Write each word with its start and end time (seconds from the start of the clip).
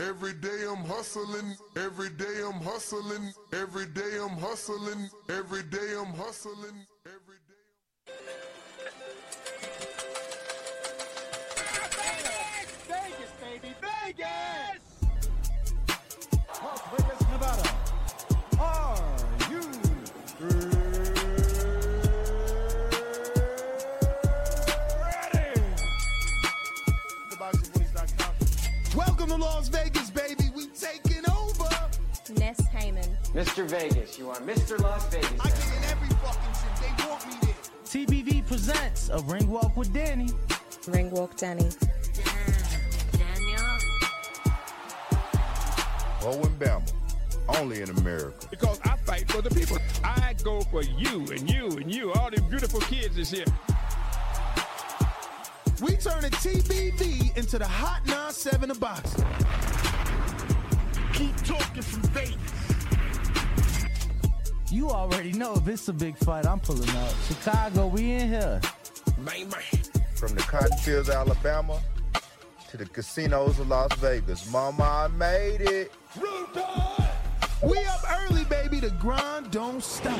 Every 0.00 0.32
day 0.34 0.64
I'm 0.68 0.84
hustling, 0.84 1.56
every 1.76 2.10
day 2.10 2.42
I'm 2.44 2.60
hustling, 2.60 3.32
every 3.52 3.86
day 3.86 4.18
I'm 4.20 4.36
hustling, 4.38 5.08
every 5.28 5.62
day 5.64 5.94
I'm 5.98 6.14
hustling, 6.14 6.86
Las 29.62 29.68
Vegas, 29.68 30.10
baby. 30.10 30.50
We 30.56 30.66
taking 30.66 31.22
over. 31.30 31.68
Ness 32.34 32.60
Heyman. 32.74 33.06
Mr. 33.32 33.64
Vegas, 33.64 34.18
you 34.18 34.28
are 34.28 34.40
Mr. 34.40 34.76
Las 34.80 35.06
Vegas. 35.06 35.30
I 35.38 35.50
get 35.50 35.76
in 35.76 35.84
every 35.84 36.08
fucking 36.16 36.52
shit. 36.52 36.96
They 36.98 37.06
want 37.06 37.28
me 37.28 37.34
there. 37.42 37.54
TBV 37.84 38.44
presents 38.44 39.08
a 39.10 39.20
ring 39.20 39.48
walk 39.48 39.76
with 39.76 39.92
Danny. 39.94 40.30
Ring 40.88 41.12
Walk 41.12 41.36
Danny. 41.36 41.68
Oh, 46.24 46.40
Owen 46.40 46.56
Bama, 46.58 46.92
only 47.60 47.82
in 47.82 47.90
America. 47.90 48.48
Because 48.50 48.80
I 48.82 48.96
fight 48.96 49.30
for 49.30 49.42
the 49.42 49.50
people. 49.50 49.78
I 50.02 50.34
go 50.42 50.62
for 50.62 50.82
you 50.82 51.20
and 51.30 51.48
you 51.48 51.68
and 51.76 51.94
you. 51.94 52.12
All 52.14 52.32
them 52.32 52.48
beautiful 52.48 52.80
kids 52.80 53.16
is 53.16 53.30
here. 53.30 53.44
We 55.82 55.96
turning 55.96 56.30
TBV 56.30 57.36
into 57.36 57.58
the 57.58 57.66
hot 57.66 58.04
9-7 58.04 58.70
of 58.70 58.78
boxing. 58.78 59.24
Keep 61.12 61.36
talking 61.44 61.82
from 61.82 62.02
Vegas. 62.10 62.36
You 64.70 64.90
already 64.90 65.32
know 65.32 65.54
if 65.54 65.66
it's 65.66 65.88
a 65.88 65.92
big 65.92 66.16
fight, 66.18 66.46
I'm 66.46 66.60
pulling 66.60 66.88
up. 66.88 67.12
Chicago, 67.26 67.88
we 67.88 68.12
in 68.12 68.28
here. 68.28 68.60
Bang, 69.18 69.48
bang. 69.48 69.80
From 70.14 70.36
the 70.36 70.42
cotton 70.42 70.78
fields 70.78 71.08
of 71.08 71.16
Alabama 71.16 71.80
to 72.70 72.76
the 72.76 72.86
casinos 72.86 73.58
of 73.58 73.66
Las 73.68 73.92
Vegas. 73.94 74.48
Mama, 74.52 74.84
I 74.84 75.08
made 75.08 75.62
it. 75.62 75.90
We 77.60 77.84
up 77.86 78.04
early, 78.20 78.44
baby. 78.44 78.78
The 78.78 78.90
grind 79.00 79.50
don't 79.50 79.82
stop. 79.82 80.16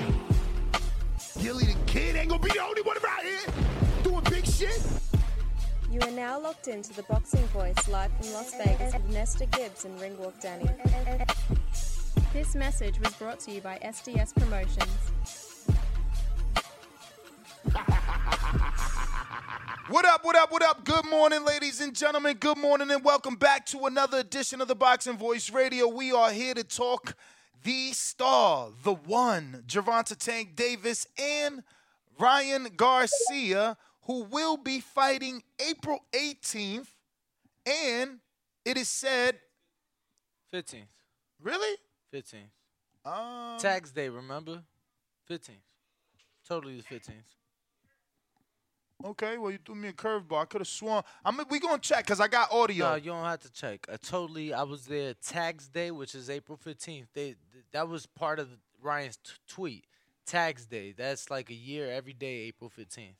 Gillie 1.40 1.66
the 1.66 1.76
kid 1.86 2.16
ain't 2.16 2.30
gonna 2.30 2.42
be 2.42 2.50
the 2.50 2.62
only 2.64 2.82
one 2.82 2.96
around 2.96 3.22
here 3.22 3.46
doing 4.02 4.24
big 4.24 4.44
shit. 4.44 4.82
You 5.92 6.00
are 6.00 6.10
now 6.10 6.40
locked 6.40 6.68
into 6.68 6.90
the 6.94 7.02
Boxing 7.02 7.46
Voice 7.48 7.86
live 7.86 8.10
from 8.18 8.32
Las 8.32 8.54
Vegas 8.54 8.94
with 8.94 9.10
Nesta 9.10 9.44
Gibbs 9.44 9.84
and 9.84 10.00
Ringwalk 10.00 10.40
Danny. 10.40 10.66
This 12.32 12.54
message 12.54 12.98
was 12.98 13.12
brought 13.16 13.38
to 13.40 13.50
you 13.50 13.60
by 13.60 13.78
SDS 13.84 14.34
Promotions. 14.34 14.88
What 19.90 20.06
up, 20.06 20.24
what 20.24 20.34
up, 20.34 20.50
what 20.50 20.62
up? 20.62 20.82
Good 20.82 21.04
morning, 21.10 21.44
ladies 21.44 21.82
and 21.82 21.94
gentlemen. 21.94 22.38
Good 22.40 22.56
morning, 22.56 22.90
and 22.90 23.04
welcome 23.04 23.36
back 23.36 23.66
to 23.66 23.84
another 23.84 24.20
edition 24.20 24.62
of 24.62 24.68
the 24.68 24.74
Boxing 24.74 25.18
Voice 25.18 25.50
Radio. 25.50 25.88
We 25.88 26.10
are 26.10 26.30
here 26.30 26.54
to 26.54 26.64
talk 26.64 27.14
the 27.64 27.92
star, 27.92 28.70
the 28.82 28.94
one, 28.94 29.64
Gervonta 29.66 30.16
Tank 30.16 30.56
Davis, 30.56 31.06
and 31.18 31.62
Ryan 32.18 32.68
Garcia, 32.76 33.76
who 34.02 34.24
will 34.24 34.56
be 34.56 34.80
fighting 34.80 35.42
April 35.60 36.00
18th. 36.12 36.88
And 37.66 38.18
it 38.64 38.76
is 38.76 38.88
said, 38.88 39.38
15th. 40.52 40.82
really? 41.40 41.76
15th. 42.12 42.50
Um, 43.04 43.58
Tax 43.58 43.90
day, 43.90 44.08
remember? 44.08 44.62
15th. 45.30 45.50
Totally 46.46 46.76
the 46.76 46.82
15th. 46.82 47.12
okay, 49.04 49.38
well, 49.38 49.50
you 49.50 49.58
threw 49.64 49.74
me 49.74 49.88
a 49.88 49.92
curveball. 49.92 50.42
I 50.42 50.44
could 50.44 50.60
have 50.60 50.68
sworn. 50.68 51.02
I'm, 51.24 51.38
we 51.50 51.58
going 51.60 51.80
to 51.80 51.88
check 51.88 52.04
because 52.04 52.20
I 52.20 52.28
got 52.28 52.50
audio. 52.52 52.90
No, 52.90 52.94
you 52.96 53.10
don't 53.12 53.24
have 53.24 53.40
to 53.40 53.52
check. 53.52 53.86
Uh, 53.90 53.96
totally, 54.02 54.52
I 54.52 54.62
was 54.64 54.86
there. 54.86 55.14
Tax 55.14 55.68
day, 55.68 55.90
which 55.90 56.14
is 56.14 56.28
April 56.30 56.58
15th. 56.58 57.06
They 57.14 57.22
th- 57.24 57.36
That 57.72 57.88
was 57.88 58.06
part 58.06 58.38
of 58.38 58.48
Ryan's 58.80 59.16
t- 59.18 59.32
tweet. 59.48 59.86
Tax 60.26 60.66
day. 60.66 60.92
That's 60.96 61.30
like 61.30 61.50
a 61.50 61.54
year 61.54 61.90
every 61.90 62.12
day, 62.12 62.42
April 62.48 62.70
15th. 62.76 63.14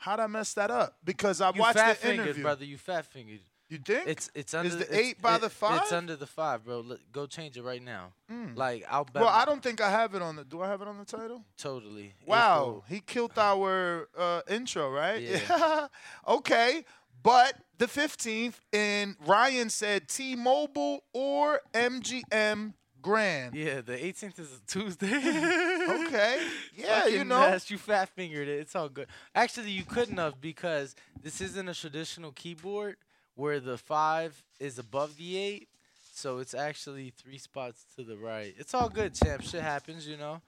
How'd 0.00 0.20
I 0.20 0.26
mess 0.26 0.54
that 0.54 0.70
up? 0.70 0.96
Because 1.04 1.40
I 1.40 1.52
You 1.54 1.60
watched 1.60 1.78
fat 1.78 2.00
the 2.00 2.06
fingered, 2.06 2.24
interview. 2.26 2.42
brother. 2.42 2.64
You 2.64 2.78
fat 2.78 3.04
fingered. 3.06 3.40
You 3.68 3.78
think? 3.78 4.08
It's 4.08 4.30
it's 4.34 4.52
under 4.52 4.68
Is 4.68 4.76
the 4.78 4.82
it's- 4.84 4.98
eight 4.98 5.22
by 5.22 5.36
it- 5.36 5.42
the 5.42 5.48
five? 5.50 5.82
It's 5.82 5.92
under 5.92 6.16
the 6.16 6.26
five, 6.26 6.64
bro. 6.64 6.80
Look, 6.80 7.00
go 7.12 7.26
change 7.26 7.56
it 7.56 7.62
right 7.62 7.80
now. 7.82 8.12
Mm. 8.28 8.56
Like 8.56 8.84
I'll 8.90 9.04
bet. 9.04 9.22
well, 9.22 9.28
I 9.28 9.44
don't 9.44 9.62
think 9.62 9.80
I 9.80 9.90
have 9.90 10.14
it 10.16 10.22
on 10.22 10.34
the. 10.36 10.44
Do 10.44 10.60
I 10.62 10.68
have 10.68 10.82
it 10.82 10.88
on 10.88 10.98
the 10.98 11.04
title? 11.04 11.44
totally. 11.56 12.14
Wow, 12.26 12.62
April- 12.62 12.84
he 12.88 13.00
killed 13.00 13.38
our 13.38 14.08
uh, 14.18 14.40
intro, 14.48 14.90
right? 14.90 15.22
Yeah. 15.22 15.86
okay, 16.26 16.84
but 17.22 17.54
the 17.78 17.86
15th, 17.86 18.54
and 18.72 19.14
Ryan 19.24 19.70
said 19.70 20.08
T-Mobile 20.08 21.04
or 21.12 21.60
MGM 21.72 22.74
Grand. 23.02 23.54
Yeah, 23.54 23.80
the 23.82 23.92
18th 23.96 24.38
is 24.40 24.50
a 24.52 24.60
Tuesday. 24.66 25.06
Okay, 25.88 26.46
yeah, 26.76 27.06
you 27.06 27.24
know. 27.24 27.40
mess, 27.40 27.70
you 27.70 27.78
fat 27.78 28.08
fingered 28.10 28.48
it. 28.48 28.60
It's 28.60 28.76
all 28.76 28.88
good. 28.88 29.06
Actually, 29.34 29.70
you 29.70 29.84
couldn't 29.84 30.16
have 30.18 30.40
because 30.40 30.94
this 31.22 31.40
isn't 31.40 31.68
a 31.68 31.74
traditional 31.74 32.32
keyboard 32.32 32.96
where 33.34 33.60
the 33.60 33.78
five 33.78 34.42
is 34.58 34.78
above 34.78 35.16
the 35.16 35.36
eight. 35.38 35.68
So 36.12 36.38
it's 36.38 36.52
actually 36.52 37.10
three 37.16 37.38
spots 37.38 37.84
to 37.96 38.02
the 38.02 38.16
right. 38.16 38.54
It's 38.58 38.74
all 38.74 38.90
good, 38.90 39.14
champ. 39.14 39.42
Shit 39.42 39.62
happens, 39.62 40.06
you 40.06 40.18
know. 40.18 40.42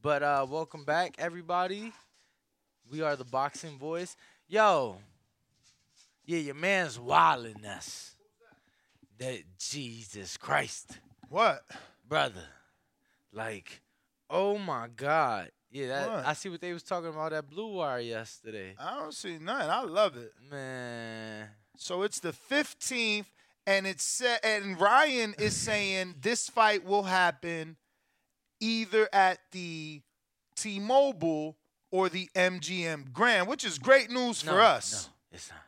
But 0.00 0.22
uh, 0.22 0.46
welcome 0.48 0.84
back, 0.84 1.16
everybody. 1.18 1.92
We 2.90 3.02
are 3.02 3.16
the 3.16 3.24
boxing 3.24 3.76
voice. 3.78 4.16
Yo, 4.46 4.96
yeah, 6.24 6.38
your 6.38 6.54
man's 6.54 6.96
wildin' 6.98 7.66
us. 7.66 8.14
That 9.18 9.40
Jesus 9.58 10.36
Christ 10.36 10.98
What? 11.28 11.62
brother. 12.08 12.44
Like, 13.32 13.82
oh 14.30 14.58
my 14.58 14.88
God. 14.94 15.50
Yeah, 15.70 15.86
that, 15.88 16.08
What? 16.10 16.26
I 16.26 16.32
see 16.32 16.48
what 16.48 16.60
they 16.60 16.72
was 16.72 16.82
talking 16.82 17.10
about 17.10 17.32
at 17.32 17.48
Blue 17.48 17.74
Wire 17.74 18.00
yesterday. 18.00 18.74
I 18.78 18.98
don't 18.98 19.12
see 19.12 19.38
nothing. 19.38 19.68
I 19.70 19.82
love 19.82 20.16
it. 20.16 20.32
Man. 20.50 21.48
So 21.76 22.02
it's 22.02 22.20
the 22.20 22.32
15th, 22.32 23.26
and 23.66 23.86
it's 23.86 24.02
set, 24.02 24.44
and 24.44 24.80
Ryan 24.80 25.34
is 25.38 25.54
saying 25.68 26.16
this 26.20 26.48
fight 26.48 26.84
will 26.84 27.02
happen 27.02 27.76
either 28.60 29.08
at 29.12 29.38
the 29.52 30.00
T-Mobile 30.56 31.56
or 31.90 32.08
the 32.08 32.28
MGM 32.34 33.12
Grand, 33.12 33.46
which 33.46 33.64
is 33.64 33.78
great 33.78 34.10
news 34.10 34.44
No, 34.44 34.52
for 34.52 34.60
us. 34.60 35.08
No, 35.08 35.36
it's 35.36 35.50
not. 35.50 35.60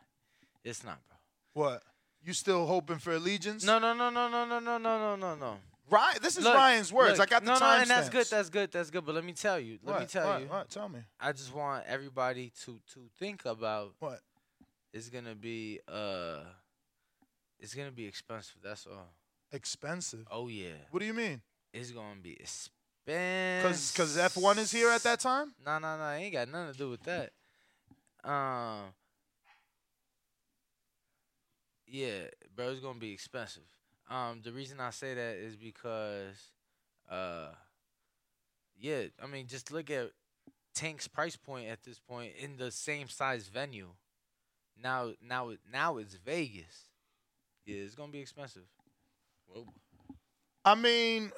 It's 0.63 0.83
not, 0.83 0.99
bro. 1.07 1.17
What? 1.63 1.83
You 2.23 2.33
still 2.33 2.65
hoping 2.65 2.97
for 2.97 3.13
allegiance? 3.13 3.63
No, 3.63 3.79
no, 3.79 3.93
no, 3.93 4.09
no, 4.09 4.27
no, 4.27 4.45
no, 4.45 4.59
no, 4.59 4.77
no, 4.77 4.97
no, 4.99 5.15
no, 5.15 5.35
no. 5.35 5.57
Ryan, 5.91 6.17
this 6.21 6.37
is 6.37 6.45
Look, 6.45 6.55
Ryan's 6.55 6.93
words. 6.93 7.19
look, 7.19 7.27
I 7.27 7.29
got 7.29 7.43
the 7.43 7.51
no, 7.51 7.59
time 7.59 7.77
no, 7.77 7.81
and 7.81 7.89
that's 7.89 8.07
good. 8.09 8.25
That's 8.27 8.49
good. 8.49 8.71
That's 8.71 8.89
good. 8.89 9.05
But 9.05 9.13
let 9.15 9.25
me 9.25 9.33
tell 9.33 9.59
you. 9.59 9.77
Let 9.83 9.99
me 9.99 10.05
tell 10.05 10.25
What? 10.27 10.41
you. 10.41 10.47
What? 10.47 10.69
Tell 10.69 10.87
me. 10.87 10.99
I 11.19 11.33
just 11.33 11.53
want 11.53 11.83
everybody 11.85 12.51
to 12.63 12.79
to 12.93 13.01
think 13.19 13.43
about 13.45 13.93
What? 13.99 14.21
it's 14.93 15.09
gonna 15.09 15.35
be 15.35 15.79
uh, 15.87 16.39
it's 17.59 17.73
gonna 17.75 17.91
be 17.91 18.05
expensive. 18.05 18.55
That's 18.63 18.87
all. 18.87 19.09
Expensive. 19.51 20.25
Oh 20.31 20.47
yeah, 20.47 20.69
What 20.91 21.01
do 21.01 21.05
you 21.05 21.13
mean? 21.13 21.41
it's 21.73 21.91
gonna 21.91 22.21
be 22.21 22.33
expensive. 22.39 22.71
Because 23.05 23.91
because 23.91 24.17
F1 24.17 24.57
is 24.59 24.71
here 24.71 24.89
at 24.89 25.03
that 25.03 25.19
time? 25.19 25.53
No, 25.65 25.77
no, 25.79 25.97
no. 25.97 26.09
Ain't 26.11 26.31
got 26.33 26.47
nothing 26.47 26.71
to 26.71 26.77
do 26.77 26.89
with 26.89 27.03
that. 27.03 27.31
Um. 28.23 28.93
Yeah, 31.85 32.27
bro, 32.55 32.69
it's 32.71 32.79
gonna 32.79 32.97
be 32.99 33.11
expensive. 33.11 33.63
Um, 34.09 34.41
the 34.43 34.51
reason 34.51 34.79
I 34.79 34.89
say 34.89 35.13
that 35.13 35.35
is 35.37 35.55
because, 35.55 36.35
uh, 37.09 37.49
yeah, 38.79 39.03
I 39.21 39.27
mean, 39.27 39.47
just 39.47 39.71
look 39.71 39.89
at 39.89 40.11
Tank's 40.73 41.07
price 41.07 41.35
point 41.35 41.69
at 41.69 41.83
this 41.83 41.99
point 41.99 42.33
in 42.39 42.57
the 42.57 42.71
same 42.71 43.07
size 43.07 43.47
venue. 43.47 43.89
Now, 44.81 45.11
now, 45.21 45.51
now 45.71 45.97
it's 45.97 46.15
Vegas. 46.15 46.89
Yeah, 47.65 47.77
it's 47.77 47.95
gonna 47.95 48.11
be 48.11 48.19
expensive. 48.19 48.63
Whoa. 49.47 49.65
I 50.65 50.75
mean, 50.75 51.31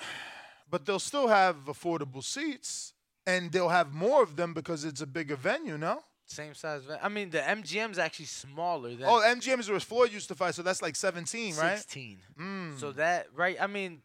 But 0.70 0.88
they'll 0.88 0.98
still 0.98 1.28
have 1.28 1.66
affordable 1.68 2.24
seats, 2.24 2.94
and 3.28 3.52
they'll 3.52 3.70
have 3.70 3.94
more 3.94 4.24
of 4.24 4.36
them 4.38 4.56
because 4.56 4.84
it's 4.84 5.02
a 5.02 5.06
bigger 5.06 5.36
venue. 5.36 5.78
No. 5.78 6.04
Same 6.26 6.54
size. 6.54 6.82
I 7.02 7.10
mean, 7.10 7.30
the 7.30 7.40
MGM's 7.40 8.00
actually 8.00 8.26
smaller 8.26 8.96
than 8.96 9.04
Oh, 9.08 9.22
MGM 9.26 9.60
is 9.60 9.70
where 9.70 9.80
Floyd 9.80 10.12
used 10.12 10.30
to 10.30 10.36
fight, 10.36 10.56
so 10.56 10.62
that's 10.64 10.82
like 10.82 10.96
17, 10.96 11.56
right? 11.58 11.78
16. 11.78 12.20
Mm. 12.40 12.80
So 12.80 12.92
that 12.94 13.28
right? 13.36 13.58
I 13.62 13.68
mean, 13.68 14.02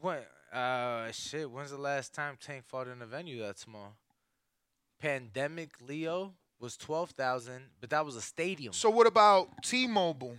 what? 0.00 0.26
Uh, 0.52 1.10
shit. 1.12 1.50
When's 1.50 1.70
the 1.70 1.76
last 1.78 2.14
time 2.14 2.36
Tank 2.40 2.64
fought 2.66 2.88
in 2.88 3.02
a 3.02 3.06
venue 3.06 3.40
that 3.42 3.58
small? 3.58 3.94
Pandemic 5.00 5.72
Leo 5.86 6.34
was 6.58 6.76
twelve 6.76 7.10
thousand, 7.10 7.64
but 7.80 7.90
that 7.90 8.04
was 8.04 8.16
a 8.16 8.20
stadium. 8.22 8.72
So 8.72 8.90
what 8.90 9.06
about 9.06 9.48
T-Mobile? 9.62 10.36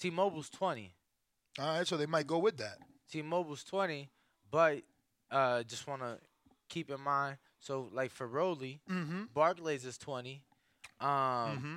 T-Mobile's 0.00 0.50
twenty. 0.50 0.92
All 1.58 1.66
right, 1.78 1.86
so 1.86 1.96
they 1.96 2.06
might 2.06 2.26
go 2.26 2.38
with 2.38 2.58
that. 2.58 2.78
T-Mobile's 3.10 3.64
twenty, 3.64 4.10
but 4.50 4.82
uh, 5.30 5.62
just 5.62 5.86
want 5.86 6.02
to 6.02 6.18
keep 6.68 6.90
in 6.90 7.00
mind. 7.00 7.38
So 7.60 7.88
like 7.92 8.10
for 8.10 8.26
Rolly, 8.26 8.80
Mm-hmm. 8.90 9.22
Barclays 9.32 9.84
is 9.86 9.96
twenty. 9.96 10.42
Um, 11.02 11.08
mm-hmm. 11.08 11.74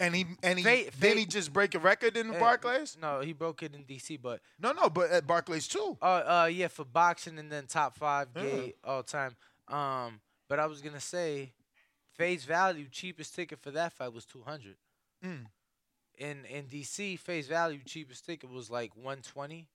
And 0.00 0.14
he 0.14 0.26
and 0.44 0.58
he 0.58 0.64
Fa- 0.64 0.84
did 1.00 1.12
Fa- 1.12 1.18
he 1.18 1.26
just 1.26 1.52
break 1.52 1.74
a 1.74 1.78
record 1.80 2.16
in 2.16 2.32
eh, 2.32 2.38
Barclays? 2.38 2.96
No, 3.00 3.20
he 3.20 3.32
broke 3.32 3.62
it 3.64 3.74
in 3.74 3.82
DC, 3.84 4.20
but 4.22 4.40
No, 4.58 4.72
no, 4.72 4.88
but 4.88 5.10
at 5.10 5.26
Barclays 5.26 5.66
too. 5.66 5.96
Uh, 6.00 6.04
uh, 6.44 6.50
yeah, 6.52 6.68
for 6.68 6.84
boxing 6.84 7.38
and 7.38 7.50
then 7.50 7.66
top 7.66 7.96
five 7.96 8.28
Yeah. 8.36 8.68
all 8.84 9.02
time. 9.02 9.34
Um, 9.66 10.20
but 10.48 10.60
I 10.60 10.66
was 10.66 10.80
gonna 10.80 11.00
say, 11.00 11.52
face 12.14 12.44
value 12.44 12.86
cheapest 12.90 13.34
ticket 13.34 13.58
for 13.60 13.72
that 13.72 13.92
fight 13.92 14.12
was 14.12 14.24
two 14.24 14.42
hundred. 14.42 14.76
Mm. 15.24 15.46
In 16.16 16.44
in 16.44 16.66
DC, 16.66 17.18
face 17.18 17.48
value 17.48 17.80
cheapest 17.84 18.24
ticket 18.24 18.50
was 18.50 18.70
like 18.70 18.92
one 18.96 19.20
twenty, 19.22 19.66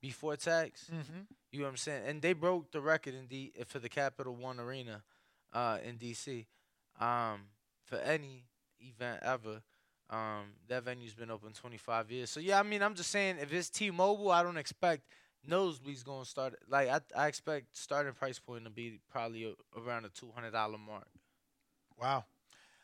before 0.00 0.36
tax. 0.36 0.86
Mm-hmm. 0.92 1.20
You 1.52 1.60
know 1.60 1.64
what 1.66 1.70
I'm 1.70 1.76
saying? 1.76 2.02
And 2.06 2.20
they 2.22 2.32
broke 2.32 2.72
the 2.72 2.80
record 2.80 3.14
in 3.14 3.26
D 3.26 3.52
for 3.66 3.78
the 3.78 3.88
Capital 3.88 4.34
One 4.34 4.58
Arena, 4.58 5.02
uh, 5.52 5.78
in 5.84 5.98
DC, 5.98 6.46
um, 7.00 7.42
for 7.88 7.96
any 7.96 8.44
event 8.80 9.20
ever. 9.22 9.62
Um, 10.10 10.54
that 10.68 10.84
venue's 10.84 11.14
been 11.14 11.30
open 11.30 11.52
25 11.52 12.10
years. 12.10 12.30
So 12.30 12.40
yeah, 12.40 12.58
I 12.58 12.62
mean, 12.62 12.82
I'm 12.82 12.94
just 12.94 13.10
saying, 13.10 13.36
if 13.40 13.52
it's 13.52 13.68
T-Mobile, 13.68 14.30
I 14.30 14.42
don't 14.42 14.56
expect 14.56 15.02
nosebleeds 15.48 16.04
going 16.04 16.24
to 16.24 16.28
start. 16.28 16.54
Like 16.68 16.88
I, 16.88 17.00
I 17.16 17.26
expect 17.26 17.76
starting 17.76 18.12
price 18.12 18.38
point 18.38 18.64
to 18.64 18.70
be 18.70 19.00
probably 19.10 19.44
a, 19.44 19.80
around 19.80 20.04
the 20.04 20.10
200 20.10 20.52
dollar 20.52 20.78
mark. 20.78 21.06
Wow. 22.00 22.24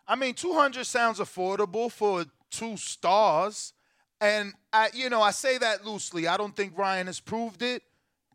I 0.06 0.16
mean, 0.16 0.34
200 0.34 0.84
sounds 0.84 1.18
affordable 1.18 1.90
for 1.90 2.26
two 2.50 2.76
stars. 2.76 3.72
And 4.20 4.52
I 4.72 4.90
you 4.92 5.08
know, 5.08 5.22
I 5.22 5.30
say 5.30 5.58
that 5.58 5.86
loosely. 5.86 6.26
I 6.26 6.36
don't 6.36 6.54
think 6.54 6.76
Ryan 6.76 7.06
has 7.06 7.20
proved 7.20 7.62
it. 7.62 7.82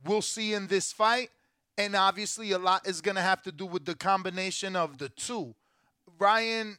We'll 0.06 0.22
see 0.22 0.54
in 0.54 0.68
this 0.68 0.92
fight. 0.92 1.30
And 1.78 1.96
obviously 1.96 2.52
a 2.52 2.58
lot 2.58 2.88
is 2.88 3.02
going 3.02 3.16
to 3.16 3.22
have 3.22 3.42
to 3.44 3.52
do 3.52 3.66
with 3.66 3.86
the 3.86 3.96
combination 3.96 4.76
of 4.76 4.98
the 4.98 5.10
two. 5.10 5.56
Ryan 6.20 6.78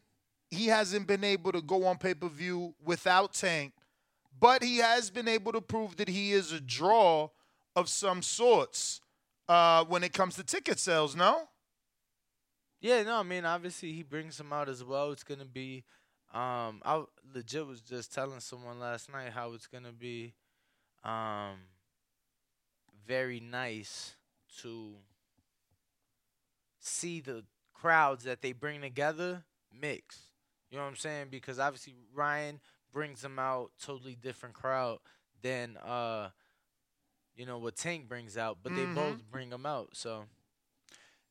he 0.50 0.66
hasn't 0.66 1.06
been 1.06 1.22
able 1.22 1.52
to 1.52 1.62
go 1.62 1.86
on 1.86 1.96
pay-per-view 1.96 2.74
without 2.84 3.34
Tank, 3.34 3.72
but 4.38 4.62
he 4.62 4.78
has 4.78 5.10
been 5.10 5.28
able 5.28 5.52
to 5.52 5.60
prove 5.60 5.96
that 5.96 6.08
he 6.08 6.32
is 6.32 6.52
a 6.52 6.60
draw 6.60 7.28
of 7.76 7.88
some 7.88 8.20
sorts 8.20 9.00
uh, 9.48 9.84
when 9.84 10.02
it 10.02 10.12
comes 10.12 10.34
to 10.36 10.42
ticket 10.42 10.78
sales, 10.78 11.14
no? 11.14 11.48
Yeah, 12.80 13.02
no, 13.02 13.18
I 13.18 13.22
mean, 13.22 13.44
obviously 13.44 13.92
he 13.92 14.02
brings 14.02 14.38
them 14.38 14.52
out 14.52 14.68
as 14.68 14.82
well. 14.82 15.12
It's 15.12 15.22
gonna 15.22 15.44
be, 15.44 15.84
um, 16.34 16.82
I 16.84 17.04
legit 17.32 17.66
was 17.66 17.80
just 17.80 18.12
telling 18.12 18.40
someone 18.40 18.80
last 18.80 19.12
night 19.12 19.32
how 19.32 19.52
it's 19.52 19.66
gonna 19.66 19.92
be, 19.92 20.34
um, 21.04 21.58
very 23.06 23.40
nice 23.40 24.14
to 24.62 24.94
see 26.80 27.20
the 27.20 27.44
crowds 27.80 28.24
that 28.24 28.42
they 28.42 28.52
bring 28.52 28.80
together 28.82 29.44
mix. 29.72 30.20
You 30.70 30.76
know 30.76 30.84
what 30.84 30.90
I'm 30.90 30.96
saying? 30.96 31.28
Because 31.30 31.58
obviously 31.58 31.94
Ryan 32.14 32.60
brings 32.92 33.22
them 33.22 33.38
out 33.38 33.70
totally 33.82 34.14
different 34.16 34.54
crowd 34.54 34.98
than 35.42 35.76
uh, 35.78 36.28
you 37.34 37.46
know 37.46 37.58
what 37.58 37.76
Tank 37.76 38.08
brings 38.08 38.36
out, 38.36 38.58
but 38.62 38.72
Mhm. 38.72 38.76
they 38.76 38.86
both 38.86 39.22
bring 39.30 39.50
them 39.50 39.66
out. 39.66 39.90
So. 39.96 40.26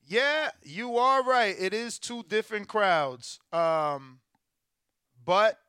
Yeah, 0.08 0.50
you 0.64 0.98
are 0.98 1.22
right. 1.22 1.56
It 1.60 1.72
is 1.74 2.00
two 2.00 2.24
different 2.24 2.68
crowds. 2.68 3.40
Um, 3.54 4.22
but 5.24 5.60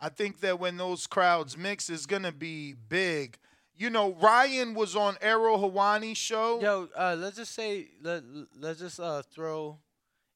I 0.00 0.08
think 0.08 0.40
that 0.40 0.58
when 0.58 0.78
those 0.78 1.06
crowds 1.06 1.58
mix, 1.58 1.90
it's 1.90 2.06
gonna 2.06 2.32
be 2.32 2.72
big. 2.72 3.38
You 3.82 3.90
know, 3.90 4.12
Ryan 4.12 4.74
was 4.74 4.94
on 4.94 5.16
Ariel 5.20 5.58
Helwani's 5.58 6.16
show. 6.16 6.60
Yo, 6.60 6.88
uh, 6.96 7.16
let's 7.18 7.34
just 7.34 7.52
say 7.52 7.88
let 8.00 8.22
let's 8.56 8.78
just 8.78 9.00
uh 9.00 9.22
throw 9.34 9.80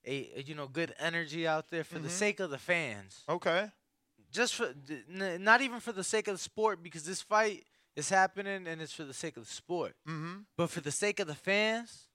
a, 0.05 0.33
a, 0.37 0.43
you 0.43 0.57
know 0.57 0.67
good 0.67 0.93
energy 0.99 1.47
out 1.47 1.71
there 1.71 1.85
for 1.85 2.01
the 2.01 2.09
Mhm. 2.09 2.19
sake 2.25 2.41
of 2.41 2.51
the 2.51 2.59
fans. 2.59 3.23
Okay. 3.29 3.71
Just 4.33 4.57
for 4.57 4.75
n- 5.09 5.45
not 5.45 5.61
even 5.61 5.79
for 5.79 5.93
the 5.93 6.03
sake 6.03 6.27
of 6.27 6.35
the 6.35 6.43
sport 6.43 6.83
because 6.83 7.05
this 7.05 7.23
fight 7.23 7.63
is 7.95 8.09
happening 8.09 8.67
and 8.67 8.83
it's 8.83 8.93
for 8.93 9.05
the 9.05 9.15
sake 9.15 9.37
of 9.37 9.47
the 9.47 9.53
sport. 9.55 9.95
Mm-hmm. 10.09 10.39
But 10.57 10.71
for 10.71 10.81
the 10.81 10.91
sake 10.91 11.21
of 11.21 11.29
the 11.29 11.37
fans, 11.37 12.09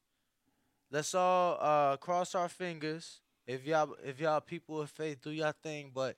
let's 0.91 1.15
all 1.15 1.57
uh 1.61 1.95
cross 1.95 2.35
our 2.35 2.49
fingers. 2.49 3.21
If 3.47 3.65
y'all 3.65 3.95
if 4.03 4.19
y'all 4.19 4.41
people 4.41 4.81
of 4.81 4.89
faith 4.89 5.21
do 5.21 5.31
y'all 5.31 5.53
thing, 5.63 5.91
but 5.95 6.17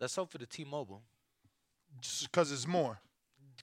let's 0.00 0.16
hope 0.16 0.32
for 0.32 0.38
the 0.38 0.46
T-Mobile 0.46 1.04
Just 2.00 2.24
because 2.32 2.50
it's 2.50 2.66
more. 2.66 2.98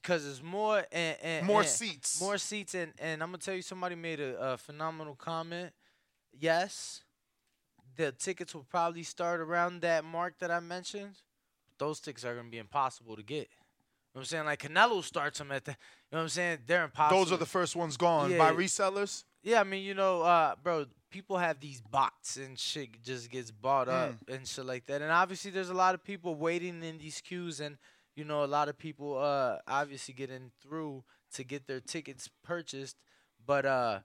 Because 0.04 0.26
it's 0.26 0.42
more 0.42 0.84
and, 0.92 1.16
and 1.22 1.46
More 1.46 1.60
and- 1.62 1.68
seats. 1.68 2.20
more 2.20 2.36
seats 2.36 2.74
and 2.74 2.92
and 2.98 3.22
I'm 3.22 3.28
gonna 3.30 3.38
tell 3.38 3.54
you 3.54 3.62
somebody 3.62 3.94
made 3.94 4.20
a, 4.20 4.52
a 4.52 4.56
phenomenal 4.58 5.14
comment. 5.14 5.72
Yes, 6.38 7.02
the 7.96 8.12
tickets 8.12 8.54
will 8.54 8.64
probably 8.64 9.02
start 9.02 9.40
around 9.40 9.80
that 9.82 10.04
mark 10.04 10.38
that 10.40 10.50
I 10.50 10.60
mentioned. 10.60 11.16
Those 11.78 12.00
tickets 12.00 12.24
are 12.24 12.34
gonna 12.36 12.50
be 12.50 12.58
impossible 12.58 13.16
to 13.16 13.22
get. 13.22 13.48
You 13.48 14.18
know 14.18 14.20
what 14.20 14.20
I'm 14.22 14.26
saying? 14.26 14.44
Like 14.44 14.62
Canelo 14.62 15.02
starts 15.02 15.38
them 15.38 15.50
at 15.52 15.64
the. 15.64 15.72
You 15.72 15.76
know 16.12 16.18
what 16.18 16.22
I'm 16.24 16.28
saying? 16.28 16.58
They're 16.66 16.84
impossible. 16.84 17.24
Those 17.24 17.32
are 17.32 17.36
the 17.38 17.46
first 17.46 17.74
ones 17.74 17.96
gone 17.96 18.30
Yeah. 18.30 18.38
by 18.38 18.52
resellers. 18.52 19.24
Yeah, 19.42 19.60
I 19.60 19.64
mean, 19.64 19.82
you 19.84 19.94
know, 19.94 20.22
uh, 20.22 20.54
bro, 20.62 20.86
people 21.10 21.36
have 21.38 21.60
these 21.60 21.80
bots 21.80 22.36
and 22.36 22.58
shit 22.58 23.02
just 23.02 23.30
gets 23.30 23.50
bought 23.50 23.88
up 23.88 24.12
Mm. 24.26 24.34
and 24.36 24.48
shit 24.48 24.64
like 24.64 24.86
that. 24.86 25.02
And 25.02 25.10
obviously, 25.10 25.50
there's 25.50 25.68
a 25.70 25.74
lot 25.74 25.94
of 25.94 26.02
people 26.04 26.34
waiting 26.36 26.82
in 26.82 26.98
these 26.98 27.20
queues, 27.20 27.60
and 27.60 27.76
you 28.14 28.24
know, 28.24 28.44
a 28.44 28.46
lot 28.46 28.68
of 28.68 28.78
people 28.78 29.18
uh 29.18 29.58
obviously 29.66 30.14
getting 30.14 30.50
through 30.62 31.04
to 31.34 31.44
get 31.44 31.66
their 31.66 31.80
tickets 31.80 32.28
purchased, 32.44 32.96
but 33.46 33.66
uh, 33.66 34.00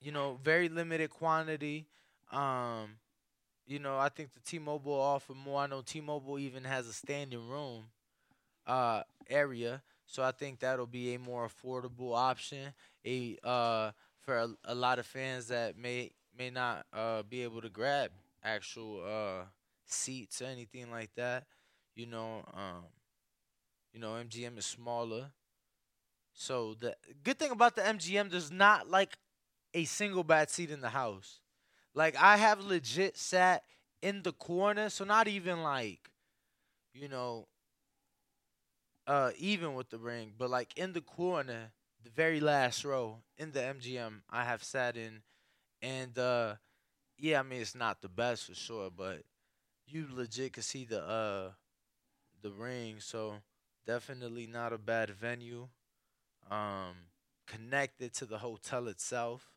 you 0.00 0.12
know, 0.12 0.38
very 0.42 0.68
limited 0.68 1.10
quantity. 1.10 1.86
Um, 2.32 2.98
you 3.66 3.78
know, 3.78 3.98
I 3.98 4.08
think 4.10 4.34
the 4.34 4.40
T-Mobile 4.40 4.94
offer 4.94 5.34
more. 5.34 5.62
I 5.62 5.66
know 5.66 5.82
T-Mobile 5.82 6.38
even 6.38 6.64
has 6.64 6.86
a 6.88 6.92
standing 6.92 7.48
room 7.48 7.86
uh 8.66 9.02
area. 9.30 9.82
So 10.06 10.22
I 10.22 10.32
think 10.32 10.60
that'll 10.60 10.86
be 10.86 11.14
a 11.14 11.18
more 11.18 11.48
affordable 11.48 12.16
option. 12.16 12.72
A 13.06 13.38
uh 13.44 13.92
for 14.20 14.38
a, 14.38 14.48
a 14.64 14.74
lot 14.74 14.98
of 14.98 15.06
fans 15.06 15.48
that 15.48 15.78
may 15.78 16.12
may 16.38 16.50
not 16.50 16.86
uh 16.92 17.22
be 17.24 17.42
able 17.42 17.62
to 17.62 17.70
grab 17.70 18.10
actual 18.44 19.02
uh 19.06 19.44
seats 19.86 20.42
or 20.42 20.46
anything 20.46 20.90
like 20.90 21.10
that. 21.16 21.46
You 21.98 22.06
know, 22.06 22.44
um 22.54 22.84
you 23.92 24.00
know, 24.00 24.14
MGM 24.16 24.58
is 24.58 24.66
smaller. 24.66 25.32
So 26.32 26.74
the 26.74 26.96
good 27.24 27.38
thing 27.38 27.50
about 27.50 27.76
the 27.76 27.86
MGM 27.86 28.28
there's 28.28 28.50
not 28.50 28.88
like 28.88 29.16
a 29.74 29.84
single 29.84 30.24
bad 30.24 30.50
seat 30.50 30.70
in 30.70 30.80
the 30.80 30.90
house. 30.90 31.40
Like 31.94 32.16
I 32.16 32.36
have 32.36 32.60
legit 32.60 33.16
sat 33.18 33.64
in 34.02 34.22
the 34.22 34.32
corner, 34.32 34.90
so 34.90 35.04
not 35.04 35.28
even 35.28 35.62
like 35.62 36.10
you 36.94 37.08
know 37.08 37.48
uh 39.06 39.30
even 39.38 39.74
with 39.74 39.90
the 39.90 39.98
ring, 39.98 40.32
but 40.36 40.50
like 40.50 40.76
in 40.76 40.92
the 40.92 41.00
corner, 41.00 41.72
the 42.02 42.10
very 42.10 42.40
last 42.40 42.84
row 42.84 43.18
in 43.36 43.52
the 43.52 43.62
MGM 43.62 44.22
I 44.30 44.44
have 44.44 44.62
sat 44.62 44.96
in 44.96 45.22
and 45.82 46.18
uh 46.18 46.56
yeah, 47.18 47.40
I 47.40 47.42
mean 47.42 47.60
it's 47.62 47.74
not 47.76 48.02
the 48.02 48.08
best 48.08 48.46
for 48.46 48.54
sure, 48.54 48.90
but 48.90 49.22
you 49.86 50.08
legit 50.12 50.54
can 50.54 50.62
see 50.64 50.84
the 50.84 51.02
uh 51.02 51.50
the 52.42 52.50
ring, 52.50 53.00
so 53.00 53.34
definitely 53.86 54.46
not 54.46 54.72
a 54.72 54.78
bad 54.78 55.10
venue. 55.10 55.68
Um 56.50 56.94
connected 57.46 58.14
to 58.14 58.26
the 58.26 58.38
hotel 58.38 58.88
itself. 58.88 59.50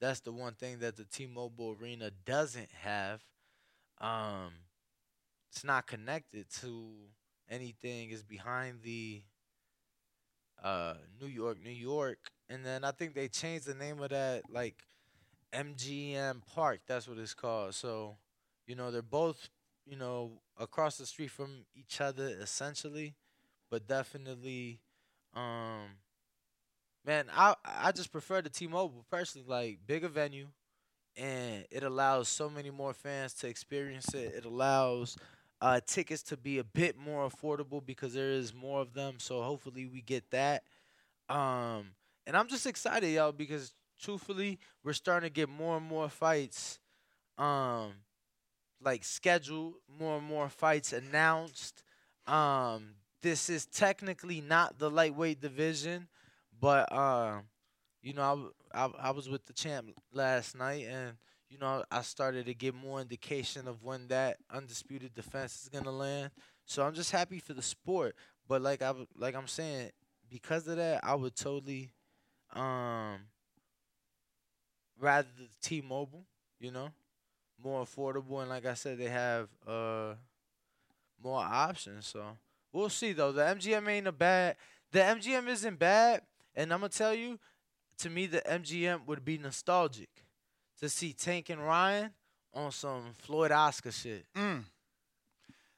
That's 0.00 0.20
the 0.20 0.32
one 0.32 0.54
thing 0.54 0.80
that 0.80 0.96
the 0.96 1.04
T-Mobile 1.04 1.76
Arena 1.80 2.10
doesn't 2.26 2.72
have. 2.72 3.22
Um 4.00 4.52
it's 5.52 5.64
not 5.64 5.86
connected 5.86 6.48
to 6.60 6.92
anything 7.48 8.10
It's 8.10 8.22
behind 8.22 8.82
the 8.82 9.22
uh 10.62 10.94
New 11.20 11.26
York, 11.26 11.58
New 11.62 11.70
York. 11.70 12.18
And 12.48 12.64
then 12.64 12.84
I 12.84 12.90
think 12.90 13.14
they 13.14 13.28
changed 13.28 13.66
the 13.66 13.74
name 13.74 14.00
of 14.00 14.10
that 14.10 14.42
like 14.50 14.84
MGM 15.52 16.42
Park. 16.54 16.80
That's 16.86 17.08
what 17.08 17.18
it's 17.18 17.34
called. 17.34 17.74
So, 17.74 18.16
you 18.66 18.74
know, 18.74 18.90
they're 18.90 19.02
both, 19.02 19.48
you 19.90 19.96
know, 19.98 20.42
across 20.58 20.98
the 20.98 21.06
street 21.06 21.32
from 21.32 21.66
each 21.76 22.00
other 22.00 22.28
essentially, 22.40 23.16
but 23.70 23.86
definitely 23.88 24.80
um 25.34 25.98
Man, 27.04 27.26
I 27.32 27.54
I 27.64 27.92
just 27.92 28.12
prefer 28.12 28.42
the 28.42 28.50
T-Mobile 28.50 29.04
personally, 29.10 29.46
like 29.48 29.78
bigger 29.86 30.08
venue, 30.08 30.48
and 31.16 31.66
it 31.70 31.82
allows 31.84 32.28
so 32.28 32.50
many 32.50 32.70
more 32.70 32.94
fans 32.94 33.34
to 33.34 33.48
experience 33.48 34.14
it. 34.14 34.34
It 34.36 34.44
allows 34.46 35.16
uh, 35.60 35.80
tickets 35.86 36.22
to 36.24 36.36
be 36.36 36.58
a 36.58 36.64
bit 36.64 36.98
more 36.98 37.28
affordable 37.28 37.84
because 37.84 38.14
there 38.14 38.30
is 38.32 38.54
more 38.54 38.80
of 38.80 38.94
them. 38.94 39.16
So 39.20 39.42
hopefully 39.42 39.86
we 39.86 40.02
get 40.02 40.30
that. 40.32 40.64
Um, 41.28 41.92
and 42.26 42.36
I'm 42.36 42.48
just 42.48 42.66
excited, 42.66 43.08
y'all, 43.10 43.32
because 43.32 43.74
truthfully, 44.00 44.58
we're 44.84 44.92
starting 44.94 45.28
to 45.28 45.34
get 45.34 45.48
more 45.48 45.78
and 45.78 45.86
more 45.86 46.08
fights, 46.08 46.78
um, 47.38 47.94
like 48.82 49.04
scheduled, 49.04 49.74
more 49.98 50.18
and 50.18 50.26
more 50.26 50.48
fights 50.48 50.92
announced. 50.92 51.82
Um, 52.26 52.94
this 53.22 53.50
is 53.50 53.66
technically 53.66 54.40
not 54.40 54.78
the 54.78 54.90
lightweight 54.90 55.40
division, 55.40 56.08
but 56.60 56.90
uh, 56.92 57.40
you 58.02 58.14
know, 58.14 58.50
I 58.74 58.90
I 59.00 59.10
was 59.10 59.28
with 59.28 59.46
the 59.46 59.52
champ 59.52 59.88
last 60.12 60.56
night, 60.56 60.86
and 60.88 61.14
you 61.48 61.58
know, 61.58 61.84
I 61.90 62.02
started 62.02 62.46
to 62.46 62.54
get 62.54 62.74
more 62.74 63.00
indication 63.00 63.68
of 63.68 63.82
when 63.82 64.08
that 64.08 64.38
undisputed 64.50 65.14
defense 65.14 65.62
is 65.62 65.68
gonna 65.68 65.90
land. 65.90 66.30
So 66.66 66.82
I'm 66.84 66.94
just 66.94 67.10
happy 67.10 67.38
for 67.40 67.52
the 67.54 67.62
sport. 67.62 68.14
But 68.48 68.62
like 68.62 68.82
I 68.82 68.92
like 69.16 69.34
I'm 69.34 69.48
saying, 69.48 69.90
because 70.30 70.66
of 70.68 70.76
that, 70.76 71.00
I 71.04 71.14
would 71.14 71.36
totally 71.36 71.90
um 72.54 73.20
rather 74.98 75.28
the 75.38 75.48
T-Mobile, 75.62 76.24
you 76.58 76.70
know, 76.70 76.90
more 77.62 77.84
affordable, 77.84 78.40
and 78.40 78.48
like 78.48 78.66
I 78.66 78.74
said, 78.74 78.98
they 78.98 79.08
have 79.08 79.48
uh 79.66 80.14
more 81.22 81.40
options. 81.40 82.06
So 82.06 82.22
we'll 82.72 82.88
see 82.88 83.12
though. 83.12 83.32
The 83.32 83.42
MGM 83.42 83.88
ain't 83.88 84.06
a 84.06 84.12
bad. 84.12 84.56
The 84.92 85.00
MGM 85.00 85.48
isn't 85.48 85.78
bad, 85.78 86.22
and 86.54 86.72
I'm 86.72 86.80
gonna 86.80 86.88
tell 86.88 87.14
you, 87.14 87.38
to 87.98 88.10
me, 88.10 88.26
the 88.26 88.40
MGM 88.40 89.06
would 89.06 89.24
be 89.24 89.38
nostalgic 89.38 90.08
to 90.80 90.88
see 90.88 91.12
Tank 91.12 91.50
and 91.50 91.64
Ryan 91.64 92.10
on 92.54 92.72
some 92.72 93.12
Floyd 93.18 93.52
Oscar 93.52 93.92
shit. 93.92 94.26
Mm. 94.36 94.64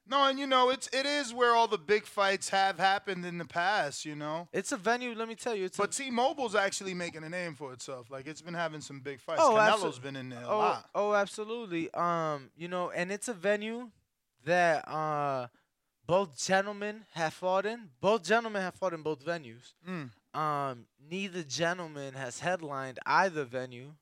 No, 0.06 0.24
and 0.24 0.38
you 0.38 0.46
know 0.46 0.70
it's 0.70 0.88
it 0.92 1.06
is 1.06 1.32
where 1.32 1.54
all 1.54 1.68
the 1.68 1.78
big 1.78 2.06
fights 2.06 2.48
have 2.48 2.78
happened 2.78 3.24
in 3.24 3.38
the 3.38 3.44
past. 3.44 4.04
You 4.04 4.16
know, 4.16 4.48
It's 4.52 4.72
a 4.72 4.76
venue. 4.76 5.14
Let 5.14 5.28
me 5.28 5.34
tell 5.34 5.54
you, 5.54 5.64
it's 5.64 5.76
but 5.76 5.94
a, 5.94 6.02
T-Mobile's 6.02 6.54
actually 6.54 6.94
making 6.94 7.22
a 7.24 7.28
name 7.28 7.54
for 7.54 7.72
itself. 7.72 8.10
Like 8.10 8.26
it's 8.26 8.42
been 8.42 8.54
having 8.54 8.80
some 8.80 9.00
big 9.00 9.20
fights. 9.20 9.40
Oh, 9.42 9.54
Canelo's 9.54 9.98
been 9.98 10.16
in 10.16 10.28
there 10.28 10.42
a 10.42 10.48
oh, 10.48 10.58
lot. 10.58 10.90
oh, 10.94 11.14
absolutely. 11.14 11.92
Um, 11.94 12.50
you 12.56 12.68
know, 12.68 12.90
and 12.90 13.12
it's 13.12 13.28
a 13.28 13.34
venue 13.34 13.90
that 14.44 14.88
uh 14.88 15.46
both 16.06 16.36
gentlemen 16.36 17.04
have 17.12 17.32
fought 17.32 17.64
in. 17.64 17.90
Both 18.00 18.24
gentlemen 18.24 18.62
have 18.62 18.74
fought 18.74 18.92
in 18.92 19.02
both 19.02 19.24
venues. 19.24 19.74
Mm. 19.88 20.10
Um, 20.38 20.86
neither 21.10 21.42
gentleman 21.42 22.14
has 22.14 22.40
headlined 22.40 22.98
either 23.06 23.44
venue. 23.44 23.92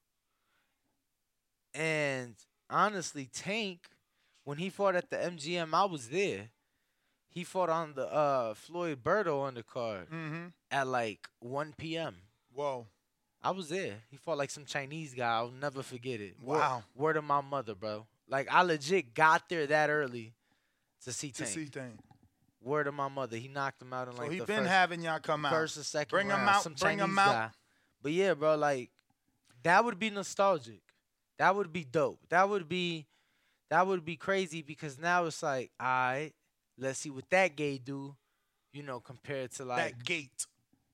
And 1.75 2.35
honestly, 2.69 3.29
Tank, 3.33 3.89
when 4.51 4.59
he 4.59 4.69
fought 4.69 4.97
at 4.97 5.09
the 5.11 5.17
MGM, 5.17 5.73
I 5.73 5.85
was 5.85 6.09
there. 6.09 6.49
He 7.29 7.45
fought 7.45 7.69
on 7.71 7.95
the 7.95 8.07
uh 8.13 8.55
Floyd 8.55 8.99
Berto 9.05 9.37
undercard 9.49 10.09
Mm-hmm. 10.09 10.47
at 10.73 10.87
like 10.89 11.29
1 11.39 11.75
p.m. 11.79 12.17
Whoa. 12.53 12.87
I 13.43 13.53
was 13.53 13.69
there. 13.69 13.95
He 14.11 14.17
fought 14.17 14.37
like 14.39 14.51
some 14.51 14.65
Chinese 14.65 15.15
guy. 15.15 15.31
I'll 15.37 15.51
never 15.51 15.83
forget 15.83 16.21
it. 16.21 16.35
Wow. 16.43 16.83
Word 16.97 17.17
of 17.17 17.25
my 17.25 17.41
mother, 17.41 17.75
bro. 17.77 18.07
Like 18.29 18.49
I 18.53 18.63
legit 18.63 19.15
got 19.15 19.49
there 19.49 19.67
that 19.69 19.89
early 19.91 20.35
to 21.05 21.13
see 21.13 21.31
To 21.31 21.47
see 21.47 21.67
thing. 21.67 21.99
Word 22.63 22.89
of 22.89 22.95
my 22.95 23.09
mother. 23.09 23.37
He 23.37 23.49
knocked 23.49 23.81
him 23.81 23.93
out 23.93 24.09
in 24.09 24.15
So 24.15 24.19
like 24.23 24.29
so 24.29 24.33
he 24.33 24.39
the 24.41 24.47
been 24.47 24.57
first, 24.65 24.71
having 24.71 25.03
y'all 25.03 25.21
come 25.21 25.47
out. 25.47 25.53
first 25.53 25.79
or 25.79 25.83
second 25.85 26.11
bring 26.11 26.29
round. 26.29 26.49
out, 26.49 26.63
Some 26.63 26.75
bring 26.75 26.99
Chinese 26.99 27.19
out. 27.19 27.27
guy. 27.33 27.51
But 28.03 28.13
yeah, 28.13 28.35
bro, 28.35 28.57
like 28.57 28.91
that 29.63 29.85
would 29.85 29.99
be 29.99 30.11
nostalgic. 30.11 30.83
That 31.39 31.55
would 31.55 31.73
be 31.73 31.85
dope. 31.85 32.19
That 32.29 32.49
would 32.49 32.69
be 32.69 33.07
that 33.71 33.87
would 33.87 34.05
be 34.05 34.17
crazy 34.17 34.63
because 34.63 34.99
now 34.99 35.25
it's 35.25 35.43
like, 35.43 35.71
all 35.81 35.87
right, 35.87 36.33
let's 36.77 36.99
see 36.99 37.11
what 37.11 37.29
that 37.31 37.57
gay 37.57 37.79
do, 37.79 38.15
you 38.73 38.83
know, 38.83 39.01
compared 39.01 39.53
to 39.53 39.65
like 39.65 39.97
that 39.97 40.05
gate. 40.05 40.47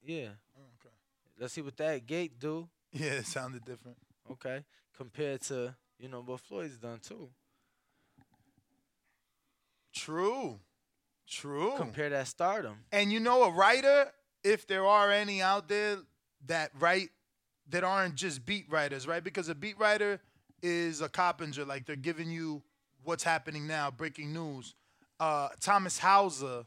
yeah. 0.05 0.29
Oh, 0.57 0.69
okay. 0.81 0.95
Let's 1.39 1.55
see 1.55 1.63
what 1.63 1.77
that 1.79 2.07
gate 2.07 2.39
do. 2.39 2.69
Yeah, 2.93 3.13
it 3.13 3.27
sounded 3.27 3.65
different. 3.65 3.97
Okay. 4.31 4.65
Compared 4.97 5.43
to, 5.43 5.75
you 5.99 6.09
know, 6.09 6.23
what 6.23 6.41
Floyd's 6.41 6.79
done 6.79 6.99
too. 7.01 7.29
True. 9.95 10.59
True. 11.29 11.75
Compare 11.77 12.11
that 12.11 12.29
stardom. 12.29 12.79
And 12.93 13.13
you 13.13 13.21
know, 13.21 13.45
a 13.45 13.51
writer, 13.51 14.13
if 14.45 14.67
there 14.67 14.87
are 14.87 15.11
any 15.11 15.43
out 15.43 15.69
there 15.69 15.99
that 16.47 16.71
write 16.79 17.09
that 17.71 17.83
aren't 17.83 18.15
just 18.15 18.47
beat 18.47 18.67
writers, 18.71 19.07
right? 19.07 19.25
Because 19.25 19.49
a 19.49 19.55
beat 19.55 19.79
writer 19.79 20.21
is 20.63 21.01
a 21.01 21.09
carpenter, 21.09 21.65
like 21.65 21.85
they're 21.87 21.97
giving 21.97 22.31
you 22.31 22.63
what's 23.07 23.25
happening 23.25 23.67
now, 23.67 23.91
breaking 23.91 24.33
news. 24.33 24.75
Uh, 25.19 25.49
Thomas 25.61 25.99
Hauser 25.99 26.65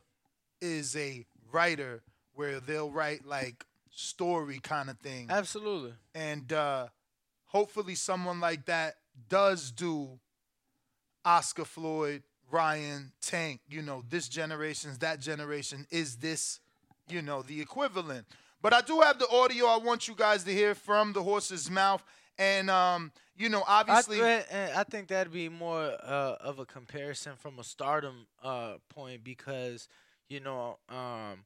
is 0.61 0.95
a 0.95 1.25
writer 1.51 2.01
where 2.33 2.59
they'll 2.59 2.89
write 2.89 3.25
like 3.25 3.65
story 3.91 4.59
kind 4.59 4.89
of 4.89 4.97
thing. 4.99 5.27
Absolutely. 5.29 5.93
And 6.15 6.51
uh, 6.51 6.87
hopefully, 7.45 7.95
someone 7.95 8.39
like 8.39 8.65
that 8.65 8.95
does 9.27 9.71
do 9.71 10.19
Oscar 11.25 11.65
Floyd, 11.65 12.23
Ryan, 12.49 13.11
Tank. 13.21 13.59
You 13.69 13.81
know, 13.81 14.03
this 14.09 14.29
generation's 14.29 14.99
that 14.99 15.19
generation. 15.19 15.85
Is 15.91 16.15
this, 16.17 16.59
you 17.09 17.21
know, 17.21 17.41
the 17.41 17.59
equivalent? 17.61 18.25
But 18.61 18.73
I 18.73 18.81
do 18.81 19.01
have 19.01 19.19
the 19.19 19.29
audio 19.29 19.67
I 19.67 19.77
want 19.77 20.07
you 20.07 20.15
guys 20.15 20.43
to 20.45 20.53
hear 20.53 20.75
from 20.75 21.13
the 21.13 21.23
horse's 21.23 21.69
mouth. 21.69 22.03
And, 22.37 22.69
um, 22.69 23.11
you 23.39 23.49
know, 23.49 23.63
obviously. 23.65 24.21
I, 24.21 24.43
and 24.51 24.77
I 24.77 24.83
think 24.83 25.07
that'd 25.07 25.33
be 25.33 25.49
more 25.49 25.83
uh, 26.03 26.35
of 26.41 26.59
a 26.59 26.65
comparison 26.65 27.33
from 27.37 27.57
a 27.57 27.63
stardom 27.63 28.27
uh, 28.43 28.73
point 28.89 29.23
because, 29.23 29.87
you 30.27 30.41
know, 30.41 30.77
um, 30.89 31.45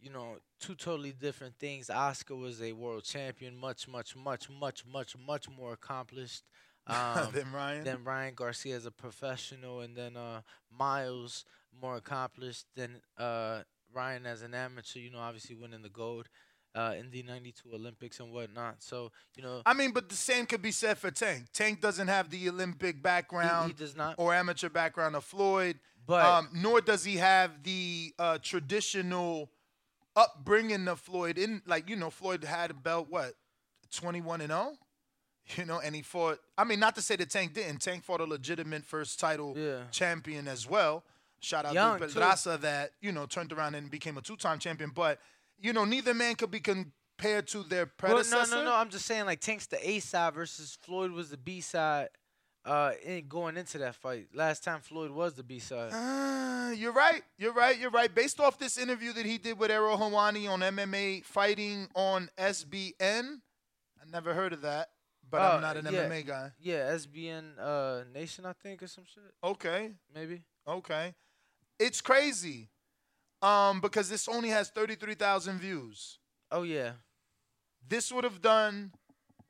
you 0.00 0.10
know, 0.10 0.36
two 0.60 0.74
totally 0.74 1.12
different 1.12 1.58
things. 1.58 1.90
Oscar 1.90 2.36
was 2.36 2.62
a 2.62 2.72
world 2.72 3.04
champion, 3.04 3.56
much, 3.56 3.88
much, 3.88 4.16
much, 4.16 4.48
much, 4.48 4.84
much, 4.86 5.16
much 5.26 5.48
more 5.50 5.72
accomplished. 5.74 6.44
Um, 6.84 7.28
Than 7.32 7.52
Ryan? 7.52 7.84
Than 7.84 8.02
Ryan 8.02 8.34
Garcia 8.34 8.74
as 8.74 8.86
a 8.86 8.90
professional, 8.90 9.82
and 9.82 9.94
then 9.94 10.16
uh, 10.16 10.40
Miles 10.76 11.44
more 11.80 11.94
accomplished 11.94 12.66
than 12.74 13.00
uh, 13.16 13.60
Ryan 13.94 14.26
as 14.26 14.42
an 14.42 14.52
amateur. 14.52 14.98
You 14.98 15.12
know, 15.12 15.20
obviously 15.20 15.54
winning 15.54 15.82
the 15.82 15.88
gold 15.88 16.28
uh, 16.74 16.94
in 16.98 17.10
the 17.10 17.22
'92 17.22 17.68
Olympics 17.74 18.20
and 18.20 18.32
whatnot. 18.32 18.82
So 18.82 19.10
you 19.36 19.42
know, 19.42 19.62
I 19.66 19.74
mean, 19.74 19.92
but 19.92 20.08
the 20.08 20.14
same 20.16 20.46
could 20.46 20.62
be 20.62 20.70
said 20.72 20.98
for 20.98 21.10
Tank. 21.10 21.46
Tank 21.52 21.80
doesn't 21.80 22.08
have 22.08 22.30
the 22.30 22.48
Olympic 22.48 23.02
background 23.02 23.68
He 23.68 23.72
does 23.74 23.96
not. 23.96 24.14
or 24.18 24.34
amateur 24.34 24.68
background 24.68 25.14
of 25.16 25.24
Floyd, 25.24 25.78
But- 26.06 26.24
um, 26.24 26.48
nor 26.54 26.80
does 26.80 27.04
he 27.04 27.16
have 27.18 27.62
the 27.62 28.14
uh, 28.18 28.38
traditional 28.42 29.50
upbringing 30.16 30.88
of 30.88 31.00
Floyd. 31.00 31.38
In 31.38 31.62
like 31.66 31.88
you 31.88 31.96
know, 31.96 32.10
Floyd 32.10 32.44
had 32.44 32.70
about 32.70 33.10
what 33.10 33.34
twenty 33.94 34.20
one 34.20 34.40
and 34.40 34.50
zero, 34.50 34.72
you 35.56 35.64
know, 35.64 35.80
and 35.80 35.94
he 35.94 36.02
fought. 36.02 36.38
I 36.56 36.64
mean, 36.64 36.80
not 36.80 36.94
to 36.96 37.02
say 37.02 37.16
that 37.16 37.30
Tank 37.30 37.54
didn't. 37.54 37.80
Tank 37.80 38.04
fought 38.04 38.20
a 38.20 38.24
legitimate 38.24 38.84
first 38.84 39.18
title 39.20 39.54
Yeah. 39.56 39.82
champion 39.90 40.48
as 40.48 40.68
well. 40.68 41.04
Shout 41.40 41.64
out 41.66 41.74
Young, 41.74 41.98
to 41.98 42.06
too. 42.06 42.12
Pedraza 42.14 42.56
that 42.62 42.92
you 43.00 43.10
know 43.12 43.26
turned 43.26 43.52
around 43.52 43.74
and 43.74 43.90
became 43.90 44.16
a 44.16 44.22
two 44.22 44.36
time 44.36 44.58
champion. 44.58 44.90
But 44.94 45.18
you 45.62 45.72
know, 45.72 45.84
neither 45.84 46.12
man 46.12 46.34
could 46.34 46.50
be 46.50 46.60
compared 46.60 47.46
to 47.48 47.62
their 47.62 47.84
Well, 47.86 47.92
predecessor. 47.96 48.56
no, 48.56 48.64
no, 48.64 48.70
no. 48.70 48.76
I'm 48.76 48.90
just 48.90 49.06
saying, 49.06 49.24
like 49.26 49.40
Tank's 49.40 49.66
the 49.66 49.88
A 49.88 50.00
side 50.00 50.34
versus 50.34 50.76
Floyd 50.82 51.12
was 51.12 51.30
the 51.30 51.36
B 51.38 51.60
side. 51.60 52.08
Uh, 52.64 52.92
in 53.04 53.26
going 53.26 53.56
into 53.56 53.76
that 53.78 53.92
fight, 53.96 54.28
last 54.34 54.62
time 54.62 54.80
Floyd 54.80 55.10
was 55.10 55.34
the 55.34 55.42
B 55.42 55.58
side. 55.58 55.90
Uh, 55.92 56.70
you're 56.72 56.92
right. 56.92 57.22
You're 57.36 57.52
right. 57.52 57.76
You're 57.76 57.90
right. 57.90 58.14
Based 58.14 58.38
off 58.38 58.56
this 58.56 58.78
interview 58.78 59.12
that 59.14 59.26
he 59.26 59.36
did 59.36 59.58
with 59.58 59.70
Ariel 59.72 59.96
Helwani 59.98 60.48
on 60.48 60.60
MMA 60.60 61.24
Fighting 61.24 61.88
on 61.96 62.28
SBN, 62.38 63.40
I 64.00 64.04
never 64.12 64.32
heard 64.34 64.52
of 64.52 64.60
that, 64.62 64.90
but 65.28 65.40
Uh, 65.40 65.54
I'm 65.56 65.60
not 65.60 65.76
an 65.76 65.86
yeah, 65.92 66.04
MMA 66.08 66.24
guy. 66.24 66.52
Yeah, 66.60 66.92
SBN 66.92 67.58
uh, 67.58 68.04
Nation, 68.14 68.46
I 68.46 68.52
think, 68.52 68.80
or 68.82 68.86
some 68.86 69.04
shit. 69.12 69.24
Okay. 69.42 69.90
Maybe. 70.14 70.42
Okay. 70.66 71.14
It's 71.80 72.00
crazy. 72.00 72.68
Um, 73.42 73.80
because 73.80 74.08
this 74.08 74.28
only 74.28 74.50
has 74.50 74.70
33,000 74.70 75.58
views. 75.58 76.18
Oh 76.50 76.62
yeah. 76.62 76.92
This 77.88 78.12
would 78.12 78.24
have 78.24 78.40
done 78.40 78.92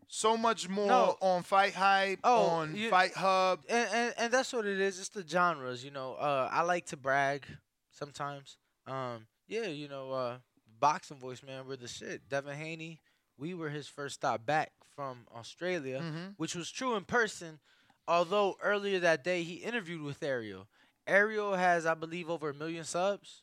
so 0.09 0.37
much 0.37 0.69
more 0.69 0.87
No. 0.87 1.17
on 1.21 1.43
Fight 1.43 1.75
Hype, 1.75 2.21
Oh, 2.25 2.47
on 2.47 2.75
you- 2.75 2.91
Fight 2.91 3.15
Hub. 3.15 3.61
And, 3.69 3.89
and 3.93 4.15
and 4.17 4.33
that's 4.33 4.53
what 4.53 4.67
it 4.67 4.81
is. 4.81 4.99
It's 4.99 5.09
the 5.11 5.27
genres, 5.27 5.85
you 5.85 5.91
know. 5.91 6.15
Uh, 6.15 6.49
I 6.51 6.63
like 6.63 6.87
to 6.87 6.97
brag 6.97 7.45
sometimes. 7.91 8.57
Um, 8.87 9.27
yeah, 9.47 9.67
you 9.67 9.89
know, 9.89 10.13
uh, 10.13 10.39
boxing 10.81 11.19
voice 11.19 11.43
man, 11.43 11.67
we're 11.67 11.77
the 11.77 11.89
shit. 11.89 12.29
Devin 12.29 12.57
Haney, 12.57 13.01
we 13.37 13.53
were 13.55 13.69
his 13.71 13.89
first 13.89 14.15
stop 14.17 14.45
back 14.47 14.73
from 14.97 15.27
Australia, 15.35 16.01
Mhm. 16.01 16.35
which 16.39 16.55
was 16.55 16.71
true 16.71 16.95
in 16.97 17.05
person. 17.05 17.61
Although 18.09 18.57
earlier 18.63 18.99
that 19.01 19.23
day 19.23 19.43
he 19.43 19.57
interviewed 19.57 20.03
with 20.03 20.23
Ariel. 20.23 20.69
Ariel 21.07 21.55
has, 21.57 21.85
I 21.87 21.95
believe, 21.95 22.29
over 22.31 22.51
a 22.51 22.55
million 22.55 22.85
subs. 22.85 23.43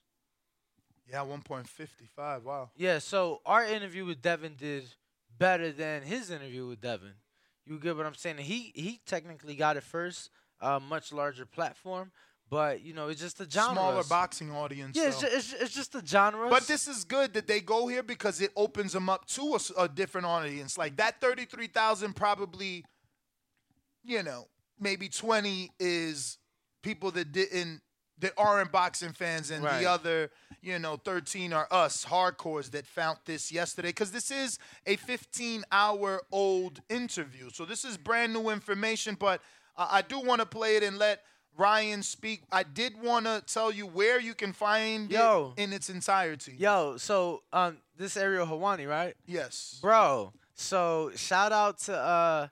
Yeah, 1.12 1.20
1.55. 1.20 2.44
Wow. 2.44 2.70
Yeah, 2.76 3.00
so 3.00 3.42
our 3.46 3.66
interview 3.66 4.06
with 4.06 4.22
Devin 4.22 4.56
did 4.58 4.84
better 5.38 5.72
than 5.72 6.04
his 6.04 6.30
interview 6.30 6.68
with 6.68 6.82
Devin. 6.82 7.14
You 7.66 7.80
get 7.80 7.96
what 7.98 8.06
I'm 8.06 8.14
saying? 8.16 8.38
He 8.38 8.72
he 8.76 9.00
technically 9.06 9.56
got 9.56 9.78
it 9.78 9.84
first, 9.84 10.30
a 10.60 10.80
much 10.80 11.12
larger 11.14 11.46
platform, 11.46 12.12
but 12.50 12.82
you 12.82 12.94
know 12.94 13.10
it's 13.10 13.22
just 13.22 13.40
a 13.42 13.50
genre. 13.50 13.74
Smaller 13.76 14.04
boxing 14.04 14.52
audience. 14.52 14.98
Yeah, 14.98 15.08
it's, 15.10 15.20
ju- 15.20 15.28
it's, 15.30 15.54
it's 15.54 15.74
just 15.76 15.94
a 15.96 16.02
genre. 16.06 16.50
But 16.50 16.68
this 16.68 16.88
is 16.88 17.04
good 17.04 17.34
that 17.34 17.46
they 17.48 17.60
go 17.62 17.88
here 17.88 18.02
because 18.04 18.42
it 18.42 18.52
opens 18.56 18.94
them 18.94 19.08
up 19.08 19.26
to 19.28 19.42
a, 19.52 19.56
s- 19.56 19.72
a 19.78 19.88
different 19.88 20.26
audience. 20.26 20.78
Like 20.80 20.98
that 20.98 21.22
33,000 21.22 22.16
probably, 22.16 22.84
you 24.04 24.24
know, 24.24 24.48
maybe 24.80 25.08
20 25.10 25.70
is 25.80 26.38
people 26.82 27.12
that 27.12 27.32
didn't, 27.32 27.82
that 28.20 28.34
aren't 28.38 28.72
boxing 28.72 29.14
fans, 29.14 29.50
and 29.52 29.64
Right. 29.64 29.80
the 29.80 29.86
other, 29.90 30.32
you 30.62 30.78
know, 30.80 30.98
13 30.98 31.54
are 31.54 31.68
us 31.72 32.06
hardcores 32.06 32.72
that 32.72 32.86
found 32.86 33.20
this 33.26 33.52
yesterday. 33.52 33.90
Because 33.90 34.12
this 34.12 34.30
is 34.32 34.60
a 34.86 34.96
15 34.98 35.64
hour 35.72 36.22
old 36.32 36.82
interview. 36.90 37.50
So 37.50 37.66
this 37.66 37.86
is 37.86 37.98
brand 37.98 38.34
new 38.34 38.50
information, 38.50 39.16
but 39.16 39.42
I 39.78 40.00
I 40.00 40.02
do 40.02 40.20
want 40.20 40.42
to 40.42 40.46
play 40.46 40.76
it 40.76 40.84
and 40.84 40.98
let. 40.98 41.24
Ryan 41.58 42.04
speak. 42.04 42.44
I 42.54 42.64
did 42.64 43.02
want 43.02 43.26
to 43.26 43.44
tell 43.46 43.70
you 43.70 43.86
where 43.86 44.18
you 44.22 44.34
can 44.34 44.54
find 44.54 45.12
Yo. 45.12 45.54
it 45.58 45.64
in 45.64 45.74
its 45.74 45.90
entirety. 45.90 46.56
Yo, 46.58 46.96
so 46.96 47.44
um, 47.52 47.80
this 47.98 48.16
Ariel 48.16 48.46
Helwani, 48.48 48.88
right? 48.88 49.14
Yes. 49.26 49.78
Bro, 49.82 50.32
so 50.56 51.12
shout 51.18 51.52
out 51.52 51.80
to 51.80 51.98
uh, 51.98 52.48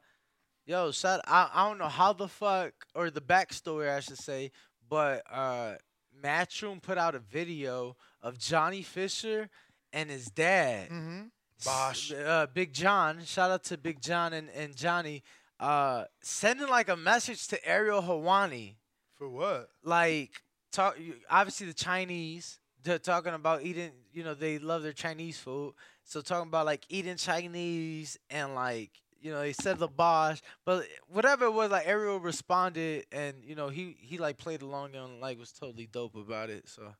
yo, 0.65 0.91
shout. 0.91 1.21
I 1.25 1.49
I 1.53 1.69
don't 1.69 1.77
know 1.77 1.87
how 1.87 2.11
the 2.11 2.27
fuck 2.27 2.73
or 2.95 3.09
the 3.09 3.21
backstory 3.21 3.89
I 3.95 4.01
should 4.01 4.17
say, 4.17 4.51
but 4.89 5.23
uh, 5.31 5.75
Matchroom 6.23 6.81
put 6.81 6.97
out 6.97 7.15
a 7.15 7.19
video 7.19 7.95
of 8.21 8.37
Johnny 8.37 8.81
Fisher 8.81 9.49
and 9.93 10.09
his 10.09 10.25
dad. 10.27 10.89
Mm-hmm. 10.89 11.21
Bosh. 11.65 12.11
Uh, 12.11 12.47
Big 12.53 12.73
John. 12.73 13.23
Shout 13.25 13.51
out 13.51 13.63
to 13.65 13.77
Big 13.77 14.01
John 14.01 14.33
and, 14.33 14.49
and 14.55 14.75
Johnny. 14.75 15.23
Uh, 15.59 16.05
sending 16.21 16.67
like 16.67 16.89
a 16.89 16.95
message 16.95 17.47
to 17.47 17.67
Ariel 17.67 18.01
Helwani. 18.01 18.75
For 19.15 19.27
what? 19.27 19.69
Like 19.83 20.43
talk. 20.71 20.97
Obviously 21.29 21.67
the 21.67 21.73
Chinese. 21.73 22.59
They're 22.83 22.99
talking 22.99 23.33
about 23.33 23.63
eating. 23.63 23.91
You 24.13 24.23
know 24.23 24.35
they 24.35 24.59
love 24.59 24.83
their 24.83 24.93
Chinese 24.93 25.39
food. 25.39 25.73
So 26.03 26.21
talking 26.21 26.47
about 26.47 26.67
like 26.67 26.85
eating 26.89 27.15
Chinese 27.15 28.19
and 28.29 28.53
like 28.53 28.91
you 29.21 29.31
know 29.31 29.39
they 29.41 29.53
said 29.53 29.79
the 29.79 29.87
Bosch, 29.87 30.39
but 30.65 30.85
whatever 31.07 31.45
it 31.45 31.51
was, 31.51 31.71
like 31.71 31.87
Ariel 31.87 32.19
responded 32.19 33.05
and 33.11 33.43
you 33.43 33.55
know 33.55 33.69
he 33.69 33.95
he 33.99 34.17
like 34.17 34.37
played 34.37 34.61
along 34.61 34.95
and 34.95 35.19
like 35.19 35.39
was 35.39 35.51
totally 35.51 35.87
dope 35.87 36.15
about 36.15 36.49
it. 36.49 36.67
So 36.69 36.93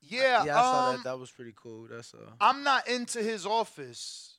Yeah, 0.00 0.44
yeah, 0.44 0.58
I 0.58 0.62
saw 0.62 0.88
um, 0.90 0.96
that. 0.96 1.04
That 1.04 1.18
was 1.18 1.30
pretty 1.30 1.52
cool. 1.56 1.86
That's 1.90 2.14
uh. 2.14 2.18
I'm 2.40 2.62
not 2.62 2.88
into 2.88 3.22
his 3.22 3.44
office. 3.46 4.32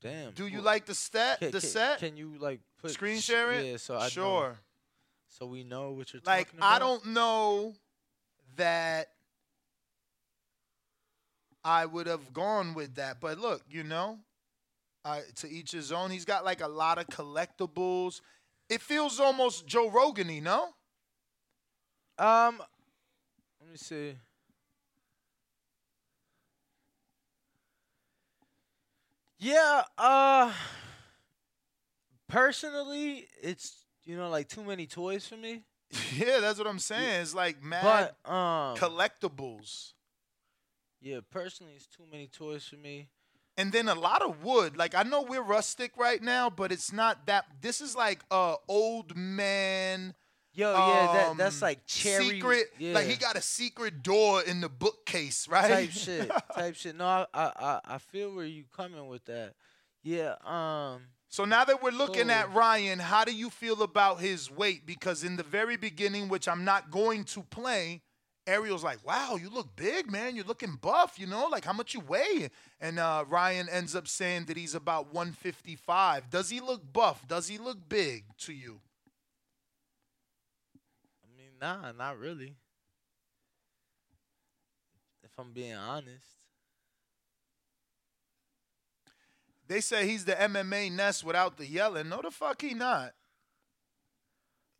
Damn. 0.00 0.32
Do 0.32 0.46
you 0.48 0.56
Well, 0.56 0.64
like 0.64 0.86
the 0.86 0.94
stat, 0.96 1.38
Can, 1.38 1.52
the 1.52 1.60
can- 1.60 1.68
set? 1.68 1.98
Can 2.00 2.16
you 2.16 2.34
like 2.40 2.60
put 2.80 2.90
Screen 2.90 3.20
sh- 3.20 3.24
share 3.24 3.52
it? 3.52 3.64
Yeah, 3.66 3.76
so 3.76 3.96
I 3.96 4.02
know- 4.04 4.08
sure. 4.08 4.58
so 5.28 5.46
we 5.46 5.62
know 5.62 5.90
what 5.92 6.12
you're 6.12 6.20
talking 6.20 6.46
about. 6.54 6.60
Like 6.60 6.76
I 6.76 6.78
don't 6.80 7.06
know 7.06 7.74
that 8.56 9.08
I 11.64 11.86
would 11.86 12.08
have 12.08 12.32
gone 12.32 12.74
with 12.74 12.96
that, 12.96 13.20
but 13.20 13.38
look, 13.38 13.62
you 13.70 13.84
know, 13.84 14.18
I 15.04 15.22
to 15.36 15.48
each 15.50 15.72
his 15.72 15.92
own. 15.92 16.10
He's 16.10 16.24
got 16.24 16.44
like 16.44 16.60
a 16.60 16.68
lot 16.68 16.98
of 16.98 17.06
collectibles. 17.08 18.20
It 18.68 18.80
feels 18.80 19.20
almost 19.20 19.66
Joe 19.66 19.90
Rogan-y, 19.90 20.38
no? 20.40 20.68
Um, 22.18 22.62
let 23.60 23.70
me 23.70 23.76
see. 23.76 24.14
Yeah. 29.38 29.82
Uh. 29.98 30.52
Personally, 32.28 33.28
it's 33.42 33.84
you 34.04 34.16
know 34.16 34.28
like 34.30 34.48
too 34.48 34.62
many 34.64 34.86
toys 34.86 35.26
for 35.26 35.36
me. 35.36 35.62
Yeah, 36.16 36.40
that's 36.40 36.58
what 36.58 36.66
I'm 36.66 36.78
saying. 36.78 37.20
It's 37.22 37.34
like 37.34 37.62
mad 37.62 38.12
But 38.24 38.30
um, 38.32 38.76
collectibles. 38.76 39.92
yeah, 41.02 41.20
personally, 41.30 41.74
it's 41.76 41.86
too 41.86 42.04
many 42.10 42.28
toys 42.28 42.64
for 42.64 42.76
me. 42.76 43.08
And 43.56 43.72
then 43.72 43.88
a 43.88 43.94
lot 43.94 44.22
of 44.22 44.42
wood. 44.42 44.76
Like 44.76 44.94
I 44.94 45.02
know 45.02 45.22
we're 45.22 45.42
rustic 45.42 45.92
right 45.96 46.22
now, 46.22 46.50
but 46.50 46.72
it's 46.72 46.92
not 46.92 47.26
that. 47.26 47.46
This 47.60 47.80
is 47.80 47.94
like 47.94 48.20
uh 48.30 48.56
old 48.68 49.16
man. 49.16 50.14
Yo, 50.54 50.70
yeah, 50.70 51.12
that 51.14 51.28
um, 51.28 51.36
that's 51.38 51.62
like 51.62 51.86
cherry. 51.86 52.28
secret. 52.28 52.66
Yeah. 52.78 52.92
Like 52.92 53.06
he 53.06 53.16
got 53.16 53.36
a 53.36 53.40
secret 53.40 54.02
door 54.02 54.42
in 54.42 54.60
the 54.60 54.68
bookcase, 54.68 55.48
right? 55.50 55.68
type 55.68 55.90
shit, 55.90 56.30
type 56.54 56.74
shit. 56.74 56.96
No, 56.96 57.04
I, 57.06 57.26
I 57.34 57.80
I 57.84 57.98
feel 57.98 58.34
where 58.34 58.44
you 58.44 58.64
coming 58.76 59.06
with 59.08 59.24
that. 59.26 59.54
Yeah. 60.02 60.34
Um. 60.44 61.02
So 61.28 61.46
now 61.46 61.64
that 61.64 61.82
we're 61.82 61.92
looking 61.92 62.28
at 62.28 62.52
Ryan, 62.52 62.98
how 62.98 63.24
do 63.24 63.34
you 63.34 63.48
feel 63.48 63.82
about 63.82 64.20
his 64.20 64.50
weight? 64.50 64.84
Because 64.84 65.24
in 65.24 65.36
the 65.36 65.42
very 65.42 65.78
beginning, 65.78 66.28
which 66.28 66.46
I'm 66.46 66.62
not 66.62 66.90
going 66.90 67.24
to 67.24 67.42
play, 67.44 68.02
Ariel's 68.46 68.82
like, 68.82 69.04
"Wow, 69.06 69.36
you 69.40 69.48
look 69.50 69.76
big, 69.76 70.10
man. 70.10 70.34
You're 70.34 70.44
looking 70.44 70.76
buff. 70.80 71.18
You 71.18 71.26
know, 71.26 71.46
like 71.46 71.64
how 71.64 71.72
much 71.72 71.94
you 71.94 72.00
weigh?" 72.00 72.50
And 72.80 72.98
uh, 72.98 73.24
Ryan 73.28 73.68
ends 73.68 73.94
up 73.94 74.08
saying 74.08 74.46
that 74.46 74.56
he's 74.56 74.74
about 74.74 75.12
155. 75.12 76.30
Does 76.30 76.50
he 76.50 76.60
look 76.60 76.92
buff? 76.92 77.26
Does 77.28 77.48
he 77.48 77.58
look 77.58 77.88
big 77.88 78.24
to 78.38 78.52
you? 78.52 78.80
I 81.24 81.28
mean, 81.36 81.52
nah, 81.60 81.92
not 81.92 82.18
really. 82.18 82.56
If 85.22 85.30
I'm 85.38 85.52
being 85.52 85.74
honest. 85.74 86.26
They 89.68 89.80
say 89.80 90.06
he's 90.06 90.24
the 90.24 90.34
MMA 90.34 90.92
Ness 90.92 91.24
without 91.24 91.56
the 91.56 91.66
yelling. 91.66 92.08
No, 92.08 92.20
the 92.20 92.30
fuck 92.30 92.60
he 92.60 92.74
not. 92.74 93.12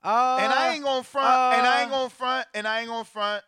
Uh, 0.04 0.38
and 0.40 0.52
I 0.52 0.74
ain't 0.74 0.84
gonna 0.84 1.02
front. 1.02 1.56
and 1.56 1.66
I 1.66 1.82
ain't 1.82 1.92
uh, 1.92 1.96
gonna 1.96 2.10
front. 2.10 2.46
And 2.54 2.66
I 2.66 2.80
ain't 2.80 2.88
gonna 2.88 3.04
front. 3.04 3.44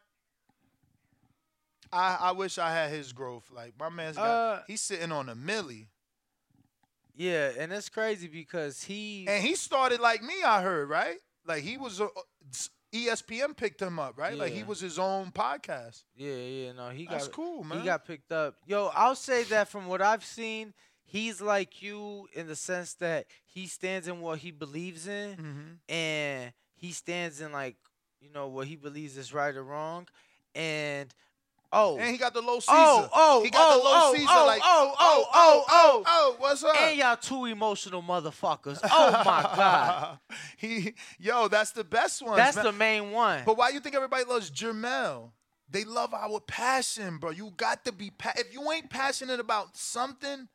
I 1.95 2.17
I 2.21 2.33
wish 2.33 2.59
I 2.59 2.71
had 2.73 2.91
his 2.91 3.13
growth. 3.13 3.49
Like 3.51 3.75
my 3.79 3.89
man's 3.89 4.17
got. 4.17 4.27
Uh, 4.27 4.61
he's 4.67 4.81
sitting 4.81 5.13
on 5.13 5.29
a 5.29 5.35
millie. 5.35 5.89
Yeah, 7.17 7.51
and 7.59 7.73
it's 7.73 7.89
crazy 7.89 8.27
because 8.27 8.83
he 8.83 9.27
And 9.29 9.43
he 9.45 9.55
started 9.55 10.01
like 10.01 10.23
me. 10.23 10.35
I 10.45 10.63
heard 10.63 10.89
right. 10.89 11.19
Like 11.47 11.63
he 11.63 11.77
was. 11.77 12.01
A, 12.01 12.09
E 12.93 13.09
ESPN 13.09 13.57
picked 13.57 13.83
him 13.83 13.99
up, 13.99 14.17
right? 14.17 14.37
Like 14.39 14.53
he 14.53 14.63
was 14.63 14.79
his 14.79 15.01
own 15.01 15.33
podcast. 15.33 16.05
Yeah, 16.17 16.33
yeah, 16.35 16.73
no, 16.73 16.91
he 16.91 17.07
That's 17.11 17.27
got 17.27 17.35
cool, 17.35 17.65
man. 17.65 17.81
He 17.81 17.85
got 17.85 18.07
picked 18.07 18.31
up. 18.31 18.55
Yo, 18.67 18.89
I'll 18.95 19.17
say 19.17 19.43
that 19.45 19.69
from 19.69 19.87
what 19.89 20.01
I've 20.01 20.25
seen, 20.25 20.75
he's 21.03 21.41
like 21.41 21.83
you 21.83 22.29
in 22.35 22.47
the 22.47 22.55
sense 22.55 22.95
that 22.95 23.27
he 23.45 23.67
stands 23.67 24.07
in 24.07 24.21
what 24.21 24.39
he 24.39 24.53
believes 24.53 25.09
in, 25.09 25.31
Mm-hmm. 25.37 25.93
and 25.93 26.53
he 26.77 26.93
stands 26.93 27.41
in 27.41 27.51
like 27.51 27.75
you 28.21 28.31
know 28.31 28.47
what 28.47 28.69
he 28.69 28.77
believes 28.77 29.17
is 29.17 29.35
right 29.35 29.57
or 29.57 29.65
wrong, 29.65 30.07
and 30.55 31.13
oh, 31.75 31.99
And 31.99 32.11
he 32.11 32.17
got 32.19 32.33
the 32.35 32.41
low 32.41 32.61
Caesar. 32.61 32.73
oh, 32.73 33.09
oh, 33.13 33.43
he 33.45 33.51
got 33.51 33.61
oh, 33.75 33.79
the 33.79 33.85
low 33.85 33.93
oh, 33.95 34.15
Caesar. 34.15 34.27
oh, 34.31 34.47
like 34.47 34.63
oh, 34.65 34.95
oh, 34.99 35.25
oh, 35.35 35.65
oh, 35.69 36.03
oh, 36.07 36.37
what's 36.39 36.65
up? 36.65 36.81
and 36.81 36.99
y'all 36.99 37.17
two 37.17 37.45
emotional 37.47 38.03
motherfuckers. 38.03 38.79
Oh 38.85 39.11
my 39.11 39.43
god, 39.57 40.19
he, 40.57 40.95
yo, 41.19 41.49
that's 41.49 41.73
the 41.73 41.85
best 41.85 42.23
one. 42.23 42.37
that's 42.37 42.57
the 42.57 42.73
main 42.73 43.11
one. 43.11 43.43
But 43.45 43.57
why 43.59 43.71
you 43.71 43.81
think 43.81 43.95
everybody 43.95 44.25
loves 44.25 44.51
Jermel? 44.51 45.31
They 45.71 45.85
love 45.85 46.15
our 46.15 46.41
passion, 46.41 47.19
bro. 47.19 47.31
You 47.31 47.53
got 47.57 47.85
to 47.87 47.93
be 47.93 48.11
pa- 48.11 48.35
if 48.37 48.53
you 48.53 48.71
ain't 48.71 48.91
passionate 48.91 49.41
about 49.41 49.77
something, 49.77 50.49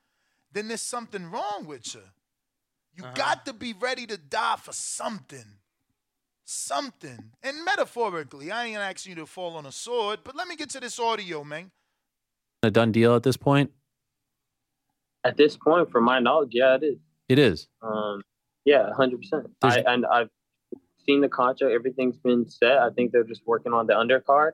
then 0.54 0.68
there's 0.68 0.82
something 0.82 1.30
wrong 1.30 1.66
with 1.66 1.94
you. 1.96 2.02
You 2.96 3.04
Uh-huh. 3.04 3.14
got 3.16 3.46
to 3.46 3.54
be 3.54 3.74
ready 3.74 4.06
to 4.08 4.18
die 4.18 4.56
for 4.62 4.72
something. 4.72 5.46
Something. 6.52 7.26
And 7.44 7.64
metaphorically, 7.64 8.52
I 8.52 8.66
ain't 8.66 8.80
asking 8.80 9.12
you 9.12 9.16
to 9.18 9.28
fall 9.28 9.56
on 9.56 9.68
a 9.68 9.72
sword, 9.72 10.22
but 10.24 10.36
let 10.36 10.48
me 10.48 10.56
get 10.56 10.72
to 10.72 10.80
this 10.80 11.00
audio, 11.00 11.44
man. 11.44 11.70
a 12.64 12.72
done 12.72 12.92
deal 12.92 13.16
at 13.16 13.22
this 13.22 13.38
point? 13.38 13.72
At 15.24 15.38
this 15.38 15.56
point, 15.56 15.92
from 15.92 16.06
my 16.06 16.18
knowledge, 16.18 16.50
yeah, 16.54 16.74
it 16.74 16.84
is. 16.84 16.98
It 17.28 17.38
is. 17.38 17.68
Um, 17.84 18.24
yeah, 18.66 18.92
hundred 18.94 19.22
percent. 19.22 19.46
I 19.62 19.84
and 19.86 20.08
I've 20.08 20.32
seen 21.06 21.22
the 21.22 21.30
contract. 21.30 21.72
Everything's 21.72 22.18
been 22.18 22.50
set. 22.50 22.80
I 22.80 22.90
think 22.90 23.12
they're 23.12 23.24
just 23.24 23.44
working 23.46 23.74
on 23.74 23.86
the 23.86 23.94
undercard. 23.94 24.54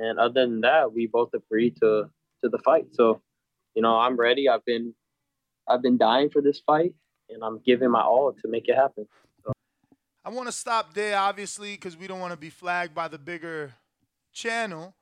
And 0.00 0.18
other 0.18 0.40
than 0.40 0.62
that, 0.62 0.92
we 0.92 1.06
both 1.06 1.32
agreed 1.32 1.76
to 1.76 2.10
to 2.42 2.48
the 2.48 2.58
fight. 2.58 2.86
So, 2.90 3.22
you 3.76 3.82
know, 3.82 3.96
I'm 3.96 4.16
ready. 4.16 4.48
I've 4.48 4.64
been 4.64 4.96
I've 5.68 5.80
been 5.80 5.96
dying 5.96 6.28
for 6.28 6.42
this 6.42 6.60
fight, 6.66 6.92
and 7.28 7.44
I'm 7.44 7.60
giving 7.64 7.92
my 7.92 8.02
all 8.02 8.32
to 8.32 8.48
make 8.48 8.68
it 8.68 8.74
happen. 8.74 9.06
I 10.24 10.30
want 10.30 10.48
to 10.48 10.52
stop 10.52 10.92
there, 10.94 11.16
obviously, 11.18 11.72
because 11.72 11.96
we 11.96 12.06
don't 12.06 12.20
want 12.20 12.32
to 12.32 12.38
be 12.38 12.50
flagged 12.50 12.94
by 12.94 13.08
the 13.08 13.18
bigger 13.18 13.72
channel. 14.32 14.94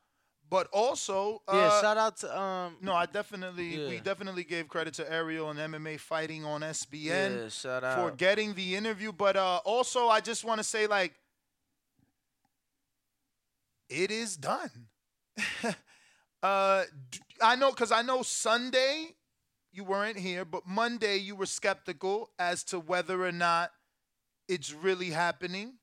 But 0.51 0.69
also, 0.73 1.43
uh, 1.47 1.57
yeah, 1.57 1.81
shout 1.81 1.97
out 1.99 2.17
to 2.19 2.41
um. 2.41 2.77
no, 2.81 2.95
I 2.95 3.05
definitely, 3.05 3.87
we 3.87 4.01
definitely 4.01 4.45
gave 4.45 4.67
credit 4.67 4.95
to 4.95 5.13
Ariel 5.13 5.51
and 5.51 5.59
MMA 5.59 6.01
Fighting 6.01 6.45
on 6.45 6.63
SBN 6.63 7.43
Yeah, 7.43 7.49
shout 7.49 7.85
for 7.99 8.17
getting 8.17 8.55
the 8.55 8.75
interview. 8.75 9.13
But 9.13 9.37
uh, 9.37 9.61
also, 9.65 10.09
I 10.09 10.21
just 10.21 10.45
want 10.45 10.59
to 10.59 10.65
say, 10.65 10.87
like, 10.87 11.13
it 13.91 14.11
is 14.11 14.39
done. 14.39 14.71
uh, 16.43 16.85
I 17.43 17.57
know 17.57 17.71
because 17.71 17.93
I 17.93 18.01
know 18.01 18.23
Sunday 18.23 19.17
you 19.71 19.85
weren't 19.85 20.19
here, 20.19 20.47
but 20.47 20.67
Monday 20.67 21.19
you 21.19 21.37
were 21.37 21.47
skeptical 21.47 22.31
as 22.39 22.65
to 22.65 22.81
whether 22.81 23.23
or 23.23 23.33
not 23.33 23.71
it's 24.49 24.73
really 24.73 25.11
happening. 25.11 25.75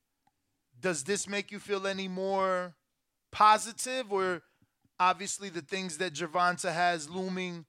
Does 0.80 1.04
this 1.04 1.28
make 1.28 1.52
you 1.52 1.60
feel 1.60 1.88
any 1.88 2.08
more 2.08 2.76
positive, 3.32 4.12
or 4.12 4.42
obviously 5.00 5.50
the 5.50 5.62
things 5.62 5.98
that 6.00 6.14
Gervonta 6.14 6.74
has 6.74 7.10
looming 7.10 7.66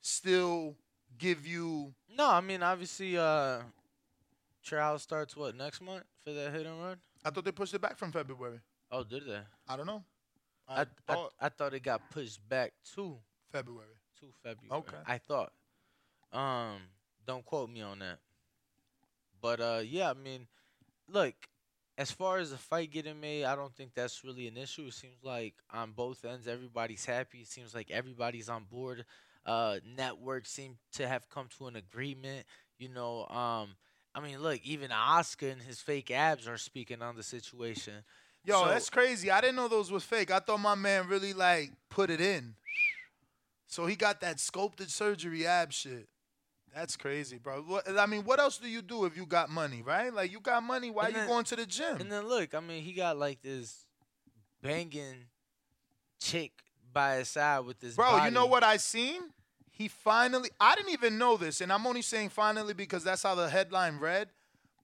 still 0.00 0.76
give 1.18 1.46
you? 1.46 1.94
No, 2.16 2.30
I 2.30 2.40
mean 2.40 2.62
obviously, 2.62 3.18
uh, 3.18 3.60
trial 4.62 4.98
starts 4.98 5.36
what 5.36 5.56
next 5.56 5.80
month 5.80 6.04
for 6.24 6.32
that 6.32 6.52
hit 6.52 6.66
and 6.66 6.80
run. 6.80 6.98
I 7.24 7.30
thought 7.30 7.44
they 7.44 7.52
pushed 7.52 7.74
it 7.74 7.80
back 7.80 7.96
from 7.96 8.12
February. 8.12 8.60
Oh, 8.90 9.02
did 9.02 9.26
they? 9.26 9.40
I 9.68 9.76
don't 9.76 9.86
know. 9.86 10.04
I 10.68 10.82
I, 10.82 10.86
thought 11.06 11.32
I 11.40 11.48
thought 11.48 11.74
it 11.74 11.82
got 11.82 12.10
pushed 12.10 12.46
back 12.48 12.72
to 12.94 13.16
February. 13.50 13.96
to 14.20 14.26
February. 14.42 14.80
Okay. 14.80 14.96
I 15.06 15.18
thought. 15.18 15.52
Um, 16.32 16.78
don't 17.26 17.44
quote 17.44 17.70
me 17.70 17.82
on 17.82 17.98
that. 18.00 18.18
But 19.46 19.60
uh, 19.60 19.80
yeah, 19.84 20.10
I 20.10 20.14
mean, 20.14 20.48
look, 21.08 21.34
as 21.96 22.10
far 22.10 22.38
as 22.38 22.50
the 22.50 22.58
fight 22.58 22.90
getting 22.90 23.20
made, 23.20 23.44
I 23.44 23.54
don't 23.54 23.72
think 23.72 23.92
that's 23.94 24.24
really 24.24 24.48
an 24.48 24.56
issue. 24.56 24.86
It 24.88 24.94
seems 24.94 25.22
like 25.22 25.54
on 25.72 25.92
both 25.92 26.24
ends, 26.24 26.48
everybody's 26.48 27.04
happy. 27.04 27.38
It 27.38 27.46
seems 27.46 27.72
like 27.72 27.92
everybody's 27.92 28.48
on 28.48 28.64
board. 28.64 29.04
Uh, 29.46 29.76
networks 29.96 30.50
seem 30.50 30.78
to 30.94 31.06
have 31.06 31.28
come 31.28 31.46
to 31.58 31.68
an 31.68 31.76
agreement. 31.76 32.44
You 32.80 32.88
know, 32.88 33.24
um, 33.28 33.76
I 34.16 34.20
mean, 34.20 34.42
look, 34.42 34.60
even 34.64 34.90
Oscar 34.90 35.50
and 35.50 35.62
his 35.62 35.80
fake 35.80 36.10
abs 36.10 36.48
are 36.48 36.58
speaking 36.58 37.00
on 37.00 37.14
the 37.14 37.22
situation. 37.22 38.02
Yo, 38.44 38.62
So- 38.62 38.68
that's 38.68 38.90
crazy. 38.90 39.30
I 39.30 39.40
didn't 39.40 39.54
know 39.54 39.68
those 39.68 39.92
was 39.92 40.02
fake. 40.02 40.32
I 40.32 40.40
thought 40.40 40.58
my 40.58 40.74
man 40.74 41.06
really 41.06 41.34
like 41.34 41.70
put 41.88 42.10
it 42.10 42.20
in. 42.20 42.56
So 43.68 43.86
he 43.86 43.94
got 43.94 44.20
that 44.22 44.40
sculpted 44.40 44.90
surgery 44.90 45.46
ab 45.46 45.72
shit. 45.72 46.08
That's 46.76 46.94
crazy, 46.94 47.38
bro. 47.38 47.62
What, 47.62 47.88
I 47.98 48.04
mean, 48.04 48.24
what 48.24 48.38
else 48.38 48.58
do 48.58 48.68
you 48.68 48.82
do 48.82 49.06
if 49.06 49.16
you 49.16 49.24
got 49.24 49.48
money, 49.48 49.80
right? 49.80 50.12
Like 50.12 50.30
you 50.30 50.40
got 50.40 50.62
money, 50.62 50.90
why 50.90 51.06
And 51.06 51.16
you 51.16 51.26
going 51.26 51.44
to 51.46 51.56
the 51.56 51.64
gym? 51.64 51.96
And 52.00 52.12
then 52.12 52.28
look, 52.28 52.54
I 52.54 52.60
mean, 52.60 52.82
he 52.82 52.92
got 52.92 53.16
like 53.16 53.40
this 53.40 53.86
banging 54.60 55.24
chick 56.20 56.52
by 56.92 57.16
his 57.16 57.30
side 57.30 57.60
with 57.60 57.80
this. 57.80 57.96
Bro, 57.96 58.26
you 58.26 58.30
know 58.30 58.44
what 58.44 58.62
I 58.62 58.76
seen? 58.76 59.22
He 59.70 59.88
finally 59.88 60.50
I 60.60 60.74
didn't 60.74 60.92
even 60.92 61.16
know 61.16 61.38
this, 61.38 61.62
and 61.62 61.72
I'm 61.72 61.86
only 61.86 62.02
saying 62.02 62.28
finally 62.28 62.74
because 62.74 63.02
that's 63.02 63.22
how 63.22 63.34
the 63.34 63.48
headline 63.48 63.98
read, 63.98 64.28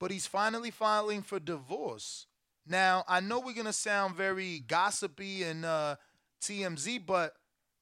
but 0.00 0.10
he's 0.10 0.26
finally 0.26 0.70
filing 0.70 1.20
for 1.20 1.38
divorce. 1.38 2.26
Now, 2.66 3.04
I 3.06 3.20
know 3.20 3.38
we're 3.38 3.52
gonna 3.54 3.70
sound 3.70 4.16
very 4.16 4.60
gossipy 4.60 5.42
and 5.42 5.66
uh 5.66 5.96
TMZ, 6.40 7.04
but 7.04 7.34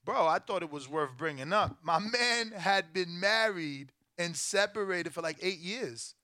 bro, 0.04 0.26
I 0.26 0.40
thought 0.40 0.64
it 0.64 0.72
was 0.72 0.88
worth 0.88 1.16
bringing 1.16 1.52
up. 1.52 1.78
My 1.80 1.98
man 2.00 2.50
had 2.50 2.92
been 2.92 3.20
married 3.20 3.92
and 4.20 4.36
separated 4.36 5.14
for 5.14 5.22
like 5.22 5.38
eight 5.40 5.60
years. 5.60 6.14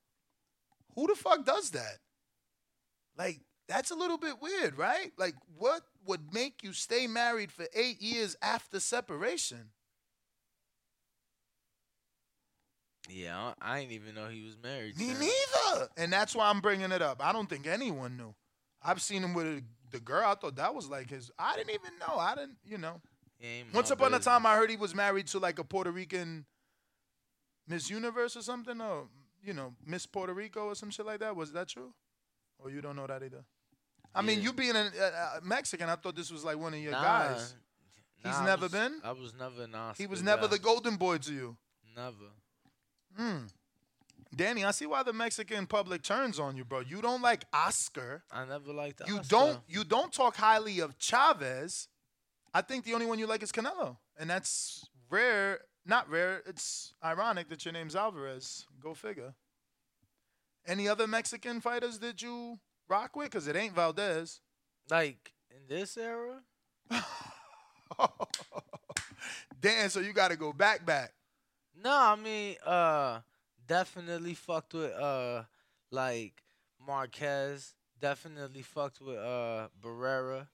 Who 0.95 1.07
the 1.07 1.15
fuck 1.15 1.47
does 1.47 1.71
that? 1.71 1.99
Like, 3.17 3.41
that's 3.69 3.91
a 3.91 3.95
little 3.95 4.19
bit 4.19 4.35
weird, 4.41 4.77
right? 4.77 5.13
Like, 5.17 5.35
what 5.57 5.81
would 6.07 6.33
make 6.33 6.63
you 6.63 6.75
stay 6.75 7.07
married 7.07 7.51
for 7.51 7.67
eight 7.75 8.01
years 8.03 8.37
after 8.43 8.81
separation? 8.81 9.71
Yeah, 13.09 13.55
I 13.63 13.81
didn't 13.81 13.93
even 13.93 14.15
know 14.15 14.29
he 14.29 14.45
was 14.45 14.59
married. 14.63 14.99
Me 14.99 15.09
neither. 15.09 15.89
And 15.97 16.13
that's 16.13 16.35
why 16.35 16.51
I'm 16.51 16.61
bringing 16.61 16.93
it 16.93 17.01
up. 17.01 17.25
I 17.25 17.33
don't 17.33 17.49
think 17.49 17.67
anyone 17.67 18.17
knew. 18.17 18.35
I've 18.83 19.01
seen 19.01 19.23
him 19.23 19.33
with 19.33 19.63
the 19.91 20.01
girl. 20.01 20.25
I 20.27 20.35
thought 20.35 20.57
that 20.57 20.75
was 20.75 20.89
like 20.89 21.09
his. 21.09 21.31
I 21.39 21.57
didn't 21.57 21.71
even 21.71 21.99
know. 21.99 22.19
I 22.19 22.35
didn't, 22.35 22.59
you 22.65 22.79
know. 22.79 23.01
Once 23.73 23.91
upon 23.91 24.13
a 24.13 24.19
time, 24.19 24.45
I 24.45 24.57
heard 24.57 24.71
he 24.71 24.77
was 24.77 24.95
married 24.95 25.29
to 25.29 25.39
like 25.39 25.59
a 25.59 25.65
Puerto 25.65 25.91
Rican 25.91 26.47
Miss 27.69 27.91
Universe 27.91 28.37
or 28.37 28.43
something, 28.43 28.81
or 28.81 29.09
you 29.43 29.53
know, 29.53 29.75
Miss 29.85 30.07
Puerto 30.07 30.33
Rico 30.35 30.67
or 30.67 30.75
some 30.75 30.91
shit 30.91 31.07
like 31.07 31.21
that. 31.21 31.35
Was 31.35 31.53
that 31.53 31.69
true? 31.69 31.93
Or 32.59 32.71
you 32.71 32.81
don't 32.81 32.97
know 32.97 33.07
that 33.07 33.23
either? 33.23 33.45
I 34.15 34.23
mean, 34.23 34.41
you 34.41 34.53
being 34.53 34.75
a, 34.77 34.91
a, 35.37 35.41
Mexican, 35.43 35.91
I 35.91 35.97
thought 35.97 36.17
this 36.17 36.31
was 36.33 36.43
like 36.45 36.57
one 36.59 36.73
of 36.73 36.81
your 36.81 36.93
Nah, 36.93 37.03
guys. 37.03 37.55
nah, 38.25 38.31
He's 38.31 38.41
I 38.41 38.47
never 38.47 38.63
was- 38.63 38.73
been. 38.73 39.01
I 39.05 39.13
was 39.13 39.35
never 39.39 39.63
an 39.65 39.75
Oscar. 39.75 40.03
He 40.03 40.07
was 40.07 40.23
never 40.23 40.47
the 40.49 40.59
golden 40.59 40.97
boy 40.97 41.19
to 41.19 41.33
you. 41.33 41.57
Never. 41.95 42.31
Hmm. 43.17 43.47
Danny, 44.35 44.65
I 44.65 44.71
see 44.73 44.87
why 44.87 45.03
the 45.03 45.13
Mexican 45.13 45.67
public 45.67 46.03
turns 46.03 46.39
on 46.39 46.57
you, 46.57 46.65
bro. 46.65 46.81
You 46.81 47.01
don't 47.01 47.23
like 47.23 47.45
Oscar. 47.53 48.23
I 48.31 48.45
never 48.45 48.73
liked. 48.73 49.01
You 49.07 49.19
Oscar. 49.19 49.29
don't 49.37 49.59
you 49.69 49.85
don't 49.85 50.13
talk 50.13 50.37
highly 50.37 50.81
of 50.81 50.99
Chavez. 50.99 51.89
I 52.53 52.63
think 52.63 52.85
the 52.85 52.95
only 52.95 53.07
one 53.07 53.19
you 53.19 53.27
like 53.27 53.43
is 53.43 53.53
Canelo. 53.53 53.97
And 54.19 54.29
that's 54.31 54.85
rare. 55.11 55.61
Not 55.87 56.11
rare. 56.11 56.43
It's 56.47 56.95
ironic 57.05 57.49
that 57.49 57.65
your 57.65 57.73
name's 57.73 57.95
Alvarez. 57.95 58.67
Go 58.83 58.93
figure. 58.95 59.35
Any 60.67 60.89
other 60.89 61.07
Mexican 61.07 61.61
fighters 61.61 62.01
that 62.01 62.21
you 62.23 62.59
rock 62.89 63.15
with? 63.15 63.31
Because 63.31 63.47
it 63.47 63.55
ain't 63.55 63.75
Valdez. 63.75 64.41
Like 64.91 65.33
in 65.51 65.67
this 65.69 65.97
era, 65.97 66.41
Dan, 69.61 69.91
so 69.91 70.01
you 70.01 70.13
got 70.13 70.31
to 70.31 70.37
go 70.37 70.53
back, 70.53 70.85
back. 70.87 71.13
no. 71.83 71.91
I 71.91 72.17
mean, 72.17 72.57
uh, 72.65 73.21
definitely 73.67 74.35
fucked 74.35 74.75
with 74.75 74.93
uh, 74.93 75.43
like 75.91 76.43
Marquez. 76.85 77.75
Definitely 78.01 78.63
fucked 78.63 79.01
with 79.01 79.17
uh 79.19 79.69
Barrera. 79.83 80.49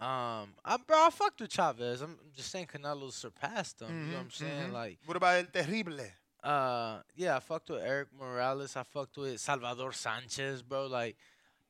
Um, 0.00 0.54
I, 0.64 0.78
bro, 0.86 0.96
I 1.06 1.10
fucked 1.10 1.40
with 1.40 1.50
Chavez. 1.52 2.00
I'm 2.00 2.18
just 2.34 2.50
saying 2.50 2.66
Canelo 2.66 3.12
surpassed 3.12 3.80
him. 3.82 4.00
You 4.02 4.12
know 4.12 4.16
what 4.18 4.22
I'm 4.24 4.28
Mhm, 4.28 4.32
saying? 4.32 4.70
mhm. 4.70 4.72
Like, 4.72 4.98
What 5.04 5.16
about 5.16 5.36
El 5.36 5.46
Terrible? 5.46 6.00
uh, 6.42 7.02
yeah, 7.14 7.36
I 7.36 7.40
fucked 7.40 7.70
with 7.70 7.82
Erik 7.82 8.08
Morales. 8.18 8.76
I 8.76 8.82
fucked 8.82 9.18
with 9.18 9.40
Salvador 9.40 9.92
Sanchez, 9.92 10.62
bro. 10.62 10.86
Like, 10.86 11.16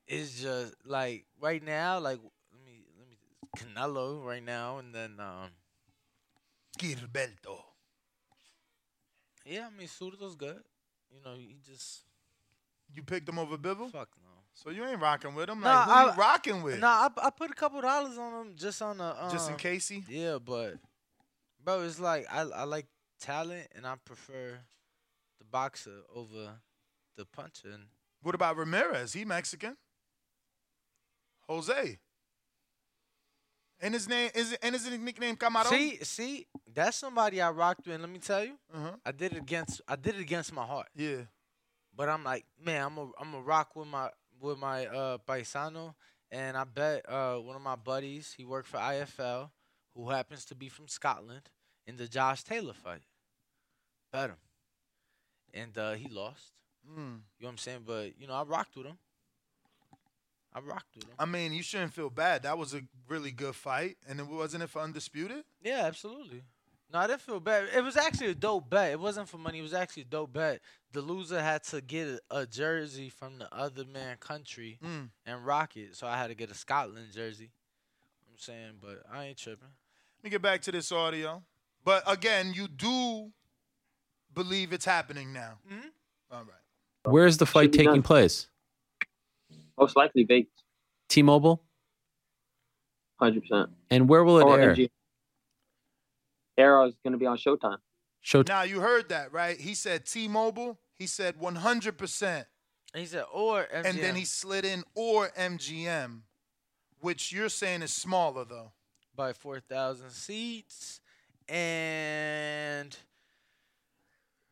it's 0.06 0.40
just 0.42 0.74
like 0.84 1.26
right 1.40 1.62
now, 1.62 1.98
like 2.00 2.20
let 2.52 2.64
me 2.64 2.84
let 2.98 3.08
me 3.08 3.16
Canelo 3.56 4.24
right 4.24 4.42
now, 4.44 4.78
and 4.78 4.94
then 4.94 5.18
um, 5.20 5.50
Gilberto. 6.78 7.58
yeah, 9.44 9.68
I 9.72 9.78
mean 9.78 9.88
Zurdo's 9.88 10.36
good. 10.36 10.62
You 11.12 11.20
know, 11.24 11.34
he 11.36 11.56
just 11.66 12.04
You 12.94 13.02
picked 13.02 13.28
him 13.28 13.38
over 13.38 13.56
Bivol? 13.58 13.90
fuck 13.90 14.10
no. 14.22 14.29
So 14.62 14.68
you 14.68 14.84
ain't 14.84 15.00
rocking 15.00 15.34
with 15.34 15.48
him? 15.48 15.60
Nah, 15.60 15.70
Like, 15.70 15.84
who 15.86 15.92
I- 15.92 16.04
you 16.04 16.20
rocking 16.20 16.62
with? 16.62 16.80
Nah, 16.80 17.08
I, 17.16 17.26
I 17.26 17.30
put 17.30 17.50
a 17.50 17.54
couple 17.54 17.80
dollars 17.80 18.18
on 18.18 18.46
him 18.46 18.52
just 18.56 18.82
on 18.82 18.98
the 18.98 19.24
um, 19.24 19.30
Just 19.30 19.48
in 19.50 19.56
Casey? 19.56 20.04
Yeah, 20.06 20.36
but 20.38 20.74
bro, 21.64 21.80
it's 21.82 21.98
like 21.98 22.26
I 22.30 22.42
I 22.42 22.64
like 22.64 22.86
talent, 23.20 23.68
and 23.74 23.86
I 23.86 23.94
prefer 24.04 24.58
the 25.38 25.44
boxer 25.50 26.00
over 26.14 26.58
the 27.16 27.24
puncher. 27.24 27.74
What 28.22 28.34
about 28.34 28.56
Ramirez? 28.58 29.14
He 29.14 29.24
Mexican. 29.24 29.78
Jose. 31.48 31.98
And 33.82 33.94
his 33.94 34.06
name 34.08 34.30
is 34.34 34.52
and 34.62 34.74
his 34.74 34.90
nickname 34.90 35.36
Camarón. 35.36 35.70
See, 35.70 35.96
see, 36.04 36.46
that's 36.72 36.98
somebody 36.98 37.40
I 37.40 37.50
rocked 37.50 37.86
with. 37.86 37.98
Let 37.98 38.10
me 38.10 38.18
tell 38.18 38.44
you, 38.44 38.58
Uh-huh. 38.74 38.92
I 39.06 39.12
did 39.12 39.32
it 39.32 39.38
against 39.38 39.80
I 39.88 39.96
did 39.96 40.16
it 40.16 40.20
against 40.20 40.52
my 40.52 40.66
heart. 40.66 40.88
Yeah. 40.94 41.22
But 41.96 42.10
I'm 42.10 42.22
like, 42.22 42.44
man, 42.62 42.84
I'm 42.84 42.98
a 42.98 43.10
I'm 43.18 43.34
a 43.34 43.40
rock 43.40 43.74
with 43.74 43.88
my 43.88 44.10
with 44.40 44.58
my 44.58 44.86
uh 44.86 45.18
paisano, 45.26 45.94
and 46.30 46.56
I 46.56 46.64
bet 46.64 47.08
uh 47.08 47.36
one 47.36 47.56
of 47.56 47.62
my 47.62 47.76
buddies, 47.76 48.34
he 48.36 48.44
worked 48.44 48.68
for 48.68 48.78
IFL, 48.78 49.50
who 49.94 50.10
happens 50.10 50.44
to 50.46 50.54
be 50.54 50.68
from 50.68 50.88
Scotland, 50.88 51.50
in 51.86 51.96
the 51.96 52.08
Josh 52.08 52.42
Taylor 52.42 52.72
fight. 52.72 53.02
Bet 54.12 54.30
him, 54.30 54.36
and 55.54 55.76
uh, 55.78 55.92
he 55.92 56.08
lost. 56.08 56.52
Mm. 56.88 56.96
You 56.96 57.02
know 57.02 57.20
what 57.40 57.50
I'm 57.50 57.58
saying? 57.58 57.82
But 57.86 58.18
you 58.18 58.26
know, 58.26 58.34
I 58.34 58.42
rocked 58.42 58.76
with 58.76 58.86
him. 58.86 58.98
I 60.52 60.60
rocked 60.60 60.96
with 60.96 61.04
him. 61.04 61.14
I 61.18 61.26
mean, 61.26 61.52
you 61.52 61.62
shouldn't 61.62 61.92
feel 61.92 62.10
bad. 62.10 62.42
That 62.42 62.58
was 62.58 62.74
a 62.74 62.82
really 63.08 63.30
good 63.30 63.54
fight, 63.54 63.96
and 64.08 64.18
it 64.18 64.26
wasn't 64.26 64.64
it 64.64 64.70
for 64.70 64.82
undisputed. 64.82 65.44
Yeah, 65.62 65.82
absolutely. 65.84 66.42
No, 66.92 66.98
I 66.98 67.06
didn't 67.06 67.20
feel 67.20 67.38
bad. 67.40 67.68
It 67.74 67.84
was 67.84 67.96
actually 67.96 68.30
a 68.30 68.34
dope 68.34 68.68
bet. 68.68 68.90
It 68.92 68.98
wasn't 69.00 69.28
for 69.28 69.38
money. 69.38 69.60
It 69.60 69.62
was 69.62 69.74
actually 69.74 70.02
a 70.02 70.06
dope 70.06 70.32
bet. 70.32 70.60
The 70.92 71.00
loser 71.00 71.40
had 71.40 71.62
to 71.64 71.80
get 71.80 72.08
a, 72.08 72.20
a 72.38 72.46
jersey 72.46 73.08
from 73.10 73.38
the 73.38 73.52
other 73.54 73.84
man 73.84 74.16
country 74.18 74.78
Mm. 74.84 75.10
and 75.24 75.46
rock 75.46 75.76
it. 75.76 75.94
So 75.94 76.06
I 76.08 76.16
had 76.16 76.28
to 76.28 76.34
get 76.34 76.50
a 76.50 76.54
Scotland 76.54 77.06
jersey. 77.14 77.44
You 77.44 77.50
know 78.26 78.26
what 78.26 78.32
I'm 78.32 78.38
saying, 78.38 78.72
but 78.80 79.02
I 79.12 79.26
ain't 79.26 79.36
tripping. 79.38 79.68
Let 80.18 80.24
me 80.24 80.30
get 80.30 80.42
back 80.42 80.62
to 80.62 80.72
this 80.72 80.90
audio. 80.90 81.42
But 81.84 82.02
again, 82.10 82.52
you 82.54 82.66
do 82.66 83.30
believe 84.34 84.72
it's 84.72 84.84
happening 84.84 85.32
now. 85.32 85.58
Mm-hmm. 85.72 85.88
All 86.32 86.40
right. 86.40 87.12
Where's 87.12 87.36
the 87.36 87.46
fight 87.46 87.72
taking 87.72 87.92
done. 87.92 88.02
place? 88.02 88.48
Most 89.78 89.96
likely 89.96 90.24
Vegas, 90.24 90.50
T-Mobile, 91.08 91.62
hundred 93.18 93.42
percent. 93.42 93.70
and 93.90 94.08
where 94.08 94.22
will 94.24 94.38
it 94.40 94.44
Or 94.44 94.60
air? 94.60 94.74
MG. 94.74 94.90
Arrow 96.58 96.86
is 96.86 96.94
going 97.02 97.12
to 97.12 97.18
be 97.18 97.26
on 97.26 97.36
Showtime. 97.38 97.78
Show. 98.20 98.42
Now 98.46 98.62
you 98.62 98.80
heard 98.80 99.08
that, 99.08 99.32
right? 99.32 99.58
He 99.58 99.74
said 99.74 100.04
T-Mobile. 100.04 100.78
He 100.98 101.06
said 101.06 101.38
100%. 101.38 102.44
And 102.92 103.00
he 103.00 103.06
said, 103.06 103.24
or 103.32 103.66
MGM. 103.74 103.84
And 103.86 103.98
then 103.98 104.14
he 104.14 104.24
slid 104.24 104.64
in 104.64 104.84
or 104.94 105.28
MGM, 105.38 106.20
which 107.00 107.32
you're 107.32 107.48
saying 107.48 107.82
is 107.82 107.92
smaller 107.92 108.44
though. 108.44 108.72
by 109.14 109.32
4,000 109.32 110.10
seats, 110.10 111.00
and 111.48 112.96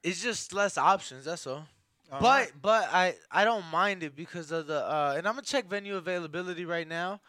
it's 0.03 0.23
just 0.23 0.53
less 0.53 0.79
options. 0.79 1.25
That's 1.25 1.47
all. 1.47 1.67
All 2.11 2.21
but 2.21 2.23
right. 2.23 2.53
but 2.63 2.89
I 2.91 3.17
I 3.31 3.45
don't 3.45 3.67
mind 3.67 4.03
it 4.03 4.17
because 4.17 4.51
of 4.51 4.67
the 4.67 4.83
uh, 4.83 5.15
and 5.19 5.29
I'm 5.29 5.35
gonna 5.35 5.43
check 5.43 5.69
venue 5.69 5.97
availability 5.97 6.65
right 6.65 6.89
now. 6.89 7.21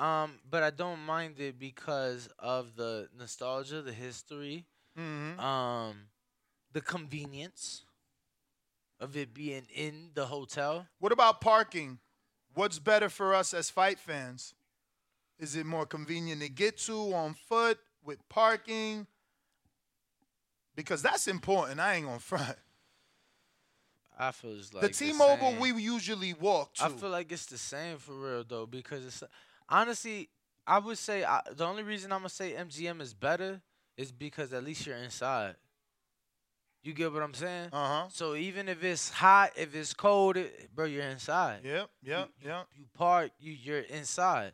Um, 0.00 0.38
but 0.48 0.62
I 0.62 0.70
don't 0.70 1.00
mind 1.04 1.38
it 1.40 1.58
because 1.58 2.28
of 2.38 2.74
the 2.74 3.08
nostalgia, 3.18 3.82
the 3.82 3.92
history, 3.92 4.64
Mhm. 4.96 5.38
um, 5.38 6.08
the 6.72 6.80
convenience 6.80 7.84
of 8.98 9.16
it 9.16 9.34
being 9.34 9.66
in 9.66 10.12
the 10.14 10.26
hotel. 10.26 10.88
What 11.00 11.12
about 11.12 11.40
parking? 11.42 11.98
What's 12.54 12.78
better 12.78 13.10
for 13.10 13.34
us 13.34 13.52
as 13.52 13.68
fight 13.68 13.98
fans? 13.98 14.54
Is 15.38 15.54
it 15.54 15.66
more 15.66 15.84
convenient 15.86 16.40
to 16.42 16.48
get 16.48 16.78
to 16.78 17.14
on 17.14 17.34
foot 17.34 17.78
with 18.02 18.26
parking? 18.30 19.06
Because 20.74 21.02
that's 21.02 21.28
important. 21.28 21.78
I 21.78 21.94
ain't 21.96 22.06
gonna 22.06 22.18
front. 22.32 22.58
I 24.18 24.32
feel 24.32 24.56
like 24.72 24.82
the 24.82 24.88
T-Mobile 24.90 25.50
same. 25.52 25.60
we 25.60 25.82
usually 25.82 26.34
walk 26.34 26.74
to. 26.74 26.84
I 26.84 26.88
feel 26.90 27.08
like 27.10 27.32
it's 27.32 27.46
the 27.46 27.58
same 27.58 27.98
for 27.98 28.12
real 28.14 28.44
though 28.44 28.66
because 28.66 29.04
it's 29.04 29.22
honestly 29.70 30.28
I 30.66 30.78
would 30.78 30.98
say 30.98 31.24
I, 31.24 31.40
the 31.52 31.64
only 31.64 31.82
reason 31.82 32.12
I'm 32.12 32.20
gonna 32.20 32.28
say 32.28 32.52
MGM 32.52 33.00
is 33.00 33.14
better 33.14 33.60
is 33.96 34.12
because 34.12 34.52
at 34.52 34.64
least 34.64 34.86
you're 34.86 34.96
inside. 34.96 35.56
You 36.82 36.94
get 36.94 37.12
what 37.12 37.22
I'm 37.22 37.34
saying? 37.34 37.68
Uh 37.72 38.02
huh. 38.02 38.08
So 38.10 38.34
even 38.34 38.68
if 38.68 38.82
it's 38.82 39.10
hot, 39.10 39.50
if 39.56 39.74
it's 39.74 39.92
cold, 39.92 40.36
it, 40.38 40.74
bro, 40.74 40.86
you're 40.86 41.02
inside. 41.04 41.60
Yep. 41.64 41.90
Yep. 42.02 42.28
Yep. 42.44 42.66
You 42.74 42.84
park, 42.94 43.32
you 43.38 43.52
you're 43.52 43.80
inside. 43.80 44.52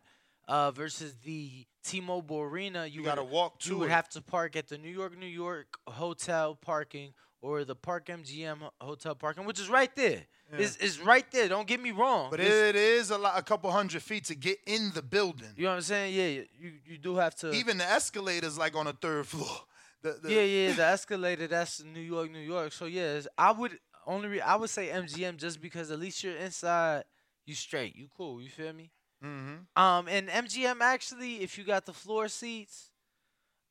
Uh, 0.49 0.71
versus 0.71 1.15
the 1.25 1.67
T-Mobile 1.85 2.41
Arena, 2.41 2.87
you, 2.87 3.01
You 3.01 3.05
gotta 3.05 3.23
would- 3.23 3.33
walk 3.33 3.59
to 3.61 3.69
You 3.71 3.79
would 3.79 3.91
have 3.91 4.09
to 4.11 4.23
park 4.23 4.55
at 4.57 4.69
the 4.69 4.79
New 4.79 4.91
York, 4.91 5.17
New 5.19 5.27
York 5.27 5.77
hotel 5.89 6.55
parking 6.55 7.15
or 7.43 7.65
the 7.65 7.75
Park 7.77 8.07
MGM 8.07 8.59
hotel 8.81 9.15
parking, 9.15 9.45
which 9.45 9.61
is 9.61 9.69
right 9.69 9.95
there. 9.97 10.27
Yeah. 10.53 10.59
It's, 10.59 10.77
it's 10.77 10.99
right 11.01 11.25
there. 11.33 11.49
Don't 11.49 11.67
get 11.67 11.81
me 11.81 11.91
wrong. 11.91 12.31
But 12.31 12.41
It's- 12.41 12.53
it 12.71 12.77
is 12.77 13.11
a 13.11 13.19
lot, 13.19 13.39
a 13.39 13.43
couple 13.43 13.71
hundred 13.71 14.03
feet 14.03 14.25
to 14.27 14.35
get 14.35 14.59
in 14.67 14.91
the 14.95 15.03
building. 15.03 15.49
You 15.57 15.65
know 15.65 15.71
what 15.71 15.77
I'm 15.77 15.83
saying? 15.83 16.15
Yeah, 16.15 16.45
you 16.59 16.73
you 16.87 16.99
do 16.99 17.17
have 17.17 17.35
to. 17.37 17.53
Even 17.53 17.79
the 17.79 17.85
escalators 17.85 18.57
like 18.59 18.75
on 18.77 18.87
the 18.87 18.93
third 18.95 19.27
floor. 19.27 19.49
The, 20.03 20.13
the, 20.23 20.31
yeah, 20.33 20.43
yeah, 20.43 20.73
the 20.75 20.85
escalator. 20.85 21.49
That's 21.49 21.83
New 21.83 22.01
York, 22.01 22.31
New 22.31 22.39
York. 22.55 22.71
So 22.73 22.85
yeah, 22.85 23.21
I 23.37 23.51
would 23.51 23.77
only 24.07 24.29
re- 24.29 24.41
I 24.41 24.55
would 24.55 24.71
say 24.71 24.89
MGM 24.89 25.37
just 25.39 25.61
because 25.61 25.91
at 25.91 25.99
least 25.99 26.23
you're 26.23 26.37
inside. 26.37 27.05
You 27.45 27.55
straight. 27.55 27.97
You 27.97 28.07
cool. 28.17 28.41
You 28.41 28.49
feel 28.51 28.73
me? 28.73 28.93
Mm-hmm. 29.25 29.83
Um, 29.83 30.07
and 30.07 30.29
MGM 30.29 30.81
actually, 30.81 31.41
if 31.43 31.59
you 31.59 31.65
got 31.65 31.87
the 31.87 31.93
floor 31.95 32.29
seats, 32.29 32.91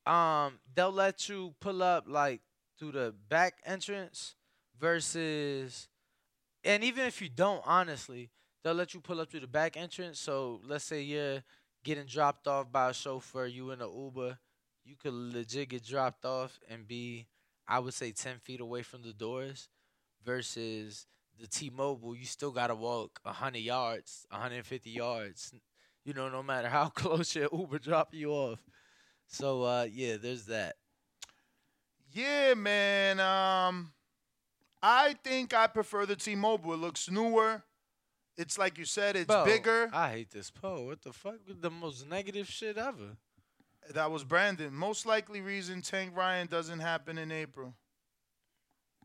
um, 0.05 0.59
they'll 0.73 0.91
let 0.91 1.29
you 1.29 1.53
pull 1.61 1.81
up 1.81 2.05
like 2.07 2.41
through 2.77 2.93
the 2.93 3.13
back 3.29 3.55
entrance 3.65 4.35
versus, 4.79 5.87
and 6.63 6.83
even 6.83 7.05
if 7.05 7.21
you 7.21 7.29
don't, 7.29 7.61
honestly, 7.65 8.29
they'll 8.63 8.73
let 8.73 8.93
you 8.93 8.99
pull 9.01 9.21
up 9.21 9.29
through 9.31 9.41
the 9.41 9.47
back 9.47 9.77
entrance. 9.77 10.19
So 10.19 10.61
let's 10.65 10.85
say 10.85 11.01
you're 11.01 11.43
getting 11.83 12.05
dropped 12.05 12.47
off 12.47 12.71
by 12.71 12.89
a 12.89 12.93
chauffeur, 12.93 13.45
you 13.47 13.71
in 13.71 13.81
an 13.81 13.91
Uber, 13.93 14.37
you 14.83 14.95
could 14.95 15.13
legit 15.13 15.69
get 15.69 15.85
dropped 15.85 16.25
off 16.25 16.59
and 16.69 16.87
be, 16.87 17.27
I 17.67 17.79
would 17.79 17.93
say, 17.93 18.11
ten 18.11 18.37
feet 18.39 18.61
away 18.61 18.83
from 18.83 19.03
the 19.03 19.13
doors, 19.13 19.69
versus 20.23 21.05
the 21.39 21.47
T-Mobile, 21.47 22.15
you 22.15 22.25
still 22.25 22.51
gotta 22.51 22.75
walk 22.75 23.19
hundred 23.25 23.59
yards, 23.59 24.25
150 24.29 24.89
yards. 24.91 25.53
You 26.05 26.13
know, 26.13 26.29
no 26.29 26.43
matter 26.43 26.69
how 26.69 26.89
close 26.95 27.35
your 27.35 27.49
Uber 27.51 27.79
drop 27.79 28.13
you 28.13 28.31
off. 28.31 28.59
So 29.27 29.63
uh, 29.63 29.87
yeah, 29.91 30.17
there's 30.17 30.45
that. 30.45 30.75
Yeah, 32.15 32.53
man. 32.53 33.19
Um, 33.19 33.91
I 34.81 35.15
think 35.21 35.53
I 35.53 35.67
prefer 35.67 36.05
the 36.05 36.15
T-Mobile. 36.15 36.73
It 36.73 36.77
looks 36.77 37.11
newer. 37.11 37.61
It's 38.37 38.57
like 38.57 38.77
you 38.77 38.85
said. 38.85 39.17
It's 39.17 39.27
Bro, 39.27 39.43
bigger. 39.43 39.89
I 39.91 40.11
hate 40.11 40.31
this 40.31 40.49
poll. 40.49 40.85
What 40.85 41.01
the 41.01 41.11
fuck? 41.11 41.35
The 41.45 41.69
most 41.69 42.09
negative 42.09 42.47
shit 42.47 42.77
ever. 42.77 43.17
That 43.93 44.11
was 44.11 44.23
Brandon. 44.23 44.73
Most 44.73 45.05
likely 45.05 45.41
reason 45.41 45.81
Tank 45.81 46.15
Ryan 46.15 46.47
doesn't 46.47 46.79
happen 46.79 47.17
in 47.17 47.33
April. 47.33 47.75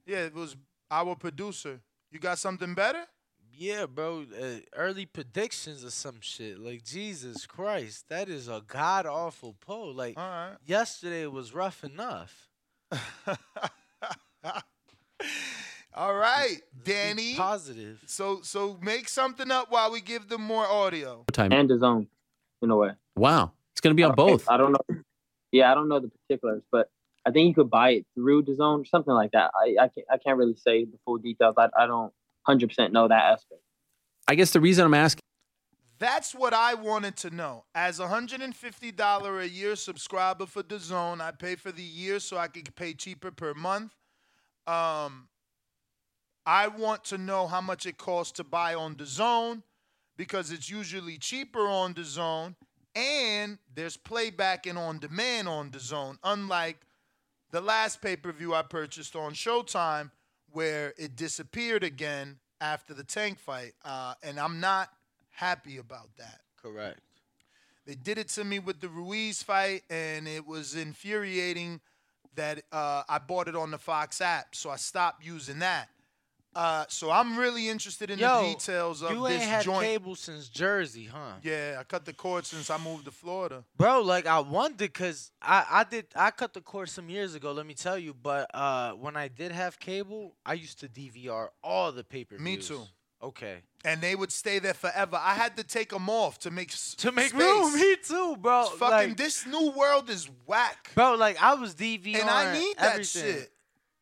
Yeah, 0.07 0.18
it 0.18 0.35
was 0.35 0.57
our 0.88 1.16
producer. 1.16 1.81
You 2.12 2.20
got 2.20 2.38
something 2.38 2.75
better? 2.75 3.05
Yeah, 3.53 3.87
bro. 3.87 4.25
Uh, 4.40 4.61
early 4.77 5.07
predictions 5.07 5.85
or 5.85 5.90
some 5.90 6.20
shit. 6.20 6.61
Like 6.61 6.85
Jesus 6.85 7.44
Christ, 7.44 8.09
that 8.09 8.29
is 8.29 8.46
a 8.46 8.62
god 8.64 9.05
awful 9.05 9.57
poll. 9.61 9.92
Like 9.92 10.16
right. 10.16 10.55
yesterday 10.64 11.27
was 11.27 11.53
rough 11.53 11.83
enough. 11.83 12.49
All 15.94 16.14
right, 16.14 16.61
Be 16.85 16.92
Danny. 16.92 17.35
positive. 17.35 18.00
So 18.07 18.40
so 18.42 18.79
make 18.81 19.09
something 19.09 19.50
up 19.50 19.70
while 19.70 19.90
we 19.92 20.00
give 20.00 20.29
them 20.29 20.40
more 20.42 20.64
audio. 20.66 21.24
Time. 21.33 21.53
and 21.53 21.68
his 21.68 21.83
own, 21.83 22.07
in 22.62 22.70
a 22.70 22.76
way. 22.76 22.90
Wow. 23.16 23.53
It's 23.72 23.81
going 23.81 23.90
to 23.94 23.96
be 23.96 24.05
on 24.05 24.12
I 24.12 24.14
both. 24.14 24.48
I 24.48 24.57
don't 24.57 24.72
know. 24.72 24.96
Yeah, 25.53 25.70
I 25.70 25.74
don't 25.74 25.88
know 25.88 25.98
the 26.00 26.09
particulars, 26.29 26.62
but 26.70 26.90
I 27.26 27.33
think 27.33 27.48
you 27.48 27.55
could 27.55 27.70
buy 27.70 27.90
it 27.90 28.07
through 28.14 28.42
the 28.42 28.55
zone, 28.55 28.85
something 28.87 29.12
like 29.12 29.33
that. 29.33 29.50
I 29.55 29.76
I 29.85 29.88
can't, 29.88 30.07
I 30.12 30.16
can't 30.18 30.38
really 30.38 30.55
say 30.57 30.85
the 30.85 30.96
full 31.05 31.18
details. 31.18 31.57
I, 31.59 31.68
I 31.76 31.87
don't 31.87 32.12
hundred 32.46 32.68
percent 32.68 32.92
know 32.92 33.09
that 33.09 33.24
aspect. 33.33 33.61
I 34.29 34.37
guess 34.37 34.53
the 34.53 34.61
reason 34.61 34.85
I'm 34.87 34.94
asking 34.94 35.19
That's 36.00 36.34
what 36.34 36.54
I 36.54 36.72
wanted 36.72 37.16
to 37.18 37.30
know. 37.30 37.64
As 37.74 38.00
a 38.00 38.06
$150 38.06 39.40
a 39.42 39.48
year 39.48 39.76
subscriber 39.76 40.46
for 40.46 40.62
the 40.62 40.78
zone, 40.78 41.20
I 41.20 41.30
pay 41.30 41.56
for 41.56 41.70
the 41.70 41.82
year 41.82 42.20
so 42.20 42.38
I 42.38 42.48
could 42.48 42.74
pay 42.74 42.94
cheaper 42.94 43.30
per 43.30 43.52
month. 43.52 43.94
Um, 44.66 45.28
I 46.46 46.68
want 46.68 47.04
to 47.04 47.18
know 47.18 47.46
how 47.46 47.60
much 47.60 47.84
it 47.84 47.98
costs 47.98 48.32
to 48.38 48.44
buy 48.44 48.74
on 48.74 48.96
the 48.96 49.04
zone 49.04 49.62
because 50.16 50.50
it's 50.50 50.70
usually 50.70 51.18
cheaper 51.18 51.68
on 51.68 51.92
the 51.92 52.04
zone 52.04 52.56
and 52.94 53.58
there's 53.74 53.98
playback 53.98 54.66
and 54.66 54.78
on 54.78 55.00
demand 55.00 55.48
on 55.48 55.70
the 55.70 55.78
zone, 55.78 56.18
unlike 56.24 56.78
the 57.50 57.60
last 57.60 58.00
pay 58.00 58.16
per 58.16 58.32
view 58.32 58.54
I 58.54 58.62
purchased 58.62 59.14
on 59.14 59.32
Showtime 59.32 60.10
where 60.50 60.94
it 60.96 61.14
disappeared 61.14 61.84
again 61.84 62.38
after 62.58 62.94
the 62.94 63.04
tank 63.04 63.38
fight. 63.38 63.74
Uh, 63.84 64.14
and 64.22 64.40
I'm 64.40 64.60
not 64.60 64.88
happy 65.40 65.79
about 65.79 66.09
that. 66.18 66.40
Correct. 66.61 67.00
They 67.87 67.94
did 67.94 68.18
it 68.18 68.29
to 68.31 68.44
me 68.44 68.59
with 68.59 68.81
the 68.81 68.88
Ruiz 68.88 69.42
fight, 69.42 69.83
and 69.88 70.29
it 70.29 70.46
was 70.46 70.74
infuriating 70.74 71.81
that 72.37 72.62
uh, 72.70 73.03
I 73.09 73.18
bought 73.18 73.48
it 73.48 73.57
on 73.57 73.70
the 73.70 73.79
Fox 73.79 74.20
app, 74.20 74.55
so 74.55 74.70
I 74.70 74.76
stopped 74.76 75.24
using 75.24 75.61
that. 75.61 75.88
Uh, 76.55 76.85
so 76.88 77.11
I'm 77.12 77.38
really 77.38 77.68
interested 77.68 78.11
in 78.11 78.18
Yo, 78.18 78.42
the 78.42 78.48
details 78.55 79.03
of 79.03 79.12
you 79.12 79.22
this 79.22 79.40
ain't 79.40 79.42
had 79.50 79.62
joint. 79.62 79.87
cable 79.87 80.16
since 80.16 80.48
Jersey, 80.48 81.05
huh? 81.05 81.35
Yeah, 81.42 81.76
I 81.79 81.85
cut 81.85 82.05
the 82.05 82.12
cord 82.12 82.44
since 82.44 82.70
I 82.70 82.76
moved 82.76 83.05
to 83.05 83.12
Florida. 83.12 83.64
Bro, 83.76 84.03
like 84.03 84.26
I 84.26 84.40
wondered 84.40 84.79
because 84.79 85.31
I, 85.40 85.64
I 85.70 85.85
did 85.85 86.07
I 86.16 86.33
cut 86.33 86.53
the 86.53 86.61
cord 86.61 86.88
some 86.88 87.09
years 87.09 87.37
ago, 87.37 87.53
let 87.53 87.66
me 87.66 87.74
tell 87.74 87.96
you. 87.96 88.14
But 88.14 88.50
uh 88.53 88.92
when 88.92 89.16
I 89.16 89.29
did 89.29 89.53
have 89.53 89.79
cable, 89.79 90.35
I 90.44 90.55
used 90.55 90.81
to 90.81 90.88
DVR 90.88 91.48
all 91.62 91.92
the 91.92 92.03
pay 92.03 92.24
per 92.24 92.37
views. 92.37 92.44
Me 92.44 92.57
too. 92.57 92.83
Okay. 93.22 93.59
And 93.85 94.00
they 94.00 94.14
would 94.14 94.33
stay 94.33 94.59
there 94.59 94.74
forever. 94.74 95.18
I 95.20 95.35
had 95.35 95.56
to 95.56 95.64
take 95.64 95.90
them 95.90 96.09
off 96.09 96.38
to 96.40 96.50
make 96.50 96.70
To 96.98 97.12
make 97.12 97.30
space. 97.30 97.40
room, 97.42 97.74
me 97.80 97.96
too, 98.02 98.37
bro. 98.38 98.64
Fucking 98.64 99.09
like, 99.11 99.16
this 99.16 99.46
new 99.46 99.70
world 99.72 100.09
is 100.11 100.28
whack, 100.46 100.90
bro, 100.94 101.14
like 101.14 101.40
I 101.42 101.54
was 101.54 101.74
DVR 101.74 102.20
and 102.20 102.30
I 102.30 102.59
need 102.59 102.76
that 102.78 102.92
everything. 102.92 103.22
shit. 103.35 103.52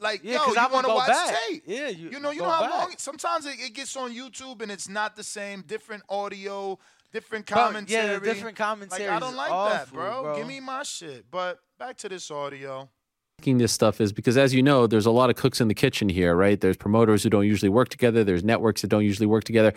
Like, 0.01 0.21
Yeah, 0.23 0.35
yo, 0.47 0.53
you 0.53 0.57
I 0.59 0.67
want 0.69 0.87
to 0.87 0.95
watch 0.95 1.09
back. 1.09 1.37
tape? 1.49 1.63
Yeah, 1.67 1.89
you, 1.89 2.11
You 2.11 2.21
know, 2.21 2.31
you 2.31 2.43
know 2.43 2.51
how 2.51 2.61
back. 2.63 2.71
long. 2.73 2.95
Sometimes 2.99 3.47
it, 3.47 3.57
it 3.59 3.75
gets 3.75 3.97
on 3.97 4.13
YouTube 4.15 4.63
and 4.63 4.71
it's 4.71 4.89
not 4.89 5.17
the 5.17 5.25
same. 5.25 5.63
Different 5.63 6.05
audio, 6.09 6.79
different 7.13 7.47
Bro, 7.47 7.73
yeah, 7.89 8.19
different 8.21 8.57
commentary 8.57 9.09
Like 9.09 9.17
I 9.17 9.19
don't 9.19 9.35
like 9.35 9.73
that, 9.73 9.93
bro. 9.93 10.23
bro. 10.23 10.37
Give 10.37 10.47
me 10.47 10.61
my 10.61 10.85
shit. 10.85 11.25
But 11.31 11.59
back 11.81 11.97
to 11.99 12.09
this 12.09 12.31
audio. 12.31 12.89
This 13.41 13.73
stuff 13.73 14.01
is 14.01 14.13
because, 14.13 14.37
as 14.37 14.53
you 14.53 14.63
know, 14.63 14.87
there's 14.87 15.07
a 15.07 15.11
lot 15.11 15.31
of 15.31 15.37
cooks 15.37 15.61
in 15.61 15.69
the 15.69 15.75
kitchen 15.75 16.09
here, 16.09 16.35
right? 16.35 16.61
There's 16.61 16.77
promoters 16.77 17.23
who 17.23 17.31
don't 17.31 17.47
usually 17.47 17.71
work 17.71 17.89
together. 17.89 18.23
There's 18.25 18.45
networks 18.45 18.83
that 18.83 18.89
don't 18.89 19.05
usually 19.05 19.27
work 19.27 19.45
together. 19.45 19.73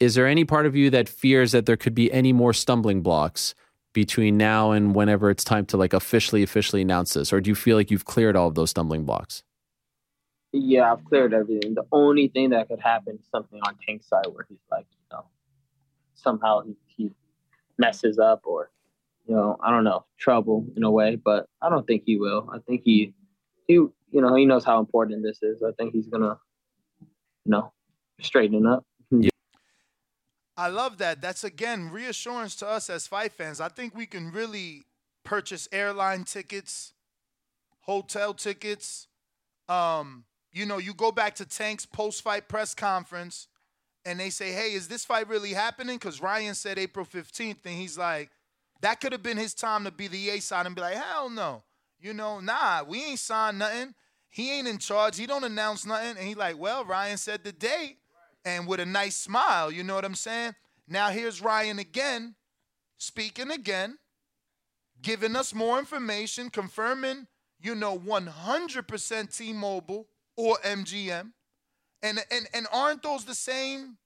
Is 0.00 0.14
there 0.14 0.26
any 0.26 0.44
part 0.44 0.66
of 0.66 0.74
you 0.74 0.90
that 0.90 1.08
fears 1.08 1.52
that 1.52 1.66
there 1.66 1.76
could 1.76 1.94
be 1.94 2.10
any 2.12 2.32
more 2.32 2.52
stumbling 2.52 3.02
blocks 3.02 3.54
between 3.92 4.36
now 4.36 4.72
and 4.72 4.94
whenever 4.94 5.30
it's 5.30 5.44
time 5.44 5.66
to 5.66 5.76
like 5.76 5.92
officially, 5.92 6.42
officially 6.42 6.82
announce 6.82 7.14
this, 7.14 7.32
or 7.32 7.40
do 7.40 7.48
you 7.48 7.54
feel 7.54 7.76
like 7.76 7.90
you've 7.90 8.04
cleared 8.04 8.34
all 8.34 8.48
of 8.48 8.56
those 8.56 8.70
stumbling 8.70 9.04
blocks? 9.04 9.44
Yeah, 10.50 10.92
I've 10.92 11.04
cleared 11.04 11.34
everything. 11.34 11.74
The 11.74 11.86
only 11.92 12.28
thing 12.28 12.50
that 12.50 12.68
could 12.68 12.80
happen 12.80 13.18
is 13.20 13.26
something 13.30 13.60
on 13.66 13.76
Tank's 13.86 14.08
side 14.08 14.26
where 14.32 14.46
he's 14.48 14.58
like, 14.70 14.86
you 14.90 15.16
know, 15.16 15.24
somehow 16.14 16.62
he, 16.62 16.76
he 16.86 17.10
messes 17.78 18.18
up 18.18 18.42
or, 18.44 18.70
you 19.26 19.34
know, 19.34 19.56
I 19.62 19.70
don't 19.70 19.84
know, 19.84 20.04
trouble 20.18 20.66
in 20.76 20.82
a 20.84 20.90
way. 20.90 21.16
But 21.16 21.46
I 21.62 21.68
don't 21.68 21.86
think 21.86 22.02
he 22.06 22.18
will. 22.18 22.48
I 22.52 22.58
think 22.58 22.82
he, 22.84 23.14
he, 23.66 23.74
you 23.74 23.92
know, 24.12 24.34
he 24.34 24.44
knows 24.46 24.64
how 24.64 24.78
important 24.78 25.22
this 25.22 25.42
is. 25.42 25.62
I 25.62 25.72
think 25.72 25.94
he's 25.94 26.08
gonna, 26.08 26.38
you 27.00 27.50
know, 27.50 27.72
straighten 28.20 28.64
it 28.64 28.66
up. 28.66 28.84
Yeah. 29.10 29.30
I 30.56 30.68
love 30.68 30.98
that. 30.98 31.20
That's 31.20 31.44
again 31.44 31.90
reassurance 31.90 32.54
to 32.56 32.68
us 32.68 32.88
as 32.90 33.06
fight 33.06 33.32
fans. 33.32 33.60
I 33.60 33.68
think 33.68 33.94
we 33.94 34.06
can 34.06 34.30
really 34.30 34.84
purchase 35.24 35.68
airline 35.72 36.24
tickets, 36.24 36.92
hotel 37.80 38.34
tickets. 38.34 39.08
Um, 39.68 40.24
you 40.52 40.66
know, 40.66 40.78
you 40.78 40.94
go 40.94 41.10
back 41.10 41.34
to 41.36 41.46
Tank's 41.46 41.86
post-fight 41.86 42.48
press 42.48 42.74
conference, 42.74 43.48
and 44.04 44.20
they 44.20 44.30
say, 44.30 44.52
"Hey, 44.52 44.74
is 44.74 44.86
this 44.86 45.04
fight 45.04 45.26
really 45.28 45.54
happening?" 45.54 45.96
Because 45.96 46.20
Ryan 46.20 46.54
said 46.54 46.78
April 46.78 47.04
15th, 47.04 47.64
and 47.64 47.74
he's 47.74 47.98
like, 47.98 48.30
"That 48.84 49.00
could 49.00 49.12
have 49.12 49.22
been 49.22 49.38
his 49.38 49.54
time 49.54 49.84
to 49.84 49.90
be 49.90 50.08
the 50.08 50.28
A 50.28 50.40
side 50.40 50.66
and 50.66 50.74
be 50.76 50.82
like, 50.82 50.96
hell 50.96 51.30
no, 51.30 51.62
you 51.98 52.12
know, 52.12 52.38
nah, 52.38 52.82
we 52.82 53.02
ain't 53.02 53.18
signed 53.18 53.58
nothing. 53.58 53.94
He 54.28 54.52
ain't 54.52 54.68
in 54.68 54.76
charge. 54.76 55.16
He 55.16 55.26
don't 55.26 55.42
announce 55.42 55.86
nothing." 55.86 56.18
And 56.18 56.28
he 56.28 56.34
like, 56.34 56.58
"Well, 56.58 56.84
Ryan 56.84 57.16
said 57.16 57.44
the 57.44 57.52
date." 57.52 57.96
And 58.44 58.66
with 58.66 58.80
a 58.80 58.84
nice 58.84 59.16
smile, 59.16 59.70
you 59.72 59.82
know 59.82 59.94
what 59.94 60.04
I'm 60.04 60.14
saying? 60.14 60.54
Now 60.86 61.08
here's 61.08 61.40
Ryan 61.40 61.78
again, 61.78 62.34
speaking 62.98 63.50
again, 63.50 63.98
giving 65.00 65.34
us 65.34 65.54
more 65.54 65.78
information, 65.78 66.50
confirming, 66.50 67.26
you 67.58 67.74
know, 67.74 67.98
100% 67.98 69.34
T-Mobile 69.34 70.06
or 70.36 70.58
MGM. 70.62 71.32
And 72.02 72.22
and 72.30 72.46
and 72.52 72.66
aren't 72.70 73.02
those 73.02 73.24
the 73.24 73.34
same? 73.34 73.96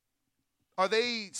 Are 0.77 0.87
they 0.87 1.33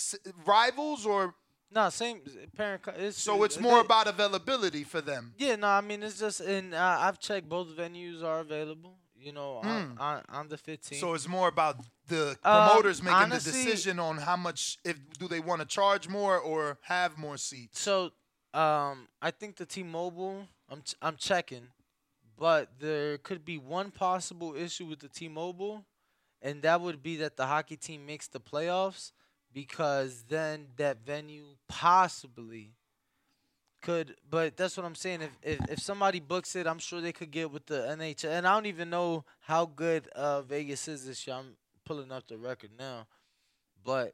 rivals 0.45 1.05
or 1.05 1.35
No, 1.71 1.89
same 1.89 2.21
parent. 2.55 2.81
It's, 2.97 3.21
so 3.21 3.43
it's 3.43 3.59
more 3.59 3.75
they- 3.75 3.79
about 3.85 4.07
availability 4.07 4.83
for 4.83 5.01
them? 5.01 5.33
Yeah, 5.37 5.55
no, 5.55 5.67
I 5.67 5.81
mean 5.81 6.01
it's 6.03 6.19
just 6.19 6.39
and 6.41 6.73
uh, 6.73 6.97
I've 6.99 7.19
checked 7.19 7.47
both 7.47 7.67
venues 7.75 8.23
are 8.23 8.39
available. 8.39 8.95
You 9.21 9.33
know, 9.33 9.57
on, 9.57 9.65
Hmm. 9.91 10.01
on 10.01 10.23
on 10.29 10.47
the 10.47 10.55
15th. 10.57 10.95
So 10.99 11.13
it's 11.13 11.27
more 11.27 11.49
about 11.49 11.75
the 12.07 12.29
Um, 12.43 12.69
promoters 12.69 13.03
making 13.03 13.17
honestly- 13.17 13.51
the 13.51 13.65
decision 13.65 13.99
on 13.99 14.17
how 14.17 14.37
much 14.37 14.77
if 14.85 14.97
do 15.19 15.27
they 15.27 15.41
want 15.41 15.59
to 15.61 15.67
charge 15.67 16.07
more 16.07 16.39
or 16.39 16.79
have 16.83 17.17
more 17.17 17.37
seats. 17.37 17.81
So, 17.81 18.11
um, 18.53 19.09
I 19.21 19.31
think 19.31 19.57
the 19.57 19.65
T-Mobile. 19.65 20.47
I'm 20.69 20.83
ch- 20.83 20.95
I'm 21.01 21.17
checking, 21.17 21.67
but 22.37 22.79
there 22.79 23.17
could 23.17 23.43
be 23.43 23.57
one 23.57 23.91
possible 23.91 24.55
issue 24.55 24.85
with 24.85 24.99
the 24.99 25.09
T-Mobile, 25.09 25.83
and 26.41 26.61
that 26.61 26.79
would 26.79 27.03
be 27.03 27.17
that 27.17 27.35
the 27.35 27.47
hockey 27.47 27.75
team 27.75 28.05
makes 28.05 28.27
the 28.27 28.39
playoffs 28.39 29.11
because 29.59 30.23
then 30.29 30.67
that 30.77 31.05
venue 31.05 31.43
possibly 31.67 32.71
could. 33.81 34.15
But 34.29 34.55
that's 34.55 34.77
what 34.77 34.85
I'm 34.85 34.95
saying. 34.95 35.21
If 35.21 35.31
if 35.43 35.71
if 35.71 35.79
somebody 35.79 36.21
books 36.21 36.55
it, 36.55 36.65
I'm 36.65 36.79
sure 36.79 37.01
they 37.01 37.11
could 37.11 37.31
get 37.31 37.51
with 37.51 37.65
the 37.65 37.81
NHL. 37.97 38.29
And 38.29 38.47
I 38.47 38.53
don't 38.53 38.67
even 38.67 38.89
know 38.89 39.25
how 39.41 39.65
good 39.65 40.07
uh 40.09 40.43
Vegas 40.43 40.87
is 40.87 41.05
this 41.05 41.27
year. 41.27 41.35
I'm 41.35 41.57
pulling 41.83 42.09
up 42.09 42.25
the 42.27 42.37
record 42.37 42.71
now, 42.79 43.07
but 43.83 44.13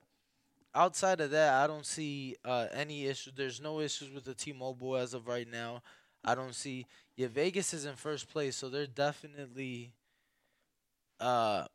outside 0.73 1.21
of 1.21 1.29
that, 1.29 1.53
I 1.63 1.67
don't 1.67 1.85
see 1.85 2.37
uh, 2.43 2.67
any 2.73 3.05
issues. 3.05 3.33
There's 3.35 3.61
no 3.61 3.79
issues 3.79 4.11
with 4.11 4.25
the 4.25 4.33
T-Mobile 4.33 4.97
as 4.97 5.13
of 5.13 5.27
right 5.27 5.49
now. 5.49 5.83
I 6.23 6.35
don't 6.35 6.55
see. 6.55 6.85
Yeah, 7.15 7.27
Vegas 7.27 7.73
is 7.73 7.85
in 7.85 7.95
first 7.95 8.29
place, 8.29 8.55
so 8.55 8.67
they're 8.69 8.87
definitely 8.87 9.93
uh, 11.19 11.65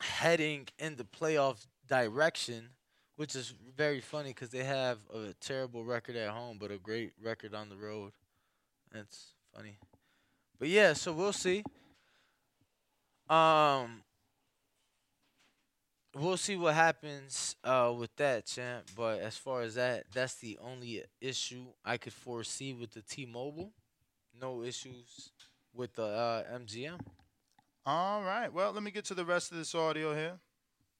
heading 0.00 0.68
in 0.78 0.96
the 0.96 1.04
playoff 1.04 1.66
direction, 1.88 2.70
which 3.16 3.34
is 3.34 3.54
very 3.76 4.00
funny 4.00 4.30
because 4.30 4.50
they 4.50 4.64
have 4.64 4.98
a 5.12 5.34
terrible 5.40 5.84
record 5.84 6.16
at 6.16 6.30
home, 6.30 6.58
but 6.60 6.70
a 6.70 6.78
great 6.78 7.12
record 7.22 7.54
on 7.54 7.68
the 7.68 7.76
road. 7.76 8.12
That's 8.92 9.34
funny. 9.54 9.76
But 10.58 10.68
yeah, 10.68 10.92
so 10.92 11.12
we'll 11.12 11.32
see. 11.32 11.62
Um, 13.28 14.02
we'll 16.14 16.36
see 16.36 16.56
what 16.56 16.74
happens 16.74 17.56
uh, 17.64 17.92
with 17.96 18.14
that, 18.16 18.46
champ. 18.46 18.84
But 18.96 19.20
as 19.20 19.36
far 19.36 19.62
as 19.62 19.74
that, 19.74 20.04
that's 20.12 20.36
the 20.36 20.58
only 20.62 21.02
issue 21.20 21.64
I 21.84 21.96
could 21.96 22.12
foresee 22.12 22.72
with 22.72 22.92
the 22.92 23.02
T-Mobile. 23.02 23.72
No 24.40 24.62
issues 24.62 25.30
with 25.74 25.94
the 25.94 26.04
uh, 26.04 26.42
MGM. 26.58 27.00
All 27.86 28.22
right. 28.22 28.52
Well, 28.52 28.72
let 28.72 28.82
me 28.82 28.90
get 28.90 29.04
to 29.06 29.14
the 29.14 29.24
rest 29.24 29.52
of 29.52 29.58
this 29.58 29.74
audio 29.74 30.14
here. 30.14 30.38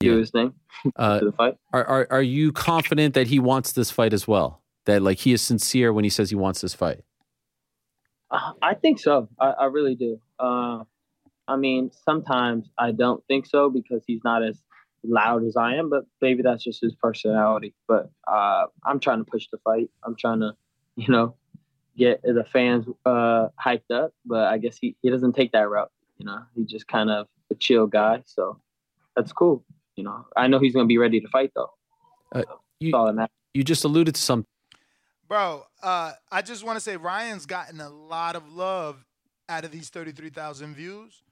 Do 0.00 0.16
his 0.16 0.30
thing. 0.30 0.54
Uh, 0.96 1.18
to 1.20 1.24
the 1.26 1.32
fight. 1.32 1.56
Are, 1.72 1.84
are 1.84 2.06
are 2.10 2.22
you 2.22 2.52
confident 2.52 3.14
that 3.14 3.28
he 3.28 3.38
wants 3.38 3.72
this 3.72 3.90
fight 3.90 4.12
as 4.12 4.28
well? 4.28 4.60
That 4.84 5.00
like 5.00 5.18
he 5.18 5.32
is 5.32 5.40
sincere 5.40 5.94
when 5.94 6.04
he 6.04 6.10
says 6.10 6.28
he 6.28 6.36
wants 6.36 6.60
this 6.60 6.74
fight. 6.74 7.00
Uh, 8.30 8.52
I 8.60 8.74
think 8.74 8.98
so. 8.98 9.28
I, 9.40 9.50
I 9.50 9.64
really 9.66 9.94
do. 9.94 10.20
Uh, 10.38 10.82
I 11.48 11.56
mean, 11.56 11.90
sometimes 12.04 12.68
I 12.76 12.92
don't 12.92 13.24
think 13.28 13.46
so 13.46 13.70
because 13.70 14.02
he's 14.06 14.22
not 14.24 14.42
as 14.42 14.62
loud 15.02 15.44
as 15.44 15.56
I 15.56 15.74
am, 15.76 15.90
but 15.90 16.04
maybe 16.20 16.42
that's 16.42 16.64
just 16.64 16.80
his 16.80 16.94
personality. 16.94 17.74
But 17.86 18.10
uh, 18.26 18.66
I'm 18.84 19.00
trying 19.00 19.18
to 19.18 19.30
push 19.30 19.46
the 19.50 19.58
fight. 19.58 19.90
I'm 20.04 20.16
trying 20.16 20.40
to, 20.40 20.52
you 20.96 21.08
know, 21.08 21.36
get 21.96 22.22
the 22.22 22.44
fans 22.44 22.86
uh, 23.04 23.48
hyped 23.64 23.90
up. 23.92 24.12
But 24.24 24.48
I 24.48 24.58
guess 24.58 24.78
he, 24.78 24.96
he 25.02 25.10
doesn't 25.10 25.34
take 25.34 25.52
that 25.52 25.68
route. 25.68 25.92
You 26.18 26.26
know, 26.26 26.42
he's 26.54 26.66
just 26.66 26.88
kind 26.88 27.10
of 27.10 27.26
a 27.50 27.54
chill 27.54 27.86
guy. 27.86 28.22
So 28.26 28.60
that's 29.16 29.32
cool. 29.32 29.64
You 29.96 30.04
know, 30.04 30.26
I 30.36 30.48
know 30.48 30.58
he's 30.58 30.72
going 30.72 30.84
to 30.84 30.88
be 30.88 30.98
ready 30.98 31.20
to 31.20 31.28
fight 31.28 31.52
though. 31.54 31.70
Uh, 32.32 32.42
you, 32.80 32.90
that 32.90 33.30
you 33.52 33.62
just 33.62 33.84
alluded 33.84 34.14
to 34.14 34.20
something. 34.20 34.46
Bro, 35.28 35.64
uh, 35.82 36.12
I 36.30 36.42
just 36.42 36.64
want 36.64 36.76
to 36.76 36.80
say 36.80 36.96
Ryan's 36.96 37.46
gotten 37.46 37.80
a 37.80 37.88
lot 37.88 38.36
of 38.36 38.52
love 38.52 39.04
out 39.48 39.64
of 39.64 39.70
these 39.70 39.88
33,000 39.88 40.74
views. 40.74 41.22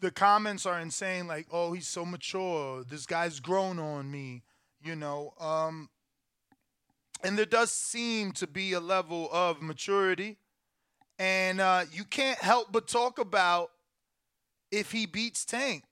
The 0.00 0.10
comments 0.10 0.66
are 0.66 0.80
insane, 0.80 1.26
like, 1.26 1.46
oh, 1.50 1.72
he's 1.72 1.88
so 1.88 2.04
mature. 2.04 2.84
This 2.84 3.06
guy's 3.06 3.40
grown 3.40 3.78
on 3.78 4.10
me, 4.10 4.42
you 4.82 4.96
know. 4.96 5.32
Um, 5.40 5.88
and 7.22 7.38
there 7.38 7.46
does 7.46 7.72
seem 7.72 8.32
to 8.32 8.46
be 8.46 8.72
a 8.72 8.80
level 8.80 9.28
of 9.32 9.62
maturity. 9.62 10.36
And 11.18 11.60
uh, 11.60 11.84
you 11.92 12.04
can't 12.04 12.38
help 12.38 12.72
but 12.72 12.86
talk 12.86 13.18
about 13.18 13.70
if 14.70 14.92
he 14.92 15.06
beats 15.06 15.44
Tank. 15.44 15.84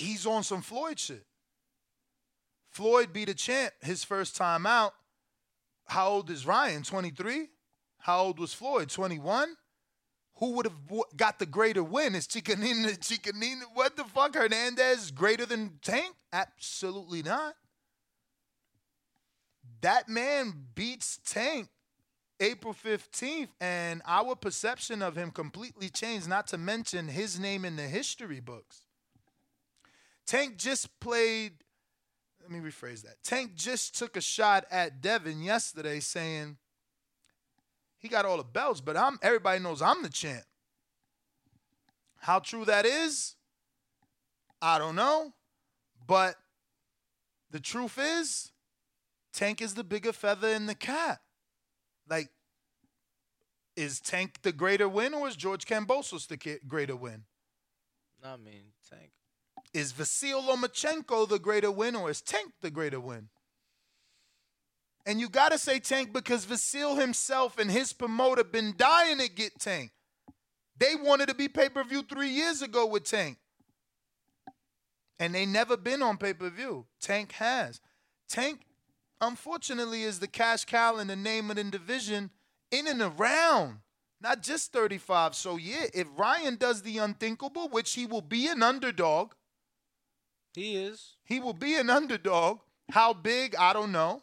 He's 0.00 0.26
on 0.26 0.42
some 0.42 0.62
Floyd 0.62 0.98
shit. 0.98 1.24
Floyd 2.70 3.12
beat 3.12 3.28
a 3.28 3.34
champ 3.34 3.72
his 3.82 4.04
first 4.04 4.36
time 4.36 4.64
out. 4.64 4.94
How 5.86 6.08
old 6.08 6.30
is 6.30 6.46
Ryan? 6.46 6.82
23? 6.82 7.48
How 7.98 8.22
old 8.22 8.38
was 8.38 8.54
Floyd? 8.54 8.88
21? 8.88 9.56
Who 10.36 10.52
would 10.52 10.66
have 10.66 11.16
got 11.16 11.38
the 11.38 11.46
greater 11.46 11.82
win? 11.82 12.14
Is 12.14 12.26
Chicanina, 12.26 12.96
Chicanina, 12.98 13.62
what 13.74 13.96
the 13.96 14.04
fuck? 14.04 14.34
Hernandez 14.34 15.10
greater 15.10 15.44
than 15.44 15.78
Tank? 15.82 16.14
Absolutely 16.32 17.22
not. 17.22 17.54
That 19.82 20.08
man 20.08 20.54
beats 20.74 21.18
Tank 21.26 21.68
April 22.40 22.72
15th, 22.72 23.48
and 23.60 24.00
our 24.06 24.34
perception 24.34 25.02
of 25.02 25.14
him 25.16 25.30
completely 25.30 25.90
changed, 25.90 26.26
not 26.26 26.46
to 26.46 26.56
mention 26.56 27.08
his 27.08 27.38
name 27.38 27.66
in 27.66 27.76
the 27.76 27.82
history 27.82 28.40
books. 28.40 28.86
Tank 30.30 30.58
just 30.58 31.00
played 31.00 31.54
let 32.40 32.52
me 32.52 32.60
rephrase 32.60 33.02
that. 33.02 33.20
Tank 33.24 33.56
just 33.56 33.98
took 33.98 34.16
a 34.16 34.20
shot 34.20 34.64
at 34.70 35.00
Devin 35.00 35.42
yesterday 35.42 35.98
saying 35.98 36.56
he 37.98 38.06
got 38.06 38.24
all 38.24 38.36
the 38.36 38.44
belts, 38.44 38.80
but 38.80 38.96
I'm 38.96 39.18
everybody 39.22 39.58
knows 39.58 39.82
I'm 39.82 40.04
the 40.04 40.08
champ. 40.08 40.44
How 42.18 42.38
true 42.38 42.64
that 42.64 42.86
is, 42.86 43.34
I 44.62 44.78
don't 44.78 44.94
know. 44.94 45.32
But 46.06 46.36
the 47.50 47.60
truth 47.60 47.98
is, 48.00 48.52
Tank 49.32 49.60
is 49.60 49.74
the 49.74 49.84
bigger 49.84 50.12
feather 50.12 50.50
in 50.50 50.66
the 50.66 50.76
cap. 50.76 51.22
Like, 52.08 52.28
is 53.74 53.98
Tank 53.98 54.42
the 54.42 54.52
greater 54.52 54.88
win 54.88 55.12
or 55.12 55.26
is 55.26 55.34
George 55.34 55.66
Kambosos 55.66 56.28
the 56.28 56.60
greater 56.68 56.94
win? 56.94 57.24
I 58.24 58.36
mean, 58.36 58.66
Tank. 58.88 59.10
Is 59.72 59.92
Vasil 59.92 60.42
Lomachenko 60.48 61.28
the 61.28 61.38
greater 61.38 61.70
win 61.70 61.94
or 61.94 62.10
is 62.10 62.20
Tank 62.20 62.52
the 62.60 62.70
greater 62.70 63.00
win? 63.00 63.28
And 65.06 65.20
you 65.20 65.28
got 65.28 65.52
to 65.52 65.58
say 65.58 65.78
Tank 65.78 66.12
because 66.12 66.44
Vasil 66.44 67.00
himself 67.00 67.58
and 67.58 67.70
his 67.70 67.92
promoter 67.92 68.44
been 68.44 68.74
dying 68.76 69.18
to 69.18 69.28
get 69.28 69.58
Tank. 69.58 69.92
They 70.76 70.94
wanted 70.94 71.28
to 71.28 71.34
be 71.34 71.48
pay-per-view 71.48 72.02
3 72.02 72.28
years 72.28 72.62
ago 72.62 72.86
with 72.86 73.04
Tank. 73.04 73.38
And 75.18 75.34
they 75.34 75.46
never 75.46 75.76
been 75.76 76.02
on 76.02 76.16
pay-per-view. 76.16 76.86
Tank 77.00 77.32
has. 77.32 77.80
Tank 78.28 78.60
unfortunately 79.20 80.02
is 80.02 80.18
the 80.18 80.26
cash 80.26 80.64
cow 80.64 80.96
in 80.96 81.06
the 81.06 81.16
name 81.16 81.50
of 81.50 81.56
the 81.56 81.64
division 81.64 82.30
in 82.70 82.86
and 82.86 83.02
around. 83.02 83.78
Not 84.20 84.42
just 84.42 84.72
35. 84.72 85.34
So 85.34 85.56
yeah, 85.56 85.86
if 85.94 86.06
Ryan 86.16 86.56
does 86.56 86.82
the 86.82 86.98
unthinkable, 86.98 87.68
which 87.68 87.94
he 87.94 88.06
will 88.06 88.22
be 88.22 88.48
an 88.48 88.62
underdog, 88.62 89.32
He 90.54 90.76
is. 90.76 91.16
he 91.24 91.38
will 91.40 91.52
be 91.52 91.76
an 91.76 91.90
underdog. 91.90 92.58
How 92.90 93.12
big? 93.12 93.54
I 93.54 93.72
don't 93.72 93.92
know. 93.92 94.20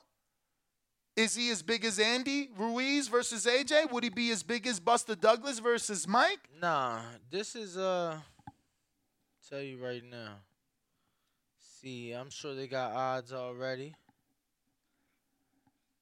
Is 1.15 1.36
he 1.36 1.49
as 1.49 1.63
big 1.63 1.84
as 1.84 1.97
Andy 1.99 2.49
Ruiz 2.57 3.07
versus 3.07 3.45
AJ? 3.45 3.91
Would 3.91 4.03
he 4.03 4.09
be 4.09 4.30
as 4.32 4.43
big 4.43 4.67
as 4.67 4.80
Buster 4.80 5.15
Douglas 5.15 5.57
versus 5.57 6.07
Mike? 6.07 6.39
Nah, 6.61 6.99
this 7.32 7.55
is 7.55 7.75
uh 7.75 8.19
tell 9.49 9.61
you 9.61 9.84
right 9.84 10.03
now. 10.03 10.36
See, 11.82 12.11
I'm 12.11 12.30
sure 12.30 12.53
they 12.53 12.67
got 12.67 12.91
odds 12.91 13.34
already. 13.34 13.95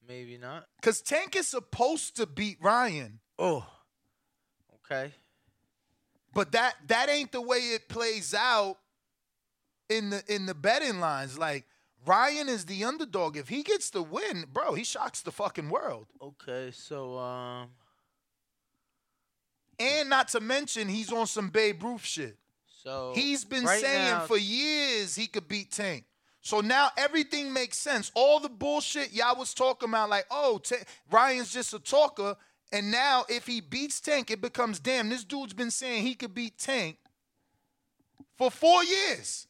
Maybe 0.08 0.38
not. 0.38 0.66
Cause 0.82 1.02
Tank 1.02 1.36
is 1.36 1.48
supposed 1.48 2.18
to 2.18 2.26
beat 2.26 2.58
Ryan. 2.62 3.20
Oh. 3.40 3.66
Okay. 4.86 5.14
But 6.34 6.52
that 6.52 6.76
that 6.88 7.10
ain't 7.10 7.32
the 7.32 7.42
way 7.42 7.58
it 7.58 7.88
plays 7.88 8.34
out 8.34 8.78
in 9.90 10.10
the 10.10 10.24
in 10.34 10.46
the 10.46 10.54
betting 10.56 11.00
lines. 11.00 11.38
Like 11.38 11.66
Ryan 12.06 12.50
is 12.50 12.66
the 12.66 12.84
underdog. 12.84 13.38
If 13.38 13.50
he 13.50 13.64
gets 13.64 13.90
the 13.90 14.02
win, 14.04 14.46
bro, 14.52 14.74
he 14.74 14.84
shocks 14.84 15.22
the 15.22 15.32
fucking 15.32 15.70
world. 15.70 16.08
Okay, 16.22 16.72
so 16.72 17.18
um 17.18 17.70
And 19.80 20.10
not 20.10 20.30
to 20.30 20.40
mention 20.40 20.88
he's 20.88 21.12
on 21.12 21.28
some 21.28 21.50
Babe 21.50 21.84
Ruth 21.84 22.06
shit. 22.06 22.38
so 22.84 23.14
He's 23.16 23.44
been 23.44 23.66
right 23.66 23.82
saying 23.82 24.12
now- 24.12 24.26
for 24.26 24.38
years 24.38 25.16
he 25.16 25.28
could 25.28 25.48
beat 25.48 25.72
Tank. 25.72 26.06
So 26.42 26.62
now 26.62 26.92
everything 26.96 27.52
makes 27.52 27.80
sense. 27.80 28.12
All 28.14 28.40
the 28.40 28.50
bullshit 28.50 29.12
y'all 29.14 29.36
was 29.36 29.52
talking 29.56 29.90
about, 29.90 30.10
like, 30.12 30.28
oh, 30.30 30.60
Ta- 30.60 30.76
Ryan's 31.10 31.52
just 31.52 31.74
a 31.74 31.80
talker. 31.80 32.38
And 32.72 32.92
now 32.92 33.26
if 33.28 33.48
he 33.48 33.62
beats 33.62 34.00
Tank, 34.00 34.30
it 34.30 34.42
becomes 34.42 34.80
damn, 34.80 35.10
this 35.10 35.24
dude's 35.24 35.54
been 35.54 35.72
saying 35.72 36.04
he 36.04 36.14
could 36.14 36.36
beat 36.36 36.60
Tank 36.60 36.98
for 38.38 38.52
four 38.52 38.84
years. 38.84 39.48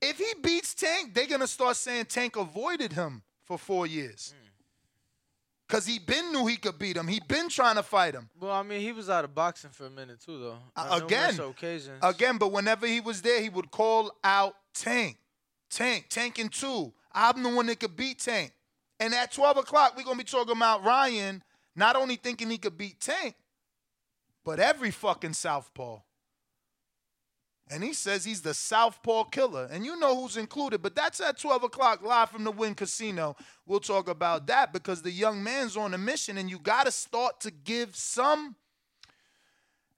If 0.00 0.18
he 0.18 0.32
beats 0.42 0.74
Tank, 0.74 1.14
they're 1.14 1.26
gonna 1.26 1.46
start 1.46 1.76
saying 1.76 2.06
Tank 2.06 2.36
avoided 2.36 2.92
him 2.92 3.22
for 3.44 3.58
four 3.58 3.86
years. 3.86 4.34
Cause 5.68 5.84
he 5.84 5.98
been 5.98 6.30
knew 6.30 6.46
he 6.46 6.56
could 6.56 6.78
beat 6.78 6.96
him. 6.96 7.08
He 7.08 7.20
been 7.26 7.48
trying 7.48 7.74
to 7.74 7.82
fight 7.82 8.14
him. 8.14 8.30
Well, 8.38 8.52
I 8.52 8.62
mean, 8.62 8.80
he 8.80 8.92
was 8.92 9.10
out 9.10 9.24
of 9.24 9.34
boxing 9.34 9.70
for 9.70 9.86
a 9.86 9.90
minute 9.90 10.20
too, 10.20 10.38
though. 10.38 10.58
Uh, 10.76 11.00
again, 11.02 11.40
occasions. 11.40 11.98
again, 12.02 12.38
but 12.38 12.52
whenever 12.52 12.86
he 12.86 13.00
was 13.00 13.20
there, 13.20 13.42
he 13.42 13.48
would 13.48 13.72
call 13.72 14.12
out 14.22 14.54
Tank, 14.74 15.16
Tank, 15.68 16.06
Tank 16.08 16.38
and 16.38 16.52
two. 16.52 16.92
I'm 17.12 17.42
the 17.42 17.48
one 17.48 17.66
that 17.66 17.80
could 17.80 17.96
beat 17.96 18.20
Tank. 18.20 18.52
And 19.00 19.12
at 19.12 19.32
12 19.32 19.56
o'clock, 19.56 19.94
we're 19.96 20.04
gonna 20.04 20.18
be 20.18 20.24
talking 20.24 20.56
about 20.56 20.84
Ryan 20.84 21.42
not 21.74 21.96
only 21.96 22.14
thinking 22.14 22.48
he 22.48 22.58
could 22.58 22.78
beat 22.78 23.00
Tank, 23.00 23.34
but 24.44 24.60
every 24.60 24.92
fucking 24.92 25.32
southpaw. 25.32 25.98
And 27.68 27.82
he 27.82 27.92
says 27.94 28.24
he's 28.24 28.42
the 28.42 28.54
southpaw 28.54 29.24
killer, 29.24 29.66
and 29.72 29.84
you 29.84 29.98
know 29.98 30.14
who's 30.20 30.36
included. 30.36 30.82
But 30.82 30.94
that's 30.94 31.20
at 31.20 31.36
12 31.38 31.64
o'clock 31.64 32.00
live 32.02 32.30
from 32.30 32.44
the 32.44 32.52
Win 32.52 32.76
Casino. 32.76 33.34
We'll 33.66 33.80
talk 33.80 34.08
about 34.08 34.46
that 34.46 34.72
because 34.72 35.02
the 35.02 35.10
young 35.10 35.42
man's 35.42 35.76
on 35.76 35.92
a 35.92 35.98
mission, 35.98 36.38
and 36.38 36.48
you 36.48 36.60
gotta 36.60 36.92
start 36.92 37.40
to 37.40 37.50
give 37.50 37.96
some 37.96 38.54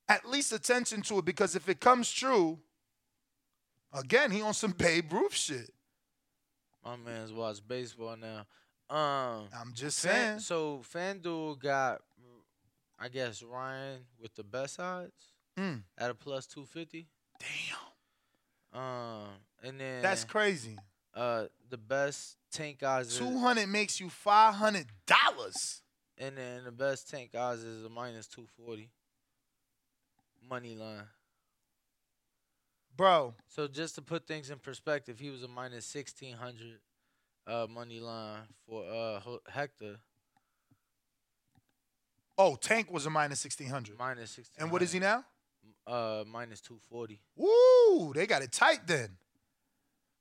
at 0.09 0.27
least 0.27 0.53
attention 0.53 1.03
to 1.03 1.19
it 1.19 1.27
because 1.27 1.55
if 1.55 1.69
it 1.69 1.79
comes 1.81 2.11
true, 2.11 2.59
again, 3.93 4.31
he 4.31 4.41
on 4.41 4.55
some 4.55 4.73
Babe 4.73 5.13
Ruth 5.13 5.35
shit. 5.35 5.71
My 6.83 6.97
man's 6.97 7.33
watch 7.33 7.59
baseball 7.67 8.17
now. 8.17 8.47
Um, 8.89 9.49
I'm 9.55 9.73
just 9.75 10.01
Fan- 10.01 10.39
saying. 10.39 10.41
so 10.41 10.83
FanDuel 10.91 11.59
got, 11.61 12.01
I 12.99 13.09
guess 13.09 13.43
Ryan 13.43 13.99
with 14.19 14.35
the 14.35 14.45
best 14.45 14.81
odds 14.81 15.35
Mm. 15.59 15.83
at 15.99 16.09
a 16.11 16.15
plus 16.15 16.47
two 16.47 16.65
fifty. 16.65 17.09
Damn. 17.41 18.81
Um, 18.83 19.29
and 19.63 19.81
then 19.81 20.03
That's 20.03 20.25
crazy. 20.25 20.77
Uh, 21.15 21.47
the 21.71 21.79
best 21.79 22.37
tank 22.53 22.79
guys. 22.81 23.09
is- 23.09 23.19
200 23.19 23.67
makes 23.69 23.99
you 24.01 24.09
$500. 24.09 25.81
And 26.19 26.37
then 26.37 26.65
the 26.65 26.73
best 26.73 27.09
tank 27.09 27.33
guys 27.33 27.61
is 27.63 27.85
a 27.85 27.89
minus 27.89 28.27
two 28.27 28.45
forty. 28.57 28.91
Money 30.49 30.75
line. 30.75 31.05
Bro, 32.97 33.35
So 33.47 33.69
just 33.69 33.95
to 33.95 34.03
put 34.03 34.27
things 34.27 34.51
in 34.51 34.59
perspective, 34.59 35.21
he 35.21 35.31
was 35.31 35.45
a 35.45 35.49
minus 35.49 35.87
sixteen 35.87 36.35
hundred 36.35 36.81
uh 37.47 37.69
money 37.71 38.01
line 38.01 38.41
for 38.67 38.83
uh 38.85 39.21
Hector. 39.49 39.99
oh, 42.37 42.57
Tank 42.57 42.91
was 42.91 43.07
a 43.07 43.11
minus 43.11 43.45
1600. 43.45 43.97
Minus 43.97 44.33
sixteen. 44.33 44.63
And 44.65 44.73
what 44.73 44.83
is 44.83 44.91
he 44.93 44.99
now? 44.99 45.25
Uh 45.89 46.25
minus 46.27 46.61
two 46.61 46.79
forty. 46.91 47.19
Woo, 47.35 48.13
they 48.15 48.27
got 48.27 48.43
it 48.43 48.53
tight 48.53 48.87
then. 48.87 49.17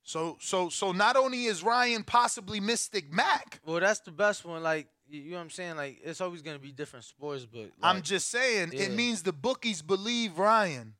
So 0.04 0.38
so 0.40 0.70
so 0.70 0.94
not 0.94 1.18
only 1.18 1.44
is 1.46 1.62
Ryan 1.62 2.04
possibly 2.04 2.62
Mystic 2.62 3.12
Mac, 3.12 3.60
Well, 3.66 3.82
that's 3.82 4.00
the 4.00 4.12
best 4.12 4.46
one. 4.46 4.64
Like 4.64 4.88
you 5.10 5.32
know 5.32 5.36
what 5.38 5.44
I'm 5.44 5.50
saying? 5.50 5.76
Like 5.76 6.00
it's 6.02 6.22
always 6.22 6.42
gonna 6.42 6.60
be 6.60 6.72
different 6.72 7.04
sports, 7.04 7.46
but 7.46 7.72
I'm 7.84 8.02
just 8.02 8.30
saying 8.30 8.72
it 8.74 8.92
means 8.94 9.24
the 9.24 9.34
bookies 9.34 9.82
believe 9.82 10.38
Ryan. 10.38 10.94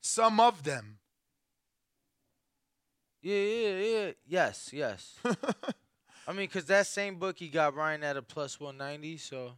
Some 0.00 0.40
of 0.40 0.62
them. 0.62 0.98
Yeah, 3.20 3.36
yeah, 3.36 3.78
yeah. 3.78 4.10
Yes, 4.26 4.70
yes. 4.72 5.18
I 6.28 6.32
mean, 6.32 6.48
cause 6.48 6.64
that 6.66 6.86
same 6.86 7.16
bookie 7.16 7.48
got 7.48 7.74
Ryan 7.74 8.02
at 8.04 8.16
a 8.16 8.22
plus 8.22 8.58
one 8.58 8.78
ninety, 8.78 9.18
so 9.18 9.52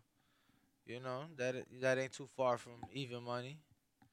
you 0.85 0.99
know 1.01 1.23
that 1.37 1.55
that 1.81 1.99
ain't 1.99 2.12
too 2.12 2.29
far 2.37 2.59
from 2.59 2.73
even 2.93 3.23
money. 3.23 3.59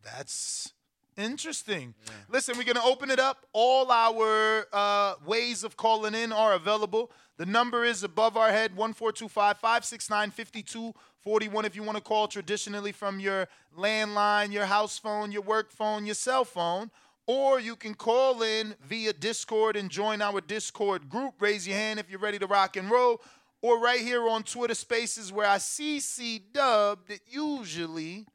That's 0.03 0.73
interesting. 1.17 1.93
Listen, 2.29 2.57
we're 2.57 2.63
going 2.63 2.75
to 2.75 2.83
open 2.83 3.09
it 3.09 3.19
up. 3.19 3.45
All 3.53 3.91
our 3.91 4.67
uh, 4.73 5.15
ways 5.25 5.63
of 5.63 5.77
calling 5.77 6.13
in 6.13 6.31
are 6.31 6.53
available. 6.53 7.11
The 7.37 7.45
number 7.45 7.83
is 7.83 8.03
above 8.03 8.37
our 8.37 8.51
head 8.51 8.75
1425 8.75 9.57
569 9.57 10.31
5241 10.31 11.65
if 11.65 11.75
you 11.75 11.83
want 11.83 11.97
to 11.97 12.03
call 12.03 12.27
traditionally 12.27 12.91
from 12.91 13.19
your 13.19 13.47
landline, 13.77 14.51
your 14.51 14.65
house 14.65 14.99
phone, 14.99 15.31
your 15.31 15.41
work 15.41 15.71
phone, 15.71 16.05
your 16.05 16.15
cell 16.15 16.45
phone. 16.45 16.91
Or 17.25 17.59
you 17.59 17.77
can 17.77 17.93
call 17.93 18.43
in 18.43 18.75
via 18.85 19.13
Discord 19.13 19.77
and 19.77 19.89
join 19.89 20.21
our 20.21 20.41
Discord 20.41 21.09
group. 21.09 21.35
Raise 21.39 21.65
your 21.65 21.77
hand 21.77 21.99
if 21.99 22.09
you're 22.09 22.19
ready 22.19 22.37
to 22.39 22.47
rock 22.47 22.75
and 22.75 22.91
roll. 22.91 23.21
Or 23.61 23.79
right 23.79 24.01
here 24.01 24.27
on 24.27 24.43
Twitter 24.43 24.75
Spaces 24.75 25.31
where 25.31 25.47
I 25.47 25.57
see 25.57 26.01
C 26.01 26.41
Dub 26.51 27.07
that 27.07 27.21
usually 27.25 28.25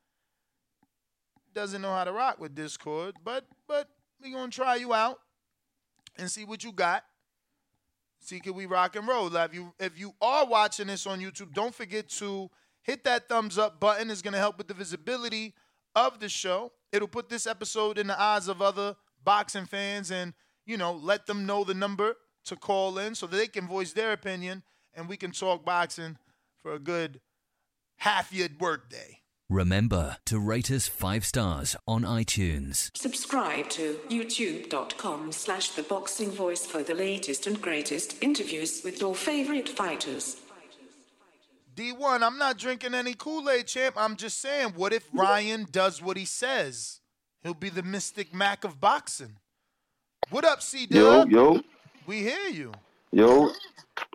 doesn't 1.58 1.82
know 1.82 1.92
how 1.92 2.04
to 2.04 2.12
rock 2.12 2.38
with 2.38 2.54
Discord, 2.54 3.16
but 3.24 3.44
but 3.66 3.88
we 4.22 4.30
gonna 4.30 4.48
try 4.48 4.76
you 4.76 4.94
out 4.94 5.18
and 6.16 6.30
see 6.30 6.44
what 6.44 6.62
you 6.62 6.70
got. 6.70 7.02
See 8.20 8.38
can 8.38 8.54
we 8.54 8.66
rock 8.66 8.94
and 8.94 9.08
roll? 9.08 9.34
If 9.34 9.52
you 9.52 9.74
if 9.80 9.98
you 9.98 10.14
are 10.22 10.46
watching 10.46 10.86
this 10.86 11.04
on 11.04 11.18
YouTube, 11.18 11.52
don't 11.54 11.74
forget 11.74 12.08
to 12.10 12.48
hit 12.82 13.02
that 13.04 13.28
thumbs 13.28 13.58
up 13.58 13.80
button. 13.80 14.08
It's 14.08 14.22
gonna 14.22 14.38
help 14.38 14.56
with 14.56 14.68
the 14.68 14.74
visibility 14.74 15.52
of 15.96 16.20
the 16.20 16.28
show. 16.28 16.70
It'll 16.92 17.08
put 17.08 17.28
this 17.28 17.44
episode 17.44 17.98
in 17.98 18.06
the 18.06 18.20
eyes 18.20 18.46
of 18.46 18.62
other 18.62 18.94
boxing 19.24 19.66
fans 19.66 20.12
and 20.12 20.34
you 20.64 20.76
know 20.76 20.92
let 20.92 21.26
them 21.26 21.44
know 21.44 21.64
the 21.64 21.74
number 21.74 22.14
to 22.44 22.54
call 22.54 22.98
in 22.98 23.16
so 23.16 23.26
that 23.26 23.36
they 23.36 23.48
can 23.48 23.66
voice 23.66 23.92
their 23.92 24.12
opinion 24.12 24.62
and 24.94 25.08
we 25.08 25.16
can 25.16 25.32
talk 25.32 25.64
boxing 25.64 26.18
for 26.62 26.74
a 26.74 26.78
good 26.78 27.20
half 27.96 28.32
year 28.32 28.48
workday. 28.60 29.22
Remember 29.50 30.18
to 30.26 30.38
rate 30.38 30.70
us 30.70 30.88
five 30.88 31.24
stars 31.24 31.74
on 31.86 32.02
iTunes. 32.02 32.90
Subscribe 32.94 33.70
to 33.70 33.98
youtube.com 34.10 35.32
slash 35.32 35.70
the 35.70 35.84
boxing 35.84 36.30
voice 36.30 36.66
for 36.66 36.82
the 36.82 36.92
latest 36.92 37.46
and 37.46 37.58
greatest 37.58 38.22
interviews 38.22 38.82
with 38.84 39.00
your 39.00 39.14
favorite 39.14 39.66
fighters. 39.70 40.36
D1, 41.74 42.20
I'm 42.22 42.36
not 42.36 42.58
drinking 42.58 42.92
any 42.92 43.14
Kool 43.14 43.48
Aid, 43.48 43.66
champ. 43.68 43.94
I'm 43.96 44.16
just 44.16 44.38
saying, 44.38 44.74
what 44.76 44.92
if 44.92 45.08
Ryan 45.14 45.66
does 45.70 46.02
what 46.02 46.18
he 46.18 46.26
says? 46.26 47.00
He'll 47.42 47.54
be 47.54 47.70
the 47.70 47.82
Mystic 47.82 48.34
Mac 48.34 48.64
of 48.64 48.78
boxing. 48.78 49.36
What 50.28 50.44
up, 50.44 50.60
C 50.60 50.86
Yo, 50.90 51.24
yo, 51.24 51.62
We 52.06 52.18
hear 52.18 52.48
you. 52.52 52.72
yo. 53.12 53.52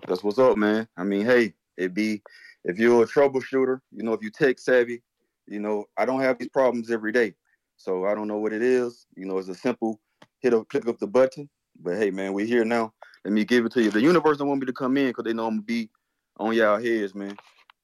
That's 0.08 0.24
what's 0.24 0.38
up, 0.38 0.58
man. 0.58 0.88
I 0.96 1.04
mean, 1.04 1.26
hey, 1.26 1.56
it 1.76 1.96
be 1.96 2.22
if 2.64 2.78
you're 2.78 3.02
a 3.02 3.08
troubleshooter, 3.08 3.80
you 3.92 4.04
know, 4.04 4.14
if 4.14 4.22
you 4.22 4.30
tech 4.30 4.60
savvy, 4.60 5.02
you 5.48 5.60
know, 5.60 5.86
I 5.98 6.06
don't 6.06 6.22
have 6.22 6.38
these 6.38 6.50
problems 6.50 6.92
every 6.92 7.12
day. 7.12 7.34
So 7.78 8.06
I 8.06 8.16
don't 8.16 8.28
know 8.28 8.38
what 8.38 8.54
it 8.54 8.62
is. 8.62 9.06
You 9.16 9.26
know, 9.26 9.38
it's 9.38 9.50
a 9.50 9.56
simple 9.56 10.00
hit 10.40 10.54
a 10.54 10.64
click 10.66 10.88
of 10.88 11.00
the 11.00 11.08
button. 11.08 11.50
But 11.82 11.98
hey, 11.98 12.12
man, 12.12 12.34
we're 12.34 12.46
here 12.46 12.66
now. 12.66 12.94
Let 13.26 13.34
me 13.34 13.46
give 13.46 13.66
it 13.66 13.72
to 13.74 13.82
you. 13.82 13.92
The 13.92 14.02
universe 14.02 14.38
don't 14.38 14.48
want 14.48 14.60
me 14.62 14.68
to 14.68 14.74
come 14.74 14.98
in 14.98 15.08
because 15.08 15.24
they 15.24 15.34
know 15.34 15.48
I'm 15.48 15.56
gonna 15.56 15.64
be 15.64 15.90
on 16.38 16.54
y'all 16.54 16.82
heads, 16.82 17.16
man. 17.16 17.36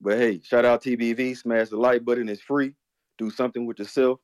But 0.01 0.18
hey, 0.18 0.41
shout 0.43 0.66
out 0.66 0.84
TBV, 0.84 1.36
smash 1.38 1.70
the 1.70 1.78
like 1.78 2.05
button. 2.05 2.30
It's 2.30 2.41
free. 2.41 2.74
Do 3.18 3.30
something 3.30 3.66
with 3.66 3.80
yourself. 3.80 4.20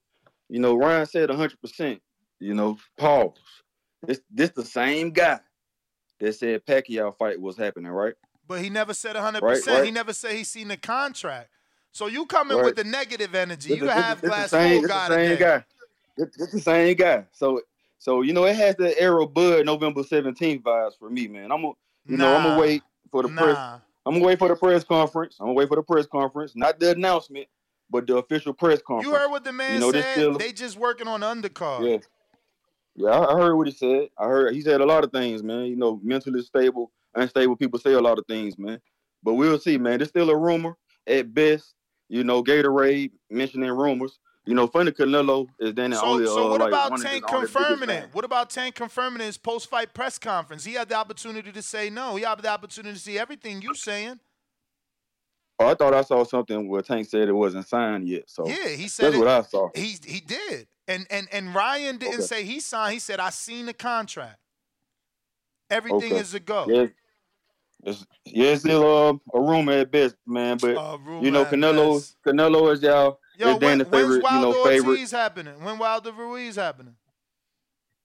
You 0.49 0.59
know, 0.59 0.75
Ryan 0.75 1.05
said 1.05 1.29
100%. 1.29 1.99
You 2.39 2.53
know, 2.53 2.77
pause. 2.97 3.33
This 4.05 4.21
this 4.29 4.51
the 4.51 4.63
same 4.63 5.11
guy 5.11 5.39
that 6.19 6.33
said 6.35 6.65
Pacquiao 6.65 7.17
fight 7.17 7.39
was 7.39 7.57
happening, 7.57 7.91
right? 7.91 8.13
But 8.47 8.61
he 8.61 8.69
never 8.69 8.93
said 8.93 9.15
100%. 9.15 9.41
Right, 9.41 9.65
right. 9.65 9.85
He 9.85 9.91
never 9.91 10.13
said 10.13 10.33
he 10.33 10.43
seen 10.43 10.67
the 10.67 10.77
contract. 10.77 11.49
So 11.95 12.07
you 12.07 12.25
coming 12.25 12.57
Right. 12.57 12.65
with 12.65 12.75
the 12.75 12.83
negative 12.83 13.33
energy. 13.33 13.69
This 13.69 13.77
You 13.79 13.85
the- 13.85 13.91
the 13.91 13.95
this- 13.95 14.03
half 14.03 14.15
this 14.15 14.21
the 14.21 14.27
glass 14.27 14.49
same- 14.49 14.79
full 14.81 14.87
guy 14.89 15.07
the 15.07 15.15
same 15.15 15.39
guy. 15.39 15.65
This, 16.17 16.29
this 16.37 16.51
the 16.51 16.59
same 16.59 16.95
guy. 16.97 17.25
So 17.31 17.61
so 17.99 18.21
you 18.21 18.33
know 18.33 18.43
it 18.43 18.55
has 18.57 18.75
the 18.75 18.99
Errol 18.99 19.27
Bud 19.27 19.65
November 19.65 20.03
17th 20.03 20.61
vibes 20.61 20.97
for 20.99 21.09
me, 21.09 21.27
man. 21.29 21.53
I'm 21.53 21.61
gonna 21.61 21.73
you 22.05 22.17
know 22.17 22.35
I'm 22.35 22.43
gonna 22.43 22.59
wait 22.59 22.83
for 23.11 23.23
the 23.23 23.29
press. 23.29 23.55
Nah. 23.55 23.79
I'm 24.05 24.13
gonna 24.15 24.25
wait 24.25 24.37
for 24.39 24.49
the 24.49 24.57
press 24.57 24.83
conference. 24.83 25.37
I'm 25.39 25.45
gonna 25.45 25.53
wait 25.53 25.69
for 25.69 25.75
the 25.77 25.83
press 25.83 26.05
conference, 26.05 26.53
not 26.53 26.79
the 26.81 26.91
announcement, 26.91 27.47
but 27.89 28.05
the 28.07 28.17
official 28.17 28.53
press 28.53 28.81
conference. 28.81 29.07
You 29.07 29.15
heard 29.15 29.31
what 29.31 29.45
the 29.45 29.53
man 29.53 29.75
You 29.75 29.79
know, 29.79 29.91
said? 29.93 30.11
still- 30.15 30.37
They 30.37 30.51
just 30.51 30.77
working 30.77 31.07
on 31.07 31.21
the 31.21 31.27
undercard. 31.27 31.89
Yeah. 31.89 31.97
Yeah, 32.97 33.09
I 33.11 33.33
I 33.33 33.37
heard 33.37 33.55
what 33.55 33.67
he 33.67 33.73
said. 33.73 34.09
I 34.17 34.25
heard 34.25 34.53
he 34.53 34.59
said 34.61 34.81
a 34.81 34.85
lot 34.85 35.05
of 35.05 35.13
things, 35.13 35.43
man. 35.43 35.65
You 35.67 35.77
know, 35.77 36.01
mentally 36.03 36.41
stable, 36.41 36.91
unstable 37.15 37.55
people 37.55 37.79
say 37.79 37.93
a 37.93 38.01
lot 38.01 38.17
of 38.19 38.25
things, 38.27 38.57
man. 38.59 38.81
but 39.23 39.35
we'll 39.35 39.57
see, 39.59 39.77
man. 39.77 40.01
It's 40.01 40.09
still 40.09 40.29
a 40.29 40.35
rumor 40.37 40.75
at 41.07 41.33
best. 41.33 41.73
You 42.09 42.23
know, 42.23 42.43
Gatorade 42.43 43.11
mentioning 43.29 43.69
rumors. 43.71 44.19
You 44.45 44.53
know, 44.53 44.67
funny 44.67 44.91
Canelo 44.91 45.47
is 45.59 45.73
then 45.73 45.89
the 45.89 45.97
So, 45.97 46.05
only. 46.05 46.25
so 46.27 46.47
uh, 46.47 46.49
what 46.51 46.59
like, 46.61 46.67
about 46.67 46.91
his 46.93 47.01
Tank 47.03 47.25
confirming 47.25 47.89
it? 47.89 48.09
What 48.11 48.25
about 48.25 48.51
Tank 48.51 48.75
confirming 48.75 49.21
his 49.21 49.39
post-fight 49.39 49.93
press 49.95 50.19
conference? 50.19 50.63
He 50.63 50.73
had 50.73 50.87
the 50.87 50.95
opportunity 50.95 51.51
to 51.51 51.61
say 51.63 51.89
no. 51.89 52.15
He 52.15 52.23
had 52.23 52.39
the 52.39 52.49
opportunity 52.49 52.93
to 52.93 52.99
see 53.01 53.17
everything 53.17 53.63
you're 53.63 53.73
saying. 53.73 54.19
Oh, 55.57 55.67
I 55.69 55.73
thought 55.73 55.95
I 55.95 56.01
saw 56.03 56.23
something 56.25 56.67
where 56.67 56.83
Tank 56.83 57.07
said 57.07 57.27
it 57.27 57.31
wasn't 57.33 57.67
signed 57.67 58.07
yet. 58.07 58.25
So 58.29 58.45
Yeah, 58.47 58.67
he 58.67 58.87
said 58.87 59.05
that's 59.05 59.15
it- 59.15 59.19
what 59.19 59.27
I 59.27 59.41
saw. 59.41 59.69
He 59.73 59.95
he 60.05 60.19
did, 60.19 60.67
and 60.87 61.07
and 61.09 61.27
and 61.31 61.55
Ryan 61.55 61.97
didn't 61.97 62.15
Okay. 62.15 62.23
say 62.23 62.43
he 62.43 62.59
signed. 62.59 62.93
He 62.93 62.99
said 62.99 63.19
I 63.19 63.31
seen 63.31 63.65
the 63.65 63.73
contract. 63.73 64.37
Everything 65.71 66.11
Okay. 66.11 66.17
is 66.17 66.33
a 66.35 66.39
go. 66.39 66.67
Yeah, 66.69 66.87
it's, 67.85 68.05
yeah, 68.25 68.47
it's 68.47 68.61
still 68.61 68.83
uh, 68.83 69.37
a 69.37 69.39
rumor 69.39 69.73
at 69.73 69.91
best, 69.91 70.15
man. 70.25 70.57
But 70.57 70.99
you 71.21 71.29
know, 71.29 71.45
Canelo, 71.45 72.15
Canelo 72.25 72.73
is 72.73 72.81
y'all. 72.81 73.19
Yo, 73.37 73.49
is 73.49 73.57
Dan 73.59 73.69
when, 73.69 73.77
the 73.77 73.85
favorite, 73.85 74.15
you 74.15 74.21
Wilder 74.23 74.47
know, 74.47 74.65
favorite. 74.65 74.89
Ortiz 74.89 75.11
happening? 75.11 75.63
When 75.63 75.77
Wilder 75.77 76.11
Ruiz 76.11 76.55
happening? 76.55 76.95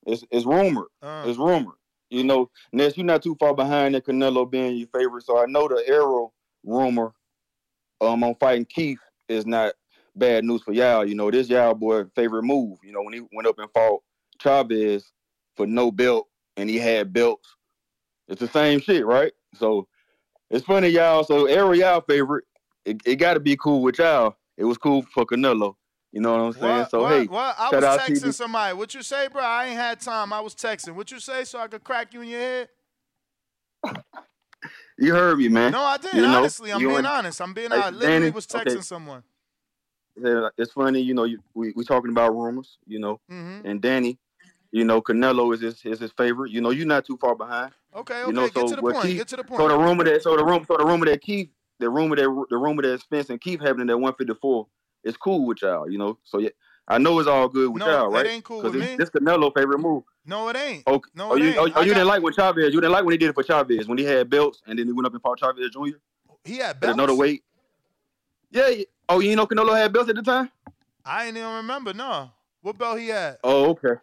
It's 0.06 0.22
it's 0.30 0.44
rumored. 0.44 0.88
Uh. 1.02 1.24
It's 1.26 1.38
rumored. 1.38 1.76
You 2.10 2.24
know, 2.24 2.50
Ness, 2.72 2.96
you're 2.96 3.06
not 3.06 3.22
too 3.22 3.36
far 3.38 3.54
behind 3.54 3.94
that 3.94 4.04
Canelo 4.04 4.50
being 4.50 4.76
your 4.76 4.88
favorite. 4.88 5.24
So 5.24 5.40
I 5.40 5.46
know 5.46 5.66
the 5.66 5.82
Errol 5.86 6.34
rumor 6.64 7.14
um 8.02 8.22
on 8.22 8.34
fighting 8.34 8.66
Keith 8.66 8.98
is 9.28 9.46
not 9.46 9.72
bad 10.14 10.44
news 10.44 10.62
for 10.62 10.72
y'all. 10.72 11.06
You 11.06 11.14
know, 11.14 11.30
this 11.30 11.48
y'all 11.48 11.74
boy 11.74 12.04
favorite 12.14 12.42
move. 12.42 12.78
You 12.82 12.92
know, 12.92 13.02
when 13.02 13.14
he 13.14 13.20
went 13.32 13.48
up 13.48 13.58
and 13.58 13.70
fought 13.72 14.02
Chavez 14.40 15.12
for 15.56 15.66
no 15.66 15.90
belt 15.90 16.26
and 16.56 16.68
he 16.68 16.76
had 16.76 17.12
belts. 17.12 17.56
It's 18.28 18.40
the 18.40 18.48
same 18.48 18.80
shit, 18.80 19.06
right? 19.06 19.32
So 19.55 19.86
it's 20.51 20.64
funny, 20.64 20.88
y'all. 20.88 21.24
So 21.24 21.46
Errol 21.46 21.74
y'all 21.74 22.01
favorite. 22.01 22.44
It, 22.84 23.01
it 23.05 23.16
got 23.16 23.34
to 23.34 23.40
be 23.40 23.57
cool 23.57 23.82
with 23.82 23.98
y'all. 23.98 24.36
It 24.57 24.64
was 24.64 24.78
cool 24.78 25.03
for 25.14 25.24
Canelo. 25.26 25.74
You 26.12 26.20
know 26.20 26.32
what 26.32 26.40
I'm 26.40 26.53
saying? 26.53 26.78
What, 26.78 26.90
so 26.90 27.03
what, 27.03 27.12
hey, 27.12 27.26
what? 27.26 27.55
I 27.59 27.70
was 27.70 27.84
texting 27.84 28.22
to 28.22 28.32
somebody. 28.32 28.76
What 28.76 28.94
you 28.94 29.03
say, 29.03 29.28
bro? 29.28 29.42
I 29.42 29.66
ain't 29.66 29.76
had 29.76 30.01
time. 30.01 30.32
I 30.32 30.40
was 30.40 30.55
texting. 30.55 30.94
What 30.94 31.11
you 31.12 31.20
say 31.20 31.44
so 31.44 31.59
I 31.61 31.68
could 31.68 31.84
crack 31.84 32.12
you 32.12 32.22
in 32.22 32.28
your 32.28 32.40
head? 32.40 32.68
you 34.98 35.12
heard 35.14 35.38
me, 35.38 35.48
man. 35.48 35.72
No, 35.72 35.82
I 35.82 35.96
didn't. 35.98 36.16
You 36.16 36.22
know, 36.22 36.38
Honestly, 36.38 36.72
I'm 36.72 36.80
being 36.80 36.96
and- 36.96 37.07
honest. 37.07 37.40
I'm 37.40 37.55
being 37.55 37.72
honest. 37.72 38.01
Literally 38.01 38.30
was 38.30 38.46
texting 38.46 38.66
okay. 38.72 38.80
someone. 38.80 39.22
It's 40.59 40.72
funny, 40.72 41.01
you 41.01 41.14
know, 41.14 41.24
you, 41.24 41.38
we 41.55 41.72
we 41.74 41.84
talking 41.84 42.11
about 42.11 42.34
rumors, 42.36 42.76
you 42.86 42.98
know, 42.98 43.20
Mhm. 43.30 43.64
and 43.64 43.80
Danny, 43.80 44.18
you 44.72 44.84
know, 44.84 45.00
Canelo 45.02 45.52
is 45.54 45.60
his 45.60 45.84
is 45.84 45.98
his 46.00 46.12
favorite. 46.12 46.50
You 46.52 46.60
know, 46.60 46.70
you're 46.70 46.86
not 46.86 47.04
too 47.04 47.16
far 47.20 47.34
behind. 47.34 47.72
Okay, 47.94 48.14
okay. 48.22 48.26
You 48.28 48.32
know, 48.32 48.44
get 48.48 48.54
so 48.54 48.68
to 48.68 48.76
the 48.76 48.82
what 48.82 48.94
point. 48.94 49.06
Keith- 49.06 49.16
get 49.18 49.28
to 49.28 49.36
the 49.36 49.44
point. 49.44 49.60
So 49.60 49.68
the 49.68 49.78
rumor 49.78 50.04
that 50.04 50.22
so 50.22 50.36
the 50.36 50.44
room 50.44 50.64
so 50.66 50.76
the 50.76 50.84
rumor 50.84 51.06
that 51.06 51.20
Keith 51.20 51.50
the 51.78 51.88
rumor 51.90 52.14
that 52.16 52.46
the 52.50 52.56
rumor 52.56 52.82
that 52.82 53.00
Spence 53.00 53.30
and 53.30 53.40
Keith 53.40 53.60
happening 53.60 53.86
that 53.88 53.96
154 53.96 54.66
is 55.04 55.16
cool 55.16 55.46
with 55.46 55.62
y'all. 55.62 55.90
You 55.90 55.98
know, 55.98 56.18
so 56.24 56.38
yeah, 56.38 56.50
I 56.86 56.98
know 56.98 57.18
it's 57.18 57.26
all 57.28 57.48
good 57.48 57.70
with 57.72 57.80
No, 57.80 57.88
y'all, 57.88 58.16
it 58.16 58.26
ain't 58.26 58.44
cool 58.44 58.62
with 58.62 58.74
it's- 58.76 58.90
me. 58.90 58.96
This 58.96 59.10
Canelo 59.10 59.52
favorite 59.56 59.78
move. 59.80 60.04
no, 60.26 60.48
it 60.48 60.56
ain't. 60.56 60.86
Okay. 60.86 61.10
No, 61.14 61.32
oh, 61.32 61.36
it 61.36 61.42
you, 61.42 61.48
ain't. 61.48 61.56
oh, 61.58 61.62
oh, 61.62 61.66
you 61.66 61.72
got- 61.72 61.84
didn't 61.84 62.06
like 62.06 62.22
when 62.22 62.32
Chavez. 62.34 62.72
You 62.74 62.80
didn't 62.80 62.92
like 62.92 63.04
when 63.04 63.12
he 63.12 63.18
did 63.18 63.30
it 63.30 63.34
for 63.34 63.42
Chavez 63.42 63.88
when 63.88 63.98
he 63.98 64.04
had 64.04 64.28
belts 64.30 64.62
and 64.66 64.78
then 64.78 64.86
he 64.86 64.92
went 64.92 65.06
up 65.06 65.12
and 65.14 65.22
fought 65.22 65.38
Chavez 65.40 65.70
Jr. 65.70 65.96
He 66.44 66.58
had 66.58 66.78
belts. 66.78 66.94
another 66.94 67.14
weight. 67.14 67.42
Yeah. 68.50 68.68
yeah. 68.68 68.84
Oh, 69.08 69.18
you 69.20 69.34
know 69.34 69.46
Canelo 69.46 69.74
had 69.76 69.92
belts 69.92 70.08
at 70.10 70.16
the 70.16 70.22
time. 70.22 70.50
I 71.04 71.26
ain't 71.26 71.36
even 71.36 71.50
remember. 71.54 71.92
No. 71.92 72.30
What 72.62 72.76
belt 72.78 72.98
he 72.98 73.08
had? 73.08 73.38
Oh, 73.42 73.70
okay. 73.70 73.94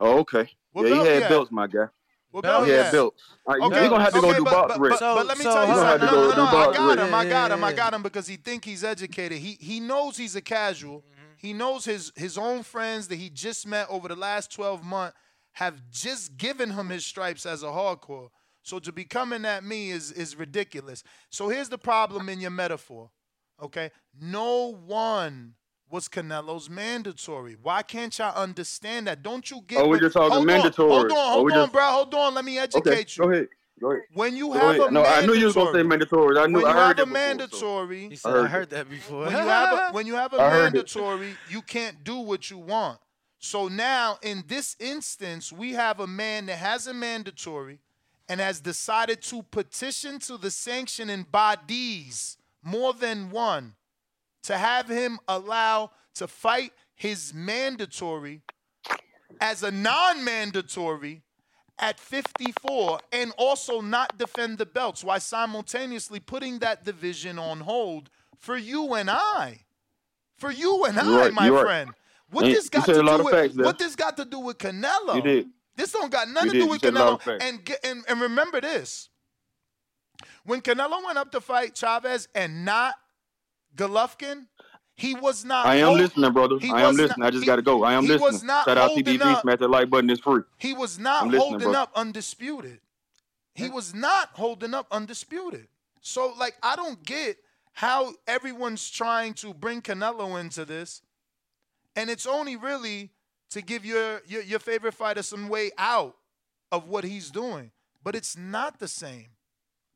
Oh, 0.00 0.18
okay. 0.20 0.48
What 0.72 0.86
yeah, 0.86 0.94
belt 0.94 1.02
he 1.04 1.08
he 1.08 1.14
had 1.14 1.22
had? 1.24 1.28
belts, 1.28 1.50
my 1.52 1.66
guy. 1.66 1.86
What 2.30 2.44
he 2.44 2.48
belt 2.50 2.64
he 2.66 2.72
had 2.72 2.84
had? 2.86 2.92
belts. 2.92 3.22
All 3.46 3.54
right, 3.54 3.60
you- 3.60 3.66
Okay, 3.66 3.84
you 3.84 3.90
gonna 3.90 4.04
have 4.04 4.12
to 4.14 4.20
go 4.20 4.28
okay, 4.28 4.38
do 4.38 4.44
but, 4.44 4.50
box 4.52 4.72
but, 4.74 4.80
Rick. 4.80 4.90
but, 5.00 5.14
but 5.14 5.26
let 5.26 5.38
me 5.38 5.44
so 5.44 5.52
tell 5.52 5.68
you 5.68 5.74
something. 5.74 6.06
no, 6.06 6.12
No, 6.12 6.22
no, 6.22 6.30
no, 6.30 6.36
no, 6.36 6.44
I 6.58 6.72
got 6.74 6.98
him. 6.98 7.14
I 7.14 7.24
got 7.28 7.50
him. 7.52 7.64
I 7.64 7.72
got 7.72 7.94
him 7.94 8.02
because 8.02 8.26
he 8.26 8.36
think 8.36 8.64
he's 8.64 8.82
educated. 8.84 9.38
He 9.38 9.56
he 9.60 9.80
knows 9.80 10.16
he's 10.16 10.36
a 10.36 10.40
casual. 10.40 10.98
Mm-hmm. 10.98 11.24
He 11.36 11.52
knows 11.52 11.84
his 11.84 12.12
his 12.16 12.38
own 12.38 12.62
friends 12.62 13.08
that 13.08 13.16
he 13.16 13.30
just 13.30 13.66
met 13.66 13.86
over 13.90 14.08
the 14.08 14.16
last 14.16 14.52
12 14.52 14.82
months 14.84 15.16
have 15.54 15.82
just 15.90 16.36
given 16.36 16.70
him 16.70 16.88
his 16.90 17.04
stripes 17.04 17.44
as 17.44 17.62
a 17.62 17.66
hardcore. 17.66 18.28
So 18.62 18.78
to 18.78 18.92
be 18.92 19.04
coming 19.04 19.44
at 19.44 19.64
me 19.64 19.90
is 19.90 20.12
is 20.12 20.36
ridiculous. 20.36 21.02
So 21.30 21.48
here's 21.48 21.68
the 21.68 21.78
problem 21.78 22.28
in 22.28 22.40
your 22.40 22.50
metaphor. 22.52 23.10
Okay? 23.60 23.90
No 24.20 24.72
one 24.86 25.54
was 25.90 26.08
Canelo's 26.08 26.70
mandatory. 26.70 27.56
Why 27.62 27.82
can't 27.82 28.16
y'all 28.18 28.34
understand 28.40 29.06
that? 29.08 29.22
Don't 29.22 29.50
you 29.50 29.60
get 29.66 29.78
Oh, 29.80 29.88
we're 29.88 29.98
just 30.00 30.14
talking 30.14 30.32
hold 30.32 30.46
mandatory. 30.46 30.90
On, 30.90 30.96
hold 30.98 31.10
on, 31.12 31.16
Oh, 31.18 31.32
hold 31.32 31.46
we 31.46 31.52
on, 31.52 31.58
just- 31.58 31.72
bro. 31.72 31.82
Hold 31.84 32.14
on. 32.14 32.34
Let 32.34 32.44
me 32.44 32.58
educate 32.58 32.86
Okay, 32.90 32.98
you. 33.08 33.22
go 33.24 33.30
ahead. 33.32 33.48
Go 33.80 33.90
ahead. 33.92 34.02
When 34.12 34.36
you 34.36 34.48
Go 34.48 34.52
have 34.54 34.76
ahead. 34.76 34.80
a 34.88 34.90
no, 34.90 35.04
I 35.04 35.24
knew 35.26 35.32
you 35.34 35.46
was 35.46 35.54
gonna 35.54 35.72
say 35.72 35.82
mandatory- 35.82 36.34
mandatory. 36.34 36.38
I 36.38 36.46
knew. 36.46 36.62
when 36.62 36.66
I 36.66 36.72
heard 36.72 36.98
have 36.98 36.98
a 36.98 37.02
it 37.02 37.06
before, 37.06 37.06
so- 37.06 37.86
mandatory, 37.86 38.00
He 38.08 38.12
I 38.12 38.14
said, 38.14 38.30
I 38.30 38.36
heard 38.36 38.50
heard, 38.50 38.70
that 38.70 38.90
before. 38.90 39.24
when 39.24 39.32
you 39.32 39.38
have 39.38 39.72
a, 39.78 39.92
when 39.92 40.06
you 40.06 40.14
have 40.14 40.32
a 40.34 40.36
I 40.40 40.50
heard 40.50 40.58
it. 40.58 40.62
mandatory, 40.74 41.36
you 41.48 41.62
can't 41.62 42.04
do 42.04 42.16
what 42.18 42.50
you 42.50 42.58
want. 42.58 42.98
So 43.38 43.68
now, 43.68 44.18
in 44.22 44.44
this 44.46 44.76
instance, 44.78 45.50
we 45.50 45.72
have 45.72 45.98
a 45.98 46.06
man 46.06 46.46
that 46.46 46.56
has 46.58 46.86
a 46.86 46.92
mandatory 46.94 47.78
and 48.28 48.38
has 48.38 48.60
decided 48.60 49.22
to 49.22 49.42
petition 49.44 50.18
to 50.20 50.36
the 50.36 50.50
sanctioning 50.50 51.22
bodies, 51.32 52.36
more 52.62 52.92
than 52.92 53.30
one, 53.30 53.74
to 54.44 54.56
have 54.56 54.88
him 54.88 55.18
allow 55.28 55.90
to 56.14 56.26
fight 56.26 56.72
his 56.94 57.32
mandatory 57.34 58.42
as 59.40 59.62
a 59.62 59.70
non-mandatory 59.70 61.22
at 61.78 61.98
54 61.98 63.00
and 63.12 63.32
also 63.38 63.80
not 63.80 64.18
defend 64.18 64.58
the 64.58 64.66
belts 64.66 65.02
while 65.02 65.20
simultaneously 65.20 66.20
putting 66.20 66.58
that 66.58 66.84
division 66.84 67.38
on 67.38 67.60
hold 67.60 68.10
for 68.38 68.56
you 68.56 68.94
and 68.94 69.10
I. 69.10 69.64
For 70.36 70.50
you 70.50 70.84
and 70.84 70.94
You're 70.94 71.20
I, 71.20 71.24
right, 71.24 71.32
my 71.32 71.48
friend. 71.48 71.90
What 72.30 72.44
And 72.44 72.54
this 72.54 72.68
got 72.68 72.86
to 72.86 72.94
do 72.94 73.24
with 73.24 73.34
facts 73.34 73.56
what 73.56 73.78
this 73.78 73.96
got 73.96 74.16
to 74.16 74.24
do 74.24 74.38
with 74.40 74.58
Canelo? 74.58 75.16
You 75.16 75.22
did. 75.22 75.48
This 75.76 75.92
don't 75.92 76.10
got 76.12 76.28
nothing 76.28 76.46
You 76.46 76.52
to 76.52 76.58
did. 76.58 76.64
do 76.64 76.70
with 76.70 76.80
said 76.80 76.94
a 76.94 77.04
lot 77.04 77.20
Canelo. 77.20 77.38
And, 77.42 77.76
and 77.84 78.04
and 78.08 78.20
remember 78.20 78.60
this. 78.60 79.08
When 80.44 80.60
Canelo 80.60 81.04
went 81.04 81.18
up 81.18 81.32
to 81.32 81.40
fight 81.40 81.74
Chavez 81.74 82.28
and 82.34 82.64
not 82.64 82.94
Golovkin, 83.76 84.46
he 84.94 85.14
was 85.14 85.44
not 85.44 85.66
I 85.66 85.76
am 85.76 85.86
hold- 85.88 86.00
listening, 86.00 86.32
brother. 86.32 86.58
he 86.58 86.70
I 86.70 86.82
am 86.82 86.88
was 86.88 86.96
not- 86.98 87.02
listening. 87.08 87.26
I 87.26 87.30
just 87.30 87.46
got 87.46 87.56
to 87.56 87.62
go. 87.62 87.82
I 87.84 87.94
am 87.94 88.04
he 88.04 88.12
was 88.12 88.20
listening. 88.20 88.46
not 88.48 88.64
Shout 88.66 88.78
out 88.78 88.88
holding 88.88 89.04
TBV. 89.18 89.22
up. 89.32 89.42
Smash 89.42 89.58
that 89.58 89.68
like 89.68 89.88
button. 89.90 90.10
It's 90.10 90.20
free. 90.20 90.42
He 90.58 90.72
was 90.74 90.98
not 90.98 91.22
I'm 91.22 91.28
listening, 91.30 91.50
holding 91.50 91.58
brother. 91.70 91.78
up 91.78 91.92
undisputed. 91.94 92.80
He 93.54 93.68
was 93.68 93.94
not 93.94 94.30
holding 94.34 94.74
up 94.74 94.86
undisputed. 94.90 95.68
So, 96.00 96.34
like, 96.38 96.56
I 96.62 96.76
don't 96.76 97.04
get 97.04 97.36
how 97.72 98.14
everyone's 98.26 98.88
trying 98.90 99.34
to 99.34 99.52
bring 99.54 99.82
Canelo 99.82 100.40
into 100.40 100.64
this, 100.64 101.02
and 101.96 102.08
it's 102.10 102.26
only 102.26 102.56
really 102.56 103.10
to 103.50 103.60
give 103.62 103.84
your 103.84 104.22
your, 104.26 104.42
your 104.42 104.58
favorite 104.60 104.92
fighter 104.94 105.22
some 105.22 105.48
way 105.48 105.70
out 105.78 106.16
of 106.72 106.86
what 106.88 107.04
he's 107.04 107.30
doing. 107.30 107.70
But 108.02 108.14
it's 108.14 108.36
not 108.36 108.78
the 108.78 108.88
same. 108.88 109.30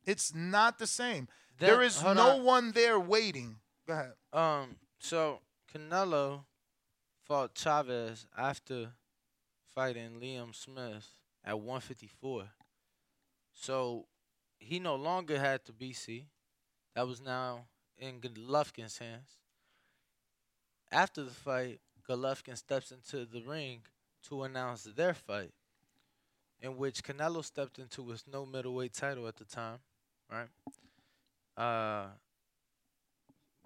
It's 0.05 0.33
not 0.35 0.77
the 0.77 0.85
same. 0.87 1.27
That- 1.57 1.65
there 1.67 1.81
is 1.81 2.03
no 2.03 2.37
on. 2.37 2.43
one 2.43 2.71
there 2.73 2.99
waiting. 2.99 3.57
Go 3.87 3.93
ahead. 3.93 4.13
Um, 4.33 4.75
so 4.99 5.41
Canelo 5.71 6.45
fought 7.23 7.53
Chavez 7.55 8.25
after 8.37 8.89
fighting 9.73 10.19
Liam 10.19 10.55
Smith 10.55 11.07
at 11.43 11.59
154. 11.59 12.49
So 13.53 14.05
he 14.57 14.79
no 14.79 14.95
longer 14.95 15.39
had 15.39 15.61
the 15.65 15.71
BC. 15.71 16.25
That 16.95 17.07
was 17.07 17.21
now 17.21 17.65
in 17.97 18.19
Golovkin's 18.19 18.97
hands. 18.97 19.37
After 20.91 21.23
the 21.23 21.31
fight, 21.31 21.79
Golovkin 22.07 22.57
steps 22.57 22.91
into 22.91 23.25
the 23.25 23.41
ring 23.41 23.81
to 24.29 24.43
announce 24.43 24.83
their 24.83 25.13
fight, 25.13 25.51
in 26.61 26.77
which 26.77 27.03
Canelo 27.03 27.43
stepped 27.43 27.79
into 27.79 28.09
his 28.09 28.23
no 28.31 28.45
middleweight 28.45 28.93
title 28.93 29.27
at 29.27 29.35
the 29.35 29.45
time, 29.45 29.79
right? 30.31 30.47
Uh, 31.57 32.07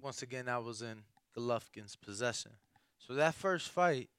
once 0.02 0.22
again, 0.22 0.47
I 0.47 0.58
was 0.58 0.82
in 0.82 1.04
Golovkin's 1.38 1.95
possession. 1.95 2.52
So 2.97 3.14
that 3.14 3.36
first 3.36 3.70
fight, 3.70 4.10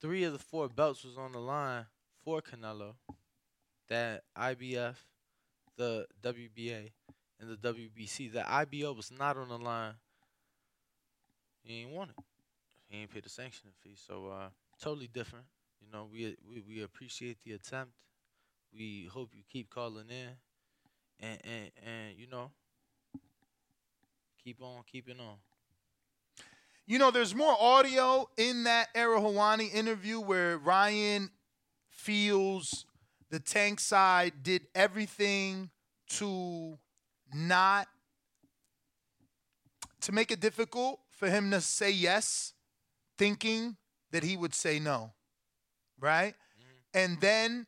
three 0.00 0.24
of 0.24 0.32
the 0.32 0.38
four 0.38 0.68
belts 0.68 1.04
was 1.04 1.16
on 1.16 1.32
the 1.32 1.38
line 1.38 1.86
for 2.24 2.40
Canelo. 2.40 2.94
That 3.88 4.22
IBF, 4.36 4.94
the 5.76 6.06
WBA, 6.22 6.90
and 7.40 7.50
the 7.50 7.56
WBC. 7.56 8.32
The 8.32 8.48
IBO 8.48 8.92
was 8.92 9.10
not 9.16 9.36
on 9.36 9.48
the 9.48 9.58
line. 9.58 9.94
He 11.62 11.82
ain't 11.82 11.90
want 11.90 12.10
it. 12.10 12.16
He 12.88 12.98
ain't 12.98 13.10
paid 13.10 13.24
the 13.24 13.28
sanctioning 13.28 13.74
fee. 13.82 13.96
So 13.96 14.28
uh, 14.28 14.48
totally 14.80 15.08
different. 15.12 15.46
You 15.80 15.88
know, 15.92 16.08
we, 16.12 16.36
we 16.48 16.62
we 16.68 16.82
appreciate 16.82 17.38
the 17.44 17.52
attempt. 17.52 17.92
We 18.72 19.08
hope 19.12 19.30
you 19.34 19.42
keep 19.50 19.70
calling 19.70 20.06
in, 20.08 20.30
and 21.18 21.38
and 21.44 21.70
and 21.84 22.18
you 22.18 22.26
know, 22.28 22.50
keep 24.42 24.62
on 24.62 24.82
keeping 24.90 25.20
on. 25.20 25.36
You 26.86 26.98
know, 26.98 27.10
there's 27.10 27.34
more 27.34 27.54
audio 27.58 28.28
in 28.36 28.64
that 28.64 28.88
Ariel 28.94 29.22
Helwani 29.22 29.72
interview 29.72 30.18
where 30.20 30.58
Ryan 30.58 31.30
feels 31.88 32.84
the 33.30 33.38
tank 33.38 33.78
side 33.78 34.42
did 34.42 34.66
everything 34.74 35.70
to 36.08 36.78
not 37.32 37.86
to 40.00 40.12
make 40.12 40.30
it 40.30 40.40
difficult 40.40 40.98
for 41.10 41.28
him 41.28 41.50
to 41.50 41.60
say 41.60 41.90
yes, 41.90 42.54
thinking 43.18 43.76
that 44.10 44.22
he 44.24 44.36
would 44.36 44.54
say 44.54 44.78
no, 44.78 45.12
right? 46.00 46.34
Mm-hmm. 46.34 46.98
And 46.98 47.20
then, 47.20 47.66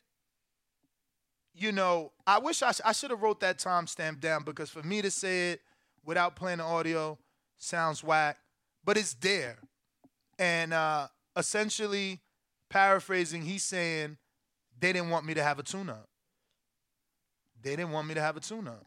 you 1.55 1.71
know, 1.71 2.11
I 2.27 2.39
wish 2.39 2.63
I, 2.63 2.73
sh- 2.73 2.81
I 2.85 2.93
should 2.93 3.11
have 3.11 3.23
wrote 3.23 3.41
that 3.41 3.59
timestamp 3.59 4.21
down 4.21 4.43
because 4.43 4.71
for 4.71 4.83
me 4.83 5.03
to 5.03 5.11
say 5.11 5.53
it 5.53 5.61
without 6.05 6.37
playing 6.37 6.59
the 6.59 6.65
audio 6.65 7.19
sounds 7.57 8.03
whack, 8.03 8.39
but 8.85 8.97
it's 8.97 9.15
there. 9.15 9.59
And 10.39 10.73
uh, 10.73 11.09
essentially, 11.37 12.21
paraphrasing, 12.69 13.43
he's 13.43 13.65
saying 13.65 14.19
they 14.79 14.93
didn't 14.93 15.11
want 15.11 15.25
me 15.25 15.35
to 15.35 15.43
have 15.43 15.59
a 15.59 15.63
tune-up. 15.63 16.09
They 17.63 17.77
didn't 17.77 17.93
want 17.93 18.09
me 18.09 18.15
to 18.15 18.21
have 18.21 18.37
a 18.37 18.41
tune-up. 18.41 18.87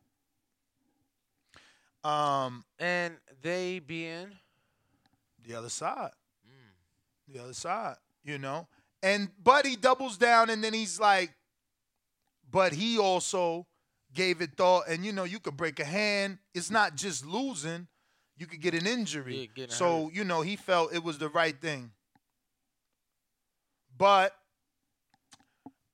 Um, 2.10 2.66
and 2.78 3.16
they 3.42 3.80
being 3.80 4.28
the 5.48 5.56
other 5.56 5.70
side. 5.70 6.12
The 7.28 7.42
other 7.42 7.54
side, 7.54 7.96
you 8.24 8.38
know. 8.38 8.68
And 9.02 9.30
but 9.44 9.66
he 9.66 9.76
doubles 9.76 10.18
down 10.18 10.52
and 10.52 10.64
then 10.64 10.74
he's 10.74 11.00
like, 11.00 11.34
but 12.52 12.74
he 12.74 13.00
also 13.00 13.66
gave 14.16 14.42
it 14.42 14.58
thought. 14.58 14.86
And 14.90 15.06
you 15.06 15.14
know, 15.14 15.26
you 15.26 15.40
could 15.40 15.58
break 15.58 15.80
a 15.80 15.86
hand. 15.86 16.40
It's 16.56 16.72
not 16.72 16.96
just 16.96 17.26
losing. 17.26 17.88
You 18.38 18.48
could 18.48 18.62
get 18.62 18.76
an 18.76 18.88
injury. 18.88 19.46
Yeah, 19.68 19.76
so, 19.76 20.12
you 20.14 20.26
know, 20.26 20.42
he 20.42 20.58
felt 20.58 20.94
it 20.94 21.04
was 21.04 21.20
the 21.20 21.30
right 21.30 21.60
thing. 21.62 21.92
But 23.98 24.34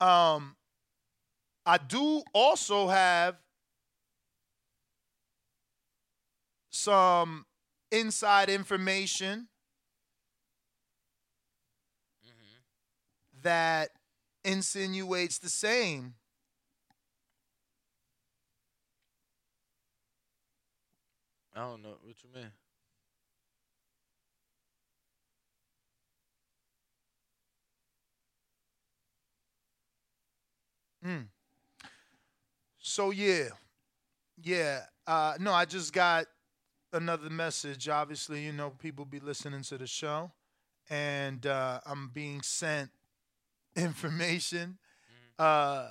um 0.01 0.55
I 1.65 1.78
do 1.78 2.24
also 2.34 2.88
have 2.88 3.38
some 6.72 7.45
inside 7.91 8.49
information 8.49 9.49
that 13.43 13.91
insinuates 14.43 15.39
the 15.39 15.49
same. 15.49 16.15
I 21.56 21.60
don't 21.62 21.82
know 21.84 21.97
what 22.04 22.24
you 22.24 22.30
mean. 22.34 22.52
Mm. 31.06 31.28
So 32.80 33.12
yeah, 33.12 33.49
yeah. 34.41 34.82
Uh, 35.08 35.36
no, 35.39 35.54
I 35.54 35.66
just 35.66 35.93
got 35.93 36.26
another 36.93 37.30
message. 37.30 37.89
Obviously, 37.89 38.45
you 38.45 38.54
know, 38.54 38.72
people 38.72 39.06
be 39.06 39.20
listening 39.20 39.64
to 39.64 39.78
the 39.78 39.88
show, 39.88 40.32
and 40.89 41.45
uh, 41.45 41.82
I'm 41.86 42.10
being 42.14 42.41
sent 42.41 42.91
information 43.76 44.78
uh, 45.39 45.89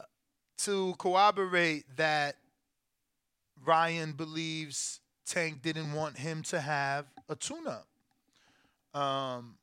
to 0.58 0.94
corroborate 0.98 1.84
that 1.96 2.36
Ryan 3.64 4.12
believes 4.12 4.99
Tank 5.30 5.62
didn't 5.62 5.92
want 5.92 6.18
him 6.18 6.42
to 6.42 6.60
have 6.60 7.06
a 7.28 7.36
tune-up. 7.36 7.86
Um, 9.00 9.54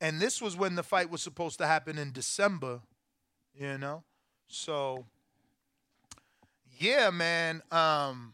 and 0.00 0.18
this 0.18 0.40
was 0.40 0.56
when 0.56 0.76
the 0.76 0.82
fight 0.82 1.10
was 1.10 1.20
supposed 1.20 1.58
to 1.58 1.66
happen 1.66 1.98
in 1.98 2.10
December, 2.10 2.80
you 3.54 3.76
know. 3.76 4.02
So, 4.48 5.04
yeah, 6.78 7.10
man. 7.10 7.60
Um, 7.70 8.32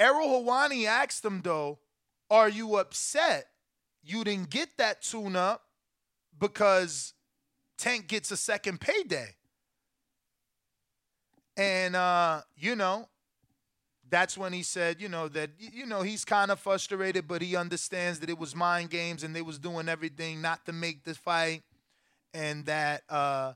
Ariel 0.00 0.42
Helwani 0.42 0.86
asked 0.86 1.22
him 1.22 1.42
though, 1.42 1.78
"Are 2.30 2.48
you 2.48 2.76
upset 2.76 3.48
you 4.02 4.24
didn't 4.24 4.48
get 4.48 4.78
that 4.78 5.02
tune-up 5.02 5.66
because 6.38 7.12
Tank 7.76 8.08
gets 8.08 8.30
a 8.30 8.38
second 8.38 8.80
payday?" 8.80 9.34
And 11.58 11.94
uh, 11.94 12.40
you 12.56 12.74
know, 12.74 13.08
that's 14.14 14.38
when 14.38 14.52
he 14.52 14.62
said, 14.62 15.00
you 15.00 15.08
know, 15.08 15.28
that 15.28 15.50
you 15.58 15.86
know 15.86 16.02
he's 16.02 16.24
kind 16.24 16.52
of 16.52 16.60
frustrated, 16.60 17.26
but 17.26 17.42
he 17.42 17.56
understands 17.56 18.20
that 18.20 18.30
it 18.30 18.38
was 18.38 18.54
mind 18.54 18.90
games 18.90 19.24
and 19.24 19.34
they 19.34 19.42
was 19.42 19.58
doing 19.58 19.88
everything 19.88 20.40
not 20.40 20.64
to 20.66 20.72
make 20.72 21.02
the 21.04 21.14
fight, 21.14 21.64
and 22.32 22.64
that 22.66 23.02
uh, 23.10 23.54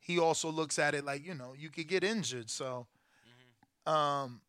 he 0.00 0.18
also 0.18 0.50
looks 0.50 0.78
at 0.78 0.94
it 0.94 1.04
like 1.04 1.24
you 1.24 1.34
know 1.34 1.54
you 1.56 1.70
could 1.70 1.88
get 1.88 2.04
injured, 2.04 2.50
so. 2.50 2.86
Um, 3.86 4.40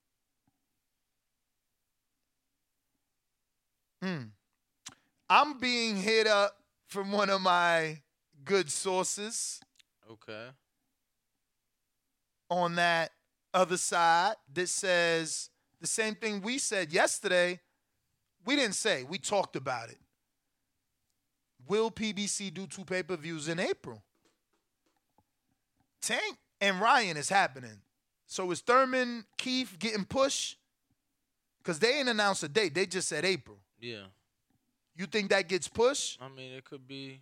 mm. 4.03 4.29
I'm 5.29 5.59
being 5.59 5.95
hit 5.97 6.27
up 6.27 6.57
from 6.87 7.11
one 7.11 7.29
of 7.29 7.41
my 7.41 7.99
good 8.43 8.71
sources 8.71 9.61
Okay. 10.09 10.49
on 12.49 12.75
that 12.75 13.11
other 13.53 13.77
side 13.77 14.35
that 14.53 14.69
says 14.69 15.49
the 15.79 15.87
same 15.87 16.15
thing 16.15 16.41
we 16.41 16.57
said 16.57 16.93
yesterday. 16.93 17.59
We 18.45 18.55
didn't 18.55 18.75
say, 18.75 19.03
we 19.03 19.17
talked 19.17 19.55
about 19.55 19.89
it. 19.89 19.99
Will 21.67 21.91
PBC 21.91 22.53
do 22.53 22.67
two 22.67 22.83
pay 22.83 23.03
per 23.03 23.15
views 23.15 23.47
in 23.47 23.59
April? 23.59 24.01
Tank 26.01 26.37
and 26.59 26.81
Ryan 26.81 27.17
is 27.17 27.29
happening. 27.29 27.81
So 28.25 28.49
is 28.51 28.61
Thurman 28.61 29.25
Keith 29.37 29.75
getting 29.77 30.05
pushed? 30.05 30.57
Because 31.59 31.79
they 31.79 31.99
ain't 31.99 32.09
announced 32.09 32.43
a 32.43 32.47
date. 32.47 32.73
They 32.73 32.85
just 32.85 33.07
said 33.07 33.25
April. 33.25 33.57
Yeah. 33.79 34.03
You 34.95 35.05
think 35.05 35.29
that 35.29 35.47
gets 35.47 35.67
pushed? 35.67 36.19
I 36.21 36.29
mean, 36.29 36.53
it 36.53 36.63
could 36.65 36.87
be. 36.87 37.21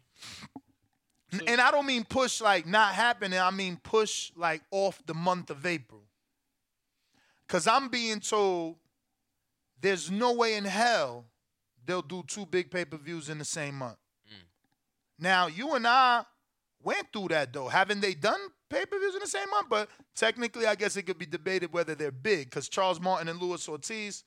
And 1.47 1.61
I 1.61 1.71
don't 1.71 1.85
mean 1.85 2.05
push 2.05 2.41
like 2.41 2.65
not 2.65 2.93
happening. 2.93 3.39
I 3.39 3.51
mean 3.51 3.79
push 3.83 4.31
like 4.35 4.61
off 4.71 5.01
the 5.05 5.13
month 5.13 5.49
of 5.49 5.65
April. 5.65 5.98
Cause 7.49 7.67
I'm 7.67 7.89
being 7.89 8.19
told 8.19 8.75
there's 9.81 10.11
no 10.11 10.33
way 10.33 10.55
in 10.55 10.65
hell 10.65 11.25
they'll 11.83 12.03
do 12.03 12.23
two 12.27 12.45
big 12.45 12.69
pay 12.69 12.85
per 12.85 12.97
views 12.97 13.27
in 13.27 13.39
the 13.39 13.45
same 13.45 13.75
month. 13.75 13.97
Mm. 14.27 14.45
Now 15.17 15.47
you 15.47 15.73
and 15.73 15.87
I 15.87 16.23
went 16.83 17.11
through 17.11 17.29
that 17.29 17.51
though. 17.51 17.67
Haven't 17.67 18.01
they 18.01 18.13
done 18.13 18.39
pay 18.69 18.85
per 18.85 18.99
views 18.99 19.15
in 19.15 19.21
the 19.21 19.27
same 19.27 19.49
month? 19.49 19.67
But 19.67 19.89
technically, 20.15 20.67
I 20.67 20.75
guess 20.75 20.95
it 20.95 21.03
could 21.03 21.17
be 21.17 21.25
debated 21.25 21.73
whether 21.73 21.95
they're 21.95 22.11
big. 22.11 22.51
Cause 22.51 22.69
Charles 22.69 22.99
Martin 22.99 23.27
and 23.27 23.41
Luis 23.41 23.67
Ortiz, 23.67 24.23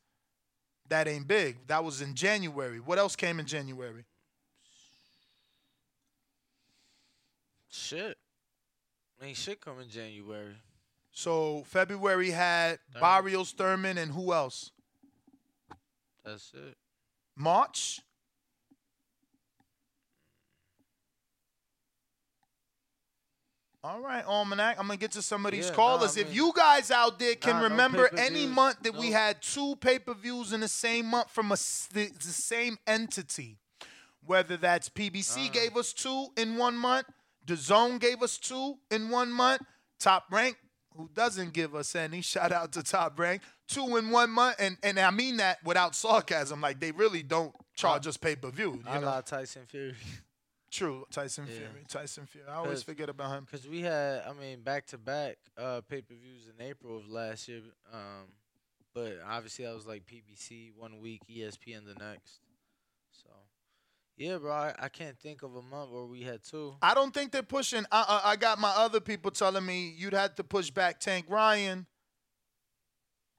that 0.88 1.06
ain't 1.06 1.28
big. 1.28 1.64
That 1.68 1.84
was 1.84 2.02
in 2.02 2.14
January. 2.14 2.80
What 2.80 2.98
else 2.98 3.14
came 3.14 3.38
in 3.38 3.46
January? 3.46 4.04
Shit. 7.70 8.18
I 9.20 9.26
mean, 9.26 9.34
shit 9.36 9.60
come 9.60 9.78
in 9.78 9.88
January. 9.88 10.56
So 11.12 11.62
February 11.66 12.30
had 12.30 12.78
Barrios, 12.98 13.52
Thurman, 13.52 13.98
and 13.98 14.12
who 14.12 14.32
else? 14.32 14.70
That's 16.24 16.52
it. 16.54 16.76
March. 17.36 18.00
All 23.84 24.00
right, 24.00 24.24
Almanac. 24.24 24.78
I'm 24.78 24.86
gonna 24.86 24.96
get 24.96 25.10
to 25.12 25.22
some 25.22 25.44
of 25.44 25.50
these 25.52 25.66
Yeah, 25.68 25.74
callers. 25.74 26.14
nah, 26.16 26.20
if 26.22 26.28
mean- 26.28 26.36
you 26.36 26.52
guys 26.54 26.90
out 26.92 27.18
there 27.18 27.34
can 27.34 27.54
Nah, 27.54 27.62
no 27.62 27.68
remember 27.68 28.08
any 28.16 28.46
month 28.46 28.78
that 28.82 28.94
we 28.94 29.10
had 29.10 29.42
two 29.42 29.74
pay-per-views 29.76 30.52
in 30.52 30.60
the 30.60 30.68
same 30.68 31.06
month 31.06 31.30
from 31.32 31.50
a 31.50 31.56
the, 31.92 32.06
the 32.16 32.32
same 32.32 32.78
entity, 32.86 33.58
whether 34.24 34.56
that's 34.56 34.88
PBC 34.88 35.48
gave 35.52 35.76
us 35.76 35.92
two 35.92 36.28
in 36.36 36.56
one 36.56 36.76
month, 36.76 37.08
the 37.44 37.56
Zone 37.56 37.98
gave 37.98 38.22
us 38.22 38.38
two 38.38 38.78
in 38.88 39.10
one 39.10 39.32
month, 39.32 39.62
Top 39.98 40.26
Rank, 40.30 40.56
who 40.96 41.08
doesn't 41.14 41.52
give 41.52 41.74
us 41.74 41.94
any, 41.94 42.20
shout 42.32 42.52
out 42.52 42.72
to 42.72 42.82
Top 42.82 43.18
Rank, 43.18 43.42
two 43.68 43.96
in 43.96 44.10
one 44.10 44.30
month, 44.30 44.56
and 44.58 44.76
and 44.82 44.98
I 44.98 45.10
mean 45.10 45.38
that 45.38 45.62
without 45.64 45.94
sarcasm. 45.94 46.60
Like 46.60 46.80
they 46.80 46.92
really 46.92 47.22
don't 47.22 47.54
charge 47.74 48.06
us 48.06 48.16
pay-per-view. 48.16 48.82
I 48.86 48.94
You 48.96 49.00
know? 49.00 49.06
like 49.06 49.26
Tyson 49.26 49.62
Fury. 49.66 49.94
True, 50.70 51.04
Tyson 51.10 51.46
Yeah. 51.46 51.54
Fury. 51.56 51.84
Tyson 51.86 52.24
Fury. 52.26 52.46
I 52.48 52.54
always 52.54 52.82
forget 52.82 53.10
about 53.10 53.36
him. 53.36 53.44
Because 53.44 53.68
we 53.68 53.80
had, 53.82 54.22
I 54.26 54.32
mean, 54.32 54.62
back 54.62 54.86
to 54.86 54.98
back 54.98 55.36
uh, 55.58 55.82
pay 55.86 56.00
per 56.00 56.14
views 56.14 56.46
in 56.48 56.64
April 56.64 56.96
of 56.96 57.08
last 57.10 57.46
year. 57.46 57.60
Um, 57.92 58.28
but 58.94 59.18
obviously, 59.28 59.66
that 59.66 59.74
was 59.74 59.86
like 59.86 60.04
PBC 60.06 60.70
one 60.76 60.98
week, 61.00 61.20
ESPN 61.30 61.84
the 61.86 61.94
next. 62.02 62.40
Yeah, 64.16 64.38
bro, 64.38 64.52
I, 64.52 64.74
I 64.78 64.88
can't 64.88 65.18
think 65.18 65.42
of 65.42 65.56
a 65.56 65.62
month 65.62 65.90
where 65.90 66.04
we 66.04 66.22
had 66.22 66.42
two. 66.44 66.74
I 66.82 66.94
don't 66.94 67.12
think 67.14 67.32
they're 67.32 67.42
pushing. 67.42 67.84
I, 67.90 68.20
I, 68.24 68.30
I 68.32 68.36
got 68.36 68.58
my 68.58 68.72
other 68.76 69.00
people 69.00 69.30
telling 69.30 69.64
me 69.64 69.94
you'd 69.96 70.12
have 70.12 70.34
to 70.36 70.44
push 70.44 70.70
back 70.70 71.00
Tank 71.00 71.26
Ryan. 71.28 71.86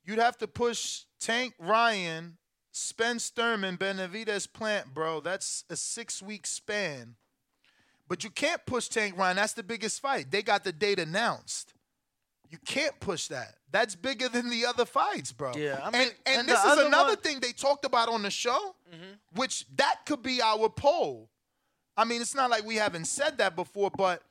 You'd 0.03 0.19
have 0.19 0.37
to 0.39 0.47
push 0.47 1.03
Tank 1.19 1.53
Ryan, 1.59 2.37
Spence 2.71 3.29
Thurman, 3.29 3.75
Benavides 3.77 4.47
Plant, 4.47 4.93
bro. 4.93 5.21
That's 5.21 5.63
a 5.69 5.75
six 5.75 6.21
week 6.21 6.45
span. 6.45 7.15
But 8.07 8.23
you 8.23 8.29
can't 8.29 8.65
push 8.65 8.89
Tank 8.89 9.17
Ryan. 9.17 9.37
That's 9.37 9.53
the 9.53 9.63
biggest 9.63 10.01
fight. 10.01 10.29
They 10.29 10.41
got 10.41 10.63
the 10.63 10.73
date 10.73 10.99
announced. 10.99 11.73
You 12.49 12.57
can't 12.65 12.99
push 12.99 13.29
that. 13.29 13.55
That's 13.71 13.95
bigger 13.95 14.29
than 14.29 14.49
the 14.49 14.65
other 14.65 14.85
fights, 14.85 15.31
bro. 15.31 15.53
Yeah, 15.55 15.79
I 15.81 15.89
mean, 15.89 16.01
and, 16.01 16.11
and, 16.25 16.39
and 16.41 16.47
this 16.47 16.63
is 16.63 16.77
another 16.85 17.13
one- 17.13 17.17
thing 17.17 17.39
they 17.39 17.51
talked 17.53 17.85
about 17.85 18.09
on 18.09 18.21
the 18.21 18.29
show, 18.29 18.75
Mhm. 18.93 19.19
which 19.35 19.65
that 19.75 20.05
could 20.05 20.21
be 20.21 20.41
our 20.41 20.69
poll. 20.69 21.29
I 21.97 22.05
mean, 22.05 22.21
it's 22.21 22.35
not 22.35 22.49
like 22.49 22.63
we 22.63 22.75
haven't 22.75 23.05
said 23.05 23.37
that 23.39 23.55
before, 23.55 23.91
but 23.91 24.21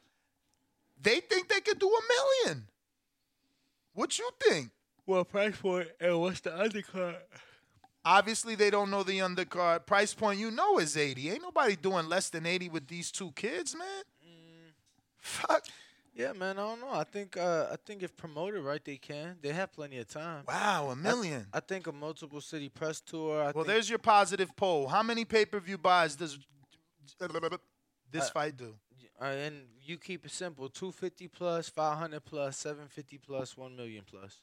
they 1.01 1.21
think 1.21 1.49
they 1.49 1.61
could 1.61 1.79
do 1.79 1.89
a 1.89 2.01
million. 2.47 2.69
What 3.95 4.19
you 4.19 4.29
think? 4.43 4.71
Well, 5.07 5.25
price 5.25 5.57
point 5.57 5.89
and 6.01 6.21
what's 6.21 6.41
the 6.41 6.51
undercard? 6.51 7.17
Obviously, 8.05 8.55
they 8.57 8.71
don't 8.71 8.91
know 8.91 9.03
the 9.03 9.19
undercard 9.19 9.87
price 9.87 10.13
point. 10.15 10.39
You 10.41 10.51
know, 10.51 10.79
is 10.79 10.97
eighty. 10.97 11.31
Ain't 11.31 11.43
nobody 11.43 11.77
doing 11.77 12.09
less 12.09 12.31
than 12.31 12.47
eighty 12.47 12.69
with 12.69 12.89
these 12.89 13.11
two 13.13 13.33
kids, 13.33 13.75
man. 13.77 14.05
Fuck. 15.19 15.67
Yeah, 16.15 16.33
man. 16.35 16.59
I 16.59 16.63
don't 16.63 16.81
know. 16.81 16.93
I 16.93 17.05
think 17.05 17.37
uh, 17.37 17.69
I 17.73 17.77
think 17.87 18.03
if 18.03 18.15
promoted 18.17 18.63
right, 18.63 18.85
they 18.85 18.99
can. 18.99 19.37
They 19.41 19.53
have 19.53 19.73
plenty 19.73 19.99
of 19.99 20.09
time. 20.09 20.45
Wow, 20.47 20.91
a 20.91 20.97
million. 20.97 21.47
I, 21.53 21.61
think 21.61 21.87
a 21.87 21.93
multiple 21.93 22.41
city 22.43 22.69
press 22.69 23.01
tour. 23.01 23.41
I 23.41 23.45
well, 23.45 23.53
think, 23.53 23.67
there's 23.69 23.89
your 23.89 23.99
positive 23.99 24.55
poll. 24.55 24.89
How 24.89 25.03
many 25.03 25.25
pay 25.25 25.47
per 25.47 25.59
view 25.59 25.79
buys 25.79 26.15
does 26.15 26.39
this 28.11 28.25
Uh, 28.25 28.31
fight 28.31 28.57
do? 28.57 28.75
Uh, 29.21 29.25
and 29.25 29.65
you 29.83 29.97
keep 29.97 30.27
it 30.27 30.31
simple: 30.33 30.69
two 30.69 30.93
fifty 30.93 31.29
plus, 31.29 31.71
five 31.71 31.97
hundred 31.97 32.25
plus, 32.25 32.59
seven 32.59 32.89
fifty 32.89 33.17
plus, 33.17 33.57
one 33.57 33.75
million 33.75 34.05
plus. 34.05 34.43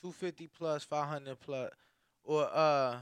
Two 0.00 0.12
fifty 0.12 0.46
plus, 0.46 0.84
five 0.84 1.08
hundred 1.08 1.40
plus, 1.40 1.72
or 2.22 2.48
uh, 2.52 2.98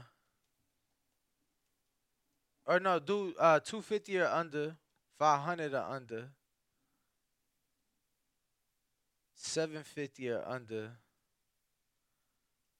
or 2.65 2.79
no, 2.79 2.97
do 2.97 3.35
uh 3.37 3.59
two 3.59 3.81
fifty 3.81 4.17
or 4.17 4.27
under, 4.27 4.75
five 5.19 5.41
hundred 5.41 5.73
or 5.73 5.83
under, 5.83 6.29
seven 9.37 9.83
fifty 9.83 10.29
or 10.29 10.43
under. 10.45 10.91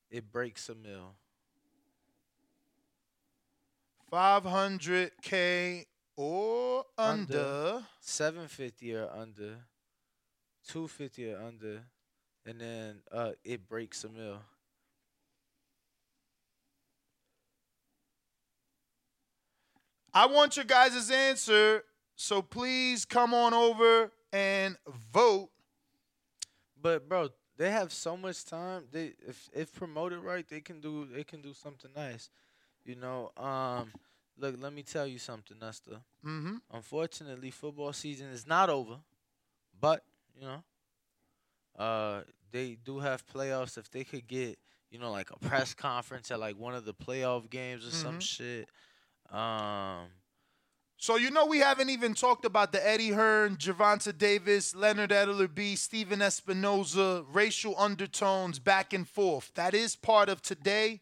It 0.09 0.31
breaks 0.31 0.67
a 0.69 0.75
mil. 0.75 1.15
500K 4.11 5.85
or 6.15 6.85
under. 6.97 7.83
750 7.99 8.95
or 8.95 9.09
under, 9.13 9.57
250 10.67 11.33
or 11.33 11.41
under, 11.41 11.81
and 12.45 12.61
then 12.61 13.01
uh 13.11 13.31
it 13.43 13.67
breaks 13.67 14.03
a 14.05 14.09
mil. 14.09 14.39
I 20.13 20.25
want 20.25 20.55
your 20.55 20.65
guys' 20.65 21.11
answer, 21.11 21.83
so 22.15 22.41
please 22.41 23.05
come 23.05 23.33
on 23.33 23.53
over 23.53 24.11
and 24.33 24.77
vote. 25.11 25.49
But 26.81 27.07
bro, 27.07 27.29
they 27.57 27.71
have 27.71 27.91
so 27.91 28.15
much 28.17 28.45
time. 28.45 28.85
They 28.91 29.13
if 29.27 29.49
if 29.53 29.73
promoted 29.73 30.19
right, 30.19 30.47
they 30.47 30.61
can 30.61 30.79
do 30.81 31.05
they 31.05 31.23
can 31.23 31.41
do 31.41 31.53
something 31.53 31.91
nice. 31.95 32.29
You 32.85 32.95
know, 32.95 33.31
um 33.37 33.91
look, 34.37 34.55
let 34.59 34.73
me 34.73 34.83
tell 34.83 35.07
you 35.07 35.19
something, 35.19 35.57
Nesta. 35.59 36.01
Mhm. 36.23 36.61
Unfortunately, 36.71 37.51
football 37.51 37.93
season 37.93 38.27
is 38.27 38.47
not 38.47 38.69
over. 38.69 38.97
But, 39.79 40.03
you 40.35 40.41
know, 40.47 40.63
uh 41.77 42.21
they 42.51 42.77
do 42.83 42.99
have 42.99 43.25
playoffs 43.27 43.77
if 43.77 43.89
they 43.91 44.03
could 44.03 44.27
get, 44.27 44.57
you 44.89 44.97
know, 44.99 45.11
like 45.11 45.29
a 45.31 45.39
press 45.39 45.73
conference 45.73 46.31
at 46.31 46.39
like 46.39 46.57
one 46.57 46.73
of 46.75 46.85
the 46.85 46.93
playoff 46.93 47.49
games 47.49 47.85
or 47.85 47.91
some 47.91 48.17
Mhm. 48.17 48.21
shit. 48.21 48.69
Um 49.29 50.07
So 50.99 51.15
you 51.15 51.29
know 51.29 51.45
we 51.45 51.59
haven't 51.59 51.91
even 51.91 52.15
talked 52.15 52.43
about 52.43 52.71
the 52.71 52.85
Eddie 52.85 53.11
Hearn, 53.11 53.55
Gervonta 53.57 54.17
Davis, 54.17 54.73
Leonard 54.73 55.11
Ellerbe, 55.11 55.77
Stephen 55.77 56.19
Espinoza, 56.19 57.23
racial 57.31 57.75
undertones 57.77 58.57
back 58.57 58.93
and 58.93 59.07
forth. 59.07 59.51
That 59.53 59.75
is 59.75 59.95
part 59.95 60.27
of 60.27 60.41
today. 60.41 61.01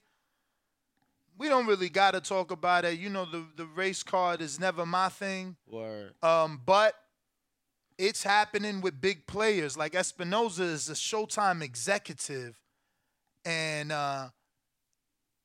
We 1.38 1.48
don't 1.48 1.66
really 1.66 1.88
gotta 1.88 2.20
talk 2.20 2.52
about 2.52 2.84
it. 2.84 3.00
You 3.00 3.10
know 3.10 3.24
the 3.24 3.46
the 3.56 3.66
race 3.66 4.04
card 4.04 4.42
is 4.42 4.60
never 4.60 4.86
my 4.86 5.08
thing. 5.08 5.56
Word. 5.66 6.14
Um, 6.22 6.62
but 6.66 6.96
it's 7.98 8.24
happening 8.24 8.82
with 8.82 9.00
big 9.00 9.26
players. 9.28 9.78
Like 9.78 9.94
Espinoza 9.94 10.60
is 10.60 10.90
a 10.90 10.94
Showtime 10.94 11.62
executive, 11.62 12.60
and 13.46 13.94
uh, 13.94 14.28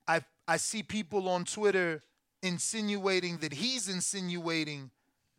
I 0.09 0.25
I 0.49 0.57
see 0.57 0.83
people 0.83 1.29
on 1.29 1.45
Twitter 1.45 2.03
insinuating 2.43 3.39
that 3.39 3.53
he's 3.53 3.89
insinuating 3.89 4.91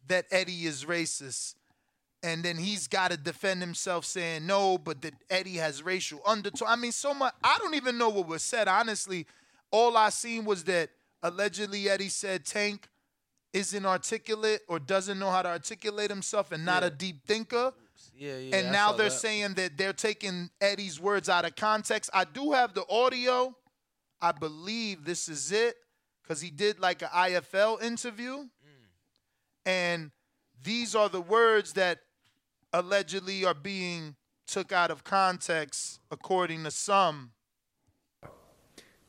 that 0.08 0.26
Eddie 0.32 0.66
is 0.66 0.86
racist. 0.86 1.56
And 2.24 2.43
then 2.43 2.58
he's 2.58 2.88
got 2.88 3.10
to 3.10 3.18
defend 3.18 3.62
himself 3.62 4.06
saying 4.06 4.45
no, 4.45 4.78
but 4.78 5.02
that 5.02 5.16
Eddie 5.30 5.58
has 5.58 5.82
racial 5.82 6.22
undertone. 6.26 6.68
I 6.68 6.76
mean, 6.76 6.91
so 6.91 7.16
much. 7.16 7.34
I 7.43 7.58
don't 7.60 7.74
even 7.74 7.97
know 7.97 8.10
what 8.10 8.28
was 8.28 8.43
said. 8.43 8.68
Honestly, 8.68 9.26
all 9.72 9.97
I 9.97 10.10
seen 10.10 10.45
was 10.45 10.64
that 10.66 10.91
allegedly 11.24 11.89
Eddie 11.89 12.10
said 12.10 12.45
Tank 12.45 12.88
isn't 13.54 13.86
articulate 13.86 14.62
or 14.68 14.78
doesn't 14.78 15.18
know 15.18 15.32
how 15.32 15.41
to 15.41 15.49
articulate 15.49 16.12
himself 16.12 16.52
and 16.52 16.64
not 16.64 16.84
a 16.84 16.91
deep 16.91 17.26
thinker. 17.26 17.74
Yeah, 18.16 18.38
yeah. 18.38 18.58
and 18.58 18.68
I 18.68 18.72
now 18.72 18.91
they're 18.91 19.10
that. 19.10 19.16
saying 19.16 19.56
that 19.56 19.78
they're 19.78 19.93
taking 19.93 20.52
Eddie's 20.60 20.99
words 20.99 21.28
out 21.28 21.45
of 21.45 21.56
context. 21.56 22.12
I 22.14 22.26
do 22.26 22.52
have 22.52 22.74
the 22.76 22.86
audio. 22.88 23.56
I 24.22 24.32
believe 24.32 25.06
this 25.06 25.28
is 25.28 25.52
it 25.52 25.76
because 26.32 26.40
he 26.40 26.50
did 26.50 26.80
like 26.80 27.02
an 27.02 27.10
IFL 27.10 27.84
interview. 27.84 28.46
And 29.66 30.12
these 30.64 30.96
are 30.96 31.10
the 31.10 31.20
words 31.20 31.74
that 31.74 32.00
allegedly 32.72 33.44
are 33.44 33.54
being 33.54 34.16
took 34.48 34.72
out 34.72 34.92
of 34.92 35.04
context, 35.04 36.00
according 36.10 36.64
to 36.64 36.72
some. 36.72 37.32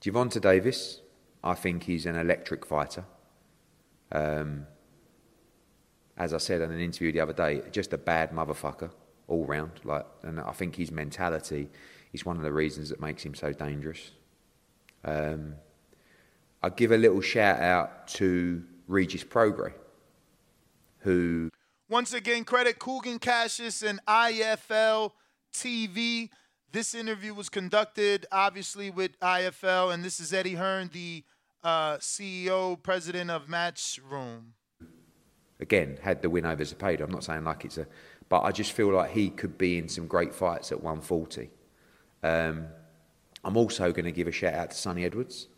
Gervonta 0.01 0.41
Davis, 0.41 1.01
I 1.45 1.55
think 1.55 1.85
he's 1.85 2.07
an 2.07 2.16
electric 2.16 2.66
fighter. 2.66 3.05
Um, 4.11 4.66
as 6.16 6.35
I 6.35 6.39
said 6.39 6.61
in 6.61 6.73
an 6.73 6.81
interview 6.81 7.12
the 7.12 7.20
other 7.20 7.33
day, 7.33 7.62
just 7.70 7.93
a 7.93 7.99
bad 7.99 8.33
motherfucker 8.33 8.91
all 9.29 9.45
round. 9.45 9.79
Like, 9.85 10.07
and 10.25 10.41
I 10.41 10.51
think 10.51 10.75
his 10.75 10.91
mentality 10.91 11.70
is 12.12 12.27
one 12.27 12.37
of 12.37 12.43
the 12.43 12.53
reasons 12.53 12.89
that 12.89 13.01
makes 13.01 13.23
him 13.23 13.37
so 13.37 13.53
dangerous. 13.53 14.11
Um, 15.05 15.55
I 16.62 16.68
give 16.70 16.92
a 16.92 16.96
little 16.96 17.20
shout 17.20 17.60
out 17.60 18.06
to 18.08 18.62
Regis 18.86 19.24
Prograis, 19.24 19.74
who 21.00 21.50
Once 21.88 22.14
again, 22.14 22.44
credit 22.44 22.78
Kugan 22.78 23.20
Cassius 23.20 23.82
and 23.82 24.00
IFL 24.06 25.12
TV. 25.52 26.30
This 26.70 26.94
interview 26.94 27.34
was 27.34 27.48
conducted 27.48 28.26
obviously 28.30 28.90
with 28.90 29.18
IFL, 29.20 29.92
and 29.92 30.04
this 30.04 30.20
is 30.20 30.32
Eddie 30.32 30.54
Hearn, 30.54 30.88
the 30.92 31.24
uh, 31.64 31.96
CEO, 31.96 32.80
president 32.80 33.30
of 33.30 33.46
Matchroom. 33.46 34.52
again 35.60 35.98
had 36.02 36.22
the 36.22 36.30
win 36.30 36.46
over 36.46 36.62
Zepeda. 36.62 37.02
I'm 37.02 37.10
not 37.10 37.24
saying 37.24 37.44
like 37.44 37.64
it's 37.64 37.78
a, 37.78 37.86
but 38.28 38.42
I 38.42 38.52
just 38.52 38.72
feel 38.72 38.92
like 38.92 39.10
he 39.10 39.30
could 39.30 39.58
be 39.58 39.78
in 39.78 39.88
some 39.88 40.06
great 40.06 40.32
fights 40.32 40.70
at 40.70 40.82
140. 40.82 41.50
Um, 42.22 42.66
I'm 43.44 43.56
also 43.56 43.90
going 43.90 44.04
to 44.04 44.12
give 44.12 44.28
a 44.28 44.32
shout 44.32 44.54
out 44.54 44.70
to 44.70 44.76
Sunny 44.76 45.04
Edwards, 45.04 45.48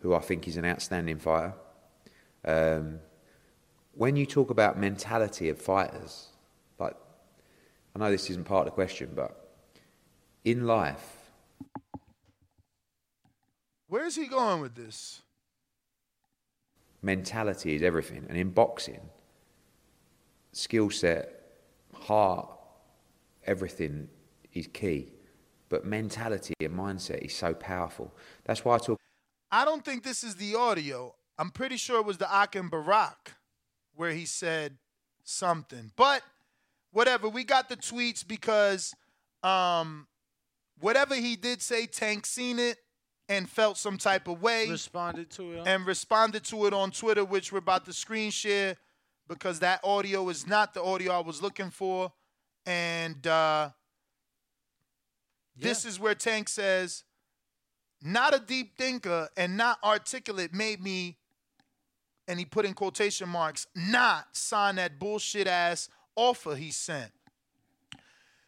who 0.00 0.14
I 0.14 0.20
think 0.20 0.48
is 0.48 0.56
an 0.56 0.64
outstanding 0.64 1.18
fighter. 1.18 1.54
Um, 2.44 3.00
when 3.92 4.16
you 4.16 4.26
talk 4.26 4.50
about 4.50 4.78
mentality 4.78 5.48
of 5.48 5.60
fighters, 5.60 6.28
like 6.78 6.96
I 7.94 7.98
know 7.98 8.10
this 8.10 8.30
isn't 8.30 8.44
part 8.44 8.66
of 8.66 8.72
the 8.72 8.74
question, 8.74 9.10
but 9.14 9.36
in 10.44 10.66
life, 10.66 11.16
Where 13.88 14.06
is 14.06 14.14
he 14.16 14.26
going 14.26 14.60
with 14.60 14.74
this? 14.74 15.22
mentality 17.02 17.74
is 17.74 17.82
everything. 17.82 18.26
And 18.28 18.38
in 18.38 18.50
boxing, 18.50 19.00
skill 20.52 20.90
set, 20.90 21.42
heart, 21.94 22.48
everything 23.46 24.08
is 24.52 24.66
key. 24.68 25.12
But 25.68 25.84
mentality 25.84 26.54
and 26.60 26.74
mindset 26.74 27.18
is 27.18 27.34
so 27.34 27.54
powerful. 27.54 28.14
That's 28.44 28.64
why 28.64 28.74
I 28.76 28.78
talk. 28.78 28.98
I 29.52 29.64
don't 29.64 29.84
think 29.84 30.02
this 30.02 30.22
is 30.22 30.36
the 30.36 30.54
audio. 30.54 31.14
I'm 31.38 31.50
pretty 31.50 31.76
sure 31.76 31.98
it 32.00 32.06
was 32.06 32.18
the 32.18 32.42
Akim 32.42 32.68
Barak 32.68 33.34
where 33.94 34.12
he 34.12 34.24
said 34.24 34.76
something. 35.24 35.92
But 35.96 36.22
whatever, 36.92 37.28
we 37.28 37.44
got 37.44 37.68
the 37.68 37.76
tweets 37.76 38.26
because 38.26 38.94
um, 39.42 40.06
whatever 40.78 41.14
he 41.14 41.36
did 41.36 41.62
say, 41.62 41.86
Tank 41.86 42.26
seen 42.26 42.58
it 42.58 42.78
and 43.28 43.48
felt 43.48 43.76
some 43.78 43.96
type 43.96 44.28
of 44.28 44.42
way. 44.42 44.68
Responded 44.68 45.30
to 45.30 45.52
it. 45.52 45.66
and 45.66 45.86
responded 45.86 46.44
to 46.44 46.66
it 46.66 46.72
on 46.74 46.90
Twitter, 46.90 47.24
which 47.24 47.52
we're 47.52 47.58
about 47.58 47.84
to 47.86 47.92
screen 47.92 48.30
share 48.30 48.76
because 49.28 49.60
that 49.60 49.80
audio 49.84 50.28
is 50.28 50.46
not 50.46 50.74
the 50.74 50.82
audio 50.82 51.12
I 51.12 51.20
was 51.20 51.40
looking 51.40 51.70
for. 51.70 52.12
And 52.66 53.24
uh, 53.26 53.70
this 55.56 55.84
is 55.84 56.00
where 56.00 56.14
Tank 56.14 56.48
says, 56.48 57.04
not 58.02 58.34
a 58.34 58.38
deep 58.38 58.76
thinker 58.76 59.28
and 59.36 59.56
not 59.56 59.78
articulate 59.84 60.54
made 60.54 60.82
me, 60.82 61.16
and 62.28 62.38
he 62.38 62.44
put 62.44 62.64
in 62.64 62.74
quotation 62.74 63.28
marks, 63.28 63.66
not 63.74 64.36
sign 64.36 64.76
that 64.76 64.98
bullshit 64.98 65.46
ass 65.46 65.88
offer 66.16 66.54
he 66.54 66.70
sent. 66.70 67.12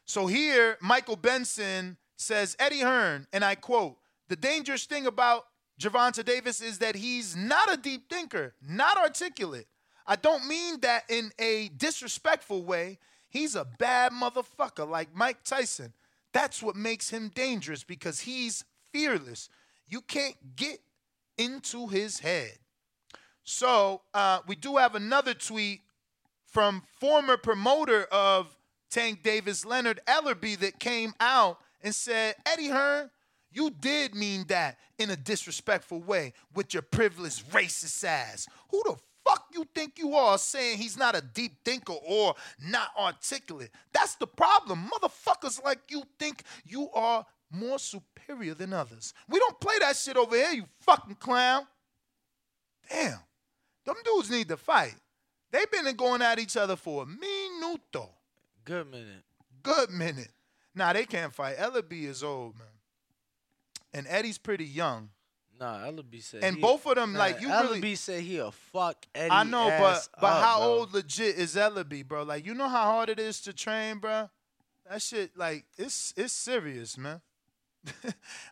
So 0.05 0.26
here, 0.26 0.76
Michael 0.80 1.16
Benson 1.16 1.96
says 2.16 2.57
Eddie 2.59 2.80
Hearn, 2.80 3.26
and 3.32 3.44
I 3.44 3.55
quote, 3.55 3.96
the 4.28 4.36
dangerous 4.36 4.84
thing 4.84 5.07
about 5.07 5.46
Gervonta 5.80 6.24
Davis 6.24 6.61
is 6.61 6.78
that 6.78 6.94
he's 6.94 7.34
not 7.34 7.72
a 7.72 7.76
deep 7.76 8.09
thinker, 8.09 8.55
not 8.66 8.96
articulate. 8.96 9.66
I 10.07 10.16
don't 10.16 10.46
mean 10.46 10.80
that 10.80 11.05
in 11.09 11.32
a 11.38 11.68
disrespectful 11.76 12.64
way. 12.64 12.98
He's 13.28 13.55
a 13.55 13.64
bad 13.64 14.12
motherfucker 14.12 14.88
like 14.88 15.14
Mike 15.14 15.44
Tyson. 15.44 15.92
That's 16.32 16.62
what 16.62 16.76
makes 16.76 17.11
him 17.11 17.30
dangerous 17.34 17.84
because 17.84 18.20
he's 18.20 18.64
fearless. 18.93 19.49
You 19.86 20.01
can't 20.01 20.36
get 20.57 20.80
into 21.38 21.86
his 21.88 22.18
head. 22.20 22.53
So 23.45 24.03
uh, 24.14 24.40
we 24.47 24.55
do 24.55 24.76
have 24.76 24.95
another 24.95 25.34
tweet 25.34 25.80
from 26.47 26.82
former 27.01 27.36
promoter 27.36 28.05
of 28.12 28.57
Tank 28.90 29.22
Davis, 29.22 29.64
Leonard 29.64 30.01
Ellerbe, 30.07 30.59
that 30.59 30.78
came 30.78 31.14
out 31.18 31.59
and 31.82 31.95
said, 31.95 32.36
Eddie 32.47 32.68
Hearn, 32.68 33.11
you 33.51 33.70
did 33.70 34.14
mean 34.14 34.45
that 34.49 34.78
in 34.99 35.11
a 35.11 35.16
disrespectful 35.16 36.01
way 36.01 36.32
with 36.55 36.74
your 36.74 36.82
privileged 36.82 37.51
racist 37.51 38.05
ass. 38.05 38.47
Who 38.70 38.82
the 38.84 38.97
fuck 39.26 39.47
you 39.53 39.66
think 39.74 39.99
you 39.99 40.14
are 40.14 40.38
saying 40.38 40.78
he's 40.78 40.97
not 40.97 41.16
a 41.16 41.20
deep 41.20 41.53
thinker 41.64 41.95
or 42.07 42.34
not 42.61 42.88
articulate? 42.99 43.70
That's 43.93 44.14
the 44.16 44.26
problem. 44.26 44.90
Motherfuckers 44.90 45.62
like 45.64 45.80
you 45.88 46.03
think 46.18 46.45
you 46.64 46.90
are 46.93 47.26
more 47.53 47.78
superior 47.78 48.55
than 48.55 48.72
others. 48.72 49.12
We 49.28 49.38
don't 49.38 49.61
play 49.61 49.74
that 49.80 49.96
shit 49.96 50.16
over 50.16 50.34
here, 50.36 50.50
you 50.53 50.64
fucking 50.80 51.16
clown. 51.16 51.66
Damn. 52.90 53.18
Them 53.84 53.96
dudes 54.05 54.30
need 54.30 54.48
to 54.48 54.57
fight. 54.57 54.94
They've 55.50 55.70
been 55.70 55.94
going 55.96 56.22
at 56.22 56.38
each 56.38 56.57
other 56.57 56.76
for 56.76 57.03
a 57.03 57.07
minuto. 57.07 58.09
Good 58.64 58.90
minute. 58.90 59.24
Good 59.62 59.90
minute. 59.90 60.30
Nah, 60.74 60.92
they 60.92 61.05
can't 61.05 61.32
fight. 61.34 61.57
Ellerbe 61.59 62.05
is 62.05 62.22
old, 62.22 62.57
man. 62.57 62.66
And 63.92 64.07
Eddie's 64.09 64.38
pretty 64.38 64.64
young. 64.64 65.11
Nah, 65.61 65.80
Ellerbe 65.84 66.22
said. 66.22 66.42
And 66.42 66.57
he- 66.57 66.62
both 66.62 66.86
of 66.86 66.94
them, 66.94 67.12
nah, 67.12 67.18
like, 67.18 67.40
you 67.40 67.48
Ellerbe 67.48 67.72
really- 67.74 67.94
said 67.96 68.22
he'll 68.22 68.50
fuck 68.53 69.05
Eddie. 69.14 69.30
I 69.30 69.44
know, 69.44 69.68
but 69.68 70.09
but 70.20 70.26
up, 70.32 70.42
how 70.42 70.59
bro. 70.61 70.66
old 70.68 70.94
legit 70.94 71.36
is 71.36 71.55
Ellerbe, 71.55 72.07
bro? 72.07 72.22
Like, 72.22 72.46
you 72.46 72.55
know 72.55 72.68
how 72.68 72.84
hard 72.92 73.11
it 73.11 73.18
is 73.18 73.40
to 73.42 73.53
train, 73.53 73.98
bro? 73.98 74.30
That 74.88 75.03
shit, 75.03 75.36
like, 75.36 75.66
it's 75.76 76.14
it's 76.16 76.32
serious, 76.32 76.96
man. 76.96 77.20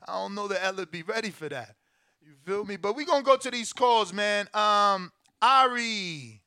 I 0.08 0.12
don't 0.12 0.34
know 0.34 0.48
that 0.48 0.60
Ellerbe 0.60 1.06
ready 1.06 1.30
for 1.30 1.48
that. 1.48 1.76
You 2.22 2.32
feel 2.44 2.64
me? 2.64 2.76
But 2.76 2.96
we 2.96 3.04
gonna 3.04 3.22
go 3.22 3.36
to 3.36 3.50
these 3.50 3.72
calls, 3.72 4.12
man. 4.12 4.48
Um, 4.54 5.12
Ari, 5.42 6.40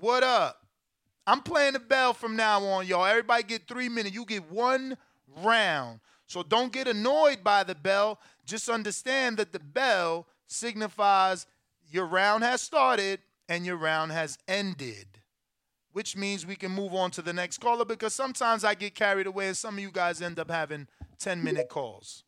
what 0.00 0.22
up? 0.22 0.66
I'm 1.26 1.40
playing 1.40 1.72
the 1.72 1.80
bell 1.80 2.12
from 2.12 2.36
now 2.36 2.62
on, 2.64 2.86
y'all. 2.86 3.06
Everybody 3.06 3.44
get 3.44 3.66
three 3.66 3.88
minutes. 3.88 4.14
You 4.14 4.24
get 4.26 4.50
one 4.50 4.96
round. 5.42 6.00
So 6.26 6.42
don't 6.42 6.72
get 6.72 6.88
annoyed 6.88 7.42
by 7.42 7.64
the 7.64 7.74
bell. 7.74 8.18
Just 8.44 8.68
understand 8.68 9.38
that 9.38 9.52
the 9.52 9.60
bell 9.60 10.26
signifies 10.46 11.46
your 11.90 12.06
round 12.06 12.44
has 12.44 12.60
started 12.60 13.20
and 13.48 13.64
your 13.64 13.76
round 13.76 14.12
has 14.12 14.38
ended. 14.48 15.06
Which 15.92 16.16
means 16.16 16.44
we 16.44 16.56
can 16.56 16.72
move 16.72 16.92
on 16.92 17.10
to 17.12 17.22
the 17.22 17.32
next 17.32 17.58
caller 17.58 17.84
because 17.84 18.14
sometimes 18.14 18.64
I 18.64 18.74
get 18.74 18.94
carried 18.94 19.26
away 19.26 19.46
and 19.46 19.56
some 19.56 19.74
of 19.74 19.80
you 19.80 19.90
guys 19.92 20.20
end 20.20 20.38
up 20.38 20.50
having 20.50 20.88
10 21.24 21.42
minute 21.42 21.70
calls. 21.70 22.22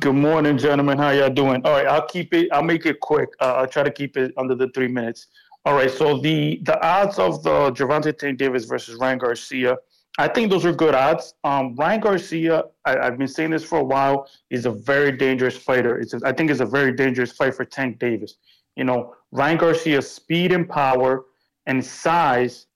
Good 0.00 0.16
morning, 0.16 0.58
gentlemen. 0.58 0.98
How 0.98 1.10
y'all 1.10 1.30
doing? 1.30 1.62
All 1.64 1.70
right, 1.70 1.86
I'll 1.86 2.08
keep 2.08 2.34
it. 2.34 2.48
I'll 2.50 2.64
make 2.64 2.84
it 2.84 2.98
quick. 2.98 3.28
Uh, 3.40 3.54
I'll 3.58 3.68
try 3.68 3.84
to 3.84 3.92
keep 3.92 4.16
it 4.16 4.32
under 4.36 4.56
the 4.56 4.68
three 4.74 4.88
minutes. 4.88 5.28
All 5.64 5.74
right. 5.74 5.88
So 5.88 6.18
the 6.18 6.60
the 6.64 6.84
odds 6.84 7.20
of 7.20 7.44
the 7.44 7.70
Gervonta 7.70 8.16
Tank 8.18 8.38
Davis 8.38 8.64
versus 8.64 8.96
Ryan 8.96 9.18
Garcia, 9.18 9.76
I 10.18 10.26
think 10.26 10.50
those 10.50 10.64
are 10.64 10.72
good 10.72 10.96
odds. 10.96 11.34
Um, 11.44 11.76
Ryan 11.76 12.00
Garcia, 12.00 12.64
I, 12.84 12.98
I've 12.98 13.18
been 13.18 13.28
saying 13.28 13.50
this 13.50 13.62
for 13.62 13.78
a 13.78 13.84
while, 13.84 14.28
is 14.50 14.66
a 14.66 14.72
very 14.72 15.12
dangerous 15.12 15.56
fighter. 15.56 16.00
It's 16.00 16.12
a, 16.12 16.20
I 16.24 16.32
think 16.32 16.50
it's 16.50 16.60
a 16.60 16.66
very 16.66 16.92
dangerous 16.92 17.30
fight 17.30 17.54
for 17.54 17.64
Tank 17.64 18.00
Davis. 18.00 18.34
You 18.74 18.82
know, 18.82 19.14
Ryan 19.30 19.58
Garcia's 19.58 20.10
speed 20.10 20.50
and 20.50 20.68
power 20.68 21.26
and 21.66 21.84
size, 21.84 22.66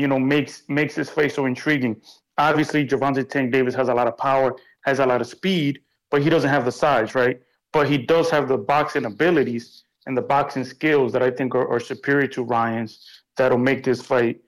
you 0.00 0.08
know, 0.08 0.18
makes 0.18 0.62
makes 0.68 0.94
his 0.94 1.10
fight 1.10 1.32
so 1.32 1.46
intriguing. 1.46 2.00
Obviously, 2.38 2.86
Gervonta 2.86 3.28
Tank 3.28 3.52
Davis 3.52 3.74
has 3.74 3.88
a 3.88 3.94
lot 3.94 4.06
of 4.06 4.16
power, 4.16 4.56
has 4.82 4.98
a 4.98 5.06
lot 5.06 5.20
of 5.20 5.26
speed, 5.26 5.80
but 6.10 6.22
he 6.22 6.30
doesn't 6.30 6.50
have 6.50 6.64
the 6.64 6.72
size, 6.72 7.14
right? 7.14 7.38
But 7.72 7.88
he 7.88 7.98
does 7.98 8.30
have 8.30 8.48
the 8.48 8.56
boxing 8.56 9.04
abilities 9.04 9.84
and 10.06 10.16
the 10.16 10.22
boxing 10.22 10.64
skills 10.64 11.12
that 11.12 11.22
I 11.22 11.30
think 11.30 11.54
are, 11.54 11.68
are 11.68 11.80
superior 11.80 12.26
to 12.28 12.42
Ryan's. 12.42 12.92
That'll 13.36 13.58
make 13.58 13.84
this 13.84 14.02
fight 14.02 14.40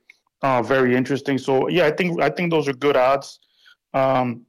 uh, 0.43 0.63
very 0.63 0.97
interesting. 0.97 1.39
So 1.39 1.69
yeah, 1.69 1.87
I 1.87 1.91
think 1.91 2.21
I 2.21 2.31
think 2.31 2.51
those 2.51 2.69
are 2.69 2.73
good 2.73 2.97
odds. 2.97 3.39
Um, 3.95 4.47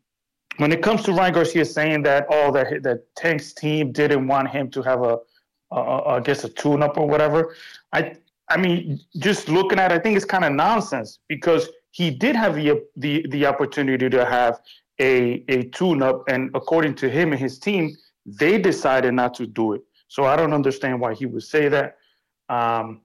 when 0.58 0.72
it 0.72 0.82
comes 0.82 1.04
to 1.04 1.14
Ryan 1.14 1.34
Garcia 1.34 1.66
saying 1.66 2.04
that 2.04 2.26
oh 2.30 2.52
that 2.52 2.84
that 2.84 3.00
Tank's 3.16 3.54
team 3.54 3.92
didn't 3.92 4.28
want 4.28 4.50
him 4.50 4.70
to 4.72 4.82
have 4.82 5.02
a, 5.02 5.18
a, 5.72 5.80
a 5.80 5.98
I 6.16 6.20
guess 6.20 6.44
a 6.44 6.50
tune-up 6.50 6.98
or 6.98 7.08
whatever, 7.08 7.56
I 7.92 8.16
I 8.50 8.58
mean 8.58 9.00
just 9.18 9.50
looking 9.50 9.80
at 9.80 9.92
it, 9.92 9.96
I 9.96 10.00
think 10.00 10.16
it's 10.16 10.26
kind 10.26 10.46
of 10.46 10.54
nonsense 10.54 11.20
because 11.28 11.70
he 11.92 12.10
did 12.12 12.36
have 12.36 12.56
the 12.56 12.82
the 12.98 13.26
the 13.30 13.46
opportunity 13.46 14.10
to 14.10 14.26
have 14.26 14.60
a 15.00 15.44
a 15.48 15.64
tune-up, 15.70 16.24
and 16.28 16.50
according 16.54 16.96
to 16.96 17.10
him 17.10 17.32
and 17.32 17.40
his 17.40 17.60
team, 17.60 17.96
they 18.26 18.58
decided 18.58 19.14
not 19.14 19.34
to 19.36 19.48
do 19.48 19.74
it. 19.74 19.82
So 20.08 20.26
I 20.26 20.36
don't 20.36 20.54
understand 20.54 21.00
why 21.00 21.14
he 21.14 21.26
would 21.26 21.44
say 21.44 21.70
that. 21.70 21.98
Um, 22.50 23.02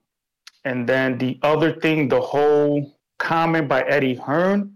and 0.65 0.87
then 0.87 1.17
the 1.17 1.39
other 1.41 1.73
thing, 1.73 2.09
the 2.09 2.21
whole 2.21 2.99
comment 3.17 3.67
by 3.67 3.81
Eddie 3.83 4.15
Hearn, 4.15 4.73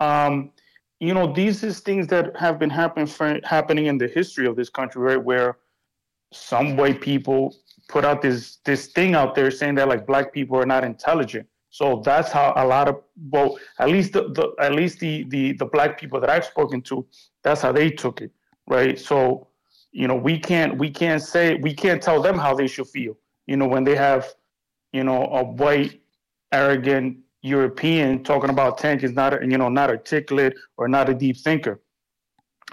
um, 0.00 0.52
you 1.00 1.14
know, 1.14 1.32
these 1.32 1.62
is 1.64 1.80
things 1.80 2.06
that 2.08 2.36
have 2.36 2.58
been 2.58 2.70
happening 2.70 3.40
happening 3.44 3.86
in 3.86 3.98
the 3.98 4.08
history 4.08 4.46
of 4.46 4.56
this 4.56 4.70
country, 4.70 5.02
right? 5.02 5.22
Where 5.22 5.58
some 6.32 6.76
white 6.76 7.00
people 7.00 7.56
put 7.88 8.04
out 8.04 8.22
this 8.22 8.56
this 8.64 8.88
thing 8.88 9.14
out 9.14 9.34
there 9.34 9.50
saying 9.50 9.74
that 9.76 9.88
like 9.88 10.06
black 10.06 10.32
people 10.32 10.56
are 10.58 10.66
not 10.66 10.84
intelligent. 10.84 11.46
So 11.70 12.02
that's 12.04 12.30
how 12.30 12.52
a 12.56 12.64
lot 12.64 12.88
of 12.88 13.02
well, 13.30 13.58
at 13.80 13.88
least 13.88 14.12
the, 14.12 14.28
the 14.28 14.54
at 14.60 14.74
least 14.74 15.00
the, 15.00 15.24
the 15.24 15.52
the 15.54 15.66
black 15.66 15.98
people 15.98 16.20
that 16.20 16.30
I've 16.30 16.44
spoken 16.44 16.80
to, 16.82 17.04
that's 17.42 17.62
how 17.62 17.72
they 17.72 17.90
took 17.90 18.20
it, 18.20 18.30
right? 18.68 18.98
So 18.98 19.48
you 19.90 20.06
know 20.06 20.14
we 20.14 20.38
can't 20.38 20.78
we 20.78 20.88
can't 20.90 21.22
say 21.22 21.56
we 21.56 21.74
can't 21.74 22.00
tell 22.00 22.22
them 22.22 22.38
how 22.38 22.54
they 22.54 22.68
should 22.68 22.86
feel. 22.86 23.16
You 23.46 23.56
know 23.56 23.66
when 23.66 23.82
they 23.82 23.96
have 23.96 24.34
you 24.92 25.02
know 25.02 25.24
a 25.26 25.42
white 25.42 26.00
arrogant 26.52 27.18
European 27.42 28.22
talking 28.22 28.50
about 28.50 28.78
Tank 28.78 29.02
is 29.02 29.12
not 29.12 29.34
a, 29.34 29.44
you 29.44 29.58
know 29.58 29.68
not 29.68 29.90
articulate 29.90 30.54
or 30.76 30.86
not 30.88 31.08
a 31.08 31.14
deep 31.14 31.36
thinker, 31.38 31.80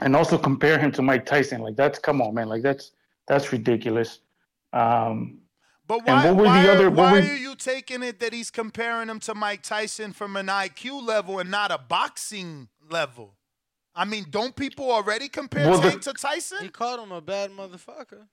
and 0.02 0.16
also 0.16 0.38
compare 0.38 0.78
him 0.78 0.92
to 0.92 1.02
Mike 1.02 1.26
Tyson. 1.26 1.62
Like 1.62 1.76
that's 1.76 1.98
come 1.98 2.22
on 2.22 2.36
man, 2.36 2.50
like 2.50 2.62
that's 2.62 2.92
that's 3.28 3.52
ridiculous. 3.52 4.20
Um, 4.74 5.40
But 5.88 6.06
why, 6.06 6.26
what 6.26 6.36
were 6.38 6.44
why, 6.46 6.64
the 6.64 6.72
other? 6.72 6.90
why 6.90 7.12
what 7.12 7.24
were, 7.24 7.30
are 7.30 7.36
you 7.36 7.56
taking 7.56 8.04
it 8.04 8.20
that 8.20 8.34
he's 8.34 8.52
comparing 8.52 9.10
him 9.10 9.20
to 9.22 9.36
Mike 9.36 9.62
Tyson 9.64 10.14
from 10.14 10.36
an 10.38 10.48
IQ 10.48 11.06
level 11.06 11.40
and 11.40 11.52
not 11.52 11.72
a 11.72 11.78
boxing 11.78 12.70
level? 12.90 13.36
I 13.94 14.06
mean, 14.06 14.26
don't 14.30 14.56
people 14.56 14.90
already 14.90 15.28
compare 15.28 15.70
Well, 15.70 15.82
the- 15.82 15.90
Tank 15.90 16.02
to 16.04 16.14
Tyson? 16.14 16.60
He 16.62 16.70
called 16.70 17.02
him 17.02 17.12
a 17.12 17.20
bad 17.22 17.52
motherfucker. 17.52 18.28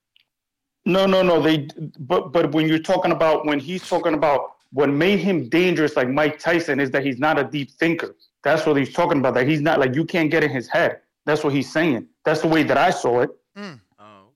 No, 0.85 1.05
no, 1.05 1.23
no. 1.23 1.43
They, 1.43 1.69
but 1.99 2.33
but 2.33 2.53
when 2.53 2.69
you're 2.69 2.79
talking 2.79 3.13
about 3.13 3.45
when 3.45 3.59
he's 3.59 3.87
talking 3.87 4.15
about 4.15 4.53
what 4.73 4.89
made 4.89 5.19
him 5.19 5.49
dangerous, 5.49 5.97
like 5.97 6.09
Mike 6.09 6.39
Tyson, 6.39 6.79
is 6.81 6.91
that 6.93 7.05
he's 7.05 7.19
not 7.19 7.39
a 7.39 7.45
deep 7.45 7.71
thinker. 7.73 8.15
That's 8.45 8.65
what 8.65 8.77
he's 8.77 8.93
talking 8.93 9.19
about. 9.19 9.35
That 9.35 9.47
he's 9.49 9.61
not 9.61 9.81
like 9.81 9.95
you 9.95 10.05
can't 10.05 10.31
get 10.31 10.45
in 10.45 10.51
his 10.51 10.69
head. 10.69 11.01
That's 11.27 11.43
what 11.45 11.53
he's 11.53 11.71
saying. 11.71 12.07
That's 12.25 12.41
the 12.41 12.49
way 12.49 12.63
that 12.63 12.79
I 12.79 12.91
saw 12.91 13.21
it. 13.21 13.31
Mm. 13.57 13.81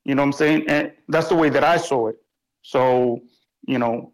You 0.05 0.15
know 0.15 0.23
what 0.23 0.27
I'm 0.27 0.33
saying? 0.33 0.69
And 0.69 0.93
that's 1.09 1.29
the 1.29 1.35
way 1.37 1.49
that 1.51 1.65
I 1.65 1.77
saw 1.77 2.09
it. 2.09 2.17
So 2.63 3.23
you 3.67 3.79
know, 3.79 4.13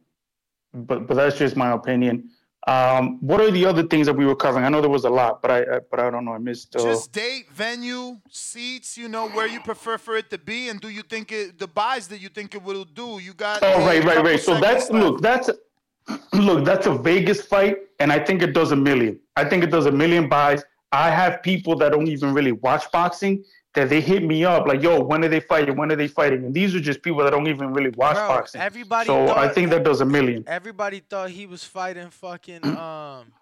but 0.74 1.06
but 1.06 1.14
that's 1.16 1.38
just 1.38 1.56
my 1.56 1.72
opinion. 1.72 2.30
Um, 2.66 3.18
what 3.20 3.40
are 3.40 3.50
the 3.50 3.64
other 3.64 3.82
things 3.82 4.06
that 4.06 4.14
we 4.14 4.26
were 4.26 4.36
covering? 4.36 4.64
I 4.64 4.68
know 4.68 4.82
there 4.82 4.90
was 4.90 5.04
a 5.04 5.10
lot, 5.10 5.40
but 5.40 5.50
I, 5.50 5.60
I 5.60 5.78
but 5.90 6.00
I 6.00 6.10
don't 6.10 6.24
know. 6.24 6.32
I 6.32 6.38
missed. 6.38 6.76
Uh, 6.76 6.82
Just 6.82 7.12
date, 7.12 7.46
venue, 7.50 8.18
seats. 8.28 8.98
You 8.98 9.08
know 9.08 9.28
where 9.30 9.46
you 9.46 9.60
prefer 9.60 9.96
for 9.96 10.16
it 10.16 10.28
to 10.30 10.38
be, 10.38 10.68
and 10.68 10.80
do 10.80 10.90
you 10.90 11.02
think 11.02 11.32
it 11.32 11.58
the 11.58 11.66
buys 11.66 12.08
that 12.08 12.20
you 12.20 12.28
think 12.28 12.54
it 12.54 12.62
will 12.62 12.84
do? 12.84 13.20
You 13.20 13.32
got. 13.32 13.60
Oh, 13.62 13.86
right, 13.86 14.04
right, 14.04 14.22
right. 14.22 14.40
So 14.40 14.60
that's 14.60 14.90
left. 14.90 15.04
look, 15.04 15.22
that's 15.22 15.50
look, 16.34 16.64
that's 16.64 16.86
a 16.86 16.94
Vegas 16.94 17.40
fight, 17.40 17.78
and 18.00 18.12
I 18.12 18.18
think 18.18 18.42
it 18.42 18.52
does 18.52 18.72
a 18.72 18.76
million. 18.76 19.18
I 19.36 19.44
think 19.44 19.64
it 19.64 19.70
does 19.70 19.86
a 19.86 19.92
million 19.92 20.28
buys. 20.28 20.62
I 20.92 21.10
have 21.10 21.42
people 21.42 21.76
that 21.76 21.92
don't 21.92 22.08
even 22.08 22.34
really 22.34 22.52
watch 22.52 22.90
boxing 22.90 23.44
that 23.78 23.88
they 23.88 24.00
hit 24.00 24.22
me 24.22 24.44
up 24.44 24.66
like, 24.66 24.82
"Yo, 24.82 25.00
when 25.00 25.24
are 25.24 25.28
they 25.28 25.40
fighting? 25.40 25.76
When 25.76 25.90
are 25.92 25.96
they 25.96 26.08
fighting?" 26.08 26.44
And 26.44 26.54
these 26.54 26.74
are 26.74 26.80
just 26.80 27.02
people 27.02 27.22
that 27.24 27.30
don't 27.30 27.46
even 27.48 27.72
really 27.72 27.90
watch 27.90 28.16
Bro, 28.16 28.28
boxing. 28.28 28.60
everybody 28.60 29.06
So 29.06 29.34
I 29.34 29.48
think 29.48 29.70
that 29.70 29.84
does 29.84 30.00
a 30.00 30.04
million. 30.04 30.44
Everybody 30.46 31.00
thought 31.00 31.30
he 31.30 31.46
was 31.46 31.64
fighting 31.64 32.10
fucking 32.10 32.64
um. 32.86 33.32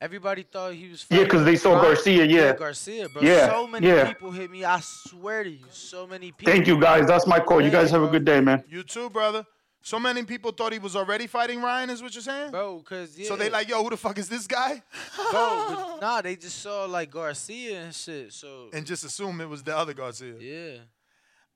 Everybody 0.00 0.44
thought 0.44 0.74
he 0.74 0.88
was. 0.88 1.04
Yeah, 1.10 1.24
because 1.24 1.44
they 1.44 1.56
saw 1.56 1.72
Ron- 1.72 1.82
Garcia, 1.82 2.24
yeah. 2.24 2.54
Garcia, 2.54 3.08
bro. 3.08 3.20
Yeah, 3.20 3.48
So 3.48 3.66
many 3.66 3.88
yeah. 3.88 4.06
people 4.06 4.30
hit 4.30 4.48
me. 4.48 4.64
I 4.64 4.78
swear 4.78 5.42
to 5.42 5.50
you, 5.50 5.64
so 5.70 6.06
many 6.06 6.30
people. 6.30 6.52
Thank 6.52 6.68
you, 6.68 6.80
guys. 6.80 7.08
That's 7.08 7.26
my 7.26 7.40
call. 7.40 7.60
You 7.60 7.70
guys 7.70 7.90
have 7.90 8.04
a 8.04 8.08
good 8.08 8.24
day, 8.24 8.40
man. 8.40 8.62
You 8.68 8.84
too, 8.84 9.10
brother. 9.10 9.44
So 9.82 9.98
many 9.98 10.22
people 10.24 10.50
thought 10.52 10.72
he 10.72 10.78
was 10.78 10.96
already 10.96 11.26
fighting 11.26 11.62
Ryan, 11.62 11.90
is 11.90 12.02
what 12.02 12.14
you're 12.14 12.22
saying? 12.22 12.50
Bro, 12.50 12.80
cause 12.80 13.16
yeah. 13.16 13.28
So 13.28 13.36
they 13.36 13.48
like, 13.48 13.68
yo, 13.68 13.82
who 13.82 13.90
the 13.90 13.96
fuck 13.96 14.18
is 14.18 14.28
this 14.28 14.46
guy? 14.46 14.82
bro, 15.30 15.66
but 15.68 16.00
nah, 16.00 16.20
they 16.20 16.36
just 16.36 16.60
saw 16.60 16.84
like 16.84 17.10
Garcia 17.10 17.82
and 17.82 17.94
shit. 17.94 18.32
So 18.32 18.68
and 18.72 18.84
just 18.84 19.04
assume 19.04 19.40
it 19.40 19.48
was 19.48 19.62
the 19.62 19.76
other 19.76 19.94
Garcia. 19.94 20.34
yeah. 20.38 20.78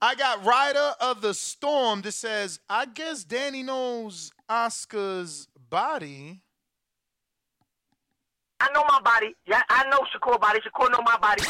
I 0.05 0.17
got 0.17 0.45
Rider 0.45 0.95
of 1.01 1.21
the 1.21 1.33
Storm 1.33 2.03
that 2.03 2.11
says, 2.11 2.59
I 2.69 2.87
guess 2.87 3.23
Danny 3.23 3.63
knows 3.63 4.33
Oscar's 4.49 5.47
body. 5.71 6.41
I 8.59 8.69
know 8.75 8.83
my 8.89 9.01
body. 9.01 9.35
Yeah, 9.47 9.63
I 9.69 9.89
know 9.89 10.01
Shakur 10.13 10.41
body. 10.41 10.59
Shakur 10.59 10.91
know 10.91 11.03
my 11.05 11.19
body. 11.19 11.43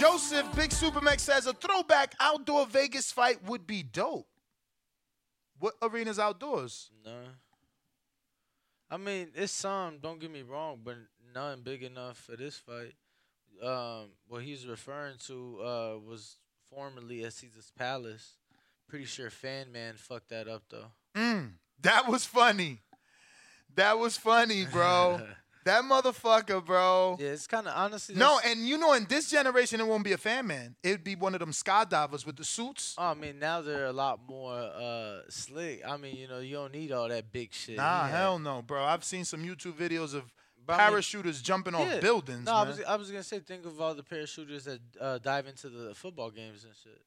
Joseph 0.00 0.56
Big 0.56 0.70
Supermax 0.70 1.20
says 1.20 1.46
a 1.46 1.52
throwback 1.52 2.14
outdoor 2.18 2.64
Vegas 2.64 3.12
fight 3.12 3.44
would 3.44 3.66
be 3.66 3.82
dope. 3.82 4.26
What 5.58 5.74
arena's 5.82 6.18
outdoors? 6.18 6.88
No. 7.04 7.18
I 8.90 8.96
mean, 8.96 9.28
it's 9.34 9.52
some. 9.52 9.98
Don't 9.98 10.18
get 10.18 10.32
me 10.32 10.40
wrong, 10.40 10.80
but 10.82 10.96
none 11.34 11.60
big 11.60 11.82
enough 11.82 12.16
for 12.16 12.34
this 12.34 12.56
fight. 12.56 12.94
Um, 13.62 14.12
what 14.26 14.42
he's 14.42 14.66
referring 14.66 15.18
to 15.26 15.58
uh, 15.60 15.98
was 15.98 16.36
formerly 16.70 17.22
at 17.24 17.34
Caesar's 17.34 17.70
Palace. 17.76 18.38
Pretty 18.88 19.04
sure 19.04 19.28
Fan 19.28 19.70
Man 19.70 19.96
fucked 19.98 20.30
that 20.30 20.48
up 20.48 20.62
though. 20.70 20.92
Mm, 21.14 21.52
that 21.82 22.08
was 22.08 22.24
funny. 22.24 22.78
That 23.74 23.98
was 23.98 24.16
funny, 24.16 24.64
bro. 24.64 25.20
that 25.64 25.84
motherfucker, 25.84 26.64
bro. 26.64 27.16
Yeah, 27.20 27.28
it's 27.28 27.46
kind 27.46 27.66
of 27.66 27.74
honestly. 27.76 28.14
No, 28.14 28.40
and 28.44 28.66
you 28.66 28.78
know, 28.78 28.92
in 28.94 29.04
this 29.06 29.30
generation, 29.30 29.80
it 29.80 29.86
won't 29.86 30.04
be 30.04 30.12
a 30.12 30.18
fan 30.18 30.46
man. 30.46 30.76
It'd 30.82 31.04
be 31.04 31.14
one 31.16 31.34
of 31.34 31.40
them 31.40 31.52
skydivers 31.52 32.24
with 32.26 32.36
the 32.36 32.44
suits. 32.44 32.94
Oh, 32.98 33.04
I 33.10 33.14
mean, 33.14 33.38
now 33.38 33.60
they're 33.60 33.86
a 33.86 33.92
lot 33.92 34.20
more 34.28 34.52
uh, 34.54 35.20
slick. 35.28 35.82
I 35.86 35.96
mean, 35.96 36.16
you 36.16 36.28
know, 36.28 36.38
you 36.38 36.54
don't 36.56 36.72
need 36.72 36.92
all 36.92 37.08
that 37.08 37.32
big 37.32 37.52
shit. 37.52 37.76
Nah, 37.76 38.04
had- 38.06 38.10
hell 38.14 38.38
no, 38.38 38.62
bro. 38.62 38.84
I've 38.84 39.04
seen 39.04 39.24
some 39.24 39.42
YouTube 39.44 39.74
videos 39.74 40.14
of 40.14 40.24
But 40.66 40.80
I 40.80 40.88
mean- 40.90 40.98
parachuters 40.98 41.42
jumping 41.42 41.74
off 41.74 42.00
buildings. 42.00 42.44
No, 42.46 42.54
I 42.54 42.64
man. 42.64 42.68
was 42.68 42.80
I 42.86 42.96
was 42.96 43.10
gonna 43.10 43.22
say, 43.22 43.40
think 43.40 43.66
of 43.66 43.80
all 43.80 43.94
the 43.94 44.02
parachuters 44.02 44.64
that 44.64 44.80
uh, 45.00 45.18
dive 45.18 45.46
into 45.46 45.68
the 45.68 45.94
football 45.94 46.30
games 46.30 46.64
and 46.64 46.72
shit. 46.82 47.00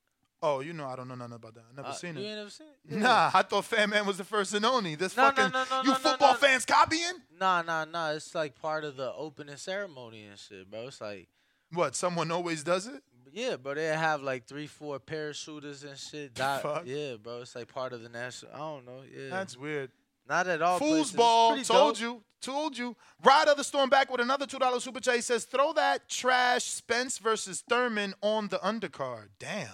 Oh, 0.45 0.59
you 0.59 0.73
know, 0.73 0.85
I 0.85 0.97
don't 0.97 1.07
know 1.07 1.15
nothing 1.15 1.35
about 1.35 1.53
that. 1.55 1.63
I 1.71 1.75
never 1.75 1.87
Uh, 1.87 1.93
seen 1.93 2.15
you 2.17 2.21
it. 2.23 2.27
ain't 2.27 2.37
never 2.37 2.49
seen 2.49 2.67
it? 2.67 2.91
Yeah. 2.95 2.99
Nah, 2.99 3.31
I 3.33 3.41
thought 3.43 3.63
Fan 3.63 3.89
Man 3.91 4.05
was 4.05 4.17
the 4.17 4.25
first 4.25 4.53
and 4.53 4.65
only. 4.65 4.95
This 4.95 5.15
No, 5.15 5.23
fucking 5.31 5.51
no, 5.53 5.63
no, 5.71 5.81
you 5.83 5.95
football 5.95 6.33
fans 6.33 6.65
copying? 6.65 7.13
Nah, 7.39 7.61
nah, 7.61 7.85
nah. 7.85 8.11
It's 8.11 8.35
like 8.35 8.53
part 8.59 8.83
of 8.83 8.97
the 8.97 9.13
opening 9.13 9.55
ceremony 9.55 10.25
and 10.25 10.37
shit, 10.37 10.69
bro. 10.69 10.87
It's 10.87 10.99
like, 10.99 11.29
What? 11.71 11.95
Someone 11.95 12.29
always 12.29 12.61
does 12.63 12.87
it? 12.87 13.01
yeah, 13.31 13.55
bro. 13.55 13.73
They 13.73 13.85
have 13.85 14.21
like 14.21 14.45
three, 14.45 14.67
four 14.67 14.99
parachuters 14.99 15.83
and 15.87 15.97
shit. 15.97 16.33
Di- 16.33 16.59
Fuck. 16.59 16.83
Yeah, 16.85 17.15
bro. 17.15 17.41
It's 17.41 17.55
like 17.55 17.73
part 17.73 17.93
of 17.93 18.03
the 18.03 18.09
national. 18.09 18.51
I 18.53 18.57
don't 18.57 18.85
know. 18.85 19.01
Yeah, 19.15 19.29
That's 19.29 19.55
weird. 19.57 19.91
not 20.27 20.45
at 20.47 20.61
all. 20.61 20.77
Foosball 20.79 21.65
told 21.65 21.95
dope. 21.95 22.01
you, 22.01 22.23
told 22.41 22.77
you. 22.77 22.95
Ride 23.23 23.47
of 23.47 23.55
the 23.57 23.63
Storm 23.63 23.89
back 23.89 24.11
with 24.11 24.19
another 24.19 24.45
two 24.45 24.59
dollar 24.59 24.81
super 24.81 24.99
chat. 24.99 25.15
He 25.15 25.21
says, 25.21 25.45
"Throw 25.45 25.71
that 25.73 26.09
trash 26.09 26.65
Spence 26.65 27.17
versus 27.17 27.63
Thurman 27.67 28.13
on 28.21 28.49
the 28.49 28.59
undercard." 28.59 29.29
Damn. 29.39 29.69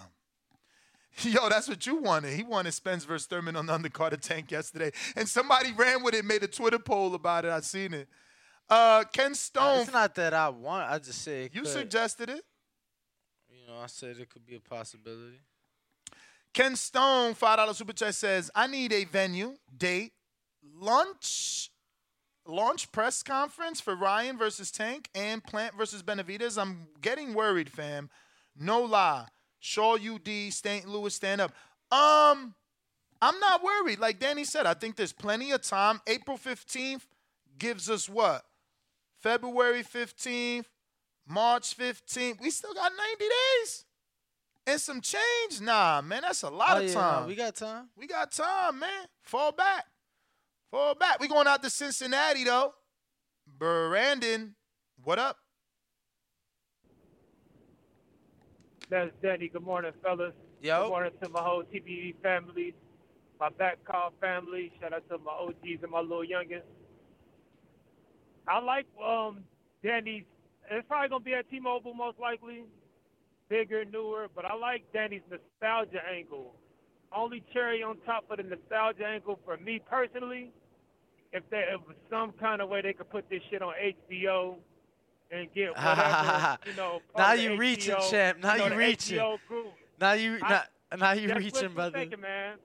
Yo, 1.24 1.50
that's 1.50 1.68
what 1.68 1.86
you 1.86 1.98
wanted. 1.98 2.34
He 2.34 2.44
wanted 2.44 2.72
Spence 2.74 3.04
versus 3.06 3.28
Thurman 3.28 3.56
on 3.56 3.66
the 3.66 3.78
undercard 3.78 4.14
of 4.14 4.22
Tank 4.22 4.52
yesterday, 4.52 4.92
and 5.16 5.28
somebody 5.28 5.72
ran 5.74 6.04
with 6.04 6.14
it, 6.14 6.24
made 6.26 6.44
a 6.44 6.48
Twitter 6.48 6.80
poll 6.80 7.16
about 7.16 7.46
it. 7.46 7.52
I 7.52 7.60
seen 7.62 7.94
it. 7.94 8.08
Uh, 8.70 9.04
Ken 9.12 9.34
Stone, 9.34 9.82
It's 9.82 9.92
not 9.94 10.14
that 10.16 10.34
I 10.34 10.50
want. 10.50 10.90
I 10.90 11.00
just 11.00 11.22
say 11.24 11.46
it 11.46 11.56
you 11.56 11.62
could. 11.62 11.72
suggested 11.72 12.30
it. 12.30 12.44
You 13.50 13.68
know, 13.68 13.80
I 13.82 13.88
said 13.88 14.18
it 14.20 14.30
could 14.30 14.46
be 14.46 14.56
a 14.56 14.60
possibility. 14.60 15.40
Ken 16.54 16.76
Stone, 16.76 17.34
five 17.34 17.58
dollar 17.58 17.74
super 17.74 17.94
chat 17.94 18.16
says, 18.16 18.50
"I 18.56 18.68
need 18.68 18.94
a 18.94 19.06
venue, 19.06 19.56
date, 19.76 20.14
lunch, 20.64 21.72
launch 22.46 22.92
press 22.92 23.24
conference 23.24 23.80
for 23.82 23.96
Ryan 23.96 24.38
versus 24.38 24.72
Tank 24.72 25.10
and 25.14 25.44
Plant 25.44 25.76
versus 25.76 26.02
Benavides. 26.04 26.58
I'm 26.58 26.88
getting 27.02 27.34
worried, 27.34 27.72
fam. 27.72 28.10
No 28.56 28.82
lie. 28.82 29.26
Shaw 29.60 29.96
UD, 29.96 30.52
St. 30.52 30.88
Louis, 30.88 31.14
stand 31.14 31.42
up. 31.42 31.52
Um, 31.92 32.56
I'm 33.22 33.40
not 33.40 33.64
worried. 33.64 34.00
Like 34.00 34.20
Danny 34.20 34.46
said, 34.46 34.66
I 34.66 34.74
think 34.74 34.96
there's 34.96 35.14
plenty 35.14 35.52
of 35.52 35.62
time. 35.62 36.02
April 36.08 36.38
15th 36.38 37.02
gives 37.58 37.90
us 37.90 38.08
what? 38.08 38.44
February 39.22 39.84
15th, 39.84 40.66
March 41.28 41.78
15th. 41.78 42.40
We 42.40 42.50
still 42.50 42.74
got 42.74 42.92
90 43.20 43.26
days 43.26 43.86
and 44.66 44.80
some 44.80 45.02
change. 45.02 45.62
Nah, 45.62 46.02
man, 46.02 46.22
that's 46.22 46.44
a 46.44 46.50
lot 46.50 46.78
oh, 46.78 46.84
of 46.84 46.88
yeah, 46.88 46.94
time. 46.94 47.28
we 47.28 47.36
got 47.36 47.56
time. 47.56 47.90
We 47.98 48.08
got 48.08 48.32
time, 48.32 48.80
man. 48.80 49.06
Fall 49.24 49.52
back. 49.52 49.86
Fall 50.72 50.96
back. 50.96 51.20
We 51.20 51.28
going 51.28 51.48
out 51.48 51.64
to 51.64 51.70
Cincinnati 51.70 52.44
though. 52.44 52.74
Brandon, 53.48 54.56
what 55.04 55.20
up? 55.20 55.38
That's 58.90 59.12
Danny. 59.22 59.50
Good 59.50 59.62
morning, 59.62 59.92
fellas. 60.02 60.34
Yo. 60.62 60.84
Good 60.84 60.90
morning 60.90 61.12
to 61.22 61.30
my 61.30 61.42
whole 61.44 61.62
TBV 61.62 62.16
family, 62.24 62.74
my 63.40 63.50
back 63.50 63.78
call 63.86 64.14
family. 64.20 64.72
Shout 64.82 64.94
out 64.94 65.08
to 65.10 65.20
my 65.20 65.32
OGs 65.32 65.84
and 65.84 65.92
my 65.92 66.00
little 66.00 66.24
youngins. 66.24 66.64
I 68.48 68.60
like 68.60 68.88
um 69.04 69.42
Danny's. 69.84 70.24
It's 70.72 70.88
probably 70.88 71.10
gonna 71.10 71.24
be 71.24 71.34
at 71.36 71.48
T-Mobile 71.52 71.94
most 71.94 72.20
likely, 72.20 72.64
bigger, 73.48 73.86
newer. 73.86 74.28
But 74.36 74.46
I 74.46 74.56
like 74.56 74.92
Danny's 74.92 75.22
nostalgia 75.30 76.02
angle. 76.12 76.56
Only 77.16 77.44
cherry 77.54 77.84
on 77.84 77.98
top 78.08 78.26
of 78.32 78.38
the 78.38 78.44
nostalgia 78.44 79.06
angle 79.06 79.40
for 79.46 79.58
me 79.58 79.82
personally. 79.88 80.52
If 81.32 81.44
there 81.52 81.76
if 81.76 81.82
some 82.10 82.32
kind 82.40 82.60
of 82.60 82.70
way 82.70 82.82
they 82.82 82.94
could 82.94 83.12
put 83.12 83.30
this 83.30 83.42
shit 83.52 83.62
on 83.62 83.74
HBO 84.12 84.56
and 85.32 85.48
get 85.54 85.76
whatever, 85.76 86.58
you 86.66 86.76
know. 86.76 87.02
Now 87.18 87.34
you 87.34 87.58
reaching, 87.58 87.96
champ. 88.10 88.40
Now 88.42 88.56
know, 88.56 88.64
you 88.66 88.70
the 88.72 88.76
reaching. 88.78 89.38
Now 90.00 90.14
you, 90.14 90.40
I- 90.42 90.64
now, 90.92 90.98
now 90.98 91.12
you 91.14 91.34
reaching, 91.36 91.74
brother. 91.74 91.98
Thinking, 92.00 92.22
man. 92.22 92.56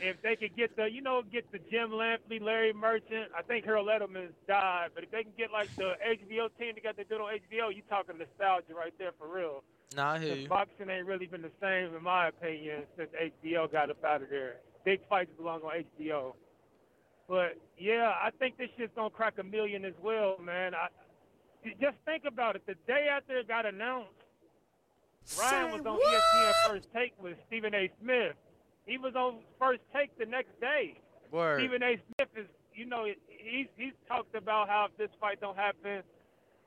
If 0.00 0.20
they 0.22 0.36
could 0.36 0.54
get 0.56 0.76
the, 0.76 0.90
you 0.90 1.00
know, 1.00 1.22
get 1.32 1.50
the 1.52 1.58
Jim 1.70 1.90
Lampley, 1.90 2.42
Larry 2.42 2.72
Merchant. 2.72 3.30
I 3.36 3.42
think 3.42 3.64
Harold 3.64 3.86
Lederman's 3.88 4.34
died, 4.46 4.88
but 4.94 5.04
if 5.04 5.10
they 5.10 5.22
can 5.22 5.32
get 5.38 5.50
like 5.52 5.74
the 5.76 5.94
HBO 6.04 6.48
team 6.58 6.74
together 6.74 7.04
to 7.04 7.08
do 7.08 7.14
it 7.14 7.20
on 7.20 7.32
HBO, 7.32 7.74
you 7.74 7.82
talking 7.88 8.18
nostalgia 8.18 8.74
right 8.74 8.92
there 8.98 9.12
for 9.18 9.28
real. 9.32 9.62
Nah, 9.96 10.12
I 10.14 10.18
hear 10.18 10.34
you. 10.34 10.48
boxing 10.48 10.90
ain't 10.90 11.06
really 11.06 11.26
been 11.26 11.42
the 11.42 11.50
same, 11.60 11.94
in 11.96 12.02
my 12.02 12.28
opinion, 12.28 12.82
since 12.98 13.08
HBO 13.46 13.70
got 13.70 13.88
up 13.88 14.04
out 14.04 14.22
of 14.22 14.30
there. 14.30 14.56
Big 14.84 15.00
fights 15.08 15.30
belong 15.38 15.60
on 15.62 15.84
HBO. 15.98 16.34
But 17.28 17.56
yeah, 17.78 18.12
I 18.20 18.30
think 18.38 18.58
this 18.58 18.68
shit's 18.76 18.92
gonna 18.96 19.10
crack 19.10 19.34
a 19.38 19.44
million 19.44 19.84
as 19.84 19.94
well, 20.02 20.36
man. 20.42 20.74
I 20.74 20.88
just 21.80 21.96
think 22.04 22.24
about 22.26 22.56
it. 22.56 22.62
The 22.66 22.74
day 22.86 23.08
after 23.10 23.38
it 23.38 23.48
got 23.48 23.66
announced, 23.66 24.10
Ryan 25.38 25.72
was 25.72 25.86
on 25.86 25.98
E 25.98 26.02
ESPN 26.04 26.52
First 26.68 26.88
Take 26.94 27.12
with 27.22 27.36
Stephen 27.46 27.74
A. 27.74 27.90
Smith. 28.02 28.34
He 28.86 28.98
was 28.98 29.14
on 29.14 29.38
First 29.58 29.80
Take 29.94 30.16
the 30.18 30.26
next 30.26 30.58
day. 30.60 31.00
Word. 31.30 31.60
Stephen 31.60 31.82
A. 31.82 31.96
Smith 32.14 32.28
is, 32.36 32.46
you 32.74 32.84
know, 32.86 33.06
he's 33.28 33.66
he's 33.76 33.92
talked 34.08 34.34
about 34.34 34.68
how 34.68 34.88
if 34.90 34.96
this 34.98 35.10
fight 35.20 35.40
don't 35.40 35.56
happen, 35.56 36.02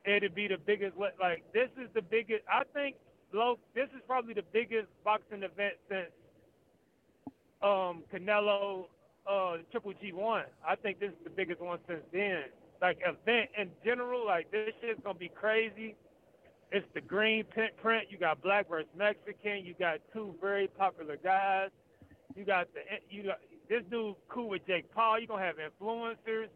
it'd 0.06 0.34
be 0.34 0.48
the 0.48 0.58
biggest. 0.58 0.98
le- 0.98 1.12
Like 1.20 1.44
this 1.54 1.70
is 1.82 1.88
the 1.94 2.02
biggest. 2.02 2.42
I 2.52 2.64
think, 2.74 2.96
Lo, 3.34 3.60
this 3.76 3.88
is 3.96 4.02
probably 4.08 4.34
the 4.34 4.44
biggest 4.52 4.88
boxing 5.04 5.44
event 5.44 5.76
since 5.90 6.10
um 7.62 8.04
Canelo 8.14 8.86
uh 9.30 9.58
Triple 9.72 9.94
G 10.02 10.12
one. 10.14 10.46
I 10.68 10.76
think 10.76 11.00
this 11.00 11.10
is 11.10 11.24
the 11.24 11.30
biggest 11.30 11.62
one 11.62 11.80
since 11.88 12.02
then. 12.12 12.44
Like 12.82 13.00
event 13.02 13.50
in 13.58 13.70
general, 13.84 14.26
like 14.26 14.52
this 14.52 14.70
shit's 14.82 15.00
gonna 15.04 15.18
be 15.18 15.30
crazy. 15.30 15.96
It's 16.72 16.86
the 16.94 17.02
green 17.02 17.44
print 17.46 17.76
print. 17.78 18.08
You 18.10 18.18
got 18.18 18.42
black 18.42 18.70
versus 18.70 18.90
Mexican. 18.96 19.66
You 19.66 19.74
got 19.80 20.00
two 20.14 20.36
very 20.42 20.68
popular 20.68 21.18
guys. 21.18 21.70
You 22.36 22.46
got 22.46 22.68
the 22.74 22.82
you 23.10 23.24
got 23.24 23.40
this 23.70 23.84
dude 23.90 24.16
cool 24.30 24.50
with 24.50 24.66
Jake 24.68 24.92
Paul. 24.94 25.20
You 25.20 25.28
gonna 25.28 25.44
have 25.44 25.56
influencers. 25.56 26.50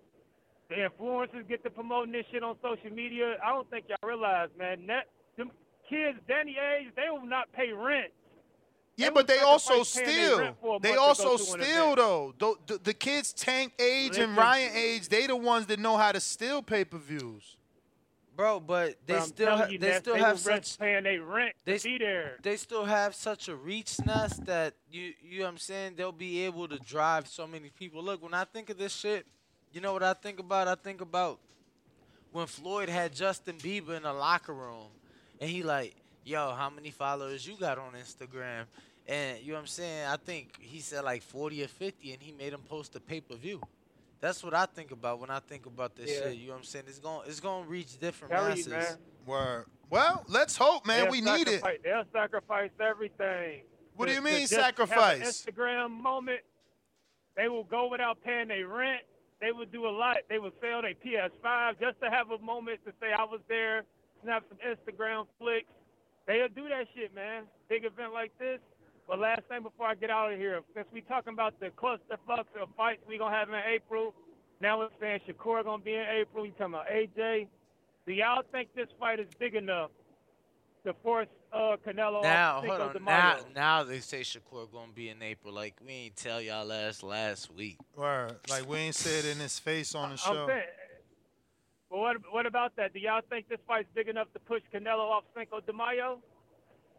The 0.69 0.75
influencers 0.75 1.47
get 1.49 1.63
to 1.63 1.69
promoting 1.69 2.13
this 2.13 2.25
shit 2.31 2.43
on 2.43 2.55
social 2.61 2.95
media. 2.95 3.37
I 3.43 3.49
don't 3.49 3.69
think 3.69 3.85
y'all 3.89 4.07
realize, 4.07 4.49
man. 4.57 4.85
That 4.87 5.07
them 5.37 5.51
kids, 5.89 6.19
Danny 6.27 6.55
age, 6.57 6.93
they 6.95 7.09
will 7.09 7.25
not 7.25 7.51
pay 7.53 7.71
rent. 7.71 8.11
Yeah, 8.97 9.09
but 9.09 9.27
they 9.27 9.39
also 9.39 9.83
sacrifice 9.83 10.13
paying 10.13 10.25
steal. 10.27 10.39
rent 10.39 10.57
for 10.61 10.75
a 10.75 10.79
They 10.79 10.95
also 10.95 11.23
go 11.23 11.37
to 11.37 11.53
an 11.53 11.61
steal 11.63 11.95
though. 11.95 12.33
The, 12.37 12.55
the, 12.67 12.77
the 12.83 12.93
kids 12.93 13.33
Tank 13.33 13.73
age 13.79 14.17
and 14.17 14.35
Ryan 14.37 14.71
age, 14.75 15.07
they 15.09 15.27
the 15.27 15.35
ones 15.35 15.65
that 15.67 15.79
know 15.79 15.97
how 15.97 16.11
to 16.11 16.19
steal 16.19 16.61
pay 16.61 16.85
per 16.85 16.97
views. 16.97 17.57
Bro, 18.35 18.61
but 18.61 18.95
they 19.05 19.13
But 19.13 19.21
I'm 19.21 19.27
still 19.27 19.45
telling 19.47 19.61
ha- 19.61 19.67
they 19.71 19.77
that 19.77 20.01
still 20.01 20.13
they 20.13 20.19
have 20.19 20.45
will 20.45 20.53
risk 20.53 20.63
such 20.65 20.79
paying 20.79 21.03
their 21.03 21.21
rent 21.21 21.53
they 21.65 21.77
to 21.77 21.83
be 21.83 21.97
there. 21.97 22.37
they 22.41 22.55
still 22.57 22.85
have 22.85 23.13
such 23.13 23.49
a 23.49 23.55
reach 23.55 23.99
nest 24.05 24.45
that 24.45 24.73
you 24.89 25.13
you 25.21 25.39
know 25.39 25.45
what 25.45 25.51
I'm 25.51 25.57
saying 25.57 25.93
they'll 25.95 26.11
be 26.11 26.45
able 26.45 26.67
to 26.69 26.79
drive 26.79 27.27
so 27.27 27.45
many 27.45 27.69
people. 27.69 28.01
Look, 28.03 28.23
when 28.23 28.33
I 28.33 28.45
think 28.45 28.69
of 28.69 28.77
this 28.77 28.93
shit, 28.95 29.25
you 29.73 29.81
know 29.81 29.93
what 29.93 30.01
I 30.03 30.13
think 30.13 30.39
about? 30.39 30.67
I 30.67 30.75
think 30.75 31.01
about 31.01 31.39
when 32.31 32.47
Floyd 32.47 32.87
had 32.89 33.13
Justin 33.13 33.57
Bieber 33.57 33.95
in 33.97 34.03
the 34.03 34.13
locker 34.13 34.53
room 34.53 34.87
and 35.39 35.49
he 35.49 35.61
like 35.61 35.93
yo, 36.23 36.51
how 36.53 36.69
many 36.69 36.91
followers 36.91 37.45
you 37.47 37.55
got 37.57 37.77
on 37.77 37.93
Instagram? 37.93 38.65
And 39.07 39.39
you 39.41 39.49
know 39.49 39.53
what 39.55 39.61
I'm 39.61 39.67
saying? 39.67 40.07
I 40.07 40.15
think 40.17 40.57
he 40.59 40.79
said 40.79 41.03
like 41.03 41.21
40 41.23 41.63
or 41.63 41.67
50, 41.67 42.13
and 42.13 42.21
he 42.21 42.31
made 42.31 42.53
him 42.53 42.61
post 42.61 42.95
a 42.95 42.99
pay 42.99 43.19
per 43.21 43.35
view. 43.35 43.61
That's 44.19 44.43
what 44.43 44.53
I 44.53 44.65
think 44.67 44.91
about 44.91 45.19
when 45.19 45.31
I 45.31 45.39
think 45.39 45.65
about 45.65 45.95
this 45.95 46.11
Yeah. 46.11 46.29
shit. 46.29 46.37
You 46.37 46.47
know 46.47 46.53
what 46.53 46.59
I'm 46.59 46.63
saying? 46.65 46.85
It's 46.87 46.99
going 46.99 47.27
it's 47.27 47.39
going 47.39 47.63
to 47.63 47.69
reach 47.69 47.99
different 47.99 48.31
Tell 48.33 48.43
you, 48.43 48.49
masses. 48.49 48.67
man. 48.67 48.97
Word. 49.25 49.65
Well, 49.89 50.23
let's 50.27 50.55
hope, 50.55 50.85
man. 50.85 51.03
They'll 51.03 51.11
we 51.11 51.21
need 51.21 51.47
it. 51.47 51.61
sacrifice- 51.61 51.79
They'll 51.83 52.03
sacrifice 52.13 52.69
everything. 52.79 53.63
What 53.95 54.07
do 54.07 54.13
you 54.13 54.21
mean 54.21 54.41
just 54.41 54.53
have 54.53 54.59
an 54.61 54.65
sacrifice? 54.87 55.45
Instagram 55.45 55.89
moment. 55.91 56.41
They 57.35 57.49
will 57.49 57.63
go 57.63 57.87
without 57.89 58.21
paying 58.23 58.47
their 58.49 58.67
rent. 58.67 59.01
They 59.41 59.51
would 59.51 59.71
do 59.71 59.87
a 59.87 59.89
lot. 59.89 60.17
They 60.29 60.37
would 60.37 60.53
sell 60.61 60.81
their 60.83 60.93
PS5 60.93 61.79
just 61.79 61.99
to 62.01 62.09
have 62.09 62.29
a 62.31 62.37
moment 62.39 62.79
to 62.85 62.93
say 63.01 63.11
I 63.11 63.23
was 63.23 63.41
there, 63.49 63.83
snap 64.23 64.43
some 64.49 64.59
Instagram 64.59 65.25
flicks. 65.39 65.67
They'll 66.31 66.47
do 66.47 66.69
that 66.69 66.87
shit, 66.95 67.13
man. 67.13 67.43
Big 67.67 67.83
event 67.83 68.13
like 68.13 68.31
this. 68.39 68.59
But 69.05 69.19
last 69.19 69.41
thing 69.49 69.63
before 69.63 69.87
I 69.87 69.95
get 69.95 70.09
out 70.09 70.31
of 70.31 70.39
here, 70.39 70.61
since 70.73 70.87
we 70.93 71.01
talking 71.01 71.33
about 71.33 71.59
the 71.59 71.67
clusterfucks 71.71 72.55
of 72.61 72.69
fights 72.77 73.01
we 73.05 73.17
gonna 73.17 73.35
have 73.35 73.49
in 73.49 73.55
April, 73.67 74.13
now 74.61 74.79
we're 74.79 74.87
saying 75.01 75.19
Shakur 75.27 75.61
gonna 75.65 75.83
be 75.83 75.93
in 75.93 76.05
April. 76.21 76.45
You 76.45 76.53
talking 76.53 76.75
about 76.75 76.87
AJ? 76.87 77.47
Do 78.07 78.13
y'all 78.13 78.43
think 78.49 78.69
this 78.73 78.87
fight 78.97 79.19
is 79.19 79.27
big 79.39 79.55
enough 79.55 79.91
to 80.85 80.93
force 81.03 81.27
uh, 81.51 81.75
Canelo 81.85 82.23
Now, 82.23 82.59
off 82.59 82.65
hold 82.65 82.81
on. 82.81 83.03
Now, 83.03 83.37
now 83.53 83.83
they 83.83 83.99
say 83.99 84.21
Shakur 84.21 84.71
gonna 84.71 84.93
be 84.93 85.09
in 85.09 85.21
April. 85.21 85.53
Like 85.53 85.75
we 85.85 85.91
ain't 85.91 86.15
tell 86.15 86.39
y'all 86.39 86.65
last 86.65 87.03
last 87.03 87.53
week. 87.53 87.77
Word. 87.93 88.37
Like 88.49 88.69
we 88.69 88.77
ain't 88.77 88.95
said 88.95 89.25
in 89.25 89.39
his 89.39 89.59
face 89.59 89.93
on 89.95 90.09
the 90.09 90.13
I'm 90.13 90.17
show. 90.17 90.47
saying, 90.47 90.63
but 91.91 91.99
what 91.99 92.17
what 92.31 92.45
about 92.45 92.75
that? 92.77 92.93
Do 92.93 92.99
y'all 92.99 93.21
think 93.29 93.49
this 93.49 93.59
fight's 93.67 93.89
big 93.93 94.07
enough 94.07 94.31
to 94.33 94.39
push 94.39 94.61
Canelo 94.73 95.09
off 95.09 95.25
Cinco 95.37 95.59
de 95.59 95.73
Mayo? 95.73 96.19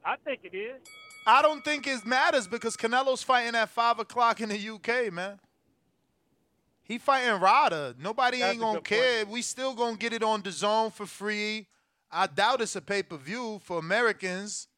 I 0.04 0.16
think 0.24 0.40
it 0.44 0.54
is. 0.54 0.80
I 1.26 1.40
don't 1.40 1.64
think 1.64 1.86
it 1.86 2.04
matters 2.04 2.46
because 2.46 2.76
Canelo's 2.76 3.22
fighting 3.22 3.54
at 3.54 3.70
five 3.70 3.98
o'clock 3.98 4.40
in 4.40 4.50
the 4.50 4.68
UK, 4.68 5.12
man. 5.12 5.38
He 6.82 6.98
fighting 6.98 7.40
Ryder. 7.40 7.94
Nobody 7.98 8.40
That's 8.40 8.52
ain't 8.52 8.60
gonna 8.60 8.80
good 8.80 8.84
care. 8.84 9.26
We 9.26 9.40
still 9.40 9.74
gonna 9.74 9.96
get 9.96 10.12
it 10.12 10.22
on 10.22 10.42
the 10.42 10.50
zone 10.50 10.90
for 10.90 11.06
free. 11.06 11.68
I 12.10 12.26
doubt 12.26 12.60
it's 12.60 12.76
a 12.76 12.82
pay 12.82 13.02
per 13.02 13.16
view 13.16 13.60
for 13.64 13.78
Americans 13.78 14.68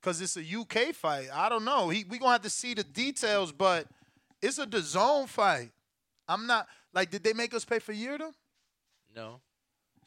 because 0.00 0.20
it's 0.20 0.36
a 0.36 0.42
UK 0.42 0.94
fight. 0.94 1.28
I 1.32 1.48
don't 1.48 1.64
know. 1.64 1.88
He, 1.88 2.04
we 2.04 2.18
gonna 2.18 2.32
have 2.32 2.42
to 2.42 2.50
see 2.50 2.74
the 2.74 2.84
details, 2.84 3.52
but 3.52 3.86
it's 4.42 4.58
a 4.58 4.66
DAZN 4.66 5.28
fight. 5.28 5.70
I'm 6.28 6.46
not 6.46 6.66
like. 6.92 7.10
Did 7.10 7.24
they 7.24 7.32
make 7.32 7.54
us 7.54 7.64
pay 7.64 7.78
for 7.78 7.94
Yurda? 7.94 8.32
No, 9.14 9.40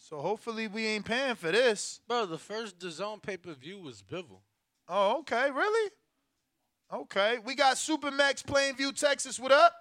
So 0.07 0.19
hopefully 0.19 0.67
we 0.67 0.85
ain't 0.85 1.03
paying 1.03 1.33
for 1.33 1.51
this. 1.51 1.99
bro. 2.07 2.27
The 2.27 2.37
first 2.37 2.77
DAZN 2.77 3.23
pay 3.23 3.37
per 3.37 3.53
view 3.53 3.79
was 3.79 4.03
Bivol. 4.03 4.41
Oh, 4.87 5.17
okay. 5.21 5.49
Really? 5.49 5.91
Okay. 6.93 7.37
We 7.43 7.55
got 7.55 7.77
Supermax 7.77 8.43
Plainview, 8.43 8.93
Texas. 8.95 9.39
What 9.39 9.51
up? 9.51 9.73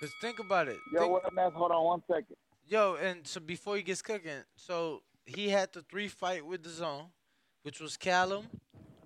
Cause 0.00 0.10
think 0.20 0.38
about 0.38 0.68
it. 0.68 0.76
Yo, 0.92 1.00
Think- 1.00 1.12
what 1.12 1.24
up, 1.24 1.32
man? 1.32 1.50
Hold 1.52 1.70
on 1.72 1.84
one 1.84 2.02
second. 2.06 2.36
Yo, 2.68 2.96
and 2.96 3.26
so 3.26 3.40
before 3.40 3.76
he 3.76 3.82
gets 3.82 4.02
cooking, 4.02 4.42
so 4.56 5.00
he 5.24 5.48
had 5.48 5.72
the 5.72 5.80
three 5.80 6.08
fight 6.08 6.44
with 6.44 6.62
the 6.62 6.68
zone, 6.68 7.06
which 7.62 7.80
was 7.80 7.96
Callum, 7.96 8.48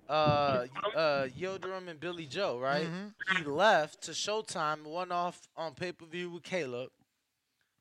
uh, 0.09 0.65
y- 0.75 0.93
uh, 1.01 1.27
Yildirim, 1.29 1.87
and 1.89 2.01
Billy 2.01 2.27
Joe, 2.27 2.59
right? 2.59 2.89
He 3.37 3.45
left 3.45 4.03
to 4.05 4.11
Showtime, 4.11 4.83
one 4.83 5.13
off 5.13 5.41
on 5.57 5.75
pay 5.75 5.93
per 5.93 6.07
view 6.07 6.31
with 6.31 6.43
Caleb. 6.43 6.91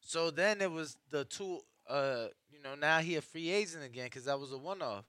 So 0.10 0.32
then 0.32 0.60
it 0.60 0.72
was 0.72 0.98
the 1.12 1.24
two, 1.24 1.60
uh, 1.88 2.30
you 2.50 2.60
know, 2.64 2.74
now 2.74 2.98
he 2.98 3.18
a 3.18 3.22
free 3.22 3.52
agent 3.52 3.84
again 3.84 4.06
because 4.06 4.26
that 4.26 4.40
was 4.40 4.52
a 4.52 4.58
one 4.58 4.82
off. 4.82 5.06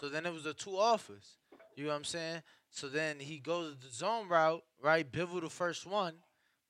So 0.00 0.08
then 0.08 0.26
it 0.26 0.32
was 0.32 0.42
the 0.42 0.54
two 0.54 0.76
offers. 0.76 1.36
You 1.76 1.84
know 1.84 1.90
what 1.90 1.98
I'm 1.98 2.04
saying? 2.04 2.42
So 2.68 2.88
then 2.88 3.20
he 3.20 3.38
goes 3.38 3.76
the 3.76 3.94
zone 3.94 4.28
route, 4.28 4.64
right? 4.82 5.08
Bivol 5.08 5.40
the 5.40 5.50
first 5.50 5.86
one, 5.86 6.14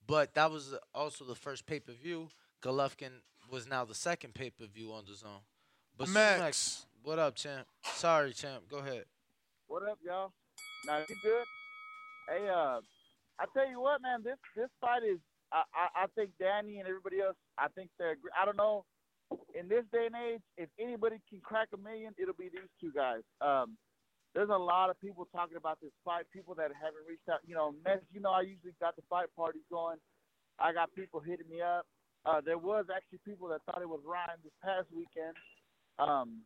but 0.06 0.34
that 0.34 0.50
was 0.50 0.74
also 0.94 1.24
the 1.24 1.34
first 1.34 1.64
pay 1.64 1.80
per 1.80 1.92
view. 1.92 2.28
Golovkin 2.62 3.22
was 3.50 3.66
now 3.66 3.86
the 3.86 3.94
second 3.94 4.34
pay 4.34 4.50
per 4.50 4.66
view 4.66 4.92
on 4.92 5.04
the 5.08 5.14
zone. 5.14 5.40
But 5.96 6.10
Max. 6.10 6.38
Max, 6.38 6.86
what 7.02 7.18
up, 7.18 7.34
champ? 7.34 7.66
Sorry, 7.94 8.34
champ. 8.34 8.64
Go 8.70 8.80
ahead. 8.80 9.04
What 9.68 9.88
up, 9.88 9.98
y'all? 10.04 10.32
Now 10.86 10.98
you 10.98 11.16
good? 11.22 11.44
Hey, 12.28 12.46
uh, 12.46 12.80
I 13.38 13.46
tell 13.54 13.70
you 13.70 13.80
what, 13.80 14.02
man. 14.02 14.22
This 14.22 14.36
this 14.54 14.68
fight 14.82 15.02
is. 15.02 15.18
I, 15.52 15.62
I 15.74 16.04
I 16.04 16.06
think 16.14 16.30
Danny 16.38 16.78
and 16.78 16.88
everybody 16.88 17.20
else. 17.20 17.36
I 17.58 17.68
think 17.74 17.90
they're. 17.98 18.16
I 18.40 18.44
don't 18.44 18.56
know. 18.56 18.84
In 19.54 19.68
this 19.68 19.84
day 19.92 20.06
and 20.06 20.16
age, 20.16 20.42
if 20.58 20.68
anybody 20.78 21.22
can 21.30 21.40
crack 21.40 21.68
a 21.74 21.78
million, 21.78 22.14
it'll 22.18 22.34
be 22.34 22.50
these 22.50 22.70
two 22.80 22.90
guys. 22.90 23.22
Um, 23.40 23.78
there's 24.34 24.50
a 24.50 24.58
lot 24.58 24.90
of 24.90 25.00
people 25.00 25.26
talking 25.30 25.56
about 25.56 25.78
this 25.80 25.94
fight. 26.04 26.26
People 26.32 26.54
that 26.54 26.70
haven't 26.74 27.06
reached 27.08 27.28
out. 27.30 27.40
You 27.46 27.54
know, 27.54 27.74
Ness. 27.84 28.02
You 28.12 28.20
know, 28.20 28.30
I 28.30 28.42
usually 28.42 28.74
got 28.80 28.96
the 28.96 29.02
fight 29.10 29.26
parties 29.36 29.66
going. 29.70 29.98
I 30.58 30.72
got 30.72 30.94
people 30.94 31.20
hitting 31.20 31.48
me 31.48 31.62
up. 31.62 31.86
Uh, 32.26 32.40
there 32.44 32.58
was 32.58 32.86
actually 32.94 33.20
people 33.24 33.48
that 33.48 33.62
thought 33.64 33.82
it 33.82 33.88
was 33.88 34.00
Ryan 34.04 34.38
this 34.44 34.52
past 34.62 34.86
weekend. 34.94 35.34
Um, 35.98 36.42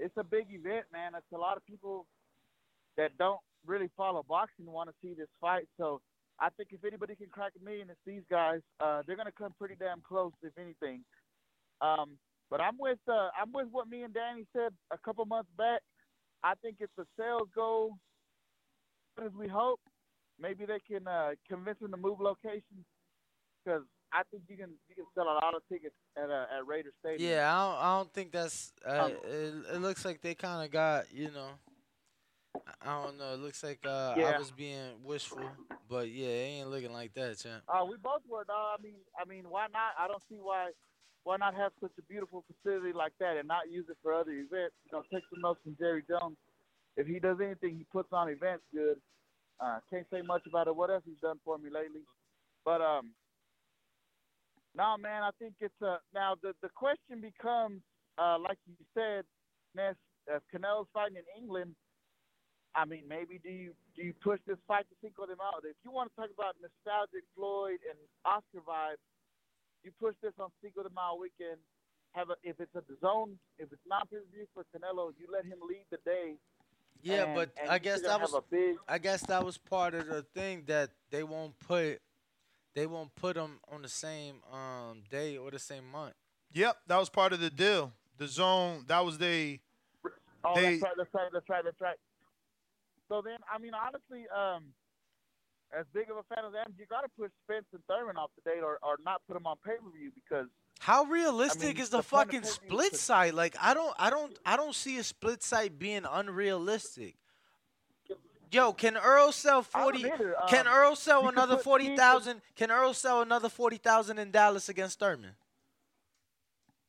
it's 0.00 0.16
a 0.16 0.24
big 0.24 0.46
event, 0.50 0.86
man. 0.92 1.12
It's 1.14 1.32
a 1.32 1.38
lot 1.38 1.56
of 1.56 1.66
people 1.66 2.06
that 2.96 3.16
don't 3.18 3.40
really 3.66 3.90
follow 3.96 4.24
boxing 4.26 4.66
want 4.66 4.88
to 4.88 4.94
see 5.02 5.14
this 5.14 5.28
fight. 5.40 5.68
So 5.76 6.00
I 6.40 6.48
think 6.50 6.70
if 6.72 6.84
anybody 6.84 7.14
can 7.14 7.28
crack 7.30 7.52
a 7.60 7.64
million, 7.64 7.90
it's 7.90 8.00
these 8.04 8.22
guys. 8.30 8.60
Uh, 8.80 9.02
they're 9.06 9.16
gonna 9.16 9.32
come 9.32 9.54
pretty 9.58 9.76
damn 9.78 10.00
close, 10.00 10.32
if 10.42 10.52
anything. 10.58 11.04
Um, 11.80 12.18
but 12.50 12.60
I'm 12.60 12.76
with 12.78 12.98
uh, 13.08 13.30
I'm 13.40 13.52
with 13.52 13.68
what 13.70 13.88
me 13.88 14.02
and 14.02 14.12
Danny 14.14 14.44
said 14.52 14.72
a 14.92 14.98
couple 14.98 15.24
months 15.26 15.50
back. 15.56 15.80
I 16.42 16.54
think 16.62 16.76
if 16.80 16.90
the 16.96 17.04
sales 17.18 17.48
go 17.54 17.96
as 19.24 19.30
we 19.38 19.48
hope, 19.48 19.80
maybe 20.40 20.66
they 20.66 20.80
can 20.86 21.06
uh, 21.06 21.30
convince 21.48 21.78
them 21.78 21.92
to 21.92 21.96
move 21.96 22.20
locations 22.20 22.84
because 23.64 23.82
I 24.12 24.22
think 24.30 24.42
you 24.48 24.56
can 24.56 24.70
you 24.88 24.94
can 24.94 25.04
sell 25.14 25.24
a 25.24 25.34
lot 25.34 25.54
of 25.54 25.62
tickets 25.70 25.94
at 26.16 26.30
uh, 26.30 26.46
at 26.58 26.66
Raider 26.66 26.90
Stadium. 27.00 27.30
Yeah, 27.30 27.52
I 27.52 27.64
don't, 27.64 27.82
I 27.84 27.96
don't 27.98 28.12
think 28.12 28.32
that's. 28.32 28.72
Uh, 28.86 28.90
Um, 28.90 29.12
it, 29.24 29.54
it 29.74 29.80
looks 29.80 30.04
like 30.04 30.20
they 30.20 30.34
kind 30.34 30.64
of 30.64 30.70
got, 30.70 31.12
you 31.12 31.30
know. 31.30 31.48
I- 32.80 33.02
don't 33.02 33.18
know. 33.18 33.34
It 33.34 33.38
looks 33.40 33.62
like 33.62 33.80
uh, 33.84 34.14
I 34.18 34.38
was 34.38 34.50
being 34.52 35.02
wishful, 35.04 35.50
but 35.88 36.08
yeah, 36.10 36.28
it 36.28 36.60
ain't 36.60 36.70
looking 36.70 36.92
like 36.92 37.14
that, 37.14 37.38
champ. 37.38 37.64
Uh, 37.68 37.84
we 37.84 37.96
both 37.96 38.22
were, 38.28 38.44
dog. 38.44 38.78
I 38.78 38.82
mean, 38.82 39.04
I 39.18 39.24
mean, 39.24 39.48
why 39.48 39.66
not? 39.68 39.94
I 39.98 40.08
don't 40.08 40.22
see 40.28 40.36
why, 40.40 40.70
why 41.24 41.36
not 41.36 41.54
have 41.54 41.72
such 41.80 41.92
a 41.98 42.02
beautiful 42.02 42.44
facility 42.46 42.92
like 42.92 43.12
that 43.20 43.36
and 43.36 43.48
not 43.48 43.70
use 43.70 43.86
it 43.88 43.98
for 44.02 44.14
other 44.14 44.32
events. 44.32 44.76
You 44.84 44.92
know, 44.92 45.02
take 45.12 45.24
some 45.30 45.40
notes 45.42 45.60
from 45.64 45.76
Jerry 45.78 46.04
Jones. 46.08 46.36
If 46.96 47.06
he 47.06 47.18
does 47.20 47.38
anything, 47.42 47.76
he 47.78 47.84
puts 47.84 48.08
on 48.12 48.28
events 48.28 48.64
good. 48.72 49.00
Uh, 49.60 49.80
can't 49.90 50.06
say 50.12 50.22
much 50.22 50.42
about 50.48 50.68
it. 50.68 50.76
What 50.76 50.90
else 50.90 51.04
he's 51.06 51.18
done 51.22 51.40
for 51.44 51.58
me 51.58 51.70
lately? 51.70 52.02
But 52.64 52.80
um, 52.82 53.14
no, 54.74 54.96
man, 54.98 55.22
I 55.22 55.30
think 55.38 55.54
it's 55.60 55.74
uh 55.82 55.98
now 56.14 56.36
the 56.42 56.54
the 56.62 56.70
question 56.74 57.20
becomes, 57.20 57.82
uh, 58.18 58.38
like 58.38 58.58
you 58.66 58.76
said, 58.94 59.24
Ness, 59.74 59.96
if 60.28 60.42
Canelo's 60.54 60.88
fighting 60.92 61.16
in 61.16 61.42
England. 61.42 61.76
I 62.74 62.84
mean, 62.84 63.04
maybe 63.08 63.38
do 63.42 63.50
you 63.50 63.72
do 63.96 64.02
you 64.02 64.14
push 64.22 64.40
this 64.46 64.58
fight 64.66 64.86
to 64.90 64.94
Cinco 65.00 65.26
de 65.26 65.36
Mayo? 65.36 65.62
If 65.62 65.76
you 65.84 65.90
want 65.92 66.10
to 66.10 66.16
talk 66.20 66.30
about 66.36 66.56
nostalgic 66.60 67.22
Floyd 67.36 67.78
and 67.88 67.98
Oscar 68.24 68.60
vibes, 68.66 69.02
you 69.84 69.92
push 70.00 70.14
this 70.22 70.32
on 70.40 70.50
Cinco 70.62 70.82
de 70.82 70.90
Mayo 70.90 71.16
weekend. 71.20 71.58
Have 72.12 72.30
a, 72.30 72.34
if 72.44 72.60
it's 72.60 72.74
a 72.76 72.82
zone, 73.00 73.38
if 73.58 73.72
it's 73.72 73.86
not 73.88 74.08
pay 74.10 74.16
per 74.18 74.22
view 74.32 74.46
for 74.54 74.62
Canelo, 74.74 75.12
you 75.18 75.26
let 75.32 75.44
him 75.44 75.58
lead 75.68 75.84
the 75.90 75.98
day. 76.04 76.34
Yeah, 77.02 77.24
and- 77.24 77.34
but 77.34 77.50
and 77.60 77.70
I 77.70 77.78
guess 77.78 78.00
that 78.02 78.20
was 78.20 78.34
a 78.34 78.42
big. 78.50 78.76
I 78.88 78.98
guess 78.98 79.20
that 79.26 79.44
was 79.44 79.58
part 79.58 79.94
of 79.94 80.06
the 80.06 80.22
thing 80.22 80.64
that 80.66 80.90
they 81.10 81.22
won't 81.22 81.58
put 81.60 82.00
they 82.74 82.86
won't 82.86 83.14
put 83.14 83.36
them 83.36 83.60
on 83.70 83.82
the 83.82 83.88
same 83.88 84.36
um 84.52 85.02
day 85.10 85.36
or 85.36 85.50
the 85.50 85.58
same 85.60 85.88
month. 85.90 86.14
Yep, 86.52 86.76
that 86.88 86.98
was 86.98 87.08
part 87.08 87.32
of 87.32 87.40
the 87.40 87.50
deal. 87.50 87.92
The 88.18 88.26
zone, 88.28 88.84
that 88.88 89.04
was 89.04 89.18
they. 89.18 89.60
Oh, 90.44 90.54
they 90.54 90.78
that's 90.78 90.82
right. 90.82 90.92
That's 90.96 91.14
right. 91.14 91.30
That's 91.32 91.48
right. 91.50 91.64
That's 91.64 91.80
right. 91.80 91.96
So 93.08 93.22
then, 93.22 93.38
I 93.52 93.58
mean, 93.58 93.72
honestly, 93.74 94.24
um, 94.34 94.64
as 95.78 95.84
big 95.92 96.10
of 96.10 96.16
a 96.16 96.34
fan 96.34 96.44
of 96.44 96.52
them, 96.52 96.72
you 96.78 96.86
got 96.86 97.02
to 97.02 97.08
push 97.18 97.30
Spence 97.44 97.66
and 97.72 97.82
Thurman 97.88 98.16
off 98.16 98.30
the 98.36 98.50
date, 98.50 98.62
or, 98.62 98.78
or 98.82 98.96
not 99.04 99.22
put 99.26 99.34
them 99.34 99.46
on 99.46 99.56
pay 99.64 99.72
per 99.72 99.90
view 99.96 100.10
because 100.14 100.46
How 100.80 101.04
realistic 101.04 101.62
I 101.62 101.72
mean, 101.72 101.82
is 101.82 101.88
the, 101.90 101.98
the 101.98 102.02
fucking 102.02 102.44
split 102.44 102.96
site? 102.96 103.34
Like 103.34 103.56
I 103.60 103.74
don't 103.74 103.94
I 103.98 104.10
don't 104.10 104.38
I 104.46 104.56
don't 104.56 104.74
see 104.74 104.98
a 104.98 105.04
split 105.04 105.42
site 105.42 105.78
being 105.78 106.04
unrealistic. 106.10 107.16
Yo, 108.50 108.72
can 108.72 108.96
Errol 108.96 109.32
sell 109.32 109.62
forty? 109.62 110.04
either. 110.04 110.36
Can 110.48 110.66
Um, 110.66 110.72
Errol 110.72 110.96
sell 110.96 111.28
another 111.28 111.58
forty 111.58 111.96
thousand? 111.96 112.40
Can 112.54 112.70
Errol 112.70 112.94
sell 112.94 113.20
another 113.20 113.48
forty 113.48 113.78
thousand 113.78 114.18
in 114.18 114.30
Dallas 114.30 114.68
against 114.68 115.00
Thurman? 115.00 115.34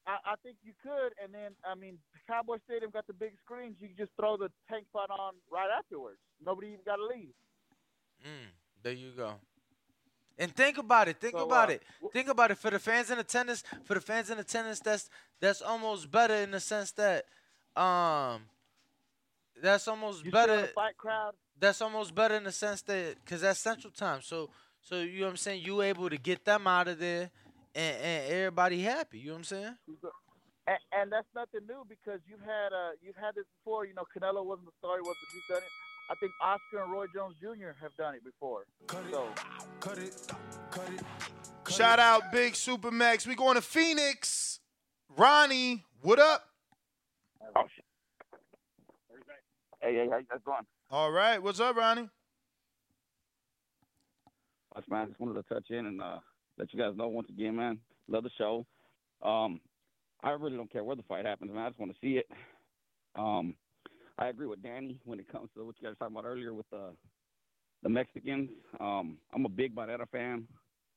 I, 0.05 0.17
I 0.25 0.35
think 0.43 0.57
you 0.63 0.73
could. 0.83 1.13
And 1.23 1.33
then, 1.33 1.53
I 1.65 1.73
mean, 1.73 1.97
Cowboy 2.27 2.57
Stadium 2.65 2.91
got 2.91 3.07
the 3.07 3.13
big 3.13 3.33
screens. 3.43 3.75
You 3.79 3.87
can 3.89 3.97
just 3.97 4.11
throw 4.19 4.37
the 4.37 4.49
tank 4.69 4.85
fight 4.91 5.09
on 5.09 5.33
right 5.51 5.69
afterwards. 5.77 6.17
Nobody 6.43 6.67
even 6.67 6.79
got 6.85 6.97
to 6.97 7.05
leave. 7.05 7.33
Mm, 8.23 8.49
there 8.83 8.93
you 8.93 9.11
go. 9.15 9.35
And 10.37 10.53
think 10.53 10.77
about 10.77 11.07
it. 11.07 11.19
Think 11.19 11.35
So, 11.37 11.45
about 11.45 11.69
uh, 11.69 11.73
it. 11.73 11.83
Think 12.11 12.27
about 12.27 12.51
it. 12.51 12.57
For 12.57 12.69
the 12.69 12.79
fans 12.79 13.09
in 13.09 13.19
attendance, 13.19 13.63
for 13.85 13.93
the 13.93 14.01
fans 14.01 14.29
in 14.29 14.37
attendance, 14.37 14.79
that's 14.79 15.09
that's 15.39 15.61
almost 15.61 16.11
better 16.11 16.35
in 16.35 16.51
the 16.51 16.59
sense 16.59 16.91
that, 16.93 17.25
um, 17.75 18.41
that's 19.61 19.87
almost 19.87 20.29
better. 20.29 20.67
fight 20.75 20.97
crowd? 20.97 21.33
That's 21.57 21.81
almost 21.81 22.13
better 22.13 22.35
in 22.35 22.43
the 22.43 22.51
sense 22.51 22.81
that 22.83 23.15
because 23.23 23.41
that's 23.41 23.59
Central 23.59 23.91
Time. 23.91 24.21
So 24.21 24.49
so 24.81 24.99
you 24.99 25.21
know 25.21 25.27
what 25.27 25.31
I'm 25.31 25.37
saying. 25.37 25.63
You 25.63 25.81
able 25.81 26.09
to 26.09 26.17
get 26.17 26.43
them 26.43 26.67
out 26.67 26.89
of 26.89 26.99
there, 26.99 27.31
and, 27.73 27.97
and 27.97 28.31
everybody 28.33 28.81
happy. 28.81 29.19
You 29.19 29.27
know 29.27 29.33
what 29.33 29.37
I'm 29.37 29.43
saying? 29.45 29.75
And, 30.67 30.79
and 30.91 31.11
that's 31.11 31.27
nothing 31.35 31.67
new 31.67 31.85
because 31.87 32.19
you've 32.27 32.41
had 32.41 32.73
uh 32.73 32.97
you've 33.01 33.15
had 33.15 33.35
this 33.35 33.45
before. 33.59 33.85
You 33.85 33.93
know, 33.93 34.05
Canelo 34.09 34.43
wasn't 34.43 34.65
the 34.65 34.73
star, 34.79 34.97
he 34.97 35.01
was, 35.01 35.15
but 35.19 35.29
he's 35.33 35.47
done 35.47 35.63
it. 35.63 35.73
I 36.09 36.15
think 36.15 36.31
Oscar 36.41 36.83
and 36.83 36.91
Roy 36.91 37.05
Jones 37.13 37.35
Jr. 37.41 37.73
have 37.81 37.95
done 37.97 38.15
it 38.15 38.23
before. 38.23 38.65
So 39.11 39.27
Shout 41.69 41.99
out 41.99 42.31
Big 42.31 42.53
Supermax. 42.53 43.25
We 43.25 43.35
going 43.35 43.55
to 43.55 43.61
Phoenix. 43.61 44.59
Ronnie, 45.17 45.83
what 46.01 46.19
up? 46.19 46.49
Oh 47.55 47.63
Hey, 49.81 49.93
hey, 49.93 50.07
how 50.09 50.17
you 50.17 50.25
guys 50.29 50.39
doing? 50.45 50.57
All 50.89 51.11
right, 51.11 51.41
what's 51.41 51.59
up, 51.59 51.75
Ronnie? 51.75 52.09
Much, 54.75 54.85
man. 54.89 55.07
Just 55.07 55.19
wanted 55.19 55.35
to 55.35 55.53
touch 55.53 55.65
in 55.69 55.85
and 55.85 56.01
uh, 56.01 56.17
let 56.57 56.73
you 56.73 56.79
guys 56.79 56.93
know 56.97 57.07
once 57.07 57.29
again, 57.29 57.55
man. 57.55 57.79
Love 58.07 58.23
the 58.23 58.31
show. 58.37 58.65
Um, 59.21 59.61
I 60.25 60.31
really 60.31 60.57
don't 60.57 60.71
care 60.71 60.83
where 60.83 60.95
the 60.95 61.03
fight 61.03 61.25
happens, 61.25 61.53
man. 61.53 61.63
I 61.63 61.69
just 61.69 61.79
want 61.79 61.91
to 61.93 61.97
see 62.01 62.17
it. 62.17 62.27
Um, 63.15 63.53
I 64.17 64.27
agree 64.27 64.47
with 64.47 64.63
Danny 64.63 64.99
when 65.05 65.19
it 65.19 65.31
comes 65.31 65.49
to 65.55 65.63
what 65.63 65.75
you 65.79 65.87
guys 65.87 65.91
were 65.91 66.07
talking 66.07 66.17
about 66.17 66.27
earlier 66.27 66.53
with 66.53 66.69
the 66.71 66.95
the 67.83 67.89
Mexicans. 67.89 68.49
Um, 68.79 69.17
I'm 69.33 69.45
a 69.45 69.49
big 69.49 69.75
Barrera 69.75 70.09
fan. 70.11 70.47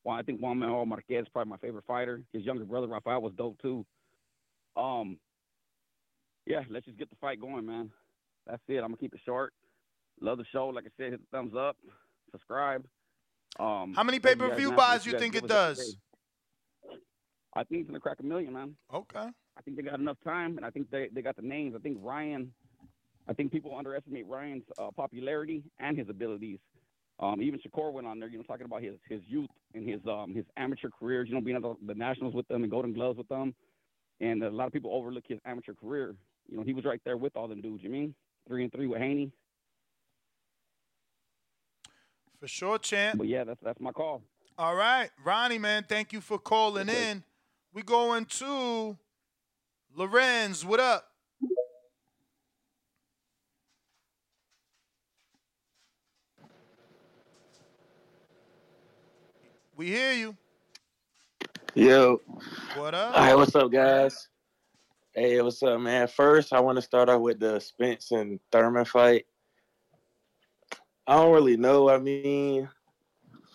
Well, 0.02 0.16
I 0.16 0.22
think 0.22 0.40
Juan 0.40 0.58
Manuel 0.58 0.86
Marquez 0.86 1.22
is 1.22 1.28
probably 1.28 1.50
my 1.50 1.58
favorite 1.58 1.84
fighter. 1.86 2.22
His 2.32 2.42
younger 2.44 2.64
brother 2.64 2.86
Rafael 2.86 3.20
was 3.20 3.34
dope 3.36 3.60
too. 3.60 3.84
Um, 4.76 5.18
yeah, 6.46 6.62
let's 6.70 6.86
just 6.86 6.98
get 6.98 7.10
the 7.10 7.16
fight 7.20 7.40
going, 7.40 7.66
man. 7.66 7.90
That's 8.46 8.62
it. 8.68 8.76
I'm 8.76 8.88
gonna 8.88 8.96
keep 8.96 9.12
it 9.12 9.20
short. 9.26 9.52
Love 10.22 10.38
the 10.38 10.44
show. 10.50 10.68
Like 10.68 10.84
I 10.86 10.90
said, 10.96 11.10
hit 11.10 11.20
the 11.20 11.36
thumbs 11.36 11.52
up, 11.54 11.76
subscribe. 12.30 12.84
Um, 13.60 13.92
How 13.94 14.02
many 14.02 14.18
thank 14.18 14.36
you 14.36 14.46
pay-per-view 14.46 14.70
guys, 14.70 14.70
man, 14.70 14.70
for 14.70 14.76
buys 14.76 15.00
what 15.00 15.12
you 15.12 15.18
think 15.18 15.34
it 15.34 15.46
does? 15.46 15.96
I 17.54 17.64
think 17.64 17.80
he's 17.80 17.86
gonna 17.86 18.00
crack 18.00 18.18
a 18.20 18.22
million, 18.24 18.52
man. 18.52 18.76
Okay. 18.92 19.26
I 19.56 19.62
think 19.62 19.76
they 19.76 19.82
got 19.82 19.98
enough 19.98 20.18
time, 20.22 20.56
and 20.56 20.64
I 20.64 20.70
think 20.70 20.90
they, 20.90 21.08
they 21.12 21.22
got 21.22 21.36
the 21.36 21.42
names. 21.42 21.74
I 21.76 21.80
think 21.80 21.98
Ryan. 22.00 22.52
I 23.28 23.34
think 23.34 23.52
people 23.52 23.76
underestimate 23.76 24.26
Ryan's 24.26 24.64
uh, 24.78 24.90
popularity 24.96 25.62
and 25.78 25.98
his 25.98 26.08
abilities. 26.08 26.58
Um, 27.20 27.42
even 27.42 27.60
Shakur 27.60 27.92
went 27.92 28.06
on 28.06 28.20
there, 28.20 28.28
you 28.28 28.38
know, 28.38 28.44
talking 28.44 28.64
about 28.64 28.82
his 28.82 28.94
his 29.08 29.20
youth 29.26 29.50
and 29.74 29.88
his 29.88 30.00
um 30.06 30.34
his 30.34 30.44
amateur 30.56 30.88
careers. 30.88 31.28
You 31.28 31.34
know, 31.34 31.40
being 31.40 31.56
at 31.56 31.62
the, 31.62 31.74
the 31.86 31.94
nationals 31.94 32.34
with 32.34 32.46
them 32.48 32.62
and 32.62 32.70
Golden 32.70 32.92
Gloves 32.92 33.18
with 33.18 33.28
them, 33.28 33.54
and 34.20 34.42
a 34.42 34.50
lot 34.50 34.66
of 34.66 34.72
people 34.72 34.92
overlook 34.94 35.24
his 35.26 35.38
amateur 35.44 35.74
career. 35.74 36.14
You 36.48 36.56
know, 36.56 36.62
he 36.62 36.72
was 36.72 36.84
right 36.84 37.00
there 37.04 37.16
with 37.16 37.36
all 37.36 37.48
them 37.48 37.60
dudes. 37.60 37.82
You 37.82 37.90
mean 37.90 38.14
three 38.46 38.62
and 38.62 38.72
three 38.72 38.86
with 38.86 39.00
Haney? 39.00 39.32
For 42.40 42.46
sure, 42.46 42.78
champ. 42.78 43.18
But 43.18 43.26
yeah, 43.26 43.44
that's 43.44 43.60
that's 43.62 43.80
my 43.80 43.90
call. 43.90 44.22
All 44.56 44.74
right, 44.74 45.10
Ronnie, 45.24 45.58
man, 45.58 45.84
thank 45.88 46.12
you 46.12 46.20
for 46.20 46.38
calling 46.38 46.88
in. 46.88 47.24
We 47.78 47.84
going 47.84 48.24
to 48.24 48.98
Lorenz. 49.94 50.64
What 50.64 50.80
up? 50.80 51.12
We 59.76 59.86
hear 59.86 60.12
you. 60.12 60.36
Yo. 61.76 62.20
What 62.74 62.96
up? 62.96 63.16
All 63.16 63.22
right, 63.22 63.36
what's 63.36 63.54
up, 63.54 63.70
guys? 63.70 64.26
Hey, 65.14 65.40
what's 65.40 65.62
up, 65.62 65.80
man? 65.80 66.08
First, 66.08 66.52
I 66.52 66.58
want 66.58 66.78
to 66.78 66.82
start 66.82 67.08
off 67.08 67.20
with 67.20 67.38
the 67.38 67.60
Spence 67.60 68.10
and 68.10 68.40
Thurman 68.50 68.86
fight. 68.86 69.26
I 71.06 71.14
don't 71.14 71.32
really 71.32 71.56
know. 71.56 71.88
I 71.88 72.00
mean, 72.00 72.68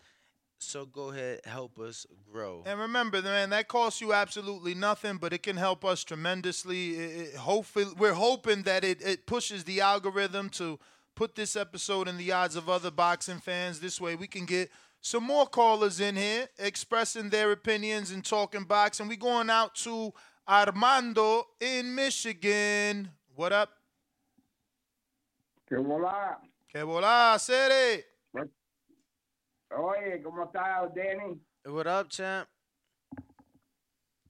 So 0.58 0.86
go 0.86 1.10
ahead, 1.10 1.40
help 1.44 1.78
us 1.78 2.06
grow. 2.32 2.62
And 2.64 2.80
remember, 2.80 3.20
man, 3.20 3.50
that 3.50 3.68
costs 3.68 4.00
you 4.00 4.14
absolutely 4.14 4.74
nothing, 4.74 5.18
but 5.18 5.34
it 5.34 5.42
can 5.42 5.56
help 5.56 5.84
us 5.84 6.02
tremendously. 6.02 6.94
It, 6.94 7.28
it- 7.28 7.36
hopefully, 7.36 7.84
we're 7.98 8.14
hoping 8.14 8.62
that 8.62 8.82
it, 8.82 9.02
it 9.02 9.26
pushes 9.26 9.64
the 9.64 9.82
algorithm 9.82 10.48
to 10.50 10.78
put 11.14 11.34
this 11.34 11.56
episode 11.56 12.08
in 12.08 12.16
the 12.16 12.32
odds 12.32 12.56
of 12.56 12.68
other 12.70 12.90
boxing 12.90 13.38
fans. 13.38 13.80
This 13.80 14.00
way, 14.00 14.16
we 14.16 14.26
can 14.26 14.46
get 14.46 14.70
some 15.02 15.24
more 15.24 15.46
callers 15.46 16.00
in 16.00 16.16
here 16.16 16.48
expressing 16.58 17.28
their 17.28 17.52
opinions 17.52 18.10
and 18.10 18.24
talking 18.24 18.64
boxing. 18.64 19.08
We 19.08 19.16
going 19.16 19.50
out 19.50 19.74
to 19.76 20.12
Armando 20.48 21.44
in 21.60 21.94
Michigan. 21.94 23.10
What 23.34 23.52
up? 23.52 23.70
Que 25.68 25.76
volá. 25.76 26.38
Que 26.68 26.84
volá, 26.84 27.38
Sere. 27.38 28.04
Oye, 29.76 30.22
¿cómo 30.22 30.44
estás, 30.44 30.94
Danny? 30.94 31.40
What 31.64 31.88
up, 31.88 32.08
champ? 32.08 32.48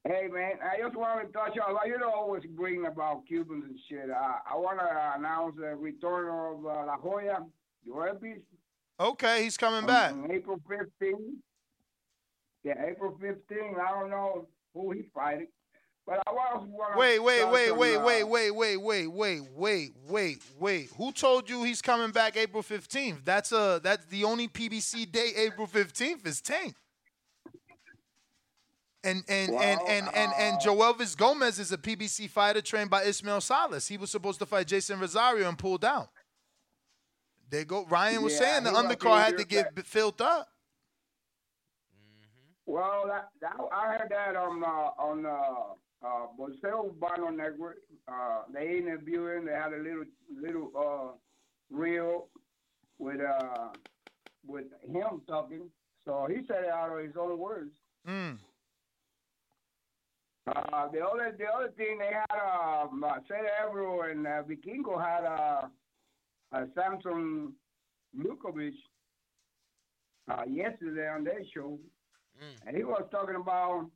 Hey, 0.04 0.28
man, 0.28 0.52
I 0.62 0.80
just 0.80 0.96
want 0.96 1.26
to 1.26 1.32
touch 1.32 1.58
on, 1.58 1.74
like, 1.74 1.88
you 1.88 1.98
know, 1.98 2.10
always 2.10 2.44
bring 2.46 2.86
about 2.86 3.26
Cubans 3.26 3.64
and 3.64 3.78
shit. 3.88 4.08
Uh, 4.08 4.38
I 4.50 4.56
want 4.56 4.78
to 4.78 5.12
announce 5.18 5.56
the 5.56 5.74
return 5.74 6.28
of 6.28 6.64
uh, 6.64 6.86
La 6.86 6.96
Jolla, 6.96 7.44
Joelvis. 7.86 8.40
Okay, 8.98 9.42
he's 9.42 9.56
coming 9.56 9.80
on, 9.80 9.86
back. 9.86 10.12
On 10.12 10.30
April 10.30 10.60
15th. 10.70 11.16
Yeah, 12.62 12.74
April 12.88 13.18
15th. 13.20 13.78
I 13.78 14.00
don't 14.00 14.10
know 14.10 14.46
who 14.72 14.92
he's 14.92 15.04
fighting. 15.12 15.48
But 16.06 16.22
I 16.24 16.30
was 16.30 16.68
Wait, 16.96 17.18
wait, 17.18 17.44
wait, 17.50 17.72
wait, 17.72 17.98
wait, 18.00 18.22
wait, 18.22 18.50
wait, 18.52 18.76
wait, 18.76 19.06
wait, 19.08 19.40
wait, 19.56 19.92
wait, 20.06 20.42
wait. 20.60 20.90
Who 20.96 21.10
told 21.10 21.50
you 21.50 21.64
he's 21.64 21.82
coming 21.82 22.12
back 22.12 22.36
April 22.36 22.62
15th? 22.62 23.24
That's 23.24 23.50
a 23.50 23.80
that's 23.82 24.06
the 24.06 24.22
only 24.22 24.46
PBC 24.46 25.10
day 25.10 25.32
April 25.36 25.66
15th 25.66 26.24
is 26.26 26.40
Tank. 26.40 26.76
And 29.02 29.24
and 29.28 29.52
Well, 29.52 29.62
and 29.62 29.80
and 29.88 30.08
and 30.14 30.32
and 30.38 30.56
uh, 30.56 30.60
Joelvis 30.60 31.16
Gomez 31.16 31.58
is 31.58 31.72
a 31.72 31.78
PBC 31.78 32.30
fighter 32.30 32.60
trained 32.62 32.90
by 32.90 33.02
Ismael 33.02 33.40
Salas. 33.40 33.88
He 33.88 33.96
was 33.96 34.10
supposed 34.10 34.38
to 34.38 34.46
fight 34.46 34.68
Jeison 34.68 35.00
Rosario 35.00 35.48
and 35.48 35.58
pulled 35.58 35.84
out. 35.84 36.08
They 37.50 37.64
go. 37.64 37.84
Ryan 37.86 38.22
was 38.22 38.32
Yeah, 38.32 38.38
saying 38.60 38.64
the 38.64 38.70
he 38.70 38.76
undercard 38.76 39.24
had 39.24 39.38
to 39.38 39.44
get 39.44 39.74
b- 39.74 39.82
filled 39.82 40.20
up. 40.20 40.48
Well, 42.64 43.04
that, 43.06 43.28
that, 43.40 43.52
I 43.72 43.86
heard 43.92 44.08
that 44.10 44.34
on 44.34 44.64
uh, 44.64 44.66
on 44.66 45.24
uh, 45.24 45.74
uh, 46.04 46.26
Bolseo 46.38 46.90
Urbano 46.90 47.34
Network. 47.34 47.78
Uh, 48.08 48.42
they 48.52 48.78
interviewed 48.78 49.38
him. 49.38 49.46
They 49.46 49.52
had 49.52 49.72
a 49.72 49.82
little 49.82 50.04
little 50.40 50.70
uh, 50.76 51.74
reel 51.74 52.28
with 52.98 53.20
uh, 53.20 53.68
with 54.46 54.66
him 54.82 55.22
talking. 55.26 55.70
So 56.04 56.26
he 56.28 56.46
said 56.46 56.64
it 56.64 56.70
out 56.70 56.96
of 56.96 57.04
his 57.04 57.16
own 57.18 57.38
words. 57.38 57.72
Mm. 58.08 58.38
Uh, 60.46 60.88
the 60.92 61.00
other 61.00 61.34
the 61.36 61.44
other 61.44 61.72
thing 61.76 61.98
they 61.98 62.12
had 62.12 62.38
uh, 62.38 62.86
Cedar 63.26 63.50
Evero 63.64 64.10
and 64.10 64.26
uh, 64.26 64.42
Vikingo 64.44 65.02
had 65.02 65.24
uh, 65.24 65.66
uh, 66.52 66.64
Sampson 66.74 67.52
Lewkowicz 68.16 68.74
uh, 70.30 70.42
yesterday 70.48 71.08
on 71.08 71.24
their 71.24 71.40
show, 71.52 71.78
and 72.64 72.76
he 72.76 72.84
was 72.84 73.02
talking 73.10 73.34
about 73.34 73.90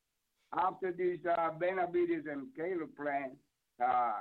after 0.59 0.93
this 0.93 1.19
uh, 1.27 1.51
Benavides 1.59 2.27
and 2.31 2.47
Caleb 2.57 2.91
Plant, 2.97 3.33
uh, 3.83 4.13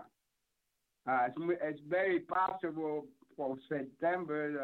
uh, 1.10 1.27
it's, 1.27 1.38
it's 1.61 1.80
very 1.88 2.19
possible 2.19 3.06
for 3.35 3.57
September 3.68 4.60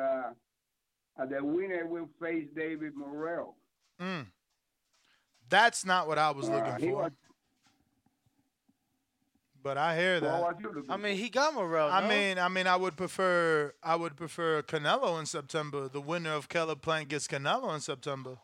uh, 1.18 1.22
uh, 1.22 1.26
the 1.26 1.44
winner 1.44 1.86
will 1.88 2.10
face 2.22 2.46
David 2.56 2.94
Morrell. 2.96 3.56
Mm. 4.02 4.26
That's 5.50 5.86
not 5.86 6.08
what 6.08 6.18
I 6.18 6.32
was 6.32 6.50
Uh, 6.50 6.56
looking 6.56 6.90
for. 6.90 7.04
was- 7.04 7.12
But 9.64 9.78
I 9.78 9.96
hear 9.98 10.20
that. 10.20 10.42
What 10.42 10.56
was 10.56 10.64
you 10.64 10.72
looking 10.74 10.92
I 10.92 10.98
mean, 10.98 11.16
he 11.18 11.30
got 11.30 11.54
Morrell. 11.54 11.90
I 11.90 12.02
no? 12.02 12.10
mean, 12.10 12.38
I 12.38 12.50
mean, 12.50 12.68
I 12.68 12.76
would 12.76 12.98
prefer, 12.98 13.74
I 13.82 13.96
would 13.96 14.16
prefer 14.18 14.62
Canelo 14.62 15.20
in 15.20 15.26
September. 15.26 15.88
The 15.88 16.02
winner 16.02 16.34
of 16.34 16.50
Caleb 16.50 16.82
Plant 16.82 17.08
gets 17.08 17.28
Canelo 17.28 17.74
in 17.74 17.80
September. 17.80 18.38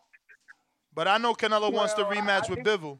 But 0.94 1.08
I 1.08 1.18
know 1.18 1.34
Canelo 1.34 1.72
wants 1.72 1.94
the 1.94 2.06
rematch 2.06 2.48
I 2.48 2.54
with 2.54 2.64
think- 2.64 2.68
Bivol. 2.82 2.98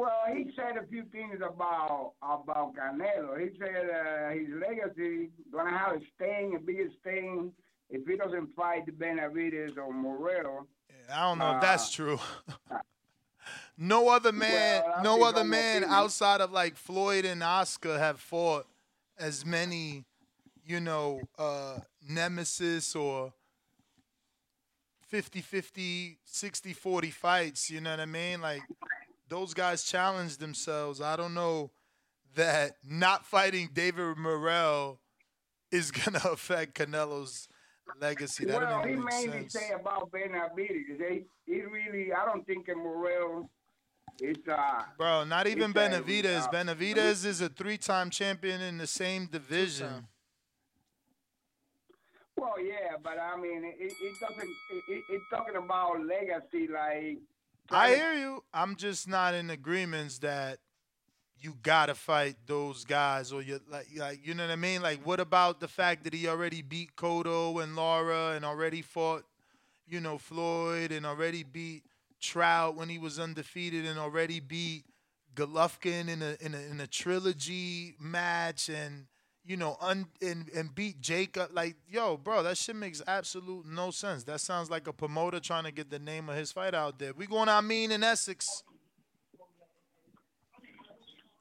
Well, 0.00 0.34
he 0.34 0.50
said 0.56 0.82
a 0.82 0.86
few 0.86 1.02
things 1.12 1.42
about 1.46 2.12
about 2.22 2.72
Canelo. 2.74 3.38
He 3.38 3.50
said 3.58 3.90
uh, 3.90 4.30
his 4.30 4.48
legacy 4.58 5.28
gonna 5.52 5.76
have 5.76 5.96
a 5.96 6.00
stain, 6.16 6.56
a 6.56 6.58
bigger 6.58 6.88
stain, 7.02 7.52
if 7.90 8.06
he 8.08 8.16
doesn't 8.16 8.54
fight 8.56 8.86
Benavides 8.98 9.76
or 9.76 9.92
Morrell. 9.92 10.66
I 11.12 11.24
don't 11.24 11.36
know 11.38 11.50
if 11.50 11.56
Uh, 11.56 11.60
that's 11.60 11.90
true. 11.90 12.18
no 13.76 14.08
other 14.08 14.32
man, 14.32 14.82
Well, 14.86 15.02
no 15.02 15.22
other 15.22 15.44
man 15.44 15.84
outside 15.84 16.40
of 16.40 16.50
like 16.50 16.76
Floyd 16.78 17.26
and 17.26 17.42
Oscar 17.42 17.98
have 17.98 18.20
fought 18.20 18.66
as 19.18 19.44
many, 19.44 20.06
you 20.64 20.80
know, 20.80 21.20
uh, 21.38 21.80
nemesis 22.08 22.96
or 22.96 23.34
50-50, 25.12 26.16
60-40 26.26 27.12
fights. 27.12 27.68
You 27.68 27.82
know 27.82 27.90
what 27.90 28.00
I 28.00 28.06
mean? 28.06 28.40
Like 28.40 28.62
those 29.30 29.54
guys 29.54 29.84
challenged 29.84 30.40
themselves. 30.40 31.00
I 31.00 31.16
don't 31.16 31.32
know 31.32 31.70
that 32.34 32.72
not 32.86 33.24
fighting 33.24 33.70
David 33.72 34.18
Morrell 34.18 35.00
is 35.70 35.90
gonna 35.90 36.20
affect 36.24 36.74
Canelo's 36.74 37.48
legacy. 38.00 38.44
That 38.44 38.60
well, 38.60 38.82
he 38.82 38.92
even 38.92 39.04
make 39.04 39.14
mainly 39.14 39.38
sense. 39.48 39.52
say 39.54 39.70
about 39.70 40.10
Benavides. 40.12 40.98
He, 40.98 41.22
he 41.46 41.62
really, 41.62 42.12
I 42.12 42.24
don't 42.26 42.46
think 42.46 42.68
Morrell 42.76 43.48
is. 44.20 44.36
Uh, 44.46 44.82
Bro, 44.98 45.24
not 45.24 45.46
even 45.46 45.70
it's, 45.70 45.78
uh, 45.78 45.80
Benavides. 45.80 46.46
uh, 46.46 46.50
Benavides 46.50 47.24
is 47.24 47.40
a 47.40 47.48
three-time 47.48 48.10
champion 48.10 48.60
in 48.60 48.78
the 48.78 48.86
same 48.86 49.26
division. 49.26 50.08
Well, 52.36 52.60
yeah, 52.60 52.96
but 53.02 53.18
I 53.18 53.40
mean, 53.40 53.64
it, 53.64 53.76
it 53.78 53.92
it 54.00 54.14
doesn't. 54.20 54.48
It, 54.48 54.82
it, 54.88 55.02
it's 55.10 55.24
talking 55.32 55.56
about 55.56 56.04
legacy, 56.04 56.68
like. 56.72 57.18
I 57.70 57.94
hear 57.94 58.12
you. 58.14 58.42
I'm 58.52 58.76
just 58.76 59.08
not 59.08 59.34
in 59.34 59.50
agreements 59.50 60.18
that 60.18 60.58
you 61.40 61.56
gotta 61.62 61.94
fight 61.94 62.36
those 62.46 62.84
guys 62.84 63.32
or 63.32 63.42
you 63.42 63.60
like 63.70 63.86
like 63.96 64.26
you 64.26 64.34
know 64.34 64.44
what 64.44 64.52
I 64.52 64.56
mean? 64.56 64.82
Like 64.82 65.06
what 65.06 65.20
about 65.20 65.60
the 65.60 65.68
fact 65.68 66.04
that 66.04 66.12
he 66.12 66.28
already 66.28 66.62
beat 66.62 66.96
Cotto 66.96 67.62
and 67.62 67.76
Lara 67.76 68.32
and 68.32 68.44
already 68.44 68.82
fought, 68.82 69.24
you 69.86 70.00
know, 70.00 70.18
Floyd 70.18 70.92
and 70.92 71.06
already 71.06 71.42
beat 71.42 71.84
Trout 72.20 72.76
when 72.76 72.88
he 72.88 72.98
was 72.98 73.18
undefeated 73.18 73.86
and 73.86 73.98
already 73.98 74.40
beat 74.40 74.84
Golovkin 75.34 76.08
in 76.08 76.22
a 76.22 76.36
in 76.40 76.54
a 76.54 76.60
in 76.60 76.80
a 76.80 76.86
trilogy 76.86 77.94
match 77.98 78.68
and 78.68 79.06
you 79.44 79.56
know 79.56 79.76
un, 79.80 80.06
and 80.20 80.48
and 80.54 80.74
beat 80.74 81.00
Jacob 81.00 81.50
like 81.52 81.76
yo 81.88 82.16
bro 82.16 82.42
that 82.42 82.58
shit 82.58 82.76
makes 82.76 83.02
absolute 83.06 83.66
no 83.66 83.90
sense. 83.90 84.24
That 84.24 84.40
sounds 84.40 84.70
like 84.70 84.86
a 84.86 84.92
promoter 84.92 85.40
trying 85.40 85.64
to 85.64 85.72
get 85.72 85.90
the 85.90 85.98
name 85.98 86.28
of 86.28 86.36
his 86.36 86.52
fight 86.52 86.74
out 86.74 86.98
there. 86.98 87.12
We 87.12 87.26
going 87.26 87.48
I 87.48 87.60
mean 87.60 87.90
in 87.90 88.02
Essex. 88.04 88.46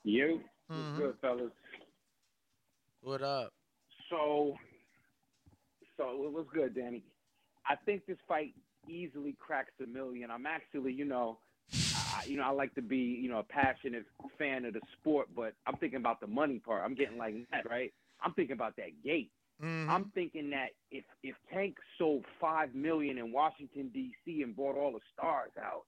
You, 0.03 0.41
Mhm. 0.71 0.97
good 0.97 1.15
fellas. 1.21 1.51
What 3.01 3.21
up? 3.21 3.53
So, 4.09 4.57
so 5.97 6.25
it 6.25 6.31
was 6.31 6.45
good, 6.53 6.73
Danny. 6.73 7.03
I 7.65 7.75
think 7.75 8.05
this 8.05 8.17
fight 8.27 8.53
easily 8.87 9.33
cracks 9.39 9.73
a 9.83 9.87
million. 9.87 10.31
I'm 10.31 10.45
actually, 10.45 10.93
you 10.93 11.05
know, 11.05 11.39
I, 12.19 12.29
you 12.29 12.37
know, 12.37 12.43
I 12.43 12.49
like 12.49 12.73
to 12.75 12.81
be, 12.81 12.97
you 12.97 13.29
know, 13.29 13.39
a 13.39 13.43
passionate 13.43 14.05
fan 14.37 14.65
of 14.65 14.73
the 14.73 14.81
sport, 14.99 15.27
but 15.35 15.53
I'm 15.65 15.75
thinking 15.77 15.97
about 15.97 16.19
the 16.19 16.27
money 16.27 16.59
part. 16.59 16.83
I'm 16.83 16.95
getting 16.95 17.17
like 17.17 17.35
that, 17.51 17.69
right? 17.69 17.93
I'm 18.23 18.33
thinking 18.33 18.53
about 18.53 18.75
that 18.77 19.03
gate. 19.03 19.31
Mm-hmm. 19.63 19.89
I'm 19.89 20.11
thinking 20.15 20.49
that 20.51 20.69
if 20.89 21.03
if 21.21 21.35
Tank 21.53 21.75
sold 21.97 22.23
five 22.39 22.73
million 22.73 23.17
in 23.17 23.31
Washington 23.31 23.89
D.C. 23.93 24.41
and 24.41 24.55
brought 24.55 24.77
all 24.77 24.93
the 24.93 24.99
stars 25.13 25.51
out, 25.61 25.83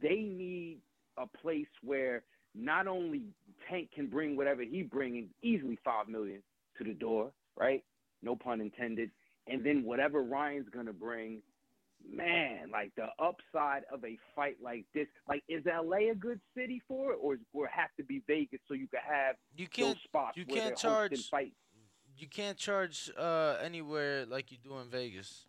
they 0.00 0.16
need 0.16 0.78
a 1.16 1.26
place 1.26 1.66
where 1.82 2.22
not 2.54 2.86
only 2.86 3.22
Tank 3.70 3.88
can 3.94 4.08
bring 4.08 4.36
whatever 4.36 4.62
he 4.62 4.82
bringing 4.82 5.30
easily 5.42 5.78
five 5.82 6.08
million 6.08 6.42
to 6.76 6.84
the 6.84 6.92
door, 6.92 7.30
right? 7.58 7.82
No 8.22 8.36
pun 8.36 8.60
intended. 8.60 9.10
And 9.46 9.64
then 9.64 9.84
whatever 9.84 10.22
Ryan's 10.22 10.68
gonna 10.68 10.92
bring, 10.92 11.40
man, 12.10 12.70
like 12.70 12.92
the 12.96 13.06
upside 13.22 13.82
of 13.92 14.04
a 14.04 14.18
fight 14.34 14.56
like 14.62 14.84
this, 14.94 15.06
like 15.28 15.42
is 15.48 15.64
LA 15.66 16.10
a 16.10 16.14
good 16.14 16.40
city 16.56 16.80
for 16.88 17.12
it, 17.12 17.18
or 17.20 17.36
or 17.52 17.66
have 17.68 17.90
to 17.96 18.04
be 18.04 18.22
Vegas 18.26 18.60
so 18.68 18.74
you 18.74 18.88
can 18.88 19.00
have 19.06 19.36
You 19.56 19.66
can't- 19.68 19.96
those 19.96 20.02
spots 20.04 20.36
you 20.36 20.44
where 20.48 20.60
can't 20.62 20.76
charge- 20.76 21.28
fights? 21.28 21.56
You 22.18 22.28
can't 22.28 22.56
charge 22.56 23.10
uh, 23.16 23.58
anywhere 23.62 24.24
like 24.26 24.50
you 24.50 24.56
do 24.56 24.78
in 24.78 24.88
Vegas. 24.88 25.44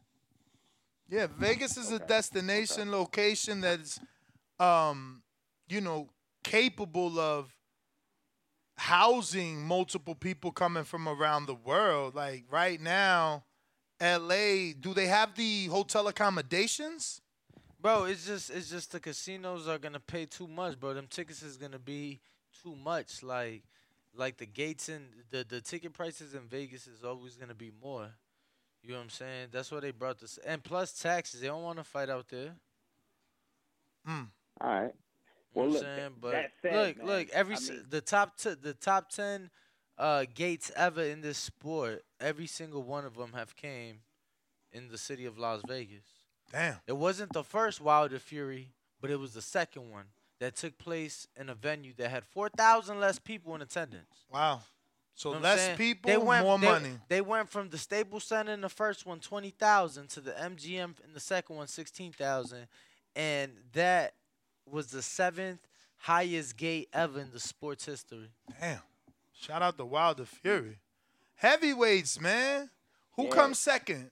Yeah, 1.07 1.27
Vegas 1.27 1.77
is 1.77 1.91
a 1.93 1.99
destination 1.99 2.91
location 2.91 3.61
that's, 3.61 4.01
um, 4.59 5.23
you 5.69 5.79
know, 5.79 6.09
capable 6.43 7.17
of 7.19 7.55
housing 8.77 9.65
multiple 9.65 10.15
people 10.15 10.51
coming 10.51 10.84
from 10.84 11.07
around 11.07 11.45
the 11.45 11.55
world. 11.55 12.15
Like 12.15 12.45
right 12.49 12.79
now, 12.81 13.45
L.A. 13.99 14.74
Do 14.74 14.94
they 14.94 15.07
have 15.07 15.36
the 15.36 15.65
hotel 15.68 16.07
accommodations? 16.07 17.22
Bro, 17.80 18.06
it's 18.06 18.26
just 18.26 18.49
it's 18.49 18.69
just 18.69 18.91
the 18.91 18.99
casinos 18.99 19.68
are 19.68 19.78
gonna 19.78 19.99
pay 19.99 20.26
too 20.26 20.48
much, 20.48 20.80
bro. 20.80 20.94
Them 20.94 21.07
tickets 21.10 21.41
is 21.44 21.57
gonna 21.57 21.80
be 21.80 22.19
too 22.64 22.76
much. 22.76 23.22
Like 23.24 23.64
like 24.15 24.38
the 24.38 24.45
gates 24.45 24.90
and 24.90 25.06
the 25.30 25.45
the 25.48 25.61
ticket 25.61 25.94
prices 25.94 26.34
in 26.34 26.41
Vegas 26.49 26.88
is 26.88 27.03
always 27.03 27.36
gonna 27.36 27.53
be 27.56 27.72
more. 27.82 28.10
You 28.84 28.91
know 28.91 28.98
what 28.98 29.03
I'm 29.03 29.10
saying? 29.10 29.48
That's 29.52 29.72
why 29.72 29.80
they 29.80 29.91
brought 29.91 30.19
this 30.19 30.38
and 30.45 30.64
plus 30.64 30.94
taxes. 30.94 31.41
They 31.41 31.48
don't 31.48 31.64
want 31.64 31.78
to 31.78 31.84
fight 31.84 32.10
out 32.10 32.28
there. 32.30 32.53
Hmm. 34.06 34.24
All 34.61 34.69
right. 34.69 34.84
You 34.86 34.91
Well, 35.53 35.65
know 35.68 35.72
look, 35.74 35.82
what 35.84 35.90
I'm 35.90 35.98
saying? 35.98 36.11
But 36.22 36.52
said, 36.61 36.74
look, 36.74 36.98
man, 36.98 37.06
look, 37.07 37.30
every 37.30 37.53
I 37.56 37.57
s 37.57 37.69
mean- 37.69 37.86
the 37.90 38.02
top 38.02 38.38
t- 38.38 38.53
the 38.61 38.74
top 38.74 39.10
ten 39.10 39.49
uh, 39.98 40.26
gates 40.34 40.72
ever 40.76 41.02
in 41.03 41.22
this 41.22 41.38
sport, 41.38 42.03
every 42.19 42.48
single 42.48 42.84
one 42.84 43.06
of 43.06 43.15
them 43.15 43.34
have 43.34 43.56
came 43.56 43.99
in 44.72 44.90
the 44.90 44.98
city 44.98 45.26
of 45.26 45.38
Las 45.38 45.61
Vegas. 45.68 46.03
Damn. 46.52 46.76
It 46.88 46.95
wasn't 46.98 47.34
the 47.34 47.44
first 47.44 47.82
Wilder 47.82 48.19
Fury, 48.19 48.69
but 49.02 49.10
it 49.10 49.19
was 49.19 49.34
the 49.34 49.41
second 49.41 49.90
one 49.91 50.06
that 50.40 50.56
took 50.56 50.78
place 50.78 51.28
in 51.40 51.49
a 51.49 51.56
venue 51.56 51.94
that 51.98 52.10
had 52.10 52.24
four 52.24 52.48
thousand 52.49 52.99
less 52.99 53.18
people 53.19 53.56
in 53.56 53.61
attendance. 53.61 54.26
Wow. 54.32 54.61
So 55.15 55.30
You 55.30 55.36
know 55.38 55.41
less 55.41 55.76
people, 55.78 56.11
they 56.11 56.18
went, 56.18 56.45
more 56.45 56.60
they- 56.60 56.68
money. 56.68 56.91
They 57.10 57.22
went 57.22 57.49
from 57.49 57.69
the 57.69 57.78
Staples 57.80 58.24
Center 58.24 58.52
in 58.53 58.61
the 58.61 58.69
first 58.69 59.03
one, 59.07 59.19
20,000, 59.19 60.07
to 60.10 60.22
the 60.22 60.32
MGM 60.34 60.94
in 61.03 61.14
the 61.15 61.19
second 61.19 61.56
one, 61.56 61.65
16,000. 61.65 62.68
And 63.15 63.52
that 63.74 64.14
was 64.69 64.88
the 64.91 65.02
seventh 65.02 65.61
highest 65.98 66.56
gate 66.56 66.90
ever 66.94 67.19
in 67.19 67.32
the 67.32 67.40
sports 67.40 67.86
history. 67.88 68.30
Damn. 68.61 68.78
Shout 69.39 69.61
out 69.61 69.77
to 69.77 69.85
Wilder 69.85 70.26
Fury. 70.26 70.80
Heavyweights, 71.35 72.19
man. 72.19 72.69
Who 73.14 73.26
Yeah. 73.26 73.31
comes 73.31 73.59
second? 73.59 74.11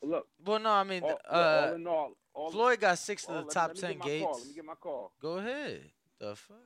Look. 0.00 0.28
Well, 0.44 0.60
no, 0.60 0.70
I 0.70 0.84
mean, 0.84 1.02
all, 1.02 1.20
uh, 1.28 1.66
all 1.68 1.74
in 1.74 1.86
all, 1.86 2.12
all 2.34 2.50
Floyd 2.52 2.80
got 2.80 2.98
six 2.98 3.24
of 3.24 3.30
let 3.30 3.40
the 3.40 3.46
me- 3.46 3.50
top 3.52 3.68
let 3.68 3.74
me 3.76 3.80
ten 3.80 3.98
gates. 3.98 4.24
Call. 4.24 4.38
Let 4.38 4.46
me 4.46 4.54
get 4.54 4.64
my 4.64 4.74
call. 4.76 5.12
Go 5.20 5.38
ahead. 5.38 5.90
The 6.18 6.36
fuck? 6.36 6.56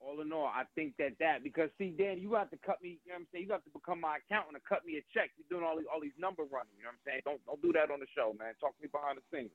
All 0.00 0.20
in 0.22 0.32
all, 0.32 0.46
I 0.46 0.64
think 0.74 0.96
that 0.96 1.18
that 1.20 1.42
because 1.44 1.68
see, 1.76 1.90
Dan, 1.90 2.18
you 2.18 2.32
have 2.34 2.48
to 2.50 2.56
cut 2.56 2.80
me. 2.82 2.98
You 3.04 3.10
know 3.12 3.14
what 3.16 3.20
I'm 3.20 3.26
saying? 3.30 3.44
You 3.46 3.52
have 3.52 3.64
to 3.64 3.70
become 3.70 4.00
my 4.00 4.16
accountant 4.24 4.56
and 4.56 4.64
cut 4.64 4.86
me 4.86 4.96
a 4.96 5.02
check. 5.12 5.30
You're 5.36 5.50
doing 5.58 5.68
all 5.68 5.76
these 5.76 5.86
all 5.92 6.00
these 6.00 6.16
number 6.16 6.44
running. 6.44 6.72
You 6.78 6.84
know 6.84 6.90
what 6.96 7.02
I'm 7.04 7.04
saying? 7.04 7.22
Don't 7.26 7.44
don't 7.44 7.60
do 7.60 7.72
that 7.72 7.90
on 7.90 8.00
the 8.00 8.06
show, 8.16 8.32
man. 8.38 8.54
Talk 8.58 8.74
to 8.76 8.82
me 8.82 8.88
behind 8.90 9.18
the 9.18 9.24
scenes. 9.30 9.52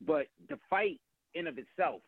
But 0.00 0.28
the 0.48 0.56
fight 0.70 1.00
in 1.34 1.46
of 1.46 1.58
itself, 1.58 2.00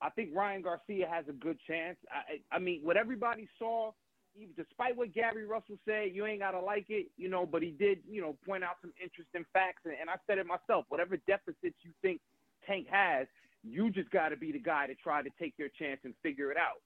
I 0.00 0.10
think 0.10 0.30
Ryan 0.34 0.62
Garcia 0.62 1.08
has 1.10 1.24
a 1.28 1.32
good 1.32 1.58
chance. 1.66 1.96
I 2.10 2.56
I 2.56 2.58
mean, 2.58 2.80
what 2.82 2.96
everybody 2.96 3.48
saw, 3.58 3.92
even 4.36 4.54
despite 4.56 4.96
what 4.96 5.12
Gary 5.12 5.44
Russell 5.46 5.78
said, 5.84 6.10
you 6.12 6.26
ain't 6.26 6.40
gotta 6.40 6.60
like 6.60 6.86
it, 6.88 7.08
you 7.16 7.28
know. 7.28 7.46
But 7.46 7.62
he 7.62 7.70
did, 7.70 7.98
you 8.08 8.20
know, 8.20 8.36
point 8.46 8.64
out 8.64 8.76
some 8.80 8.92
interesting 9.02 9.44
facts, 9.52 9.82
and, 9.84 9.94
and 10.00 10.08
I 10.08 10.14
said 10.26 10.38
it 10.38 10.46
myself. 10.46 10.84
Whatever 10.88 11.16
deficits 11.26 11.76
you 11.82 11.90
think 12.02 12.20
Tank 12.66 12.86
has, 12.90 13.26
you 13.64 13.90
just 13.90 14.10
got 14.10 14.28
to 14.28 14.36
be 14.36 14.52
the 14.52 14.60
guy 14.60 14.86
to 14.86 14.94
try 14.94 15.22
to 15.22 15.30
take 15.40 15.54
your 15.58 15.68
chance 15.78 16.00
and 16.04 16.14
figure 16.22 16.50
it 16.50 16.56
out. 16.56 16.80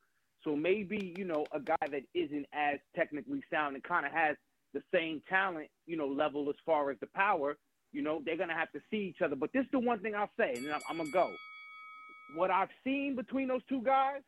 So 0.45 0.57
maybe 0.57 1.15
you 1.17 1.25
know 1.25 1.45
a 1.53 1.61
guy 1.61 1.77
that 1.91 2.03
isn't 2.15 2.47
as 2.53 2.79
technically 2.97 3.43
sound 3.53 3.75
and 3.75 3.85
kind 3.85 4.07
of 4.07 4.13
has 4.13 4.37
the 4.73 4.83
same 4.93 5.23
talent, 5.29 5.69
you 5.87 5.97
know, 5.97 6.07
level 6.07 6.49
as 6.49 6.57
far 6.65 6.91
as 6.91 6.97
the 7.01 7.09
power. 7.15 7.59
You 7.93 8.01
know, 8.01 8.23
they're 8.25 8.39
gonna 8.39 8.57
have 8.57 8.73
to 8.73 8.81
see 8.91 8.97
each 9.15 9.21
other. 9.23 9.37
But 9.37 9.53
this 9.53 9.65
is 9.65 9.71
the 9.71 9.79
one 9.79 10.01
thing 10.01 10.15
I'll 10.15 10.31
say, 10.39 10.55
and 10.57 10.73
I'm, 10.73 10.81
I'm 10.89 10.97
gonna 10.97 11.11
go. 11.11 11.31
What 12.35 12.51
I've 12.51 12.69
seen 12.85 13.15
between 13.17 13.49
those 13.49 13.63
two 13.69 13.83
guys, 13.83 14.23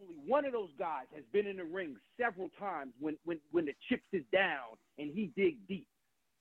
only 0.00 0.14
one 0.26 0.44
of 0.44 0.52
those 0.52 0.70
guys 0.78 1.06
has 1.14 1.24
been 1.32 1.46
in 1.46 1.56
the 1.56 1.64
ring 1.64 1.96
several 2.20 2.48
times 2.58 2.92
when 3.00 3.16
when 3.24 3.38
when 3.50 3.64
the 3.66 3.74
chips 3.88 4.06
is 4.12 4.22
down 4.32 4.76
and 4.98 5.10
he 5.12 5.32
dig 5.36 5.66
deep. 5.68 5.86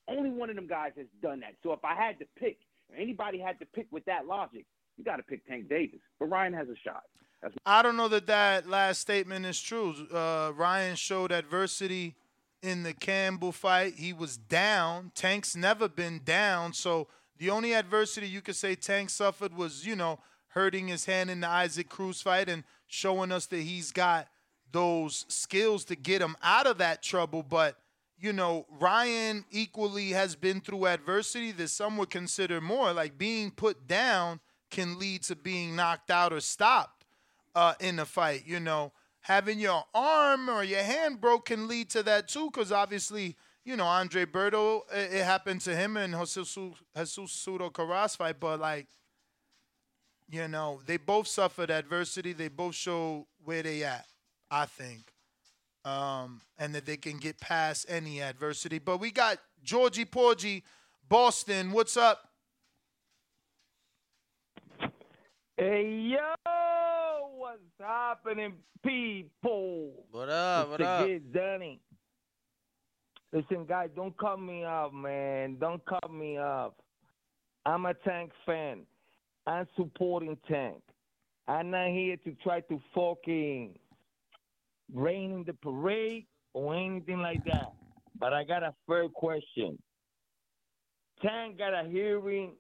Only 0.08 0.30
one 0.30 0.50
of 0.50 0.56
them 0.56 0.68
guys 0.68 0.92
has 0.98 1.08
done 1.22 1.40
that. 1.40 1.56
So 1.64 1.74
if 1.74 1.84
I 1.84 1.96
had 1.96 2.20
to 2.20 2.26
pick, 2.38 2.58
anybody 2.96 3.40
had 3.40 3.58
to 3.60 3.66
pick 3.66 3.88
with 3.92 4.06
that 4.06 4.28
logic, 4.28 4.66
you 4.98 5.04
got 5.04 5.16
to 5.18 5.24
pick 5.24 5.46
Tank 5.48 5.68
Davis. 5.68 6.00
But 6.20 6.28
Ryan 6.28 6.54
has 6.54 6.68
a 6.68 6.76
shot. 6.84 7.04
That's 7.42 7.56
I 7.66 7.82
don't 7.82 7.98
know 7.98 8.08
that 8.10 8.28
that 8.28 8.68
last 8.68 9.02
statement 9.02 9.46
is 9.46 9.60
true. 9.60 9.96
Uh, 10.14 10.52
Ryan 10.56 10.96
showed 10.96 11.32
adversity 11.32 12.16
in 12.62 12.84
the 12.84 12.94
Campbell 12.94 13.52
fight. 13.52 13.96
He 13.96 14.14
was 14.14 14.38
down. 14.38 15.12
Tank's 15.16 15.56
never 15.56 15.88
been 15.88 16.22
down. 16.24 16.74
So 16.74 17.08
the 17.38 17.50
only 17.50 17.74
adversity 17.74 18.28
you 18.28 18.42
could 18.42 18.56
say 18.56 18.76
Tank 18.76 19.10
suffered 19.10 19.56
was, 19.56 19.86
you 19.86 19.96
know, 19.96 20.20
hurting 20.50 20.88
his 20.88 21.06
hand 21.06 21.30
in 21.30 21.42
the 21.42 21.50
Isaac 21.50 21.90
Cruz 21.90 22.22
fight 22.22 22.48
and 22.48 22.64
showing 22.88 23.32
us 23.32 23.46
that 23.48 23.62
he's 23.62 23.92
got 23.92 24.28
those 24.72 25.26
skills 25.28 25.86
to 25.86 25.96
get 25.96 26.22
him 26.22 26.36
out 26.42 26.66
of 26.66 26.78
that 26.78 27.04
trouble. 27.04 27.44
But, 27.44 27.78
you 28.18 28.32
know, 28.32 28.66
Ryan 28.80 29.44
equally 29.52 30.12
has 30.12 30.36
been 30.36 30.62
through 30.62 30.88
adversity 30.88 31.52
that 31.54 31.70
some 31.70 31.98
would 31.98 32.10
consider 32.10 32.62
more. 32.62 32.94
Like 32.94 33.18
being 33.18 33.52
put 33.52 33.88
down 33.88 34.40
can 34.72 34.98
lead 34.98 35.24
to 35.24 35.36
being 35.36 35.76
knocked 35.76 36.10
out 36.10 36.32
or 36.32 36.40
stopped 36.40 37.06
uh, 37.54 37.74
in 37.80 37.98
the 37.98 38.06
fight. 38.06 38.44
You 38.46 38.60
know, 38.60 38.94
having 39.22 39.60
your 39.60 39.84
arm 39.94 40.50
or 40.50 40.64
your 40.64 40.84
hand 40.84 41.20
broke 41.20 41.48
can 41.48 41.68
lead 41.68 41.90
to 41.92 42.04
that 42.04 42.28
too, 42.28 42.50
because 42.50 42.72
obviously, 42.72 43.36
you 43.66 43.76
know, 43.76 43.86
Andre 43.86 44.26
Berto, 44.26 44.82
it, 44.94 45.14
it 45.16 45.24
happened 45.26 45.62
to 45.62 45.76
him 45.76 45.98
in 45.98 46.12
Jesus, 46.12 46.58
Jesus 46.96 47.32
Soto 47.32 47.70
Karass 47.72 48.16
fight, 48.16 48.40
but 48.40 48.60
like, 48.60 48.88
you 50.30 50.48
know, 50.48 50.80
they 50.86 50.98
both 50.98 51.28
suffered 51.28 51.70
adversity. 51.72 52.34
They 52.34 52.48
both 52.48 52.76
show 52.76 53.28
where 53.44 53.64
they 53.64 53.84
at, 53.84 54.06
I 54.50 54.66
think, 54.66 55.12
um, 55.84 56.42
and 56.58 56.74
that 56.76 56.86
they 56.86 56.98
can 56.98 57.18
get 57.18 57.40
past 57.40 57.86
any 57.90 58.22
adversity. 58.22 58.80
But 58.80 59.00
we 59.00 59.12
got 59.12 59.38
Georgie 59.64 60.06
Porgy, 60.06 60.64
Boston. 61.08 61.72
What's 61.72 61.98
up? 61.98 62.22
Hey 65.58 66.12
yo, 66.14 67.30
what's 67.38 67.62
happening, 67.80 68.54
people? 68.84 70.06
What 70.12 70.30
up? 70.30 70.64
It's 70.66 70.70
What 70.72 70.78
the 70.80 70.88
up? 70.88 71.06
kid, 71.06 71.34
Danny. 71.34 71.80
Listen, 73.34 73.66
guys, 73.66 73.90
don't 73.96 74.18
cut 74.18 74.40
me 74.40 74.64
off, 74.64 74.94
man. 74.94 75.58
Don't 75.60 75.84
cut 75.86 76.12
me 76.12 76.38
off. 76.38 76.74
I'm 77.66 77.86
a 77.86 77.94
Tank 77.94 78.32
fan. 78.46 78.86
I'm 79.48 79.68
supporting 79.76 80.38
Tank. 80.48 80.82
I'm 81.48 81.72
not 81.72 81.90
here 81.90 82.18
to 82.18 82.34
try 82.44 82.62
to 82.62 82.82
fucking 82.94 83.78
rain 84.94 85.32
in 85.32 85.44
the 85.46 85.54
parade 85.54 86.26
or 86.54 86.76
anything 86.76 87.20
like 87.20 87.44
that. 87.46 87.74
But 88.20 88.34
I 88.34 88.44
got 88.44 88.64
a 88.64 88.74
fair 88.88 89.10
question. 89.10 89.78
Tank 91.22 91.58
got 91.58 91.74
a 91.74 91.88
hearing 91.88 92.54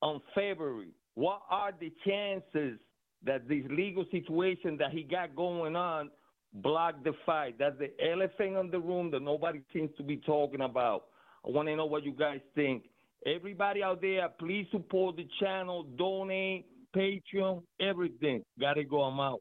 on 0.00 0.20
February. 0.34 0.92
What 1.14 1.42
are 1.50 1.72
the 1.78 1.92
chances 2.06 2.78
that 3.24 3.48
this 3.48 3.64
legal 3.70 4.04
situation 4.10 4.76
that 4.78 4.90
he 4.90 5.02
got 5.02 5.34
going 5.34 5.76
on 5.76 6.10
block 6.54 7.02
the 7.04 7.12
fight? 7.26 7.56
That's 7.58 7.78
the 7.78 7.90
elephant 8.04 8.56
in 8.56 8.70
the 8.70 8.80
room 8.80 9.10
that 9.10 9.22
nobody 9.22 9.60
seems 9.72 9.90
to 9.96 10.02
be 10.02 10.18
talking 10.18 10.60
about. 10.60 11.04
I 11.46 11.50
want 11.50 11.68
to 11.68 11.76
know 11.76 11.86
what 11.86 12.04
you 12.04 12.12
guys 12.12 12.40
think. 12.54 12.84
Everybody 13.26 13.82
out 13.82 14.00
there, 14.00 14.28
please 14.38 14.66
support 14.70 15.16
the 15.16 15.26
channel, 15.40 15.84
donate, 15.96 16.66
Patreon, 16.94 17.62
everything. 17.80 18.44
Gotta 18.60 18.84
go. 18.84 19.02
I'm 19.02 19.18
out. 19.18 19.40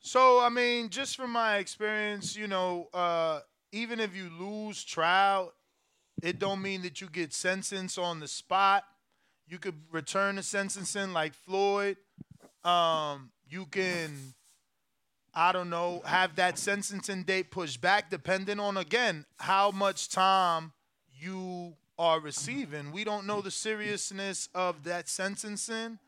So 0.00 0.40
I 0.40 0.48
mean, 0.48 0.88
just 0.88 1.16
from 1.16 1.32
my 1.32 1.58
experience, 1.58 2.36
you 2.36 2.48
know, 2.48 2.88
uh, 2.92 3.40
even 3.72 4.00
if 4.00 4.16
you 4.16 4.30
lose 4.30 4.82
trial, 4.82 5.52
it 6.22 6.38
don't 6.38 6.62
mean 6.62 6.82
that 6.82 7.00
you 7.00 7.08
get 7.08 7.32
sentenced 7.32 7.98
on 7.98 8.20
the 8.20 8.28
spot. 8.28 8.84
You 9.46 9.58
could 9.58 9.80
return 9.90 10.36
the 10.36 10.42
sentencing 10.42 11.12
like 11.12 11.34
Floyd. 11.34 11.96
Um, 12.64 13.30
you 13.50 13.66
can, 13.66 14.34
I 15.34 15.50
don't 15.50 15.70
know, 15.70 16.02
have 16.04 16.36
that 16.36 16.56
sentencing 16.56 17.24
date 17.24 17.50
pushed 17.50 17.80
back 17.80 18.08
depending 18.08 18.60
on 18.60 18.76
again 18.76 19.26
how 19.38 19.72
much 19.72 20.08
time 20.08 20.72
you 21.18 21.74
are 21.98 22.20
receiving. 22.20 22.92
We 22.92 23.04
don't 23.04 23.26
know 23.26 23.40
the 23.40 23.50
seriousness 23.50 24.48
of 24.54 24.84
that 24.84 25.08
sentencing 25.08 25.98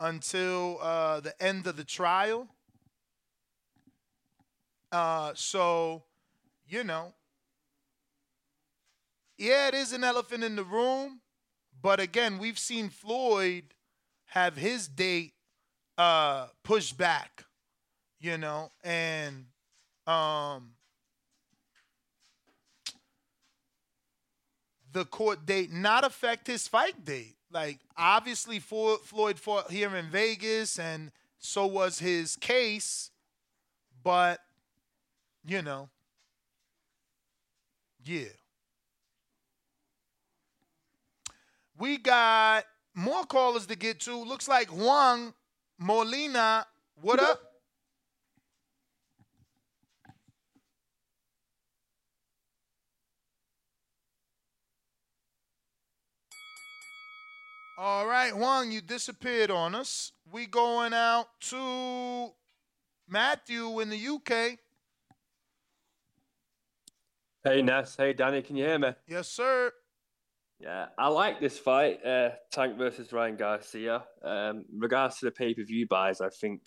until 0.00 0.78
uh, 0.80 1.20
the 1.20 1.40
end 1.42 1.66
of 1.66 1.76
the 1.76 1.84
trial. 1.84 2.48
Uh, 4.90 5.32
so, 5.34 6.04
you 6.66 6.82
know, 6.84 7.12
yeah, 9.36 9.68
it 9.68 9.74
is 9.74 9.92
an 9.92 10.02
elephant 10.02 10.42
in 10.42 10.56
the 10.56 10.64
room, 10.64 11.20
but 11.82 12.00
again, 12.00 12.38
we've 12.38 12.58
seen 12.58 12.88
Floyd 12.88 13.74
have 14.26 14.56
his 14.56 14.88
date 14.88 15.34
uh, 15.98 16.46
back, 16.96 17.44
you 18.20 18.38
know, 18.38 18.70
and 18.84 19.46
um, 20.06 20.70
the 24.92 25.04
court 25.04 25.44
date 25.44 25.72
not 25.72 26.04
affect 26.04 26.46
his 26.46 26.68
fight 26.68 27.04
date. 27.04 27.34
Like, 27.50 27.80
obviously, 27.96 28.60
Floyd 28.60 29.38
fought 29.38 29.70
here 29.70 29.94
in 29.96 30.06
Vegas, 30.06 30.78
and 30.78 31.10
so 31.38 31.66
was 31.66 31.98
his 31.98 32.36
case, 32.36 33.10
but 34.02 34.40
you 35.44 35.62
know, 35.62 35.88
yeah. 38.04 38.24
We 41.78 41.96
got 41.96 42.64
more 42.94 43.24
callers 43.24 43.66
to 43.66 43.76
get 43.76 44.00
to. 44.00 44.24
Looks 44.24 44.48
like 44.48 44.68
Juan 44.68 45.32
Molina. 45.78 46.66
What 47.00 47.20
up? 47.20 47.40
All 57.80 58.08
right, 58.08 58.36
Juan, 58.36 58.72
you 58.72 58.80
disappeared 58.80 59.52
on 59.52 59.76
us. 59.76 60.10
We 60.32 60.46
going 60.46 60.92
out 60.92 61.28
to 61.42 62.32
Matthew 63.08 63.78
in 63.78 63.88
the 63.88 64.08
UK. 64.08 64.58
Hey 67.44 67.62
Ness, 67.62 67.96
hey 67.96 68.14
Danny, 68.14 68.42
can 68.42 68.56
you 68.56 68.64
hear 68.64 68.80
me? 68.80 68.94
Yes, 69.06 69.28
sir. 69.28 69.72
Yeah, 70.60 70.86
I 70.98 71.08
like 71.08 71.40
this 71.40 71.56
fight, 71.58 72.04
uh, 72.04 72.30
Tank 72.50 72.76
versus 72.76 73.12
Ryan 73.12 73.36
Garcia. 73.36 74.04
Um, 74.24 74.64
regards 74.76 75.18
to 75.18 75.26
the 75.26 75.30
pay 75.30 75.54
per 75.54 75.62
view 75.62 75.86
buys, 75.88 76.20
I 76.20 76.30
think 76.30 76.62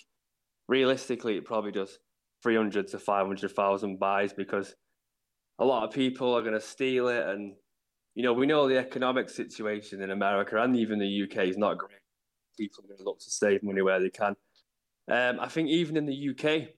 realistically 0.69 1.35
it 1.37 1.45
probably 1.45 1.73
does 1.73 1.99
300 2.43 2.87
to 2.87 2.99
500,000 2.99 3.99
buys 3.99 4.33
because 4.33 4.73
a 5.59 5.65
lot 5.65 5.83
of 5.83 5.93
people 5.93 6.33
are 6.33 6.41
going 6.41 6.53
to 6.53 6.61
steal 6.61 7.09
it. 7.09 7.27
And, 7.27 7.53
you 8.15 8.23
know, 8.23 8.33
we 8.33 8.45
know 8.45 8.67
the 8.67 8.77
economic 8.77 9.29
situation 9.29 10.01
in 10.01 10.11
America 10.11 10.61
and 10.61 10.75
even 10.75 10.97
the 10.97 11.23
UK 11.23 11.47
is 11.47 11.57
not 11.57 11.77
great. 11.77 11.99
People 12.57 12.83
are 12.83 12.87
going 12.87 12.97
to 12.97 13.03
look 13.03 13.19
to 13.19 13.29
save 13.29 13.61
money 13.61 13.81
where 13.81 13.99
they 13.99 14.09
can. 14.09 14.35
Um, 15.09 15.39
I 15.39 15.47
think 15.47 15.69
even 15.69 15.97
in 15.97 16.05
the 16.05 16.29
UK, 16.29 16.69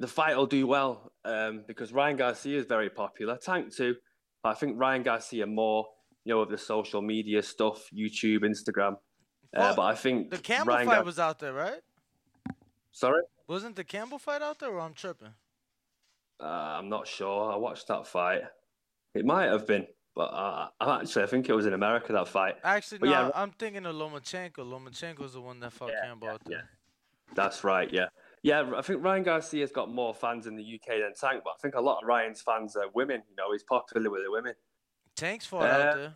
the 0.00 0.08
fight 0.08 0.36
will 0.36 0.46
do 0.46 0.66
well 0.66 1.12
um, 1.24 1.64
because 1.68 1.92
Ryan 1.92 2.16
Garcia 2.16 2.58
is 2.58 2.66
very 2.66 2.90
popular. 2.90 3.36
Tank 3.36 3.74
too, 3.74 3.94
but 4.42 4.50
I 4.50 4.54
think 4.54 4.78
Ryan 4.78 5.04
Garcia 5.04 5.46
more, 5.46 5.86
you 6.24 6.32
know, 6.34 6.40
with 6.40 6.50
the 6.50 6.58
social 6.58 7.02
media 7.02 7.42
stuff, 7.42 7.88
YouTube, 7.94 8.40
Instagram. 8.44 8.96
Uh, 9.56 9.74
but 9.74 9.82
I 9.82 9.94
think 9.94 10.30
The 10.30 10.38
Campbell 10.38 10.74
Ryan 10.74 10.86
fight 10.86 11.04
was 11.04 11.18
out 11.18 11.38
there, 11.38 11.52
right? 11.52 11.80
Sorry, 12.92 13.22
Wasn't 13.48 13.76
the 13.76 13.84
Campbell 13.84 14.18
fight 14.18 14.42
out 14.42 14.58
there, 14.58 14.70
or 14.70 14.80
I'm 14.80 14.94
tripping? 14.94 15.34
uh, 16.40 16.44
I'm 16.78 16.88
not 16.88 17.06
sure. 17.06 17.52
I 17.52 17.56
watched 17.56 17.86
that 17.88 18.06
fight. 18.06 18.42
It 19.14 19.24
might 19.24 19.44
have 19.46 19.66
been, 19.66 19.86
but 20.16 20.24
uh, 20.32 20.68
actually 20.80 21.22
I 21.22 21.26
think 21.26 21.48
it 21.48 21.52
was 21.54 21.66
in 21.66 21.72
America 21.72 22.12
that 22.12 22.28
fight. 22.28 22.56
Actually, 22.64 22.98
But 22.98 23.06
no. 23.06 23.12
yeah, 23.12 23.30
I'm 23.34 23.50
thinking 23.52 23.86
of 23.86 23.94
Lomachenko. 23.94 24.56
Lomachenko's 24.58 25.34
the 25.34 25.40
one 25.40 25.60
that 25.60 25.72
fought 25.72 25.92
Campbell 26.02 26.28
out 26.30 26.42
there. 26.46 26.68
That's 27.34 27.62
right, 27.64 27.88
yeah. 27.92 28.06
Yeah, 28.42 28.72
I 28.76 28.82
think 28.82 29.04
Ryan 29.04 29.22
Garcia's 29.22 29.70
got 29.70 29.88
more 29.90 30.12
fans 30.14 30.46
in 30.46 30.56
the 30.56 30.64
UK 30.64 30.98
than 31.00 31.12
Tank, 31.18 31.42
but 31.44 31.50
I 31.50 31.56
think 31.62 31.74
a 31.76 31.80
lot 31.80 31.98
of 32.02 32.08
Ryan's 32.08 32.42
fans 32.42 32.74
are 32.76 32.86
women. 32.94 33.22
You 33.30 33.36
know, 33.36 33.52
he's 33.52 33.62
popular 33.62 34.10
with 34.10 34.22
the 34.24 34.30
women. 34.32 34.54
Tank's 35.16 35.46
fought 35.46 35.64
Uh, 35.64 35.66
out 35.66 35.96
there. 35.96 36.14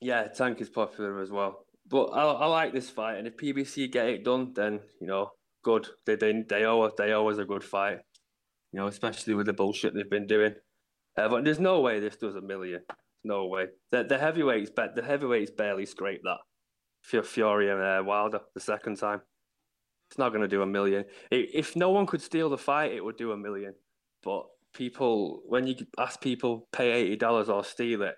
Yeah, 0.00 0.28
Tank 0.28 0.60
is 0.60 0.68
popular 0.68 1.20
as 1.20 1.30
well. 1.30 1.66
But 1.86 2.06
I, 2.06 2.22
I 2.24 2.46
like 2.46 2.72
this 2.72 2.90
fight, 2.90 3.18
and 3.18 3.26
if 3.26 3.36
PBC 3.36 3.90
get 3.92 4.06
it 4.08 4.24
done, 4.24 4.52
then 4.54 4.80
you 5.00 5.06
know, 5.06 5.30
good. 5.62 5.86
They 6.06 6.16
they 6.16 6.42
they 6.48 6.64
owe 6.64 6.90
they 6.96 7.12
owe 7.12 7.28
us 7.28 7.38
a 7.38 7.44
good 7.44 7.64
fight. 7.64 7.98
You 8.72 8.80
know, 8.80 8.86
especially 8.86 9.34
with 9.34 9.46
the 9.46 9.52
bullshit 9.52 9.94
they've 9.94 10.08
been 10.10 10.26
doing. 10.26 10.54
Uh, 11.16 11.28
but 11.28 11.44
there's 11.44 11.60
no 11.60 11.80
way 11.80 12.00
this 12.00 12.16
does 12.16 12.34
a 12.34 12.40
million. 12.40 12.80
No 13.22 13.46
way. 13.46 13.66
The 13.92 14.04
the 14.04 14.18
heavyweights 14.18 14.70
bet 14.70 14.94
the 14.96 15.02
heavyweights 15.02 15.52
barely 15.52 15.86
scraped 15.86 16.24
that. 16.24 16.38
Fury 17.24 17.68
and 17.70 17.80
uh, 17.80 18.02
Wilder 18.04 18.40
the 18.54 18.60
second 18.60 18.96
time. 18.96 19.20
It's 20.10 20.18
not 20.18 20.30
going 20.30 20.42
to 20.42 20.48
do 20.48 20.62
a 20.62 20.66
million. 20.66 21.04
I- 21.32 21.48
If 21.52 21.76
no 21.76 21.90
one 21.90 22.06
could 22.06 22.22
steal 22.22 22.48
the 22.48 22.58
fight, 22.58 22.92
it 22.92 23.04
would 23.04 23.16
do 23.16 23.32
a 23.32 23.36
million. 23.36 23.74
But 24.22 24.46
people, 24.74 25.42
when 25.46 25.66
you 25.66 25.76
ask 25.98 26.20
people 26.20 26.68
pay 26.72 26.92
eighty 26.92 27.16
dollars 27.16 27.48
or 27.48 27.64
steal 27.64 28.02
it, 28.02 28.16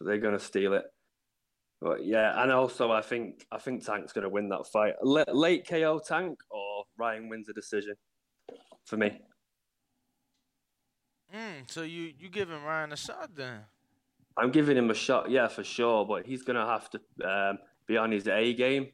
they're 0.00 0.18
going 0.18 0.38
to 0.38 0.44
steal 0.44 0.74
it. 0.74 0.84
But 1.80 2.04
yeah, 2.04 2.40
and 2.42 2.52
also 2.52 2.92
I 2.92 3.00
think 3.00 3.46
I 3.50 3.58
think 3.58 3.84
Tank's 3.84 4.12
going 4.12 4.24
to 4.24 4.28
win 4.28 4.50
that 4.50 4.66
fight. 4.72 4.94
L- 5.04 5.24
late 5.32 5.66
KO 5.66 6.00
Tank 6.06 6.38
or 6.50 6.84
Ryan 6.98 7.28
wins 7.28 7.46
the 7.46 7.54
decision 7.54 7.94
for 8.84 8.98
me. 8.98 9.18
Mm, 11.34 11.70
so 11.70 11.82
you 11.82 12.12
you 12.18 12.28
giving 12.28 12.62
Ryan 12.62 12.92
a 12.92 12.96
shot 12.96 13.30
then? 13.34 13.60
I'm 14.36 14.50
giving 14.50 14.76
him 14.76 14.90
a 14.90 14.94
shot, 14.94 15.30
yeah, 15.30 15.48
for 15.48 15.64
sure. 15.64 16.04
But 16.04 16.26
he's 16.26 16.42
going 16.42 16.56
to 16.56 16.66
have 16.66 16.90
to 16.90 17.00
um, 17.28 17.58
be 17.86 17.96
on 17.96 18.12
his 18.12 18.28
A 18.28 18.52
game, 18.54 18.88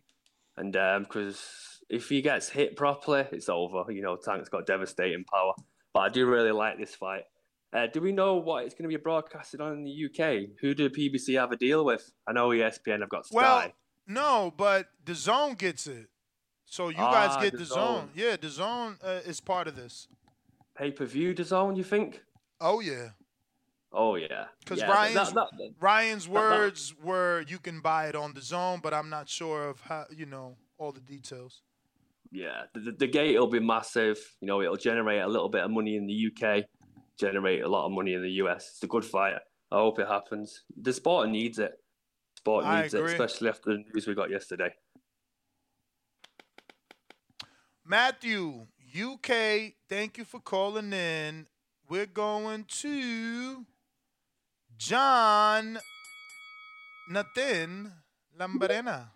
and 0.57 0.73
because 1.03 1.43
if 1.89 2.09
he 2.09 2.23
gets 2.23 2.49
hit 2.49 2.77
properly, 2.77 3.27
it's 3.33 3.49
over. 3.49 3.91
You 3.91 4.03
know, 4.03 4.17
Tank's 4.17 4.49
got 4.49 4.67
devastating 4.67 5.25
power. 5.25 5.55
But 5.97 6.03
I 6.03 6.09
do 6.11 6.27
really 6.27 6.53
like 6.53 6.77
this 6.79 6.95
fight. 6.95 7.23
Uh, 7.73 7.87
do 7.87 8.03
we 8.03 8.13
know 8.13 8.35
what 8.35 8.65
it's 8.67 8.75
going 8.75 8.83
to 8.83 8.95
be 8.95 9.03
broadcasted 9.03 9.63
on 9.63 9.73
in 9.73 9.85
the 9.85 10.05
UK? 10.05 10.51
Who 10.61 10.75
do 10.75 10.91
PBC 10.91 11.41
have 11.41 11.53
a 11.53 11.57
deal 11.57 11.87
with? 11.87 12.13
I 12.29 12.35
know 12.35 12.51
ESPN 12.51 13.01
have 13.01 13.09
got 13.09 13.25
Sky. 13.25 13.35
Well, 13.35 13.73
no, 14.07 14.53
but 14.55 14.89
the 15.07 15.15
zone 15.15 15.55
gets 15.55 15.87
it. 15.87 16.09
So 16.67 16.91
you 16.91 16.97
guys 16.97 17.31
Ah, 17.33 17.41
get 17.41 17.57
the 17.57 17.65
zone. 17.65 18.11
Yeah, 18.15 18.37
the 18.37 18.51
zone 18.51 18.99
uh, 19.03 19.21
is 19.25 19.41
part 19.41 19.69
of 19.69 19.77
this. 19.77 20.07
Pay 20.77 20.91
per 20.91 21.07
view 21.07 21.33
the 21.33 21.45
zone, 21.45 21.77
you 21.77 21.85
think? 21.85 22.21
Oh 22.61 22.81
yeah, 22.81 23.09
Oh 23.91 24.17
yeah. 24.17 24.49
because 24.61 24.81
Yeah, 24.81 24.91
Ryan's 24.91 25.33
that- 25.33 25.49
that- 25.59 25.75
Ryan's 25.81 26.25
that- 26.27 26.33
words 26.33 26.95
were 27.03 27.43
you 27.49 27.59
can 27.59 27.81
buy 27.81 28.09
it 28.09 28.15
on 28.15 28.35
the 28.35 28.43
zone, 28.43 28.81
but 28.83 28.93
I'm 28.93 29.09
not 29.09 29.31
sure 29.31 29.67
of 29.71 29.81
how 29.81 30.05
you 30.15 30.27
know 30.27 30.59
all 30.77 30.93
the 30.93 31.01
details. 31.01 31.63
Yeah, 32.31 32.63
the, 32.75 32.93
the, 32.93 33.07
gate 33.07 33.39
will 33.39 33.47
be 33.47 33.61
massive. 33.61 34.19
You 34.41 34.49
know, 34.49 34.63
it'll 34.63 34.77
generate 34.77 35.23
a 35.23 35.29
little 35.29 35.49
bit 35.49 35.65
of 35.65 35.71
money 35.71 35.97
in 35.97 36.07
the 36.07 36.29
UK, 36.31 36.65
generate 37.19 37.63
a 37.63 37.69
lot 37.69 37.87
of 37.87 37.93
money 37.93 38.15
in 38.15 38.23
the 38.23 38.33
US. 38.43 38.71
It's 38.75 38.83
a 38.83 38.87
good 38.87 39.05
fight. 39.05 39.35
I 39.71 39.77
hope 39.77 39.99
it 39.99 40.09
happens. 40.09 40.63
The 40.81 40.93
sport 40.93 41.29
needs 41.29 41.59
it. 41.59 41.73
Sport 42.37 42.67
needs 42.67 42.95
it, 42.95 43.03
especially 43.03 43.49
after 43.49 43.73
the 43.73 43.85
news 43.93 44.07
we 44.07 44.15
got 44.15 44.31
yesterday. 44.31 44.71
Matthew, 47.85 48.67
UK, 48.95 49.75
thank 49.89 50.19
you 50.19 50.25
for 50.25 50.41
calling 50.41 50.93
in. 50.93 51.47
We're 51.89 52.07
going 52.07 52.65
to 52.81 53.65
John 54.77 55.79
Nathan 57.09 57.93
Lambarena. 58.39 59.16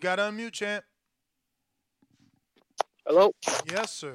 You 0.00 0.02
got 0.04 0.16
to 0.16 0.22
unmute, 0.22 0.52
champ. 0.52 0.82
Hello. 3.06 3.32
Yes, 3.70 3.92
sir. 3.92 4.14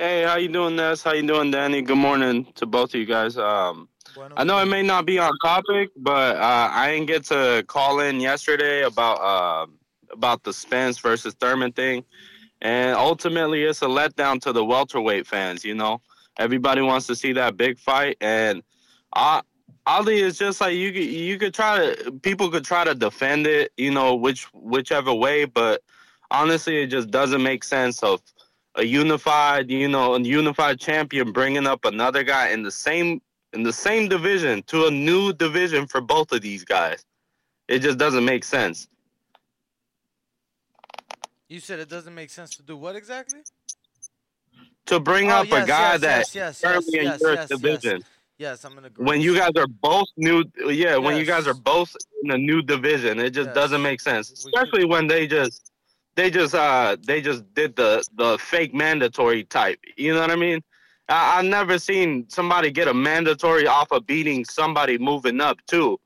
Hey, 0.00 0.24
how 0.24 0.34
you 0.34 0.48
doing, 0.48 0.74
Ness? 0.74 1.04
How 1.04 1.12
you 1.12 1.24
doing, 1.24 1.52
Danny? 1.52 1.80
Good 1.80 1.98
morning 1.98 2.52
to 2.56 2.66
both 2.66 2.92
of 2.92 2.98
you 2.98 3.06
guys. 3.06 3.38
Um, 3.38 3.88
I 4.36 4.42
know 4.42 4.58
it 4.58 4.66
may 4.66 4.82
not 4.82 5.06
be 5.06 5.20
on 5.20 5.30
topic, 5.40 5.90
but 5.96 6.34
uh, 6.34 6.70
I 6.72 6.90
didn't 6.90 7.06
get 7.06 7.24
to 7.26 7.62
call 7.68 8.00
in 8.00 8.18
yesterday 8.18 8.82
about 8.82 9.20
uh, 9.20 9.68
about 10.10 10.42
the 10.42 10.52
Spence 10.52 10.98
versus 10.98 11.34
Thurman 11.34 11.70
thing, 11.70 12.04
and 12.62 12.96
ultimately 12.96 13.62
it's 13.62 13.82
a 13.82 13.86
letdown 13.86 14.40
to 14.40 14.52
the 14.52 14.64
welterweight 14.64 15.28
fans. 15.28 15.64
You 15.64 15.76
know, 15.76 16.00
everybody 16.36 16.82
wants 16.82 17.06
to 17.06 17.14
see 17.14 17.32
that 17.34 17.56
big 17.56 17.78
fight, 17.78 18.16
and 18.20 18.60
I. 19.14 19.42
Ali 19.86 20.20
is 20.20 20.38
just 20.38 20.60
like 20.60 20.74
you 20.74 20.92
could 20.92 21.04
you 21.04 21.38
could 21.38 21.52
try 21.54 21.92
to 21.94 22.12
people 22.12 22.50
could 22.50 22.64
try 22.64 22.84
to 22.84 22.94
defend 22.94 23.46
it, 23.46 23.72
you 23.76 23.90
know, 23.90 24.14
which 24.14 24.44
whichever 24.54 25.12
way, 25.12 25.44
but 25.44 25.82
honestly 26.30 26.82
it 26.82 26.86
just 26.86 27.10
doesn't 27.10 27.42
make 27.42 27.62
sense 27.64 28.02
of 28.02 28.22
a 28.76 28.84
unified, 28.84 29.70
you 29.70 29.88
know, 29.88 30.14
a 30.14 30.20
unified 30.20 30.80
champion 30.80 31.32
bringing 31.32 31.66
up 31.66 31.84
another 31.84 32.22
guy 32.22 32.48
in 32.48 32.62
the 32.62 32.70
same 32.70 33.20
in 33.52 33.62
the 33.62 33.72
same 33.72 34.08
division 34.08 34.62
to 34.64 34.86
a 34.86 34.90
new 34.90 35.32
division 35.32 35.86
for 35.86 36.00
both 36.00 36.32
of 36.32 36.40
these 36.40 36.64
guys. 36.64 37.04
It 37.68 37.80
just 37.80 37.98
doesn't 37.98 38.24
make 38.24 38.44
sense. 38.44 38.88
You 41.48 41.60
said 41.60 41.78
it 41.78 41.88
doesn't 41.88 42.14
make 42.14 42.30
sense 42.30 42.56
to 42.56 42.62
do 42.62 42.76
what 42.76 42.96
exactly? 42.96 43.40
To 44.86 44.98
bring 44.98 45.30
Oh, 45.30 45.40
up 45.40 45.46
yes, 45.46 45.64
a 45.64 45.66
guy 45.66 45.92
yes, 45.92 46.00
that 46.00 46.18
yes, 46.18 46.34
yes, 46.34 46.62
currently 46.62 46.98
yes, 47.00 47.22
in 47.22 47.28
your 47.28 47.36
division. 47.46 48.04
Yes, 48.38 48.64
I'm 48.64 48.74
gonna 48.74 48.88
agree. 48.88 49.06
When 49.06 49.20
you 49.20 49.36
guys 49.36 49.52
are 49.56 49.66
both 49.66 50.08
new, 50.16 50.44
yeah, 50.66 50.96
when 50.96 51.16
you 51.16 51.24
guys 51.24 51.46
are 51.46 51.54
both 51.54 51.94
in 52.22 52.30
a 52.32 52.38
new 52.38 52.62
division, 52.62 53.20
it 53.20 53.30
just 53.30 53.48
Yes. 53.48 53.54
doesn't 53.54 53.82
make 53.82 54.00
sense. 54.00 54.30
Especially 54.30 54.84
when 54.84 55.06
they 55.06 55.26
just, 55.26 55.70
they 56.16 56.30
just, 56.30 56.54
uh, 56.54 56.96
they 57.06 57.20
just 57.20 57.42
did 57.54 57.76
the 57.76 58.04
the 58.16 58.36
fake 58.38 58.74
mandatory 58.74 59.44
type. 59.44 59.78
You 59.96 60.14
know 60.14 60.20
what 60.20 60.30
I 60.30 60.36
mean? 60.36 60.60
I, 61.08 61.38
I've 61.38 61.44
never 61.44 61.78
seen 61.78 62.28
somebody 62.28 62.70
get 62.70 62.88
a 62.88 62.94
mandatory 62.94 63.66
off 63.66 63.92
of 63.92 64.06
beating 64.06 64.44
somebody 64.44 64.98
moving 64.98 65.40
up 65.40 65.58
too. 65.66 66.00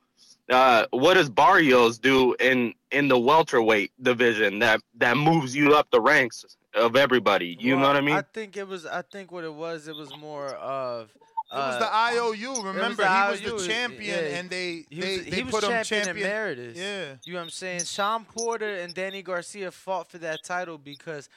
Uh, 0.50 0.86
what 0.90 1.14
does 1.14 1.30
Barrios 1.30 1.98
do 1.98 2.34
in 2.40 2.74
in 2.90 3.08
the 3.08 3.18
welterweight 3.18 3.92
division 4.02 4.58
that 4.58 4.80
that 4.96 5.16
moves 5.16 5.54
you 5.56 5.74
up 5.74 5.90
the 5.90 6.00
ranks 6.00 6.44
of 6.74 6.94
everybody? 6.96 7.56
You 7.58 7.76
know 7.76 7.86
what 7.86 7.96
I 7.96 8.00
mean? 8.02 8.16
I 8.16 8.22
think 8.34 8.56
it 8.56 8.66
was. 8.66 8.84
I 8.84 9.02
think 9.02 9.32
what 9.32 9.44
it 9.44 9.54
was. 9.54 9.88
It 9.88 9.96
was 9.96 10.14
more 10.16 10.48
of. 10.48 11.10
It 11.50 11.54
was 11.56 11.74
uh, 11.76 11.78
the 11.78 11.94
IOU. 11.96 12.32
it 12.32 12.48
was 12.56 12.64
Remember, 12.74 13.02
the 13.02 13.08
he 13.08 13.30
was 13.30 13.40
IOU, 13.40 13.58
the 13.58 13.66
champion, 13.66 14.24
yeah. 14.24 14.36
and 14.38 14.50
they 14.50 14.84
he 14.90 15.00
they, 15.00 15.16
was, 15.16 15.24
they 15.26 15.36
he 15.36 15.42
was 15.44 15.54
put 15.54 15.64
him 15.64 15.70
champion, 15.70 16.04
champion. 16.04 16.26
emeritus. 16.26 16.76
Yeah. 16.76 17.14
you 17.24 17.32
know 17.32 17.38
what 17.38 17.44
I'm 17.44 17.50
saying. 17.50 17.84
Shawn 17.84 18.24
Porter 18.26 18.76
and 18.76 18.92
Danny 18.92 19.22
Garcia 19.22 19.70
fought 19.70 20.10
for 20.10 20.18
that 20.18 20.44
title 20.44 20.76
because 20.76 21.28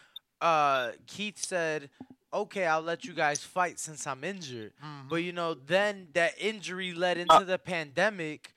uh, 0.42 0.92
Keith 1.08 1.38
said, 1.38 1.90
"Okay, 2.34 2.66
I'll 2.66 2.82
let 2.82 3.06
you 3.06 3.14
guys 3.14 3.42
fight 3.44 3.80
since 3.80 4.06
I'm 4.06 4.24
injured." 4.24 4.74
Mm-hmm. 4.84 5.08
But 5.10 5.18
you 5.18 5.32
know, 5.32 5.54
then 5.54 6.08
that 6.14 6.34
injury 6.40 6.94
led 6.94 7.18
into 7.18 7.46
the 7.46 7.58
pandemic, 7.58 8.54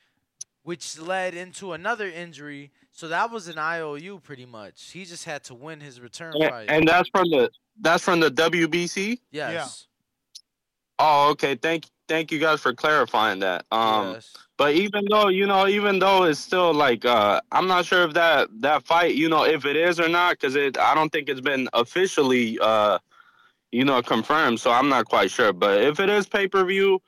which 0.64 0.98
led 0.98 1.34
into 1.34 1.72
another 1.72 2.08
injury. 2.08 2.72
So 2.90 3.08
that 3.08 3.30
was 3.30 3.48
an 3.48 3.58
IOU 3.58 4.20
pretty 4.24 4.46
much. 4.46 4.90
He 4.92 5.04
just 5.04 5.24
had 5.24 5.42
to 5.44 5.54
win 5.54 5.80
his 5.80 6.00
return 6.00 6.32
And, 6.40 6.50
fight. 6.50 6.66
and 6.70 6.86
that's 6.88 7.08
from 7.10 7.28
the 7.30 7.50
that's 7.80 8.02
from 8.04 8.20
the 8.20 8.30
WBC. 8.30 9.18
yes. 9.30 9.86
Oh, 10.98 11.30
okay. 11.30 11.54
Thank 11.56 11.86
thank 12.08 12.30
you 12.30 12.38
guys 12.38 12.60
for 12.60 12.72
clarifying 12.74 13.40
that. 13.40 13.64
Um, 13.72 14.16
but 14.56 14.74
even 14.74 15.06
though 15.10 15.28
you 15.28 15.46
know, 15.46 15.66
even 15.66 15.98
though 15.98 16.24
it's 16.24 16.38
still 16.40 16.72
like, 16.72 17.04
uh, 17.04 17.40
I'm 17.52 17.66
not 17.66 17.84
sure 17.84 18.02
if 18.04 18.14
that 18.14 18.48
that 18.60 18.84
fight, 18.84 19.14
you 19.14 19.28
know, 19.28 19.44
if 19.44 19.64
it 19.64 19.76
is 19.76 19.98
or 19.98 20.08
not, 20.08 20.32
because 20.32 20.54
it, 20.54 20.78
I 20.78 20.94
don't 20.94 21.10
think 21.10 21.28
it's 21.28 21.40
been 21.40 21.68
officially, 21.72 22.58
uh, 22.60 22.98
you 23.72 23.84
know, 23.84 24.02
confirmed. 24.02 24.60
So 24.60 24.70
I'm 24.70 24.88
not 24.88 25.06
quite 25.06 25.30
sure. 25.30 25.52
But 25.52 25.82
if 25.82 25.98
it 25.98 26.08
is 26.08 26.26
pay 26.26 26.46
per 26.46 26.64
view, 26.64 27.02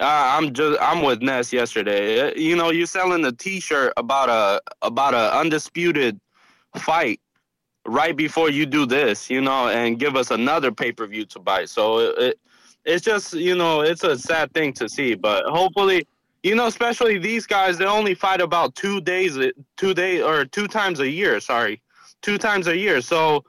uh, 0.00 0.36
I'm 0.38 0.52
just 0.52 0.80
I'm 0.82 1.02
with 1.02 1.22
Ness 1.22 1.52
yesterday. 1.52 2.28
Uh, 2.28 2.34
You 2.34 2.56
know, 2.56 2.70
you're 2.70 2.86
selling 2.86 3.24
a 3.24 3.32
T-shirt 3.32 3.92
about 3.96 4.28
a 4.28 4.60
about 4.82 5.14
a 5.14 5.36
undisputed 5.38 6.20
fight 6.76 7.20
right 7.86 8.16
before 8.16 8.50
you 8.50 8.66
do 8.66 8.84
this, 8.86 9.30
you 9.30 9.40
know, 9.40 9.68
and 9.68 9.98
give 9.98 10.16
us 10.16 10.30
another 10.30 10.72
pay 10.72 10.92
per 10.92 11.06
view 11.06 11.24
to 11.26 11.38
buy. 11.38 11.64
So 11.64 11.98
it, 12.00 12.18
it 12.18 12.40
it's 12.88 13.04
just 13.04 13.34
you 13.34 13.54
know 13.54 13.82
it's 13.82 14.04
a 14.04 14.18
sad 14.18 14.52
thing 14.54 14.72
to 14.74 14.88
see, 14.88 15.14
but 15.14 15.44
hopefully 15.46 16.06
you 16.42 16.54
know, 16.54 16.66
especially 16.66 17.18
these 17.18 17.46
guys, 17.46 17.78
they 17.78 17.84
only 17.84 18.14
fight 18.14 18.40
about 18.40 18.74
two 18.74 19.00
days, 19.00 19.38
two 19.76 19.94
day 19.94 20.22
or 20.22 20.44
two 20.44 20.68
times 20.68 21.00
a 21.00 21.08
year. 21.08 21.40
Sorry, 21.40 21.80
two 22.22 22.38
times 22.38 22.68
a 22.68 22.76
year. 22.76 23.00
So, 23.00 23.44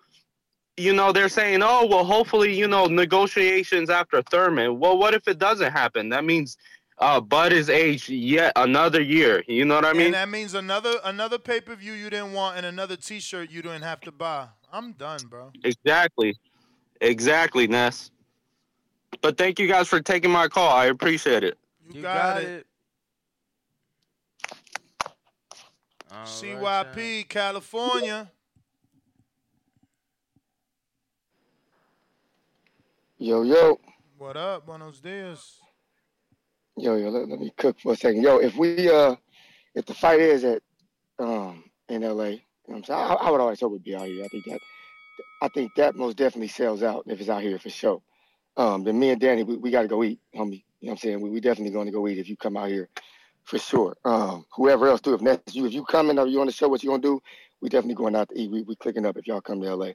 you 0.75 0.93
know, 0.93 1.11
they're 1.11 1.29
saying, 1.29 1.61
oh, 1.61 1.85
well, 1.85 2.03
hopefully, 2.03 2.57
you 2.57 2.67
know, 2.67 2.87
negotiations 2.87 3.89
after 3.89 4.21
Thurman. 4.23 4.79
Well, 4.79 4.97
what 4.97 5.13
if 5.13 5.27
it 5.27 5.37
doesn't 5.37 5.71
happen? 5.71 6.09
That 6.09 6.25
means 6.25 6.57
uh, 6.97 7.21
Bud 7.21 7.53
is 7.53 7.69
aged 7.69 8.09
yet 8.09 8.53
another 8.55 9.01
year. 9.01 9.43
You 9.47 9.65
know 9.65 9.75
what 9.75 9.85
I 9.85 9.93
mean? 9.93 10.07
And 10.07 10.13
that 10.15 10.29
means 10.29 10.53
another 10.53 10.95
another 11.03 11.37
pay 11.37 11.61
per 11.61 11.75
view 11.75 11.93
you 11.93 12.09
didn't 12.09 12.33
want 12.33 12.57
and 12.57 12.65
another 12.65 12.95
T 12.95 13.19
shirt 13.19 13.51
you 13.51 13.61
didn't 13.61 13.83
have 13.83 14.01
to 14.01 14.11
buy. 14.11 14.47
I'm 14.71 14.93
done, 14.93 15.19
bro. 15.29 15.51
Exactly, 15.63 16.35
exactly, 17.01 17.67
Ness. 17.67 18.11
But 19.21 19.37
thank 19.37 19.59
you 19.59 19.67
guys 19.67 19.87
for 19.87 19.99
taking 20.01 20.31
my 20.31 20.47
call. 20.47 20.69
I 20.69 20.85
appreciate 20.85 21.43
it. 21.43 21.57
You, 21.91 22.01
got, 22.01 22.41
it. 22.41 22.65
CYP, 26.25 27.27
California. 27.27 28.31
Yo, 33.17 33.43
yo. 33.43 33.79
What 34.17 34.37
up? 34.37 34.65
Buenos 34.65 35.01
dias. 35.01 35.59
Yo, 36.77 36.95
yo, 36.95 37.09
let, 37.09 37.27
let 37.27 37.39
me 37.39 37.51
cook 37.57 37.77
for 37.79 37.93
a 37.93 37.95
second. 37.95 38.21
Yo, 38.21 38.37
if 38.37 38.55
we 38.55 38.89
uh 38.89 39.15
if 39.75 39.85
the 39.85 39.93
fight 39.93 40.21
is 40.21 40.45
at 40.45 40.61
um 41.19 41.65
in 41.89 42.01
LA, 42.03 42.23
you 42.23 42.39
know 42.69 42.77
I'm 42.77 42.83
saying? 42.83 42.99
I, 42.99 43.13
I 43.13 43.29
would 43.29 43.41
always 43.41 43.59
hope 43.59 43.73
it'd 43.73 43.83
be 43.83 43.95
out 43.95 44.07
here. 44.07 44.23
I 44.23 44.27
think 44.29 44.45
that 44.45 44.59
I 45.41 45.47
think 45.49 45.71
that 45.75 45.95
most 45.95 46.15
definitely 46.15 46.47
sells 46.47 46.81
out 46.81 47.03
if 47.07 47.19
it's 47.19 47.29
out 47.29 47.41
here 47.41 47.59
for 47.59 47.69
sure. 47.69 48.01
Um, 48.59 48.83
then 48.83 48.99
me 48.99 49.11
and 49.11 49.21
Danny, 49.21 49.43
we, 49.43 49.55
we 49.55 49.71
gotta 49.71 49.87
go 49.87 50.03
eat, 50.03 50.19
homie. 50.35 50.63
You 50.81 50.87
know 50.87 50.91
what 50.91 50.91
I'm 50.91 50.97
saying? 50.97 51.21
We, 51.21 51.29
we 51.29 51.39
definitely 51.39 51.73
gonna 51.73 51.91
go 51.91 52.09
eat 52.09 52.17
if 52.17 52.27
you 52.27 52.35
come 52.35 52.57
out 52.57 52.67
here 52.67 52.89
for 53.45 53.57
sure. 53.57 53.95
Um, 54.03 54.45
whoever 54.53 54.89
else 54.89 54.99
do, 54.99 55.13
if 55.13 55.21
that's 55.21 55.55
you, 55.55 55.65
if 55.65 55.73
you 55.73 55.85
coming 55.85 56.19
or 56.19 56.27
you 56.27 56.41
on 56.41 56.47
the 56.47 56.51
show, 56.51 56.67
what 56.67 56.83
you 56.83 56.89
gonna 56.89 57.01
do? 57.01 57.21
We 57.61 57.69
definitely 57.69 57.95
going 57.95 58.17
out 58.17 58.27
to 58.29 58.37
eat. 58.37 58.51
We 58.51 58.63
we 58.63 58.75
clicking 58.75 59.05
up 59.05 59.15
if 59.15 59.27
y'all 59.27 59.39
come 59.39 59.61
to 59.61 59.75
LA. 59.75 59.91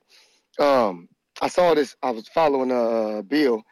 Um, 0.59 1.11
I 1.43 1.49
saw 1.49 1.75
this. 1.75 1.95
I 2.03 2.11
was 2.11 2.27
following 2.29 2.73
uh 2.73 3.21
Bill 3.21 3.63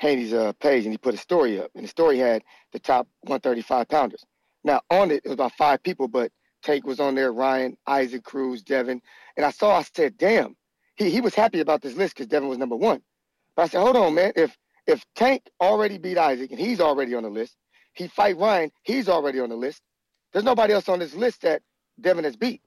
Haney's 0.00 0.34
uh, 0.34 0.52
page, 0.60 0.84
and 0.84 0.92
he 0.92 0.98
put 0.98 1.14
a 1.14 1.18
story 1.18 1.58
up, 1.58 1.70
and 1.74 1.84
the 1.84 1.88
story 1.88 2.18
had 2.18 2.42
the 2.74 2.78
top 2.78 3.08
135 3.22 3.88
pounders. 3.88 4.22
Now 4.64 4.82
on 4.90 5.10
it, 5.12 5.22
it 5.24 5.28
was 5.28 5.32
about 5.32 5.52
five 5.52 5.82
people, 5.82 6.08
but 6.08 6.30
Tank 6.62 6.86
was 6.86 7.00
on 7.00 7.14
there, 7.14 7.32
Ryan, 7.32 7.74
Isaac, 7.86 8.22
Cruz, 8.22 8.62
Devin, 8.62 9.00
and 9.38 9.46
I 9.46 9.50
saw. 9.50 9.78
I 9.78 9.82
said, 9.82 10.18
"Damn." 10.18 10.56
He 10.96 11.08
he 11.10 11.22
was 11.22 11.34
happy 11.34 11.60
about 11.60 11.80
this 11.80 11.96
list 11.96 12.14
because 12.14 12.26
Devin 12.26 12.50
was 12.50 12.58
number 12.58 12.76
one. 12.76 13.00
But 13.56 13.62
I 13.62 13.68
said, 13.68 13.80
"Hold 13.80 13.96
on, 13.96 14.14
man. 14.14 14.32
If 14.36 14.56
if 14.86 15.04
Tank 15.16 15.42
already 15.60 15.98
beat 15.98 16.18
Isaac 16.18 16.50
and 16.50 16.60
he's 16.60 16.80
already 16.80 17.14
on 17.14 17.24
the 17.24 17.30
list, 17.30 17.56
he 17.94 18.06
fight 18.06 18.36
Ryan, 18.36 18.70
he's 18.82 19.08
already 19.08 19.40
on 19.40 19.48
the 19.48 19.56
list. 19.56 19.82
There's 20.32 20.44
nobody 20.44 20.74
else 20.74 20.88
on 20.88 20.98
this 20.98 21.14
list 21.14 21.42
that 21.42 21.62
Devin 22.00 22.24
has 22.24 22.36
beat. 22.36 22.60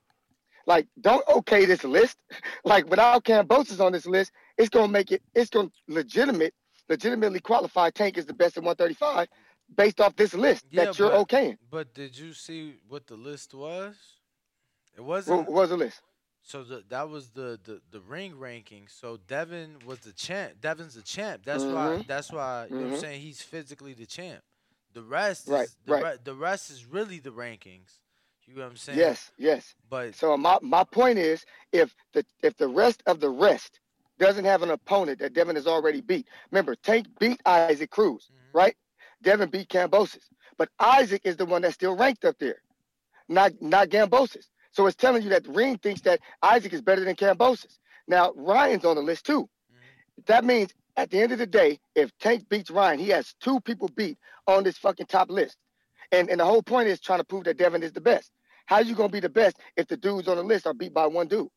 Like, 0.66 0.88
don't 1.00 1.26
okay 1.30 1.66
this 1.66 1.84
list. 1.84 2.18
like, 2.66 2.90
without 2.90 3.24
Kambosos 3.24 3.80
on 3.80 3.92
this 3.92 4.06
list, 4.06 4.32
it's 4.58 4.70
gonna 4.70 4.92
make 4.92 5.12
it. 5.12 5.22
It's 5.36 5.50
gonna 5.50 5.70
legitimate, 5.88 6.54
legitimately 6.90 7.40
qualify 7.40 7.92
Tank 7.92 8.18
as 8.18 8.26
the 8.26 8.34
best 8.34 8.58
at 8.58 8.64
135 8.64 9.28
based 9.76 10.02
off 10.02 10.16
this 10.16 10.34
list 10.34 10.66
Yeah, 10.72 10.86
that 10.86 11.00
you're 11.00 11.12
but, 11.12 11.28
okaying. 11.28 11.58
But 11.70 11.94
did 11.94 12.18
you 12.18 12.34
see 12.34 12.76
what 12.88 13.08
the 13.08 13.16
list 13.16 13.54
was? 13.54 13.96
It 14.98 15.02
wasn't. 15.02 15.46
What 15.46 15.52
was 15.52 15.70
the 15.70 15.78
list? 15.78 16.02
So 16.42 16.64
the, 16.64 16.84
that 16.90 17.10
was 17.10 17.30
the, 17.30 17.60
the 17.64 17.82
the 17.92 18.00
ring 18.02 18.38
ranking. 18.40 18.88
So 18.88 19.18
Devin 19.28 19.78
was 19.86 20.00
the 20.00 20.14
champ. 20.14 20.54
Devin's 20.62 20.96
the 20.96 21.02
champ. 21.02 21.42
That's 21.46 21.64
why. 21.66 21.98
Mhm. 21.98 22.08
That's 22.08 22.32
why. 22.32 22.68
You 22.68 22.76
know 22.76 22.80
what 22.82 22.86
I'm 22.88 22.92
Mhm. 22.94 23.02
saying? 23.02 23.22
He's 23.22 23.42
physically 23.42 23.94
the 23.94 24.06
champ. 24.06 24.42
The 24.94 25.04
rest 25.04 25.48
Right, 25.48 25.64
is 25.64 25.78
the, 25.86 25.94
right. 25.94 26.04
re- 26.04 26.18
the 26.24 26.34
rest 26.34 26.72
is 26.72 26.86
really 26.86 27.20
the 27.20 27.30
rankings. 27.32 28.00
You 28.48 28.56
know 28.56 28.64
what 28.64 28.72
I'm 28.72 28.78
saying? 28.78 28.98
Yes, 29.00 29.32
yes. 29.38 29.76
But 29.90 30.16
so 30.16 30.36
my 30.38 30.58
my 30.62 30.84
point 30.84 31.20
is, 31.20 31.46
if 31.72 31.94
the 32.14 32.26
if 32.42 32.58
the 32.58 32.68
rest 32.68 33.04
of 33.06 33.20
the 33.20 33.30
rest 33.30 33.80
doesn't 34.18 34.46
have 34.46 34.64
an 34.64 34.72
opponent 34.72 35.20
that 35.20 35.34
Devin 35.34 35.56
has 35.56 35.68
already 35.68 36.02
beat, 36.02 36.28
remember 36.52 36.76
Tank 36.76 37.08
beat 37.20 37.40
Isaac 37.46 37.92
Cruz, 37.92 38.32
Mm-hmm. 38.32 38.58
right? 38.58 38.76
Devin 39.22 39.50
beat 39.50 39.70
Kambosos, 39.70 40.24
but 40.58 40.70
Isaac 40.80 41.22
is 41.26 41.38
the 41.38 41.46
one 41.46 41.62
that's 41.62 41.76
still 41.76 41.96
ranked 41.96 42.26
up 42.26 42.38
there, 42.40 42.62
not 43.28 43.52
not 43.62 43.90
Kambosos. 43.90 44.48
So 44.80 44.88
it's 44.88 44.96
telling 44.96 45.24
you 45.24 45.30
that 45.32 45.44
the 45.44 45.52
ring 45.52 45.78
thinks 45.78 46.00
that 46.04 46.22
Isaac 46.42 46.72
is 46.72 46.82
better 46.82 47.04
than 47.04 47.14
Kambosos. 47.14 47.80
Now 48.08 48.32
Ryan's 48.38 48.86
on 48.86 48.96
the 48.96 49.02
list 49.02 49.26
too. 49.26 49.42
Mm-hmm. 49.42 50.22
That 50.28 50.46
means 50.46 50.74
at 50.96 51.10
the 51.10 51.20
end 51.20 51.34
of 51.34 51.38
the 51.38 51.46
day, 51.46 51.82
if 51.96 52.18
Tank 52.18 52.48
beats 52.48 52.72
Ryan, 52.72 52.98
he 52.98 53.10
has 53.10 53.36
two 53.42 53.60
people 53.60 53.90
beat 53.94 54.18
on 54.48 54.64
this 54.64 54.78
fucking 54.78 55.08
top 55.08 55.30
list. 55.30 55.58
And 56.14 56.30
and 56.30 56.40
the 56.40 56.46
whole 56.46 56.64
point 56.64 56.88
is 56.88 57.02
trying 57.02 57.20
to 57.20 57.26
prove 57.26 57.44
that 57.44 57.58
Devin 57.58 57.84
is 57.84 57.92
the 57.92 58.00
best. 58.00 58.32
How 58.68 58.80
you 58.80 58.96
gonna 58.96 59.10
be 59.10 59.20
the 59.20 59.28
best 59.28 59.58
if 59.76 59.86
the 59.88 59.98
dudes 59.98 60.30
on 60.30 60.38
the 60.38 60.44
list 60.44 60.66
are 60.66 60.74
beat 60.74 60.94
by 60.94 61.08
one 61.08 61.28
dude? 61.28 61.50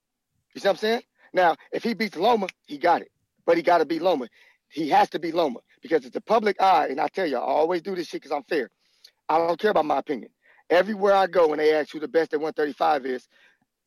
You 0.52 0.60
see 0.60 0.66
what 0.66 0.72
I'm 0.72 0.78
saying? 0.78 1.02
Now, 1.32 1.54
if 1.70 1.84
he 1.84 1.94
beats 1.94 2.16
Loma, 2.16 2.48
he 2.66 2.76
got 2.76 3.02
it. 3.02 3.12
But 3.46 3.56
he 3.56 3.62
gotta 3.62 3.84
beat 3.84 4.02
Loma. 4.02 4.26
He 4.68 4.88
has 4.88 5.08
to 5.10 5.20
beat 5.20 5.36
Loma 5.36 5.60
because 5.80 6.04
it's 6.04 6.14
the 6.14 6.20
public 6.22 6.60
eye, 6.60 6.88
and 6.90 7.00
I 7.00 7.06
tell 7.06 7.28
you, 7.28 7.36
I 7.36 7.40
always 7.42 7.82
do 7.82 7.94
this 7.94 8.08
shit 8.08 8.20
because 8.20 8.32
I'm 8.32 8.42
fair. 8.48 8.68
I 9.28 9.38
don't 9.38 9.60
care 9.60 9.70
about 9.70 9.84
my 9.84 9.98
opinion. 9.98 10.32
Everywhere 10.72 11.12
I 11.12 11.26
go, 11.26 11.48
when 11.48 11.58
they 11.58 11.74
ask 11.74 11.92
who 11.92 12.00
the 12.00 12.08
best 12.08 12.32
at 12.32 12.40
135 12.40 13.04
is, 13.04 13.28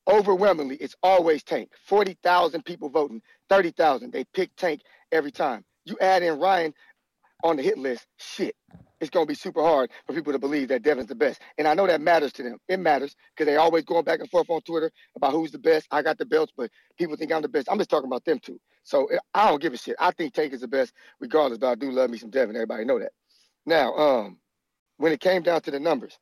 overwhelmingly, 0.07 0.75
it's 0.75 0.95
always 1.01 1.43
Tank. 1.43 1.71
40,000 1.87 2.63
people 2.63 2.89
voting, 2.89 3.23
30,000. 3.49 4.13
They 4.13 4.23
pick 4.35 4.55
Tank 4.55 4.81
every 5.11 5.31
time. 5.31 5.65
You 5.85 5.97
add 5.99 6.21
in 6.21 6.37
Ryan 6.37 6.75
on 7.43 7.57
the 7.57 7.63
hit 7.63 7.79
list, 7.79 8.05
shit, 8.17 8.55
it's 9.01 9.09
going 9.09 9.25
to 9.25 9.27
be 9.27 9.35
super 9.35 9.63
hard 9.63 9.89
for 10.05 10.13
people 10.13 10.31
to 10.31 10.37
believe 10.37 10.67
that 10.67 10.83
Devin's 10.83 11.07
the 11.07 11.15
best. 11.15 11.41
And 11.57 11.67
I 11.67 11.73
know 11.73 11.87
that 11.87 12.01
matters 12.01 12.31
to 12.33 12.43
them. 12.43 12.57
It 12.67 12.79
matters 12.79 13.15
because 13.35 13.51
they 13.51 13.57
always 13.57 13.83
going 13.83 14.03
back 14.03 14.19
and 14.19 14.29
forth 14.29 14.49
on 14.49 14.61
Twitter 14.61 14.91
about 15.15 15.31
who's 15.31 15.51
the 15.51 15.57
best. 15.57 15.87
I 15.89 16.03
got 16.03 16.19
the 16.19 16.25
belts, 16.25 16.53
but 16.55 16.69
people 16.99 17.15
think 17.15 17.31
I'm 17.31 17.41
the 17.41 17.49
best. 17.49 17.67
I'm 17.69 17.79
just 17.79 17.89
talking 17.89 18.07
about 18.07 18.25
them 18.25 18.37
too. 18.39 18.59
So 18.83 19.07
eh, 19.07 19.17
I 19.33 19.49
don't 19.49 19.61
give 19.61 19.73
a 19.73 19.77
shit. 19.77 19.95
I 19.99 20.11
think 20.11 20.35
Tank 20.35 20.53
is 20.53 20.61
the 20.61 20.67
best 20.67 20.93
regardless, 21.19 21.57
but 21.57 21.69
I 21.71 21.75
do 21.75 21.89
love 21.89 22.11
me 22.11 22.19
some 22.19 22.29
Devin. 22.29 22.55
Everybody 22.55 22.85
know 22.85 22.99
that. 22.99 23.11
Now, 23.65 23.95
um, 23.95 24.37
when 24.97 25.11
it 25.11 25.19
came 25.19 25.41
down 25.41 25.61
to 25.61 25.71
the 25.71 25.79
numbers, 25.79 26.17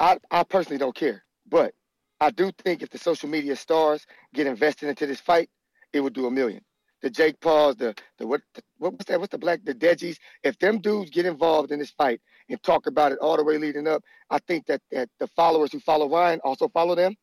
I, 0.00 0.18
I 0.30 0.42
personally 0.42 0.78
don't 0.78 0.94
care. 0.94 1.22
But 1.48 1.74
I 2.20 2.30
do 2.30 2.50
think 2.64 2.82
if 2.82 2.90
the 2.90 2.98
social 2.98 3.28
media 3.28 3.54
stars 3.54 4.06
get 4.34 4.46
invested 4.46 4.88
into 4.88 5.06
this 5.06 5.20
fight, 5.20 5.48
it 5.92 6.00
would 6.00 6.14
do 6.14 6.26
a 6.26 6.30
million. 6.30 6.62
The 7.02 7.10
Jake 7.10 7.40
Pauls, 7.40 7.76
the 7.76 7.94
the 8.18 8.26
what 8.26 8.42
the, 8.54 8.62
what 8.78 8.92
was 8.92 9.06
that? 9.06 9.18
What's 9.18 9.32
the 9.32 9.38
black 9.38 9.60
the 9.64 9.74
Degies? 9.74 10.18
If 10.42 10.58
them 10.58 10.80
dudes 10.80 11.10
get 11.10 11.24
involved 11.24 11.72
in 11.72 11.78
this 11.78 11.90
fight 11.90 12.20
and 12.50 12.62
talk 12.62 12.86
about 12.86 13.12
it 13.12 13.18
all 13.20 13.38
the 13.38 13.44
way 13.44 13.56
leading 13.56 13.88
up, 13.88 14.02
I 14.28 14.38
think 14.40 14.66
that, 14.66 14.82
that 14.90 15.08
the 15.18 15.26
followers 15.28 15.72
who 15.72 15.80
follow 15.80 16.08
Ryan 16.08 16.40
also 16.44 16.68
follow 16.68 16.94
them. 16.94 17.14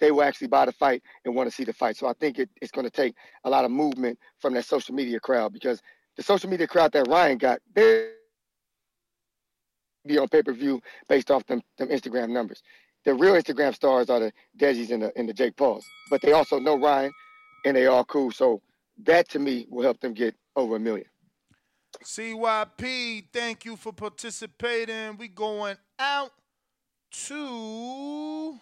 They 0.00 0.10
will 0.10 0.22
actually 0.22 0.48
buy 0.48 0.66
the 0.66 0.72
fight 0.72 1.02
and 1.24 1.34
want 1.34 1.48
to 1.50 1.54
see 1.54 1.64
the 1.64 1.72
fight. 1.72 1.96
So 1.96 2.06
I 2.06 2.12
think 2.14 2.38
it, 2.38 2.50
it's 2.60 2.70
going 2.70 2.86
to 2.86 2.90
take 2.90 3.14
a 3.44 3.50
lot 3.50 3.64
of 3.64 3.70
movement 3.70 4.18
from 4.38 4.54
that 4.54 4.64
social 4.64 4.94
media 4.94 5.20
crowd 5.20 5.52
because 5.52 5.80
the 6.16 6.22
social 6.22 6.50
media 6.50 6.66
crowd 6.66 6.92
that 6.92 7.08
Ryan 7.08 7.38
got, 7.38 7.60
they 7.74 8.10
be 10.06 10.18
on 10.18 10.28
pay 10.28 10.42
per 10.42 10.52
view 10.52 10.80
based 11.08 11.30
off 11.30 11.46
them, 11.46 11.62
them 11.78 11.88
Instagram 11.88 12.30
numbers. 12.30 12.62
The 13.04 13.14
real 13.14 13.34
Instagram 13.34 13.74
stars 13.74 14.10
are 14.10 14.20
the 14.20 14.32
Dejies 14.58 14.90
and 14.90 15.02
the 15.02 15.12
and 15.16 15.28
the 15.28 15.32
Jake 15.32 15.56
Pauls, 15.56 15.84
but 16.10 16.20
they 16.22 16.32
also 16.32 16.58
know 16.58 16.78
Ryan, 16.78 17.12
and 17.64 17.76
they 17.76 17.86
all 17.86 18.04
cool. 18.04 18.30
So 18.30 18.60
that 19.04 19.28
to 19.30 19.38
me 19.38 19.66
will 19.70 19.82
help 19.82 20.00
them 20.00 20.14
get 20.14 20.34
over 20.56 20.76
a 20.76 20.80
million. 20.80 21.06
CYP, 22.04 23.26
thank 23.32 23.64
you 23.64 23.76
for 23.76 23.92
participating. 23.92 25.16
We 25.16 25.28
going 25.28 25.76
out 25.98 26.32
to 27.26 28.58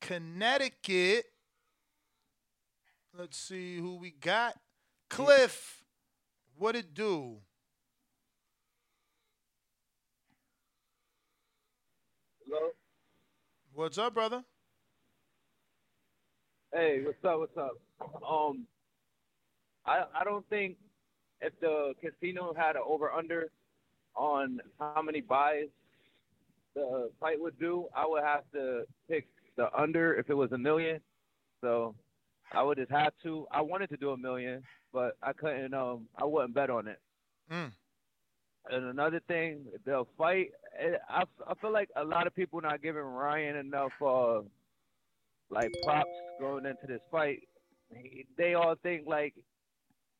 Connecticut. 0.00 1.26
Let's 3.16 3.38
see 3.38 3.76
who 3.78 3.96
we 3.96 4.10
got. 4.10 4.54
Cliff, 5.10 5.84
what 6.56 6.74
it 6.74 6.94
do? 6.94 7.38
Hello. 12.54 12.70
What's 13.72 13.98
up, 13.98 14.14
brother? 14.14 14.44
Hey, 16.72 17.00
what's 17.04 17.24
up? 17.24 17.40
What's 17.40 17.56
up? 17.56 17.72
Um, 18.24 18.66
I 19.84 20.04
I 20.20 20.22
don't 20.22 20.48
think 20.48 20.76
if 21.40 21.52
the 21.60 21.94
casino 22.00 22.54
had 22.56 22.76
an 22.76 22.82
over 22.86 23.10
under 23.10 23.50
on 24.14 24.60
how 24.78 25.02
many 25.02 25.20
buys 25.20 25.66
the 26.76 27.10
fight 27.18 27.40
would 27.40 27.58
do, 27.58 27.88
I 27.92 28.06
would 28.06 28.22
have 28.22 28.44
to 28.52 28.84
pick 29.10 29.26
the 29.56 29.66
under 29.76 30.14
if 30.14 30.30
it 30.30 30.34
was 30.34 30.52
a 30.52 30.58
million. 30.58 31.00
So 31.60 31.96
I 32.52 32.62
would 32.62 32.78
just 32.78 32.92
have 32.92 33.14
to. 33.24 33.48
I 33.50 33.62
wanted 33.62 33.90
to 33.90 33.96
do 33.96 34.10
a 34.10 34.16
million, 34.16 34.62
but 34.92 35.16
I 35.24 35.32
couldn't. 35.32 35.74
Um, 35.74 36.06
I 36.16 36.24
wouldn't 36.24 36.54
bet 36.54 36.70
on 36.70 36.86
it. 36.86 37.00
Mm. 37.50 37.72
And 38.70 38.86
another 38.86 39.20
thing, 39.28 39.66
the 39.84 40.04
fight. 40.16 40.50
I 41.08 41.22
I 41.46 41.54
feel 41.60 41.72
like 41.72 41.90
a 41.96 42.04
lot 42.04 42.26
of 42.26 42.34
people 42.34 42.60
not 42.60 42.82
giving 42.82 43.02
Ryan 43.02 43.56
enough 43.56 43.92
uh 44.04 44.40
like 45.50 45.70
props 45.84 46.08
going 46.40 46.66
into 46.66 46.86
this 46.86 47.00
fight. 47.10 47.40
He- 47.94 48.26
They 48.36 48.54
all 48.54 48.74
think 48.82 49.06
like, 49.06 49.34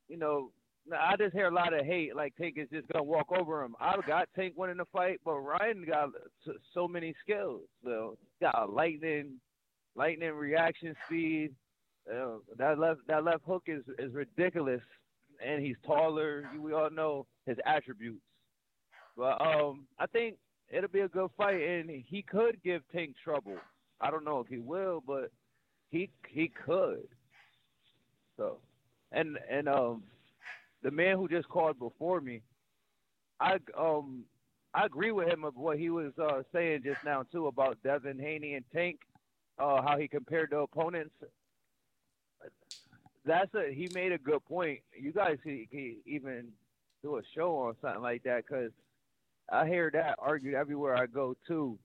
you 0.09 0.17
know, 0.19 0.51
I 0.97 1.17
just 1.17 1.33
hear 1.33 1.49
a 1.49 1.55
lot 1.55 1.73
of 1.73 1.87
hate. 1.87 2.15
Like 2.15 2.35
Tank 2.37 2.57
is 2.59 2.69
just 2.71 2.87
gonna 2.89 3.03
walk 3.05 3.33
over 3.33 3.63
him. 3.65 3.75
I 3.81 3.97
got 4.07 4.29
Tank 4.37 4.55
winning 4.57 4.77
the 4.77 4.85
fight, 4.93 5.21
but 5.25 5.39
Ryan 5.39 5.85
got 5.87 6.11
so, 6.45 6.53
so 6.75 6.87
many 6.87 7.15
skills. 7.23 7.63
So 7.83 8.19
got 8.41 8.71
lightning, 8.73 9.41
lightning 9.97 10.33
reaction 10.33 10.95
speed. 11.07 11.53
Uh, 12.13 12.37
that 12.59 12.79
left 12.79 13.01
that 13.09 13.25
left 13.25 13.45
hook 13.47 13.65
is 13.67 13.83
is 13.99 14.13
ridiculous, 14.13 14.83
and 15.45 15.65
he's 15.65 15.77
taller. 15.87 16.45
We 16.61 16.75
all 16.75 16.91
know 16.91 17.27
his 17.47 17.57
attributes. 17.65 18.21
But 19.17 19.41
um, 19.41 19.87
I 19.99 20.07
think 20.07 20.37
it'll 20.71 20.89
be 20.89 21.01
a 21.01 21.09
good 21.09 21.31
fight, 21.37 21.61
and 21.61 21.91
he 21.91 22.23
could 22.23 22.63
give 22.63 22.83
Tank 22.93 23.15
trouble. 23.23 23.57
I 24.01 24.11
don't 24.11 24.25
know 24.25 24.41
if 24.41 24.49
he 24.49 24.59
will, 24.59 25.03
but 25.07 25.31
he 25.91 26.11
he 26.29 26.49
could. 26.49 27.07
So, 28.37 28.59
and 29.13 29.39
and 29.49 29.69
um, 29.69 30.03
the 30.83 30.91
man 30.91 31.17
who 31.17 31.29
just 31.29 31.49
called 31.49 31.79
before 31.79 32.21
me, 32.21 32.43
I 33.41 33.59
um 33.79 34.25
I 34.75 34.87
agree 34.87 35.13
with 35.13 35.29
him 35.29 35.45
of 35.45 35.57
what 35.57 35.79
he 35.79 35.91
was 35.91 36.13
uh, 36.19 36.43
saying 36.53 36.83
just 36.85 37.05
now 37.05 37.23
too 37.31 37.47
about 37.47 37.79
Devin 37.85 38.19
Haney 38.19 38.55
and 38.55 38.65
Tank, 38.73 38.99
uh, 39.59 39.81
how 39.83 39.97
he 39.99 40.09
compared 40.09 40.51
the 40.51 40.59
opponents. 40.59 41.15
That's 43.25 43.55
a 43.55 43.73
he 43.73 43.89
made 43.95 44.13
a 44.13 44.19
good 44.19 44.45
point. 44.45 44.81
You 44.99 45.13
guys 45.13 45.39
can, 45.43 45.67
even 46.05 46.49
do 47.03 47.17
a 47.19 47.23
show 47.35 47.57
on 47.57 47.77
something 47.81 48.03
like 48.03 48.25
that 48.25 48.45
because 48.47 48.71
I 49.53 49.67
hear 49.67 49.91
that 49.93 50.17
argued 50.19 50.55
everywhere 50.55 50.97
I 50.97 51.07
go 51.07 51.37
too 51.47 51.79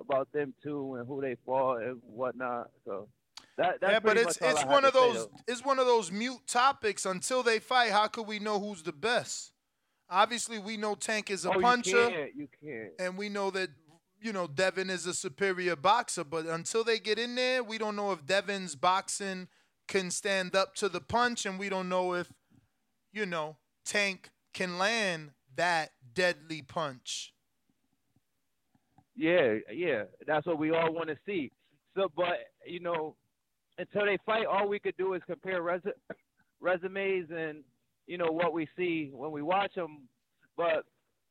about 0.00 0.30
them 0.32 0.54
too 0.62 0.94
and 0.94 1.06
who 1.06 1.20
they 1.20 1.36
fought 1.44 1.82
and 1.82 2.00
whatnot. 2.02 2.70
So 2.84 3.08
that, 3.56 3.80
that's 3.80 3.92
yeah, 3.92 4.00
but 4.00 4.16
it's 4.16 4.38
it's 4.40 4.64
one 4.64 4.84
of 4.84 4.92
those 4.92 5.26
though. 5.26 5.30
it's 5.46 5.64
one 5.64 5.78
of 5.78 5.86
those 5.86 6.10
mute 6.12 6.46
topics. 6.46 7.04
Until 7.04 7.42
they 7.42 7.58
fight, 7.58 7.90
how 7.90 8.06
could 8.06 8.26
we 8.26 8.38
know 8.38 8.60
who's 8.60 8.82
the 8.82 8.92
best? 8.92 9.52
Obviously, 10.10 10.58
we 10.58 10.76
know 10.76 10.94
Tank 10.94 11.30
is 11.30 11.44
a 11.44 11.50
Oh, 11.50 11.54
you 11.54 11.60
puncher, 11.60 12.08
can't, 12.10 12.30
you 12.34 12.48
can't. 12.62 12.92
and 12.98 13.18
we 13.18 13.28
know 13.28 13.50
that 13.50 13.70
you 14.20 14.32
know 14.32 14.46
Devin 14.46 14.88
is 14.90 15.06
a 15.06 15.12
superior 15.14 15.76
boxer. 15.76 16.24
But 16.24 16.46
until 16.46 16.84
they 16.84 16.98
get 16.98 17.18
in 17.18 17.34
there, 17.34 17.62
we 17.62 17.76
don't 17.78 17.96
know 17.96 18.12
if 18.12 18.24
Devin's 18.24 18.74
boxing 18.76 19.48
can 19.88 20.10
stand 20.10 20.54
up 20.54 20.74
to 20.76 20.88
the 20.88 21.00
punch, 21.00 21.44
and 21.44 21.58
we 21.58 21.68
don't 21.68 21.88
know 21.88 22.14
if 22.14 22.32
you 23.12 23.26
know 23.26 23.56
Tank 23.84 24.30
can 24.54 24.78
land 24.78 25.32
that 25.58 25.90
deadly 26.14 26.62
punch. 26.62 27.34
Yeah, 29.14 29.56
yeah, 29.72 30.04
that's 30.26 30.46
what 30.46 30.58
we 30.58 30.70
all 30.70 30.92
want 30.94 31.08
to 31.08 31.16
see. 31.26 31.50
So, 31.96 32.10
but 32.16 32.38
you 32.64 32.80
know, 32.80 33.16
until 33.76 34.06
they 34.06 34.18
fight, 34.24 34.46
all 34.46 34.68
we 34.68 34.78
could 34.78 34.96
do 34.96 35.14
is 35.14 35.22
compare 35.26 35.60
res- 35.60 35.80
resumes 36.60 37.28
and 37.36 37.62
you 38.06 38.16
know 38.16 38.30
what 38.30 38.52
we 38.52 38.68
see 38.76 39.10
when 39.12 39.32
we 39.32 39.42
watch 39.42 39.74
them. 39.74 40.08
But 40.56 40.84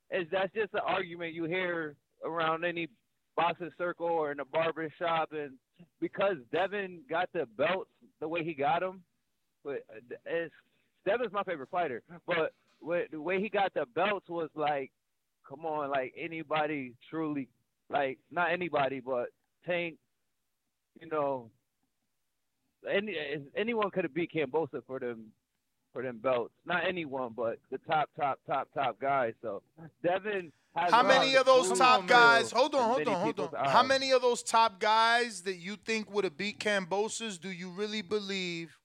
it's, 0.09 0.29
that's 0.31 0.53
just 0.53 0.73
an 0.73 0.81
argument 0.85 1.33
you 1.33 1.45
hear 1.45 1.95
around 2.23 2.65
any 2.65 2.89
boxing 3.35 3.71
circle 3.77 4.07
or 4.07 4.31
in 4.31 4.41
a 4.41 4.45
barber 4.45 4.91
shop, 4.99 5.29
and 5.31 5.53
because 6.01 6.35
Devin 6.51 7.01
got 7.09 7.29
the 7.33 7.45
belts 7.57 7.89
the 8.19 8.27
way 8.27 8.43
he 8.43 8.53
got 8.53 8.81
them, 8.81 9.01
but 9.63 9.83
uh, 9.89 10.15
it's 10.25 10.53
Devin's 11.05 11.31
my 11.31 11.43
favorite 11.43 11.69
fighter, 11.69 12.03
but 12.25 12.51
wh- 12.85 13.09
the 13.11 13.21
way 13.21 13.41
he 13.41 13.49
got 13.49 13.73
the 13.73 13.85
belts 13.95 14.27
was 14.29 14.49
like, 14.55 14.91
come 15.47 15.65
on, 15.65 15.89
like 15.89 16.13
anybody 16.17 16.93
truly, 17.09 17.47
like 17.89 18.19
not 18.31 18.51
anybody, 18.51 18.99
but 18.99 19.27
Tank, 19.65 19.95
you 20.99 21.07
know, 21.07 21.49
any 22.89 23.17
anyone 23.55 23.89
could 23.91 24.03
have 24.03 24.13
beat 24.13 24.31
Kambosos 24.33 24.83
for 24.85 24.99
them 24.99 25.31
for 25.93 26.03
them 26.03 26.19
belts. 26.21 26.53
Not 26.65 26.83
anyone, 26.87 27.33
but 27.35 27.57
the 27.71 27.79
top, 27.79 28.09
top, 28.19 28.39
top, 28.45 28.67
top 28.73 28.99
guys. 28.99 29.33
So 29.41 29.61
Devin. 30.03 30.51
How 30.75 31.01
many 31.01 31.35
of 31.35 31.47
those 31.47 31.75
top 31.75 32.05
guys? 32.05 32.51
Hold 32.51 32.75
on, 32.75 32.83
hold 32.83 33.07
on, 33.07 33.15
hold 33.15 33.39
on. 33.39 33.65
How 33.65 33.81
many 33.81 34.11
of 34.11 34.21
those 34.21 34.43
top 34.43 34.79
guys 34.79 35.41
that 35.41 35.55
you 35.55 35.75
think 35.75 36.13
would 36.13 36.23
have 36.23 36.37
beat 36.37 36.59
Kambosos 36.59 37.41
do 37.41 37.49
you 37.49 37.71
really 37.71 38.03
believe 38.03 38.77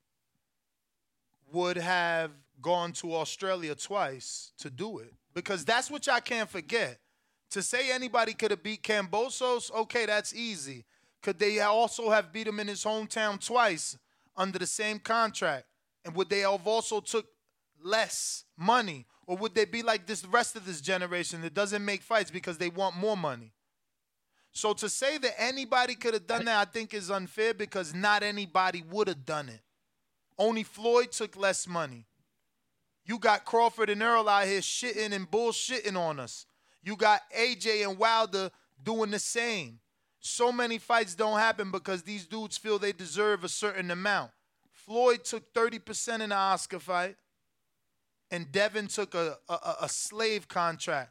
would 1.53 1.77
have 1.77 2.31
gone 2.63 2.93
to 2.93 3.15
Australia 3.15 3.75
twice 3.75 4.53
to 4.59 4.71
do 4.71 4.99
it? 4.99 5.13
Because 5.35 5.65
that's 5.65 5.91
what 5.91 6.07
y'all 6.07 6.21
can't 6.21 6.49
forget. 6.49 6.99
To 7.51 7.63
say 7.63 7.93
anybody 7.93 8.33
could 8.33 8.51
have 8.51 8.63
beat 8.63 8.83
Kambosos, 8.83 9.71
okay, 9.73 10.07
that's 10.07 10.35
easy. 10.35 10.85
Could 11.23 11.39
they 11.39 11.61
also 11.61 12.11
have 12.11 12.33
beat 12.33 12.47
him 12.47 12.61
in 12.61 12.69
his 12.69 12.85
hometown 12.85 13.45
twice 13.45 13.99
under 14.37 14.59
the 14.59 14.67
same 14.67 14.99
contract? 14.99 15.67
And 16.05 16.15
would 16.15 16.31
they 16.31 16.41
have 16.41 16.67
also 16.67 17.01
took 17.01 17.27
less 17.83 18.45
money? 18.57 19.07
Or 19.27 19.37
would 19.37 19.55
they 19.55 19.65
be 19.65 19.83
like 19.83 20.07
this 20.07 20.25
rest 20.25 20.57
of 20.57 20.67
this 20.67 20.81
generation 20.81 21.43
that 21.43 21.55
doesn't 21.55 21.85
make 21.85 22.03
fights 22.03 22.31
because 22.31 22.59
they 22.59 22.71
want 22.71 22.97
more 22.97 23.17
money? 23.17 23.53
So 24.53 24.75
to 24.75 24.89
say 24.89 25.17
that 25.19 25.41
anybody 25.41 25.95
could 25.95 26.15
have 26.15 26.27
done 26.27 26.45
that, 26.45 26.69
I 26.69 26.71
think 26.71 26.93
is 26.93 27.11
unfair 27.11 27.55
because 27.55 27.95
not 27.95 28.23
anybody 28.23 28.83
would 28.91 29.09
have 29.09 29.25
done 29.25 29.49
it. 29.49 29.61
Only 30.39 30.63
Floyd 30.63 31.13
took 31.13 31.37
less 31.37 31.67
money. 31.67 32.07
You 33.05 33.19
got 33.19 33.45
Crawford 33.45 33.91
and 33.91 34.03
Errol 34.03 34.29
out 34.29 34.47
here 34.47 34.61
shitting 34.61 35.13
and 35.13 35.31
bullshitting 35.31 35.97
on 35.97 36.21
us. 36.21 36.47
You 36.83 36.97
got 36.97 37.21
AJ 37.37 37.89
and 37.89 37.99
Wilder 37.99 38.51
doing 38.83 39.11
the 39.11 39.19
same. 39.19 39.81
So 40.21 40.53
many 40.53 40.79
fights 40.79 41.15
don't 41.15 41.39
happen 41.39 41.71
because 41.73 42.03
these 42.03 42.27
dudes 42.27 42.57
feel 42.57 42.79
they 42.79 42.93
deserve 42.93 43.43
a 43.45 43.49
certain 43.49 43.91
amount. 43.91 44.31
Floyd 44.71 45.25
took 45.25 45.53
30% 45.53 46.21
in 46.21 46.31
the 46.31 46.37
Oscar 46.37 46.79
fight, 46.79 47.17
and 48.31 48.51
Devin 48.51 48.87
took 48.89 49.15
a, 49.15 49.37
a, 49.49 49.77
a- 49.83 49.89
slave 49.89 50.49
contract. 50.49 51.11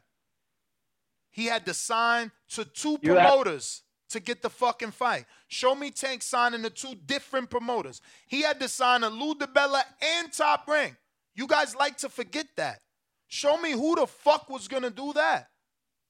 He 1.30 1.46
had 1.46 1.64
to 1.66 1.74
sign 1.74 2.30
to 2.50 2.64
two 2.64 2.98
You 3.02 3.14
have- 3.14 3.28
promoters 3.28 3.82
to 4.10 4.20
get 4.20 4.42
the 4.42 4.50
fucking 4.50 4.90
fight. 4.90 5.24
Show 5.48 5.74
me 5.74 5.90
Tank 5.90 6.22
signing 6.22 6.62
to 6.62 6.70
two 6.70 6.94
different 7.06 7.48
promoters. 7.48 8.02
He 8.26 8.42
had 8.42 8.60
to 8.60 8.68
sign 8.68 9.00
to 9.02 9.08
Lou 9.08 9.34
DiBella 9.34 9.82
and 10.02 10.30
Top 10.32 10.68
Rank. 10.68 10.96
You 11.34 11.46
guys 11.46 11.74
like 11.74 11.96
to 11.98 12.08
forget 12.08 12.46
that. 12.56 12.80
Show 13.28 13.56
me 13.56 13.72
who 13.72 13.94
the 13.96 14.06
fuck 14.06 14.50
was 14.50 14.68
gonna 14.68 14.90
do 14.90 15.12
that. 15.14 15.48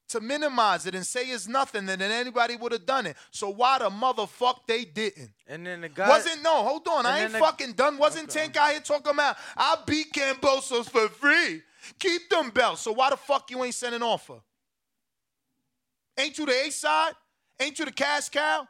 To 0.09 0.20
minimize 0.20 0.85
it 0.86 0.94
and 0.94 1.07
say 1.07 1.23
it's 1.27 1.49
nothing, 1.49 1.89
and 1.89 2.01
then 2.01 2.11
anybody 2.11 2.57
would 2.57 2.73
have 2.73 2.85
done 2.85 3.07
it. 3.07 3.16
So 3.31 3.49
why 3.49 3.78
the 3.78 3.89
motherfuck 3.89 4.66
they 4.66 4.85
didn't? 4.85 5.31
And 5.47 5.66
then 5.66 5.81
the 5.81 5.89
guy 5.89 6.09
Wasn't 6.09 6.43
no, 6.43 6.62
hold 6.65 6.86
on, 6.89 7.07
I 7.07 7.20
ain't 7.20 7.32
the- 7.32 7.39
fucking 7.39 7.73
done. 7.73 7.97
Wasn't 7.97 8.28
Tank 8.28 8.57
out 8.57 8.73
here 8.73 8.81
talking 8.81 9.12
about 9.12 9.36
I 9.57 9.77
beat 9.86 10.12
Kambosos 10.12 10.90
for 10.90 11.09
free. 11.09 11.62
Keep 11.99 12.28
them 12.28 12.51
belts. 12.51 12.82
So 12.82 12.93
why 12.93 13.11
the 13.11 13.16
fuck 13.16 13.51
you 13.51 13.62
ain't 13.65 13.74
sending 13.74 14.03
offer? 14.03 14.40
Ain't 16.19 16.36
you 16.36 16.47
the 16.47 16.53
A 16.66 16.70
side? 16.70 17.15
Ain't 17.61 17.78
you 17.78 17.85
the 17.86 17.93
cash 17.93 18.28
cow? 18.28 18.69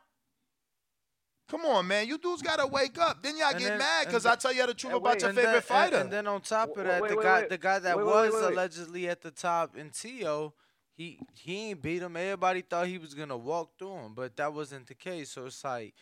Come 1.52 1.66
on, 1.66 1.86
man. 1.86 2.08
You 2.08 2.16
dudes 2.16 2.40
gotta 2.40 2.66
wake 2.66 2.98
up. 2.98 3.22
Then 3.22 3.36
y'all 3.36 3.50
And 3.50 3.58
get 3.58 3.68
then- 3.68 3.78
mad 3.78 4.06
because 4.06 4.24
I 4.24 4.36
tell 4.36 4.54
you 4.54 4.66
the 4.66 4.72
truth 4.72 4.94
about 4.94 5.12
wait, 5.16 5.20
your 5.22 5.32
favorite 5.34 5.52
then- 5.52 5.60
fighter. 5.62 5.96
And, 5.98 6.10
then 6.10 6.26
on 6.26 6.40
top 6.40 6.74
of 6.78 6.84
that, 6.86 7.02
Wait, 7.02 7.10
the 7.10 7.16
wait, 7.18 7.22
guy, 7.22 7.40
wait. 7.42 7.48
the 7.50 7.58
guy 7.58 7.78
that 7.78 7.94
Wait, 7.98 8.06
wait, 8.06 8.10
was 8.14 8.32
wait, 8.32 8.42
wait. 8.42 8.52
allegedly 8.54 9.06
at 9.10 9.20
the 9.20 9.30
top 9.30 9.76
in 9.76 9.90
Tio, 9.90 10.54
he 10.94 11.18
he 11.34 11.68
ain't 11.70 11.82
beat 11.82 12.00
him. 12.00 12.16
Everybody 12.16 12.62
thought 12.62 12.86
he 12.86 12.96
was 12.96 13.12
gonna 13.12 13.36
walk 13.36 13.72
through 13.78 13.92
him, 13.96 14.14
but 14.14 14.34
that 14.38 14.54
wasn't 14.54 14.86
the 14.86 14.94
case. 14.94 15.32
So 15.32 15.44
it's 15.44 15.62
like 15.62 15.92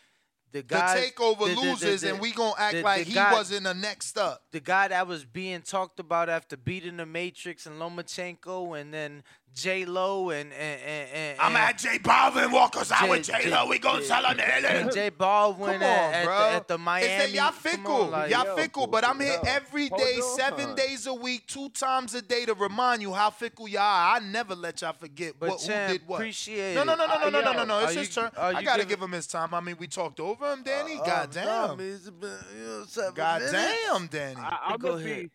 the 0.52 0.58
the 0.60 0.62
guy 0.62 1.10
takeover 1.10 1.40
the- 1.40 1.46
the- 1.46 1.54
the- 1.54 1.60
loses, 1.62 2.00
the- 2.02 2.10
and 2.10 2.20
we 2.20 2.30
gonna 2.32 2.54
act 2.56 2.74
the- 2.74 2.82
like 2.82 2.98
the 3.04 3.08
he 3.10 3.14
guy- 3.14 3.32
wasn't 3.32 3.64
the 3.64 3.74
next 3.74 4.16
up. 4.18 4.44
the 4.52 4.60
guy 4.60 4.86
that 4.86 5.08
was 5.08 5.24
being 5.24 5.62
talked 5.62 5.98
about 5.98 6.28
after 6.28 6.56
beating 6.56 6.96
the 6.96 7.06
Matrix 7.06 7.66
and 7.66 7.80
Lomachenko 7.80 8.80
and 8.80 8.94
then 8.94 9.24
J 9.54 9.84
Lo 9.84 10.30
and 10.30 10.52
and 10.52 10.80
and, 10.80 11.08
and 11.12 11.40
I'm 11.40 11.56
at 11.56 11.76
J 11.78 11.98
Balvin 11.98 12.52
Walker's 12.52 12.92
out 12.92 13.08
with 13.08 13.24
J- 13.24 13.42
J 13.44 13.50
Lo. 13.50 13.66
We 13.68 13.78
gonna 13.78 14.00
J- 14.00 14.06
sell 14.06 14.24
him. 14.24 14.38
and 14.40 14.92
J 14.92 15.08
Baldwin 15.10 15.72
Come 15.74 15.82
at, 15.82 16.08
on, 16.08 16.14
at 16.14 16.24
the, 16.24 16.54
at 16.56 16.68
the 16.68 16.78
It's 17.04 17.24
that 17.24 17.30
y'all 17.32 17.52
fickle. 17.52 18.02
on, 18.04 18.10
like, 18.12 18.30
y'all 18.30 18.44
yo. 18.46 18.56
fickle, 18.56 18.86
but 18.86 19.04
I'm 19.04 19.18
here 19.20 19.34
yo. 19.34 19.40
every 19.50 19.88
Hold 19.88 20.00
day, 20.00 20.14
on. 20.16 20.38
seven 20.38 20.74
days 20.76 21.06
a 21.06 21.14
week, 21.14 21.46
two 21.46 21.68
times 21.70 22.14
a 22.14 22.22
day 22.22 22.46
to 22.46 22.54
remind 22.54 23.02
you 23.02 23.12
how 23.12 23.30
fickle 23.30 23.66
y'all 23.68 23.82
are. 23.82 24.16
I 24.16 24.20
never 24.20 24.54
let 24.54 24.80
y'all 24.82 24.92
forget 24.92 25.34
But 25.38 25.50
what, 25.50 25.60
who 25.62 25.66
did 25.68 26.02
what. 26.06 26.16
appreciate 26.16 26.74
no, 26.76 26.84
no, 26.84 26.94
no, 26.94 27.06
no, 27.06 27.14
no, 27.18 27.26
Uh, 27.26 27.30
no, 27.30 27.40
no, 27.40 27.52
no, 27.52 27.64
no. 27.64 27.78
It's 27.80 27.96
are 27.96 28.00
his 28.00 28.14
turn. 28.14 28.30
I 28.38 28.62
gotta 28.62 28.84
give 28.84 29.00
him 29.02 29.12
his 29.12 29.26
time. 29.26 29.52
I 29.52 29.60
mean, 29.60 29.76
we 29.78 29.86
talked 29.88 30.20
over 30.20 30.52
him, 30.52 30.62
Danny. 30.62 30.98
Uh, 31.00 31.04
Goddamn. 31.04 31.76
no, 31.76 31.84
it's 31.84 32.08
been, 32.08 32.30
you 32.56 32.64
know, 32.66 32.84
seven 32.86 33.14
Goddamn, 33.14 33.52
minutes. 33.52 34.08
Danny. 34.10 34.40
I, 34.40 34.58
I'm 34.68 34.78
Go 34.78 34.92
gonna 34.92 35.04
ahead. 35.04 35.22
be. 35.22 35.30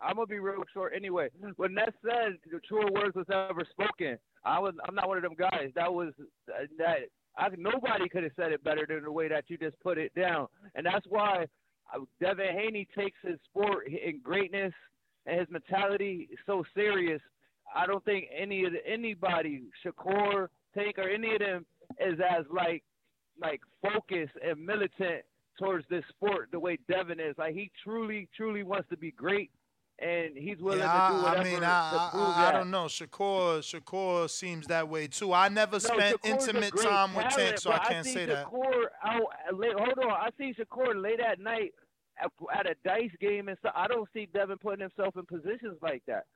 I'm 0.00 0.16
gonna 0.16 0.26
be 0.26 0.38
real 0.38 0.62
short 0.72 0.92
anyway. 0.94 1.28
When 1.56 1.74
that 1.74 1.94
said 2.04 2.38
the 2.50 2.60
truer 2.66 2.90
words 2.92 3.16
was 3.16 3.26
ever 3.30 3.66
spoken, 3.70 4.18
I 4.44 4.58
was 4.58 4.74
I'm 4.86 4.94
not 4.94 5.08
one 5.08 5.16
of 5.16 5.22
them 5.22 5.34
guys. 5.38 5.70
That 5.74 5.92
was 5.92 6.12
that 6.78 6.98
I 7.36 7.48
nobody 7.56 8.08
could 8.08 8.22
have 8.22 8.32
said 8.36 8.52
it 8.52 8.62
better 8.64 8.86
than 8.88 9.02
the 9.02 9.12
way 9.12 9.28
that 9.28 9.44
you 9.48 9.58
just 9.58 9.78
put 9.80 9.98
it 9.98 10.12
down, 10.14 10.46
and 10.74 10.86
that's 10.86 11.06
why 11.08 11.46
uh, 11.94 12.00
Devin 12.20 12.54
Haney 12.54 12.86
takes 12.96 13.18
his 13.22 13.38
sport 13.44 13.86
and 13.88 14.22
greatness 14.22 14.72
and 15.26 15.40
his 15.40 15.48
mentality 15.50 16.28
so 16.46 16.64
serious. 16.74 17.20
I 17.74 17.86
don't 17.86 18.04
think 18.04 18.26
any 18.36 18.64
of 18.64 18.72
the, 18.72 18.86
anybody, 18.86 19.64
Shakur, 19.84 20.48
Tank, 20.74 20.98
or 20.98 21.08
any 21.08 21.34
of 21.34 21.40
them 21.40 21.66
is 22.00 22.18
as 22.18 22.44
like 22.52 22.82
like 23.40 23.60
focused 23.82 24.34
and 24.44 24.64
militant 24.64 25.22
towards 25.58 25.84
this 25.90 26.04
sport 26.08 26.48
the 26.52 26.58
way 26.58 26.78
Devin 26.88 27.20
is. 27.20 27.34
Like 27.36 27.54
he 27.54 27.70
truly, 27.82 28.28
truly 28.36 28.62
wants 28.62 28.88
to 28.90 28.96
be 28.96 29.10
great, 29.10 29.50
and 29.98 30.36
he's 30.36 30.58
willing 30.60 30.80
Yeah, 30.80 31.08
to 31.08 31.14
do 31.14 31.20
I, 31.20 31.22
whatever 31.22 31.40
I 31.40 31.44
mean, 31.44 31.64
I, 31.64 32.08
prove 32.12 32.22
I, 32.36 32.48
I 32.48 32.52
that. 32.52 32.52
don't 32.52 32.70
know. 32.70 32.84
Shakur, 32.86 33.60
Shakur 33.60 34.30
seems 34.30 34.66
that 34.68 34.88
way 34.88 35.06
too. 35.08 35.32
I 35.32 35.48
never 35.48 35.72
No, 35.74 35.78
spent 35.78 36.22
Shakur's 36.22 36.48
intimate 36.48 36.76
time 36.76 37.14
with 37.14 37.28
talent, 37.28 37.48
Tank, 37.48 37.58
so 37.58 37.72
I 37.72 37.78
can't 37.78 38.06
see 38.06 38.12
say 38.14 38.26
that. 38.26 38.46
Shakur 38.46 38.84
out, 39.04 39.22
late, 39.54 39.72
hold 39.76 39.98
on, 39.98 40.10
I 40.12 40.28
see 40.38 40.54
Shakur 40.54 41.00
late 41.00 41.20
at 41.20 41.40
night 41.40 41.74
at, 42.22 42.30
at 42.54 42.66
a 42.70 42.74
dice 42.84 43.10
game 43.20 43.48
and 43.48 43.58
stuff. 43.58 43.72
I 43.76 43.86
don't 43.88 44.08
see 44.12 44.26
Devin 44.32 44.58
putting 44.58 44.80
himself 44.80 45.16
in 45.16 45.24
positions 45.26 45.78
like 45.82 46.02
that. 46.06 46.26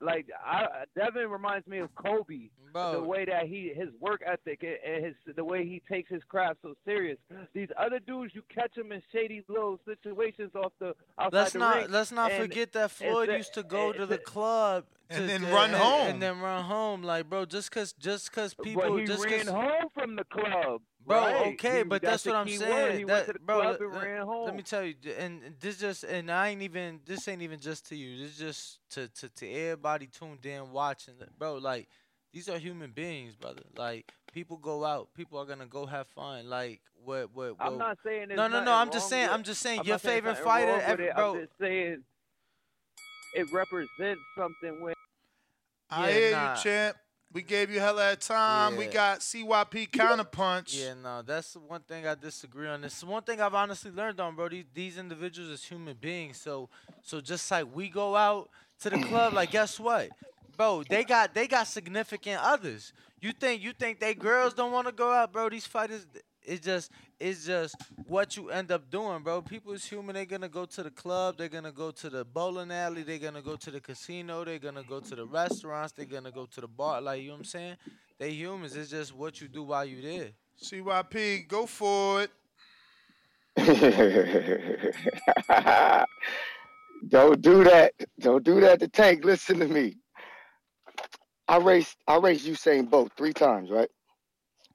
Like 0.00 0.26
I, 0.44 0.84
Devin 0.94 1.30
reminds 1.30 1.66
me 1.66 1.78
of 1.78 1.88
Kobe, 1.94 2.50
the 2.74 3.02
way 3.02 3.24
that 3.24 3.46
he 3.46 3.72
his 3.74 3.88
work 3.98 4.22
ethic 4.26 4.62
and- 4.62 4.76
and 4.84 5.04
his 5.06 5.14
the 5.36 5.42
way 5.44 5.64
he 5.64 5.80
takes 5.90 6.10
his 6.10 6.22
craft 6.24 6.58
so 6.62 6.74
serious. 6.84 7.18
These 7.54 7.68
other 7.78 7.98
dudes, 8.00 8.34
you 8.34 8.42
catch 8.54 8.74
them 8.74 8.92
in 8.92 9.02
shady 9.10 9.42
little 9.48 9.80
situations 9.86 10.50
off 10.54 10.72
the 10.80 10.94
outside 11.18 11.32
Let's 11.38 11.52
the 11.54 11.58
not 11.60 11.76
ring, 11.76 11.86
let's 11.90 12.12
not 12.12 12.30
forget 12.32 12.72
that 12.72 12.90
Floyd 12.90 13.30
a- 13.30 13.38
used 13.38 13.54
to 13.54 13.62
go 13.62 13.88
it's 13.90 13.96
to 13.98 14.02
a- 14.02 14.06
the 14.06 14.18
club 14.18 14.84
And 15.08 15.28
then 15.30 15.40
to- 15.40 15.46
run 15.46 15.70
and, 15.70 15.78
home. 15.78 16.06
and 16.08 16.22
then 16.22 16.40
run 16.40 16.64
home. 16.64 17.02
Like, 17.02 17.30
bro, 17.30 17.46
just 17.46 17.70
cause 17.70 17.94
just 17.94 18.30
cause 18.32 18.52
people 18.52 18.82
but 18.82 18.98
he 18.98 19.06
just 19.06 19.24
ran 19.24 19.46
'cause- 19.46 19.48
home 19.48 19.88
from 19.94 20.16
the 20.16 20.24
club, 20.24 20.82
Bro, 21.06 21.20
right? 21.20 21.46
okay, 21.52 21.84
but 21.84 22.02
that's 22.02 22.24
that's, 22.24 22.26
what 22.26 22.34
I'm 22.34 22.48
saying. 22.48 23.06
that, 23.06 23.12
went 23.12 23.26
to 23.26 23.32
the 23.34 23.38
bro, 23.38 23.58
let, 23.58 23.80
and 23.80 23.92
ran 23.92 24.26
home. 24.26 24.46
let 24.46 24.56
me 24.56 24.62
tell 24.62 24.82
you, 24.82 24.94
and 25.16 25.40
this 25.60 25.78
just 25.78 26.02
and 26.02 26.30
I 26.30 26.48
ain't 26.48 26.62
even 26.62 27.00
this 27.06 27.28
ain't 27.28 27.42
even 27.42 27.60
just 27.60 27.88
to 27.90 27.96
you. 27.96 28.18
This 28.18 28.36
just 28.36 28.80
to 28.90 29.06
to 29.08 29.28
to 29.28 29.52
everybody 29.52 30.08
tuned 30.08 30.44
in 30.44 30.72
watching, 30.72 31.14
bro. 31.38 31.58
Like 31.58 31.88
these 32.32 32.48
are 32.48 32.58
human 32.58 32.90
beings, 32.90 33.36
brother. 33.36 33.62
Like 33.76 34.10
people 34.32 34.56
go 34.56 34.84
out, 34.84 35.08
people 35.14 35.38
are 35.38 35.46
gonna 35.46 35.66
go 35.66 35.86
have 35.86 36.08
fun. 36.08 36.50
Like 36.50 36.80
what 37.04 37.32
what? 37.32 37.54
I'm 37.60 37.74
what- 37.74 37.78
not 37.78 37.98
saying 38.04 38.28
no 38.30 38.48
no 38.48 38.64
no. 38.64 38.72
I'm 38.72 38.90
just 38.90 39.08
saying. 39.08 39.28
I'm 39.30 39.44
just 39.44 39.62
saying 39.62 39.80
I'm 39.80 39.86
your 39.86 39.98
favorite 39.98 40.38
fighter, 40.38 40.80
ever, 40.84 41.12
bro. 41.14 41.34
I'm 41.34 41.40
just 41.42 41.52
saying 41.60 42.02
it 43.36 43.46
represents 43.52 44.20
something 44.36 44.82
when 44.82 44.94
I 45.88 46.08
Yeah, 46.08 46.18
hear 46.18 46.30
nah. 46.32 46.56
you, 46.56 46.62
champ. 46.62 46.96
We 47.32 47.42
gave 47.42 47.70
you 47.70 47.80
hella 47.80 48.12
of 48.12 48.20
time. 48.20 48.76
We 48.76 48.86
got 48.86 49.20
CYP 49.20 49.90
counterpunch. 49.90 50.80
Yeah, 50.80 50.94
no, 51.02 51.22
that's 51.22 51.52
the 51.52 51.58
one 51.60 51.82
thing 51.82 52.06
I 52.06 52.14
disagree 52.14 52.66
on. 52.66 52.80
This 52.80 53.04
one 53.04 53.22
thing 53.22 53.40
I've 53.40 53.54
honestly 53.54 53.90
learned 53.90 54.20
on, 54.20 54.34
bro. 54.34 54.48
These, 54.48 54.64
these 54.72 54.98
individuals 54.98 55.50
is 55.50 55.64
human 55.64 55.96
beings. 56.00 56.38
So, 56.38 56.68
so 57.02 57.20
just 57.20 57.50
like 57.50 57.66
we 57.74 57.88
go 57.88 58.16
out 58.16 58.48
to 58.80 58.90
the 58.90 58.98
club, 58.98 59.34
like 59.34 59.50
guess 59.50 59.78
what, 59.78 60.10
bro? 60.56 60.82
They 60.88 61.04
got 61.04 61.34
they 61.34 61.46
got 61.46 61.66
significant 61.66 62.40
others. 62.42 62.92
You 63.20 63.32
think 63.32 63.62
you 63.62 63.72
think 63.72 64.00
they 64.00 64.14
girls 64.14 64.54
don't 64.54 64.72
want 64.72 64.86
to 64.86 64.92
go 64.92 65.12
out, 65.12 65.32
bro? 65.32 65.48
These 65.48 65.66
fighters, 65.66 66.06
it's 66.46 66.64
just 66.64 66.90
it's 67.18 67.46
just 67.46 67.76
what 68.06 68.36
you 68.36 68.50
end 68.50 68.70
up 68.70 68.90
doing, 68.90 69.22
bro. 69.22 69.42
People 69.42 69.72
is 69.72 69.84
human. 69.84 70.14
They're 70.14 70.24
gonna 70.24 70.48
go 70.48 70.64
to 70.64 70.82
the 70.82 70.90
club. 70.90 71.36
They're 71.38 71.48
gonna 71.48 71.72
go 71.72 71.90
to 71.90 72.10
the 72.10 72.24
bowling 72.24 72.70
alley. 72.70 73.02
They're 73.02 73.18
gonna 73.18 73.42
go 73.42 73.56
to 73.56 73.70
the 73.70 73.80
casino. 73.80 74.44
They're 74.44 74.58
gonna 74.58 74.84
go 74.84 75.00
to 75.00 75.14
the 75.14 75.26
restaurants. 75.26 75.92
They're 75.92 76.06
gonna 76.06 76.30
go 76.30 76.46
to 76.46 76.60
the 76.60 76.68
bar. 76.68 77.00
Like 77.00 77.22
you 77.22 77.28
know 77.28 77.34
what 77.34 77.38
I'm 77.40 77.44
saying? 77.44 77.76
They 78.18 78.30
humans. 78.30 78.76
It's 78.76 78.90
just 78.90 79.14
what 79.14 79.40
you 79.40 79.48
do 79.48 79.64
while 79.64 79.84
you 79.84 80.00
there. 80.00 80.30
CYP, 80.62 81.48
go 81.48 81.66
for 81.66 82.22
it. 82.22 82.30
Don't 87.08 87.40
do 87.40 87.64
that. 87.64 87.92
Don't 88.20 88.44
do 88.44 88.60
that 88.60 88.80
to 88.80 88.88
Tank. 88.88 89.24
Listen 89.24 89.58
to 89.60 89.68
me. 89.68 89.96
I 91.48 91.58
raced 91.58 91.96
I 92.08 92.16
raced 92.16 92.46
Usain 92.46 92.90
Bolt 92.90 93.12
three 93.16 93.32
times, 93.32 93.70
right? 93.70 93.88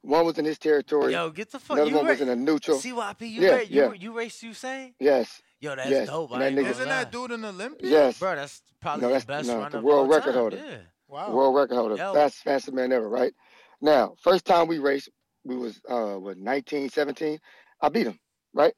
One 0.03 0.25
was 0.25 0.37
in 0.37 0.45
his 0.45 0.57
territory. 0.57 1.13
Yo, 1.13 1.29
get 1.29 1.51
the 1.51 1.59
fuck. 1.59 1.77
Another 1.77 1.91
you 1.91 1.95
one 1.97 2.07
was 2.07 2.21
in 2.21 2.29
a 2.29 2.35
neutral. 2.35 2.79
CYP, 2.79 3.21
you 3.21 3.41
yeah, 3.41 3.49
ra- 3.51 3.57
yeah. 3.69 3.85
you, 3.87 3.93
you 3.93 4.17
raced 4.17 4.43
Usain? 4.43 4.93
yes. 4.99 5.41
Yo, 5.59 5.75
that's 5.75 5.89
yes. 5.89 6.07
dope. 6.07 6.31
That 6.31 6.53
nigga- 6.53 6.71
Isn't 6.71 6.89
that 6.89 7.11
dude 7.11 7.31
an 7.31 7.45
Olympian? 7.45 7.91
Yes. 7.91 8.17
Bro, 8.17 8.35
that's 8.35 8.63
probably 8.81 9.03
no, 9.03 9.07
the 9.09 9.13
that's 9.13 9.25
best 9.25 9.47
no, 9.47 9.57
runner 9.57 9.69
the 9.69 9.77
of 9.77 9.83
world 9.83 10.07
all 10.07 10.17
record 10.17 10.31
time. 10.33 10.41
holder. 10.41 10.57
Yeah. 10.57 10.77
Wow. 11.07 11.31
World 11.31 11.55
record 11.55 11.75
holder. 11.75 11.95
Yo. 11.97 12.13
Fast, 12.15 12.37
fastest 12.37 12.73
man 12.73 12.91
ever, 12.91 13.07
right? 13.07 13.31
Now, 13.79 14.15
first 14.23 14.43
time 14.43 14.67
we 14.67 14.79
raced, 14.79 15.09
we 15.43 15.55
was 15.55 15.79
uh 15.87 16.15
what 16.15 16.37
19, 16.37 16.89
17. 16.89 17.37
I 17.81 17.89
beat 17.89 18.07
him, 18.07 18.19
right? 18.55 18.73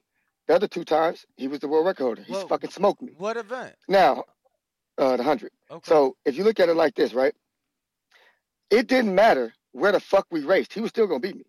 The 0.47 0.55
other 0.55 0.67
two 0.67 0.83
times, 0.83 1.25
he 1.37 1.47
was 1.47 1.59
the 1.61 1.69
world 1.69 1.85
record 1.85 2.03
holder. 2.03 2.23
He's 2.23 2.35
Whoa. 2.35 2.47
fucking 2.47 2.71
smoked 2.71 3.01
me. 3.01 3.13
What 3.17 3.37
event? 3.37 3.75
Now, 3.87 4.25
uh, 4.97 5.15
the 5.15 5.23
hundred. 5.23 5.51
Okay. 5.71 5.87
So 5.89 6.17
if 6.25 6.37
you 6.37 6.43
look 6.43 6.59
at 6.59 6.67
it 6.67 6.75
like 6.75 6.95
this, 6.95 7.13
right? 7.13 7.33
It 8.69 8.87
didn't 8.87 9.15
matter 9.15 9.53
where 9.73 9.91
the 9.91 9.99
fuck 9.99 10.25
we 10.31 10.41
raced. 10.41 10.73
He 10.73 10.81
was 10.81 10.89
still 10.89 11.07
gonna 11.07 11.19
beat 11.19 11.35
me. 11.35 11.45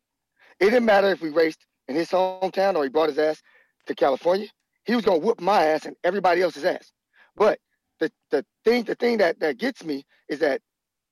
It 0.61 0.67
didn't 0.67 0.85
matter 0.85 1.11
if 1.11 1.21
we 1.21 1.31
raced 1.31 1.65
in 1.89 1.95
his 1.95 2.11
hometown 2.11 2.75
or 2.77 2.83
he 2.83 2.91
brought 2.91 3.09
his 3.09 3.19
ass 3.19 3.41
to 3.87 3.95
California. 3.95 4.49
He 4.85 4.95
was 4.95 5.05
gonna 5.05 5.19
whoop 5.19 5.41
my 5.41 5.65
ass 5.65 5.87
and 5.87 5.97
everybody 6.05 6.43
else's 6.43 6.65
ass. 6.65 6.93
But 7.37 7.59
the 8.01 8.11
the 8.31 8.45
thing 8.65 8.85
the 8.85 8.95
thing 8.95 9.19
that 9.19 9.39
that 9.41 9.59
gets 9.59 9.85
me 9.85 10.05
is 10.29 10.39
that 10.41 10.61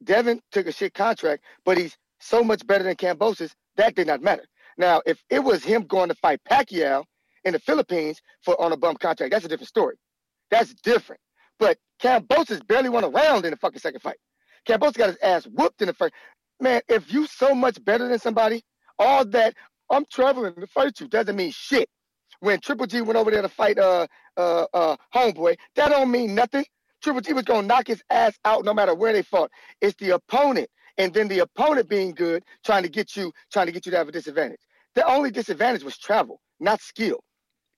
Devin 0.05 0.41
took 0.51 0.67
a 0.67 0.73
shit 0.73 0.95
contract, 0.95 1.45
but 1.65 1.79
he's 1.79 1.97
so 2.21 2.43
much 2.43 2.67
better 2.67 2.85
than 2.85 2.97
Kambosos. 2.97 3.53
That 3.77 3.95
did 3.95 4.07
not 4.07 4.23
matter. 4.23 4.45
Now, 4.79 5.03
if 5.07 5.23
it 5.31 5.41
was 5.41 5.63
him 5.65 5.83
going 5.83 6.09
to 6.09 6.15
fight 6.15 6.41
Pacquiao 6.49 7.05
in 7.45 7.53
the 7.53 7.59
Philippines 7.59 8.21
for 8.43 8.61
on 8.61 8.73
a 8.73 8.77
bum 8.77 8.97
contract, 8.97 9.33
that's 9.33 9.45
a 9.45 9.49
different 9.49 9.69
story. 9.69 9.97
That's 10.51 10.75
different. 10.75 11.21
But 11.59 11.79
Kambosos 12.01 12.67
barely 12.67 12.89
won 12.89 13.05
a 13.05 13.09
round 13.09 13.45
in 13.45 13.51
the 13.51 13.57
fucking 13.57 13.81
second 13.81 14.01
fight. 14.01 14.19
Kambosos 14.67 14.95
got 14.95 15.09
his 15.09 15.19
ass 15.23 15.45
whooped 15.45 15.83
in 15.83 15.89
the 15.89 15.95
first. 15.95 16.15
Man, 16.63 16.81
if 16.89 17.13
you 17.13 17.27
so 17.27 17.57
much 17.57 17.85
better 17.85 18.07
than 18.07 18.21
somebody, 18.21 18.63
all 18.97 19.25
that 19.27 19.55
I'm 19.91 20.05
traveling 20.13 20.55
to 20.55 20.67
fight 20.69 21.01
you 21.01 21.09
doesn't 21.09 21.35
mean 21.35 21.51
shit. 21.51 21.89
When 22.39 22.61
Triple 22.61 22.87
G 22.87 23.01
went 23.03 23.19
over 23.19 23.33
there 23.33 23.43
to 23.43 23.49
fight 23.49 23.81
uh 23.81 24.07
uh 24.37 24.67
uh 24.73 24.97
homeboy, 25.13 25.57
that 25.75 25.89
don't 25.89 26.13
mean 26.13 26.37
nothing. 26.37 26.65
Triple 27.03 27.21
G 27.21 27.33
was 27.33 27.43
gonna 27.43 27.67
knock 27.67 27.89
his 27.89 28.01
ass 28.11 28.35
out 28.45 28.65
no 28.65 28.73
matter 28.73 28.95
where 28.95 29.13
they 29.13 29.23
fought. 29.23 29.51
It's 29.81 29.97
the 29.97 30.11
opponent, 30.11 30.69
and 30.99 31.13
then 31.13 31.27
the 31.27 31.41
opponent 31.41 31.89
being 31.89 32.13
good, 32.13 32.45
trying 32.65 32.85
to 32.85 32.89
get 32.89 33.17
you, 33.17 33.33
trying 33.53 33.67
to 33.67 33.73
get 33.73 33.85
you 33.85 33.91
to 33.91 33.99
have 33.99 34.09
a 34.09 34.13
disadvantage. 34.13 34.61
The 34.95 35.05
only 35.05 35.33
disadvantage 35.33 35.83
was 35.83 35.99
travel, 35.99 36.41
not 36.61 36.81
skill. 36.81 37.25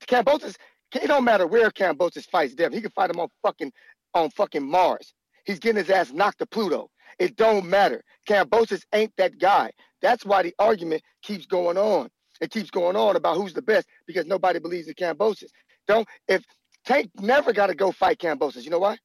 Kambosos, 0.07 0.57
it 0.95 1.07
don't 1.07 1.25
matter 1.25 1.47
where 1.47 1.71
Kambosos 1.71 2.27
fights 2.31 2.55
Devin. 2.55 2.75
He 2.77 2.83
can 2.83 2.91
fight 2.91 3.09
him 3.11 3.19
on 3.19 3.29
fucking 3.43 3.73
on 4.13 4.29
fucking 4.31 4.69
Mars. 4.69 5.15
He's 5.47 5.59
getting 5.59 5.79
his 5.79 5.89
ass 5.91 6.13
knocked 6.13 6.41
to 6.41 6.47
Pluto. 6.47 6.91
It 7.19 7.37
don't 7.37 7.67
matter. 7.67 8.03
Kambosos 8.29 8.83
ain't 8.93 9.13
that 9.17 9.39
guy. 9.39 9.71
That's 10.03 10.25
why 10.25 10.43
the 10.43 10.55
argument 10.59 11.03
keeps 11.23 11.47
going 11.47 11.79
on. 11.79 12.11
It 12.41 12.51
keeps 12.51 12.71
going 12.71 12.97
on 12.97 13.17
about 13.17 13.37
who's 13.37 13.55
the 13.55 13.63
best 13.63 13.87
because 14.07 14.27
nobody 14.27 14.59
believes 14.59 14.89
in 14.89 14.95
Kambosos. 14.95 15.51
Don't 15.87 16.09
if 16.29 16.43
Tank 16.85 17.11
never 17.21 17.53
got 17.53 17.69
to 17.69 17.75
go 17.75 17.93
fight 17.93 18.19
Kambosos. 18.19 18.65
You 18.65 18.71
know 18.71 18.79
why? 18.79 18.99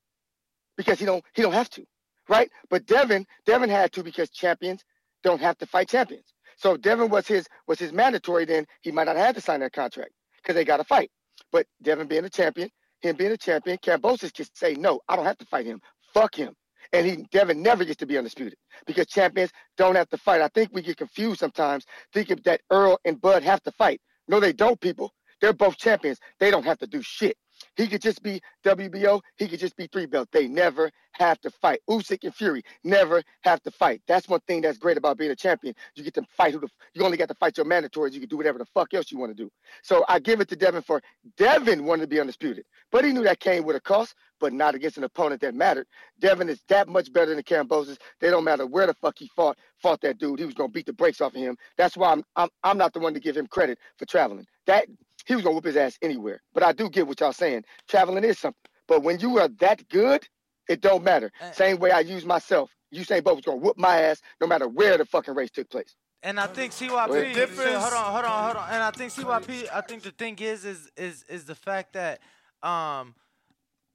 Because 0.77 0.99
he 0.99 1.06
don't 1.06 1.23
he 1.34 1.41
don't 1.41 1.53
have 1.53 1.69
to, 1.72 1.86
right? 2.27 2.49
But 2.69 2.86
Devin 2.86 3.26
Devin 3.45 3.69
had 3.69 3.91
to 3.94 4.03
because 4.03 4.30
champions 4.30 4.84
don't 5.23 5.41
have 5.41 5.57
to 5.60 5.65
fight 5.65 5.90
champions. 5.90 6.34
So 6.57 6.76
Devin 6.77 7.10
was 7.10 7.27
his 7.27 7.48
was 7.68 7.80
his 7.80 7.94
mandatory, 7.94 8.45
then 8.45 8.65
he 8.81 8.91
might 8.91 9.06
not 9.06 9.18
have 9.18 9.36
to 9.36 9.41
sign 9.41 9.61
that 9.61 9.73
contract 9.73 10.11
because 10.38 10.56
they 10.56 10.65
got 10.65 10.77
to 10.77 10.84
fight. 10.84 11.11
But 11.52 11.68
Devin 11.81 12.07
being 12.07 12.26
a 12.26 12.30
champion, 12.30 12.69
him 13.02 13.15
being 13.15 13.31
a 13.31 13.38
champion, 13.38 13.77
Kambosos 13.77 14.34
can 14.34 14.45
say 14.53 14.73
no, 14.73 14.99
I 15.07 15.15
don't 15.15 15.26
have 15.26 15.38
to 15.38 15.45
fight 15.45 15.65
him. 15.65 15.81
Fuck 16.14 16.36
him. 16.36 16.56
And 16.93 17.06
he 17.06 17.26
Devin 17.31 17.61
never 17.61 17.85
gets 17.85 17.97
to 17.97 18.06
be 18.06 18.18
undisputed 18.18 18.57
because 18.85 19.07
champions 19.07 19.51
don't 19.77 19.95
have 19.95 20.10
to 20.10 20.18
fight. 20.18 20.41
I 20.41 20.47
think 20.49 20.69
we 20.73 20.81
get 20.81 20.97
confused 20.97 21.39
sometimes 21.39 21.85
thinking 22.14 22.39
that 22.45 22.61
Errol 22.72 22.99
and 23.06 23.19
Bud 23.19 23.43
have 23.43 23.61
to 23.64 23.72
fight. 23.72 24.01
No, 24.27 24.39
they 24.39 24.53
don't, 24.53 24.80
people. 24.80 25.14
They're 25.41 25.53
both 25.53 25.77
champions. 25.77 26.19
They 26.39 26.51
don't 26.51 26.65
have 26.65 26.80
to 26.80 26.88
do 26.88 27.01
shit. 27.01 27.38
He 27.76 27.88
could 27.88 28.01
just 28.01 28.23
be 28.23 28.41
WBO. 28.64 29.22
He 29.38 29.47
could 29.47 29.60
just 29.60 29.76
be 29.76 29.88
three 29.88 30.06
belt. 30.06 30.30
They 30.31 30.47
never 30.47 30.91
have 31.14 31.39
to 31.41 31.49
fight. 31.49 31.80
Usyk 31.89 32.23
and 32.23 32.34
Fury 32.34 32.64
never 32.84 33.22
have 33.43 33.61
to 33.64 33.72
fight. 33.72 34.01
That's 34.07 34.30
one 34.30 34.39
thing 34.47 34.61
that's 34.61 34.77
great 34.77 34.97
about 34.97 35.18
being 35.18 35.31
a 35.31 35.35
champion. 35.35 35.76
You 35.95 36.03
get 36.03 36.14
to 36.15 36.23
fight 36.38 36.53
who 36.53 36.60
the 36.60 36.69
you 36.93 37.03
only 37.03 37.18
got 37.18 37.27
to 37.30 37.35
fight 37.35 37.57
your 37.57 37.65
mandatories. 37.65 38.14
You 38.14 38.19
can 38.19 38.30
do 38.30 38.38
whatever 38.38 38.57
the 38.57 38.65
fuck 38.65 38.93
else 38.93 39.11
you 39.11 39.18
want 39.18 39.35
to 39.35 39.43
do. 39.43 39.49
So 39.84 40.06
I 40.07 40.19
give 40.19 40.39
it 40.39 40.47
to 40.49 40.56
Devin 40.56 40.84
for 40.84 41.01
Devin 41.38 41.84
wanted 41.84 42.03
to 42.03 42.07
be 42.07 42.19
undisputed, 42.19 42.65
but 42.91 43.03
he 43.03 43.11
knew 43.11 43.23
that 43.23 43.39
came 43.39 43.64
with 43.64 43.76
a 43.76 43.81
cost, 43.81 44.15
but 44.40 44.53
not 44.53 44.76
against 44.76 44.98
an 44.98 45.03
opponent 45.03 45.41
that 45.41 45.56
mattered. 45.56 45.88
Devin 46.20 46.49
is 46.49 46.61
that 46.68 46.88
much 46.88 47.11
better 47.11 47.34
than 47.34 47.44
Kambosos. 47.44 47.98
They 48.20 48.30
don't 48.30 48.44
matter 48.44 48.66
where 48.66 48.88
the 48.88 48.94
fuck 48.94 49.18
he 49.18 49.30
fought. 49.36 49.57
Fought 49.78 50.02
that 50.02 50.18
dude. 50.18 50.40
He 50.40 50.45
was 50.45 50.53
gonna 50.53 50.70
beat 50.70 50.86
the 50.86 50.94
brakes 50.94 51.22
off 51.22 51.36
of 51.36 51.41
him. 51.41 51.57
That's 51.78 51.98
why 51.98 52.11
I'm 52.11 52.24
I'm 52.36 52.49
I'm 52.64 52.78
not 52.78 52.94
the 52.94 52.99
one 52.99 53.14
to 53.14 53.20
give 53.20 53.38
him 53.38 53.48
credit 53.48 53.78
for 53.98 54.06
traveling. 54.06 54.45
That 54.66 54.88
he 55.26 55.36
was 55.36 55.44
gonna 55.44 55.56
whoop 55.56 55.66
his 55.66 55.78
ass 55.78 55.98
anywhere. 56.02 56.41
But 56.53 56.64
I 56.64 56.72
do 56.72 56.90
get 56.90 57.07
what 57.07 57.20
y'all 57.20 57.34
saying. 57.34 57.64
Traveling 57.88 58.24
is 58.24 58.40
something. 58.40 58.60
But 58.88 59.03
when 59.03 59.20
you 59.20 59.38
are 59.40 59.48
that 59.60 59.88
good, 59.90 60.28
it 60.68 60.82
don't 60.82 61.03
matter. 61.03 61.32
Same 61.52 61.78
way 61.80 61.91
I 61.91 61.99
use 61.99 62.26
myself. 62.26 62.72
Usain 62.94 63.24
Bolt 63.24 63.38
was 63.38 63.45
gonna 63.45 63.57
whoop 63.57 63.78
my 63.78 64.02
ass 64.02 64.22
no 64.41 64.48
matter 64.48 64.68
where 64.68 64.98
the 64.98 65.06
fucking 65.06 65.36
race 65.36 65.52
took 65.52 65.70
place. 65.70 65.95
And 66.24 66.40
I 66.40 66.48
think 66.48 66.74
CYP. 66.74 67.10
ahead. 67.10 67.36
Difference. 67.36 67.84
Hold 67.84 67.94
on, 67.94 68.11
hold 68.11 68.26
on, 68.26 68.44
hold 68.44 68.57
on. 68.57 68.70
And 68.70 68.84
I 68.84 68.91
think 68.91 69.11
CYP. 69.11 69.68
I 69.74 69.82
think 69.82 70.03
the 70.03 70.11
thing 70.11 70.38
is, 70.40 70.66
is, 70.66 70.90
is, 70.98 71.24
is 71.30 71.45
the 71.45 71.56
fact 71.56 71.94
that, 71.94 72.20
um, 72.61 73.16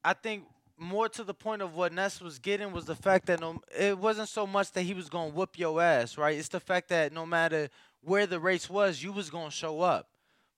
I 0.05 0.13
think 0.13 0.45
more 0.77 1.09
to 1.09 1.25
the 1.25 1.35
point 1.35 1.63
of 1.63 1.75
what 1.75 1.93
Ness 1.93 2.21
was 2.21 2.39
getting 2.39 2.73
was 2.73 2.85
the 2.85 2.97
fact 2.97 3.27
that 3.27 3.41
no, 3.41 3.61
it 3.79 3.97
wasn't 3.99 4.29
so 4.29 4.47
much 4.47 4.73
that 4.73 4.83
he 4.83 4.93
was 4.95 5.09
gonna 5.09 5.31
whoop 5.31 5.59
your 5.59 5.81
ass, 5.81 6.19
right? 6.19 6.37
It's 6.37 6.49
the 6.49 6.61
fact 6.61 6.89
that 6.91 7.13
no 7.13 7.25
matter 7.25 7.69
where 8.03 8.27
the 8.27 8.39
race 8.41 8.69
was, 8.69 9.03
you 9.03 9.13
was 9.13 9.31
gonna 9.31 9.51
show 9.51 9.81
up. 9.81 10.09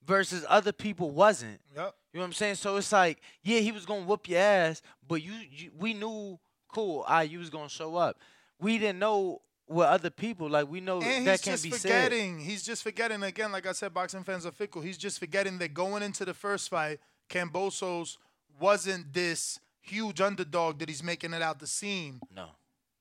versus 0.04 0.44
other 0.48 0.70
people 0.72 1.10
wasn't. 1.10 1.60
Yep. 1.74 1.94
You 2.12 2.18
know 2.18 2.22
what 2.22 2.26
I'm 2.26 2.32
saying? 2.32 2.54
So 2.54 2.76
it's 2.76 2.92
like, 2.92 3.20
yeah, 3.42 3.58
he 3.58 3.72
was 3.72 3.84
gonna 3.84 4.02
whoop 4.06 4.28
your 4.28 4.38
ass, 4.40 4.80
but 5.06 5.20
you, 5.22 5.32
you 5.50 5.70
we 5.76 5.94
knew, 5.94 6.38
cool, 6.68 7.04
I 7.08 7.24
you 7.24 7.40
was 7.40 7.50
gonna 7.50 7.68
show 7.68 7.96
up. 7.96 8.16
We 8.60 8.78
didn't 8.78 9.00
know 9.00 9.42
what 9.66 9.88
other 9.88 10.10
people 10.10 10.48
like. 10.48 10.68
We 10.68 10.80
know 10.80 11.02
And 11.02 11.26
that 11.26 11.42
can't 11.42 11.60
be 11.60 11.70
said. 11.72 11.80
forgetting. 11.80 12.38
He's 12.38 12.62
just 12.62 12.84
forgetting 12.84 13.22
again. 13.24 13.50
Like 13.50 13.66
I 13.66 13.72
said, 13.72 13.92
boxing 13.92 14.22
fans 14.22 14.46
are 14.46 14.52
fickle. 14.52 14.80
He's 14.80 14.96
just 14.96 15.18
forgetting 15.18 15.58
that 15.58 15.74
going 15.74 16.04
into 16.04 16.24
the 16.24 16.34
first 16.34 16.70
fight, 16.70 17.00
Kambosos 17.28 18.16
wasn't 18.60 19.12
this 19.12 19.58
huge 19.80 20.20
underdog 20.20 20.78
that 20.80 20.88
he's 20.88 21.02
making 21.02 21.32
it 21.32 21.42
out 21.42 21.60
to 21.60 21.66
seem. 21.66 22.20
No. 22.34 22.48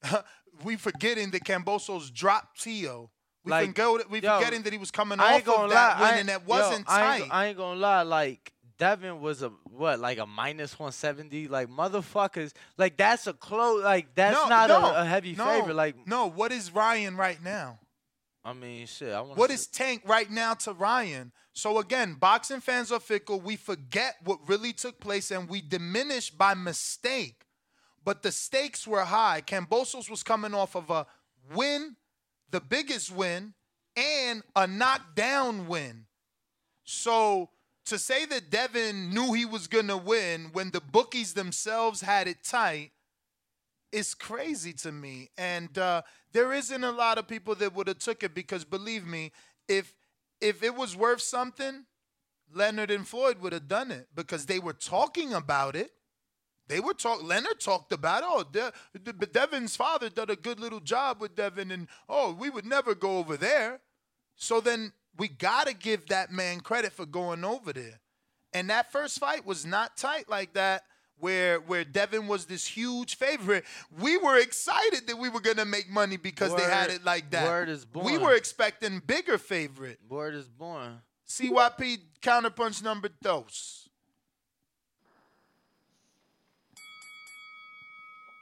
we 0.63 0.75
forgetting 0.75 1.31
that 1.31 1.43
Kambosos 1.43 2.13
dropped 2.13 2.61
Tio. 2.61 3.11
We 3.43 3.51
Like, 3.51 3.67
forgo- 3.67 4.03
we 4.09 4.21
yo, 4.21 4.37
forgetting 4.37 4.63
that 4.63 4.73
he 4.73 4.79
was 4.79 4.91
coming 4.91 5.19
I 5.19 5.35
off 5.35 5.47
of 5.47 5.69
that 5.69 5.99
lie, 5.99 6.09
win 6.11 6.19
and 6.21 6.29
that 6.29 6.45
wasn't 6.47 6.87
yo, 6.87 6.93
I 6.93 6.99
tight. 6.99 7.21
ain't, 7.21 7.33
I 7.33 7.45
ain't 7.47 7.57
gonna 7.57 7.79
lie, 7.79 8.01
like 8.01 8.53
Devin 8.77 9.21
was 9.21 9.41
a 9.41 9.49
what, 9.65 9.99
like 9.99 10.17
a 10.17 10.25
minus 10.25 10.77
one 10.77 10.91
seventy, 10.91 11.47
like 11.47 11.69
motherfuckers, 11.69 12.53
like 12.77 12.97
that's 12.97 13.27
a 13.27 13.33
close, 13.33 13.83
like 13.83 14.13
that's 14.15 14.35
no, 14.35 14.49
not 14.49 14.69
no, 14.69 14.85
a, 14.85 15.01
a 15.01 15.05
heavy 15.05 15.33
no, 15.35 15.45
favorite. 15.45 15.75
Like 15.75 16.07
no, 16.07 16.27
what 16.27 16.51
is 16.51 16.73
Ryan 16.73 17.15
right 17.15 17.41
now? 17.43 17.79
I 18.43 18.53
mean, 18.53 18.85
shit, 18.85 19.13
I 19.13 19.21
want. 19.21 19.37
What 19.37 19.49
is 19.51 19.67
Tank 19.67 20.03
right 20.05 20.29
now 20.29 20.53
to 20.55 20.73
Ryan? 20.73 21.31
So 21.55 21.79
again, 21.79 22.15
boxing 22.15 22.59
fans 22.59 22.91
are 22.91 22.99
fickle. 22.99 23.39
We 23.39 23.55
forget 23.55 24.17
what 24.25 24.39
really 24.47 24.73
took 24.73 24.99
place 24.99 25.31
and 25.31 25.47
we 25.49 25.61
diminish 25.61 26.29
by 26.29 26.53
mistake. 26.53 27.43
But 28.03 28.23
the 28.23 28.31
stakes 28.33 28.85
were 28.85 29.05
high. 29.05 29.41
Kambosos 29.41 30.09
was 30.09 30.21
coming 30.21 30.53
off 30.53 30.75
of 30.75 30.89
a 30.89 31.07
win, 31.55 31.95
the 32.51 32.59
biggest 32.59 33.09
win, 33.09 33.53
and 33.95 34.43
a 34.53 34.67
knockdown 34.67 35.67
win. 35.67 36.07
So 36.83 37.49
to 37.85 37.97
say 37.97 38.25
that 38.25 38.49
Devin 38.49 39.11
knew 39.11 39.31
he 39.31 39.45
was 39.45 39.67
gonna 39.67 39.97
win 39.97 40.49
when 40.51 40.71
the 40.71 40.81
bookies 40.81 41.33
themselves 41.33 42.01
had 42.01 42.27
it 42.27 42.43
tight 42.43 42.91
is 43.93 44.13
crazy 44.13 44.73
to 44.73 44.91
me. 44.91 45.29
And 45.37 45.77
uh, 45.77 46.01
there 46.33 46.51
isn't 46.51 46.83
a 46.83 46.91
lot 46.91 47.17
of 47.17 47.29
people 47.29 47.55
that 47.55 47.73
would 47.73 47.87
have 47.87 47.99
took 47.99 48.23
it 48.23 48.35
because 48.35 48.65
believe 48.65 49.07
me, 49.07 49.31
if 49.69 49.93
if 50.41 50.63
it 50.63 50.75
was 50.75 50.95
worth 50.95 51.21
something, 51.21 51.85
Leonard 52.53 52.91
and 52.91 53.07
Floyd 53.07 53.39
would 53.39 53.53
have 53.53 53.67
done 53.67 53.91
it 53.91 54.07
because 54.13 54.45
they 54.45 54.59
were 54.59 54.73
talking 54.73 55.33
about 55.33 55.75
it. 55.75 55.91
They 56.67 56.79
were 56.79 56.93
talk. 56.93 57.23
Leonard 57.23 57.59
talked 57.59 57.91
about 57.91 58.23
oh, 58.25 58.43
De- 58.51 58.73
De- 59.03 59.13
Devin's 59.13 59.75
father 59.75 60.09
did 60.09 60.29
a 60.29 60.35
good 60.35 60.59
little 60.59 60.79
job 60.79 61.21
with 61.21 61.35
Devin, 61.35 61.71
and 61.71 61.87
oh, 62.09 62.33
we 62.33 62.49
would 62.49 62.65
never 62.65 62.95
go 62.95 63.17
over 63.17 63.37
there. 63.37 63.81
So 64.35 64.61
then 64.61 64.93
we 65.17 65.27
gotta 65.27 65.73
give 65.73 66.07
that 66.07 66.31
man 66.31 66.61
credit 66.61 66.91
for 66.91 67.05
going 67.05 67.43
over 67.43 67.71
there. 67.71 67.99
And 68.51 68.69
that 68.69 68.91
first 68.91 69.19
fight 69.19 69.45
was 69.45 69.65
not 69.65 69.97
tight 69.97 70.27
like 70.29 70.53
that, 70.53 70.83
where 71.19 71.59
where 71.59 71.83
Devin 71.83 72.27
was 72.27 72.45
this 72.45 72.65
huge 72.65 73.17
favorite. 73.17 73.65
We 73.99 74.17
were 74.17 74.37
excited 74.37 75.07
that 75.07 75.17
we 75.17 75.29
were 75.29 75.41
gonna 75.41 75.65
make 75.65 75.89
money 75.89 76.17
because 76.17 76.55
they 76.55 76.63
had 76.63 76.89
it 76.89 77.03
like 77.03 77.31
that. 77.31 77.45
word 77.45 77.69
is 77.69 77.85
born. 77.85 78.05
We 78.05 78.17
were 78.17 78.33
expecting 78.35 78.99
bigger 78.99 79.37
favorite. 79.37 79.99
Word 80.07 80.35
is 80.35 80.47
born. 80.47 81.01
CYP 81.27 81.99
counterpunch 82.21 82.83
number 82.83 83.09
dos. 83.21 83.89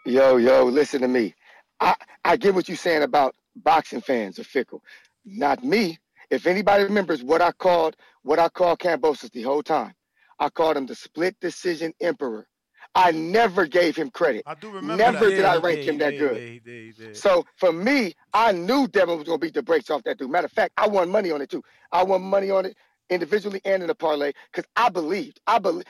Yo, 0.05 0.35
yo, 0.35 0.65
listen 0.65 1.01
to 1.01 1.07
me. 1.07 1.33
I, 1.79 1.95
I 2.25 2.35
get 2.35 2.53
what 2.53 2.67
you're 2.67 2.75
saying 2.75 3.03
about 3.03 3.35
boxing 3.55 4.01
fans 4.01 4.37
are 4.37 4.43
fickle. 4.43 4.83
Not 5.25 5.63
me. 5.63 5.97
If 6.29 6.45
anybody 6.45 6.83
remembers 6.83 7.23
what 7.23 7.41
I 7.41 7.51
called 7.51 7.95
what 8.23 8.39
I 8.39 8.49
called 8.49 8.79
Kambosos 8.79 9.31
the 9.31 9.43
whole 9.43 9.63
time, 9.63 9.93
I 10.39 10.49
called 10.49 10.77
him 10.77 10.85
the 10.85 10.95
split 10.95 11.39
decision 11.39 11.93
emperor. 12.01 12.47
I 12.95 13.11
never 13.11 13.65
gave 13.65 13.95
him 13.95 14.09
credit. 14.11 14.43
I 14.45 14.55
do 14.55 14.69
remember 14.69 15.03
Never 15.03 15.25
that. 15.25 15.35
did 15.35 15.45
I 15.45 15.57
rank 15.57 15.79
yeah, 15.79 15.91
him 15.91 15.97
that 15.99 16.13
yeah, 16.13 16.19
good. 16.19 16.61
yeah. 16.99 17.13
So 17.13 17.45
for 17.57 17.71
me, 17.71 18.13
I 18.33 18.51
knew 18.51 18.87
Devin 18.87 19.17
was 19.17 19.27
gonna 19.27 19.39
beat 19.39 19.53
the 19.53 19.63
brakes 19.63 19.89
off 19.89 20.03
that 20.03 20.17
dude. 20.17 20.29
Matter 20.29 20.45
of 20.45 20.51
fact, 20.51 20.73
I 20.77 20.87
won 20.87 21.09
money 21.09 21.31
on 21.31 21.41
it 21.41 21.49
too. 21.49 21.63
I 21.91 22.03
won 22.03 22.21
money 22.21 22.51
on 22.51 22.65
it 22.65 22.77
individually 23.09 23.61
and 23.65 23.81
in 23.83 23.87
the 23.87 23.95
parlay 23.95 24.31
because 24.51 24.69
I 24.75 24.89
believed. 24.89 25.39
I 25.47 25.59
believe. 25.59 25.85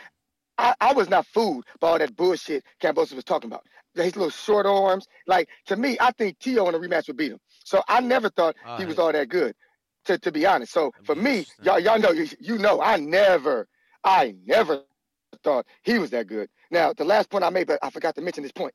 I, 0.58 0.74
I 0.80 0.94
was 0.94 1.10
not 1.10 1.26
fooled 1.26 1.66
by 1.80 1.90
all 1.90 2.00
that 2.00 2.16
bullshit 2.16 2.64
Kambosos 2.82 3.16
was 3.16 3.24
talking 3.24 3.50
about. 3.50 3.66
His 3.96 4.16
little 4.16 4.30
short 4.30 4.66
arms. 4.66 5.08
Like 5.28 5.50
to 5.66 5.76
me, 5.76 5.98
I 6.00 6.12
think 6.12 6.40
Tio 6.40 6.68
in 6.70 6.76
a 6.76 6.80
rematch 6.80 7.08
would 7.08 7.18
beat 7.18 7.32
him. 7.32 7.40
So 7.64 7.82
I 7.88 8.02
never 8.02 8.30
thought 8.30 8.56
he 8.78 8.86
was 8.86 9.00
all 9.00 9.12
that 9.12 9.30
good. 9.30 9.56
To 10.06 10.18
to 10.20 10.32
be 10.32 10.46
honest. 10.46 10.74
So 10.74 10.92
for 11.04 11.16
me, 11.16 11.46
y'all 11.62 11.80
y'all 11.80 12.00
know 12.00 12.12
you, 12.12 12.28
you 12.40 12.58
know 12.58 12.82
I 12.82 12.98
never 12.98 13.68
I 14.04 14.36
never 14.46 14.84
thought 15.44 15.66
he 15.84 16.00
was 16.00 16.10
that 16.12 16.28
good. 16.28 16.50
Now 16.72 16.94
the 16.94 17.06
last 17.06 17.30
point 17.30 17.44
I 17.44 17.50
made, 17.50 17.68
but 17.68 17.80
I 17.84 17.90
forgot 17.90 18.16
to 18.16 18.22
mention 18.22 18.44
this 18.44 18.52
point. 18.52 18.74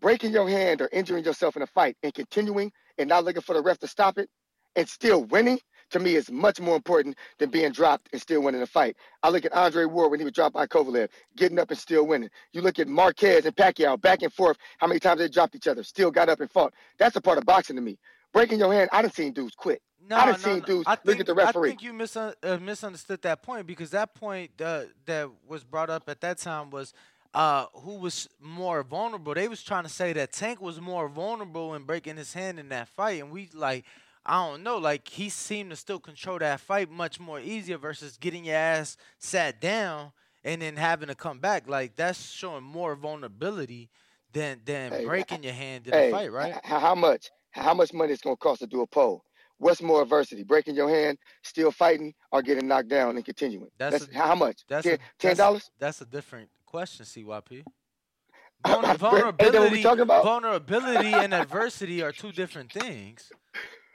Breaking 0.00 0.32
your 0.32 0.48
hand 0.48 0.80
or 0.80 0.88
injuring 0.92 1.24
yourself 1.24 1.56
in 1.56 1.62
a 1.62 1.66
fight 1.66 1.96
and 2.02 2.14
continuing 2.14 2.72
and 2.98 3.08
not 3.08 3.24
looking 3.24 3.42
for 3.42 3.54
the 3.54 3.62
ref 3.62 3.78
to 3.80 3.88
stop 3.88 4.18
it 4.18 4.28
and 4.76 4.88
still 4.88 5.24
winning 5.24 5.58
to 5.90 5.98
me 5.98 6.14
is 6.14 6.30
much 6.30 6.60
more 6.60 6.76
important 6.76 7.16
than 7.38 7.50
being 7.50 7.72
dropped 7.72 8.08
and 8.12 8.20
still 8.20 8.42
winning 8.42 8.62
a 8.62 8.66
fight. 8.66 8.96
I 9.22 9.28
look 9.30 9.44
at 9.44 9.52
Andre 9.52 9.84
Ward 9.84 10.10
when 10.10 10.20
he 10.20 10.24
was 10.24 10.32
dropped 10.32 10.54
by 10.54 10.66
Kovalev, 10.66 11.08
getting 11.36 11.58
up 11.58 11.70
and 11.70 11.78
still 11.78 12.06
winning. 12.06 12.30
You 12.52 12.62
look 12.62 12.78
at 12.78 12.88
Marquez 12.88 13.44
and 13.44 13.54
Pacquiao 13.56 14.00
back 14.00 14.22
and 14.22 14.32
forth, 14.32 14.56
how 14.78 14.86
many 14.86 15.00
times 15.00 15.18
they 15.18 15.28
dropped 15.28 15.54
each 15.56 15.66
other, 15.66 15.82
still 15.82 16.10
got 16.10 16.28
up 16.28 16.40
and 16.40 16.50
fought. 16.50 16.74
That's 16.98 17.16
a 17.16 17.20
part 17.20 17.38
of 17.38 17.44
boxing 17.44 17.76
to 17.76 17.82
me. 17.82 17.98
Breaking 18.32 18.58
your 18.58 18.72
hand, 18.72 18.90
I 18.92 19.02
done 19.02 19.10
seen 19.12 19.32
dudes 19.32 19.54
quit. 19.56 19.82
No, 20.08 20.16
I 20.16 20.26
done 20.26 20.40
no, 20.40 20.48
seen 20.48 20.58
no. 20.60 20.64
dudes 20.64 20.86
I 20.86 20.92
look 20.92 21.00
think, 21.06 21.20
at 21.20 21.26
the 21.26 21.34
referee. 21.34 21.68
I 21.68 21.72
think 21.72 21.82
you 21.82 21.92
misun- 21.92 22.34
uh, 22.42 22.58
misunderstood 22.58 23.22
that 23.22 23.42
point 23.42 23.66
because 23.66 23.90
that 23.90 24.14
point 24.14 24.50
uh, 24.60 24.82
that 25.06 25.28
was 25.46 25.64
brought 25.64 25.90
up 25.90 26.08
at 26.08 26.20
that 26.22 26.38
time 26.38 26.70
was 26.70 26.94
uh, 27.34 27.66
who 27.74 27.96
was 27.96 28.28
more 28.40 28.82
vulnerable. 28.82 29.34
They 29.34 29.48
was 29.48 29.62
trying 29.62 29.84
to 29.84 29.88
say 29.88 30.12
that 30.14 30.32
Tank 30.32 30.60
was 30.60 30.80
more 30.80 31.08
vulnerable 31.08 31.74
in 31.74 31.84
breaking 31.84 32.16
his 32.16 32.32
hand 32.32 32.58
in 32.58 32.68
that 32.70 32.88
fight, 32.88 33.22
and 33.22 33.30
we 33.30 33.48
like. 33.54 33.84
I 34.26 34.46
don't 34.46 34.62
know, 34.62 34.76
like 34.76 35.08
he 35.08 35.30
seemed 35.30 35.70
to 35.70 35.76
still 35.76 35.98
control 35.98 36.38
that 36.40 36.60
fight 36.60 36.90
much 36.90 37.18
more 37.18 37.40
easier 37.40 37.78
versus 37.78 38.18
getting 38.18 38.44
your 38.44 38.54
ass 38.56 38.98
sat 39.18 39.62
down 39.62 40.12
and 40.44 40.60
then 40.60 40.76
having 40.76 41.08
to 41.08 41.14
come 41.14 41.38
back. 41.38 41.66
Like 41.66 41.96
that's 41.96 42.30
showing 42.30 42.62
more 42.62 42.94
vulnerability 42.94 43.88
than 44.32 44.60
than 44.66 44.92
Hey, 44.92 45.04
breaking 45.06 45.42
your 45.42 45.54
hand 45.54 45.86
in 45.86 45.94
hey, 45.94 46.08
a 46.08 46.10
fight, 46.10 46.32
right? 46.32 46.60
how 46.62 46.94
much? 46.94 47.30
How 47.52 47.72
much 47.72 47.94
money 47.94 48.12
it's 48.12 48.20
gonna 48.22 48.36
cost 48.36 48.60
to 48.60 48.66
do 48.66 48.82
a 48.82 48.86
poll? 48.86 49.24
What's 49.60 49.82
more 49.82 50.00
adversity? 50.00 50.42
Breaking 50.42 50.74
your 50.74 50.88
hand, 50.88 51.18
still 51.42 51.70
fighting, 51.70 52.14
or 52.32 52.40
getting 52.40 52.66
knocked 52.66 52.88
down 52.88 53.16
and 53.16 53.24
continuing? 53.24 53.68
That's 53.78 53.98
That's, 54.06 54.10
a- 54.12 54.18
how 54.18 54.34
much? 54.34 54.62
That's 54.68 54.84
Ten 54.86 54.98
that's- 55.20 55.36
dollars? 55.36 55.70
That's 55.78 56.00
a 56.00 56.06
different 56.06 56.48
question, 56.64 57.04
CYP. 57.04 57.52
Ain't 57.52 57.64
that 58.64 58.78
what 58.82 58.88
we 58.90 58.96
vulnerability, 58.96 59.82
talking 59.82 60.00
about? 60.00 60.24
vulnerability 60.24 61.12
and 61.12 61.34
adversity 61.34 62.02
are 62.02 62.10
two 62.10 62.32
different 62.32 62.72
things. 62.72 63.30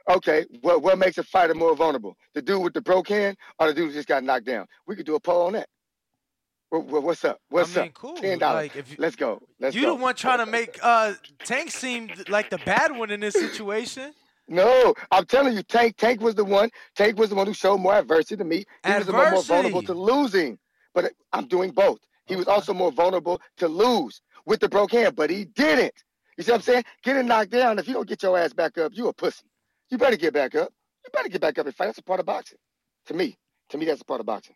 Okay, 0.08 0.46
what 0.62 0.84
what 0.84 1.00
makes 1.00 1.18
a 1.18 1.24
fighter 1.24 1.56
more 1.56 1.76
vulnerable? 1.76 2.16
The 2.36 2.44
dude 2.44 2.62
with 2.62 2.74
the 2.76 2.82
broke 2.82 3.08
hand 3.10 3.36
or 3.60 3.66
the 3.68 3.74
dude 3.74 3.88
who 3.88 3.94
just 3.94 4.08
got 4.08 4.24
knocked 4.24 4.46
down? 4.46 4.68
We 4.86 4.96
could 4.96 5.08
do 5.08 5.16
a 5.16 5.20
poll 5.20 5.48
on 5.48 5.54
that. 5.54 5.68
What, 6.70 6.86
what- 6.86 7.02
what's 7.04 7.26
up? 7.26 7.40
What's 7.50 7.76
I 7.76 7.82
mean, 7.82 7.90
up? 7.90 7.94
cool. 7.96 8.16
Ten 8.18 8.38
dollars. 8.38 8.70
Like, 8.76 8.88
you- 8.92 8.96
Let's 9.00 9.16
go. 9.16 9.42
Let's 9.60 9.76
you 9.76 9.82
go. 9.82 9.96
the 9.96 10.02
one 10.04 10.14
trying 10.14 10.46
to 10.46 10.46
make 10.46 10.78
uh 10.84 11.14
Tank 11.44 11.72
seem 11.72 12.12
like 12.30 12.52
the 12.52 12.60
bad 12.60 12.96
one 12.96 13.10
in 13.10 13.20
this 13.20 13.34
situation. 13.34 14.14
No, 14.48 14.94
I'm 15.12 15.26
telling 15.26 15.56
you, 15.56 15.64
Tank 15.64 15.98
Tank 15.98 16.22
was 16.22 16.36
the 16.36 16.46
one. 16.46 16.70
Tank 16.96 17.18
was 17.18 17.30
the 17.30 17.36
one 17.36 17.48
who 17.48 17.54
showed 17.54 17.80
more 17.80 17.96
adversity 17.96 18.38
to 18.38 18.44
me. 18.44 18.66
He 18.86 18.92
was 18.94 19.08
the 19.08 19.14
more 19.14 19.42
vulnerable 19.42 19.82
to 19.82 19.94
losing. 19.94 20.60
But 20.94 21.14
I'm 21.34 21.48
doing 21.48 21.72
both. 21.72 22.00
He 22.28 22.36
was 22.36 22.48
also 22.48 22.74
more 22.74 22.92
vulnerable 22.92 23.42
to 23.58 23.68
lose 23.68 24.22
with 24.46 24.60
the 24.60 24.70
broke 24.70 24.92
hand, 24.92 25.16
but 25.16 25.30
he 25.30 25.46
didn't. 25.46 25.94
You 26.38 26.44
see 26.44 26.52
what 26.52 26.58
I'm 26.58 26.62
saying? 26.64 26.84
Getting 27.04 27.28
knocked 27.28 27.52
down, 27.52 27.80
if 27.80 27.88
you 27.88 27.94
don't 27.94 28.08
get 28.08 28.24
your 28.24 28.38
ass 28.38 28.54
back 28.54 28.78
up, 28.78 28.92
you 28.96 29.08
a 29.08 29.14
pussy. 29.14 29.46
You 29.90 29.98
better 29.98 30.18
get 30.18 30.34
back 30.34 30.56
up. 30.56 30.72
You 31.04 31.12
better 31.14 31.30
get 31.30 31.42
back 31.42 31.58
up 31.60 31.66
and 31.66 31.76
fight. 31.76 31.86
That's 31.88 32.00
a 32.00 32.04
part 32.04 32.20
of 32.20 32.26
boxing. 32.26 32.58
To 33.08 33.14
me. 33.14 33.38
To 33.70 33.78
me, 33.78 33.86
that's 33.86 34.02
a 34.02 34.06
part 34.06 34.20
of 34.20 34.26
boxing. 34.26 34.56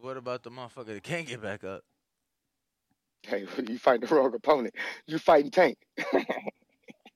What 0.00 0.16
about 0.16 0.42
the 0.42 0.50
motherfucker 0.50 0.86
that 0.86 1.02
can't 1.02 1.26
get 1.26 1.42
back 1.42 1.64
up? 1.64 1.82
Hey, 3.22 3.46
you 3.68 3.78
fighting 3.78 4.06
the 4.06 4.14
wrong 4.14 4.34
opponent. 4.34 4.74
You 5.06 5.18
fighting 5.18 5.50
Tank. 5.50 5.78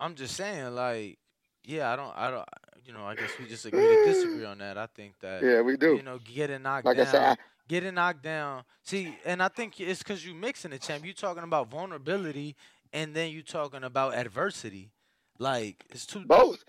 I'm 0.00 0.14
just 0.14 0.34
saying, 0.34 0.74
like, 0.74 1.18
yeah, 1.64 1.92
I 1.92 1.96
don't, 1.96 2.12
I 2.16 2.30
don't, 2.30 2.48
you 2.86 2.92
know, 2.94 3.04
I 3.04 3.14
guess 3.14 3.30
we 3.38 3.46
just 3.46 3.66
agree 3.66 3.86
to 3.86 4.04
disagree 4.06 4.44
on 4.46 4.58
that. 4.58 4.78
I 4.78 4.86
think 4.86 5.14
that, 5.20 5.42
Yeah, 5.42 5.60
we 5.60 5.76
do. 5.76 5.94
You 5.96 6.02
know, 6.02 6.18
getting 6.24 6.62
knocked 6.62 6.86
Like 6.86 6.96
I 6.98 7.04
down, 7.04 7.12
said, 7.12 7.22
I- 7.22 7.36
getting 7.68 7.94
knocked 7.94 8.22
down. 8.22 8.64
See, 8.82 9.14
and 9.24 9.42
I 9.42 9.48
think 9.48 9.78
it's 9.78 10.02
because 10.02 10.24
you're 10.24 10.34
mixing 10.34 10.72
it, 10.72 10.82
champ. 10.82 11.04
You're 11.04 11.12
talking 11.14 11.44
about 11.44 11.70
vulnerability, 11.70 12.56
and 12.92 13.14
then 13.14 13.30
you're 13.30 13.42
talking 13.42 13.84
about 13.84 14.14
adversity. 14.16 14.90
Like 15.38 15.84
it's 15.90 16.06
two. 16.06 16.24
Both. 16.26 16.64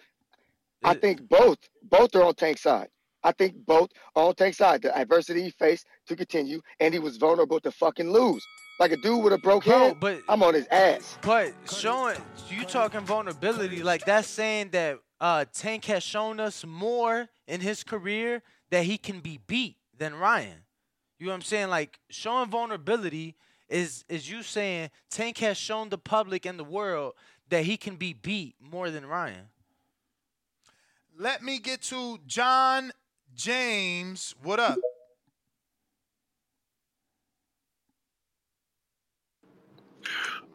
I 0.84 0.94
think 0.95 1.28
both. 1.30 1.58
Both 1.84 2.16
are 2.16 2.24
on 2.24 2.36
tank 2.36 2.58
side. 2.58 2.90
I 3.24 3.32
think 3.32 3.53
both 3.68 3.90
on 4.16 4.34
Tank's 4.34 4.58
side. 4.58 4.82
The 4.82 4.98
adversity 4.98 5.44
he 5.44 5.52
faced 5.52 5.86
to 6.08 6.16
continue, 6.16 6.60
and 6.80 6.94
he 6.94 6.99
was 6.99 7.18
vulnerable 7.18 7.60
to 7.60 7.72
fucking 7.72 8.12
lose. 8.12 8.44
Like 8.82 8.94
a 8.94 8.98
dude 8.98 9.24
with 9.24 9.32
a 9.32 9.38
broke 9.38 9.66
Bro, 9.66 9.78
hand, 9.78 9.98
but- 9.99 10.24
I'm 10.28 10.41
on 10.41 10.56
his 10.56 10.66
ass. 10.72 11.16
But 11.22 11.53
showing 11.72 12.18
you 12.49 12.66
talking 12.66 13.02
vulnerability, 13.02 13.84
like 13.84 14.06
that's 14.06 14.28
saying 14.28 14.70
that 14.72 14.98
uh 15.20 15.45
Tank 15.53 15.86
has 15.86 16.02
shown 16.02 16.40
us 16.40 16.66
more 16.66 17.30
in 17.48 17.62
his 17.62 17.84
career 17.84 18.41
that 18.72 18.86
he 18.86 18.98
can 18.98 19.20
be 19.20 19.40
beat 19.45 19.78
than 19.95 20.16
Ryan. 20.16 20.64
You 21.20 21.28
know 21.28 21.34
what 21.34 21.36
I'm 21.36 21.41
saying? 21.44 21.70
Like 21.70 21.99
showing 22.10 22.49
vulnerability 22.49 23.36
is 23.70 24.03
is 24.10 24.28
you 24.28 24.41
saying 24.41 24.90
Tank 25.12 25.38
has 25.38 25.58
shown 25.58 25.90
the 25.90 25.99
public 25.99 26.48
and 26.48 26.58
the 26.58 26.64
world 26.64 27.14
that 27.49 27.66
he 27.66 27.78
can 27.78 27.98
be 27.98 28.14
beat 28.14 28.56
more 28.60 28.90
than 28.90 29.06
Ryan. 29.06 29.49
Let 31.16 31.44
me 31.44 31.60
get 31.60 31.84
to 31.84 32.18
John 32.26 32.94
James. 33.36 34.34
What 34.41 34.60
up? 34.60 34.80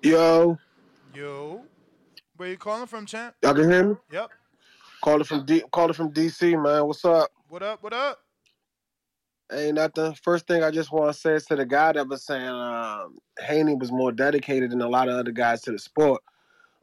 Yo, 0.07 0.57
Yo. 1.16 1.65
Where 2.37 2.51
you 2.51 2.57
calling 2.57 2.87
from, 2.87 3.07
champ? 3.07 3.35
y'all 3.43 3.55
can 3.55 3.69
hear 3.69 3.89
me? 3.89 3.97
Yep. 4.12 4.31
Calling 5.03 5.24
from 5.24 5.45
D, 5.45 5.65
calling 5.73 5.95
from 5.95 6.12
DC, 6.12 6.62
man. 6.62 6.87
What's 6.87 7.05
up? 7.05 7.28
What 7.49 7.65
up? 7.65 7.83
What 7.83 7.93
up? 7.93 8.20
Ain't 9.53 9.74
nothing. 9.74 10.15
First 10.23 10.47
thing 10.47 10.62
I 10.62 10.70
just 10.70 10.93
want 10.93 11.12
to 11.12 11.20
say 11.20 11.33
is 11.33 11.47
to 11.47 11.57
the 11.57 11.66
guy 11.66 11.91
that 11.91 12.07
was 12.07 12.24
saying 12.24 12.47
um, 12.47 13.19
Haney 13.41 13.74
was 13.74 13.91
more 13.91 14.12
dedicated 14.12 14.70
than 14.70 14.81
a 14.81 14.89
lot 14.89 15.09
of 15.09 15.16
other 15.16 15.33
guys 15.33 15.62
to 15.62 15.73
the 15.73 15.78
sport. 15.81 16.23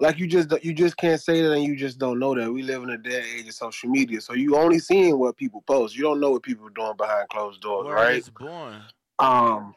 Like 0.02 0.20
you 0.20 0.28
just 0.28 0.52
you 0.62 0.74
just 0.74 0.98
can't 0.98 1.22
say 1.22 1.42
that, 1.44 1.54
and 1.54 1.64
you 1.64 1.78
just 1.78 2.00
don't 2.00 2.20
know 2.20 2.36
that. 2.36 2.52
We 2.52 2.62
live 2.62 2.84
in 2.84 2.90
a 2.90 2.98
dead 2.98 3.24
age 3.38 3.48
of 3.48 3.54
social 3.54 3.88
media, 3.90 4.20
so 4.20 4.34
you 4.34 4.58
only 4.58 4.80
seeing 4.80 5.18
what 5.18 5.38
people 5.38 5.62
post. 5.62 5.96
You 5.96 6.04
don't 6.04 6.20
know 6.20 6.32
what 6.32 6.44
people 6.44 6.68
are 6.68 6.72
doing 6.72 6.98
behind 6.98 7.30
closed 7.30 7.62
doors, 7.62 7.86
Word 7.86 7.96
right? 7.96 8.18
is 8.18 8.30
born. 8.30 8.82
um 9.20 9.74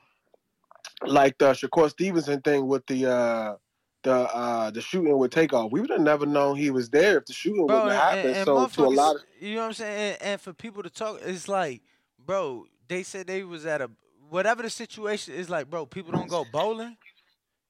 like 1.05 1.39
the 1.39 1.53
Shakur 1.53 1.91
Stevenson 1.91 2.41
thing 2.41 2.67
with 2.67 2.87
the 2.87 3.07
uh 3.07 3.57
the 4.03 4.13
uh 4.15 4.71
the 4.71 4.81
shooting 4.81 5.19
with 5.19 5.33
takeoff. 5.33 5.73
We 5.73 5.81
would 5.81 5.91
have 5.91 6.01
never 6.01 6.27
known 6.27 6.57
he 6.57 6.71
was 6.71 6.89
there 6.89 7.19
if 7.19 7.27
the 7.27 7.33
shooting 7.33 7.67
Bro, 7.67 7.85
wouldn't 7.85 7.93
and, 7.93 8.01
have 8.01 8.13
and, 8.13 8.37
happened. 8.37 8.59
and 8.59 8.73
so 8.73 8.83
to 8.83 8.89
a 8.89 8.95
lot 8.95 9.17
of 9.17 9.23
you 9.41 9.55
know 9.55 9.63
what 9.63 9.67
I'm 9.67 9.73
saying? 9.75 10.13
And, 10.13 10.23
and 10.23 10.41
for 10.41 10.53
people 10.53 10.83
to 10.83 10.91
talk, 10.91 11.21
it's 11.25 11.49
like, 11.49 11.83
bro, 12.25 12.67
they 12.89 13.03
said 13.03 13.27
they 13.27 13.43
was 13.43 13.67
at 13.67 13.81
a 13.81 13.91
whatever 14.31 14.63
the 14.63 14.71
situation 14.71 15.35
is. 15.35 15.51
Like, 15.51 15.69
bro, 15.69 15.87
people 15.87 16.13
don't 16.13 16.29
go 16.29 16.45
bowling. 16.51 16.97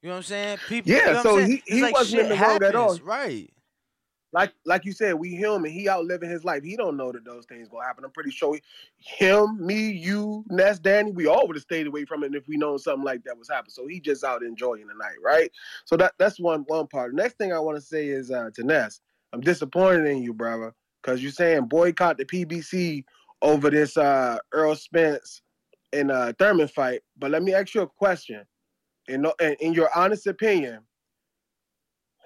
You 0.02 0.08
know 0.08 0.14
what 0.14 0.16
I'm 0.18 0.22
saying? 0.24 0.58
People. 0.68 0.92
Yeah, 0.92 1.06
you 1.06 1.12
know 1.14 1.22
so 1.22 1.36
he, 1.38 1.62
he 1.66 1.82
like 1.82 1.94
wasn't 1.94 2.22
in 2.22 2.28
the 2.28 2.36
wrong 2.36 2.62
at 2.62 2.74
all. 2.74 2.82
happens, 2.90 3.02
right? 3.02 3.50
Like 4.32 4.52
like 4.64 4.84
you 4.84 4.92
said, 4.92 5.14
we 5.14 5.30
human. 5.30 5.70
He 5.70 5.88
out 5.88 6.04
living 6.04 6.28
his 6.28 6.44
life. 6.44 6.62
He 6.62 6.76
don't 6.76 6.96
know 6.96 7.12
that 7.12 7.24
those 7.24 7.46
things 7.46 7.68
gonna 7.68 7.86
happen. 7.86 8.04
I'm 8.04 8.10
pretty 8.10 8.30
sure 8.30 8.54
he, 8.54 8.62
him, 8.98 9.64
me, 9.64 9.90
you, 9.90 10.44
Ness, 10.48 10.78
Danny, 10.78 11.12
we 11.12 11.26
all 11.26 11.46
would 11.46 11.56
have 11.56 11.62
stayed 11.62 11.86
away 11.86 12.04
from 12.04 12.24
it 12.24 12.34
if 12.34 12.46
we 12.48 12.56
known 12.56 12.78
something 12.78 13.04
like 13.04 13.24
that 13.24 13.38
was 13.38 13.48
happening. 13.48 13.70
So 13.70 13.86
he 13.86 14.00
just 14.00 14.24
out 14.24 14.42
enjoying 14.42 14.88
the 14.88 14.94
night, 14.94 15.16
right? 15.22 15.50
So 15.84 15.96
that 15.96 16.14
that's 16.18 16.40
one 16.40 16.64
one 16.66 16.86
part. 16.88 17.14
Next 17.14 17.38
thing 17.38 17.52
I 17.52 17.58
want 17.60 17.76
to 17.76 17.82
say 17.82 18.08
is 18.08 18.30
uh, 18.30 18.50
to 18.54 18.64
Ness, 18.64 19.00
I'm 19.32 19.40
disappointed 19.40 20.06
in 20.06 20.22
you, 20.22 20.34
brother, 20.34 20.74
because 21.02 21.22
you're 21.22 21.32
saying 21.32 21.66
boycott 21.66 22.18
the 22.18 22.24
PBC 22.24 23.04
over 23.42 23.70
this 23.70 23.96
uh, 23.96 24.38
Errol 24.54 24.76
Spence 24.76 25.40
and 25.92 26.10
uh, 26.10 26.32
Thurman 26.38 26.68
fight. 26.68 27.02
But 27.16 27.30
let 27.30 27.42
me 27.42 27.54
ask 27.54 27.74
you 27.74 27.82
a 27.82 27.86
question. 27.86 28.44
In, 29.08 29.24
in 29.40 29.56
in 29.60 29.72
your 29.72 29.88
honest 29.94 30.26
opinion, 30.26 30.80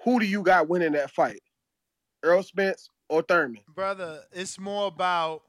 who 0.03 0.19
do 0.19 0.25
you 0.25 0.41
got 0.41 0.67
winning 0.67 0.93
that 0.93 1.11
fight? 1.11 1.41
Errol 2.23 2.43
Spence 2.43 2.89
or 3.09 3.21
Thurman? 3.21 3.61
Brother, 3.73 4.21
it's 4.31 4.59
more 4.59 4.87
about 4.87 5.43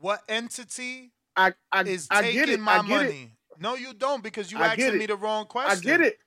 what 0.00 0.22
entity 0.28 1.12
I 1.36 1.54
I, 1.70 1.82
is 1.82 2.08
I 2.10 2.22
taking 2.22 2.60
my 2.60 2.82
money. 2.82 3.32
it. 3.34 3.60
No, 3.60 3.74
you 3.76 3.94
don't 3.94 4.22
because 4.22 4.50
you 4.50 4.58
I 4.58 4.68
asking 4.68 4.98
me 4.98 5.06
the 5.06 5.16
wrong 5.16 5.46
question. 5.46 5.90
I 5.90 5.96
get 5.96 6.00
it. 6.00 6.18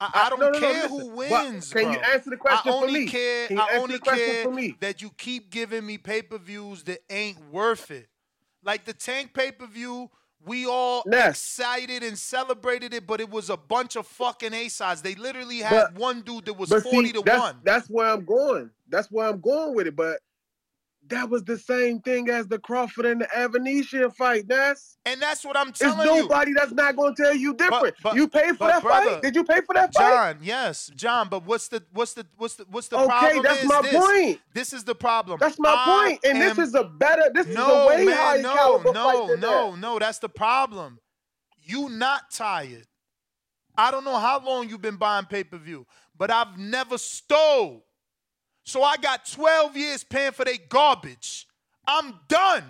I, 0.00 0.26
I 0.26 0.30
don't 0.30 0.40
no, 0.40 0.46
no, 0.46 0.52
no, 0.52 0.58
care 0.58 0.82
listen, 0.82 0.98
who 0.98 1.06
but 1.08 1.16
wins. 1.16 1.72
can 1.72 1.92
you 1.92 1.98
answer 2.00 2.30
the 2.30 2.36
question 2.36 2.72
I 2.72 2.80
for 2.80 2.84
only 2.86 3.00
me? 3.00 3.06
care. 3.06 3.48
I 3.52 3.78
only 3.78 3.98
care 4.00 4.46
that 4.80 5.00
you 5.00 5.10
keep 5.16 5.50
giving 5.50 5.86
me 5.86 5.96
pay 5.96 6.22
per 6.22 6.38
views 6.38 6.82
that 6.84 6.98
ain't 7.08 7.38
worth 7.52 7.90
it. 7.90 8.08
Like 8.64 8.84
the 8.84 8.92
Tank 8.92 9.32
pay 9.32 9.52
per 9.52 9.66
view, 9.66 10.10
we 10.44 10.66
all 10.66 11.02
excited 11.10 12.02
and 12.02 12.18
celebrated 12.18 12.92
it, 12.94 13.06
but 13.06 13.20
it 13.20 13.30
was 13.30 13.50
a 13.50 13.56
bunch 13.56 13.96
of 13.96 14.06
fucking 14.06 14.52
A 14.52 14.68
sides. 14.68 15.02
They 15.02 15.14
literally 15.14 15.58
had 15.58 15.70
But- 15.70 15.94
one 15.94 16.22
dude 16.22 16.46
that 16.46 16.54
was 16.54 16.70
forty 16.70 17.08
see, 17.08 17.12
to 17.12 17.22
that's, 17.24 17.40
one. 17.40 17.56
That's 17.62 17.88
where 17.88 18.08
I'm 18.08 18.24
going. 18.24 18.70
That's 18.88 19.08
where 19.10 19.28
I'm 19.28 19.40
going 19.40 19.74
with 19.74 19.86
it. 19.86 19.96
But 19.96 20.18
that 21.08 21.28
was 21.28 21.42
the 21.44 21.58
same 21.58 22.00
thing 22.00 22.28
as 22.30 22.46
the 22.46 22.58
Crawford 22.58 23.04
and 23.06 23.20
the 23.20 23.26
Avanesyan 23.26 24.14
fight. 24.14 24.46
That's 24.48 24.96
and 25.04 25.20
that's 25.20 25.44
what 25.44 25.56
I'm 25.56 25.72
telling 25.72 26.08
you. 26.08 26.22
nobody 26.22 26.52
that's 26.52 26.72
not 26.72 26.96
going 26.96 27.14
to 27.14 27.22
tell 27.22 27.34
you 27.34 27.54
different. 27.54 27.94
but- 28.02 28.14
you 28.14 28.28
paid 28.28 28.56
for 28.56 28.68
that 28.68 28.82
brother, 28.82 29.10
fight? 29.10 29.22
Did 29.22 29.34
you 29.34 29.44
pay 29.44 29.60
for 29.62 29.74
that 29.74 29.92
fight? 29.92 30.10
John, 30.10 30.38
yes, 30.42 30.90
John. 30.94 31.28
But 31.28 31.44
what's 31.44 31.68
the 31.68 31.82
what's 31.92 32.14
the 32.14 32.26
what's 32.36 32.54
the 32.54 32.66
what's 32.70 32.88
the 32.88 32.96
Okay, 32.98 33.06
problem? 33.06 33.38
Okay, 33.40 33.48
that's 33.48 33.62
is 33.62 33.68
my 33.68 33.82
this. 33.82 33.96
point. 33.96 34.40
This 34.54 34.72
is 34.72 34.84
the 34.84 34.94
problem. 34.94 35.38
That's 35.40 35.58
my 35.58 35.74
I 35.76 36.06
point. 36.08 36.20
And 36.24 36.40
this 36.40 36.58
is 36.58 36.74
a 36.74 36.84
better. 36.84 37.30
This 37.34 37.48
is 37.48 37.56
no, 37.56 37.82
a 37.82 37.88
way 37.88 38.04
man, 38.04 38.16
higher 38.16 38.42
no, 38.42 38.54
caliber 38.54 38.92
no, 38.92 39.04
fight 39.04 39.28
than 39.28 39.40
no, 39.40 39.70
that. 39.72 39.78
no. 39.80 39.98
That's 39.98 40.18
the 40.18 40.28
problem. 40.28 40.98
You 41.64 41.88
not 41.88 42.30
tired. 42.30 42.86
I 43.76 43.90
don't 43.90 44.04
know 44.04 44.18
how 44.18 44.44
long 44.44 44.68
you've 44.68 44.82
been 44.82 44.96
buying 44.96 45.24
pay 45.24 45.44
per 45.44 45.56
view, 45.56 45.86
but 46.16 46.30
I've 46.30 46.58
never 46.58 46.98
stole. 46.98 47.86
So 48.72 48.82
I 48.82 48.96
got 48.96 49.26
12 49.26 49.76
years 49.76 50.02
paying 50.02 50.32
for 50.32 50.46
their 50.46 50.56
garbage. 50.70 51.46
I'm 51.86 52.18
done. 52.26 52.64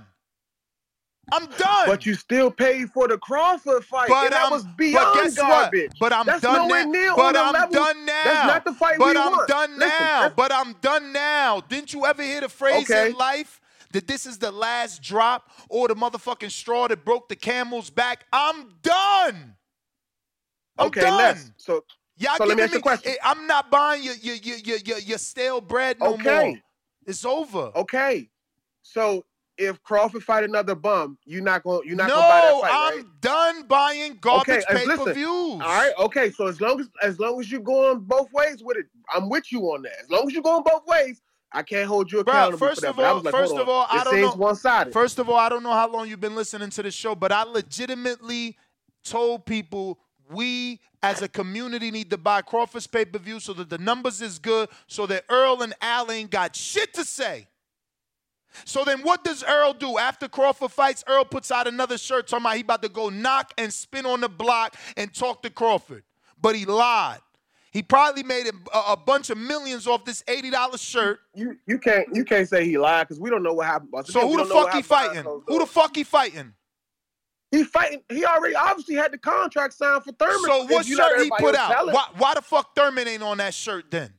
I'm 1.33 1.47
done. 1.47 1.87
But 1.87 2.05
you 2.05 2.15
still 2.15 2.51
paid 2.51 2.91
for 2.91 3.07
the 3.07 3.19
Crawford 3.19 3.85
fight, 3.85 4.09
But 4.09 4.25
and 4.25 4.33
that 4.33 4.43
I'm- 4.43 4.51
was 4.51 4.65
but 4.65 4.77
beyond 4.77 5.15
guess 5.15 5.39
what? 5.39 5.73
But 6.01 6.13
I'm 6.13 6.27
That's 6.27 6.43
done 6.43 6.57
nowhere 6.57 6.85
now. 6.87 6.91
near 6.91 7.15
But 7.15 7.37
I'm 7.37 7.53
level. 7.53 7.73
done 7.73 8.05
now. 8.05 8.25
That's 8.25 8.47
not 8.49 8.65
the 8.65 8.75
fight 8.75 8.99
but 8.99 9.15
we 9.15 9.21
I'm 9.23 9.31
want. 9.31 9.47
done 9.49 9.79
Listen, 9.79 9.97
now. 10.01 10.29
but 10.31 10.51
I'm 10.53 10.73
done 10.81 11.13
now. 11.13 11.61
Didn't 11.61 11.93
you 11.93 12.05
ever 12.05 12.21
hear 12.25 12.41
the 12.41 12.49
phrase 12.49 12.91
Okay. 12.91 13.11
in 13.11 13.15
life 13.17 13.61
that 13.93 14.09
this 14.09 14.27
is 14.27 14.39
the 14.39 14.51
last 14.51 15.03
drop 15.03 15.53
or 15.69 15.87
the 15.87 15.95
motherfucking 15.95 16.51
straw 16.51 16.89
that 16.89 17.05
broke 17.05 17.29
the 17.29 17.37
camel's 17.37 17.91
back? 17.91 18.27
I'm 18.33 18.75
done. 18.83 19.55
I'm 20.79 20.89
okay, 20.89 21.03
done. 21.03 21.17
Les. 21.19 21.53
So, 21.59 21.85
Y'all 22.23 22.37
so 22.37 22.45
let 22.45 22.57
me 22.57 22.63
ask 22.63 22.73
you 22.73 22.79
a 22.79 22.83
question. 22.83 23.13
eh, 23.13 23.17
I'm 23.25 23.47
not 23.49 23.69
buying 23.71 24.03
your 24.05 24.15
your 24.15 24.37
your 24.37 24.79
your, 24.79 24.99
your, 24.99 25.19
stale 25.19 25.61
bread 25.61 25.99
no 25.99 26.15
Okay. 26.15 26.51
more. 26.51 26.59
It's 27.05 27.25
over. 27.25 27.73
Okay, 27.75 28.31
so 28.83 29.25
if 29.59 29.83
Crawford 29.83 30.23
fight 30.23 30.45
another 30.45 30.77
bum, 30.77 31.19
you're 31.25 31.43
not 31.43 31.65
going. 31.65 31.87
You're 31.87 31.97
not 31.97 32.09
no, 32.09 32.15
to 32.15 32.29
buy 32.29 32.41
that 32.43 32.61
fight, 32.61 32.71
I'm 32.73 32.97
right? 32.97 33.21
done 33.21 33.63
buying 33.67 34.19
garbage 34.21 34.65
as- 34.69 34.87
pay 34.87 34.97
per 34.97 35.13
views. 35.13 35.29
All 35.29 35.59
right, 35.59 35.93
okay. 35.99 36.31
So 36.31 36.47
as 36.47 36.61
long 36.61 36.79
as 36.81 36.89
as 37.03 37.19
long 37.19 37.41
as 37.41 37.51
you're 37.51 37.61
going 37.61 37.99
both 38.01 38.31
ways 38.33 38.63
with 38.63 38.77
it, 38.77 38.87
I'm 39.13 39.29
with 39.29 39.51
you 39.51 39.63
on 39.73 39.83
that. 39.83 39.99
As 40.05 40.11
long 40.11 40.29
as 40.29 40.33
you're 40.33 40.45
going 40.45 40.63
both 40.63 40.87
ways, 40.87 41.21
I 41.51 41.65
can't 41.65 41.89
hold 41.89 42.13
you 42.13 42.21
accountable 42.21 42.59
first 42.59 42.83
for 42.83 42.87
that. 42.87 42.91
of 42.91 43.01
all, 43.01 43.21
like, 43.21 43.35
first 43.35 43.57
of 43.57 43.69
all, 43.69 43.87
I 43.91 44.01
it 44.01 44.05
don't 44.05 44.21
know. 44.21 44.35
one-sided. 44.35 44.93
First 44.93 45.19
of 45.19 45.29
all, 45.29 45.37
I 45.37 45.49
don't 45.49 45.65
know 45.65 45.73
how 45.73 45.91
long 45.91 46.09
you've 46.09 46.21
been 46.21 46.37
listening 46.37 46.71
to 46.71 46.83
the 46.85 46.93
show, 46.93 47.17
but 47.17 47.33
I 47.33 47.43
legitimately 47.43 48.57
told 49.05 49.45
people 49.45 49.99
we 50.33 50.81
as 51.03 51.23
a 51.23 51.29
community 51.29 51.91
need 51.91 52.11
to 52.11 52.19
buy 52.19 52.43
Crawford's 52.43 52.87
pay 52.87 53.05
per 53.05 53.19
view 53.19 53.41
so 53.41 53.53
that 53.55 53.71
the 53.71 53.79
numbers 53.79 54.23
is 54.23 54.39
good, 54.39 54.69
so 54.87 55.07
that 55.07 55.25
Errol 55.31 55.63
and 55.63 55.75
Al 55.81 56.11
ain't 56.11 56.31
got 56.31 56.57
shit 56.57 56.95
to 56.95 57.05
say. 57.05 57.47
So 58.65 58.85
then 58.85 59.01
what 59.01 59.25
does 59.25 59.43
Errol 59.43 59.73
do? 59.73 59.99
After 59.99 60.29
Crawford 60.29 60.73
fights, 60.73 61.03
Errol 61.09 61.25
puts 61.25 61.51
out 61.51 61.67
another 61.67 61.97
shirt 61.97 62.29
talking 62.29 62.45
about 62.45 62.57
he 62.57 62.61
about 62.63 62.83
to 62.83 62.89
go 62.89 63.09
knock 63.09 63.53
and 63.57 63.73
spin 63.73 64.07
on 64.07 64.21
the 64.21 64.29
block 64.29 64.77
and 64.97 65.13
talk 65.13 65.43
to 65.43 65.51
Crawford. 65.51 66.05
But 66.41 66.55
he 66.55 66.65
lied. 66.67 67.21
He 67.73 67.83
probably 67.83 68.23
made 68.23 68.47
a, 68.49 68.79
a 68.93 68.97
bunch 68.97 69.31
of 69.31 69.39
millions 69.39 69.87
off 69.87 70.05
this 70.05 70.23
$80 70.25 70.79
shirt. 70.79 71.21
You 71.35 71.57
you 71.67 71.79
can't 71.79 72.07
you 72.15 72.25
can't 72.25 72.47
say 72.47 72.67
he 72.67 72.77
lied 72.77 73.09
because 73.09 73.19
we 73.19 73.31
don't 73.31 73.43
know 73.43 73.55
what 73.55 73.67
happened. 73.67 73.91
So 74.07 74.29
who 74.29 74.37
the 74.37 74.45
fuck 74.45 74.75
he 74.75 74.83
fighting? 74.83 75.25
Who 75.25 75.59
the 75.59 75.67
fuck 75.67 75.97
he 75.97 76.05
fighting? 76.05 76.53
He 77.53 77.63
fighting. 77.65 78.03
He 78.09 78.25
already 78.25 78.55
obviously 78.57 78.95
had 78.97 79.13
the 79.13 79.19
contract 79.19 79.75
signed 79.75 80.03
for 80.03 80.13
Thurman. 80.13 80.41
So 80.47 80.65
what 80.65 80.85
shirt 80.87 81.21
he 81.23 81.31
put 81.39 81.55
out? 81.55 81.87
Why, 81.87 82.07
why 82.17 82.35
the 82.35 82.43
fuck 82.43 82.75
Thurman 82.75 83.07
ain't 83.07 83.23
on 83.23 83.37
that 83.39 83.55
shirt 83.55 83.91
then? 83.91 84.15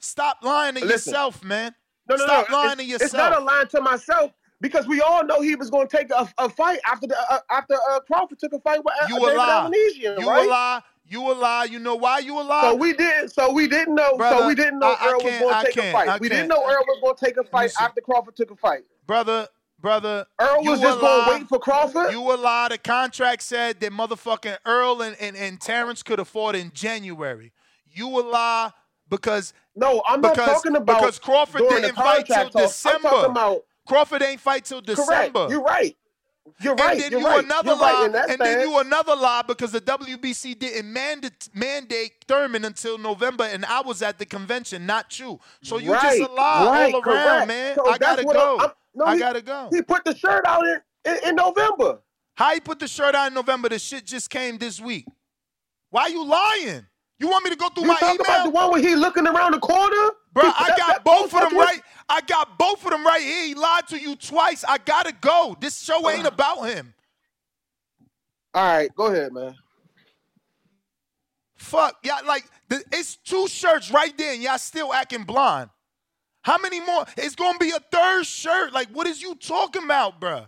Stop 0.00 0.38
lying 0.42 0.74
to 0.74 0.80
Listen. 0.84 1.12
yourself, 1.12 1.42
man. 1.42 1.74
No, 2.08 2.16
no, 2.16 2.24
Stop 2.26 2.50
no. 2.50 2.56
lying 2.56 2.70
it's, 2.72 2.78
to 2.80 2.84
yourself. 2.84 3.02
It's 3.06 3.14
not 3.14 3.40
a 3.40 3.42
line 3.42 3.68
to 3.68 3.80
myself 3.80 4.32
because 4.60 4.86
we 4.86 5.00
all 5.00 5.24
know 5.24 5.40
he 5.40 5.54
was 5.54 5.70
going 5.70 5.86
to 5.88 5.96
take 5.96 6.10
a, 6.10 6.28
a 6.38 6.48
fight 6.48 6.80
after 6.86 7.06
the 7.06 7.16
uh, 7.32 7.38
after 7.50 7.74
uh, 7.90 8.00
Crawford 8.00 8.38
took 8.38 8.52
a 8.52 8.60
fight 8.60 8.84
with 8.84 8.94
uh, 9.02 9.06
You 9.08 9.16
a 9.16 9.20
David 9.20 9.36
lie. 9.36 9.70
You 10.20 10.28
right? 10.28 10.46
a 10.46 10.50
lie. 10.50 10.80
You 11.06 11.30
a 11.30 11.34
lie. 11.34 11.64
You 11.64 11.78
know 11.78 11.94
why 11.94 12.18
you 12.18 12.38
a 12.40 12.42
lie? 12.42 12.62
So 12.62 12.74
we 12.74 12.92
didn't. 12.92 13.28
So 13.30 13.52
we 13.52 13.68
didn't 13.68 13.94
know. 13.94 14.16
so 14.18 14.46
we 14.46 14.54
didn't 14.54 14.78
know 14.80 14.96
I- 14.98 15.04
I 15.04 15.08
Errol 15.08 15.22
was 15.22 15.38
going 15.38 15.64
to 15.64 15.64
take 15.72 15.76
a 15.76 15.92
fight. 15.92 16.08
I 16.08 16.18
we 16.18 16.28
didn't 16.28 16.48
know 16.48 16.62
Errol 16.66 16.84
was 16.88 16.98
going 17.02 17.14
to 17.16 17.24
take 17.24 17.36
a 17.36 17.44
fight 17.44 17.72
after 17.78 18.00
Crawford 18.00 18.36
took 18.36 18.50
a 18.50 18.56
fight. 18.56 18.82
brother, 19.06 19.48
brother. 19.84 20.26
Errol 20.40 20.64
was 20.64 20.80
just 20.80 20.98
going 21.00 21.24
to 21.26 21.30
wait 21.30 21.48
for 21.48 21.58
Crawford. 21.60 22.10
You 22.10 22.20
a 22.32 22.34
lie. 22.36 22.68
The 22.70 22.78
contract 22.78 23.42
said 23.42 23.78
that 23.80 23.92
motherfucking 23.92 24.56
Errol 24.66 25.02
and, 25.02 25.14
and, 25.20 25.36
and 25.36 25.60
Terence 25.60 26.02
could 26.02 26.18
afford 26.18 26.56
in 26.56 26.72
January. 26.74 27.52
You 27.92 28.08
a 28.08 28.22
lie 28.22 28.70
because 29.08 29.52
no, 29.76 30.02
I'm 30.08 30.20
not 30.20 30.34
talking 30.34 30.74
about 30.74 30.98
because 31.00 31.18
Crawford 31.18 31.62
didn't 31.68 31.94
fight 31.94 32.26
till 32.26 32.36
talk. 32.48 32.56
I'm 32.56 32.62
December. 32.62 33.08
talking 33.10 33.30
about- 33.30 33.64
Crawford 33.86 34.22
ain't 34.22 34.40
fight 34.40 34.64
till 34.64 34.80
December. 34.80 35.30
Correct. 35.30 35.50
You're 35.50 35.62
right. 35.62 35.96
You're 36.60 36.74
right. 36.74 36.92
And 36.92 37.00
then 37.00 37.10
You're 37.12 37.20
you 37.20 37.26
right. 37.26 37.44
another 37.44 37.68
You're 37.72 37.76
lie, 37.78 38.06
right 38.12 38.30
and 38.30 38.40
then 38.40 38.68
you 38.68 38.78
another 38.78 39.14
lie 39.16 39.42
because 39.46 39.72
the 39.72 39.80
WBC 39.80 40.58
didn't 40.58 40.90
mandate 40.90 41.48
mandate 41.54 42.12
Thurman 42.26 42.64
until 42.64 42.96
November, 42.96 43.44
and 43.44 43.64
I 43.66 43.82
was 43.82 44.00
at 44.02 44.18
the 44.18 44.24
convention, 44.26 44.86
not 44.86 45.18
you. 45.18 45.38
So 45.62 45.78
you 45.78 45.92
right, 45.92 46.18
just 46.18 46.30
a 46.30 46.32
lie 46.32 46.90
all 46.92 47.00
around, 47.00 47.02
correct. 47.02 47.48
man. 47.48 47.74
So 47.76 47.90
I 47.90 47.98
gotta 47.98 48.24
go. 48.24 48.58
I'm- 48.58 48.70
no, 48.94 49.04
I 49.04 49.14
he- 49.14 49.18
gotta 49.20 49.42
go. 49.42 49.68
He 49.72 49.82
put 49.82 50.04
the 50.04 50.16
shirt 50.16 50.44
out 50.46 50.64
in. 50.66 50.80
in, 51.04 51.28
in 51.30 51.34
November. 51.36 52.00
How 52.36 52.52
he 52.54 52.60
put 52.60 52.78
the 52.80 52.88
shirt 52.88 53.14
on 53.14 53.28
in 53.28 53.34
November? 53.34 53.68
The 53.68 53.78
shit 53.78 54.04
just 54.06 54.28
came 54.30 54.58
this 54.58 54.80
week. 54.80 55.06
Why 55.90 56.08
you 56.08 56.24
lying? 56.24 56.84
You 57.20 57.28
want 57.28 57.44
me 57.44 57.50
to 57.50 57.56
go 57.56 57.68
through 57.68 57.84
You 57.84 57.88
my 57.90 57.98
talking 58.00 58.14
email? 58.16 58.24
about 58.34 58.44
the 58.44 58.50
one 58.50 58.70
where 58.72 58.82
he 58.82 58.96
looking 58.96 59.26
around 59.26 59.52
the 59.52 59.60
corner? 59.60 60.10
Bro, 60.32 60.44
I 60.46 60.68
got 60.76 60.94
that- 60.94 61.04
both 61.04 61.32
of 61.32 61.40
them 61.48 61.56
right. 61.56 61.80
I 62.08 62.20
got 62.22 62.58
both 62.58 62.84
of 62.84 62.90
them 62.90 63.04
right 63.06 63.22
here. 63.22 63.46
He 63.46 63.54
lied 63.54 63.86
to 63.88 63.98
you 64.00 64.16
twice. 64.16 64.64
I 64.66 64.78
gotta 64.78 65.12
go. 65.20 65.56
This 65.60 65.80
show 65.80 66.10
ain't 66.10 66.26
about 66.26 66.64
him. 66.68 66.92
All 68.52 68.62
right, 68.64 68.94
go 68.94 69.06
ahead, 69.06 69.32
man. 69.32 69.54
Fuck, 71.56 71.96
yeah, 72.02 72.18
like 72.26 72.44
the, 72.68 72.82
it's 72.92 73.16
two 73.16 73.48
shirts 73.48 73.90
right 73.90 74.16
there, 74.18 74.34
and 74.34 74.42
y'all 74.42 74.58
still 74.58 74.92
acting 74.92 75.22
blind. 75.24 75.70
How 76.44 76.58
many 76.58 76.78
more? 76.78 77.06
It's 77.16 77.34
gonna 77.34 77.58
be 77.58 77.70
a 77.70 77.80
third 77.90 78.26
shirt. 78.26 78.74
Like, 78.74 78.88
what 78.90 79.06
is 79.06 79.22
you 79.22 79.34
talking 79.34 79.82
about, 79.82 80.20
bruh? 80.20 80.46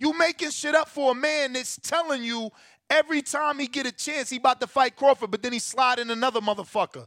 You 0.00 0.12
making 0.18 0.50
shit 0.50 0.74
up 0.74 0.88
for 0.88 1.12
a 1.12 1.14
man 1.14 1.52
that's 1.52 1.76
telling 1.76 2.24
you 2.24 2.50
every 2.90 3.22
time 3.22 3.60
he 3.60 3.68
get 3.68 3.86
a 3.86 3.92
chance 3.92 4.28
he 4.28 4.38
about 4.38 4.60
to 4.60 4.66
fight 4.66 4.96
Crawford, 4.96 5.30
but 5.30 5.40
then 5.40 5.52
he 5.52 5.60
slide 5.60 6.00
in 6.00 6.10
another 6.10 6.40
motherfucker. 6.40 7.06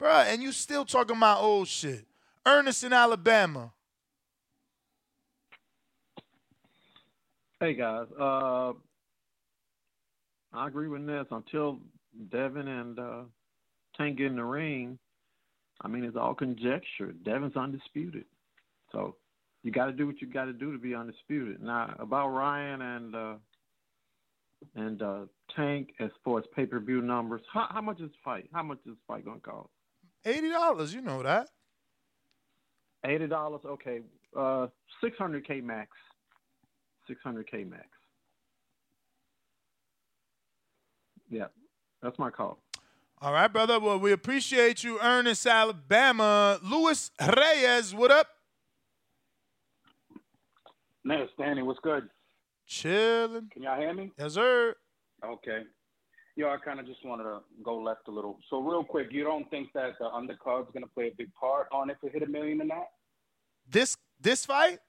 Bruh, 0.00 0.26
and 0.26 0.42
you 0.42 0.50
still 0.50 0.84
talking 0.84 1.16
about 1.16 1.40
old 1.40 1.68
shit. 1.68 2.04
Ernest 2.44 2.82
in 2.82 2.92
Alabama. 2.92 3.72
Hey 7.60 7.74
guys, 7.74 8.08
uh, 8.18 8.72
I 10.52 10.66
agree 10.66 10.88
with 10.88 11.02
Ness. 11.02 11.26
Until 11.30 11.78
Devin 12.32 12.66
and 12.66 12.98
uh, 12.98 13.20
Tank 13.96 14.18
get 14.18 14.26
in 14.26 14.36
the 14.36 14.42
ring, 14.42 14.98
I 15.82 15.88
mean 15.88 16.04
it's 16.04 16.16
all 16.16 16.34
conjecture. 16.34 17.12
Devin's 17.24 17.56
undisputed, 17.56 18.24
so 18.92 19.16
you 19.62 19.72
got 19.72 19.86
to 19.86 19.92
do 19.92 20.06
what 20.06 20.20
you 20.20 20.26
got 20.26 20.44
to 20.46 20.52
do 20.52 20.72
to 20.72 20.78
be 20.78 20.94
undisputed. 20.94 21.62
Now 21.62 21.94
about 21.98 22.28
Ryan 22.28 22.82
and 22.82 23.14
uh, 23.14 23.34
and 24.74 25.02
uh, 25.02 25.20
Tank 25.56 25.94
as 25.98 26.10
far 26.24 26.38
as 26.38 26.44
pay 26.54 26.66
per 26.66 26.78
view 26.80 27.02
numbers, 27.02 27.42
how, 27.52 27.66
how 27.70 27.80
much 27.80 28.00
is 28.00 28.10
fight? 28.24 28.48
How 28.52 28.62
much 28.62 28.78
is 28.86 28.94
fight 29.06 29.24
gonna 29.24 29.40
cost? 29.40 29.68
Eighty 30.24 30.50
dollars, 30.50 30.94
you 30.94 31.00
know 31.00 31.22
that. 31.22 31.48
Eighty 33.04 33.26
dollars, 33.26 33.62
okay. 33.64 34.00
Uh, 34.36 34.68
six 35.02 35.18
hundred 35.18 35.46
k 35.46 35.60
max. 35.60 35.90
Six 37.08 37.20
hundred 37.24 37.50
k 37.50 37.64
max. 37.64 37.88
Yeah, 41.28 41.46
that's 42.02 42.18
my 42.18 42.30
call. 42.30 42.58
All 43.22 43.32
right, 43.32 43.46
brother. 43.46 43.78
Well, 43.78 44.00
we 44.00 44.10
appreciate 44.10 44.82
you, 44.82 44.98
Ernest, 45.00 45.46
Alabama. 45.46 46.58
Luis 46.60 47.12
Reyes, 47.20 47.94
what 47.94 48.10
up? 48.10 48.26
Ness, 51.04 51.28
Danny, 51.38 51.62
what's 51.62 51.78
good? 51.84 52.08
Chilling. 52.66 53.48
Can 53.52 53.62
y'all 53.62 53.78
hear 53.78 53.94
me? 53.94 54.10
Yes, 54.18 54.34
sir. 54.34 54.74
Okay. 55.24 55.60
Yo, 56.34 56.48
I 56.48 56.56
kind 56.64 56.80
of 56.80 56.86
just 56.86 57.04
wanted 57.04 57.22
to 57.22 57.38
go 57.62 57.78
left 57.78 58.08
a 58.08 58.10
little. 58.10 58.40
So 58.50 58.60
real 58.60 58.82
quick, 58.82 59.12
you 59.12 59.22
don't 59.22 59.48
think 59.50 59.72
that 59.74 59.92
the 60.00 60.06
undercard 60.06 60.62
is 60.62 60.72
going 60.72 60.82
to 60.82 60.90
play 60.92 61.06
a 61.06 61.14
big 61.16 61.32
part 61.34 61.68
on 61.70 61.90
if 61.90 61.98
we 62.02 62.10
hit 62.10 62.24
a 62.24 62.26
million 62.26 62.60
or 62.60 62.64
not? 62.64 62.86
This 63.70 63.96
this 64.20 64.44
fight? 64.44 64.80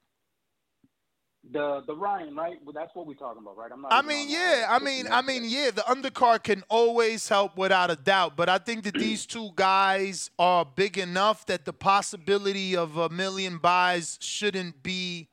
The 1.51 1.83
the 1.85 1.95
Ryan, 1.95 2.35
right? 2.35 2.57
Well, 2.63 2.73
that's 2.73 2.95
what 2.95 3.05
we're 3.05 3.15
talking 3.15 3.41
about, 3.41 3.57
right? 3.57 3.69
I'm 3.71 3.81
not. 3.81 3.91
I 3.91 4.01
mean, 4.01 4.29
yeah. 4.29 4.67
I 4.69 4.79
mean, 4.79 5.07
I 5.11 5.21
mean, 5.21 5.43
yeah. 5.45 5.71
The 5.71 5.81
undercard 5.81 6.43
can 6.43 6.63
always 6.69 7.27
help 7.27 7.57
without 7.57 7.91
a 7.91 7.97
doubt, 7.97 8.37
but 8.37 8.47
I 8.47 8.57
think 8.59 8.83
that 8.85 8.93
these 8.93 9.25
two 9.25 9.49
guys 9.55 10.31
are 10.39 10.63
big 10.63 10.97
enough 10.97 11.45
that 11.47 11.65
the 11.65 11.73
possibility 11.73 12.77
of 12.77 12.95
a 12.95 13.09
million 13.09 13.57
buys 13.57 14.17
shouldn't 14.21 14.83
be 14.83 15.27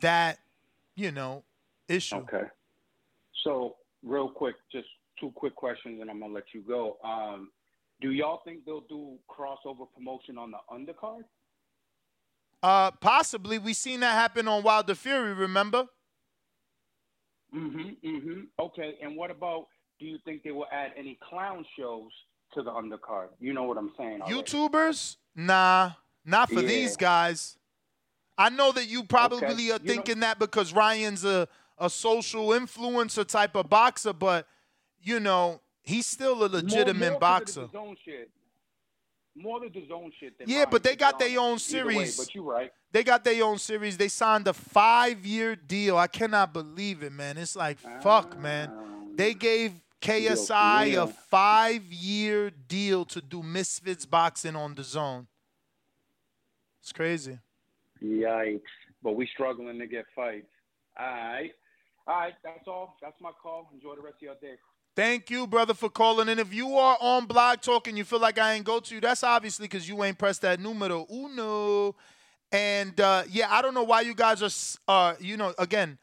that, 0.00 0.38
you 0.96 1.10
know, 1.10 1.44
issue. 1.88 2.16
Okay. 2.16 2.44
So 3.42 3.76
real 4.02 4.28
quick, 4.28 4.56
just 4.70 4.88
two 5.18 5.32
quick 5.34 5.54
questions, 5.54 6.00
and 6.02 6.10
I'm 6.10 6.20
gonna 6.20 6.34
let 6.34 6.44
you 6.52 6.60
go. 6.60 6.98
Um, 7.02 7.50
do 8.02 8.10
y'all 8.10 8.42
think 8.44 8.66
they'll 8.66 8.80
do 8.80 9.16
crossover 9.30 9.86
promotion 9.94 10.36
on 10.36 10.50
the 10.50 10.58
undercard? 10.70 11.22
Uh, 12.62 12.90
possibly. 12.92 13.58
We 13.58 13.72
seen 13.74 14.00
that 14.00 14.12
happen 14.14 14.46
on 14.48 14.62
Wilder 14.62 14.94
Fury. 14.94 15.32
Remember? 15.34 15.86
Mm-hmm. 17.54 18.06
Mm-hmm. 18.08 18.40
Okay. 18.58 18.94
And 19.02 19.16
what 19.16 19.30
about? 19.30 19.66
Do 20.00 20.06
you 20.06 20.18
think 20.24 20.42
they 20.42 20.50
will 20.50 20.66
add 20.72 20.92
any 20.96 21.18
clown 21.28 21.64
shows 21.78 22.10
to 22.54 22.62
the 22.62 22.70
undercard? 22.70 23.28
You 23.40 23.52
know 23.52 23.64
what 23.64 23.78
I'm 23.78 23.92
saying? 23.96 24.22
already. 24.22 24.34
YouTubers? 24.42 25.16
Nah, 25.36 25.92
not 26.24 26.48
for 26.48 26.60
Yeah. 26.60 26.68
these 26.68 26.96
guys. 26.96 27.56
I 28.38 28.48
know 28.48 28.72
that 28.72 28.86
you 28.86 29.04
probably 29.04 29.36
Okay. 29.46 29.46
are 29.54 29.58
You 29.60 29.72
know- 29.72 29.78
thinking 29.78 30.20
that 30.20 30.38
because 30.38 30.72
Ryan's 30.72 31.24
a, 31.24 31.46
a 31.78 31.88
social 31.90 32.48
influencer 32.48 33.26
type 33.26 33.54
of 33.54 33.68
boxer, 33.68 34.12
but 34.12 34.48
you 35.00 35.20
know, 35.20 35.60
he's 35.82 36.06
still 36.06 36.44
a 36.44 36.46
legitimate 36.46 36.98
more, 37.00 37.10
more 37.12 37.20
boxer. 37.20 37.62
Of 37.62 37.72
the 37.72 37.78
zone 37.78 37.96
shit. 38.04 38.30
More 39.34 39.60
the 39.60 39.86
zone 39.88 40.12
shit 40.20 40.38
than 40.38 40.48
Yeah, 40.48 40.66
but 40.70 40.82
they 40.82 40.94
got 40.94 41.18
their 41.18 41.38
own 41.40 41.58
Either 41.58 41.86
way, 41.86 41.94
series. 41.94 42.18
but 42.18 42.34
you're 42.34 42.44
right. 42.44 42.70
They 42.90 43.02
got 43.02 43.24
their 43.24 43.42
own 43.42 43.58
series. 43.58 43.96
They 43.96 44.08
signed 44.08 44.46
a 44.46 44.52
five 44.52 45.24
year 45.24 45.56
deal. 45.56 45.96
I 45.96 46.06
cannot 46.06 46.52
believe 46.52 47.02
it, 47.02 47.12
man. 47.12 47.38
It's 47.38 47.56
like 47.56 47.78
fuck, 48.02 48.38
man. 48.38 48.70
Ah. 48.70 48.82
They 49.14 49.32
gave 49.32 49.72
KSI 50.02 50.92
yeah. 50.92 51.04
a 51.04 51.06
five 51.06 51.84
year 51.84 52.50
deal 52.50 53.04
to 53.06 53.22
do 53.22 53.42
Misfits 53.42 54.04
boxing 54.04 54.56
on 54.56 54.74
the 54.74 54.82
zone. 54.82 55.26
It's 56.82 56.92
crazy. 56.92 57.38
Yikes. 58.02 58.60
But 59.02 59.12
we 59.16 59.26
struggling 59.32 59.78
to 59.78 59.86
get 59.86 60.04
fights. 60.14 60.50
All 60.98 61.06
right. 61.06 61.50
All 62.06 62.18
right. 62.18 62.34
That's 62.44 62.66
all. 62.66 62.96
That's 63.00 63.20
my 63.20 63.30
call. 63.42 63.70
Enjoy 63.72 63.94
the 63.94 64.02
rest 64.02 64.16
of 64.16 64.22
your 64.22 64.34
day. 64.42 64.56
Thank 64.94 65.30
you, 65.30 65.46
brother, 65.46 65.72
for 65.72 65.88
calling. 65.88 66.28
And 66.28 66.38
if 66.38 66.52
you 66.52 66.76
are 66.76 66.98
on 67.00 67.24
Blog 67.24 67.62
Talk 67.62 67.88
and 67.88 67.96
you 67.96 68.04
feel 68.04 68.20
like 68.20 68.38
I 68.38 68.54
ain't 68.54 68.64
go 68.64 68.78
to 68.78 68.94
you, 68.94 69.00
that's 69.00 69.24
obviously 69.24 69.64
because 69.64 69.88
you 69.88 70.04
ain't 70.04 70.18
pressed 70.18 70.42
that 70.42 70.60
numero 70.60 71.06
uno. 71.10 71.96
And 72.50 73.00
uh, 73.00 73.22
yeah, 73.30 73.46
I 73.50 73.62
don't 73.62 73.72
know 73.72 73.84
why 73.84 74.02
you 74.02 74.14
guys 74.14 74.42
are, 74.42 74.50
uh, 74.88 75.14
you 75.18 75.38
know, 75.38 75.54
again, 75.58 75.96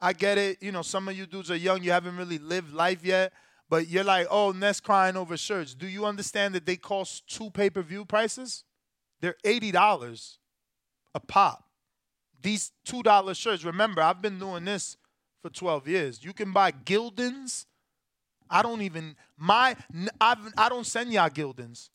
I 0.00 0.12
get 0.12 0.38
it. 0.38 0.58
You 0.62 0.70
know, 0.70 0.82
some 0.82 1.08
of 1.08 1.16
you 1.16 1.26
dudes 1.26 1.50
are 1.50 1.56
young. 1.56 1.82
You 1.82 1.90
haven't 1.90 2.16
really 2.16 2.38
lived 2.38 2.72
life 2.72 3.04
yet. 3.04 3.32
But 3.68 3.88
you're 3.88 4.04
like, 4.04 4.28
oh, 4.30 4.52
Ness 4.52 4.78
crying 4.78 5.16
over 5.16 5.36
shirts. 5.36 5.74
Do 5.74 5.88
you 5.88 6.06
understand 6.06 6.54
that 6.54 6.66
they 6.66 6.76
cost 6.76 7.26
two 7.26 7.50
pay 7.50 7.68
per 7.68 7.82
view 7.82 8.04
prices? 8.04 8.62
They're 9.20 9.36
$80 9.44 10.36
a 11.14 11.20
pop. 11.20 11.64
These 12.40 12.70
$2 12.86 13.36
shirts, 13.36 13.64
remember, 13.64 14.02
I've 14.02 14.22
been 14.22 14.38
doing 14.38 14.64
this 14.64 14.96
for 15.42 15.50
12 15.50 15.88
years. 15.88 16.24
You 16.24 16.32
can 16.32 16.52
buy 16.52 16.70
Gildans. 16.70 17.66
I 18.50 18.62
don't 18.62 18.82
even 18.82 19.16
my 19.36 19.76
I've, 20.20 20.38
I 20.56 20.68
don't 20.68 20.86
send 20.86 21.12
y'all 21.12 21.28
Gildans. 21.28 21.90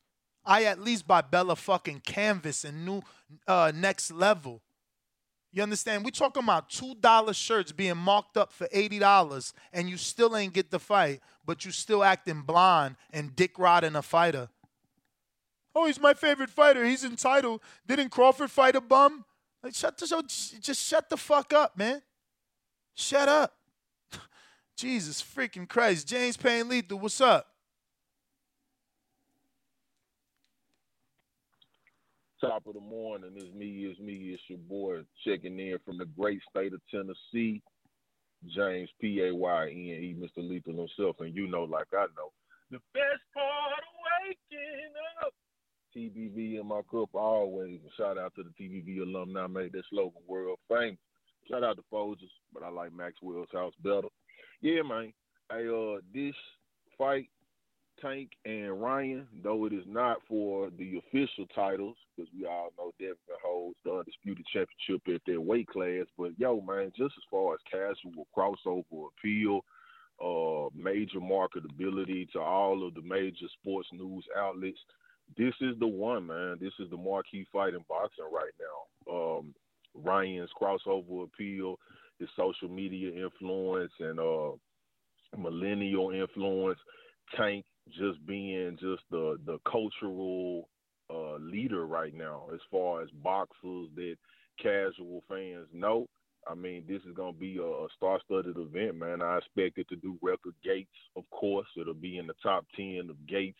I 0.46 0.64
at 0.64 0.80
least 0.82 1.08
buy 1.08 1.22
Bella 1.22 1.56
fucking 1.56 2.02
Canvas 2.02 2.64
and 2.64 2.86
new 2.86 3.02
uh, 3.48 3.72
next 3.76 4.12
level. 4.12 4.62
You 5.54 5.64
understand? 5.64 6.06
We 6.06 6.12
talking 6.12 6.44
about 6.44 6.70
two 6.70 6.96
dollar 6.96 7.34
shirts 7.34 7.72
being 7.72 7.98
marked 7.98 8.38
up 8.38 8.54
for 8.54 8.68
eighty 8.72 9.00
dollars, 9.00 9.54
and 9.74 9.90
you 9.90 9.98
still 9.98 10.36
ain't 10.38 10.54
get 10.54 10.72
the 10.72 10.80
fight, 10.80 11.20
but 11.46 11.66
you 11.66 11.72
still 11.72 12.04
acting 12.04 12.42
blind 12.42 12.96
and 13.12 13.36
dick 13.36 13.60
riding 13.60 13.96
a 13.96 14.02
fighter. 14.02 14.50
Oh, 15.76 15.88
he's 15.88 16.00
my 16.00 16.14
favorite 16.14 16.50
fighter. 16.50 16.86
He's 16.86 17.04
entitled. 17.04 17.62
Didn't 17.86 18.10
Crawford 18.10 18.52
fight 18.52 18.76
a 18.76 18.82
bum? 18.82 19.26
Like, 19.64 19.76
shut 19.76 19.98
the 19.98 20.24
just 20.60 20.88
shut 20.88 21.10
the 21.10 21.18
fuck 21.18 21.54
up, 21.54 21.78
man. 21.78 22.02
Shut 22.94 23.30
up. 23.30 23.54
Jesus 24.78 25.22
freaking 25.22 25.68
Christ. 25.68 26.08
James 26.08 26.38
Payne 26.38 26.68
Lethal, 26.70 27.00
what's 27.00 27.22
up? 27.22 27.48
Top 32.40 32.66
of 32.66 32.74
the 32.74 32.80
morning, 32.80 33.34
it's 33.36 33.54
me, 33.54 33.86
it's 33.86 34.00
me, 34.00 34.34
it's 34.34 34.42
your 34.48 34.58
boy 34.58 35.02
checking 35.24 35.60
in 35.60 35.78
from 35.86 36.00
the 36.00 36.06
great 36.06 36.42
state 36.50 36.74
of 36.74 36.82
Tennessee. 36.90 37.62
James 38.56 38.90
P 39.00 39.22
A 39.22 39.36
Y 39.36 39.64
N 39.68 39.78
E, 39.78 40.16
Mr. 40.18 40.38
Lethal 40.38 40.74
himself, 40.74 41.18
and 41.20 41.36
you 41.36 41.46
know, 41.46 41.64
like 41.64 41.86
I 41.94 42.08
know, 42.18 42.32
the 42.72 42.80
best 42.94 43.22
part 43.34 43.78
of 43.78 43.94
waking 44.26 44.94
up. 45.24 45.34
TBV 45.96 46.60
in 46.60 46.68
my 46.68 46.82
cup 46.90 47.14
always. 47.14 47.80
Shout 47.98 48.18
out 48.18 48.34
to 48.36 48.44
the 48.44 48.50
TBV 48.50 49.02
alumni 49.02 49.46
made 49.48 49.74
that 49.74 49.84
slogan 49.90 50.22
world 50.26 50.58
famous. 50.68 50.98
Shout 51.50 51.64
out 51.64 51.76
to 51.76 51.84
Folgers, 51.92 52.32
but 52.54 52.64
I 52.64 52.70
like 52.70 52.94
Maxwell's 52.94 53.50
house 53.52 53.74
better. 53.84 54.08
Yeah, 54.62 54.84
man. 54.84 55.14
Hey, 55.52 55.68
uh, 55.68 56.00
this 56.14 56.36
fight, 56.98 57.28
Tank 58.00 58.30
and 58.46 58.82
Ryan, 58.82 59.28
though 59.44 59.66
it 59.66 59.74
is 59.74 59.84
not 59.88 60.18
for 60.28 60.70
the 60.78 61.00
official 61.00 61.46
titles, 61.54 61.96
because 62.16 62.32
we 62.38 62.46
all 62.46 62.72
know 62.78 62.92
Devin 63.00 63.16
holds 63.44 63.76
the 63.84 63.92
undisputed 63.92 64.46
championship 64.54 65.02
at 65.14 65.22
their 65.26 65.42
weight 65.42 65.68
class. 65.68 66.06
But 66.18 66.32
yo, 66.38 66.62
man, 66.62 66.92
just 66.98 67.14
as 67.18 67.24
far 67.30 67.56
as 67.56 67.60
casual 67.70 68.28
crossover 68.36 69.10
appeal, 69.10 69.62
uh, 70.24 70.70
major 70.76 71.20
marketability 71.20 72.32
to 72.32 72.40
all 72.40 72.88
of 72.88 72.94
the 72.94 73.02
major 73.02 73.48
sports 73.60 73.90
news 73.92 74.24
outlets, 74.38 74.80
this 75.38 75.54
is 75.62 75.78
the 75.80 75.88
one, 75.88 76.28
man. 76.28 76.58
This 76.60 76.74
is 76.80 76.90
the 76.90 76.98
marquee 76.98 77.48
fight 77.52 77.74
in 77.74 77.84
boxing 77.90 78.26
right 78.32 78.52
now. 78.60 79.14
Um, 79.14 79.56
Ryan's 79.96 80.50
crossover 80.60 81.24
appeal, 81.24 81.78
his 82.22 82.30
social 82.38 82.70
media 82.70 83.12
influence, 83.12 83.92
and 84.00 84.20
uh, 84.20 84.52
millennial 85.38 86.12
influence. 86.12 86.80
Tank 87.36 87.66
just 87.90 88.26
being 88.26 88.78
just 88.80 89.04
the 89.10 89.38
the 89.46 89.58
cultural 89.70 90.70
uh, 91.10 91.38
leader 91.38 91.86
right 91.88 92.14
now 92.14 92.48
as 92.54 92.60
far 92.70 93.02
as 93.02 93.10
boxers 93.24 93.90
that 93.96 94.16
casual 94.62 95.24
fans 95.28 95.68
know. 95.74 96.06
I 96.48 96.56
mean, 96.56 96.86
this 96.88 97.02
is 97.04 97.16
gonna 97.16 97.34
be 97.34 97.58
a, 97.58 97.64
a 97.64 97.88
star-studded 97.96 98.58
event, 98.58 98.98
man. 98.98 99.22
I 99.22 99.38
expect 99.38 99.78
it 99.78 99.88
to 99.90 99.96
do 99.96 100.18
record 100.22 100.56
gates, 100.64 100.90
of 101.16 101.24
course. 101.30 101.68
It'll 101.80 101.94
be 101.94 102.18
in 102.18 102.28
the 102.28 102.34
top 102.42 102.66
ten 102.76 103.08
of 103.10 103.28
gates 103.28 103.60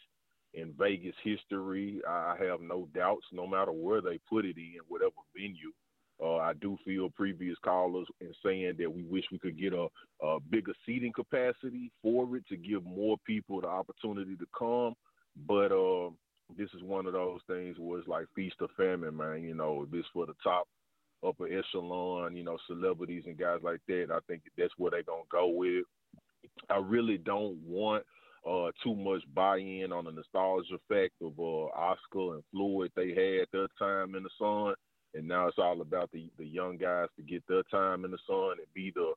in 0.54 0.74
Vegas 0.78 1.16
history. 1.24 2.02
I 2.08 2.36
have 2.40 2.62
no 2.62 2.88
doubts, 2.94 3.26
no 3.32 3.48
matter 3.48 3.72
where 3.72 4.02
they 4.02 4.20
put 4.30 4.46
it 4.46 4.58
in, 4.58 4.80
whatever 4.88 5.12
venue. 5.36 5.72
Uh, 6.24 6.38
I 6.38 6.54
do 6.54 6.78
feel 6.86 7.10
previous 7.10 7.58
callers 7.64 8.08
in 8.20 8.32
saying 8.46 8.76
that 8.78 8.94
we 8.94 9.04
wish 9.04 9.26
we 9.32 9.40
could 9.40 9.60
get 9.60 9.74
a, 9.74 9.88
a 10.24 10.40
bigger 10.40 10.74
seating 10.86 11.14
capacity 11.14 11.92
for 12.02 12.36
it 12.38 12.44
to 12.50 12.58
give 12.58 12.84
more 12.86 13.18
people 13.26 13.62
the 13.62 13.68
opportunity 13.68 14.36
to 14.36 14.46
come. 14.58 14.94
But 15.48 15.72
uh, 15.72 16.12
this 16.58 16.70
is 16.76 16.84
one 16.84 17.08
of 17.08 17.14
those 17.14 17.40
things 17.48 17.78
where 17.80 18.00
it's 18.00 18.08
like 18.08 18.28
feast 18.36 18.58
or 18.62 18.68
famine, 18.78 19.18
man. 19.18 19.44
You 19.44 19.56
know, 19.56 19.88
this 19.92 20.06
for 20.14 20.26
the 20.26 20.36
top 20.44 20.68
upper 21.26 21.48
echelon, 21.48 22.36
you 22.36 22.44
know, 22.44 22.58
celebrities 22.68 23.24
and 23.26 23.38
guys 23.38 23.60
like 23.64 23.80
that. 23.88 24.08
I 24.12 24.20
think 24.28 24.44
that's 24.58 24.74
where 24.78 24.92
they're 24.92 25.04
gonna 25.04 25.24
go 25.32 25.48
with. 25.48 25.86
I 26.70 26.78
really 26.78 27.18
don't 27.18 27.58
want 27.66 28.04
uh, 28.48 28.72
too 28.84 28.96
much 28.96 29.22
buy-in 29.34 29.92
on 29.92 30.06
the 30.06 30.12
nostalgia 30.12 30.76
effect 30.76 31.14
of 31.22 31.34
uh, 31.40 31.68
Oscar 31.76 32.36
and 32.36 32.44
Floyd. 32.52 32.92
They 32.96 33.10
had 33.10 33.48
their 33.52 33.68
time 33.78 34.16
in 34.16 34.24
the 34.24 34.30
sun, 34.40 34.74
and 35.14 35.28
now 35.28 35.48
it's 35.48 35.58
all 35.58 35.82
about 35.82 36.12
the 36.12 36.30
the 36.38 36.46
young 36.46 36.78
guys 36.78 37.08
to 37.16 37.24
get 37.24 37.44
their 37.48 37.64
time 37.64 38.06
in 38.06 38.12
the 38.12 38.18
sun 38.28 38.58
and 38.60 38.74
be 38.74 38.92
the 38.96 39.14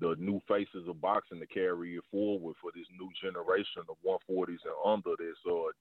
the 0.00 0.14
new 0.18 0.40
faces 0.46 0.86
of 0.86 1.00
boxing 1.00 1.40
to 1.40 1.46
carry 1.46 1.96
it 1.96 2.04
forward 2.10 2.54
for 2.60 2.70
this 2.74 2.86
new 2.98 3.10
generation 3.20 3.82
of 3.88 3.96
140s 4.06 4.62
and 4.64 4.78
under 4.84 5.10
that's 5.18 5.38
uh, 5.50 5.72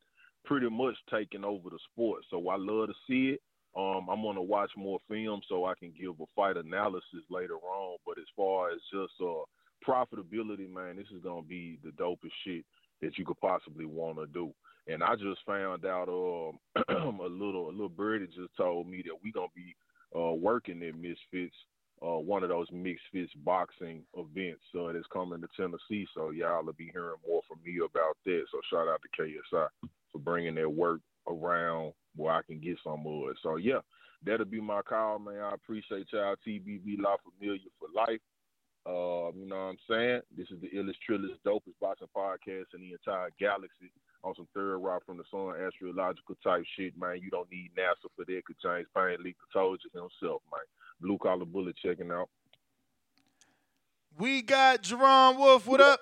pretty 0.45 0.69
much 0.69 0.95
taking 1.11 1.43
over 1.43 1.69
the 1.69 1.77
sport. 1.91 2.23
So 2.29 2.49
I 2.49 2.55
love 2.57 2.87
to 2.87 2.93
see 3.07 3.35
it. 3.35 3.41
Um, 3.75 4.07
I'm 4.09 4.23
gonna 4.23 4.41
watch 4.41 4.71
more 4.75 4.99
film 5.07 5.41
so 5.47 5.65
I 5.65 5.73
can 5.77 5.93
give 5.99 6.19
a 6.19 6.25
fight 6.35 6.57
analysis 6.57 7.23
later 7.29 7.55
on. 7.55 7.97
But 8.05 8.17
as 8.17 8.25
far 8.35 8.71
as 8.71 8.79
just 8.91 9.13
uh, 9.21 9.43
profitability, 9.87 10.71
man, 10.71 10.95
this 10.95 11.11
is 11.15 11.21
gonna 11.21 11.43
be 11.43 11.77
the 11.83 11.91
dopest 11.91 12.31
shit 12.43 12.65
that 13.01 13.17
you 13.17 13.25
could 13.25 13.39
possibly 13.39 13.85
want 13.85 14.17
to 14.17 14.25
do. 14.27 14.51
And 14.87 15.03
I 15.03 15.15
just 15.15 15.41
found 15.45 15.85
out 15.85 16.07
um, 16.07 16.59
a 16.89 17.27
little 17.27 17.69
a 17.69 17.71
little 17.71 17.89
birdie 17.89 18.27
just 18.27 18.55
told 18.55 18.87
me 18.87 19.03
that 19.05 19.17
we 19.21 19.31
gonna 19.31 19.47
be 19.55 19.75
uh, 20.17 20.33
working 20.33 20.81
at 20.83 20.95
Misfits, 20.95 21.55
uh, 22.01 22.19
one 22.19 22.43
of 22.43 22.49
those 22.49 22.67
Misfits 22.71 23.33
boxing 23.43 24.03
events 24.15 24.63
uh, 24.79 24.93
that's 24.93 25.05
coming 25.11 25.41
to 25.41 25.47
Tennessee. 25.57 26.07
So 26.15 26.29
y'all 26.31 26.63
will 26.63 26.73
be 26.73 26.89
hearing 26.93 27.19
more 27.27 27.41
from 27.47 27.59
me 27.65 27.77
about 27.79 28.15
that. 28.25 28.43
So 28.51 28.59
shout 28.71 28.87
out 28.87 29.01
to 29.01 29.21
KSI 29.21 29.67
for 30.11 30.19
bringing 30.19 30.55
their 30.55 30.69
work 30.69 31.01
around 31.27 31.93
where 32.15 32.33
I 32.33 32.41
can 32.43 32.59
get 32.59 32.77
some 32.83 33.03
it. 33.05 33.37
So 33.43 33.57
yeah, 33.57 33.79
that'll 34.25 34.45
be 34.45 34.61
my 34.61 34.81
call, 34.83 35.19
man. 35.19 35.41
I 35.41 35.53
appreciate 35.53 36.07
y'all. 36.13 36.35
TBV 36.47 36.95
La 36.99 37.17
Familia 37.23 37.59
for 37.77 37.89
life. 37.93 38.21
Uh, 38.85 39.35
you 39.35 39.45
know 39.45 39.57
what 39.57 39.75
I'm 39.75 39.77
saying? 39.89 40.21
This 40.37 40.47
is 40.49 40.61
the 40.61 40.69
illest, 40.69 40.95
trillest, 41.03 41.43
dopest 41.45 41.75
boxing 41.81 42.07
podcast 42.15 42.71
in 42.73 42.79
the 42.79 42.93
entire 42.93 43.31
galaxy 43.37 43.91
on 44.27 44.35
some 44.35 44.47
third 44.53 44.77
rock 44.79 45.03
from 45.05 45.17
the 45.17 45.23
sun, 45.31 45.53
astrological 45.65 46.35
type 46.43 46.63
shit, 46.75 46.93
man. 46.99 47.19
You 47.21 47.29
don't 47.29 47.49
need 47.49 47.71
NASA 47.77 48.09
for 48.15 48.25
that 48.25 48.27
because 48.27 48.61
James 48.61 48.87
Payne 48.93 49.23
leaked 49.23 49.39
told 49.53 49.79
you 49.83 50.01
himself, 50.01 50.41
man. 50.51 50.61
Blue 50.99 51.17
collar 51.17 51.45
bullet 51.45 51.75
checking 51.81 52.11
out. 52.11 52.29
We 54.17 54.41
got 54.41 54.83
Jerron 54.83 55.37
Wolf. 55.37 55.65
What 55.65 55.79
up? 55.79 55.99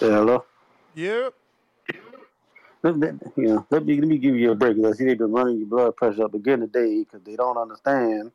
Yeah, 0.00 0.08
hello. 0.08 0.44
Yep. 0.94 1.34
Let, 2.82 2.98
let, 2.98 3.14
you 3.36 3.44
know, 3.44 3.66
let 3.70 3.86
me 3.86 4.00
let 4.00 4.08
me 4.08 4.18
give 4.18 4.34
you 4.34 4.50
a 4.50 4.54
break. 4.54 4.76
I 4.84 4.92
see 4.92 5.04
they've 5.04 5.16
been 5.16 5.32
running 5.32 5.58
your 5.58 5.68
blood 5.68 5.96
pressure 5.96 6.24
up 6.24 6.34
again 6.34 6.60
today 6.60 6.98
because 6.98 7.22
they 7.22 7.36
don't 7.36 7.56
understand. 7.56 8.32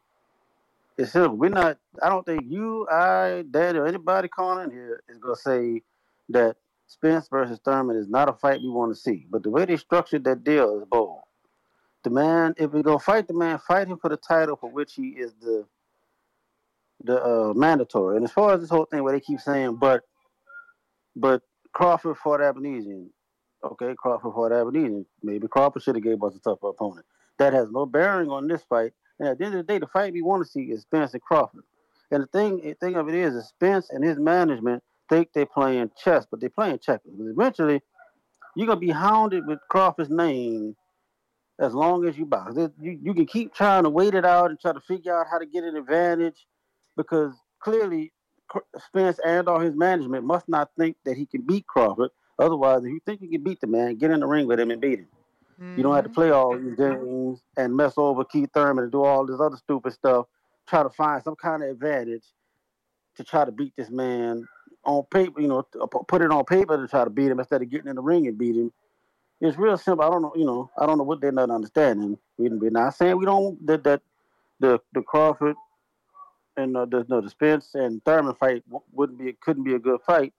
It's 0.98 1.12
simple. 1.12 1.38
We're 1.38 1.50
not. 1.50 1.78
I 2.02 2.10
don't 2.10 2.26
think 2.26 2.44
you, 2.48 2.88
I, 2.90 3.44
Dad, 3.52 3.76
or 3.76 3.86
anybody 3.86 4.28
calling 4.28 4.66
in 4.66 4.72
here 4.72 5.04
is 5.08 5.20
gonna 5.20 5.36
say 5.36 5.84
that 6.30 6.58
Spence 6.88 7.28
versus 7.30 7.60
Thurman 7.64 7.98
is 7.98 8.08
not 8.10 8.30
a 8.30 8.34
fight 8.34 8.62
we 8.62 8.70
want 8.70 8.94
to 8.94 9.00
see. 9.00 9.28
But 9.30 9.44
the 9.44 9.50
way 9.50 9.66
they 9.66 9.78
structured 9.78 10.24
that 10.24 10.44
deal 10.44 10.80
is 10.80 10.86
bold. 10.86 11.22
The 12.04 12.10
man, 12.10 12.56
if 12.58 12.72
we 12.72 12.82
gonna 12.82 13.00
fight 13.00 13.28
the 13.28 13.34
man, 13.36 13.60
fight 13.60 13.88
him 13.88 13.98
for 13.98 14.10
the 14.10 14.18
title 14.18 14.56
for 14.56 14.72
which 14.72 14.94
he 14.96 15.10
is 15.10 15.34
the 15.40 15.68
the 17.04 17.24
uh, 17.24 17.54
mandatory. 17.54 18.16
And 18.16 18.26
as 18.26 18.32
far 18.32 18.54
as 18.54 18.62
this 18.62 18.70
whole 18.70 18.86
thing 18.86 19.04
where 19.04 19.14
they 19.14 19.20
keep 19.20 19.40
saying, 19.40 19.76
but 19.76 20.02
but 21.16 21.44
Crawford 21.74 22.18
fought 22.18 22.40
Avanesyan. 22.40 23.10
Okay, 23.64 23.94
Crawford 23.98 24.34
fought 24.34 24.52
Avanesyan. 24.52 25.06
Maybe 25.22 25.48
Crawford 25.48 25.84
should 25.84 25.96
have 25.96 26.04
gave 26.04 26.24
us 26.24 26.36
a 26.36 26.40
tougher 26.40 26.70
opponent. 26.70 27.06
That 27.38 27.54
has 27.54 27.70
no 27.70 27.86
bearing 27.86 28.30
on 28.32 28.48
this 28.48 28.64
fight. 28.64 28.94
And 29.20 29.30
at 29.30 29.38
the 29.38 29.46
end 29.46 29.56
of 29.56 29.66
the 29.66 29.74
day, 29.74 29.80
the 29.80 29.88
fight 29.88 30.14
we 30.14 30.22
want 30.22 30.46
to 30.46 30.50
see 30.50 30.64
is 30.64 30.82
Spence 30.82 31.14
and 31.14 31.22
Crawford. 31.22 31.64
And 32.12 32.24
the 32.24 32.28
thing, 32.28 32.62
the 32.62 32.74
thing 32.76 32.96
of 32.96 33.10
it 33.10 33.16
is, 33.16 33.36
is 33.36 33.48
Spence 33.48 33.90
and 33.90 34.04
his 34.04 34.18
management 34.18 34.84
think 35.10 35.30
they're 35.34 35.46
playing 35.46 35.92
chess, 35.98 36.26
but 36.30 36.40
they're 36.40 36.50
playing 36.50 36.80
checkers. 36.80 37.14
Eventually, 37.20 37.82
you're 38.56 38.68
gonna 38.68 38.80
be 38.80 38.92
hounded 38.92 39.46
with 39.46 39.60
Crawford's 39.70 40.10
name 40.10 40.76
as 41.60 41.74
long 41.74 42.08
as 42.08 42.18
you 42.18 42.26
box. 42.26 42.56
You, 42.56 42.72
you 42.80 43.14
can 43.14 43.26
keep 43.26 43.54
trying 43.54 43.84
to 43.84 43.90
wait 43.90 44.14
it 44.14 44.26
out 44.26 44.50
and 44.50 44.60
try 44.60 44.74
to 44.74 44.82
figure 44.82 45.18
out 45.18 45.28
how 45.30 45.40
to 45.40 45.46
get 45.46 45.64
an 45.64 45.76
advantage 45.76 46.46
because 46.96 47.34
clearly 47.60 48.14
Spence 48.88 49.20
and 49.26 49.48
all 49.48 49.60
his 49.60 49.76
management 49.76 50.24
must 50.24 50.48
not 50.48 50.70
think 50.78 50.98
that 51.06 51.18
he 51.18 51.26
can 51.26 51.42
beat 51.42 51.68
Crawford. 51.68 52.12
Otherwise, 52.40 52.84
if 52.84 52.92
you 52.92 53.00
think 53.06 53.22
you 53.22 53.30
can 53.30 53.44
beat 53.44 53.60
the 53.60 53.68
man, 53.68 53.96
get 53.96 54.12
in 54.12 54.20
the 54.20 54.28
ring 54.28 54.48
with 54.48 54.60
him 54.60 54.72
and 54.72 54.80
beat 54.80 55.00
him. 55.00 55.08
You 55.76 55.84
don't 55.84 55.94
have 55.94 56.06
to 56.06 56.10
play 56.10 56.32
all 56.32 56.58
these 56.58 56.76
games 56.76 57.44
and 57.56 57.76
mess 57.76 57.94
over 57.98 58.24
Keith 58.26 58.50
Thurman 58.54 58.84
and 58.84 58.92
do 58.92 59.04
all 59.04 59.26
this 59.26 59.40
other 59.40 59.58
stupid 59.58 59.94
stuff. 59.94 60.26
Try 60.68 60.82
to 60.82 60.90
find 60.90 61.24
some 61.24 61.36
kind 61.36 61.62
of 61.62 61.70
advantage 61.70 62.24
to 63.16 63.24
try 63.24 63.46
to 63.46 63.52
beat 63.52 63.74
this 63.78 63.90
man 63.90 64.48
on 64.84 65.04
paper. 65.12 65.40
You 65.40 65.48
know, 65.48 65.62
put 65.62 66.22
it 66.24 66.32
on 66.32 66.46
paper 66.46 66.78
to 66.78 66.88
try 66.88 67.04
to 67.04 67.10
beat 67.12 67.30
him 67.30 67.40
instead 67.40 67.62
of 67.62 67.70
getting 67.70 67.90
in 67.90 67.96
the 67.96 68.02
ring 68.02 68.28
and 68.28 68.38
beat 68.38 68.56
him. 68.56 68.74
It's 69.40 69.58
real 69.58 69.78
simple. 69.78 70.04
I 70.04 70.10
don't 70.10 70.24
know. 70.24 70.34
You 70.36 70.46
know, 70.46 70.72
I 70.80 70.88
don't 70.88 70.98
know 70.98 71.04
what 71.04 71.22
they're 71.22 71.32
not 71.32 71.52
understanding. 71.52 72.18
We're 72.40 72.72
not 72.72 72.96
saying 72.96 73.18
we 73.18 73.26
don't 73.26 73.64
that 73.68 73.84
that 73.84 74.02
the 74.60 74.80
the 74.94 75.04
Crawford 75.04 75.56
and 76.58 76.76
uh, 76.76 76.86
the 76.86 77.06
no 77.08 77.22
the 77.22 77.30
Spence 77.30 77.76
and 77.76 78.04
Thurman 78.04 78.34
fight 78.34 78.64
wouldn't 78.92 79.20
be 79.20 79.34
couldn't 79.34 79.64
be 79.64 79.76
a 79.76 79.80
good 79.80 80.02
fight. 80.02 80.34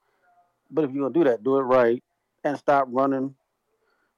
But 0.69 0.85
if 0.85 0.90
you're 0.90 1.09
gonna 1.09 1.24
do 1.24 1.31
that, 1.31 1.45
do 1.45 1.59
it 1.59 1.62
right 1.62 2.03
and 2.43 2.59
stop 2.59 2.89
running 2.90 3.35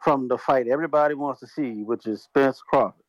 from 0.01 0.29
the 0.29 0.39
fight 0.39 0.67
everybody 0.67 1.15
wants 1.15 1.41
to 1.41 1.47
see, 1.47 1.83
which 1.83 2.07
is 2.07 2.23
Spence 2.23 2.61
Crawford. 2.69 3.03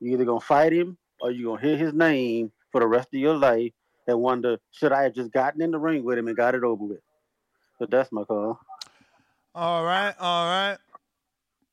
You 0.00 0.12
either 0.12 0.24
gonna 0.24 0.40
fight 0.40 0.72
him 0.72 0.98
or 1.20 1.30
you 1.30 1.46
gonna 1.46 1.62
hear 1.62 1.76
his 1.76 1.94
name 1.94 2.52
for 2.70 2.80
the 2.80 2.86
rest 2.86 3.08
of 3.14 3.20
your 3.20 3.36
life 3.36 3.72
and 4.06 4.20
wonder 4.20 4.58
should 4.72 4.92
I 4.92 5.04
have 5.04 5.14
just 5.14 5.32
gotten 5.32 5.62
in 5.62 5.70
the 5.70 5.78
ring 5.78 6.04
with 6.04 6.18
him 6.18 6.28
and 6.28 6.36
got 6.36 6.54
it 6.54 6.64
over 6.64 6.84
with. 6.84 7.00
But 7.78 7.90
that's 7.90 8.12
my 8.12 8.24
call. 8.24 8.58
All 9.54 9.84
right, 9.84 10.14
all 10.18 10.46
right. 10.46 10.78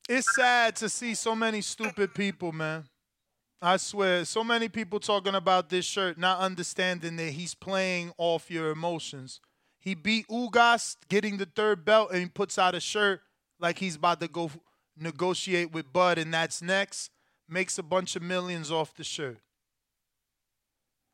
It's 0.07 0.33
sad 0.35 0.75
to 0.77 0.89
see 0.89 1.15
so 1.15 1.35
many 1.35 1.61
stupid 1.61 2.13
people, 2.13 2.51
man. 2.51 2.85
I 3.61 3.77
swear, 3.77 4.25
so 4.25 4.43
many 4.43 4.67
people 4.67 4.99
talking 4.99 5.35
about 5.35 5.69
this 5.69 5.85
shirt, 5.85 6.17
not 6.17 6.39
understanding 6.39 7.15
that 7.15 7.31
he's 7.31 7.55
playing 7.55 8.11
off 8.17 8.51
your 8.51 8.71
emotions. 8.71 9.39
He 9.79 9.95
beat 9.95 10.27
Ugas, 10.27 10.97
getting 11.07 11.37
the 11.37 11.45
third 11.45 11.85
belt, 11.85 12.11
and 12.11 12.19
he 12.19 12.27
puts 12.27 12.57
out 12.57 12.75
a 12.75 12.81
shirt 12.81 13.21
like 13.63 13.79
he's 13.79 13.95
about 13.95 14.19
to 14.19 14.27
go 14.27 14.51
negotiate 14.95 15.71
with 15.71 15.91
Bud, 15.91 16.19
and 16.19 16.31
that's 16.33 16.61
next. 16.61 17.09
Makes 17.49 17.79
a 17.79 17.83
bunch 17.83 18.15
of 18.15 18.21
millions 18.21 18.71
off 18.71 18.93
the 18.93 19.03
shirt. 19.03 19.39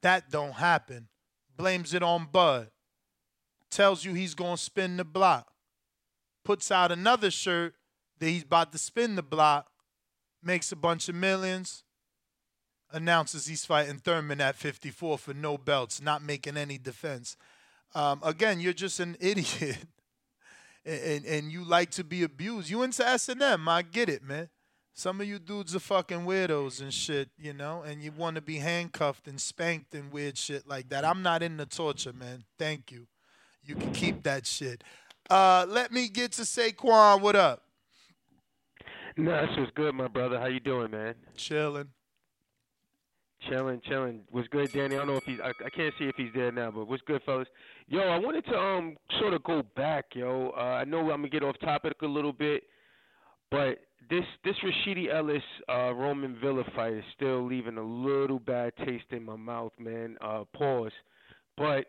That 0.01 0.29
don't 0.29 0.53
happen. 0.53 1.07
Blames 1.55 1.93
it 1.93 2.03
on 2.03 2.27
Bud. 2.31 2.71
Tells 3.69 4.03
you 4.03 4.13
he's 4.13 4.35
gonna 4.35 4.57
spin 4.57 4.97
the 4.97 5.05
block. 5.05 5.51
Puts 6.43 6.71
out 6.71 6.91
another 6.91 7.31
shirt 7.31 7.75
that 8.19 8.27
he's 8.27 8.43
about 8.43 8.71
to 8.71 8.77
spin 8.77 9.15
the 9.15 9.23
block. 9.23 9.69
Makes 10.43 10.71
a 10.71 10.75
bunch 10.75 11.07
of 11.07 11.15
millions 11.15 11.83
announces 12.91 13.45
he's 13.45 13.65
fighting 13.65 13.97
Thurman 13.97 14.41
at 14.41 14.55
54 14.55 15.17
for 15.17 15.33
no 15.33 15.57
belts, 15.57 16.01
not 16.01 16.23
making 16.23 16.57
any 16.57 16.77
defense. 16.77 17.37
Um, 17.93 18.19
again, 18.23 18.59
you're 18.59 18.73
just 18.73 18.99
an 18.99 19.15
idiot, 19.19 19.77
and, 20.85 21.25
and 21.25 21.51
you 21.51 21.63
like 21.63 21.91
to 21.91 22.03
be 22.03 22.23
abused. 22.23 22.69
You 22.69 22.83
into 22.83 23.07
S 23.07 23.29
and 23.29 23.41
M, 23.41 23.67
I 23.67 23.81
get 23.81 24.09
it, 24.09 24.23
man. 24.23 24.49
Some 24.93 25.21
of 25.21 25.27
you 25.27 25.39
dudes 25.39 25.75
are 25.75 25.79
fucking 25.79 26.25
weirdos 26.25 26.81
and 26.81 26.93
shit, 26.93 27.29
you 27.37 27.53
know, 27.53 27.83
and 27.83 28.03
you 28.03 28.11
want 28.11 28.35
to 28.35 28.41
be 28.41 28.57
handcuffed 28.57 29.27
and 29.27 29.39
spanked 29.39 29.95
and 29.95 30.11
weird 30.11 30.37
shit 30.37 30.67
like 30.67 30.89
that. 30.89 31.05
I'm 31.05 31.23
not 31.23 31.41
into 31.41 31.65
torture, 31.65 32.11
man. 32.11 32.43
Thank 32.57 32.91
you. 32.91 33.07
You 33.63 33.75
can 33.75 33.93
keep 33.93 34.23
that 34.23 34.45
shit. 34.45 34.83
Uh, 35.29 35.65
let 35.69 35.91
me 35.91 36.09
get 36.09 36.33
to 36.33 36.41
Saquon. 36.41 37.21
What 37.21 37.35
up? 37.35 37.63
Nah, 39.15 39.41
this 39.41 39.57
was 39.57 39.69
good, 39.75 39.93
my 39.95 40.07
brother. 40.07 40.39
How 40.39 40.47
you 40.47 40.59
doing, 40.59 40.91
man? 40.91 41.15
Chilling. 41.35 41.89
Chilling, 43.47 43.81
chilling. 43.87 44.21
Was 44.31 44.45
good, 44.47 44.71
Danny. 44.73 44.95
I 44.95 44.99
don't 44.99 45.07
know 45.07 45.15
if 45.15 45.23
he's. 45.23 45.39
I, 45.41 45.51
I 45.65 45.69
can't 45.69 45.93
see 45.97 46.05
if 46.05 46.15
he's 46.17 46.31
there 46.35 46.51
now, 46.51 46.71
but 46.71 46.87
what's 46.87 47.01
good, 47.03 47.21
fellas? 47.25 47.47
Yo, 47.87 47.99
I 48.01 48.17
wanted 48.17 48.45
to 48.45 48.57
um 48.57 48.97
sort 49.19 49.33
of 49.33 49.43
go 49.45 49.63
back, 49.77 50.07
yo. 50.13 50.51
Uh, 50.57 50.61
I 50.61 50.83
know 50.83 50.99
I'm 50.99 51.21
gonna 51.21 51.29
get 51.29 51.43
off 51.43 51.55
topic 51.59 51.93
a 52.01 52.05
little 52.05 52.33
bit, 52.33 52.63
but 53.49 53.79
this 54.09 54.25
this 54.43 54.55
Rashidi 54.61 55.13
Ellis 55.13 55.41
uh, 55.69 55.93
Roman 55.93 56.37
Villa 56.41 56.63
fight 56.75 56.93
is 56.93 57.03
still 57.15 57.45
leaving 57.47 57.77
a 57.77 57.83
little 57.83 58.39
bad 58.39 58.73
taste 58.85 59.05
in 59.11 59.23
my 59.23 59.37
mouth, 59.37 59.71
man. 59.79 60.17
Uh, 60.19 60.43
pause. 60.53 60.91
But 61.57 61.85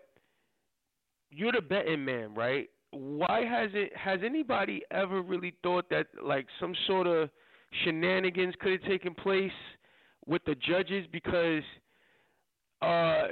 you're 1.30 1.52
the 1.52 1.62
betting 1.62 2.04
man, 2.04 2.34
right? 2.34 2.68
Why 2.92 3.44
has 3.44 3.70
it 3.74 3.92
has 3.96 4.20
anybody 4.24 4.82
ever 4.92 5.20
really 5.20 5.54
thought 5.64 5.90
that 5.90 6.06
like 6.22 6.46
some 6.60 6.74
sort 6.86 7.08
of 7.08 7.28
shenanigans 7.84 8.54
could 8.60 8.72
have 8.72 8.82
taken 8.82 9.14
place 9.14 9.50
with 10.30 10.42
the 10.46 10.54
judges? 10.54 11.06
Because 11.12 11.62
uh, 12.80 13.26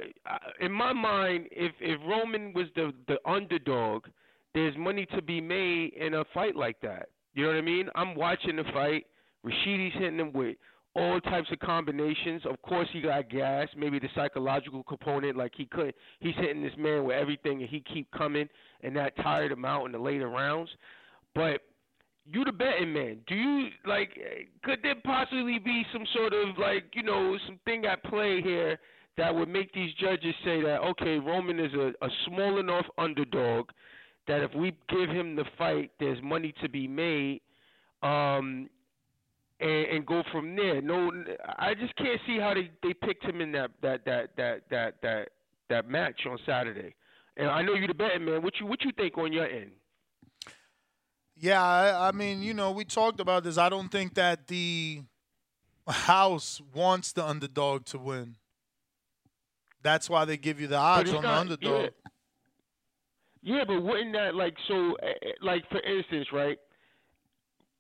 in 0.61 0.73
my 0.73 0.93
mind, 0.93 1.47
if 1.51 1.73
if 1.81 1.99
Roman 2.07 2.53
was 2.53 2.67
the 2.75 2.93
the 3.07 3.17
underdog, 3.25 4.05
there's 4.55 4.77
money 4.77 5.07
to 5.15 5.23
be 5.23 5.41
made 5.41 5.95
in 5.95 6.15
a 6.15 6.25
fight 6.35 6.57
like 6.57 6.79
that. 6.83 7.09
You 7.33 7.45
know 7.45 7.51
what 7.51 7.59
I 7.59 7.63
mean? 7.63 7.89
I'm 7.95 8.15
watching 8.15 8.57
the 8.57 8.65
fight. 8.75 9.07
Rashidi's 9.47 9.95
hitting 9.95 10.19
him 10.19 10.33
with 10.33 10.57
all 10.97 11.21
types 11.21 11.49
of 11.53 11.61
combinations. 11.61 12.43
Of 12.45 12.61
course, 12.63 12.89
he 12.93 13.01
got 13.01 13.31
gas. 13.31 13.69
Maybe 13.77 14.01
the 14.01 14.09
psychological 14.15 14.83
component, 14.83 15.37
like 15.37 15.53
he 15.57 15.67
could, 15.67 15.95
he's 16.19 16.35
hitting 16.35 16.63
this 16.63 16.73
man 16.77 17.05
with 17.05 17.17
everything, 17.17 17.61
and 17.61 17.69
he 17.71 17.85
keep 17.93 18.11
coming, 18.11 18.49
and 18.83 18.97
that 18.97 19.17
tired 19.19 19.53
him 19.53 19.65
out 19.65 19.87
in 19.87 19.93
the 19.93 19.99
later 19.99 20.29
rounds. 20.29 20.71
But 21.35 21.61
you 22.31 22.45
the 22.45 22.53
betting 22.53 22.93
man. 22.93 23.19
Do 23.27 23.35
you 23.35 23.69
like? 23.87 24.11
Could 24.63 24.81
there 24.83 24.95
possibly 25.05 25.59
be 25.59 25.85
some 25.93 26.05
sort 26.15 26.33
of 26.33 26.59
like 26.59 26.85
you 26.93 27.03
know 27.03 27.37
something 27.47 27.85
at 27.87 28.03
play 28.05 28.43
here 28.43 28.79
that 29.17 29.35
would 29.35 29.49
make 29.49 29.73
these 29.73 29.93
judges 29.95 30.35
say 30.45 30.61
that 30.63 30.81
okay, 30.91 31.19
Roman 31.19 31.59
is 31.59 31.73
a, 31.75 31.93
a 32.05 32.09
small 32.27 32.59
enough 32.59 32.87
underdog 32.99 33.69
that 34.27 34.43
if 34.43 34.55
we 34.55 34.77
give 34.89 35.09
him 35.09 35.35
the 35.35 35.45
fight, 35.57 35.91
there's 35.99 36.23
money 36.23 36.55
to 36.63 36.69
be 36.69 36.87
made, 36.87 37.41
um, 38.03 38.69
and, 39.61 39.87
and 39.87 40.07
go 40.07 40.23
from 40.31 40.55
there. 40.55 40.83
No, 40.83 41.11
I 41.59 41.75
just 41.75 41.97
can't 41.97 42.21
see 42.27 42.39
how 42.39 42.55
they, 42.55 42.71
they 42.83 42.95
picked 42.95 43.25
him 43.25 43.41
in 43.41 43.53
that 43.53 43.71
that 43.83 44.05
that 44.05 44.37
that 44.37 44.63
that 44.71 44.95
that 45.03 45.29
that 45.69 45.89
match 45.89 46.21
on 46.29 46.39
Saturday. 46.47 46.95
And 47.37 47.49
I 47.49 47.63
know 47.63 47.75
you're 47.75 47.89
the 47.89 47.95
betting 47.95 48.25
man. 48.25 48.43
What 48.43 48.55
you 48.61 48.67
what 48.67 48.85
you 48.85 48.93
think 48.97 49.17
on 49.17 49.33
your 49.33 49.47
end? 49.47 49.71
Yeah, 51.41 51.63
I, 51.63 52.09
I 52.09 52.13
mean, 52.13 52.43
you 52.43 52.53
know, 52.53 52.71
we 52.71 52.85
talked 52.85 53.21
about 53.21 53.45
this. 53.45 53.59
I 53.59 53.69
don't 53.69 53.91
think 53.91 54.15
that 54.15 54.49
the 54.49 55.03
house 55.87 56.61
wants 56.75 57.13
the 57.13 57.25
underdog 57.25 57.85
to 57.87 57.99
win. 57.99 58.37
That's 59.83 60.11
why 60.11 60.25
they 60.25 60.37
give 60.37 60.61
you 60.61 60.67
the 60.67 60.77
odds 60.77 61.13
on 61.13 61.23
not, 61.23 61.23
the 61.23 61.41
underdog. 61.41 61.83
Yeah. 61.83 62.11
Yeah, 63.41 63.65
but 63.67 63.81
wouldn't 63.83 64.13
that 64.15 64.35
like 64.35 64.55
so? 64.67 64.95
Eh, 65.03 65.07
eh, 65.07 65.29
like 65.41 65.63
for 65.71 65.81
instance, 65.81 66.27
right? 66.33 66.59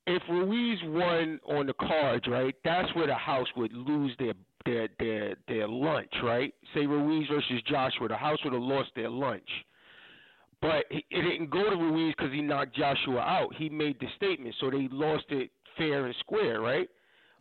If 0.07 0.23
Ruiz 0.31 0.79
won 0.85 1.41
on 1.47 1.67
the 1.67 1.75
cards, 1.75 2.27
right? 2.29 2.55
That's 2.65 2.95
where 2.95 3.07
the 3.07 3.15
house 3.15 3.49
would 3.57 3.73
lose 3.73 4.13
their 4.19 4.35
their 4.65 4.89
their 4.99 5.37
their 5.49 5.69
lunch, 5.69 6.13
right? 6.23 6.55
Say 6.75 6.87
Ruiz 6.87 7.27
versus 7.29 7.61
Joshua, 7.69 8.09
the 8.09 8.17
house 8.17 8.39
would 8.45 8.53
have 8.53 8.63
lost 8.63 8.91
their 8.95 9.11
lunch. 9.11 9.49
But 10.61 10.85
it 10.91 11.05
didn't 11.11 11.51
go 11.51 11.71
to 11.71 11.77
Ruiz 11.77 12.15
because 12.17 12.33
he 12.33 12.43
knocked 12.43 12.75
Joshua 12.75 13.21
out. 13.21 13.55
He 13.57 13.69
made 13.69 13.99
the 14.01 14.07
statement, 14.17 14.55
so 14.61 14.71
they 14.71 14.89
lost 14.91 15.27
it 15.31 15.51
fair 15.77 16.07
and 16.07 16.15
square, 16.21 16.61
right? 16.61 16.89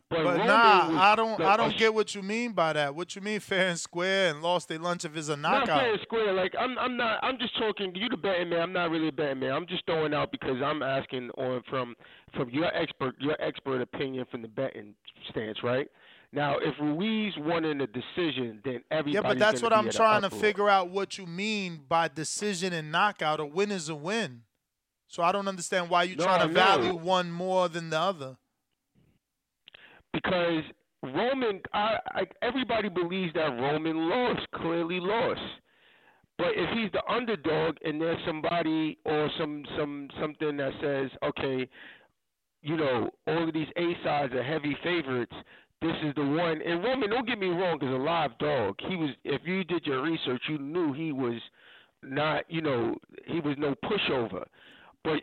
But, 0.10 0.24
Roman 0.24 0.48
nah, 0.48 0.88
was 0.90 0.98
I 0.98 1.16
don't. 1.16 1.38
the- 1.38 1.46
I 1.46 1.54
a 1.56 1.58
don't 1.58 1.74
oh, 1.74 1.78
get 1.78 1.94
what 1.94 2.16
you 2.16 2.22
mean 2.22 2.54
by 2.54 2.72
that. 2.74 2.96
What 2.96 3.14
you 3.16 3.22
mean, 3.22 3.42
fair 3.42 3.68
and 3.68 3.80
square, 3.80 4.30
and 4.30 4.42
lost 4.42 4.70
their 4.70 4.80
lunch 4.80 5.04
if 5.04 5.18
it's 5.18 5.28
a 5.28 5.36
knockout? 5.36 5.68
Not 5.68 5.80
fair 5.80 5.92
and 5.92 6.02
square. 6.02 6.34
Like 6.34 6.54
I'm, 6.58 6.78
I'm 6.78 6.96
not. 6.96 7.20
I'm 7.22 7.38
just 7.38 7.58
talking. 7.58 7.94
You 7.94 8.08
the 8.08 8.16
betting 8.16 8.50
man. 8.50 8.62
I'm 8.62 8.74
not 8.74 8.90
really 8.90 9.10
a 9.10 9.12
betting 9.12 9.40
man. 9.40 9.52
I'm 9.52 9.68
just 9.68 9.86
throwing 9.86 10.14
out 10.14 10.32
because 10.32 10.62
I'm 10.64 10.82
asking 10.82 11.32
on 11.32 11.62
from 11.70 11.96
from 12.36 12.50
your 12.52 12.74
expert 12.74 13.16
your 13.20 13.36
expert 13.42 13.82
opinion 13.82 14.26
from 14.32 14.44
the 14.44 14.48
betting 14.48 14.94
stance, 15.30 15.58
right? 15.62 15.90
Now, 16.34 16.58
if 16.58 16.76
Ruiz 16.80 17.34
won 17.38 17.64
in 17.66 17.80
a 17.82 17.88
decision, 17.88 18.62
then 18.66 18.84
everybody. 18.92 19.12
Yeah, 19.14 19.22
but 19.22 19.40
that's 19.40 19.62
what 19.62 19.72
I'm 19.74 19.90
trying 19.90 20.24
to 20.24 20.30
figure 20.30 20.70
out. 20.70 20.90
What 20.90 21.18
you 21.18 21.26
mean 21.26 21.82
by 21.88 22.10
decision 22.10 22.74
and 22.74 22.92
knockout? 22.92 23.40
A 23.40 23.46
win 23.46 23.72
is 23.72 23.90
a 23.90 23.96
win. 23.96 24.42
So 25.08 25.24
I 25.24 25.32
don't 25.32 25.48
understand 25.48 25.90
why 25.90 26.04
you're 26.04 26.18
No, 26.18 26.26
trying 26.26 26.48
to 26.48 26.54
value 26.54 26.94
one 26.96 27.32
more 27.32 27.70
than 27.70 27.90
the 27.90 28.00
other. 28.00 28.38
because 30.14 30.64
Roman, 31.04 31.62
I, 31.74 31.98
I, 32.14 32.24
everybody 32.42 32.90
believes 32.90 33.34
that 33.36 33.48
Roman 33.60 34.10
lost, 34.10 34.42
clearly 34.56 35.00
lost. 35.00 35.40
But 36.38 36.50
if 36.56 36.70
he's 36.78 36.92
the 36.92 37.02
underdog 37.12 37.78
and 37.84 38.00
there's 38.02 38.20
somebody 38.28 38.98
or 39.06 39.30
some 39.40 39.64
some 39.78 40.08
something 40.22 40.58
that 40.58 40.72
says, 40.82 41.10
okay, 41.24 41.68
you 42.62 42.76
know, 42.78 43.10
all 43.28 43.48
of 43.48 43.54
these 43.54 43.68
A 43.78 43.94
sides 44.04 44.34
are 44.34 44.44
heavy 44.44 44.76
favorites. 44.84 45.36
This 45.82 45.96
is 46.04 46.16
the 46.16 46.24
one. 46.24 46.62
And 46.62 46.84
Roman, 46.84 47.10
don't 47.10 47.28
get 47.28 47.40
me 47.40 47.48
wrong, 47.48 47.78
is 47.82 47.90
a 47.90 47.98
live 47.98 48.38
dog. 48.40 48.76
He 48.88 48.96
was. 48.96 49.12
If 49.24 49.42
you 49.46 49.64
did 49.64 49.86
your 49.86 50.02
research, 50.02 50.42
you 50.50 50.58
knew 50.58 50.94
he 50.94 51.12
was 51.12 51.40
not. 52.04 52.46
You 52.50 52.62
know, 52.62 52.96
he 53.26 53.40
was 53.40 53.56
no 53.58 53.76
pushover. 53.86 54.46
But 55.04 55.22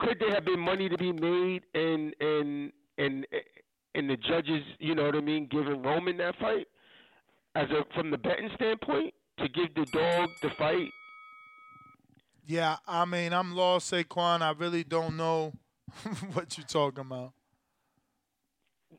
could 0.00 0.18
there 0.20 0.32
have 0.34 0.44
been 0.44 0.60
money 0.60 0.88
to 0.88 0.98
be 0.98 1.12
made 1.12 1.62
and 1.74 2.14
and 2.20 2.72
and 2.98 3.26
and 3.94 4.10
the 4.10 4.16
judges, 4.16 4.62
you 4.78 4.94
know 4.94 5.04
what 5.04 5.14
I 5.14 5.20
mean, 5.20 5.48
giving 5.50 5.82
Roman 5.82 6.16
that 6.18 6.36
fight 6.38 6.66
as 7.54 7.68
a 7.70 7.84
from 7.94 8.10
the 8.10 8.18
betting 8.18 8.50
standpoint 8.56 9.14
to 9.38 9.48
give 9.48 9.74
the 9.74 9.86
dog 9.92 10.28
the 10.42 10.50
fight? 10.58 10.88
Yeah, 12.46 12.76
I 12.86 13.04
mean, 13.06 13.32
I'm 13.32 13.54
lost, 13.54 13.92
Saquon. 13.92 14.42
I 14.42 14.50
really 14.50 14.84
don't 14.84 15.16
know 15.16 15.52
what 16.34 16.58
you're 16.58 16.66
talking 16.66 17.06
about. 17.06 17.32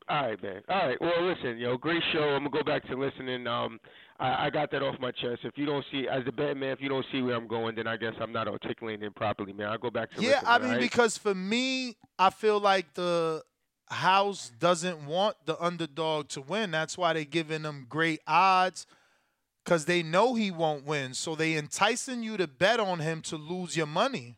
All 0.09 0.27
right, 0.27 0.41
man. 0.41 0.61
All 0.69 0.87
right. 0.87 0.97
Well, 1.01 1.25
listen, 1.25 1.57
yo, 1.57 1.77
great 1.77 2.01
show. 2.13 2.19
I'm 2.19 2.43
gonna 2.45 2.49
go 2.49 2.63
back 2.63 2.85
to 2.87 2.95
listening. 2.95 3.47
Um, 3.47 3.79
I, 4.19 4.45
I 4.45 4.49
got 4.49 4.71
that 4.71 4.81
off 4.81 4.95
my 4.99 5.11
chest. 5.11 5.41
If 5.43 5.57
you 5.57 5.65
don't 5.65 5.83
see, 5.91 6.07
as 6.09 6.23
a 6.27 6.31
betting 6.31 6.59
man, 6.59 6.69
if 6.69 6.81
you 6.81 6.89
don't 6.89 7.05
see 7.11 7.21
where 7.21 7.35
I'm 7.35 7.47
going, 7.47 7.75
then 7.75 7.87
I 7.87 7.97
guess 7.97 8.13
I'm 8.21 8.31
not 8.31 8.47
articulating 8.47 9.05
it 9.05 9.15
properly, 9.15 9.53
man. 9.53 9.67
I'll 9.67 9.77
go 9.77 9.89
back 9.89 10.11
to 10.11 10.21
Yeah. 10.21 10.41
I 10.45 10.59
mean, 10.59 10.71
right? 10.71 10.79
because 10.79 11.17
for 11.17 11.35
me, 11.35 11.97
I 12.17 12.29
feel 12.29 12.59
like 12.59 12.93
the 12.93 13.43
house 13.89 14.51
doesn't 14.57 15.05
want 15.05 15.37
the 15.45 15.61
underdog 15.61 16.29
to 16.29 16.41
win. 16.41 16.71
That's 16.71 16.97
why 16.97 17.13
they're 17.13 17.23
giving 17.25 17.61
them 17.61 17.85
great 17.87 18.21
odds 18.25 18.87
because 19.63 19.85
they 19.85 20.03
know 20.03 20.35
he 20.35 20.51
won't 20.51 20.85
win. 20.85 21.13
So 21.13 21.35
they 21.35 21.55
enticing 21.55 22.23
you 22.23 22.37
to 22.37 22.47
bet 22.47 22.79
on 22.79 22.99
him 22.99 23.21
to 23.23 23.35
lose 23.35 23.75
your 23.75 23.87
money. 23.87 24.37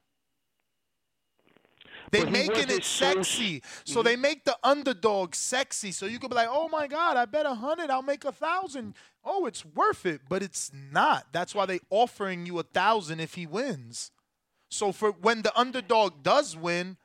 They 2.11 2.19
But 2.19 2.27
he 2.27 2.34
making 2.34 2.69
it 2.69 2.84
so 2.84 3.13
sexy. 3.13 3.61
So 3.84 4.01
they 4.01 4.15
make 4.15 4.45
the 4.45 4.57
underdog 4.63 5.35
sexy. 5.35 5.91
So 5.91 6.05
you 6.05 6.19
could 6.19 6.29
be 6.29 6.35
like, 6.35 6.47
oh 6.49 6.69
my 6.69 6.88
God, 6.88 7.17
I 7.17 7.25
bet 7.25 7.45
a 7.45 7.53
hundred, 7.55 7.89
I'll 7.89 8.01
make 8.01 8.23
a 8.25 8.31
thousand. 8.31 8.95
Oh, 9.25 9.45
it's 9.45 9.65
worth 9.65 10.05
it. 10.05 10.21
But 10.29 10.41
it's 10.41 10.71
not. 10.91 11.27
That's 11.31 11.53
why 11.53 11.65
they 11.65 11.79
offering 11.89 12.45
you 12.45 12.59
a 12.59 12.63
thousand 12.63 13.19
if 13.19 13.34
he 13.34 13.45
wins. 13.45 14.11
So 14.69 14.91
for 14.91 15.11
when 15.11 15.41
the 15.41 15.57
underdog 15.57 16.23
does 16.23 16.55
win, 16.55 16.97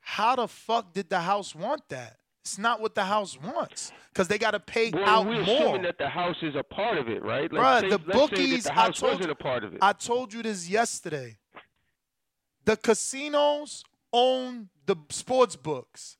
how 0.00 0.36
the 0.36 0.48
fuck 0.48 0.92
did 0.92 1.08
the 1.10 1.20
house 1.20 1.54
want 1.54 1.88
that? 1.88 2.18
It's 2.42 2.58
not 2.58 2.80
what 2.80 2.94
the 2.94 3.04
house 3.04 3.36
wants 3.42 3.90
because 4.12 4.28
they 4.28 4.38
got 4.38 4.52
to 4.52 4.60
pay 4.60 4.90
well, 4.94 5.04
out 5.04 5.26
we're 5.26 5.42
more. 5.44 5.56
assuming 5.56 5.82
that 5.82 5.98
the 5.98 6.08
house 6.08 6.36
is 6.42 6.54
a 6.54 6.62
part 6.62 6.96
of 6.96 7.08
it, 7.08 7.24
right? 7.24 7.52
Like, 7.52 7.60
Bruh, 7.62 7.80
say- 7.80 7.88
the 7.88 7.98
let's 8.06 8.18
bookies. 8.18 8.64
the 8.64 8.78
I 8.78 8.90
told 8.90 9.02
wasn't 9.02 9.24
you, 9.24 9.30
a 9.32 9.34
part 9.34 9.64
of 9.64 9.74
it. 9.74 9.78
I 9.82 9.92
told 9.92 10.32
you 10.32 10.42
this 10.44 10.68
yesterday. 10.68 11.38
The 12.64 12.76
casinos 12.76 13.82
own 14.16 14.68
the 14.86 14.96
sports 15.10 15.56
books. 15.56 16.16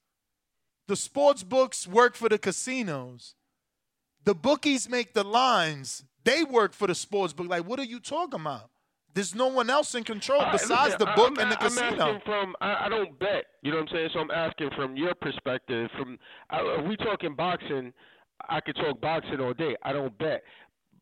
The 0.89 0.97
sports 0.97 1.43
books 1.43 1.87
work 1.87 2.15
for 2.15 2.29
the 2.29 2.39
casinos. 2.39 3.35
The 4.25 4.35
bookies 4.35 4.89
make 4.89 5.15
the 5.15 5.25
lines. 5.25 6.05
They 6.25 6.45
work 6.45 6.73
for 6.73 6.87
the 6.87 6.95
sports 6.95 7.33
book. 7.33 7.49
Like, 7.49 7.67
what 7.69 7.79
are 7.81 7.85
you 7.85 8.01
talking 8.01 8.41
about? 8.41 8.71
There's 9.15 9.35
no 9.35 9.47
one 9.49 9.71
else 9.71 9.95
in 9.95 10.05
control 10.05 10.43
Uh, 10.43 10.53
besides 10.53 10.93
listen, 10.95 10.99
the 10.99 11.13
book 11.17 11.33
I'm, 11.37 11.39
and 11.39 11.51
the 11.53 11.59
I'm 11.61 11.69
casino. 11.71 12.03
asking 12.07 12.21
from 12.27 12.55
I, 12.61 12.87
I 12.87 12.89
don't 12.89 13.19
bet. 13.19 13.45
You 13.63 13.71
know 13.71 13.79
what 13.79 13.89
I'm 13.91 13.95
saying? 13.97 14.09
So 14.13 14.19
I'm 14.21 14.31
asking 14.31 14.71
from 14.77 14.97
your 14.97 15.15
perspective. 15.15 15.89
From 15.99 16.19
if 16.53 16.87
we 16.87 16.97
talking 16.99 17.35
boxing, 17.35 17.93
I 18.49 18.61
could 18.61 18.77
talk 18.77 19.01
boxing 19.01 19.41
all 19.41 19.55
day. 19.55 19.75
I 19.83 19.93
don't 19.95 20.17
bet, 20.19 20.43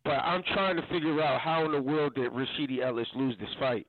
but 0.05 0.13
I'm 0.23 0.43
trying 0.55 0.77
to 0.77 0.83
figure 0.93 1.21
out 1.21 1.41
how 1.41 1.65
in 1.65 1.73
the 1.73 1.83
world 1.83 2.15
did 2.15 2.31
Rashidi 2.31 2.85
Ellis 2.87 3.09
lose 3.17 3.37
this 3.41 3.49
fight. 3.59 3.87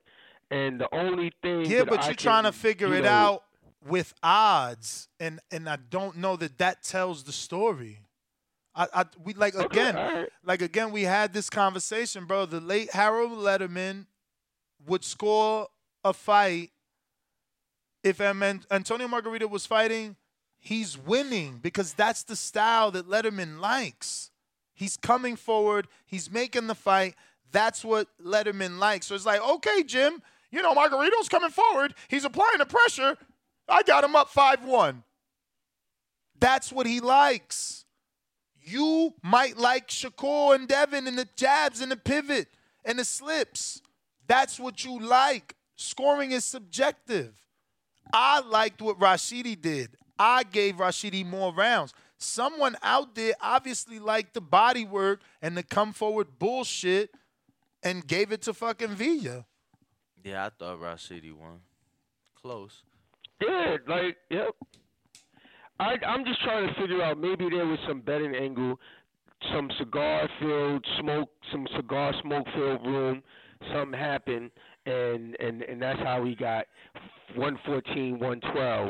And 0.52 0.80
the 0.80 0.94
only 0.94 1.32
thing 1.42 1.66
Yeah, 1.66 1.80
that 1.80 1.88
but 1.90 2.00
I 2.02 2.06
you're 2.08 2.16
can, 2.16 2.24
trying 2.24 2.44
to 2.44 2.52
figure 2.52 2.88
you 2.88 2.96
it 2.96 3.04
know, 3.04 3.10
out 3.10 3.44
with 3.86 4.14
odds, 4.24 5.08
and 5.20 5.40
and 5.52 5.68
I 5.70 5.78
don't 5.78 6.18
know 6.18 6.36
that 6.38 6.58
that 6.60 6.84
tells 6.84 7.24
the 7.24 7.32
story. 7.32 8.00
I, 8.76 8.88
I 8.94 9.06
we 9.24 9.34
like 9.34 9.56
again, 9.56 10.28
like 10.44 10.62
again, 10.62 10.92
we 10.92 11.04
had 11.04 11.34
this 11.34 11.50
conversation, 11.50 12.26
bro. 12.26 12.46
The 12.46 12.60
late 12.60 12.92
Harold 12.92 13.32
Lederman 13.32 14.06
would 14.86 15.04
score 15.04 15.68
a 16.04 16.14
fight, 16.14 16.72
if 18.04 18.22
Antonio 18.22 19.08
Margarito 19.08 19.50
was 19.50 19.66
fighting, 19.66 20.16
he's 20.60 20.98
winning 20.98 21.60
because 21.62 21.94
that's 21.94 22.24
the 22.24 22.36
style 22.36 22.92
that 22.92 23.08
Lederman 23.08 23.60
likes. 23.60 24.30
He's 24.74 24.98
coming 24.98 25.36
forward, 25.36 25.88
he's 26.06 26.30
making 26.30 26.68
the 26.68 26.76
fight. 26.76 27.16
That's 27.52 27.86
what 27.86 28.08
Lederman 28.24 28.80
likes. 28.80 29.08
So 29.08 29.16
it's 29.16 29.26
like, 29.26 29.42
okay, 29.42 29.84
Jim, 29.84 30.22
you 30.56 30.62
know, 30.62 30.74
Margarito's 30.74 31.28
coming 31.28 31.50
forward. 31.50 31.94
He's 32.08 32.24
applying 32.24 32.60
the 32.60 32.66
pressure. 32.66 33.18
I 33.68 33.84
got 33.84 34.06
him 34.06 34.16
up 34.16 34.30
5 34.30 34.64
1. 34.64 35.04
That's 36.40 36.72
what 36.72 36.88
he 36.88 37.02
likes. 37.02 37.84
You 38.62 39.14
might 39.22 39.58
like 39.58 39.90
Shakur 39.90 40.56
and 40.56 40.66
Devin 40.66 41.08
and 41.08 41.18
the 41.18 41.28
jabs 41.36 41.82
and 41.82 41.92
the 41.92 41.98
pivot 41.98 42.48
and 42.86 42.98
the 42.98 43.04
slips. 43.04 43.82
That's 44.28 44.58
what 44.58 44.86
you 44.86 44.98
like. 45.00 45.56
Scoring 45.76 46.32
is 46.32 46.46
subjective. 46.46 47.36
I 48.14 48.40
liked 48.40 48.82
what 48.82 48.98
Rashidi 48.98 49.60
did. 49.60 49.98
I 50.18 50.44
gave 50.44 50.76
Rashidi 50.76 51.26
more 51.26 51.54
rounds. 51.54 51.94
Someone 52.18 52.78
out 52.82 53.14
there 53.14 53.34
obviously 53.42 54.00
liked 54.00 54.34
the 54.34 54.42
body 54.42 54.86
work 54.86 55.20
and 55.42 55.58
the 55.58 55.64
come 55.64 55.92
forward 55.92 56.40
bullshit 56.40 57.10
and 57.84 58.08
gave 58.08 58.32
it 58.32 58.42
to 58.44 58.54
fucking 58.54 58.96
Villa. 58.96 59.46
Yeah, 60.26 60.48
I 60.48 60.50
thought 60.58 60.80
Rashidi 60.80 61.32
won. 61.32 61.60
Close. 62.42 62.82
Yeah, 63.40 63.78
like 63.88 64.18
yep. 64.32 64.50
I 65.80 65.98
I'm 66.06 66.26
just 66.26 66.42
trying 66.42 66.68
to 66.68 66.74
figure 66.82 67.04
out 67.04 67.20
maybe 67.20 67.48
there 67.48 67.68
was 67.68 67.78
some 67.88 68.02
betting 68.02 68.34
angle, 68.34 68.80
some 69.54 69.70
cigar 69.78 70.28
filled 70.40 70.84
smoke, 71.00 71.30
some 71.52 71.68
cigar 71.76 72.12
smoke 72.24 72.48
filled 72.56 72.84
room, 72.88 73.22
something 73.72 73.98
happened, 73.98 74.50
and 74.88 75.36
and 75.40 75.62
and 75.62 75.80
that's 75.80 76.00
how 76.00 76.26
he 76.26 76.34
got 76.34 76.66
114, 77.36 78.14
112 78.14 78.90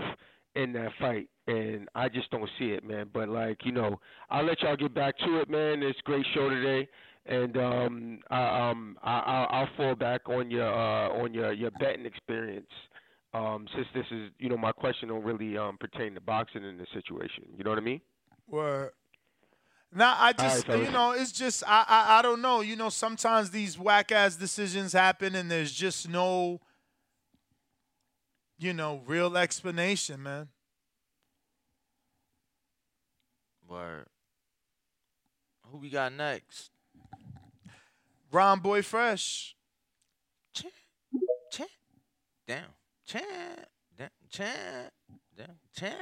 in 0.56 0.72
that 0.72 0.91
fight. 1.02 1.28
And 1.48 1.90
I 1.95 2.07
just 2.07 2.32
don't 2.32 2.49
see 2.57 2.72
it, 2.72 2.86
man. 2.86 3.10
But 3.14 3.28
like 3.28 3.66
you 3.66 3.74
know, 3.74 3.99
I'll 4.30 4.45
let 4.45 4.62
y'all 4.62 4.78
get 4.78 4.94
back 4.94 5.18
to 5.18 5.40
it, 5.41 5.49
man. 5.49 5.84
It's 5.84 5.99
a 5.99 6.03
great 6.03 6.26
show 6.34 6.48
today. 6.49 6.88
And 7.28 7.58
um, 7.58 8.20
I, 8.30 8.70
um, 8.70 8.98
I, 9.02 9.20
I'll, 9.20 9.48
I'll 9.50 9.70
fall 9.78 9.96
back 9.96 10.30
on 10.30 10.52
your 10.52 10.72
uh, 10.72 11.10
on 11.10 11.34
your, 11.34 11.54
your 11.54 11.72
betting 11.80 12.06
experience 12.06 12.70
um, 13.34 13.68
since 13.74 13.88
this 13.94 14.06
is, 14.12 14.30
you 14.40 14.48
know, 14.48 14.58
my 14.58 14.72
question 14.72 15.10
don't 15.10 15.24
really 15.24 15.58
um, 15.58 15.78
pertain 15.78 16.14
to 16.14 16.22
boxing 16.22 16.64
in 16.64 16.78
this 16.78 16.88
situation. 16.94 17.46
You 17.58 17.64
know 17.64 17.72
what 17.72 17.80
I 17.80 17.84
mean? 17.84 18.02
Word. 18.48 18.92
Now 19.94 20.16
I 20.20 20.34
just 20.34 20.66
fellas. 20.66 20.86
you 20.86 20.92
know 20.92 21.12
it's 21.12 21.32
just 21.32 21.64
I, 21.66 21.86
I 21.88 22.20
I 22.20 22.22
don't 22.22 22.42
know 22.42 22.60
you 22.60 22.76
know 22.76 22.90
sometimes 22.90 23.52
these 23.52 23.80
whack 23.80 24.12
ass 24.12 24.36
decisions 24.36 24.92
happen 24.92 25.36
and 25.36 25.50
there's 25.50 25.72
just 25.72 26.10
no 26.10 26.60
you 28.58 28.74
know 28.74 29.02
real 29.06 29.38
explanation 29.38 30.22
man. 30.22 30.50
Word. 33.68 34.08
Who 35.72 35.78
we 35.78 35.90
got 35.90 36.12
next? 36.12 36.72
Ron 38.32 38.60
Boy 38.60 38.82
Fresh. 38.82 39.56
Down. 42.48 42.60
Chan. 43.06 43.22
Down. 43.98 44.10
Chan. 44.30 44.90
Down. 45.36 45.48
Chan. 45.76 45.96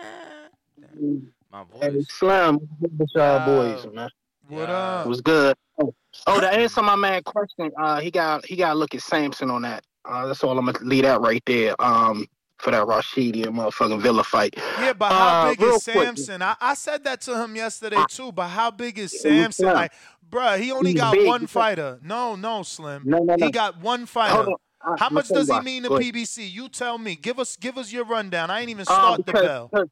Down. 0.81 1.33
My 1.51 1.63
Hey. 1.79 2.01
Slim, 2.09 2.59
what's 2.97 3.13
y'all 3.13 3.45
boys, 3.45 3.93
man? 3.93 4.09
What 4.49 4.69
up? 4.69 5.07
Was 5.07 5.21
good. 5.21 5.55
Oh, 5.79 5.93
oh, 6.27 6.41
to 6.41 6.49
answer 6.49 6.81
my 6.81 6.95
man 6.95 7.23
question, 7.23 7.71
uh, 7.77 8.01
he 8.01 8.11
got 8.11 8.45
he 8.45 8.55
got 8.55 8.73
to 8.73 8.79
look 8.79 8.93
at 8.93 9.01
Sampson 9.01 9.49
on 9.49 9.61
that. 9.61 9.85
Uh, 10.03 10.27
that's 10.27 10.43
all 10.43 10.57
I'm 10.57 10.65
gonna 10.65 10.79
leave 10.81 11.03
that 11.03 11.21
right 11.21 11.41
there. 11.45 11.75
Um, 11.79 12.25
for 12.63 12.71
that 12.71 12.85
Rashidi 12.87 13.45
and 13.45 13.55
motherfucking 13.57 14.01
Villa 14.01 14.23
fight. 14.23 14.53
Yeah, 14.79 14.93
but 14.93 15.11
how 15.11 15.47
Uh, 15.47 15.49
big 15.49 15.61
is 15.61 15.83
Sampson? 15.83 16.41
I, 16.41 16.55
I 16.61 16.73
said 16.73 17.03
that 17.03 17.21
to 17.21 17.41
him 17.43 17.55
yesterday 17.55 18.01
too. 18.09 18.31
But 18.31 18.47
how 18.47 18.71
big 18.71 18.97
is 18.97 19.19
Sampson? 19.21 19.65
Like, 19.67 19.91
bruh, 20.29 20.57
he 20.59 20.71
only 20.71 20.91
He's 20.91 21.01
got 21.01 21.13
big 21.13 21.27
one 21.27 21.45
fighter. 21.47 21.99
No, 22.01 22.35
no, 22.35 22.63
Slim. 22.63 23.03
No, 23.05 23.19
no, 23.19 23.35
no. 23.35 23.45
He 23.45 23.51
got 23.51 23.79
one 23.81 24.05
fighter. 24.05 24.49
On. 24.49 24.55
Uh, 24.85 24.95
How 24.97 25.09
much 25.09 25.27
does 25.29 25.49
he 25.49 25.59
mean 25.61 25.83
to 25.83 25.89
PBC? 25.89 26.51
You 26.51 26.67
tell 26.69 26.97
me. 26.97 27.15
Give 27.15 27.39
us 27.39 27.55
give 27.57 27.77
us 27.77 27.91
your 27.91 28.05
rundown. 28.05 28.49
I 28.49 28.61
ain't 28.61 28.69
even 28.69 28.81
Um, 28.81 28.85
start 28.85 29.17
the 29.17 29.23
because- 29.31 29.45
bell. 29.45 29.69
because- 29.71 29.89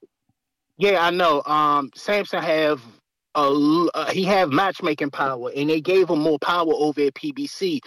yeah, 0.77 1.05
I 1.05 1.11
know. 1.11 1.43
Um, 1.45 1.91
Sampson 1.95 2.41
have 2.41 2.81
a, 3.35 3.87
uh, 3.93 4.11
he 4.11 4.23
have 4.23 4.49
matchmaking 4.49 5.11
power, 5.11 5.51
and 5.55 5.69
they 5.69 5.79
gave 5.79 6.09
him 6.09 6.19
more 6.19 6.39
power 6.39 6.73
over 6.73 7.01
at 7.01 7.13
PBC. 7.13 7.79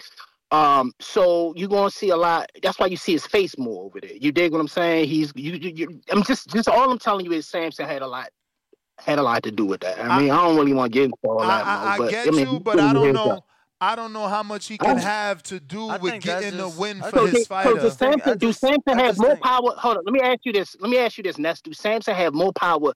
Um, 0.55 0.93
so 1.01 1.53
you're 1.57 1.67
gonna 1.67 1.91
see 1.91 2.09
a 2.11 2.15
lot. 2.15 2.49
That's 2.63 2.79
why 2.79 2.85
you 2.87 2.95
see 2.95 3.11
his 3.11 3.27
face 3.27 3.57
more 3.57 3.83
over 3.83 3.99
there. 3.99 4.13
You 4.13 4.31
dig 4.31 4.53
what 4.53 4.61
I'm 4.61 4.67
saying? 4.69 5.09
He's 5.09 5.33
you. 5.35 5.53
you, 5.53 5.71
you 5.75 6.01
I'm 6.09 6.23
just 6.23 6.47
just 6.49 6.69
all 6.69 6.89
I'm 6.89 6.97
telling 6.99 7.25
you 7.25 7.33
is 7.33 7.45
Sampson 7.47 7.85
had 7.85 8.01
a 8.01 8.07
lot 8.07 8.29
had 8.99 9.19
a 9.19 9.23
lot 9.23 9.43
to 9.43 9.51
do 9.51 9.65
with 9.65 9.81
that. 9.81 9.99
I 9.99 10.21
mean, 10.21 10.31
I, 10.31 10.41
don't 10.43 10.55
really 10.55 10.73
want 10.73 10.93
to 10.93 10.97
get 10.97 11.03
into 11.05 11.17
all 11.23 11.39
that, 11.41 11.65
I, 11.65 11.83
Mo, 11.83 11.87
I 11.89 11.97
but 11.97 12.09
get 12.11 12.27
I 12.27 12.31
mean, 12.31 12.53
you, 12.53 12.59
but 12.61 12.79
I 12.79 12.93
don't 12.93 13.13
know. 13.13 13.27
that. 13.27 13.41
I 13.81 13.95
don't 13.97 14.13
know 14.13 14.27
how 14.29 14.41
much 14.41 14.67
he 14.67 14.77
can 14.77 14.97
have 14.97 15.43
to 15.43 15.59
do 15.59 15.87
with 15.87 16.01
think 16.01 16.23
that's 16.23 16.45
getting 16.45 16.59
a 16.59 16.63
just- 16.63 16.79
win 16.79 17.01
for 17.01 17.09
So, 17.09 17.25
his 17.25 17.33
did- 17.33 17.41
so 17.41 17.45
fighter. 17.47 17.73
does 17.73 17.97
Sampson, 17.97 18.37
do 18.37 18.53
Sampson 18.53 18.97
have 18.97 19.17
more 19.17 19.35
power? 19.35 19.73
Hold 19.75 19.97
on, 19.97 20.03
let 20.05 20.13
me 20.13 20.21
ask 20.21 20.39
you 20.45 20.53
this. 20.53 20.77
Let 20.79 20.89
me 20.89 20.97
ask 20.97 21.17
you 21.17 21.23
this, 21.25 21.37
Ness. 21.37 21.59
Do 21.61 21.73
Sampson 21.73 22.15
have 22.15 22.33
more 22.33 22.53
power 22.53 22.93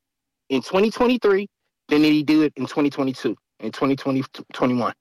in 0.47 0.61
2023 0.61 1.47
than 1.89 2.01
did 2.01 2.13
he 2.13 2.23
do 2.23 2.43
it 2.43 2.53
in 2.55 2.63
2022 2.65 3.35
and 3.59 3.73
2020, 3.73 4.23
21 4.53 4.93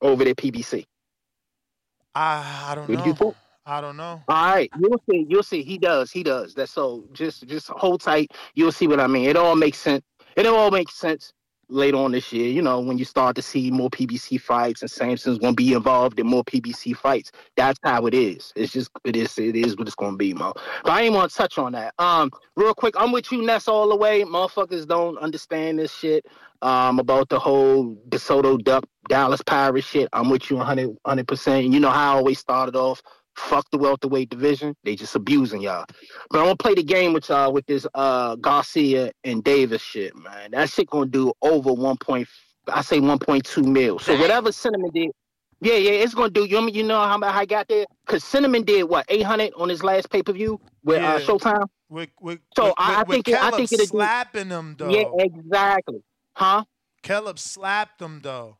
over 0.00 0.24
there 0.24 0.34
PBC? 0.34 0.86
I, 2.14 2.70
I 2.70 2.74
don't 2.74 2.90
you 2.90 2.96
know. 2.96 3.14
think? 3.14 3.34
I 3.66 3.80
don't 3.80 3.96
know. 3.96 4.22
All 4.28 4.54
right, 4.54 4.70
you'll 4.78 5.02
see. 5.10 5.26
You'll 5.28 5.42
see. 5.42 5.62
He 5.62 5.78
does. 5.78 6.10
He 6.10 6.22
does. 6.22 6.54
That's 6.54 6.72
so. 6.72 7.04
Just, 7.12 7.46
just 7.46 7.68
hold 7.68 8.00
tight. 8.02 8.32
You'll 8.54 8.72
see 8.72 8.86
what 8.88 9.00
I 9.00 9.06
mean. 9.06 9.28
It 9.28 9.36
all 9.36 9.56
makes 9.56 9.78
sense. 9.78 10.04
It 10.36 10.46
all 10.46 10.70
makes 10.70 10.94
sense 10.94 11.32
later 11.68 11.98
on 11.98 12.12
this 12.12 12.32
year. 12.32 12.48
You 12.48 12.62
know, 12.62 12.80
when 12.80 12.98
you 12.98 13.04
start 13.04 13.36
to 13.36 13.42
see 13.42 13.70
more 13.70 13.90
PBC 13.90 14.40
fights 14.40 14.82
and 14.82 14.90
Sampson's 14.90 15.38
gonna 15.38 15.54
be 15.54 15.72
involved 15.72 16.18
in 16.18 16.26
more 16.26 16.44
PBC 16.44 16.96
fights. 16.96 17.32
That's 17.56 17.78
how 17.82 18.06
it 18.06 18.14
is. 18.14 18.52
It's 18.56 18.72
just 18.72 18.90
it 19.04 19.16
is. 19.16 19.38
It 19.38 19.56
is 19.56 19.76
what 19.76 19.86
it's 19.86 19.96
gonna 19.96 20.16
be, 20.16 20.34
Mo. 20.34 20.52
But 20.82 20.92
I 20.92 21.02
ain't 21.02 21.14
want 21.14 21.30
to 21.30 21.36
touch 21.36 21.58
on 21.58 21.72
that. 21.72 21.94
Um, 21.98 22.30
real 22.56 22.74
quick, 22.74 22.94
I'm 22.96 23.12
with 23.12 23.30
you, 23.32 23.42
Ness, 23.42 23.68
all 23.68 23.88
the 23.88 23.96
way. 23.96 24.22
Motherfuckers 24.22 24.86
don't 24.86 25.18
understand 25.18 25.78
this 25.78 25.92
shit. 25.92 26.26
Um, 26.62 26.98
about 26.98 27.28
the 27.28 27.38
whole 27.38 27.94
DeSoto 28.08 28.62
Duck 28.62 28.84
Dallas 29.08 29.42
Pirates 29.42 29.86
shit. 29.86 30.08
I'm 30.14 30.30
with 30.30 30.50
you 30.50 30.56
100 30.56 31.28
percent. 31.28 31.66
You 31.66 31.80
know 31.80 31.90
how 31.90 32.14
I 32.14 32.16
always 32.16 32.38
started 32.38 32.76
off. 32.76 33.02
Fuck 33.36 33.70
the 33.70 33.78
welterweight 33.78 34.30
division. 34.30 34.76
They 34.84 34.94
just 34.94 35.14
abusing 35.14 35.60
y'all. 35.60 35.86
But 36.30 36.38
I'm 36.38 36.44
gonna 36.44 36.56
play 36.56 36.74
the 36.74 36.82
game 36.82 37.12
with 37.12 37.28
y'all 37.28 37.52
with 37.52 37.66
this 37.66 37.86
uh 37.94 38.36
Garcia 38.36 39.12
and 39.24 39.42
Davis 39.42 39.82
shit, 39.82 40.16
man. 40.16 40.52
That 40.52 40.70
shit 40.70 40.88
gonna 40.88 41.06
do 41.06 41.32
over 41.42 41.72
one 41.72 41.96
point. 41.96 42.28
I 42.68 42.82
say 42.82 42.98
1.2 42.98 43.64
mil. 43.66 43.98
So 43.98 44.18
whatever 44.18 44.50
Cinnamon 44.50 44.90
did, 44.94 45.10
yeah, 45.60 45.74
yeah, 45.74 45.90
it's 45.92 46.14
gonna 46.14 46.30
do. 46.30 46.44
You 46.44 46.60
know, 46.60 46.68
you 46.68 46.82
know 46.82 46.98
how 46.98 47.18
I 47.22 47.44
got 47.44 47.68
there? 47.68 47.86
Cause 48.06 48.22
Cinnamon 48.22 48.62
did 48.62 48.84
what 48.84 49.04
800 49.08 49.52
on 49.56 49.68
his 49.68 49.82
last 49.82 50.10
pay 50.10 50.22
per 50.22 50.32
view 50.32 50.60
with 50.84 51.02
uh, 51.02 51.18
Showtime. 51.18 51.66
With, 51.88 52.10
with, 52.20 52.40
So 52.56 52.66
with, 52.66 52.74
I, 52.78 53.04
think 53.04 53.28
it, 53.28 53.42
I 53.42 53.50
think 53.50 53.72
it'll 53.72 53.86
do. 53.86 53.90
slapping 53.90 54.48
him 54.48 54.76
though. 54.78 54.90
Yeah, 54.90 55.04
exactly. 55.18 56.02
Huh? 56.34 56.64
Caleb 57.02 57.38
slapped 57.38 58.00
him 58.00 58.20
though. 58.22 58.58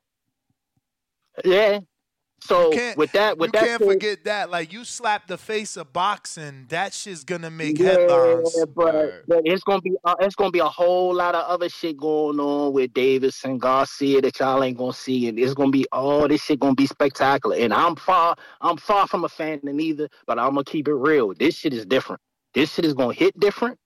Yeah. 1.44 1.80
So 2.44 2.70
with 2.96 3.12
that, 3.12 3.38
with 3.38 3.48
you 3.48 3.52
that, 3.52 3.64
can't 3.66 3.82
said- 3.82 3.88
forget 3.88 4.24
that. 4.24 4.50
Like 4.50 4.72
you 4.72 4.84
slap 4.84 5.26
the 5.26 5.38
face 5.38 5.76
of 5.78 5.92
boxing, 5.92 6.66
that 6.68 6.92
shit's 6.92 7.24
gonna 7.24 7.50
make 7.50 7.78
Yeah, 7.78 7.96
headlines. 7.96 8.54
but, 8.74 9.24
but 9.26 9.40
it's 9.46 9.64
gonna 9.64 9.80
be 9.80 9.96
uh, 10.04 10.14
it's 10.20 10.34
gonna 10.34 10.50
be 10.50 10.58
a 10.58 10.66
whole 10.66 11.14
lot 11.14 11.34
of 11.34 11.44
other 11.46 11.68
shit 11.70 11.96
going 11.96 12.38
on 12.38 12.72
with 12.74 12.92
Davis 12.92 13.44
and 13.44 13.58
Garcia 13.58 14.20
that 14.20 14.38
y'all 14.40 14.62
ain't 14.62 14.76
gonna 14.76 14.92
see, 14.92 15.28
and 15.28 15.38
it's 15.38 15.54
gonna 15.54 15.70
be 15.70 15.86
all 15.90 16.28
this 16.28 16.42
shit 16.42 16.60
gonna 16.60 16.74
be 16.74 16.86
spectacular. 16.86 17.56
And 17.56 17.72
I'm 17.72 17.96
far 17.96 18.36
I'm 18.60 18.76
far 18.76 19.06
from 19.06 19.24
a 19.24 19.28
fan 19.28 19.60
of 19.66 19.74
neither, 19.74 20.08
but 20.26 20.38
I'm 20.38 20.50
gonna 20.50 20.64
keep 20.64 20.86
it 20.88 20.94
real. 20.94 21.32
This 21.34 21.54
shit 21.56 21.72
is 21.72 21.86
different. 21.86 22.20
This 22.52 22.72
shit 22.74 22.84
is 22.84 22.92
gonna 22.94 23.14
hit 23.14 23.38
different. 23.40 23.78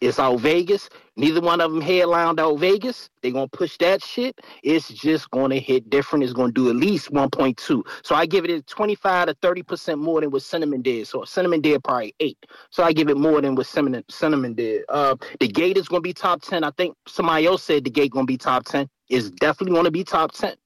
It's 0.00 0.18
out 0.18 0.40
Vegas. 0.40 0.90
Neither 1.16 1.40
one 1.40 1.60
of 1.60 1.72
them 1.72 1.80
headlined 1.80 2.38
out 2.38 2.58
Vegas. 2.58 3.08
They 3.22 3.30
gonna 3.32 3.48
push 3.48 3.78
that 3.78 4.02
shit. 4.02 4.38
It's 4.62 4.88
just 4.88 5.30
gonna 5.30 5.56
hit 5.58 5.88
different. 5.88 6.22
It's 6.24 6.34
gonna 6.34 6.52
do 6.52 6.68
at 6.68 6.76
least 6.76 7.10
1.2. 7.12 7.82
So 8.02 8.14
I 8.14 8.26
give 8.26 8.44
it 8.44 8.50
a 8.50 8.62
25 8.62 9.28
to 9.28 9.34
30 9.34 9.62
percent 9.62 9.98
more 9.98 10.20
than 10.20 10.30
what 10.30 10.42
Cinnamon 10.42 10.82
did. 10.82 11.06
So 11.06 11.24
Cinnamon 11.24 11.62
did 11.62 11.82
probably 11.82 12.14
eight. 12.20 12.38
So 12.70 12.84
I 12.84 12.92
give 12.92 13.08
it 13.08 13.16
more 13.16 13.40
than 13.40 13.54
what 13.54 13.66
Cinnamon 13.66 14.04
Cinnamon 14.10 14.54
did. 14.54 14.84
Uh, 14.90 15.16
the 15.40 15.48
gate 15.48 15.78
is 15.78 15.88
gonna 15.88 16.02
be 16.02 16.12
top 16.12 16.42
10. 16.42 16.62
I 16.62 16.70
think 16.72 16.94
somebody 17.08 17.46
else 17.46 17.62
said 17.62 17.84
the 17.84 17.90
gate 17.90 18.10
gonna 18.12 18.26
be 18.26 18.36
top 18.36 18.66
10. 18.66 18.88
It's 19.08 19.30
definitely 19.30 19.74
gonna 19.74 19.90
be 19.90 20.04
top 20.04 20.32
10. 20.32 20.56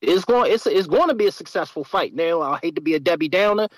It's 0.00 0.24
going. 0.24 0.52
It's 0.52 0.66
it's 0.66 0.86
going 0.86 1.08
to 1.08 1.14
be 1.14 1.26
a 1.26 1.32
successful 1.32 1.82
fight. 1.82 2.14
Now 2.14 2.42
I 2.42 2.58
hate 2.62 2.74
to 2.76 2.82
be 2.82 2.94
a 2.94 3.00
Debbie 3.00 3.28
Downer, 3.28 3.68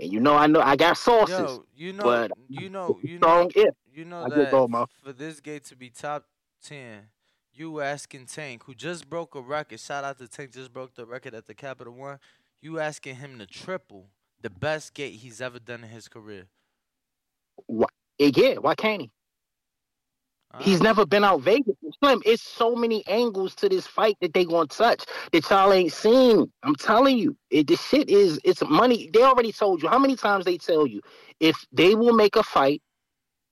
and 0.00 0.12
you 0.12 0.18
know 0.18 0.34
I 0.34 0.46
know 0.46 0.60
I 0.60 0.76
got 0.76 0.96
sauces. 0.96 1.36
Yo, 1.36 1.64
you 1.76 1.92
know, 1.92 2.04
but 2.04 2.32
you 2.48 2.70
know, 2.70 2.98
you 3.02 3.18
know, 3.18 3.18
strong 3.18 3.52
if. 3.54 3.74
You 3.94 4.04
know 4.04 4.24
I 4.24 4.28
that 4.28 4.68
Mo. 4.68 4.86
for 5.02 5.12
this 5.12 5.40
gate 5.40 5.64
to 5.66 5.76
be 5.76 5.90
top 5.90 6.26
ten, 6.62 7.08
you 7.52 7.80
asking 7.80 8.26
Tank, 8.26 8.64
who 8.64 8.74
just 8.74 9.08
broke 9.08 9.34
a 9.34 9.40
record. 9.40 9.80
Shout 9.80 10.04
out 10.04 10.18
to 10.18 10.28
Tank, 10.28 10.52
just 10.52 10.72
broke 10.72 10.94
the 10.94 11.06
record 11.06 11.34
at 11.34 11.46
the 11.46 11.54
Capital 11.54 11.92
One. 11.92 12.18
You 12.60 12.80
asking 12.80 13.16
him 13.16 13.38
to 13.38 13.46
triple 13.46 14.06
the 14.40 14.50
best 14.50 14.94
gate 14.94 15.14
he's 15.14 15.40
ever 15.40 15.58
done 15.58 15.84
in 15.84 15.90
his 15.90 16.08
career. 16.08 16.44
Why, 17.66 17.86
yeah, 18.18 18.54
why 18.54 18.74
can't 18.74 19.02
he? 19.02 19.10
He's 20.60 20.80
never 20.80 21.04
been 21.04 21.24
out 21.24 21.40
Vegas. 21.40 21.74
Slim, 21.98 22.22
it's 22.24 22.42
so 22.42 22.76
many 22.76 23.04
angles 23.08 23.54
to 23.56 23.68
this 23.68 23.86
fight 23.86 24.16
that 24.20 24.34
they 24.34 24.44
gonna 24.44 24.66
touch 24.66 25.04
that 25.32 25.50
y'all 25.50 25.72
ain't 25.72 25.92
seen. 25.92 26.50
I'm 26.62 26.76
telling 26.76 27.18
you, 27.18 27.36
it, 27.50 27.66
the 27.66 27.76
shit 27.76 28.08
is 28.08 28.38
it's 28.44 28.62
money. 28.62 29.10
They 29.12 29.22
already 29.22 29.52
told 29.52 29.82
you 29.82 29.88
how 29.88 29.98
many 29.98 30.14
times 30.14 30.44
they 30.44 30.56
tell 30.56 30.86
you 30.86 31.00
if 31.40 31.56
they 31.72 31.94
will 31.94 32.14
make 32.14 32.36
a 32.36 32.42
fight 32.42 32.82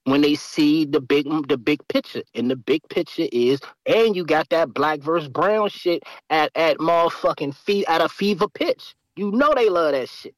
when 0.05 0.21
they 0.21 0.35
see 0.35 0.85
the 0.85 0.99
big 0.99 1.25
mm, 1.25 1.47
the 1.47 1.57
big 1.57 1.85
picture, 1.87 2.23
and 2.35 2.49
the 2.49 2.55
big 2.55 2.81
picture 2.89 3.27
is, 3.31 3.59
and 3.85 4.15
you 4.15 4.25
got 4.25 4.49
that 4.49 4.73
black 4.73 4.99
versus 4.99 5.29
brown 5.29 5.69
shit 5.69 6.03
at 6.29 6.51
at 6.55 6.77
motherfucking 6.77 7.55
feet 7.55 7.85
at 7.87 8.01
a 8.01 8.09
fever 8.09 8.47
pitch. 8.47 8.95
You 9.15 9.31
know 9.31 9.53
they 9.55 9.69
love 9.69 9.93
that 9.93 10.09
shit. 10.09 10.35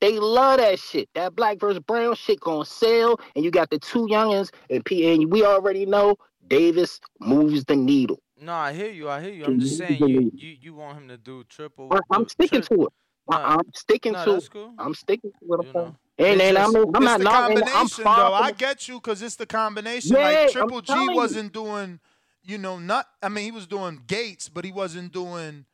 They 0.00 0.18
love 0.18 0.58
that 0.58 0.78
shit. 0.78 1.08
That 1.14 1.34
black 1.34 1.58
versus 1.58 1.80
brown 1.80 2.14
shit 2.16 2.40
gonna 2.40 2.64
sell, 2.64 3.18
and 3.34 3.44
you 3.44 3.50
got 3.50 3.70
the 3.70 3.78
two 3.78 4.06
youngins, 4.06 4.50
and 4.70 4.84
P. 4.84 5.12
And 5.12 5.30
we 5.32 5.44
already 5.44 5.86
know 5.86 6.16
Davis 6.48 7.00
moves 7.20 7.64
the 7.64 7.76
needle. 7.76 8.20
No, 8.38 8.52
I 8.52 8.72
hear 8.72 8.90
you. 8.90 9.08
I 9.08 9.20
hear 9.22 9.32
you. 9.32 9.46
I'm 9.46 9.58
just 9.58 9.76
saying 9.76 10.06
you 10.06 10.30
you, 10.36 10.56
you 10.60 10.74
want 10.74 10.98
him 10.98 11.08
to 11.08 11.16
do 11.16 11.44
triple. 11.44 11.92
I- 11.92 12.00
I'm 12.10 12.28
sticking 12.28 12.60
tri- 12.62 12.76
to 12.76 12.82
it. 12.84 12.92
I- 13.30 13.54
I'm 13.54 13.72
sticking 13.74 14.12
no, 14.12 14.24
to 14.24 14.32
that's 14.32 14.44
it. 14.46 14.50
cool. 14.50 14.74
I'm 14.78 14.94
sticking 14.94 15.30
to 15.30 15.36
what 15.46 15.60
I'm 15.60 15.72
saying. 15.74 15.96
It's 16.18 16.30
And 16.30 16.40
then 16.40 16.56
I'm, 16.56 16.74
I'm 16.74 16.84
it's 16.84 16.92
not 16.92 17.18
the 17.18 17.24
knocking. 17.24 17.58
I'm 17.58 17.64
combination, 17.64 18.04
though. 18.04 18.34
I 18.34 18.52
get 18.52 18.88
you 18.88 18.94
because 18.94 19.22
it's 19.22 19.36
the 19.36 19.46
combination. 19.46 20.16
Yeah, 20.16 20.22
like 20.22 20.38
I'm 20.38 20.50
Triple 20.50 20.80
G 20.80 20.92
wasn't 21.10 21.52
doing, 21.52 22.00
you 22.42 22.58
know, 22.58 22.78
not. 22.78 23.06
I 23.22 23.28
mean, 23.28 23.44
he 23.44 23.50
was 23.50 23.66
doing 23.66 24.02
gates, 24.06 24.48
but 24.48 24.64
he 24.64 24.72
wasn't 24.72 25.12
doing 25.12 25.66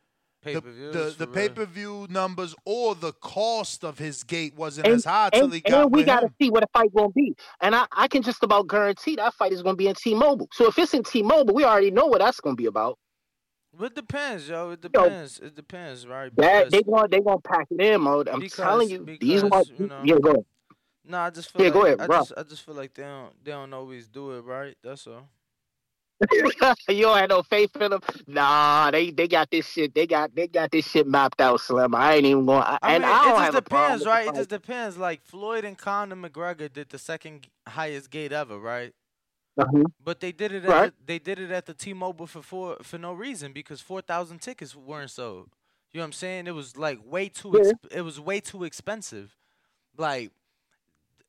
the 0.42 0.54
Pay-per-views 0.54 0.94
the, 0.94 1.10
for 1.12 1.18
the 1.18 1.26
real. 1.26 1.34
pay 1.34 1.48
per 1.48 1.64
view 1.64 2.06
numbers 2.10 2.54
or 2.64 2.96
the 2.96 3.12
cost 3.12 3.84
of 3.84 3.98
his 3.98 4.24
gate 4.24 4.56
wasn't 4.56 4.88
And, 4.88 4.96
as 4.96 5.04
high 5.04 5.30
till 5.30 5.44
and, 5.44 5.54
he 5.54 5.60
got 5.60 5.84
and 5.84 5.94
we 5.94 6.02
gotta 6.02 6.28
see 6.40 6.50
what 6.50 6.62
the 6.62 6.68
fight 6.72 6.92
gonna 6.94 7.10
be. 7.10 7.34
And 7.60 7.76
I, 7.76 7.86
I 7.92 8.08
can 8.08 8.22
just 8.22 8.42
about 8.42 8.66
guarantee 8.66 9.14
that 9.16 9.34
fight 9.34 9.52
is 9.52 9.62
gonna 9.62 9.76
be 9.76 9.86
in 9.86 9.94
T-Mobile. 9.94 10.48
So 10.52 10.66
if 10.66 10.76
it's 10.78 10.94
in 10.94 11.04
T-Mobile, 11.04 11.54
we 11.54 11.64
already 11.64 11.92
know 11.92 12.06
what 12.06 12.18
that's 12.18 12.40
gonna 12.40 12.56
be 12.56 12.66
about. 12.66 12.98
It 13.80 13.94
depends, 13.94 14.48
yo. 14.48 14.70
It 14.70 14.80
depends. 14.82 15.38
It 15.38 15.54
depends, 15.54 16.06
right? 16.06 16.34
That 16.36 16.70
Because- 16.70 16.72
they 16.72 16.82
gonna 16.82 17.08
they 17.08 17.20
gonna 17.20 17.40
pack 17.40 17.66
it 17.70 17.80
in, 17.80 18.00
mode. 18.02 18.28
I'm 18.28 18.40
because- 18.40 18.56
telling 18.56 18.90
you, 18.90 19.04
these 19.04 19.42
because, 19.42 19.50
ones. 19.68 19.72
you 19.78 19.86
know, 19.86 20.02
yeah, 20.04 20.16
go 20.22 20.30
ahead. 20.30 20.44
No, 21.04 21.18
I 21.18 21.30
just 21.30 21.50
feel 21.50 21.62
Yeah, 21.62 21.68
like 21.68 21.74
go 21.74 21.86
ahead, 21.86 22.00
I 22.00 22.06
bro. 22.06 22.18
just 22.18 22.32
I 22.36 22.42
just 22.44 22.62
feel 22.64 22.74
like 22.74 22.94
they 22.94 23.02
don't 23.02 23.44
they 23.44 23.50
don't 23.50 23.72
always 23.72 24.06
do 24.08 24.32
it 24.32 24.42
right. 24.42 24.76
That's 24.82 25.06
all. 25.06 25.28
you 26.88 27.02
don't 27.02 27.18
have 27.18 27.28
no 27.30 27.42
faith 27.42 27.74
in 27.80 27.90
them. 27.90 28.00
Nah, 28.28 28.92
they 28.92 29.10
they 29.10 29.26
got 29.26 29.50
this 29.50 29.66
shit. 29.66 29.92
They 29.94 30.06
got 30.06 30.32
they 30.34 30.46
got 30.46 30.70
this 30.70 30.86
shit 30.88 31.06
mapped 31.06 31.40
out, 31.40 31.60
Slim. 31.60 31.94
I 31.96 32.14
ain't 32.14 32.26
even 32.26 32.46
going. 32.46 32.62
I 32.62 32.78
and 32.82 33.02
mean, 33.02 33.12
I 33.12 33.20
it 33.20 33.24
don't 33.24 33.32
just 33.32 33.44
have 33.44 33.54
a 33.56 33.62
problem 33.62 33.98
depends, 33.98 34.06
right? 34.06 34.28
It 34.28 34.34
just 34.36 34.50
depends. 34.50 34.96
Like 34.98 35.22
Floyd 35.24 35.64
and 35.64 35.76
Conor 35.76 36.14
McGregor 36.14 36.72
did 36.72 36.90
the 36.90 36.98
second 36.98 37.48
highest 37.66 38.10
gate 38.10 38.30
ever, 38.32 38.58
right? 38.58 38.94
Uh-huh. 39.58 39.84
But 40.02 40.20
they 40.20 40.32
did 40.32 40.52
it. 40.52 40.64
At 40.64 40.70
Right. 40.70 40.92
the, 40.98 41.04
they 41.06 41.18
did 41.18 41.38
it 41.38 41.50
at 41.50 41.66
the 41.66 41.74
T-Mobile 41.74 42.26
for 42.26 42.42
for 42.42 42.76
for 42.82 42.98
no 42.98 43.12
reason 43.12 43.52
because 43.52 43.80
four 43.80 44.00
thousand 44.00 44.40
tickets 44.40 44.74
weren't 44.74 45.10
sold. 45.10 45.50
You 45.90 45.98
know 45.98 46.04
what 46.04 46.06
I'm 46.06 46.12
saying? 46.14 46.46
It 46.46 46.54
was 46.54 46.76
like 46.76 46.98
way 47.04 47.28
too. 47.28 47.52
Yeah. 47.62 47.72
It 47.98 48.00
was 48.02 48.18
way 48.18 48.40
too 48.40 48.64
expensive. 48.64 49.36
Like. 49.96 50.30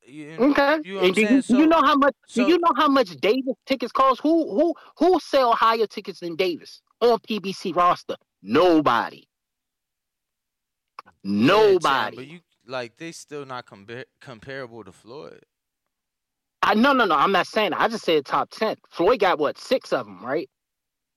You, 0.05 0.31
Okay. 0.37 0.79
You 0.83 0.95
know 0.95 0.99
what 0.99 1.07
I'm 1.07 1.13
do 1.13 1.21
you, 1.21 1.27
saying? 1.27 1.35
you 1.35 1.41
So- 1.43 1.65
know 1.65 1.81
how 1.81 1.95
much? 1.95 2.13
so- 2.27 2.43
do 2.45 2.51
you 2.51 2.57
know 2.59 2.73
how 2.75 2.89
much 2.89 3.09
Davis 3.21 3.55
tickets 3.65 3.91
cost? 3.93 4.19
Who 4.21 4.49
who 4.57 4.73
who 4.97 5.19
sell 5.21 5.53
higher 5.53 5.87
tickets 5.87 6.19
than 6.19 6.35
Davis 6.35 6.81
on 6.99 7.19
PBC 7.19 7.73
roster? 7.73 8.15
Nobody. 8.41 9.27
Yeah, 11.05 11.11
Chan, 11.31 11.45
Nobody. 11.47 12.15
but 12.17 12.27
you 12.27 12.39
like 12.67 12.97
they 12.97 13.11
still 13.13 13.45
not 13.45 13.65
compar- 13.65 14.05
comparable 14.19 14.83
to 14.83 14.91
Floyd. 14.91 15.43
I 16.63 16.75
no 16.75 16.93
no 16.93 17.05
no. 17.05 17.15
I'm 17.15 17.33
not 17.33 17.47
saying 17.47 17.71
that. 17.71 17.81
I 17.81 17.89
just 17.89 18.05
said 18.05 18.25
top 18.25 18.49
ten. 18.51 18.77
Floyd 18.91 19.19
got 19.19 19.39
what 19.39 19.59
six 19.59 19.93
of 19.93 20.05
them, 20.07 20.25
right? 20.25 20.49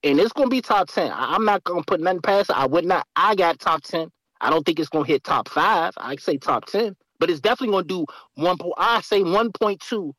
And 0.04 0.20
it's 0.20 0.32
gonna 0.32 0.50
be 0.50 0.62
top 0.62 0.88
ten. 0.88 1.12
I, 1.12 1.34
I'm 1.34 1.44
not 1.44 1.64
gonna 1.64 1.84
put 1.86 2.00
nothing 2.00 2.22
past 2.22 2.50
it. 2.50 2.58
I 2.58 2.66
would 2.66 2.86
not. 2.86 3.06
I 3.16 3.36
got 3.36 3.60
top 3.60 3.82
ten. 3.82 4.10
I 4.40 4.50
don't 4.50 4.66
think 4.66 4.80
it's 4.80 4.90
gonna 4.90 5.06
hit 5.06 5.24
top 5.24 5.48
five. 5.48 5.94
I 5.98 6.16
say 6.16 6.38
top 6.38 6.66
ten, 6.66 6.96
but 7.20 7.30
it's 7.30 7.40
definitely 7.40 7.74
gonna 7.74 7.86
do 7.86 8.06
one. 8.36 8.58
I 8.78 9.02
say 9.02 9.22
one 9.22 9.52
point 9.52 9.80
two 9.80 10.14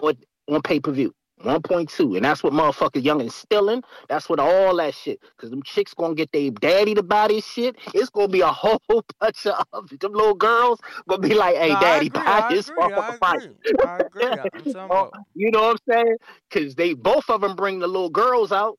on 0.00 0.14
on 0.50 0.62
pay 0.62 0.80
per 0.80 0.92
view. 0.92 1.14
1.2, 1.40 2.16
and 2.16 2.24
that's 2.24 2.42
what 2.42 2.52
motherfucker 2.52 3.02
Young 3.02 3.20
and 3.20 3.32
stealing. 3.32 3.82
That's 4.08 4.28
what 4.28 4.38
all 4.38 4.76
that 4.76 4.94
shit. 4.94 5.20
Cause 5.36 5.50
them 5.50 5.62
chicks 5.62 5.94
gonna 5.94 6.14
get 6.14 6.30
their 6.32 6.50
daddy 6.50 6.94
to 6.94 7.02
buy 7.02 7.28
this 7.28 7.46
shit. 7.46 7.76
It's 7.94 8.10
gonna 8.10 8.28
be 8.28 8.40
a 8.40 8.46
whole 8.52 8.80
bunch 9.20 9.46
of 9.46 9.64
them 10.00 10.12
little 10.12 10.34
girls 10.34 10.80
gonna 11.08 11.20
be 11.20 11.34
like, 11.34 11.56
"Hey, 11.56 11.68
No, 11.68 11.76
daddy, 11.76 12.08
agree, 12.08 12.20
buy 12.24 12.40
I 12.40 12.48
this 12.48 12.70
I 12.70 12.78
motherfucker 12.78 13.16
fight." 13.18 13.42
agree. 13.42 13.54
I 13.78 14.00
agree. 14.00 14.38
I'm 14.38 14.66
talking 14.66 14.84
about 14.96 15.14
You 15.34 15.50
know 15.50 15.62
what 15.62 15.80
I'm 15.88 15.94
saying? 15.94 16.16
Because 16.50 16.74
they 16.76 16.94
both 16.94 17.28
of 17.30 17.40
them 17.40 17.56
bring 17.56 17.80
the 17.80 17.86
little 17.88 18.10
girls 18.10 18.52
out. 18.52 18.78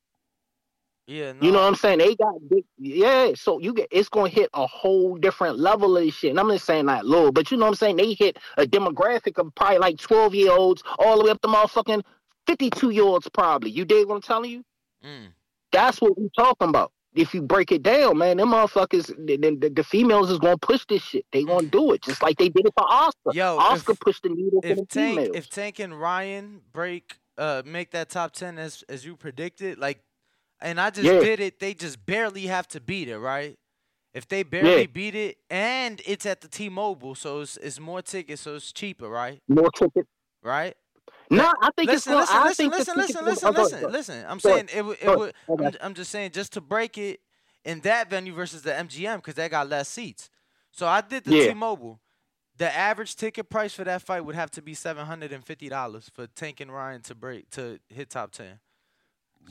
yeah. 1.08 1.34
No, 1.34 1.46
You 1.46 1.52
know 1.52 1.60
what 1.60 1.68
I'm 1.68 1.76
saying? 1.76 2.00
They 2.00 2.16
got 2.16 2.34
big, 2.50 2.64
yeah. 2.78 3.32
So 3.36 3.60
you 3.60 3.74
get 3.74 3.88
it's 3.92 4.10
gonna 4.10 4.30
hit 4.30 4.50
a 4.54 4.66
whole 4.66 5.18
different 5.18 5.60
level 5.60 5.98
of 5.98 6.04
this 6.04 6.16
shit. 6.16 6.32
And 6.32 6.40
I'm 6.40 6.50
just 6.50 6.66
saying 6.66 6.86
that 6.88 7.06
little, 7.06 7.32
but 7.32 7.52
you 7.52 7.58
know 7.58 7.66
what 7.66 7.70
I'm 7.72 7.76
saying? 7.76 7.98
They 7.98 8.14
hit 8.14 8.38
a 8.58 8.64
demographic 8.66 9.38
of 9.40 9.54
probably 9.56 9.80
like 9.80 9.98
12 10.00 10.34
year 10.36 10.52
olds 10.52 10.84
all 11.00 11.18
the 11.20 11.26
way 11.26 11.32
up 11.32 11.42
to 11.42 11.48
motherfucking 11.50 12.04
52 12.48 12.90
year 12.92 13.04
olds 13.04 13.28
probably. 13.30 13.70
You 13.72 13.86
dig 13.86 14.08
what 14.08 14.16
I'm 14.16 14.22
telling 14.22 14.52
you? 14.52 14.64
Mm. 15.04 15.28
That's 15.72 16.02
what 16.02 16.18
we're 16.18 16.30
talking 16.38 16.70
about. 16.70 16.92
If 17.16 17.34
you 17.34 17.44
break 17.44 17.72
it 17.72 17.84
down, 17.84 18.18
man, 18.18 18.38
them 18.38 18.50
motherfuckers, 18.50 19.08
the, 19.28 19.38
the, 19.38 19.70
the 19.70 19.84
females 19.84 20.32
is 20.32 20.40
gonna 20.40 20.58
push 20.58 20.84
this 20.90 21.04
shit. 21.04 21.26
They 21.32 21.44
gonna 21.44 21.68
do 21.68 21.92
it 21.94 22.02
just 22.02 22.24
like 22.24 22.38
they 22.38 22.50
did 22.50 22.66
it 22.66 22.74
for 22.76 22.86
Oscar. 22.92 23.32
Yo, 23.34 23.58
Oscar 23.58 23.92
if- 23.92 24.00
pushed 24.00 24.24
the 24.24 24.30
needle 24.30 24.62
for 24.62 24.68
if 24.68 24.78
the 24.78 24.86
Tank 24.88 25.20
females. 25.20 25.36
if 25.36 25.50
Tank 25.50 25.80
and 25.80 26.00
Ryan 26.00 26.62
break 26.72 27.18
uh 27.38 27.62
make 27.66 27.92
that 27.92 28.10
top 28.10 28.32
ten 28.34 28.58
as 28.58 28.84
as 28.90 29.06
you 29.06 29.16
predicted, 29.16 29.78
like 29.78 30.00
and 30.60 30.80
I 30.82 30.90
just 30.90 31.06
Yeah. 31.06 31.20
did 31.20 31.40
it, 31.40 31.60
they 31.60 31.74
just 31.76 32.04
barely 32.06 32.48
have 32.48 32.68
to 32.70 32.80
beat 32.82 33.08
it, 33.10 33.20
right? 33.20 33.58
If 34.16 34.28
they 34.28 34.42
barely 34.44 34.82
Yeah. 34.82 34.88
beat 34.88 35.14
it 35.16 35.38
and 35.52 36.02
it's 36.08 36.26
at 36.26 36.42
the 36.42 36.48
T 36.48 36.70
Mobile, 36.70 37.14
so 37.16 37.42
it's, 37.42 37.58
it's 37.58 37.80
more 37.80 38.02
tickets, 38.02 38.42
so 38.42 38.56
it's 38.56 38.72
cheaper, 38.72 39.08
right? 39.10 39.40
More 39.48 39.70
tickets. 39.72 40.08
Right? 40.42 40.76
No, 41.38 41.53
I 41.62 41.70
think 41.76 41.90
it's 41.92 42.08
listen, 42.08 42.14
gonna. 42.14 42.22
listen, 42.22 42.36
I 42.38 42.44
listen, 42.45 42.56
think 42.56 42.72
the 42.74 42.78
listen, 42.80 42.95
listen, 42.98 43.26
listen, 43.26 43.53
go 43.53 43.66
ahead, 43.68 43.72
listen, 43.72 43.92
listen. 43.92 44.26
I'm 44.28 44.38
Go 44.38 44.50
saying 44.50 44.70
it 44.74 44.86
would, 44.86 44.98
it 45.02 45.18
would. 45.18 45.34
I'm, 45.50 45.72
I'm 45.82 45.94
just 45.94 46.12
saying 46.12 46.32
just 46.32 46.53
to 46.53 46.62
break 46.62 46.98
it 46.98 47.20
in 47.66 47.80
that 47.82 48.10
venue 48.10 48.34
versus 48.34 48.62
the 48.62 48.72
MGM 48.72 49.18
because 49.18 49.36
they 49.36 49.48
got 49.50 49.70
less 49.70 49.90
seats. 49.90 50.30
So 50.72 50.88
I 50.88 51.02
did 51.02 51.24
the 51.24 51.36
Yeah. 51.36 51.48
T-Mobile. 51.50 52.00
The 52.58 52.76
average 52.76 53.16
ticket 53.16 53.50
price 53.50 53.74
for 53.74 53.84
that 53.84 54.02
fight 54.03 54.22
would 54.26 54.36
have 54.36 54.52
to 54.52 54.62
be 54.62 54.74
seven 54.76 55.06
hundred 55.08 55.32
and 55.34 55.44
fifty 55.44 55.70
dollars 55.70 56.10
for 56.14 56.28
Tank 56.28 56.60
and 56.60 56.72
Ryan 56.72 57.02
to 57.03 57.16
break 57.16 57.50
to 57.52 57.80
hit 57.90 58.10
top 58.12 58.32
ten. 58.32 58.60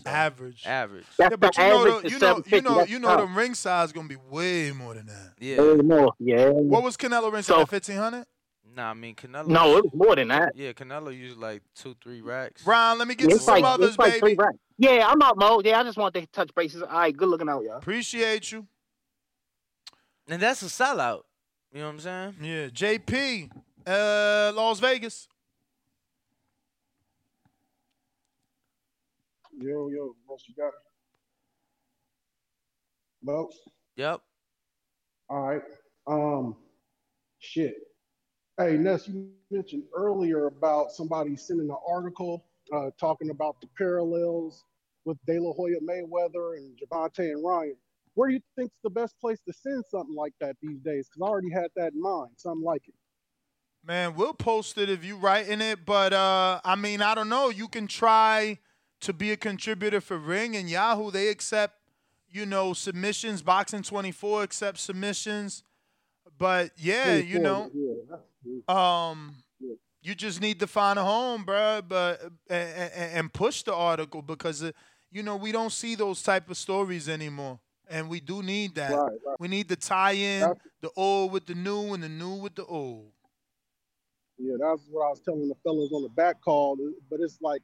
Average. 0.07 0.63
Average. 0.67 1.05
Yeah, 1.19 1.31
but 1.37 1.57
you 1.57 1.63
know, 1.65 2.01
the, 2.01 2.09
you 2.11 2.19
know, 2.19 2.43
you 2.47 2.61
know, 2.63 2.85
you 2.85 2.99
know, 2.99 3.17
the 3.19 3.27
ring 3.27 3.55
size 3.55 3.89
is 3.89 3.93
gonna 3.93 4.09
be 4.09 4.17
way 4.31 4.73
more 4.73 4.95
than 4.95 5.07
that. 5.07 5.33
Yeah. 5.39 5.61
Way 5.61 5.75
more, 5.83 6.13
yeah. 6.19 6.49
What 6.49 6.83
was 6.83 6.97
Canelo 6.97 7.33
ring 7.33 7.43
So- 7.43 7.57
size? 7.59 7.69
Fifteen 7.69 7.97
hundred. 7.97 8.27
Nah, 8.75 8.91
I 8.91 8.95
mean 8.95 9.15
Canelo. 9.15 9.49
No, 9.49 9.77
it 9.77 9.85
was 9.85 9.93
more 9.95 10.17
than 10.17 10.29
that. 10.29 10.55
Yeah, 10.57 10.73
Canelo 10.73 11.17
used 11.17 11.39
like 11.39 11.63
two, 11.75 11.95
three 12.03 12.21
racks. 12.23 12.67
Ron, 12.67 12.99
let 12.99 13.07
me 13.09 13.15
get 13.15 13.29
Yeah, 13.29 13.35
to 13.35 13.37
it's 13.37 13.45
some 13.45 13.63
like, 13.63 13.65
others, 13.65 13.91
it's 13.91 13.99
like 13.99 14.19
three 14.19 14.31
baby. 14.31 14.39
racks. 14.39 14.57
Yeah, 14.79 15.07
I'm 15.09 15.21
out, 15.23 15.37
Mo. 15.39 15.61
Yeah, 15.65 15.81
I 15.81 15.83
just 15.85 15.99
want 15.99 16.15
to 16.15 16.27
touch 16.27 16.51
bases. 16.55 16.83
All 16.83 16.89
right, 16.89 17.17
good 17.17 17.29
looking 17.29 17.49
out, 17.49 17.63
y'all. 17.65 17.77
Appreciate 17.77 18.51
you. 18.51 18.67
And 20.29 20.41
that's 20.41 20.63
a 20.63 20.67
sellout. 20.67 21.23
You 21.73 21.81
know 21.81 21.87
what 21.87 21.93
I'm 21.93 22.01
saying? 22.01 22.35
Yeah, 22.41 22.69
JP, 22.69 23.51
uh, 23.87 24.53
Las 24.55 24.81
Vegas. 24.81 25.29
Yo, 29.59 29.89
yo, 29.89 30.15
what 30.27 30.41
you 30.49 30.55
got? 30.55 30.73
Well, 33.23 33.51
Yep. 33.97 34.21
all 35.29 35.43
right. 35.43 35.63
Um, 36.07 36.57
shit. 37.39 37.75
Hey, 38.59 38.77
Ness, 38.77 39.09
you 39.09 39.31
mentioned 39.51 39.85
earlier 39.97 40.47
about 40.47 40.93
somebody 40.93 41.37
sending 41.37 41.71
an 41.71 41.77
article 41.89 42.45
uh, 42.71 42.91
talking 43.01 43.31
about 43.31 43.59
the 43.63 43.67
parallels 43.79 44.65
with 45.07 45.17
De 45.27 45.39
La 45.39 45.53
Hoya 45.55 45.81
Mayweather 45.81 46.59
and 46.59 46.79
Gervonta 46.79 47.21
and 47.21 47.43
Ryan. 47.43 47.77
Where 48.15 48.29
do 48.29 48.35
you 48.35 48.41
think's 48.57 48.75
the 48.85 48.91
best 48.91 49.19
place 49.21 49.39
to 49.47 49.55
send 49.55 49.85
something 49.91 50.15
like 50.15 50.35
that 50.41 50.57
these 50.61 50.79
days? 50.81 51.09
Because 51.09 51.27
I 51.27 51.31
already 51.31 51.51
had 51.51 51.69
that 51.77 51.95
in 51.95 52.03
mind, 52.03 52.33
something 52.37 52.63
like 52.63 52.83
it. 52.87 52.95
Man, 53.85 54.15
we'll 54.15 54.35
post 54.35 54.77
it 54.77 54.91
if 54.91 55.03
you 55.03 55.17
writing 55.17 55.63
it, 55.63 55.87
but 55.87 56.13
uh, 56.13 56.61
I 56.63 56.77
mean, 56.77 57.01
I 57.01 57.15
don't 57.15 57.31
know. 57.31 57.49
You 57.49 57.69
can 57.69 57.87
try 57.87 58.59
to 59.01 59.13
be 59.15 59.33
a 59.33 59.37
contributor 59.37 60.03
for 60.03 60.19
Ring 60.19 60.55
and 60.57 60.69
Yahoo. 60.69 61.11
They 61.11 61.29
accept, 61.29 61.79
you 62.31 62.45
know, 62.45 62.75
submissions. 62.75 63.41
Boxing 63.41 63.83
24 63.83 64.43
accepts 64.43 64.83
submissions, 64.83 65.65
but 66.39 66.71
yeah, 66.77 67.17
you 67.17 67.39
know, 67.39 67.71
um, 68.69 69.35
you 70.03 70.15
just 70.15 70.41
need 70.41 70.61
to 70.61 70.67
find 70.67 70.99
a 70.99 71.05
home, 71.05 71.45
bruh, 71.45 71.83
but 71.87 72.21
and, 72.49 72.93
and, 73.15 73.33
push 73.33 73.63
the 73.63 73.75
article 73.75 74.23
because 74.23 74.63
uh, 74.63 74.73
you 75.11 75.23
know 75.23 75.37
we 75.37 75.53
don't 75.53 75.73
see 75.73 75.95
those 75.95 76.23
type 76.23 76.51
of 76.51 76.57
stories 76.57 77.09
anymore. 77.09 77.59
and 77.89 78.09
we 78.09 78.21
do 78.21 78.43
need 78.43 78.75
that. 78.75 78.93
Right, 78.93 79.13
right. 79.27 79.37
We 79.39 79.49
need 79.49 79.69
the 79.69 79.77
tie-in, 79.77 80.41
That's- 80.41 80.67
the 80.81 80.91
old 80.97 81.33
with 81.33 81.47
the 81.47 81.55
new, 81.55 81.93
and 81.95 82.03
the 82.03 82.09
new 82.09 82.35
with 82.37 82.55
the 82.55 82.65
old. 82.65 83.13
Yeah, 84.39 84.55
that's 84.59 84.83
what 84.91 85.07
I 85.07 85.11
was 85.11 85.21
telling 85.21 85.47
the 85.49 85.55
fellas 85.63 85.93
on 85.93 86.03
the 86.03 86.09
back 86.09 86.41
call. 86.41 86.77
But 87.11 87.21
it's 87.21 87.39
like, 87.41 87.61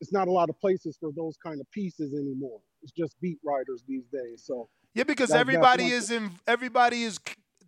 it's 0.00 0.12
not 0.12 0.28
a 0.28 0.30
lot 0.30 0.48
of 0.48 0.58
places 0.60 0.96
for 0.98 1.10
those 1.12 1.36
kind 1.36 1.60
of 1.60 1.70
pieces 1.70 2.14
anymore. 2.14 2.60
It's 2.82 2.92
just 2.92 3.20
beat 3.20 3.38
writers 3.44 3.82
these 3.86 4.04
days. 4.12 4.42
So 4.44 4.68
Yeah, 4.94 5.04
because 5.04 5.30
that- 5.30 5.38
everybody 5.38 5.88
is 5.88 6.10
in. 6.10 6.30
Everybody 6.46 7.02
is. 7.02 7.18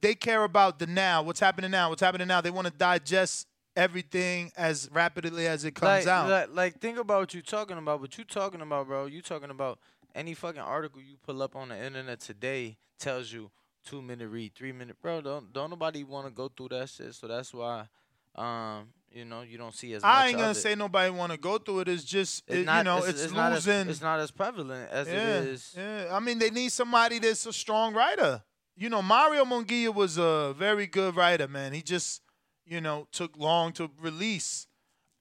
They 0.01 0.15
care 0.15 0.45
about 0.45 0.79
the 0.79 0.87
now. 0.87 1.23
What's 1.23 1.41
happening 1.41 1.71
now? 1.71 1.89
What's 1.89 2.03
happening 2.03 2.29
now? 2.29 2.41
They 2.41 2.51
want 2.51 2.67
to 2.67 2.73
digest 2.73 3.47
everything 3.77 4.51
as 4.57 4.89
rapidly 4.93 5.47
as 5.47 5.65
it 5.65 5.75
comes 5.75 6.07
like, 6.07 6.07
out. 6.07 6.31
Like, 6.31 6.49
like, 6.53 6.81
think 6.81 6.99
about 6.99 7.21
what 7.21 7.35
you're 7.35 7.43
talking 7.43 7.79
about. 7.79 8.01
What 8.01 8.17
you're 8.17 8.25
talking 8.25 8.61
about, 8.61 8.87
bro? 8.87 9.07
You 9.07 9.23
talking 9.23 9.51
about 9.51 9.79
any 10.15 10.35
fucking 10.35 10.61
article 10.61 11.01
you 11.01 11.17
pull 11.25 11.43
up 11.43 11.55
on 11.55 11.69
the 11.69 11.83
internet 11.85 12.21
today 12.21 12.79
tells 12.99 13.33
you 13.33 13.51
two 13.87 14.03
minute 14.03 14.29
read, 14.29 14.55
three 14.55 14.73
minute, 14.73 14.97
bro. 15.01 15.21
Don't 15.21 15.53
don't 15.53 15.71
nobody 15.71 16.05
want 16.05 16.27
to 16.27 16.33
go 16.33 16.49
through 16.49 16.69
that 16.71 16.89
shit. 16.89 17.15
So 17.15 17.29
that's 17.29 17.53
why, 17.53 17.87
um, 18.35 18.89
you 19.13 19.25
know, 19.25 19.43
you 19.43 19.59
don't 19.59 19.75
see 19.75 19.93
as 19.95 20.03
much. 20.03 20.11
I 20.11 20.29
ain't 20.29 20.39
gonna 20.39 20.55
say 20.55 20.75
nobody 20.75 21.11
want 21.11 21.33
to 21.33 21.39
go 21.39 21.59
through 21.59 21.81
it. 21.81 21.89
It's 21.89 22.05
just 22.05 22.45
It's 22.49 22.59
it- 22.59 22.67
not, 22.67 22.79
you 22.79 22.85
know 22.85 22.99
it's, 23.05 23.23
it's, 23.23 23.33
not 23.33 23.53
as, 23.53 23.67
losing. 23.67 23.91
it's 23.91 24.01
not 24.01 24.21
as 24.21 24.31
prevalent 24.31 24.91
as 24.91 25.07
yeah, 25.07 25.13
it 25.13 25.45
is. 25.45 25.75
yeah. 25.77 26.09
I 26.11 26.21
mean, 26.21 26.39
they 26.39 26.51
need 26.51 26.73
somebody 26.73 27.19
that's 27.19 27.45
a 27.47 27.53
strong 27.53 27.95
writer. 27.95 28.43
You 28.77 28.91
know, 28.91 29.01
Mario 29.03 29.45
Monguia 29.45 29.93
was 29.95 30.19
a 30.19 30.55
very 30.57 30.87
good 30.87 31.17
writer, 31.17 31.49
man. 31.49 31.73
He 31.73 31.83
just, 31.83 32.23
you 32.67 32.81
know, 32.81 33.09
took 33.11 33.37
long 33.37 33.73
to 33.75 33.91
release. 34.01 34.67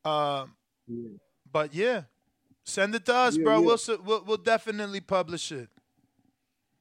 Um, 0.04 0.56
But 1.52 1.74
yeah, 1.74 2.04
send 2.66 2.94
it 2.96 3.06
to 3.06 3.16
us, 3.16 3.38
Yeah, 3.38 3.44
bro. 3.44 3.60
yeah. 3.62 3.66
We'll, 3.66 3.78
we'll 4.04 4.24
we'll 4.26 4.38
definitely 4.38 5.00
publish 5.02 5.52
it. 5.52 5.70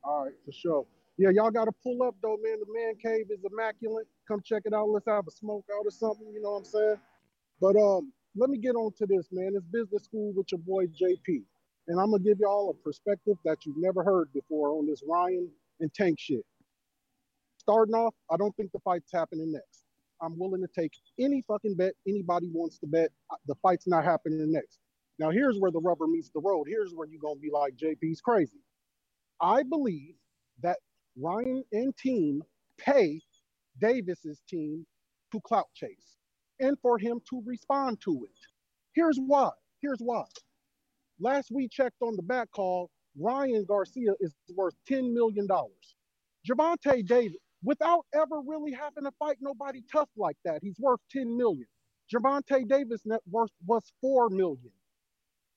All 0.03 0.25
right, 0.25 0.35
for 0.45 0.53
sure. 0.53 0.87
Yeah, 1.17 1.31
y'all 1.31 1.53
got 1.53 1.67
to 1.67 1.73
pull 1.83 2.03
up 2.03 2.17
though, 2.21 2.37
man. 2.43 2.59
The 2.59 2.67
man 2.73 2.95
cave 2.97 3.27
is 3.31 3.39
immaculate. 3.51 4.07
Come 4.27 4.41
check 4.45 4.63
it 4.65 4.75
out. 4.75 4.89
Let's 4.89 5.07
have 5.07 5.27
a 5.29 5.31
smoke 5.31 5.65
out 5.79 5.87
or 5.87 5.91
something. 5.93 6.27
You 6.35 6.43
know 6.43 6.51
what 6.53 6.59
I'm 6.59 6.65
saying? 6.65 6.97
But 7.61 7.77
um, 7.77 8.13
let 8.35 8.51
me 8.51 8.59
get 8.59 8.75
on 8.75 8.93
to 8.99 9.07
this, 9.07 9.29
man. 9.31 9.53
It's 9.55 9.65
business 9.67 10.05
school 10.05 10.33
with 10.35 10.51
your 10.51 10.59
boy 10.59 10.87
JP, 10.87 11.45
and 11.87 12.01
I'm 12.01 12.11
gonna 12.11 12.23
give 12.23 12.39
y'all 12.41 12.71
a 12.71 12.75
perspective 12.75 13.37
that 13.45 13.65
you've 13.65 13.77
never 13.79 14.03
heard 14.03 14.33
before 14.35 14.71
on 14.71 14.87
this 14.87 15.03
Ryan 15.09 15.49
and 15.81 15.95
Tank 15.95 16.19
shit. 16.19 16.45
Starting 17.65 17.95
off, 17.97 18.15
I 18.31 18.37
don't 18.39 18.55
think 18.57 18.73
the 18.73 18.81
fight's 18.81 19.13
happening 19.13 19.53
next. 19.53 19.85
I'm 20.23 20.39
willing 20.39 20.63
to 20.63 20.69
take 20.81 20.93
any 21.21 21.43
fucking 21.49 21.77
bet 21.77 21.95
anybody 22.09 22.51
wants 22.53 22.79
to 22.81 22.89
bet. 22.89 23.11
The 23.49 23.57
fight's 23.57 23.89
not 23.89 24.05
happening 24.05 24.53
next. 24.53 24.81
Now 25.19 25.31
here's 25.31 25.59
where 25.59 25.73
the 25.73 25.81
rubber 25.81 26.07
meets 26.09 26.31
the 26.35 26.43
road. 26.43 26.67
Here's 26.69 26.93
where 26.95 27.09
you're 27.09 27.21
gonna 27.23 27.41
be 27.41 27.51
like 27.53 27.77
JP's 27.77 28.21
crazy. 28.23 28.61
I 29.41 29.65
believe 29.65 30.17
that 30.63 30.79
Ryan 31.21 31.65
and 31.73 31.97
team 31.97 32.43
pay 32.79 33.23
Davis's 33.81 34.43
team 34.49 34.87
to 35.33 35.41
clout 35.43 35.69
chase 35.75 36.17
and 36.61 36.79
for 36.83 36.99
him 36.99 37.21
to 37.31 37.43
respond 37.47 38.01
to 38.03 38.25
it. 38.27 38.39
Here's 38.95 39.19
why. 39.19 39.51
Here's 39.83 40.01
why. 40.01 40.25
Last 41.21 41.51
we 41.53 41.69
checked 41.69 42.03
on 42.03 42.17
the 42.17 42.23
back 42.23 42.51
call, 42.53 42.91
Ryan 43.19 43.65
Garcia 43.69 44.13
is 44.21 44.35
worth 44.57 44.75
$10 44.91 45.15
million. 45.15 45.49
Gervonta 46.49 47.07
Davis, 47.07 47.37
without 47.65 48.05
ever 48.15 48.41
really 48.47 48.73
having 48.73 49.05
to 49.05 49.11
fight 49.19 49.39
nobody 49.41 49.83
tough 49.91 50.09
like 50.17 50.37
that, 50.45 50.61
he's 50.63 50.79
worth 50.79 51.01
10 51.11 51.37
million. 51.37 51.67
Gervonta 52.13 52.67
Davis 52.69 53.01
net 53.05 53.21
worth 53.31 53.51
was 53.67 53.83
4 54.01 54.29
million. 54.31 54.71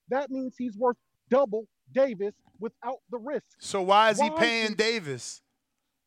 That 0.10 0.32
means 0.32 0.56
he's 0.58 0.78
worth 0.78 0.96
double 1.30 1.68
Davis 1.94 2.34
without 2.60 3.00
the 3.12 3.18
risk. 3.18 3.44
So 3.60 3.82
why 3.82 4.10
is 4.12 4.20
he 4.22 4.30
paying 4.32 4.72
is- 4.72 4.76
Davis? 4.76 5.42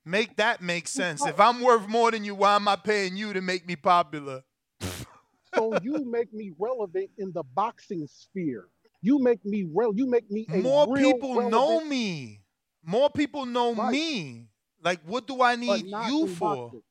Make 0.06 0.36
that 0.36 0.62
make 0.62 0.88
sense. 0.88 1.24
If 1.26 1.38
I'm 1.38 1.60
worth 1.60 1.86
more 1.86 2.10
than 2.10 2.24
you, 2.24 2.34
why 2.34 2.56
am 2.56 2.66
I 2.66 2.76
paying 2.76 3.16
you 3.18 3.34
to 3.34 3.42
make 3.42 3.66
me 3.68 3.76
popular? 3.76 4.42
so 5.54 5.78
you 5.82 6.04
make 6.10 6.32
me 6.32 6.52
relevant 6.58 7.10
in 7.18 7.32
the 7.32 7.42
boxing 7.54 8.06
sphere. 8.10 8.68
You 9.02 9.18
make 9.18 9.44
me 9.44 9.66
real. 9.72 9.92
You 9.94 10.06
make 10.08 10.30
me 10.30 10.46
a 10.50 10.56
More 10.56 10.96
people 10.96 11.30
relevant- 11.36 11.50
know 11.50 11.84
me. 11.84 12.40
More 12.82 13.10
people 13.10 13.44
know 13.44 13.74
Right. 13.74 13.92
me. 13.92 14.48
Like, 14.82 15.00
what 15.04 15.26
do 15.26 15.42
I 15.42 15.56
need 15.56 15.86
you 15.86 16.26
for? 16.28 16.56
boxing. 16.56 16.82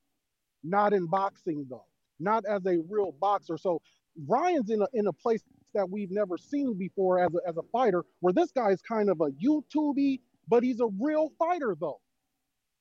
Not 0.64 0.94
in 0.94 1.06
boxing 1.06 1.66
though. 1.70 1.86
Not 2.20 2.46
as 2.46 2.66
a 2.66 2.78
real 2.90 3.14
boxer. 3.20 3.58
So 3.58 3.82
Ryan's 4.28 4.70
in 4.70 4.82
a 4.82 4.88
in 4.94 5.08
a 5.08 5.14
place 5.14 5.42
that 5.74 5.90
we've 5.90 6.12
never 6.12 6.38
seen 6.38 6.78
before 6.78 7.20
as 7.24 7.34
a, 7.34 7.48
as 7.48 7.58
a 7.58 7.62
fighter, 7.72 8.04
where 8.20 8.34
this 8.34 8.52
guy 8.52 8.72
is 8.72 8.82
kind 8.82 9.10
of 9.10 9.22
a 9.22 9.30
YouTubey, 9.32 10.20
but 10.48 10.64
he's 10.64 10.80
a 10.80 10.88
real 11.00 11.32
fighter 11.40 11.76
though. 11.80 12.00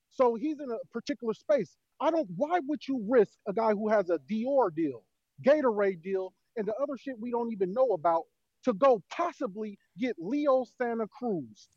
So 0.09 0.35
he's 0.35 0.59
in 0.59 0.69
a 0.71 0.77
particular 0.91 1.33
space. 1.33 1.77
I 2.01 2.11
don't. 2.11 2.27
Why 2.35 2.59
would 2.67 2.87
you 2.87 3.03
risk 3.07 3.33
a 3.47 3.53
guy 3.53 3.71
who 3.71 3.89
has 3.89 4.09
a 4.09 4.19
Dior 4.29 4.73
deal, 4.75 5.03
Gatorade 5.45 6.01
deal, 6.01 6.33
and 6.57 6.67
the 6.67 6.73
other 6.75 6.97
shit 6.97 7.19
we 7.19 7.31
don't 7.31 7.51
even 7.51 7.73
know 7.73 7.89
about 7.91 8.23
to 8.65 8.73
go 8.73 9.01
possibly 9.09 9.77
get 9.97 10.15
Leo 10.19 10.65
Santa 10.77 11.07
Cruz? 11.07 11.69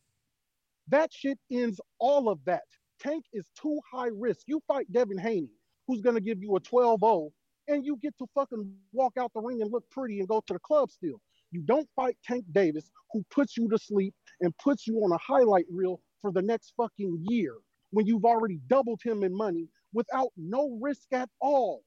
That 0.88 1.12
shit 1.12 1.38
ends 1.50 1.80
all 1.98 2.28
of 2.28 2.40
that. 2.46 2.64
Tank 3.02 3.24
is 3.32 3.50
too 3.60 3.78
high 3.90 4.10
risk. 4.12 4.42
You 4.46 4.62
fight 4.68 4.90
Devin 4.92 5.18
Haney, 5.18 5.50
who's 5.86 6.00
gonna 6.00 6.20
give 6.20 6.40
you 6.42 6.54
a 6.56 6.60
12-0, 6.60 7.30
and 7.68 7.84
you 7.84 7.96
get 8.02 8.16
to 8.18 8.26
fucking 8.34 8.72
walk 8.92 9.14
out 9.18 9.32
the 9.34 9.40
ring 9.40 9.62
and 9.62 9.70
look 9.72 9.84
pretty 9.90 10.20
and 10.20 10.28
go 10.28 10.42
to 10.46 10.52
the 10.52 10.60
club 10.60 10.90
still. 10.90 11.20
You 11.50 11.62
don't 11.62 11.88
fight 11.96 12.16
Tank 12.24 12.44
Davis, 12.52 12.90
who 13.12 13.24
puts 13.30 13.56
you 13.56 13.68
to 13.68 13.78
sleep 13.78 14.14
and 14.40 14.56
puts 14.58 14.86
you 14.86 14.96
on 14.98 15.12
a 15.12 15.18
highlight 15.18 15.66
reel 15.70 16.00
for 16.22 16.32
the 16.32 16.42
next 16.42 16.72
fucking 16.76 17.24
year 17.28 17.56
when 17.90 18.06
you've 18.06 18.24
already 18.24 18.58
doubled 18.68 19.00
him 19.02 19.22
in 19.22 19.36
money 19.36 19.68
without 19.92 20.28
no 20.36 20.78
risk 20.80 21.12
at 21.12 21.28
all. 21.40 21.82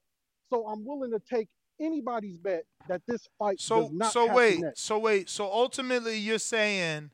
So 0.51 0.67
I'm 0.67 0.85
willing 0.85 1.11
to 1.11 1.19
take 1.19 1.47
anybody's 1.81 2.37
bet 2.37 2.63
that 2.87 3.01
this 3.07 3.27
fight 3.39 3.59
So 3.59 3.81
does 3.81 3.91
not 3.91 4.13
so 4.13 4.31
wait, 4.33 4.59
next. 4.59 4.81
so 4.81 4.99
wait, 4.99 5.29
so 5.29 5.51
ultimately 5.51 6.17
you're 6.17 6.37
saying 6.37 7.09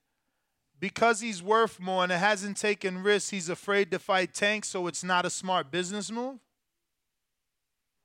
because 0.81 1.21
he's 1.21 1.41
worth 1.41 1.79
more 1.79 2.03
and 2.03 2.11
it 2.11 2.17
hasn't 2.17 2.57
taken 2.57 3.01
risks, 3.01 3.29
he's 3.29 3.47
afraid 3.47 3.91
to 3.91 3.99
fight 3.99 4.33
Tank, 4.33 4.65
so 4.65 4.87
it's 4.87 5.03
not 5.03 5.25
a 5.25 5.29
smart 5.29 5.71
business 5.71 6.11
move? 6.11 6.39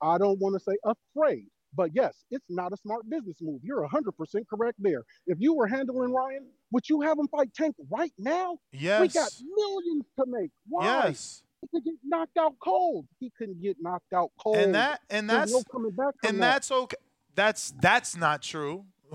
I 0.01 0.19
don't 0.19 0.39
want 0.39 0.53
to 0.53 0.59
say 0.59 0.77
afraid, 0.85 1.47
but 1.73 1.89
yes, 1.93 2.13
it's 2.29 2.45
not 2.49 2.71
a 2.71 2.77
smart 2.77 3.09
business 3.09 3.37
move. 3.41 3.61
You're 3.63 3.85
100% 3.85 4.11
correct 4.47 4.75
there. 4.79 5.03
If 5.25 5.39
you 5.41 5.55
were 5.55 5.65
handling 5.65 6.13
Ryan, 6.13 6.45
would 6.71 6.87
you 6.87 7.01
have 7.01 7.17
him 7.17 7.27
fight 7.29 7.49
Tank 7.55 7.75
right 7.89 8.13
now? 8.19 8.59
Yes. 8.71 9.01
We 9.01 9.07
got 9.07 9.31
millions 9.57 10.05
to 10.19 10.25
make. 10.27 10.51
Why? 10.69 10.85
Yes. 10.85 11.41
He 11.61 11.67
could 11.73 11.83
get 11.83 11.95
knocked 12.05 12.37
out 12.37 12.53
cold. 12.63 13.07
He 13.19 13.31
couldn't 13.35 13.59
get 13.59 13.77
knocked 13.81 14.13
out 14.13 14.29
cold. 14.39 14.57
And 14.57 14.75
that 14.75 15.01
and 15.09 15.27
that's 15.27 15.51
no 15.51 15.63
coming 15.71 15.89
back 15.89 16.13
and 16.23 16.37
that. 16.37 16.53
that's 16.53 16.71
okay. 16.71 16.97
That's 17.33 17.73
that's 17.81 18.15
not 18.15 18.43
true. 18.43 18.85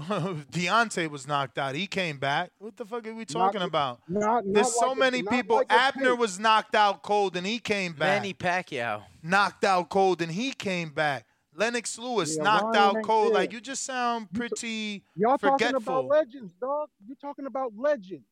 Deontay 0.50 1.10
was 1.10 1.26
knocked 1.26 1.58
out. 1.58 1.74
He 1.74 1.86
came 1.86 2.18
back. 2.18 2.50
What 2.58 2.76
the 2.76 2.84
fuck 2.84 3.06
are 3.06 3.14
we 3.14 3.24
talking 3.24 3.60
Not- 3.60 3.68
about? 3.68 4.00
not- 4.08 4.44
There's 4.46 4.74
so 4.74 4.88
like 4.90 4.98
many 4.98 5.22
not 5.22 5.32
people. 5.34 5.56
like 5.56 5.72
Abner 5.72 6.14
was 6.16 6.38
knocked 6.38 6.74
out 6.74 7.02
cold 7.02 7.36
and 7.36 7.46
he 7.46 7.58
came 7.58 7.92
back. 7.92 8.22
Manny 8.22 8.32
Pacquiao. 8.34 9.02
knocked 9.22 9.64
out 9.64 9.88
cold 9.90 10.22
and 10.22 10.32
he 10.32 10.52
came 10.52 10.90
back. 10.90 11.26
Lennox 11.54 11.98
Lewis 11.98 12.36
Yeah, 12.36 12.44
knocked 12.44 12.76
Ryan 12.76 12.96
out 12.96 13.02
cold. 13.04 13.26
there. 13.28 13.34
Like 13.34 13.52
you 13.52 13.60
just 13.60 13.84
sound 13.84 14.32
pretty 14.32 15.04
Y'all 15.14 15.36
talking 15.36 15.66
forgetful. 15.68 15.98
about 16.00 16.06
legends, 16.06 16.54
dog. 16.54 16.88
You're 17.06 17.16
talking 17.16 17.44
about 17.46 17.72
legends. 17.76 18.26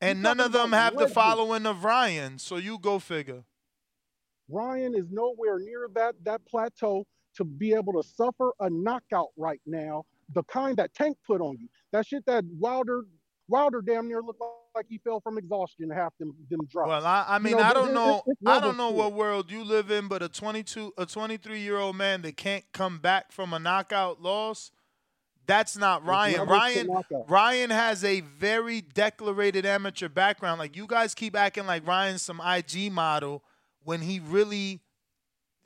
and 0.00 0.18
you 0.18 0.22
none 0.24 0.40
of 0.40 0.50
them 0.50 0.68
about 0.74 0.94
have 0.94 0.96
the 0.98 1.08
following 1.08 1.66
of 1.66 1.84
Ryan. 1.84 2.38
So 2.40 2.56
you 2.56 2.78
go 2.78 2.98
figure. 2.98 3.44
Ryan 4.48 4.94
is 4.94 5.06
nowhere 5.10 5.58
near 5.60 5.88
that 5.94 6.16
that 6.24 6.44
plateau 6.46 7.06
to 7.36 7.44
be 7.44 7.72
able 7.74 7.92
to 7.94 8.02
suffer 8.08 8.52
a 8.60 8.68
knockout 8.70 9.28
right 9.36 9.60
now, 9.66 10.04
the 10.34 10.42
kind 10.44 10.76
that 10.76 10.94
Tank 10.94 11.16
put 11.26 11.40
on 11.40 11.56
you. 11.60 11.68
That 11.92 12.06
shit 12.06 12.24
that 12.26 12.44
Wilder 12.58 13.02
Wilder 13.48 13.82
damn 13.82 14.08
near 14.08 14.22
looked 14.22 14.40
like 14.74 14.86
he 14.88 14.98
fell 14.98 15.20
from 15.20 15.38
exhaustion 15.38 15.90
half 15.90 16.12
them 16.18 16.34
them 16.50 16.60
drops. 16.70 16.88
Well, 16.88 17.06
I, 17.06 17.24
I 17.28 17.36
You 17.36 17.42
mean, 17.44 17.52
know, 17.56 17.62
I 17.62 17.72
don't 17.74 17.86
there- 17.86 17.94
know. 17.94 18.22
it's 18.26 18.40
I 18.46 18.58
don't 18.60 18.76
know 18.76 18.90
what 18.90 19.12
world 19.12 19.50
you 19.50 19.62
live 19.64 19.90
in, 19.90 20.08
but 20.08 20.22
a 20.22 20.28
22, 20.28 20.94
a 20.98 21.06
23 21.06 21.60
year 21.60 21.78
old 21.78 21.96
man 21.96 22.22
that 22.22 22.36
can't 22.36 22.64
come 22.72 22.98
back 22.98 23.32
from 23.32 23.52
a 23.52 23.58
knockout 23.58 24.20
loss. 24.22 24.70
That's 25.46 25.76
not 25.76 26.04
Ryan. 26.06 26.48
Ryan. 26.48 26.88
Ryan 27.28 27.68
has 27.70 28.02
a 28.02 28.20
very 28.20 28.80
declarated 28.80 29.66
amateur 29.66 30.08
background. 30.08 30.58
Like 30.58 30.74
you 30.74 30.86
guys 30.86 31.14
keep 31.14 31.36
acting 31.36 31.66
like 31.66 31.86
Ryan's 31.86 32.22
some 32.22 32.40
IG 32.40 32.90
model 32.90 33.42
when 33.82 34.00
he 34.00 34.20
really 34.20 34.80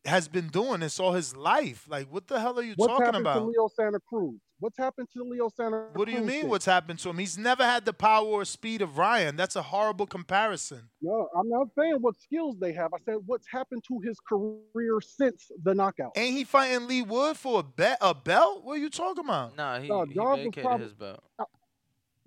has 0.08 0.28
been 0.28 0.48
doing 0.48 0.80
this 0.80 0.98
all 0.98 1.12
his 1.12 1.36
life. 1.36 1.86
Like 1.88 2.12
what 2.12 2.26
the 2.28 2.40
hell 2.40 2.58
are 2.58 2.62
you 2.62 2.74
What's 2.76 2.90
talking 2.90 3.06
happened 3.06 3.22
about? 3.26 3.38
to 3.40 3.44
Leo 3.46 3.68
Santa 3.74 4.00
Cruz? 4.00 4.40
What's 4.60 4.76
happened 4.76 5.06
to 5.16 5.22
Leo 5.22 5.48
Santa 5.48 5.70
Cruz? 5.86 5.90
What 5.94 6.06
do 6.08 6.12
you 6.12 6.20
mean? 6.20 6.42
then? 6.42 6.48
What's 6.50 6.64
happened 6.64 6.98
to 7.00 7.10
him? 7.10 7.18
He's 7.18 7.38
never 7.38 7.62
had 7.62 7.84
the 7.84 7.92
power 7.92 8.26
or 8.26 8.44
speed 8.44 8.82
of 8.82 8.98
Ryan. 8.98 9.36
That's 9.36 9.54
a 9.54 9.62
horrible 9.62 10.06
comparison. 10.06 10.88
No, 11.00 11.28
I'm 11.38 11.48
not 11.48 11.68
saying 11.78 11.98
what 12.00 12.18
skills 12.20 12.56
they 12.58 12.72
have. 12.72 12.92
I 12.92 12.98
said 13.04 13.18
what's 13.26 13.46
happened 13.48 13.84
to 13.88 14.00
his 14.00 14.18
career 14.28 15.00
since 15.00 15.50
the 15.62 15.74
knockout. 15.74 16.10
Ain't 16.16 16.36
he 16.36 16.42
fighting 16.44 16.88
Leigh 16.88 17.02
Wood 17.02 17.36
for 17.36 17.60
a 17.60 17.62
bet 17.62 17.98
a 18.00 18.14
belt? 18.14 18.64
What 18.64 18.74
are 18.74 18.78
you 18.80 18.90
talking 18.90 19.24
about? 19.24 19.56
Nah, 19.56 19.78
he, 19.78 19.88
No, 19.88 20.04
he 20.04 20.14
vacated 20.14 20.64
prob- 20.64 20.80
his 20.80 20.92
belt. 20.92 21.22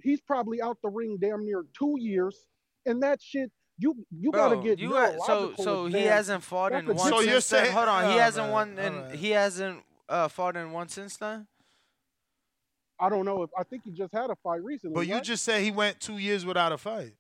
he's 0.02 0.22
probably 0.22 0.62
out 0.62 0.78
the 0.82 0.90
ring 0.90 1.18
damn 1.20 1.46
near 1.46 1.64
two 1.78 1.96
years, 2.00 2.46
and 2.86 3.04
that 3.04 3.22
shit 3.22 3.52
You 3.82 4.06
you 4.12 4.32
gotta 4.32 4.58
get 4.58 4.78
you 4.78 4.92
got- 4.92 5.20
so 5.26 5.54
so 5.58 5.86
he 5.88 6.02
hasn't 6.04 6.44
fought 6.44 6.72
in 6.74 6.86
a 6.88 6.94
one. 6.94 6.98
So 6.98 7.04
since 7.18 7.26
you're 7.26 7.34
then? 7.34 7.42
saying- 7.42 7.72
hold 7.74 7.88
on, 7.88 8.04
he 8.12 8.16
Oh, 8.16 8.20
hasn't 8.20 8.46
man, 8.46 8.54
won, 8.54 8.80
and 8.80 8.96
alright. 8.98 9.16
he 9.16 9.30
hasn't 9.32 9.84
uh, 10.08 10.28
fought 10.28 10.56
in 10.56 10.72
one 10.72 10.88
since 10.88 11.18
then. 11.18 11.48
I 13.00 13.10
don't 13.10 13.26
know 13.26 13.42
if 13.42 13.50
I 13.58 13.64
think 13.64 13.82
he 13.84 13.92
just 13.92 14.14
had 14.14 14.30
a 14.30 14.36
fight 14.44 14.64
recently. 14.64 14.94
But 14.94 15.08
you 15.08 15.16
right? 15.16 15.24
just 15.24 15.44
said 15.44 15.64
he 15.64 15.72
went 15.72 16.00
two 16.00 16.20
years 16.20 16.46
without 16.46 16.72
a 16.72 16.78
fight. 16.78 17.16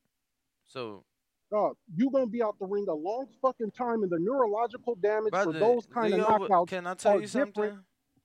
So 0.67 1.03
Dog, 1.51 1.75
you 1.95 2.11
gonna 2.11 2.27
be 2.27 2.43
out 2.43 2.57
the 2.59 2.67
ring 2.67 2.85
a 2.87 2.93
long 2.93 3.25
fucking 3.41 3.71
time, 3.71 4.03
and 4.03 4.11
the 4.11 4.19
neurological 4.19 4.95
damage 4.95 5.33
for 5.33 5.45
Brother, 5.45 5.59
those 5.59 5.85
kind 5.91 6.13
of 6.13 6.19
Leo, 6.19 6.27
knockouts 6.47 6.67
can 6.67 6.85
I 6.87 6.93
tell 6.93 7.19
you 7.19 7.27
something? 7.27 7.79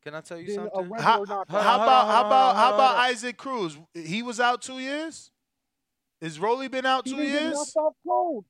Can 0.04 0.14
I 0.14 0.20
tell 0.20 0.38
you 0.38 0.54
something? 0.54 0.90
How, 0.98 1.00
how 1.00 1.22
about 1.24 1.48
how 1.48 1.76
about 2.26 2.56
how 2.56 2.74
about. 2.74 2.96
Isaac 2.98 3.36
Cruz? 3.36 3.76
He 3.94 4.22
was 4.22 4.38
out 4.38 4.60
two 4.62 4.78
years. 4.78 5.30
Is 6.20 6.38
Rolly 6.38 6.68
been 6.68 6.86
out 6.86 7.06
He 7.06 7.14
two 7.14 7.22
years? 7.22 7.74
cold. 8.06 8.44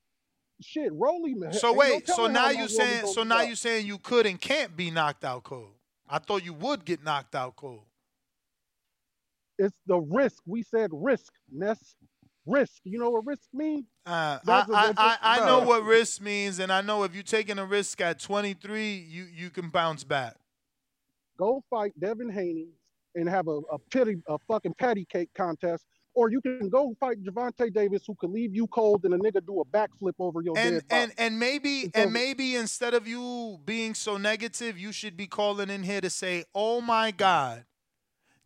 Shit, 0.61 0.91
Rolly 0.93 1.35
man. 1.35 1.53
So 1.53 1.69
ain't 1.69 1.75
no 1.75 1.79
wait, 1.79 2.07
so 2.07 2.27
now 2.27 2.49
you 2.49 2.67
saying 2.67 3.05
so 3.07 3.23
now 3.23 3.41
you 3.41 3.55
saying 3.55 3.85
you 3.85 3.99
could 3.99 4.25
and 4.25 4.39
can't 4.39 4.75
be 4.75 4.89
knocked 4.89 5.23
out 5.23 5.43
cold. 5.43 5.73
I 6.09 6.19
thought 6.19 6.43
you 6.43 6.53
would 6.53 6.85
get 6.85 7.03
knocked 7.03 7.35
out 7.35 7.55
cold. 7.55 7.83
It's 9.59 9.75
the 9.85 9.97
risk. 9.97 10.41
We 10.45 10.63
said 10.63 10.89
risk, 10.93 11.33
Ness. 11.51 11.95
Risk. 12.45 12.79
You 12.85 12.97
know 12.99 13.09
what 13.09 13.25
risk 13.25 13.49
means? 13.53 13.85
Uh, 14.05 14.39
I, 14.47 14.65
I, 14.73 14.93
I, 14.97 15.17
I 15.21 15.45
know 15.45 15.59
what 15.59 15.83
risk 15.83 16.21
means, 16.21 16.59
and 16.59 16.71
I 16.71 16.81
know 16.81 17.03
if 17.03 17.13
you're 17.13 17.23
taking 17.23 17.59
a 17.59 17.65
risk 17.65 17.99
at 17.99 18.19
23, 18.19 18.95
you, 18.95 19.25
you 19.35 19.49
can 19.49 19.69
bounce 19.69 20.05
back. 20.05 20.35
Go 21.37 21.61
fight 21.69 21.91
Devin 21.99 22.29
Haney 22.29 22.69
and 23.15 23.27
have 23.27 23.47
a, 23.47 23.59
a 23.71 23.77
pity 23.91 24.15
a 24.27 24.37
fucking 24.47 24.75
patty 24.79 25.05
cake 25.05 25.29
contest. 25.35 25.85
Or 26.17 26.31
you 26.31 26.41
can 26.41 26.67
go 26.67 26.95
fight 26.99 27.23
Gervonta 27.23 27.71
Davis, 27.71 28.01
who 28.07 28.15
could 28.15 28.31
leave 28.31 28.55
you 28.55 28.65
cold, 28.65 29.05
and 29.05 29.13
a 29.13 29.19
nigga 29.19 29.45
do 29.45 29.61
a 29.61 29.65
backflip 29.65 30.15
over 30.17 30.41
your 30.41 30.57
And 30.57 30.77
dead 30.77 30.87
body. 30.87 31.01
and 31.03 31.13
and 31.19 31.39
maybe 31.39 31.81
It's 31.81 31.95
and 31.95 32.11
maybe 32.11 32.55
instead 32.55 32.95
of 32.95 33.07
you 33.07 33.59
being 33.63 33.93
so 33.93 34.17
negative, 34.17 34.79
you 34.79 34.91
should 34.91 35.15
be 35.15 35.27
calling 35.27 35.69
in 35.69 35.83
here 35.83 36.01
to 36.01 36.09
say, 36.09 36.45
"Oh 36.55 36.81
my 36.81 37.11
God, 37.11 37.65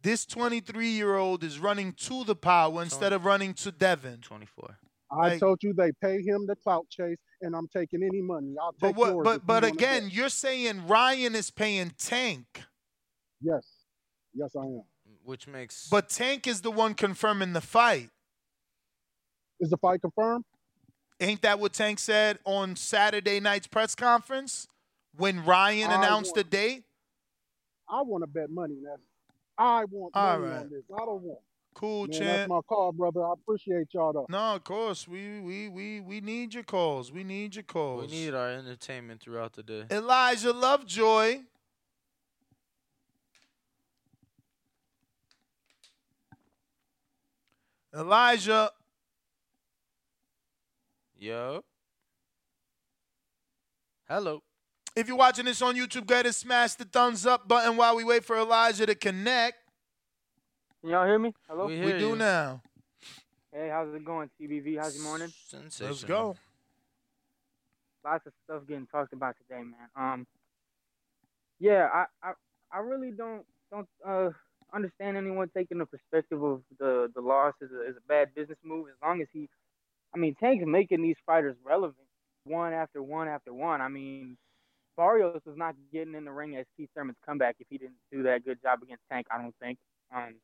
this 0.01 0.25
23 0.25 0.89
year 0.89 1.15
old 1.15 1.45
is 1.45 1.59
running 1.59 1.93
to 1.93 2.25
the 2.25 2.35
power 2.35 2.81
instead 2.83 3.13
of 3.13 3.23
running 3.23 3.53
to 3.63 3.71
Devin." 3.71 4.19
24. 4.19 4.77
I 5.09 5.37
told 5.39 5.63
you 5.63 5.71
they 5.73 5.93
pay 6.01 6.21
him 6.21 6.47
the 6.47 6.57
clout 6.57 6.87
chase, 6.89 7.19
and 7.39 7.55
I'm 7.55 7.69
taking 7.69 8.03
any 8.03 8.21
money. 8.21 8.53
I'll 8.61 8.75
But 8.81 8.95
what? 8.97 9.11
yours 9.11 9.23
But 9.23 9.35
if 9.37 9.41
you 9.43 9.47
but 9.47 9.63
again, 9.63 10.09
you're 10.11 10.27
saying 10.27 10.87
Ryan 10.87 11.35
is 11.35 11.51
paying 11.51 11.91
Tank, 11.97 12.63
yes, 13.41 13.65
yes, 14.33 14.57
I 14.57 14.65
am. 14.65 14.83
Which 15.23 15.47
makes 15.47 15.87
but 15.89 16.09
Tank 16.09 16.47
is 16.47 16.61
the 16.61 16.71
one 16.71 16.93
confirming 16.93 17.53
the 17.53 17.61
fight. 17.61 18.09
Is 19.59 19.69
the 19.69 19.77
fight 19.77 20.01
confirmed? 20.01 20.45
Ain't 21.19 21.43
that 21.43 21.59
what 21.59 21.73
Tank 21.73 21.99
said 21.99 22.39
on 22.45 22.75
Saturday 22.75 23.39
night's 23.39 23.67
press 23.67 23.93
conference 23.93 24.67
when 25.15 25.45
Ryan 25.45 25.91
I 25.91 25.95
announced 25.97 26.33
the 26.33 26.43
date? 26.43 26.83
I 27.87 28.01
want 28.01 28.23
to 28.23 28.27
bet 28.27 28.49
money, 28.49 28.75
Ness. 28.81 28.97
I 29.57 29.85
want 29.85 30.15
All 30.15 30.39
money 30.39 30.51
right. 30.51 30.59
on 30.61 30.69
this. 30.71 30.81
I 30.91 31.05
don't 31.05 31.21
want. 31.21 31.39
Cool, 31.73 32.01
Man, 32.01 32.09
that's 32.09 32.19
champ. 32.19 32.49
my 32.49 32.59
call, 32.67 32.91
brother. 32.91 33.23
I 33.25 33.33
appreciate 33.33 33.87
y'all 33.93 34.11
though. 34.11 34.25
No, 34.29 34.55
of 34.55 34.63
course. 34.63 35.07
We 35.07 35.39
we 35.39 35.69
we 35.69 36.01
we 36.01 36.19
need 36.19 36.53
your 36.53 36.63
calls. 36.63 37.11
We 37.11 37.23
need 37.23 37.55
your 37.55 37.63
calls. 37.63 38.09
we 38.09 38.17
need 38.17 38.33
our 38.33 38.49
entertainment 38.49 39.21
throughout 39.21 39.53
the 39.53 39.63
day. 39.63 39.83
Elijah 39.91 40.51
Lovejoy. 40.51 41.41
Elijah, 47.93 48.71
Yo. 51.17 51.63
Hello. 54.07 54.41
if 54.95 55.07
you're 55.07 55.17
watching 55.17 55.45
this 55.45 55.61
on 55.61 55.75
YouTube, 55.75 56.05
go 56.07 56.15
ahead 56.15 56.25
and 56.25 56.33
smash 56.35 56.73
the 56.73 56.85
thumbs 56.85 57.25
up 57.25 57.47
button 57.47 57.77
while 57.77 57.95
we 57.95 58.03
wait 58.03 58.25
for 58.25 58.37
Elijah 58.37 58.85
to 58.85 58.95
connect. 58.95 59.57
Can 60.81 60.89
y'all 60.89 61.05
hear 61.05 61.19
me? 61.19 61.33
Hello? 61.47 61.67
We 61.67 61.79
We 61.79 61.91
do 61.93 62.09
you. 62.09 62.15
now. 62.15 62.61
Hey, 63.53 63.69
how's 63.69 63.93
it 63.93 64.03
going, 64.03 64.29
TBV? 64.41 64.79
How's 64.79 64.95
your 64.95 65.03
morning? 65.03 65.31
Let's 65.53 66.03
go. 66.03 66.35
Lots 68.03 68.25
of 68.25 68.33
stuff 68.45 68.63
getting 68.67 68.87
talked 68.87 69.13
about 69.13 69.35
today, 69.37 69.61
man. 69.61 69.89
Um, 69.95 70.27
yeah, 71.59 71.87
I, 71.93 72.05
I, 72.23 72.31
I 72.73 72.79
really 72.79 73.11
don't 73.11 73.45
don't 73.69 73.87
uh 74.07 74.29
understand 74.73 75.17
anyone 75.17 75.49
taking 75.55 75.77
the 75.77 75.85
perspective 75.85 76.43
of 76.43 76.61
the 76.79 77.11
the 77.15 77.21
loss 77.21 77.53
is 77.61 77.71
a, 77.71 77.89
as 77.89 77.95
a 77.97 78.07
bad 78.07 78.33
business 78.35 78.57
move. 78.63 78.87
As 78.89 78.95
long 79.01 79.21
as 79.21 79.27
he, 79.33 79.49
I 80.15 80.17
mean, 80.17 80.35
Tank's 80.35 80.65
making 80.67 81.01
these 81.01 81.17
fighters 81.25 81.55
relevant 81.63 82.07
one 82.45 82.73
after 82.73 83.01
one 83.03 83.27
after 83.27 83.53
one. 83.53 83.81
I 83.81 83.89
mean, 83.89 84.37
Barrios 84.97 85.41
was 85.45 85.57
not 85.57 85.75
getting 85.93 86.15
in 86.15 86.25
the 86.25 86.31
ring 86.31 86.55
as 86.57 86.65
Keith 86.77 86.89
Thurman's 86.95 87.17
comeback 87.25 87.57
if 87.59 87.67
he 87.69 87.77
didn't 87.77 87.97
do 88.11 88.23
that 88.23 88.45
good 88.45 88.61
job 88.61 88.81
against 88.83 89.03
Tank. 89.11 89.27
I 89.31 89.41
don't 89.41 89.55
think. 89.61 89.77
Um, 90.15 90.35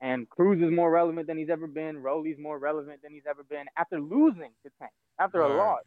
and 0.00 0.28
Cruz 0.30 0.62
is 0.62 0.70
more 0.74 0.90
relevant 0.90 1.26
than 1.26 1.38
he's 1.38 1.50
ever 1.50 1.66
been. 1.66 2.02
Rolly's 2.02 2.38
more 2.38 2.58
relevant 2.58 3.02
than 3.02 3.12
he's 3.12 3.26
ever 3.28 3.42
been 3.42 3.66
after 3.76 4.00
losing 4.00 4.52
to 4.64 4.70
Tank, 4.78 4.92
after 5.18 5.42
a 5.42 5.48
Right. 5.48 5.56
loss. 5.56 5.82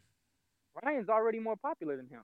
Ryan's 0.84 1.10
already 1.10 1.40
more 1.40 1.56
popular 1.56 1.98
than 1.98 2.08
him. 2.08 2.24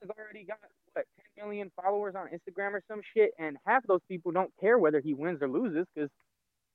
He's 0.00 0.10
already 0.10 0.44
got 0.44 0.58
what 0.92 1.06
10 1.38 1.46
million 1.46 1.70
followers 1.80 2.14
on 2.16 2.28
Instagram 2.28 2.72
or 2.72 2.82
some 2.88 3.00
shit, 3.16 3.30
and 3.38 3.56
half 3.66 3.86
those 3.86 4.00
people 4.08 4.32
don't 4.32 4.50
care 4.60 4.78
whether 4.78 5.00
he 5.00 5.14
wins 5.14 5.40
or 5.40 5.48
loses 5.48 5.86
because 5.94 6.10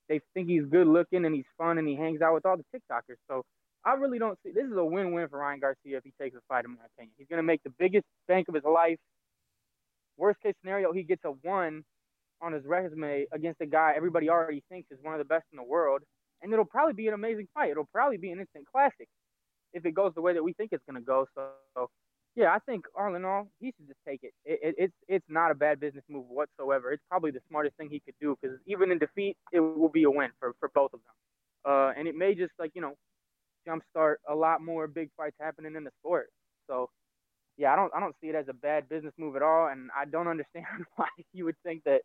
they 0.09 0.19
think 0.33 0.47
he's 0.49 0.65
good 0.65 0.87
looking 0.87 1.25
and 1.25 1.33
he's 1.33 1.45
fun 1.57 1.77
and 1.77 1.87
he 1.87 1.95
hangs 1.95 2.21
out 2.21 2.33
with 2.33 2.45
all 2.45 2.57
the 2.57 2.65
TikTokers. 2.75 3.17
So 3.29 3.43
I 3.85 3.93
really 3.93 4.19
don't 4.19 4.37
see 4.43 4.51
this 4.51 4.65
is 4.65 4.77
a 4.77 4.83
win-win 4.83 5.27
for 5.29 5.39
Ryan 5.39 5.59
Garcia 5.59 5.97
if 5.97 6.03
he 6.03 6.13
takes 6.21 6.35
a 6.35 6.41
fight. 6.47 6.65
In 6.65 6.71
my 6.71 6.85
opinion, 6.95 7.13
he's 7.17 7.27
gonna 7.29 7.43
make 7.43 7.63
the 7.63 7.73
biggest 7.79 8.05
bank 8.27 8.47
of 8.47 8.55
his 8.55 8.63
life. 8.63 8.97
Worst 10.17 10.39
case 10.41 10.53
scenario, 10.61 10.91
he 10.91 11.03
gets 11.03 11.23
a 11.25 11.31
one 11.31 11.83
on 12.41 12.53
his 12.53 12.65
resume 12.65 13.25
against 13.31 13.61
a 13.61 13.65
guy 13.65 13.93
everybody 13.95 14.29
already 14.29 14.63
thinks 14.69 14.91
is 14.91 14.97
one 15.01 15.13
of 15.13 15.19
the 15.19 15.25
best 15.25 15.45
in 15.51 15.57
the 15.57 15.63
world, 15.63 16.01
and 16.41 16.51
it'll 16.51 16.65
probably 16.65 16.93
be 16.93 17.07
an 17.07 17.13
amazing 17.13 17.47
fight. 17.53 17.71
It'll 17.71 17.89
probably 17.91 18.17
be 18.17 18.31
an 18.31 18.39
instant 18.39 18.65
classic 18.71 19.07
if 19.73 19.85
it 19.85 19.93
goes 19.93 20.11
the 20.15 20.21
way 20.21 20.33
that 20.33 20.43
we 20.43 20.53
think 20.53 20.69
it's 20.73 20.83
gonna 20.85 21.01
go. 21.01 21.25
So, 21.35 21.89
yeah, 22.35 22.53
I 22.53 22.59
think 22.59 22.85
all 22.97 23.13
in 23.15 23.25
all, 23.25 23.47
he 23.59 23.67
should 23.77 23.87
just 23.87 23.99
take 24.07 24.21
it. 24.23 24.33
it, 24.45 24.59
it 24.63 24.75
it's 24.77 24.93
it's 25.07 25.25
not 25.29 25.51
a 25.51 25.55
bad 25.55 25.79
business 25.79 26.03
move 26.09 26.25
whatsoever. 26.27 26.91
It's 26.91 27.03
probably 27.09 27.31
the 27.31 27.41
smartest 27.49 27.75
thing 27.77 27.89
he 27.89 27.99
could 27.99 28.15
do 28.21 28.37
because 28.41 28.57
even 28.65 28.91
in 28.91 28.99
defeat, 28.99 29.37
it 29.51 29.59
will 29.59 29.89
be 29.89 30.03
a 30.03 30.09
win 30.11 30.29
for 30.39 30.53
for 30.59 30.69
both 30.73 30.93
of 30.93 30.99
them. 31.01 31.13
Uh, 31.73 31.91
and 31.97 32.07
it 32.07 32.15
may 32.15 32.33
just 32.33 32.53
like 32.57 32.71
you 32.73 32.81
know, 32.81 32.95
jumpstart 33.67 34.15
a 34.29 34.33
lot 34.35 34.61
more 34.61 34.87
big 34.87 35.09
fights 35.17 35.35
happening 35.39 35.75
in 35.75 35.83
the 35.83 35.91
sport. 35.99 36.29
So, 36.67 36.89
yeah, 37.57 37.73
I 37.73 37.75
don't 37.75 37.91
I 37.95 37.99
don't 37.99 38.15
see 38.21 38.27
it 38.27 38.35
as 38.35 38.47
a 38.47 38.53
bad 38.53 38.87
business 38.89 39.13
move 39.17 39.35
at 39.35 39.41
all, 39.41 39.67
and 39.67 39.89
I 39.95 40.05
don't 40.05 40.27
understand 40.35 40.65
why 40.95 41.07
you 41.33 41.45
would 41.45 41.57
think 41.63 41.83
that 41.83 42.01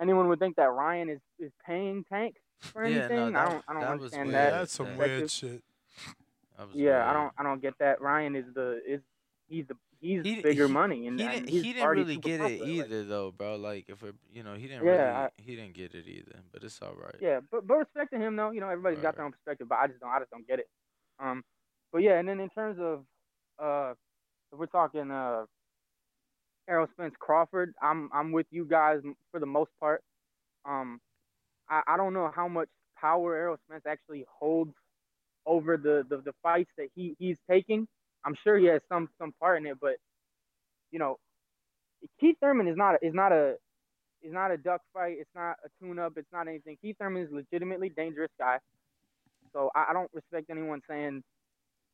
anyone 0.00 0.28
would 0.28 0.38
think 0.40 0.56
that 0.56 0.72
Ryan 0.72 1.08
is 1.10 1.20
is 1.38 1.52
paying 1.64 2.04
Tank 2.12 2.34
for 2.60 2.84
Yeah, 2.86 3.06
no, 3.08 3.14
anything. 3.14 3.36
I 3.36 3.44
that- 3.44 3.50
don't 3.52 3.64
I 3.68 3.72
don't 3.72 3.82
that 3.82 3.90
was 3.92 4.12
understand 4.14 4.28
weird. 4.28 4.34
that. 4.34 4.50
That's 4.50 4.72
some 4.72 4.86
perspective. 4.86 5.18
weird 5.18 5.30
shit. 5.30 5.62
That 6.58 6.66
was 6.68 6.76
Yeah, 6.76 7.08
I 7.08 7.12
don't 7.12 7.32
I 7.38 7.42
don't 7.44 7.62
get 7.62 7.74
that. 7.78 8.00
Ryan 8.00 8.34
is 8.36 8.44
the 8.54 8.80
is 8.86 9.00
he's 9.48 9.66
the 9.66 9.76
he's 10.00 10.22
He- 10.22 10.40
bigger 10.42 10.66
he- 10.66 10.72
money 10.72 11.06
and, 11.06 11.18
he 11.18 11.26
didn't, 11.28 11.48
he's 11.48 11.62
he 11.62 11.72
didn't 11.72 11.88
really 11.88 12.16
get 12.16 12.40
it 12.40 12.60
popular. 12.60 12.66
Like, 12.66 12.86
either 12.86 13.04
though, 13.04 13.30
bro. 13.30 13.56
Like 13.56 13.88
if 13.88 14.02
we're 14.02 14.12
you 14.32 14.42
know 14.42 14.54
he 14.54 14.66
didn't 14.68 14.84
Yeah, 14.84 14.90
really 14.92 15.02
I- 15.02 15.30
he 15.38 15.56
didn't 15.56 15.74
get 15.74 15.94
it 15.94 16.06
either, 16.06 16.40
but 16.52 16.62
it's 16.64 16.80
all 16.82 16.94
right. 16.94 17.16
yeah, 17.20 17.40
but 17.50 17.66
but 17.66 17.76
respect 17.76 18.12
to 18.12 18.18
him 18.18 18.36
though. 18.36 18.50
You 18.50 18.60
know, 18.60 18.68
everybody's 18.68 19.00
got 19.00 19.16
their 19.16 19.24
own 19.24 19.32
perspective, 19.32 19.68
but 19.68 19.78
I 19.78 19.86
just 19.88 20.00
don't 20.00 20.10
I 20.10 20.18
just 20.18 20.30
don't 20.30 20.46
get 20.46 20.58
it. 20.60 20.68
Um, 21.20 21.42
but 21.92 22.02
yeah, 22.02 22.18
and 22.18 22.28
then 22.28 22.40
in 22.40 22.48
terms 22.50 22.78
of 22.80 23.04
uh, 23.62 23.92
if 24.52 24.58
we're 24.58 24.66
talking 24.66 25.10
uh, 25.10 25.44
Errol 26.68 26.86
Spence 26.92 27.14
Crawford, 27.18 27.74
I'm 27.82 28.10
I'm 28.12 28.32
with 28.32 28.46
you 28.50 28.64
guys 28.64 29.00
for 29.30 29.40
the 29.40 29.46
most 29.46 29.70
part. 29.80 30.02
Um, 30.64 31.00
I, 31.68 31.82
I 31.86 31.96
don't 31.96 32.14
know 32.14 32.30
how 32.34 32.48
much 32.48 32.68
power 33.00 33.36
Errol 33.36 33.56
Spence 33.68 33.84
actually 33.86 34.24
holds 34.40 34.72
over 35.46 35.76
the, 35.76 36.04
the, 36.08 36.22
the 36.22 36.32
fights 36.42 36.70
that 36.78 36.88
he, 36.94 37.14
he's 37.18 37.36
taking. 37.50 37.86
I'm 38.24 38.36
sure 38.44 38.58
he 38.58 38.66
has 38.66 38.80
some 38.88 39.08
some 39.18 39.32
part 39.40 39.60
in 39.60 39.66
it, 39.66 39.78
but 39.80 39.96
you 40.90 40.98
know, 40.98 41.18
Keith 42.20 42.36
Thurman 42.40 42.68
is 42.68 42.76
not 42.76 42.96
a, 42.96 43.06
is 43.06 43.14
not 43.14 43.32
a 43.32 43.56
is 44.22 44.32
not 44.32 44.50
a 44.50 44.56
duck 44.56 44.80
fight. 44.92 45.16
It's 45.20 45.30
not 45.34 45.56
a 45.64 45.68
tune 45.80 45.98
up. 45.98 46.14
It's 46.16 46.32
not 46.32 46.48
anything. 46.48 46.76
Keith 46.80 46.96
Thurman 46.98 47.22
is 47.22 47.28
legitimately 47.32 47.90
dangerous 47.90 48.30
guy. 48.38 48.58
So 49.52 49.70
I, 49.74 49.86
I 49.90 49.92
don't 49.92 50.10
respect 50.14 50.46
anyone 50.50 50.80
saying, 50.88 51.22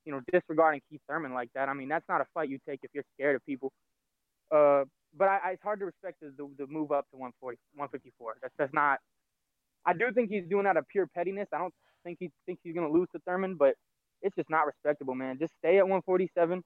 you 0.05 0.13
know, 0.13 0.21
disregarding 0.33 0.81
Keith 0.91 1.01
Thurman 1.09 1.35
like 1.35 1.51
that. 1.55 1.69
I 1.69 1.75
mean, 1.75 1.89
that's 1.89 2.09
not 2.09 2.21
a 2.21 2.27
fight 2.33 2.49
you 2.49 2.59
take 2.69 2.81
if 2.83 2.91
you're 2.95 3.05
scared 3.17 3.37
of 3.37 3.45
people. 3.47 3.73
Uh, 4.51 4.85
but 5.17 5.29
I, 5.29 5.39
I, 5.45 5.51
it's 5.53 5.63
hard 5.63 5.81
to 5.81 5.87
respect 5.87 6.19
the, 6.21 6.33
the, 6.37 6.49
the 6.59 6.67
move 6.67 6.93
up 6.93 7.07
to 7.11 7.17
140, 7.17 7.59
154. 7.75 8.37
That's 8.43 8.55
that's 8.59 8.75
not. 8.75 8.99
I 9.87 9.93
do 9.95 10.13
think 10.15 10.31
he's 10.31 10.49
doing 10.49 10.67
out 10.67 10.77
of 10.77 10.87
pure 10.89 11.07
pettiness. 11.07 11.49
I 11.53 11.59
don't 11.59 11.75
think 12.05 12.19
he 12.21 12.31
thinks 12.47 12.61
he's 12.65 12.75
gonna 12.75 12.91
lose 12.91 13.09
to 13.15 13.21
Thurman, 13.27 13.57
but 13.57 13.75
it's 14.23 14.37
just 14.37 14.51
not 14.51 14.67
respectable, 14.67 15.15
man. 15.15 15.39
Just 15.39 15.53
stay 15.59 15.79
at 15.79 15.85
147 15.85 16.63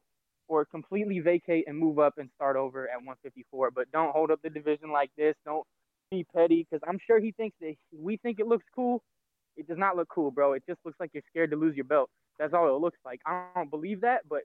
or 0.49 0.65
completely 0.67 1.21
vacate 1.21 1.65
and 1.67 1.79
move 1.79 1.99
up 1.99 2.15
and 2.19 2.29
start 2.35 2.57
over 2.57 2.85
at 2.89 2.97
154. 2.99 3.71
But 3.71 3.91
don't 3.93 4.13
hold 4.13 4.31
up 4.31 4.41
the 4.43 4.51
division 4.51 4.91
like 4.93 5.11
this. 5.17 5.35
Don't 5.45 5.67
be 6.11 6.25
petty 6.35 6.67
because 6.69 6.83
I'm 6.87 6.99
sure 7.07 7.19
he 7.19 7.33
thinks 7.33 7.57
that 7.61 7.75
we 7.99 8.17
think 8.19 8.39
it 8.41 8.47
looks 8.47 8.67
cool. 8.75 9.03
it 9.57 9.67
does 9.69 9.79
not 9.79 9.97
look 9.97 10.09
cool, 10.09 10.31
bro. 10.33 10.53
It 10.55 10.65
just 10.69 10.81
looks 10.85 10.99
like 10.99 11.11
you're 11.15 11.23
scared 11.31 11.51
to 11.53 11.57
lose 11.57 11.77
your 11.77 11.85
belt. 11.85 12.11
That's 12.39 12.53
all 12.53 12.69
it 12.75 12.81
looks 12.81 12.99
like. 13.05 13.21
I 13.25 13.47
don't 13.55 13.71
believe 13.71 14.01
that, 14.01 14.23
but 14.29 14.43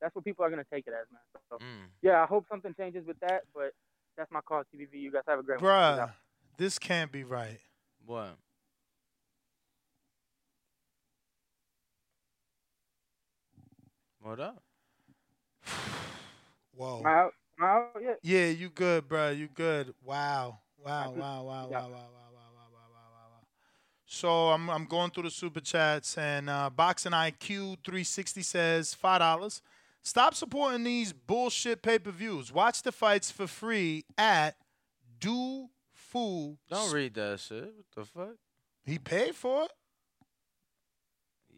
that's 0.00 0.14
what 0.14 0.24
people 0.24 0.44
are 0.44 0.50
gonna 0.50 0.64
take 0.72 0.86
it 0.86 0.92
as, 0.92 1.06
man. 1.10 1.42
So 1.50 1.58
Mm. 1.58 1.90
yeah, 2.00 2.22
I 2.22 2.26
hope 2.26 2.46
something 2.48 2.72
changes 2.74 3.04
with 3.04 3.18
that, 3.20 3.42
but 3.52 3.72
that's 4.16 4.30
my 4.30 4.40
call, 4.40 4.62
TBV. 4.72 4.98
You 5.00 5.10
guys 5.10 5.22
have 5.26 5.38
a 5.40 5.42
great 5.42 5.60
one. 5.60 5.68
Peace 5.96 6.00
Bruh, 6.04 6.12
this 6.58 6.78
can't 6.78 7.10
be 7.10 7.24
right. 7.24 7.60
What? 8.06 8.36
What 14.22 14.38
up? 14.38 14.62
Whoa. 16.76 17.00
Wow. 17.02 17.30
Wow. 17.58 17.88
Yeah. 18.00 18.14
yeah, 18.22 18.46
you 18.46 18.68
good, 18.68 19.08
bro. 19.08 19.30
You 19.30 19.48
good. 19.48 19.94
Wow. 20.04 20.60
Wow. 20.78 21.12
Wow. 21.16 21.42
Wow. 21.42 21.68
Yeah. 21.68 21.80
Wow. 21.80 21.88
Wow. 21.88 21.90
Wow. 21.90 21.90
Wow. 21.90 22.68
Wow. 22.72 22.88
Wow. 22.92 23.28
Wow. 23.32 23.46
So 24.06 24.28
I'm 24.50 24.70
I'm 24.70 24.84
going 24.84 25.10
through 25.10 25.24
the 25.24 25.30
super 25.30 25.58
chats 25.58 26.16
and 26.16 26.48
uh, 26.48 26.70
boxing 26.70 27.10
IQ 27.10 27.78
360 27.84 28.42
says 28.42 28.94
five 28.94 29.18
dollars. 29.18 29.60
Stop 30.04 30.34
supporting 30.34 30.84
these 30.84 31.12
bullshit 31.12 31.82
pay 31.82 31.98
per 31.98 32.12
views. 32.12 32.52
Watch 32.52 32.82
the 32.82 32.92
fights 32.92 33.32
for 33.32 33.48
free 33.48 34.04
at 34.16 34.54
Do 35.18 35.68
Fool. 35.92 36.58
Don't 36.70 36.92
read 36.92 37.14
that 37.14 37.40
shit. 37.40 37.72
What 37.74 37.86
the 37.96 38.04
fuck? 38.04 38.36
He 38.84 38.98
paid 38.98 39.34
for 39.34 39.64
it. 39.64 39.72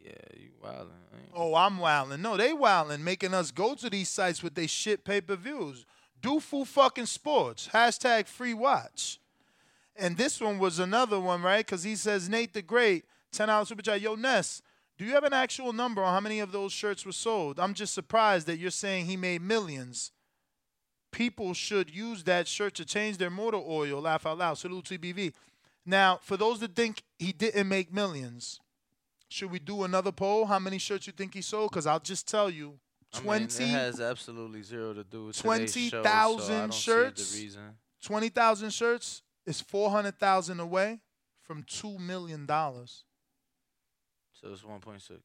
Yeah, 0.05 0.13
you 0.37 0.51
wildin'. 0.63 0.91
Oh, 1.35 1.55
I'm 1.55 1.79
wilding. 1.79 2.21
No, 2.21 2.37
they 2.37 2.53
wilding, 2.53 3.03
making 3.03 3.33
us 3.33 3.51
go 3.51 3.75
to 3.75 3.89
these 3.89 4.11
sites 4.11 4.43
with 4.43 4.55
they 4.55 4.67
shit 4.67 5.05
pay 5.05 5.21
per 5.21 5.35
views. 5.35 5.87
Do 6.21 6.41
full 6.41 6.65
fucking 6.65 7.07
sports. 7.07 7.69
Hashtag 7.73 8.27
free 8.27 8.55
watch. 8.55 9.19
And 9.97 10.17
this 10.17 10.41
one 10.41 10.59
was 10.59 10.79
another 10.79 11.19
one, 11.19 11.43
right? 11.43 11.65
Because 11.65 11.85
he 11.85 11.97
says 11.97 12.29
Nate 12.29 12.53
the 12.53 12.63
Great, 12.63 13.05
ten 13.33 13.49
dollars 13.49 13.69
super 13.69 13.83
chat. 13.83 14.01
Yo, 14.01 14.15
Ness, 14.15 14.61
do 14.99 15.05
you 15.05 15.13
have 15.13 15.25
an 15.25 15.33
actual 15.33 15.73
number 15.73 16.03
on 16.03 16.13
how 16.13 16.21
many 16.21 16.41
of 16.41 16.53
those 16.53 16.73
shirts 16.73 17.07
were 17.07 17.13
sold? 17.13 17.59
I'm 17.59 17.75
just 17.75 17.95
surprised 17.95 18.47
that 18.47 18.59
you're 18.59 18.71
saying 18.71 19.07
he 19.07 19.17
made 19.17 19.43
millions. 19.43 20.13
People 21.11 21.55
should 21.55 21.95
use 21.95 22.25
that 22.25 22.47
shirt 22.49 22.75
to 22.75 22.85
change 22.85 23.19
their 23.19 23.31
motor 23.31 23.57
oil. 23.59 24.01
Laugh 24.01 24.27
out 24.27 24.39
loud. 24.39 24.59
Salute 24.59 24.85
TBV. 24.85 25.33
Now, 25.87 26.19
for 26.23 26.37
those 26.37 26.61
that 26.61 26.75
think 26.75 27.03
he 27.19 27.33
didn't 27.33 27.69
make 27.69 27.93
millions, 27.93 28.61
should 29.29 29.51
we 29.51 29.59
do 29.59 29.85
another 29.85 30.13
poll? 30.13 30.47
How 30.47 30.59
many 30.59 30.79
shirts 30.79 31.07
you 31.07 31.13
think 31.13 31.35
he 31.35 31.43
sold? 31.43 31.71
Because 31.71 31.87
I'll 31.87 32.01
just 32.01 32.29
tell 32.29 32.51
you, 32.51 32.79
I 33.13 33.19
mean, 33.19 33.25
twenty. 33.25 33.67
has 33.67 34.01
absolutely 34.01 34.63
zero 34.63 34.95
to 34.95 35.05
do 35.05 35.27
with 35.27 35.39
Twenty 35.39 35.91
thousand 35.91 36.73
so 36.73 36.79
shirts. 36.79 37.57
Twenty 38.03 38.29
thousand 38.29 38.71
shirts 38.71 39.23
is 39.47 39.61
four 39.61 39.91
hundred 39.91 40.19
thousand 40.19 40.61
away 40.61 41.01
from 41.43 41.63
two 41.65 41.99
million 41.99 42.47
dollars. 42.47 43.05
So 44.33 44.53
it's 44.53 44.65
one 44.65 44.81
point 44.81 45.03
six. 45.03 45.21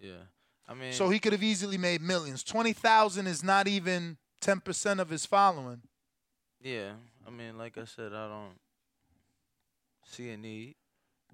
Yeah, 0.00 0.24
I 0.68 0.74
mean. 0.74 0.92
So 0.92 1.08
he 1.08 1.18
could 1.18 1.32
have 1.32 1.42
easily 1.42 1.78
made 1.78 2.02
millions. 2.02 2.42
Twenty 2.42 2.72
thousand 2.72 3.26
is 3.26 3.42
not 3.42 3.68
even 3.68 4.16
ten 4.40 4.60
percent 4.60 5.00
of 5.00 5.10
his 5.10 5.24
following. 5.26 5.82
Yeah, 6.60 6.92
I 7.26 7.30
mean, 7.30 7.58
like 7.58 7.76
I 7.78 7.84
said, 7.84 8.12
I 8.12 8.28
don't 8.28 8.58
see 10.06 10.30
a 10.30 10.36
need. 10.36 10.76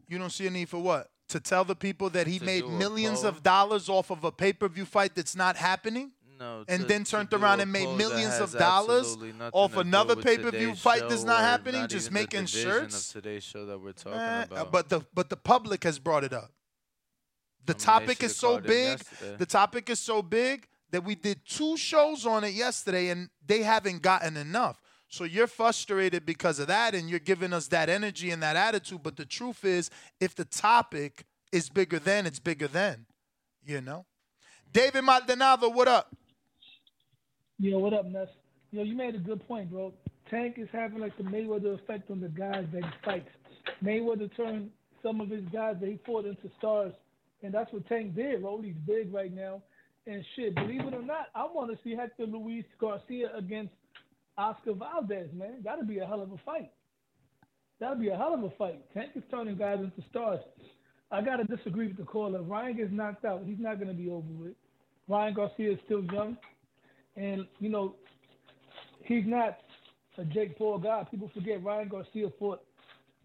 You 0.08 0.18
don't 0.18 0.30
see 0.30 0.46
a 0.46 0.50
need 0.50 0.68
for 0.68 0.78
what? 0.78 1.10
To 1.28 1.40
tell 1.40 1.64
the 1.64 1.76
people 1.76 2.08
that 2.10 2.26
he 2.26 2.38
made 2.38 2.66
millions 2.66 3.22
of 3.22 3.42
dollars 3.42 3.88
off 3.90 4.10
of 4.10 4.24
a 4.24 4.32
pay 4.32 4.52
per 4.54 4.66
view 4.68 4.86
fight 4.86 5.14
that's 5.14 5.36
not 5.36 5.56
happening? 5.56 6.12
No. 6.38 6.64
And 6.68 6.82
to- 6.82 6.86
then 6.88 7.04
turned 7.04 7.32
around 7.34 7.60
and 7.60 7.70
made 7.70 7.96
millions 7.96 8.38
of 8.38 8.52
dollars 8.56 9.16
off 9.52 9.76
another 9.76 10.16
pay 10.16 10.38
per 10.38 10.50
view 10.50 10.74
fight 10.74 11.02
that's 11.08 11.24
not 11.24 11.40
happening, 11.40 11.82
not 11.82 11.90
just 11.90 12.10
making 12.10 12.46
shirts. 12.46 13.08
Of 13.08 13.22
today's 13.22 13.44
show 13.44 13.66
that 13.66 13.78
we're 13.78 13.92
talking 13.92 14.18
Eh, 14.20 14.44
about. 14.44 14.72
But 14.72 14.88
the 14.88 15.00
but 15.12 15.28
the 15.28 15.36
public 15.36 15.84
has 15.84 15.98
brought 15.98 16.24
it 16.24 16.32
up. 16.32 16.50
The 17.66 17.74
I 17.74 17.76
mean, 17.76 17.80
topic 17.80 18.22
is 18.22 18.34
so 18.36 18.58
big. 18.60 18.98
The 19.36 19.44
topic 19.46 19.90
is 19.90 20.00
so 20.00 20.22
big 20.22 20.66
that 20.92 21.04
we 21.04 21.14
did 21.14 21.44
two 21.44 21.76
shows 21.76 22.24
on 22.24 22.44
it 22.44 22.54
yesterday, 22.54 23.10
and 23.10 23.28
they 23.44 23.62
haven't 23.62 24.00
gotten 24.00 24.38
enough. 24.38 24.80
So 25.08 25.24
you're 25.24 25.46
frustrated 25.46 26.26
because 26.26 26.58
of 26.58 26.66
that, 26.68 26.94
and 26.94 27.08
you're 27.08 27.18
giving 27.18 27.52
us 27.52 27.68
that 27.68 27.88
energy 27.88 28.30
and 28.30 28.42
that 28.42 28.56
attitude. 28.56 29.02
But 29.02 29.16
the 29.16 29.24
truth 29.24 29.64
is, 29.64 29.90
if 30.20 30.34
the 30.34 30.44
topic 30.44 31.24
is 31.50 31.70
bigger 31.70 31.98
than, 31.98 32.26
it's 32.26 32.38
bigger 32.38 32.68
than. 32.68 33.06
You 33.64 33.80
know. 33.80 34.04
David 34.72 35.02
Maldonado, 35.02 35.70
what 35.70 35.88
up? 35.88 36.14
Yo, 37.58 37.78
what 37.78 37.94
up, 37.94 38.04
Ness? 38.06 38.28
Yo, 38.70 38.82
you 38.82 38.94
made 38.94 39.14
a 39.14 39.18
good 39.18 39.46
point, 39.48 39.70
bro. 39.70 39.92
Tank 40.30 40.56
is 40.58 40.68
having 40.72 41.00
like 41.00 41.16
the 41.16 41.24
Mayweather 41.24 41.74
effect 41.74 42.10
on 42.10 42.20
the 42.20 42.28
guys 42.28 42.66
that 42.72 42.84
he 42.84 42.90
fights. 43.02 43.30
Mayweather 43.82 44.34
turned 44.36 44.70
some 45.02 45.20
of 45.20 45.30
his 45.30 45.44
guys 45.52 45.76
that 45.80 45.88
he 45.88 45.98
fought 46.04 46.26
into 46.26 46.50
stars, 46.58 46.92
and 47.42 47.52
that's 47.52 47.72
what 47.72 47.86
Tank 47.88 48.14
did. 48.14 48.42
Bro, 48.42 48.60
he's 48.60 48.74
big 48.86 49.12
right 49.12 49.34
now, 49.34 49.62
and 50.06 50.22
shit. 50.36 50.54
Believe 50.54 50.82
it 50.82 50.92
or 50.92 51.02
not, 51.02 51.28
I 51.34 51.44
want 51.44 51.70
to 51.70 51.78
see 51.82 51.96
Hector 51.96 52.26
Luis 52.26 52.64
Garcia 52.78 53.34
against 53.34 53.72
Oscar 54.38 54.72
Valdez, 54.72 55.28
man. 55.34 55.60
That'd 55.64 55.88
be 55.88 55.98
a 55.98 56.06
hell 56.06 56.22
of 56.22 56.32
a 56.32 56.38
fight. 56.46 56.70
That'd 57.80 58.00
be 58.00 58.08
a 58.08 58.16
hell 58.16 58.34
of 58.34 58.42
a 58.44 58.50
fight. 58.50 58.80
Tank 58.94 59.10
is 59.16 59.22
turning 59.30 59.56
guys 59.56 59.78
into 59.80 60.08
stars. 60.08 60.40
I 61.10 61.20
gotta 61.22 61.44
disagree 61.44 61.88
with 61.88 61.96
the 61.96 62.04
caller. 62.04 62.42
Ryan 62.42 62.76
gets 62.76 62.92
knocked 62.92 63.24
out. 63.24 63.42
He's 63.44 63.58
not 63.58 63.78
gonna 63.78 63.94
be 63.94 64.08
over 64.08 64.28
with. 64.28 64.54
Ryan 65.08 65.34
Garcia 65.34 65.72
is 65.72 65.78
still 65.86 66.04
young, 66.04 66.36
and 67.16 67.46
you 67.60 67.68
know 67.68 67.96
he's 69.04 69.24
not 69.26 69.58
a 70.18 70.24
Jake 70.24 70.56
Paul 70.56 70.78
guy. 70.78 71.04
People 71.10 71.30
forget 71.34 71.62
Ryan 71.62 71.88
Garcia 71.88 72.28
fought 72.38 72.60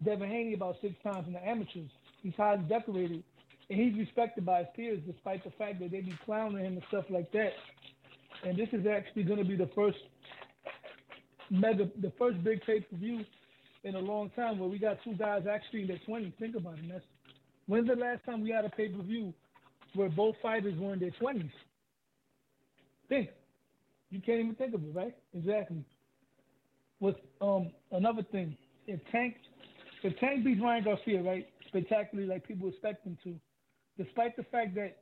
Devin 0.02 0.28
Haney 0.28 0.54
about 0.54 0.76
six 0.80 0.94
times 1.02 1.26
in 1.26 1.34
the 1.34 1.46
amateurs. 1.46 1.90
He's 2.22 2.34
highly 2.36 2.62
decorated, 2.62 3.22
and 3.70 3.80
he's 3.80 3.96
respected 3.98 4.46
by 4.46 4.60
his 4.60 4.68
peers, 4.74 5.00
despite 5.06 5.44
the 5.44 5.50
fact 5.50 5.80
that 5.80 5.90
they 5.90 6.00
be 6.00 6.18
clowning 6.24 6.64
him 6.64 6.72
and 6.74 6.82
stuff 6.88 7.04
like 7.10 7.30
that. 7.32 7.52
And 8.44 8.56
this 8.56 8.68
is 8.72 8.86
actually 8.86 9.24
going 9.24 9.38
to 9.38 9.44
be 9.44 9.56
the 9.56 9.70
first 9.74 9.98
mega, 11.50 11.88
the 12.00 12.12
first 12.18 12.42
big 12.42 12.62
pay 12.64 12.80
per 12.80 12.96
view 12.96 13.24
in 13.84 13.94
a 13.96 13.98
long 13.98 14.30
time 14.30 14.58
where 14.58 14.68
we 14.68 14.78
got 14.78 14.98
two 15.04 15.14
guys 15.14 15.42
actually 15.50 15.82
in 15.82 15.88
their 15.88 16.00
twenties. 16.06 16.32
Think 16.38 16.56
about 16.56 16.78
it. 16.78 16.84
That's 16.90 17.04
when's 17.66 17.88
the 17.88 17.96
last 17.96 18.24
time 18.24 18.42
we 18.42 18.50
had 18.50 18.64
a 18.64 18.70
pay 18.70 18.88
per 18.88 19.02
view 19.02 19.32
where 19.94 20.08
both 20.08 20.34
fighters 20.42 20.78
were 20.78 20.92
in 20.94 21.00
their 21.00 21.10
twenties? 21.12 21.50
Think. 23.08 23.28
You 24.10 24.20
can't 24.20 24.40
even 24.40 24.54
think 24.54 24.74
of 24.74 24.82
it, 24.82 24.94
right? 24.94 25.14
Exactly. 25.34 25.84
With 27.00 27.16
um 27.40 27.70
another 27.92 28.22
thing, 28.30 28.56
if 28.86 29.00
Tank 29.10 29.36
if 30.02 30.18
Tank 30.18 30.44
beats 30.44 30.60
Ryan 30.62 30.84
Garcia, 30.84 31.22
right, 31.22 31.48
spectacularly 31.68 32.28
like 32.28 32.46
people 32.46 32.68
expect 32.68 33.06
him 33.06 33.18
to, 33.24 33.34
despite 34.02 34.36
the 34.36 34.44
fact 34.44 34.74
that 34.76 34.98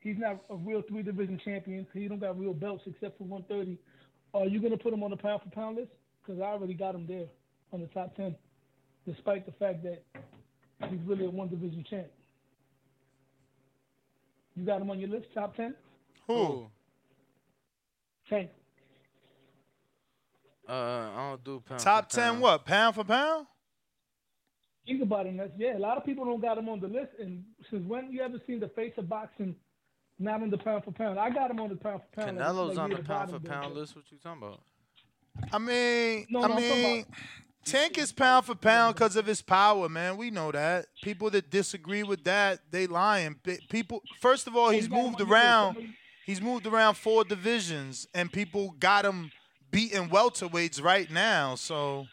he's 0.00 0.16
not 0.18 0.42
a 0.48 0.56
real 0.56 0.82
three 0.88 1.02
division 1.02 1.40
champion, 1.44 1.86
he 1.92 2.08
don't 2.08 2.20
got 2.20 2.38
real 2.38 2.54
belts 2.54 2.84
except 2.86 3.18
for 3.18 3.24
130, 3.24 3.78
are 4.34 4.46
you 4.46 4.60
gonna 4.60 4.76
put 4.76 4.92
him 4.92 5.02
on 5.02 5.10
the 5.10 5.16
pound 5.16 5.42
for 5.42 5.50
pound 5.50 5.76
list? 5.76 5.90
Because 6.22 6.40
I 6.40 6.46
already 6.46 6.74
got 6.74 6.94
him 6.94 7.06
there 7.06 7.26
on 7.72 7.80
the 7.80 7.86
top 7.88 8.14
ten, 8.16 8.34
despite 9.06 9.46
the 9.46 9.52
fact 9.52 9.82
that 9.84 10.02
he's 10.90 11.00
really 11.06 11.24
a 11.24 11.30
one 11.30 11.48
division 11.48 11.84
champ. 11.88 12.06
You 14.54 14.66
got 14.66 14.80
him 14.80 14.90
on 14.90 14.98
your 14.98 15.08
list, 15.08 15.26
top 15.34 15.56
ten? 15.56 15.74
Who? 16.26 16.66
Tank. 18.28 18.50
Uh, 20.68 20.72
I 20.72 21.28
don't 21.30 21.44
do 21.44 21.62
pound. 21.66 21.80
Top 21.80 22.10
for 22.10 22.16
ten, 22.16 22.30
pound. 22.32 22.40
what? 22.42 22.64
Pound 22.66 22.94
for 22.94 23.04
pound? 23.04 23.46
Think 24.86 25.02
about 25.02 25.26
it, 25.26 25.34
Ness. 25.34 25.48
Yeah, 25.56 25.76
a 25.76 25.78
lot 25.78 25.96
of 25.96 26.04
people 26.04 26.24
don't 26.24 26.40
got 26.40 26.58
him 26.58 26.68
on 26.68 26.80
the 26.80 26.88
list. 26.88 27.12
And 27.20 27.44
since 27.70 27.86
when 27.86 28.10
you 28.10 28.22
ever 28.22 28.40
seen 28.46 28.60
the 28.60 28.68
face 28.68 28.92
of 28.98 29.08
boxing 29.08 29.54
not 30.18 30.42
on 30.42 30.50
the 30.50 30.58
pound 30.58 30.84
for 30.84 30.92
pound? 30.92 31.18
I 31.18 31.30
got 31.30 31.50
him 31.50 31.60
on 31.60 31.68
the 31.68 31.76
pound 31.76 32.02
for 32.02 32.20
pound. 32.22 32.38
like- 32.38 32.46
Canelo's 32.46 32.76
like 32.76 32.78
on 32.78 32.90
the 32.90 33.02
pound 33.02 33.30
for 33.30 33.38
pound 33.40 33.74
but- 33.74 33.80
list. 33.80 33.96
What 33.96 34.04
you 34.10 34.18
talking 34.18 34.42
about? 34.42 34.60
I 35.52 35.58
mean, 35.58 36.26
No, 36.30 36.42
I 36.42 36.48
no, 36.48 36.54
I'm 36.54 36.60
mean, 36.60 37.06
Tank 37.64 37.98
is 37.98 38.12
pound 38.12 38.46
for 38.46 38.54
pound 38.54 38.94
because 38.94 39.14
of 39.14 39.26
his 39.26 39.42
power, 39.42 39.88
man. 39.88 40.16
We 40.16 40.30
know 40.30 40.50
that. 40.50 40.86
People 41.02 41.30
that 41.30 41.50
disagree 41.50 42.02
with 42.02 42.24
that, 42.24 42.60
they 42.70 42.86
lying. 42.86 43.36
People, 43.68 44.02
first 44.20 44.46
of 44.46 44.56
all, 44.56 44.70
he's 44.70 44.88
moved 44.90 45.20
around. 45.20 45.76
He's 46.26 46.40
moved 46.40 46.66
around 46.66 46.94
four 46.94 47.24
divisions, 47.24 48.06
and 48.14 48.32
people 48.32 48.74
got 48.78 49.04
him 49.04 49.30
beating 49.70 50.08
welterweights 50.08 50.82
right 50.82 51.10
now. 51.10 51.54
So 51.54 52.06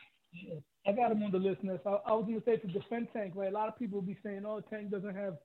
I 0.88 0.92
got 0.92 1.12
him 1.12 1.24
on 1.24 1.32
the 1.32 1.40
list, 1.40 1.64
Ness. 1.64 1.80
I, 1.86 1.90
I 2.06 2.14
was 2.14 2.26
gonna 2.26 2.42
say 2.46 2.58
to 2.58 2.68
defend 2.68 3.08
Tank, 3.14 3.34
right? 3.36 3.50
A 3.50 3.54
lot 3.54 3.68
of 3.70 3.78
people 3.80 4.00
will 4.00 4.08
be 4.08 4.18
saying, 4.24 4.44
"Oh, 4.46 4.62
Tank 4.62 4.90
doesn't 4.92 5.16
have 5.16 5.38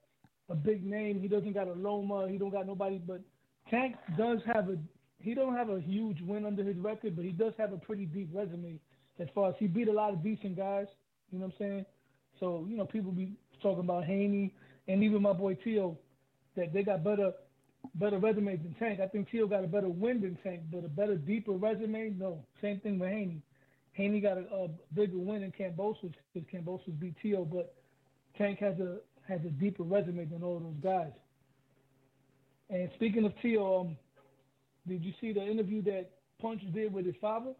a 0.51 0.55
big 0.55 0.85
name. 0.85 1.19
He 1.19 1.27
doesn't 1.27 1.53
got 1.53 1.67
a 1.67 1.73
Loma. 1.73 2.27
He 2.29 2.37
don't 2.37 2.51
got 2.51 2.67
nobody." 2.67 2.97
But 2.97 3.21
Tank 3.69 3.95
does 4.17 4.39
have 4.45 4.69
a. 4.69 4.77
He 5.19 5.33
don't 5.33 5.55
have 5.55 5.69
a 5.69 5.79
huge 5.79 6.21
win 6.21 6.45
under 6.45 6.63
his 6.63 6.77
record, 6.77 7.15
but 7.15 7.25
he 7.25 7.31
does 7.31 7.53
have 7.57 7.73
a 7.73 7.77
pretty 7.77 8.05
deep 8.05 8.29
resume. 8.33 8.79
As 9.19 9.27
far 9.35 9.49
as 9.49 9.55
he 9.59 9.67
beat 9.67 9.87
a 9.87 9.93
lot 9.93 10.13
of 10.13 10.23
decent 10.23 10.57
guys, 10.57 10.87
you 11.31 11.39
know 11.39 11.45
what 11.45 11.53
I'm 11.53 11.59
saying? 11.59 11.85
So 12.39 12.65
you 12.67 12.75
know, 12.75 12.85
people 12.85 13.11
be 13.11 13.33
talking 13.61 13.83
about 13.83 14.05
Haney 14.05 14.53
and 14.87 15.03
even 15.03 15.21
my 15.21 15.33
boy 15.33 15.53
Tio, 15.55 15.97
that 16.55 16.73
they 16.73 16.83
got 16.83 17.03
better 17.03 17.31
better 17.95 18.19
resumes 18.19 18.59
than 18.63 18.75
Tank. 18.75 18.99
I 18.99 19.07
think 19.07 19.29
Tio 19.29 19.47
got 19.47 19.63
a 19.63 19.67
better 19.67 19.89
win 19.89 20.21
than 20.21 20.37
Tank, 20.43 20.61
but 20.71 20.85
a 20.85 20.89
better, 20.89 21.15
deeper 21.15 21.53
resume, 21.53 22.13
no. 22.17 22.43
Same 22.61 22.79
thing 22.79 22.99
with 22.99 23.09
Haney. 23.09 23.41
Haney 23.93 24.19
got 24.21 24.37
a, 24.37 24.41
a 24.53 24.67
bigger 24.93 25.17
win 25.17 25.43
in 25.43 25.51
Kambosos 25.51 26.13
because 26.33 26.47
Kambosos 26.49 26.99
beat 26.99 27.15
Tio, 27.21 27.43
but 27.43 27.73
Tank 28.37 28.59
has 28.59 28.79
a 28.79 28.97
has 29.31 29.39
a 29.45 29.49
deeper 29.49 29.83
resume 29.83 30.25
than 30.25 30.43
all 30.43 30.59
those 30.59 30.83
guys. 30.83 31.11
And 32.69 32.89
speaking 32.95 33.25
of 33.25 33.33
Tio, 33.41 33.81
um, 33.81 33.97
did 34.87 35.03
you 35.03 35.13
see 35.21 35.31
the 35.31 35.41
interview 35.41 35.81
that 35.83 36.09
Punch 36.41 36.61
did 36.73 36.91
with 36.93 37.05
his 37.05 37.15
father, 37.21 37.53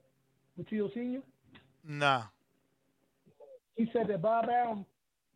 with 0.58 0.70
Tio 0.70 0.90
Senior? 0.94 1.22
Nah. 1.88 2.24
He 3.76 3.90
said 3.94 4.08
that 4.10 4.22
Bob 4.22 4.50
Arum 4.50 4.86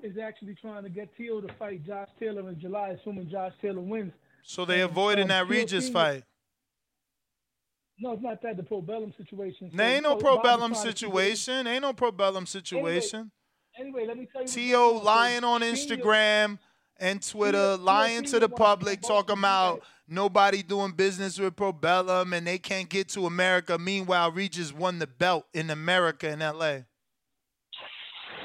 is 0.03 0.17
actually 0.17 0.55
trying 0.55 0.83
to 0.83 0.89
get 0.89 1.09
Tio 1.15 1.39
to 1.39 1.53
fight 1.53 1.85
Josh 1.85 2.09
Taylor 2.19 2.49
in 2.49 2.59
July, 2.59 2.89
assuming 2.89 3.30
Josh 3.30 3.53
Taylor 3.61 3.81
wins. 3.81 4.11
So 4.43 4.65
they 4.65 4.81
And, 4.81 4.91
avoiding 4.91 5.23
um, 5.23 5.27
that 5.30 5.47
Tio 5.47 5.57
Regis 5.57 5.85
Senior 5.85 5.93
fight. 5.93 6.23
No, 7.97 8.11
it's 8.11 8.22
not 8.22 8.41
that. 8.41 8.57
The 8.57 8.64
Pro 8.64 8.81
Bellum 8.81 9.14
situation. 9.17 9.72
So- 9.73 9.81
ain't 9.81 10.03
no 10.03 10.17
pro 10.17 10.41
bellum 10.41 10.73
trying 10.73 10.83
to 10.83 10.89
keep 10.89 10.89
it- 10.89 10.99
situation. 10.99 11.65
Ain't 11.65 11.81
no 11.81 11.93
pro 11.93 12.11
bellum 12.11 12.45
situation. 12.45 13.19
Anyway, 13.19 13.30
let 13.77 14.17
me 14.17 14.27
tell 14.31 14.41
you. 14.41 14.47
T.O. 14.47 14.77
going 14.77 14.95
on. 14.95 14.99
So 15.01 15.05
lying 15.05 15.43
on 15.43 15.61
Instagram 15.61 16.59
and 16.99 17.21
Twitter, 17.21 17.77
lying 17.77 18.23
to 18.25 18.39
the 18.39 18.49
public, 18.49 19.01
talking 19.01 19.37
about 19.37 19.81
nobody 20.07 20.63
doing 20.63 20.91
business 20.91 21.39
with 21.39 21.55
pro 21.55 21.71
bellum 21.71 22.33
and 22.33 22.45
they 22.47 22.57
can't 22.57 22.89
get 22.89 23.09
to 23.09 23.25
America. 23.25 23.77
Meanwhile, 23.77 24.31
Regis 24.31 24.73
won 24.73 24.99
the 24.99 25.07
belt 25.07 25.45
in 25.53 25.69
America 25.69 26.29
in 26.29 26.41
L.A. 26.41 26.85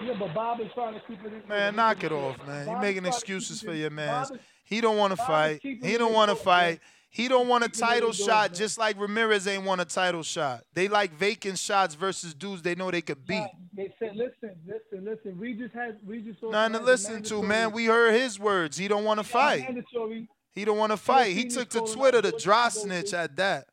Yeah, 0.02 0.14
but 0.18 0.34
Bob 0.34 0.60
is 0.60 0.68
trying 0.74 0.94
to 0.94 1.00
keep 1.06 1.22
it. 1.24 1.32
in- 1.32 1.42
Man, 1.48 1.76
knock 1.76 2.02
it 2.02 2.10
off, 2.12 2.36
man. 2.46 2.60
You 2.60 2.66
Bob 2.72 2.76
is 2.76 2.82
making 2.82 3.04
excuses 3.04 3.60
for 3.60 3.74
your 3.74 3.90
man. 3.90 4.26
He 4.64 4.80
don't 4.80 4.96
want 4.96 5.10
to 5.10 5.16
fight. 5.16 5.60
He 5.62 5.98
don't 5.98 6.14
want 6.14 6.30
to 6.30 6.36
fight. 6.36 6.80
He 7.12 7.26
don't 7.26 7.48
want 7.48 7.64
a 7.64 7.68
title 7.68 8.12
shot, 8.12 8.52
man. 8.52 8.58
just 8.58 8.78
like 8.78 8.98
Ramirez 8.98 9.48
ain't 9.48 9.64
want 9.64 9.80
a 9.80 9.84
title 9.84 10.22
shot. 10.22 10.62
They 10.74 10.86
like 10.86 11.12
vacant 11.12 11.58
shots 11.58 11.96
versus 11.96 12.34
dudes 12.34 12.62
they 12.62 12.76
know 12.76 12.88
they 12.88 13.02
could 13.02 13.26
beat. 13.26 13.48
They 13.74 13.92
said, 13.98 14.14
listen, 14.14 14.56
listen, 14.64 15.04
listen. 15.04 15.36
We 15.36 15.48
Regis 15.54 15.72
has 15.74 15.94
Regis. 16.06 16.36
also 16.40 16.52
Nothing 16.52 16.78
to 16.78 16.84
listen 16.84 17.22
to, 17.24 17.42
man. 17.42 17.72
We 17.72 17.86
heard 17.86 18.14
his 18.14 18.38
words. 18.38 18.76
He 18.76 18.86
don't 18.86 19.02
want 19.02 19.18
to 19.18 19.26
he 19.26 19.32
got 19.32 19.56
a 19.56 19.82
fight. 19.82 20.28
He 20.52 20.64
don't 20.64 20.78
want 20.78 20.92
to 20.92 20.96
fight. 20.96 21.34
He 21.34 21.46
took 21.48 21.68
to 21.70 21.80
Twitter 21.80 22.22
to 22.22 22.30
George 22.30 22.44
dry 22.44 22.68
snitch 22.68 23.12
at 23.12 23.34
that. 23.36 23.66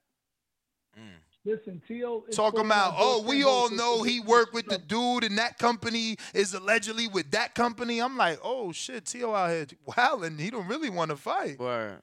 Mm. 0.98 1.04
Listen, 1.46 1.82
T.O. 1.88 2.24
is 2.28 2.36
Talking 2.36 2.66
about, 2.66 2.96
oh, 2.98 3.22
we 3.22 3.44
all 3.44 3.70
know 3.70 4.02
he 4.02 4.20
worked 4.20 4.56
with 4.56 4.66
the 4.66 4.80
dude 4.80 5.24
and 5.24 5.38
that 5.38 5.60
company 5.60 6.18
is 6.34 6.56
allegedly 6.56 7.08
with 7.08 7.30
that 7.32 7.54
company. 7.54 8.00
I'm 8.00 8.18
like, 8.18 8.40
oh 8.44 8.72
shit, 8.72 9.06
Tio 9.06 9.36
out 9.36 9.52
here 9.52 9.68
wilding. 9.96 10.40
He 10.40 10.50
don't 10.50 10.68
really 10.68 10.90
want 10.90 11.12
to 11.12 11.18
fight. 11.18 11.60
Word. 11.60 12.02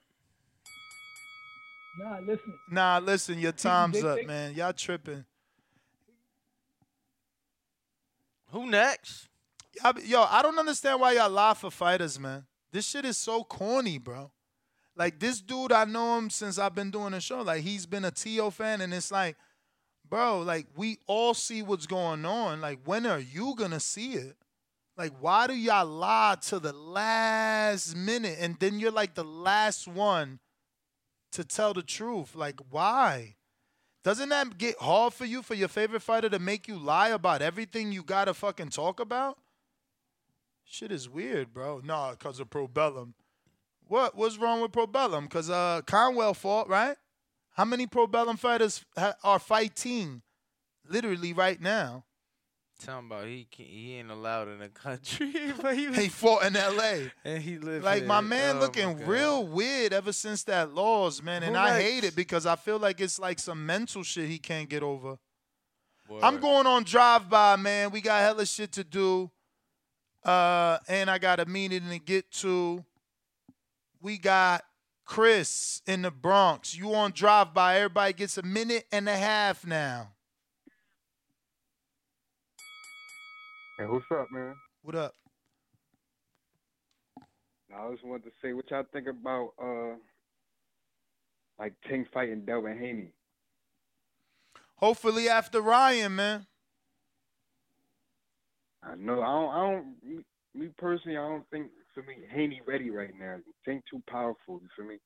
Nah, 1.99 2.19
listen. 2.19 2.59
Nah, 2.71 2.99
listen, 2.99 3.39
your 3.39 3.53
time's 3.53 4.01
they 4.01 4.09
up, 4.09 4.17
think- 4.17 4.29
man. 4.29 4.55
Y'all 4.55 4.73
tripping. 4.73 5.25
Who 8.51 8.67
next? 8.67 9.29
Y'all 9.83 9.99
Yo, 10.01 10.23
I 10.23 10.43
don't 10.43 10.59
understand 10.59 11.01
why 11.01 11.13
y'all 11.13 11.31
lie 11.31 11.55
for 11.55 11.71
fighters, 11.71 12.19
man. 12.19 12.45
This 12.73 12.87
shit 12.87 13.05
is 13.05 13.17
so 13.17 13.45
corny, 13.45 13.99
bro. 13.99 14.31
Like 14.97 15.19
this 15.19 15.41
dude, 15.41 15.73
I 15.73 15.85
know 15.85 16.19
him 16.19 16.31
since 16.31 16.59
I've 16.59 16.75
been 16.75 16.91
doing 16.91 17.13
the 17.13 17.21
show. 17.21 17.43
Like 17.43 17.63
he's 17.63 17.87
been 17.87 18.05
a 18.05 18.11
T.O. 18.13 18.51
fan, 18.51 18.81
and 18.81 18.95
it's 18.95 19.11
like, 19.11 19.37
bro, 20.09 20.41
like 20.41 20.67
we 20.77 20.99
all 21.07 21.35
see 21.35 21.63
what's 21.63 21.87
going 21.87 22.25
on. 22.25 22.61
Like 22.61 22.79
when 22.85 23.07
are 23.07 23.19
you 23.19 23.55
gonna 23.57 23.81
see 23.81 24.13
it? 24.13 24.37
Like 24.97 25.13
why 25.21 25.49
do 25.49 25.55
y'all 25.55 25.87
lie 25.87 26.37
to 26.43 26.61
the 26.61 26.73
last 26.73 27.97
minute, 27.97 28.37
and 28.41 28.57
then 28.61 28.79
you're 28.79 28.93
like 28.93 29.15
the 29.15 29.25
last 29.25 29.89
one 29.89 30.39
to 31.35 31.45
tell 31.45 31.75
the 31.75 31.83
truth? 31.83 32.35
Like 32.35 32.61
why? 32.71 33.37
Doesn't 34.03 34.29
that 34.29 34.59
get 34.59 34.77
hard 34.79 35.15
for 35.15 35.25
you 35.25 35.43
for 35.43 35.55
your 35.55 35.69
favorite 35.69 36.03
fighter 36.03 36.29
to 36.29 36.39
make 36.39 36.69
you 36.69 36.77
lie 36.77 37.09
about 37.09 37.41
everything 37.41 37.91
you 37.93 38.03
gotta 38.03 38.35
fucking 38.35 38.69
talk 38.71 39.01
about? 39.01 39.39
Shit 40.65 40.93
is 40.93 41.09
weird, 41.09 41.53
bro. 41.53 41.81
Nah, 41.85 42.15
cause 42.15 42.41
of 42.41 42.51
Pro 42.51 42.67
Bellum. 42.67 43.15
What? 43.87 44.17
What's 44.17 44.39
wrong 44.39 44.61
with 44.61 44.73
Pro 44.73 44.87
Bellum? 44.87 45.29
Cause 45.29 45.51
uh, 45.51 45.83
Conwell 45.87 46.35
fought, 46.35 46.69
right? 46.69 46.97
How 47.53 47.65
many 47.65 47.87
Pro 47.87 48.07
Bellum 48.07 48.37
fighters 48.37 48.85
ha- 48.97 49.15
are 49.23 49.39
fighting, 49.39 50.23
literally 50.89 51.33
right 51.33 51.61
now? 51.61 52.05
Talking 52.83 53.07
about 53.07 53.27
he 53.27 53.47
can't, 53.51 53.69
he 53.69 53.95
ain't 53.95 54.11
allowed 54.11 54.49
in 54.49 54.59
the 54.59 54.69
country, 54.69 55.33
but 55.63 55.77
he, 55.77 55.89
was, 55.89 55.97
He 55.99 56.09
fought 56.09 56.45
in 56.45 56.57
L.A. 56.57 57.13
and 57.25 57.43
he 57.43 57.57
lived 57.59 57.85
Like 57.85 58.05
my 58.05 58.21
man 58.21 58.57
Oh, 58.57 58.61
looking 58.61 58.97
God. 58.99 59.07
real 59.07 59.47
weird 59.47 59.93
ever 59.93 60.13
since 60.13 60.43
that 60.45 60.75
laws, 60.75 61.23
man, 61.23 61.43
and 61.45 61.57
I 61.57 61.81
hate 61.81 62.05
it 62.05 62.17
because 62.17 62.47
I 62.47 62.57
feel 62.57 62.79
like 62.79 63.01
it's 63.01 63.19
like 63.19 63.39
some 63.39 63.65
mental 63.65 64.03
shit 64.03 64.29
he 64.29 64.39
can't 64.39 64.69
get 64.69 64.83
over. 64.83 65.19
I'm 66.23 66.39
going 66.39 66.67
on 66.67 66.85
drive 66.85 67.31
by, 67.31 67.57
man. 67.57 67.91
We 67.91 68.01
got 68.03 68.21
hella 68.21 68.45
shit 68.45 68.73
to 68.73 68.85
do. 68.85 69.31
Uh, 70.23 70.79
and 70.89 71.11
I 71.11 71.19
got 71.19 71.41
a 71.41 71.47
meeting 71.47 71.89
to 71.91 71.99
get 71.99 72.31
to. 72.33 72.85
We 74.03 74.19
got 74.19 74.65
Chris 75.07 75.81
in 75.87 76.03
the 76.03 76.11
Bronx. 76.11 76.77
You 76.77 76.95
on 76.95 77.13
drive 77.13 77.55
by. 77.55 77.77
Everybody 77.77 78.13
gets 78.15 78.37
a 78.37 78.43
minute 78.43 78.85
and 78.93 79.09
a 79.09 79.17
half 79.17 79.67
now. 79.67 80.11
Hey, 83.77 83.87
what's 83.87 84.05
up, 84.13 84.29
man? 84.31 84.55
What 84.83 84.95
up? 84.95 85.15
I 87.77 87.91
just 87.91 88.05
wanted 88.05 88.25
to 88.25 88.31
say 88.41 88.53
what 88.53 88.71
y'all 88.71 88.85
think 88.93 89.09
about 89.09 89.51
uh 89.61 89.97
like 91.59 91.75
Tank 91.89 92.07
fighting 92.15 92.45
Devin 92.45 92.79
Haney. 92.79 93.13
Hopefully 94.77 95.29
after 95.29 95.61
Ryan, 95.61 96.15
man. 96.15 96.47
I 98.85 98.95
know 98.95 99.21
I 99.23 99.27
don't 99.27 99.51
I 99.51 99.73
don't 99.73 99.97
me, 100.05 100.25
me 100.55 100.69
personally 100.79 101.17
I 101.17 101.29
don't 101.29 101.45
think 101.51 101.67
for 101.95 102.05
me 102.05 102.19
Haney 102.33 102.61
ready 102.67 102.91
right 102.91 103.11
now. 103.19 103.39
Tank 103.65 103.83
too 103.91 104.01
powerful, 104.09 104.61
you 104.63 104.69
feel 104.77 104.87
me? 104.87 104.99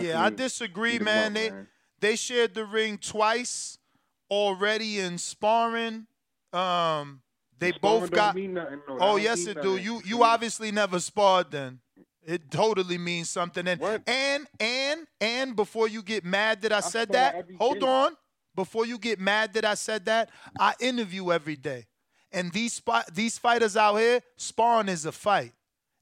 Yeah, 0.00 0.24
I 0.24 0.30
disagree, 0.30 0.98
man. 0.98 1.28
up, 1.28 1.32
They 1.34 1.50
man. 1.50 1.66
they 2.00 2.16
shared 2.16 2.54
the 2.54 2.64
ring 2.64 2.98
twice 2.98 3.78
already 4.28 4.98
in 4.98 5.16
sparring. 5.18 6.08
Um, 6.52 7.21
they 7.62 7.72
both 7.72 8.10
got. 8.10 8.36
nothing, 8.36 8.54
no. 8.54 8.98
Oh 9.00 9.16
yes, 9.16 9.46
it 9.46 9.62
do. 9.62 9.76
You 9.76 10.02
you 10.04 10.22
obviously 10.22 10.70
never 10.72 11.00
sparred 11.00 11.50
then. 11.50 11.80
It 12.24 12.50
totally 12.50 12.98
means 12.98 13.30
something. 13.30 13.66
And 13.66 13.80
and 14.06 14.46
and 14.60 15.06
and 15.20 15.56
before 15.56 15.88
you 15.88 16.02
get 16.02 16.24
mad 16.24 16.62
that 16.62 16.72
I, 16.72 16.80
said 16.80 17.10
that, 17.12 17.46
hold 17.58 17.80
day. 17.80 17.86
on. 17.86 18.16
Before 18.54 18.84
you 18.84 18.98
get 18.98 19.18
mad 19.18 19.54
that 19.54 19.64
I 19.64 19.74
said 19.74 20.04
that, 20.04 20.30
I 20.58 20.74
interview 20.78 21.32
every 21.32 21.56
day. 21.56 21.86
And 22.30 22.52
these 22.52 22.74
spot 22.74 23.14
these 23.14 23.38
fighters 23.38 23.76
out 23.76 23.96
here, 23.96 24.20
sparring 24.36 24.88
is 24.88 25.06
a 25.06 25.12
fight. 25.12 25.52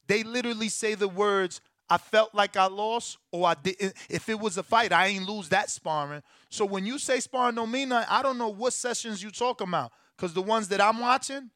They 0.06 0.22
literally 0.24 0.68
say 0.68 0.94
the 0.94 1.08
words, 1.08 1.60
I 1.88 1.98
felt 1.98 2.34
like 2.34 2.56
I 2.56 2.66
lost, 2.66 3.18
or 3.32 3.46
I 3.46 3.54
didn't. 3.54 3.94
If 4.08 4.28
it 4.28 4.38
was 4.38 4.58
a 4.58 4.62
fight, 4.62 4.92
I 4.92 5.06
ain't 5.08 5.28
lose 5.28 5.48
that 5.50 5.70
sparring. 5.70 6.22
So 6.48 6.64
when 6.64 6.84
you 6.84 6.98
say 6.98 7.20
sparring 7.20 7.54
don't 7.54 7.70
mean 7.70 7.88
nothing, 7.90 8.08
I 8.10 8.22
don't 8.22 8.38
know 8.38 8.48
what 8.48 8.72
sessions 8.72 9.22
you 9.22 9.30
talking 9.30 9.68
about. 9.68 9.92
Because 10.20 10.34
the 10.34 10.42
ones 10.42 10.68
that 10.68 10.82
I'm 10.82 10.98
watching, 10.98 11.48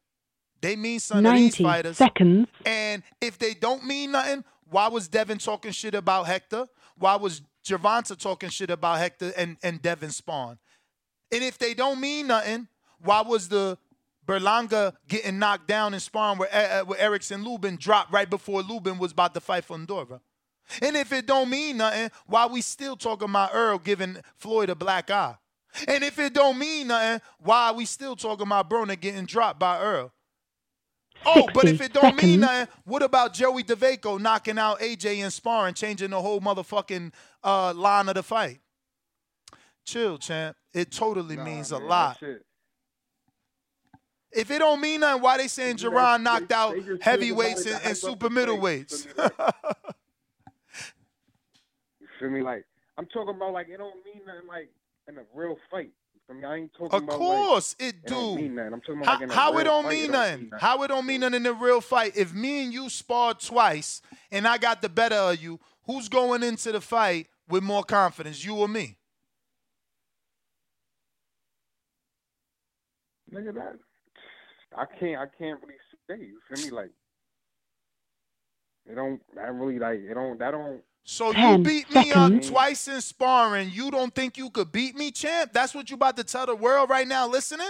they 0.59 0.75
mean 0.75 0.99
something 0.99 1.31
to 1.31 1.39
these 1.39 1.55
fighters. 1.55 1.97
seconds. 1.97 2.47
And 2.65 3.03
if 3.21 3.37
they 3.37 3.53
don't 3.53 3.85
mean 3.85 4.13
nothing, 4.13 4.43
why 4.67 4.87
was 4.87 5.07
Devin 5.07 5.37
talking 5.37 5.71
shit 5.71 5.93
about 5.93 6.25
Hector? 6.25 6.65
Why 6.97 7.15
was 7.15 7.43
Gervonta 7.63 8.17
talking 8.17 8.49
shit 8.49 8.71
about 8.71 8.97
Hector 8.97 9.31
and, 9.37 9.57
and 9.61 9.79
Devin 9.83 10.09
Spawn? 10.09 10.57
And 11.31 11.43
if 11.43 11.59
they 11.59 11.75
don't 11.75 12.01
mean 12.01 12.25
nothing, 12.27 12.67
why 12.97 13.21
was 13.21 13.49
the 13.49 13.77
Berlanga 14.25 14.93
getting 15.07 15.37
knocked 15.37 15.67
down 15.67 15.93
and 15.93 16.01
sparring 16.01 16.39
where, 16.39 16.49
uh, 16.51 16.85
where 16.85 16.99
Erickson 16.99 17.43
Lubin 17.43 17.75
dropped 17.75 18.11
right 18.11 18.27
before 18.27 18.63
Lubin 18.63 18.97
was 18.97 19.11
about 19.11 19.35
to 19.35 19.41
fight 19.41 19.67
Fundora? 19.67 20.21
And 20.81 20.95
if 20.95 21.13
it 21.13 21.27
don't 21.27 21.51
mean 21.51 21.77
nothing, 21.77 22.09
why 22.25 22.47
we 22.47 22.61
still 22.61 22.95
talking 22.95 23.29
about 23.29 23.53
Errol 23.53 23.77
giving 23.77 24.17
Floyd 24.37 24.71
a 24.71 24.75
black 24.75 25.11
eye? 25.11 25.35
And 25.87 26.03
if 26.03 26.19
it 26.19 26.33
don't 26.33 26.57
mean 26.57 26.87
nothing, 26.87 27.21
why 27.39 27.67
are 27.69 27.73
we 27.73 27.85
still 27.85 28.15
talking 28.15 28.45
about 28.47 28.69
Broner 28.69 28.99
getting 28.99 29.25
dropped 29.25 29.59
by 29.59 29.79
Errol? 29.79 30.11
Oh, 31.25 31.47
but 31.53 31.65
if 31.65 31.81
it 31.81 31.93
don't 31.93 32.21
mean 32.21 32.41
nothing, 32.41 32.67
what 32.83 33.01
about 33.01 33.33
Joey 33.33 33.63
Dawejko 33.63 34.19
knocking 34.19 34.59
out 34.59 34.79
AJ 34.79 35.17
in 35.23 35.31
sparring, 35.31 35.73
changing 35.73 36.11
the 36.11 36.21
whole 36.21 36.39
motherfucking 36.39 37.11
uh, 37.43 37.73
line 37.73 38.09
of 38.09 38.15
the 38.15 38.23
fight? 38.23 38.59
Chill, 39.85 40.17
champ. 40.17 40.55
It 40.73 40.91
totally 40.91 41.37
means 41.37 41.71
a 41.71 41.77
lot. 41.77 42.21
If 44.31 44.51
it 44.51 44.59
don't 44.59 44.81
mean 44.81 44.99
nothing, 44.99 45.21
why 45.21 45.37
they 45.37 45.47
saying 45.47 45.77
You 45.77 45.89
know, 45.89 45.97
Jerron 45.97 46.17
they- 46.17 46.23
knocked 46.23 46.51
out 46.51 46.75
they 46.75 46.97
heavyweights 47.01 47.65
and, 47.65 47.79
and 47.83 47.97
super 47.97 48.29
middleweights? 48.29 49.07
You 51.99 52.07
feel 52.19 52.29
me? 52.29 52.41
Like 52.41 52.65
I'm 52.97 53.05
talking 53.07 53.35
about 53.35 53.53
like 53.53 53.67
it 53.69 53.77
don't 53.77 53.95
mean 54.05 54.21
nothing 54.25 54.47
like 54.47 54.69
in 55.07 55.17
a 55.17 55.23
real 55.33 55.57
fight. 55.69 55.91
You 56.13 56.21
feel 56.27 56.35
me? 56.37 56.45
I 56.45 56.55
ain't 56.55 56.73
talking 56.73 56.87
about. 56.87 56.97
Of 56.97 57.03
about 57.03 57.17
course 57.17 57.75
like, 57.79 57.89
it 57.89 58.05
don't 58.05 58.35
mean 58.35 58.55
nothing. 58.55 58.73
I'm 58.73 58.81
talking 58.81 59.01
about 59.01 59.07
How, 59.07 59.19
like 59.21 59.31
how 59.31 59.57
it 59.57 59.63
don't 59.65 59.87
mean 59.89 60.11
nothing? 60.11 60.51
How 60.59 60.83
it 60.83 60.87
don't 60.87 61.05
mean 61.05 61.21
nothing 61.21 61.35
in 61.35 61.45
a 61.45 61.53
real 61.53 61.81
fight? 61.81 62.15
If 62.15 62.33
me 62.33 62.63
and 62.63 62.73
you 62.73 62.89
sparred 62.89 63.39
twice 63.39 64.01
and 64.31 64.47
I 64.47 64.57
got 64.57 64.81
the 64.81 64.89
better 64.89 65.15
of 65.15 65.41
you, 65.41 65.59
who's 65.85 66.09
going 66.09 66.43
into 66.43 66.71
the 66.71 66.81
fight 66.81 67.27
with 67.49 67.63
more 67.63 67.83
confidence, 67.83 68.43
you 68.43 68.55
or 68.55 68.67
me? 68.67 68.97
Nigga, 73.33 73.53
that 73.55 73.75
I 74.77 74.85
can't 74.99 75.19
I 75.19 75.25
can't 75.37 75.59
really 75.61 75.75
say. 76.09 76.25
You 76.25 76.39
feel 76.49 76.65
me? 76.65 76.71
Like 76.71 76.91
It 78.89 78.95
don't. 78.95 79.21
I 79.39 79.47
really 79.47 79.79
like. 79.79 79.99
It 79.99 80.13
don't. 80.13 80.39
That 80.39 80.51
don't. 80.51 80.81
So 81.07 81.31
you 81.31 81.59
beat 81.59 81.93
me 81.93 82.11
up 82.13 82.41
twice 82.41 82.87
in 82.87 82.99
sparring. 82.99 83.69
You 83.71 83.91
don't 83.91 84.13
think 84.13 84.37
you 84.37 84.49
could 84.49 84.71
beat 84.71 84.95
me, 84.95 85.11
champ? 85.11 85.53
That's 85.53 85.75
what 85.75 85.91
you 85.91 85.95
about 85.95 86.17
to 86.17 86.23
tell 86.23 86.47
the 86.47 86.55
world 86.55 86.89
right 86.89 87.07
now 87.07 87.27
listening? 87.27 87.69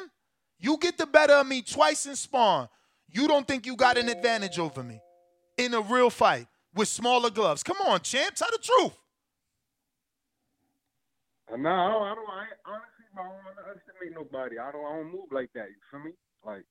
You 0.57 0.77
get 0.77 0.97
the 0.97 1.05
better 1.05 1.33
of 1.33 1.45
me 1.45 1.61
twice 1.61 2.05
in 2.05 2.15
sparring. 2.15 2.69
You 3.09 3.27
don't 3.27 3.45
think 3.45 3.65
you 3.65 3.75
got 3.75 3.97
an 3.97 4.07
advantage 4.07 4.57
over 4.57 4.81
me 4.83 5.01
in 5.57 5.73
a 5.73 5.81
real 5.81 6.09
fight 6.09 6.47
with 6.73 6.87
smaller 6.87 7.29
gloves. 7.29 7.61
Come 7.61 7.77
on, 7.85 7.99
champ. 7.99 8.35
Tell 8.35 8.47
the 8.51 8.57
truth. 8.57 8.93
Uh, 11.51 11.57
No, 11.57 11.69
I 11.69 11.89
don't. 11.91 12.03
I 12.03 12.15
don't. 12.15 12.29
I 12.29 12.71
honestly, 12.71 13.05
I 13.13 13.17
don't 13.17 13.27
want 13.27 13.43
to 13.57 13.63
underestimate 13.63 14.13
nobody. 14.15 14.59
I 14.59 14.71
don't. 14.71 14.85
I 14.85 14.95
don't 14.95 15.11
move 15.11 15.29
like 15.31 15.49
that. 15.55 15.67
You 15.67 15.75
feel 15.91 15.99
me? 15.99 16.11
Like 16.45 16.63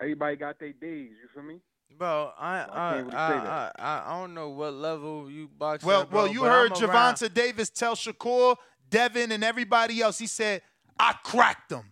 everybody 0.00 0.36
got 0.36 0.58
their 0.58 0.72
days. 0.72 1.10
You 1.10 1.28
feel 1.34 1.42
me? 1.42 1.60
Bro, 1.98 2.32
I 2.38 2.58
I 2.58 2.62
I, 2.62 3.00
I, 3.00 3.32
I. 3.34 3.72
I, 3.78 4.02
I 4.14 4.20
don't 4.20 4.34
know 4.34 4.50
what 4.50 4.74
level 4.74 5.30
you 5.30 5.48
box 5.48 5.84
Well, 5.84 6.02
at, 6.02 6.10
bro, 6.10 6.22
well, 6.24 6.32
you 6.32 6.42
heard 6.44 6.72
I'm 6.72 6.84
around- 6.90 7.16
Gervonta 7.16 7.32
Davis 7.32 7.70
tell 7.70 7.94
Shakur, 7.94 8.56
Devin, 8.90 9.32
and 9.32 9.44
everybody 9.44 10.00
else. 10.02 10.18
He 10.18 10.26
said, 10.26 10.62
"I 10.98 11.14
cracked 11.24 11.70
them. 11.70 11.84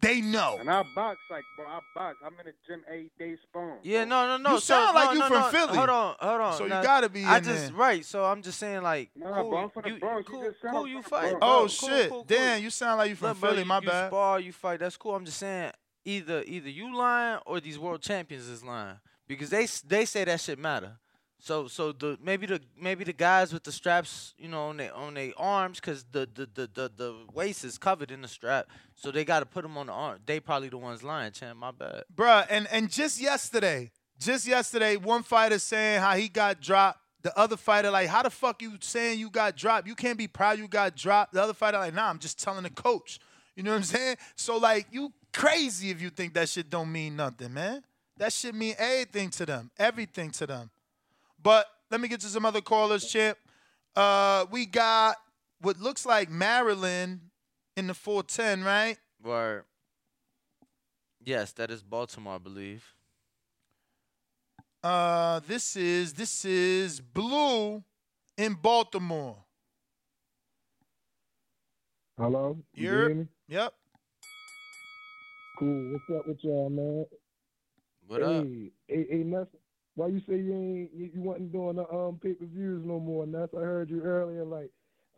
They 0.00 0.20
know." 0.20 0.58
And 0.60 0.70
I 0.70 0.84
box 0.94 1.18
like, 1.28 1.42
bro. 1.56 1.66
I 1.66 1.80
box. 1.94 2.18
I'm 2.24 2.32
in 2.38 2.46
the 2.46 2.52
gym 2.68 2.82
every 2.86 3.10
day, 3.18 3.36
spawn. 3.48 3.78
Yeah, 3.82 4.04
no, 4.04 4.28
no, 4.28 4.36
no. 4.36 4.50
You 4.54 4.60
so- 4.60 4.74
sound 4.74 4.94
like 4.94 5.06
no, 5.08 5.12
you 5.14 5.18
no, 5.18 5.26
from 5.26 5.40
no. 5.40 5.48
Philly. 5.50 5.76
Hold 5.76 5.88
on, 5.90 6.14
hold 6.20 6.40
on. 6.40 6.52
So 6.54 6.64
you 6.64 6.70
gotta 6.70 7.08
be 7.08 7.24
I 7.24 7.40
just 7.40 7.66
there. 7.68 7.74
right. 7.76 8.04
So 8.04 8.24
I'm 8.24 8.40
just 8.42 8.58
saying, 8.60 8.82
like, 8.82 9.10
Nah, 9.16 9.40
cool, 9.42 9.50
bro, 9.50 9.58
I'm 9.64 9.70
from 9.70 9.82
the 9.82 9.88
you, 9.90 9.98
Bronx. 9.98 10.28
You 10.28 10.34
cool, 10.34 10.44
just 10.44 10.62
sound 10.62 10.74
cool, 10.76 10.86
you 10.86 10.96
you 10.96 11.02
fight. 11.02 11.30
bro. 11.32 11.38
Oh 11.42 11.58
Cool, 11.60 11.68
shit! 11.68 12.08
cool, 12.10 12.18
cool. 12.18 12.24
Damn, 12.24 12.62
you 12.62 12.70
sound 12.70 12.98
like 12.98 13.10
you 13.10 13.16
from 13.16 13.28
Look, 13.30 13.40
bro, 13.40 13.48
Philly. 13.50 13.62
you, 13.62 13.66
My 13.68 13.80
you 13.80 13.88
bad. 13.88 14.08
spar, 14.10 14.38
you 14.40 14.52
fight. 14.52 14.78
That's 14.80 14.96
cool. 14.96 15.16
I'm 15.16 15.24
just 15.24 15.38
saying, 15.38 15.72
either 16.04 16.44
either 16.46 16.70
you 16.70 16.94
lying 16.96 17.40
or 17.44 17.58
these 17.60 17.78
world 17.78 18.00
champions 18.00 18.48
is 18.48 18.62
lying 18.62 18.98
because 19.28 19.50
they 19.50 19.66
they 19.86 20.04
say 20.04 20.24
that 20.24 20.40
shit 20.40 20.58
matter. 20.58 20.98
So 21.40 21.68
so 21.68 21.92
the 21.92 22.18
maybe 22.20 22.46
the 22.46 22.60
maybe 22.80 23.04
the 23.04 23.12
guys 23.12 23.52
with 23.52 23.62
the 23.62 23.70
straps, 23.70 24.34
you 24.38 24.48
know, 24.48 24.68
on 24.68 24.78
their 24.78 24.92
on 24.94 25.14
their 25.14 25.32
arms, 25.36 25.78
cause 25.78 26.04
the 26.10 26.28
the, 26.34 26.48
the 26.52 26.70
the 26.74 26.92
the 26.96 27.14
waist 27.32 27.64
is 27.64 27.78
covered 27.78 28.10
in 28.10 28.22
the 28.22 28.28
strap, 28.28 28.66
so 28.94 29.12
they 29.12 29.24
got 29.24 29.40
to 29.40 29.46
put 29.46 29.62
them 29.62 29.78
on 29.78 29.86
the 29.86 29.92
arm. 29.92 30.18
They 30.26 30.40
probably 30.40 30.68
the 30.68 30.78
ones 30.78 31.04
lying, 31.04 31.30
champ. 31.30 31.58
My 31.58 31.70
bad. 31.70 32.04
Bruh, 32.12 32.44
and, 32.50 32.66
and 32.72 32.90
just 32.90 33.20
yesterday, 33.20 33.92
just 34.18 34.48
yesterday, 34.48 34.96
one 34.96 35.22
fighter 35.22 35.60
saying 35.60 36.00
how 36.00 36.16
he 36.16 36.28
got 36.28 36.60
dropped. 36.60 37.00
The 37.22 37.36
other 37.36 37.56
fighter, 37.56 37.90
like, 37.90 38.08
how 38.08 38.22
the 38.22 38.30
fuck 38.30 38.62
you 38.62 38.74
saying 38.80 39.18
you 39.18 39.28
got 39.28 39.56
dropped? 39.56 39.88
You 39.88 39.96
can't 39.96 40.16
be 40.16 40.28
proud 40.28 40.58
you 40.58 40.68
got 40.68 40.96
dropped. 40.96 41.34
The 41.34 41.42
other 41.42 41.52
fighter, 41.52 41.76
like, 41.76 41.92
nah, 41.92 42.08
I'm 42.08 42.20
just 42.20 42.40
telling 42.40 42.62
the 42.62 42.70
coach. 42.70 43.18
You 43.56 43.64
know 43.64 43.72
what 43.72 43.78
I'm 43.78 43.82
saying? 43.82 44.16
So, 44.36 44.56
like, 44.56 44.86
you 44.92 45.12
crazy 45.32 45.90
if 45.90 46.00
you 46.00 46.10
think 46.10 46.34
that 46.34 46.48
shit 46.48 46.70
don't 46.70 46.90
mean 46.90 47.16
nothing, 47.16 47.52
man. 47.52 47.82
That 48.18 48.32
should 48.32 48.54
mean 48.54 48.74
everything 48.78 49.30
to 49.30 49.46
them. 49.46 49.70
Everything 49.78 50.30
to 50.32 50.46
them. 50.46 50.70
But 51.42 51.66
let 51.90 52.00
me 52.00 52.08
get 52.08 52.20
to 52.20 52.26
some 52.26 52.44
other 52.44 52.60
callers, 52.60 53.06
champ. 53.10 53.38
Uh, 53.94 54.46
we 54.50 54.66
got 54.66 55.16
what 55.60 55.78
looks 55.80 56.04
like 56.04 56.30
Maryland 56.30 57.20
in 57.76 57.86
the 57.86 57.94
410, 57.94 58.64
right? 58.64 58.98
Word. 59.22 59.64
Yes, 61.24 61.52
that 61.52 61.70
is 61.70 61.82
Baltimore, 61.82 62.34
I 62.34 62.38
believe. 62.38 62.84
Uh, 64.82 65.40
this 65.46 65.76
is 65.76 66.12
this 66.14 66.44
is 66.44 67.00
Blue 67.00 67.82
in 68.36 68.54
Baltimore. 68.54 69.36
Hello? 72.16 72.58
You 72.74 72.84
You're- 72.84 73.06
hear 73.08 73.14
me? 73.14 73.28
Yep. 73.48 73.74
Cool. 75.58 75.92
What's 75.92 76.20
up 76.20 76.26
with 76.28 76.38
y'all, 76.44 76.70
man? 76.70 77.04
What 78.08 78.22
hey, 78.22 78.38
up? 78.38 78.46
Hey, 78.88 79.06
hey, 79.10 79.16
Ness, 79.18 79.46
why 79.94 80.06
you 80.08 80.20
say 80.20 80.36
you 80.36 80.52
ain't 80.54 80.90
you, 80.94 81.10
you 81.14 81.20
wasn't 81.20 81.52
doing 81.52 81.76
the 81.76 81.88
um 81.92 82.18
pay 82.22 82.32
per 82.32 82.46
views 82.46 82.82
no 82.84 82.98
more, 82.98 83.26
Ness? 83.26 83.50
I 83.56 83.60
heard 83.60 83.90
you 83.90 84.00
earlier, 84.02 84.44
like 84.44 84.70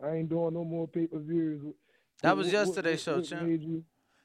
I 0.03 0.11
ain't 0.15 0.29
doing 0.29 0.53
no 0.53 0.63
more 0.65 0.87
pay 0.87 1.07
per 1.07 1.19
views. 1.19 1.61
That 2.21 2.35
was 2.37 2.51
yesterday's 2.51 3.01
show, 3.01 3.15
what 3.15 3.25
champ. 3.25 3.47
you- 3.47 3.83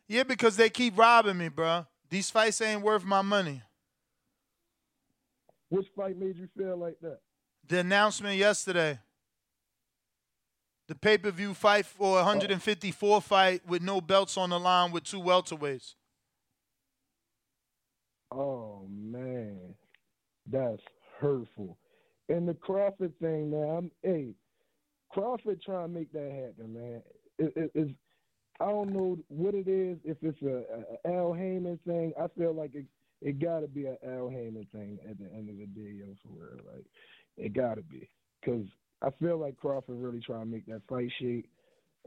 Yeah, 0.08 0.24
because 0.24 0.56
they 0.56 0.68
keep 0.68 0.98
robbing 0.98 1.38
me, 1.38 1.48
bro. 1.48 1.86
These 2.10 2.30
fights 2.30 2.60
ain't 2.60 2.82
worth 2.82 3.04
my 3.04 3.22
money. 3.22 3.62
Which 5.68 5.86
fight 5.96 6.16
made 6.16 6.36
you 6.36 6.48
feel 6.56 6.76
like 6.76 6.98
that? 7.00 7.20
The 7.68 7.80
announcement 7.80 8.36
yesterday. 8.36 8.98
The 10.88 10.94
pay 10.94 11.18
per 11.18 11.30
view 11.30 11.54
fight 11.54 11.86
for 11.86 12.14
154 12.16 13.20
fight 13.20 13.66
with 13.66 13.82
no 13.82 14.00
belts 14.00 14.36
on 14.36 14.50
the 14.50 14.58
line 14.60 14.92
with 14.92 15.04
two 15.04 15.20
welterweights. 15.20 15.94
Oh 18.32 18.86
man, 18.90 19.74
that's 20.50 20.82
hurtful. 21.20 21.76
And 22.28 22.48
the 22.48 22.54
Crawford 22.54 23.12
thing, 23.20 23.50
man. 23.50 23.68
I'm, 23.68 23.90
hey, 24.02 24.34
Crawford 25.10 25.62
trying 25.62 25.88
to 25.88 25.98
make 26.00 26.12
that 26.12 26.32
happen, 26.32 26.74
man. 26.74 27.02
It, 27.38 27.52
it, 27.56 27.70
it's 27.74 27.92
I 28.60 28.66
don't 28.66 28.92
know 28.92 29.18
what 29.28 29.54
it 29.54 29.68
is. 29.68 29.98
If 30.04 30.16
it's 30.22 30.40
a, 30.42 30.64
a 31.08 31.14
Al 31.14 31.32
Haymon 31.32 31.78
thing, 31.86 32.12
I 32.20 32.26
feel 32.38 32.54
like 32.54 32.74
it 32.74 32.86
it 33.22 33.38
got 33.40 33.60
to 33.60 33.68
be 33.68 33.86
an 33.86 33.98
Al 34.06 34.28
Haymon 34.28 34.66
thing 34.72 34.98
at 35.08 35.18
the 35.18 35.26
end 35.32 35.48
of 35.48 35.56
the 35.56 35.66
day, 35.66 35.90
yo, 35.98 36.06
for 36.22 36.44
real. 36.44 36.64
Like 36.74 36.86
it 37.36 37.54
got 37.54 37.74
to 37.74 37.82
be 37.82 38.08
because 38.40 38.66
I 39.02 39.10
feel 39.20 39.38
like 39.38 39.56
Crawford 39.56 39.96
really 39.96 40.20
trying 40.20 40.40
to 40.40 40.46
make 40.46 40.66
that 40.66 40.82
fight 40.88 41.10
shape. 41.20 41.48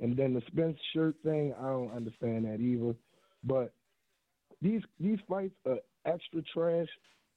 And 0.02 0.16
then 0.16 0.34
the 0.34 0.42
Spence 0.48 0.78
shirt 0.94 1.16
thing, 1.24 1.54
I 1.60 1.68
don't 1.68 1.92
understand 1.92 2.46
that 2.46 2.62
either. 2.62 2.96
But 3.44 3.74
these 4.62 4.82
these 5.00 5.20
fights 5.28 5.56
are 5.66 5.78
extra 6.06 6.42
trash. 6.54 6.88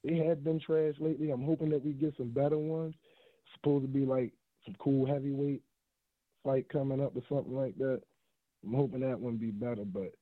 They 0.04 0.16
have 0.16 0.42
been 0.42 0.60
trash 0.60 0.94
lately. 0.98 1.30
I'm 1.30 1.44
hoping 1.44 1.70
that 1.70 1.84
we 1.84 1.92
get 1.92 2.14
some 2.16 2.30
better 2.30 2.58
ones. 2.58 2.94
supposed 3.54 3.84
to 3.84 3.88
be 3.88 4.04
like 4.04 4.32
some 4.64 4.74
cool 4.78 5.06
heavyweight 5.06 5.62
fight 6.44 6.68
coming 6.68 7.02
up 7.02 7.14
or 7.16 7.22
something 7.28 7.54
like 7.54 7.76
that. 7.78 8.02
I'm 8.64 8.74
hoping 8.74 9.00
that 9.00 9.18
one 9.18 9.36
be 9.36 9.50
better. 9.50 9.84
But 9.84 10.12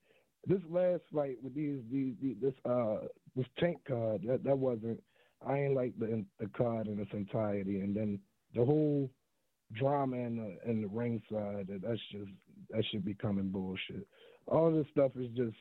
this 0.47 0.61
last 0.71 1.03
fight 1.15 1.37
with 1.43 1.55
these 1.55 1.81
these, 1.91 2.15
these 2.23 2.37
this 2.41 2.55
uh 2.65 3.07
this 3.37 3.47
tank 3.59 3.79
card 3.87 4.23
that 4.27 4.45
that 4.45 4.59
wasn't. 4.59 5.03
I 5.47 5.59
ain't 5.59 5.75
like 5.75 5.99
the 5.99 6.25
the 6.39 6.49
card 6.49 6.87
in 6.87 6.99
its 7.01 7.13
entirety, 7.13 7.81
and 7.81 7.97
then 7.97 8.19
the 8.55 8.65
whole 8.65 9.11
drama 9.73 10.17
in 10.17 10.37
the 10.37 10.71
in 10.71 10.83
the 10.83 10.89
ringside. 10.89 11.69
That 11.69 11.81
that's 11.83 12.01
just 12.11 12.31
that 12.71 12.85
should 12.91 13.05
be 13.05 13.15
coming 13.15 13.49
bullshit. 13.49 14.07
All 14.47 14.71
this 14.71 14.87
stuff 14.93 15.13
is 15.17 15.31
just 15.37 15.57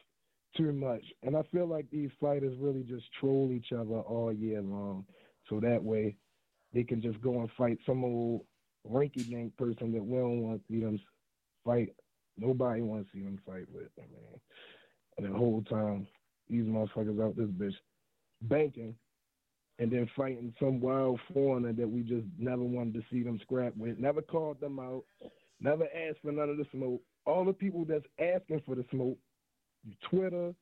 too 0.56 0.72
much, 0.72 1.04
and 1.24 1.36
I 1.38 1.44
feel 1.52 1.68
like 1.68 1.90
these 1.92 2.10
fighters 2.20 2.58
really 2.60 2.84
just 2.84 3.06
troll 3.20 3.52
each 3.52 3.72
other 3.72 4.00
all 4.00 4.34
year 4.34 4.62
long, 4.62 5.06
so 5.50 5.60
that 5.60 5.84
way 5.84 6.16
they 6.74 6.84
can 6.84 7.02
just 7.02 7.22
go 7.22 7.40
and 7.40 7.50
fight 7.58 7.78
some 7.86 8.04
old 8.04 8.42
rinky-dink 8.90 9.56
person 9.58 9.92
that 9.92 10.04
we 10.04 10.18
don't 10.18 10.42
want 10.42 10.62
to 10.62 10.74
see 10.74 10.80
them 10.80 11.00
fight. 11.66 11.94
Nobody 12.38 12.82
wants 12.82 13.10
to 13.12 13.18
see 13.18 13.24
them 13.24 13.40
fight 13.46 13.66
with 13.74 13.94
them, 13.96 14.06
man. 14.12 14.40
And 15.18 15.34
the 15.34 15.38
whole 15.38 15.62
time, 15.70 16.08
these 16.50 16.64
motherfuckers 16.64 17.22
out 17.22 17.36
this 17.36 17.48
bitch 17.48 17.74
banking 18.44 18.96
and 19.80 19.92
then 19.92 20.10
fighting 20.16 20.54
some 20.60 20.80
wild 20.80 21.20
foreigner 21.34 21.74
that 21.74 21.90
we 21.90 22.02
just 22.02 22.26
never 22.38 22.64
wanted 22.64 22.94
to 22.96 23.02
see 23.12 23.24
them 23.24 23.40
scrap 23.42 23.76
with. 23.78 23.98
Never 23.98 24.22
called 24.22 24.60
them 24.62 24.80
out. 24.80 25.04
Never 25.60 25.86
asked 25.86 26.20
for 26.22 26.32
none 26.32 26.50
of 26.50 26.58
the 26.58 26.66
smoke. 26.72 27.02
All 27.26 27.46
the 27.46 27.54
people 27.54 27.86
that's 27.86 28.06
asking 28.20 28.62
for 28.66 28.76
the 28.76 28.86
smoke, 28.92 29.18
Twitter, 30.10 30.54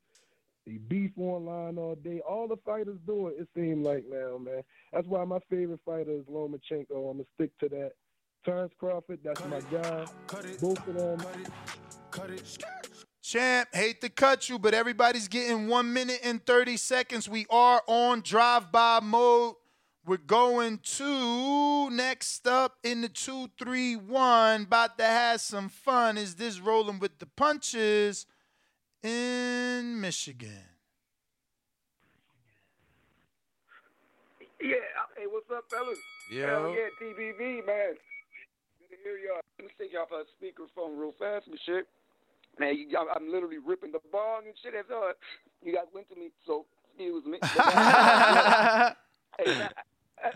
they 0.65 0.77
beef 0.89 1.11
online 1.17 1.77
all 1.77 1.95
day. 1.95 2.21
All 2.27 2.47
the 2.47 2.57
fighters 2.65 2.97
do 3.05 3.27
it, 3.27 3.35
it 3.39 3.47
seems 3.55 3.85
like 3.85 4.03
now, 4.09 4.37
man. 4.37 4.63
That's 4.91 5.07
why 5.07 5.23
my 5.25 5.39
favorite 5.49 5.79
fighter 5.85 6.11
is 6.11 6.25
Lomachenko. 6.25 6.91
I'm 6.91 7.03
going 7.03 7.17
to 7.19 7.25
stick 7.35 7.51
to 7.59 7.69
that. 7.69 7.91
Terence 8.45 8.73
Crawford, 8.79 9.19
that's 9.23 9.43
my 9.45 9.59
guy. 9.71 10.05
Both 10.61 10.87
of 10.87 10.95
them. 10.95 11.19
cut 12.11 12.29
it 12.29 12.57
Champ, 13.21 13.67
hate 13.73 13.99
to 14.01 14.09
cut 14.09 14.47
you, 14.47 14.57
but 14.57 14.73
everybody's 14.73 15.27
getting 15.27 15.67
one 15.67 15.91
minute 15.91 16.21
and 16.23 16.45
30 16.45 16.77
seconds. 16.77 17.27
We 17.27 17.45
are 17.49 17.81
on 17.85 18.21
drive 18.21 18.71
by 18.71 19.01
mode. 19.01 19.55
We're 20.05 20.15
going 20.15 20.79
to 20.95 21.89
next 21.89 22.47
up 22.47 22.77
in 22.83 23.01
the 23.01 23.09
231. 23.09 24.61
About 24.61 24.97
to 24.97 25.03
have 25.03 25.41
some 25.41 25.67
fun. 25.67 26.17
Is 26.17 26.35
this 26.35 26.61
rolling 26.61 26.99
with 26.99 27.19
the 27.19 27.25
punches 27.25 28.25
in 29.07 30.01
Michigan? 30.01 30.67
Yeah. 34.61 34.75
Hey, 35.15 35.25
what's 35.27 35.49
up, 35.49 35.63
fellas? 35.69 35.97
Yo. 36.31 36.45
Hell 36.45 36.75
yeah, 36.75 36.89
TBV, 37.01 37.65
man. 37.65 37.95
Good 38.79 38.89
to 38.91 38.97
hear 39.03 39.17
y'all. 39.17 39.41
Let 39.59 39.67
me 39.67 39.73
take 39.79 39.93
y'all 39.93 40.03
off 40.03 40.11
a 40.11 40.25
speakerphone 40.35 40.99
real 40.99 41.13
fast 41.17 41.47
and 41.47 41.57
shit. 41.65 41.87
Man, 42.59 42.75
you, 42.75 42.97
I'm 42.97 43.31
literally 43.31 43.59
ripping 43.59 43.91
the 43.91 43.99
bong 44.11 44.41
and 44.45 44.55
shit. 44.61 44.73
That's 44.73 44.89
all. 44.91 45.13
You 45.63 45.73
guys 45.73 45.85
went 45.93 46.09
to 46.09 46.15
me, 46.15 46.29
so 46.45 46.65
excuse 46.91 47.25
me. 47.25 47.39
Hey, 49.39 49.53
man, 49.53 49.69
I, 50.17 50.29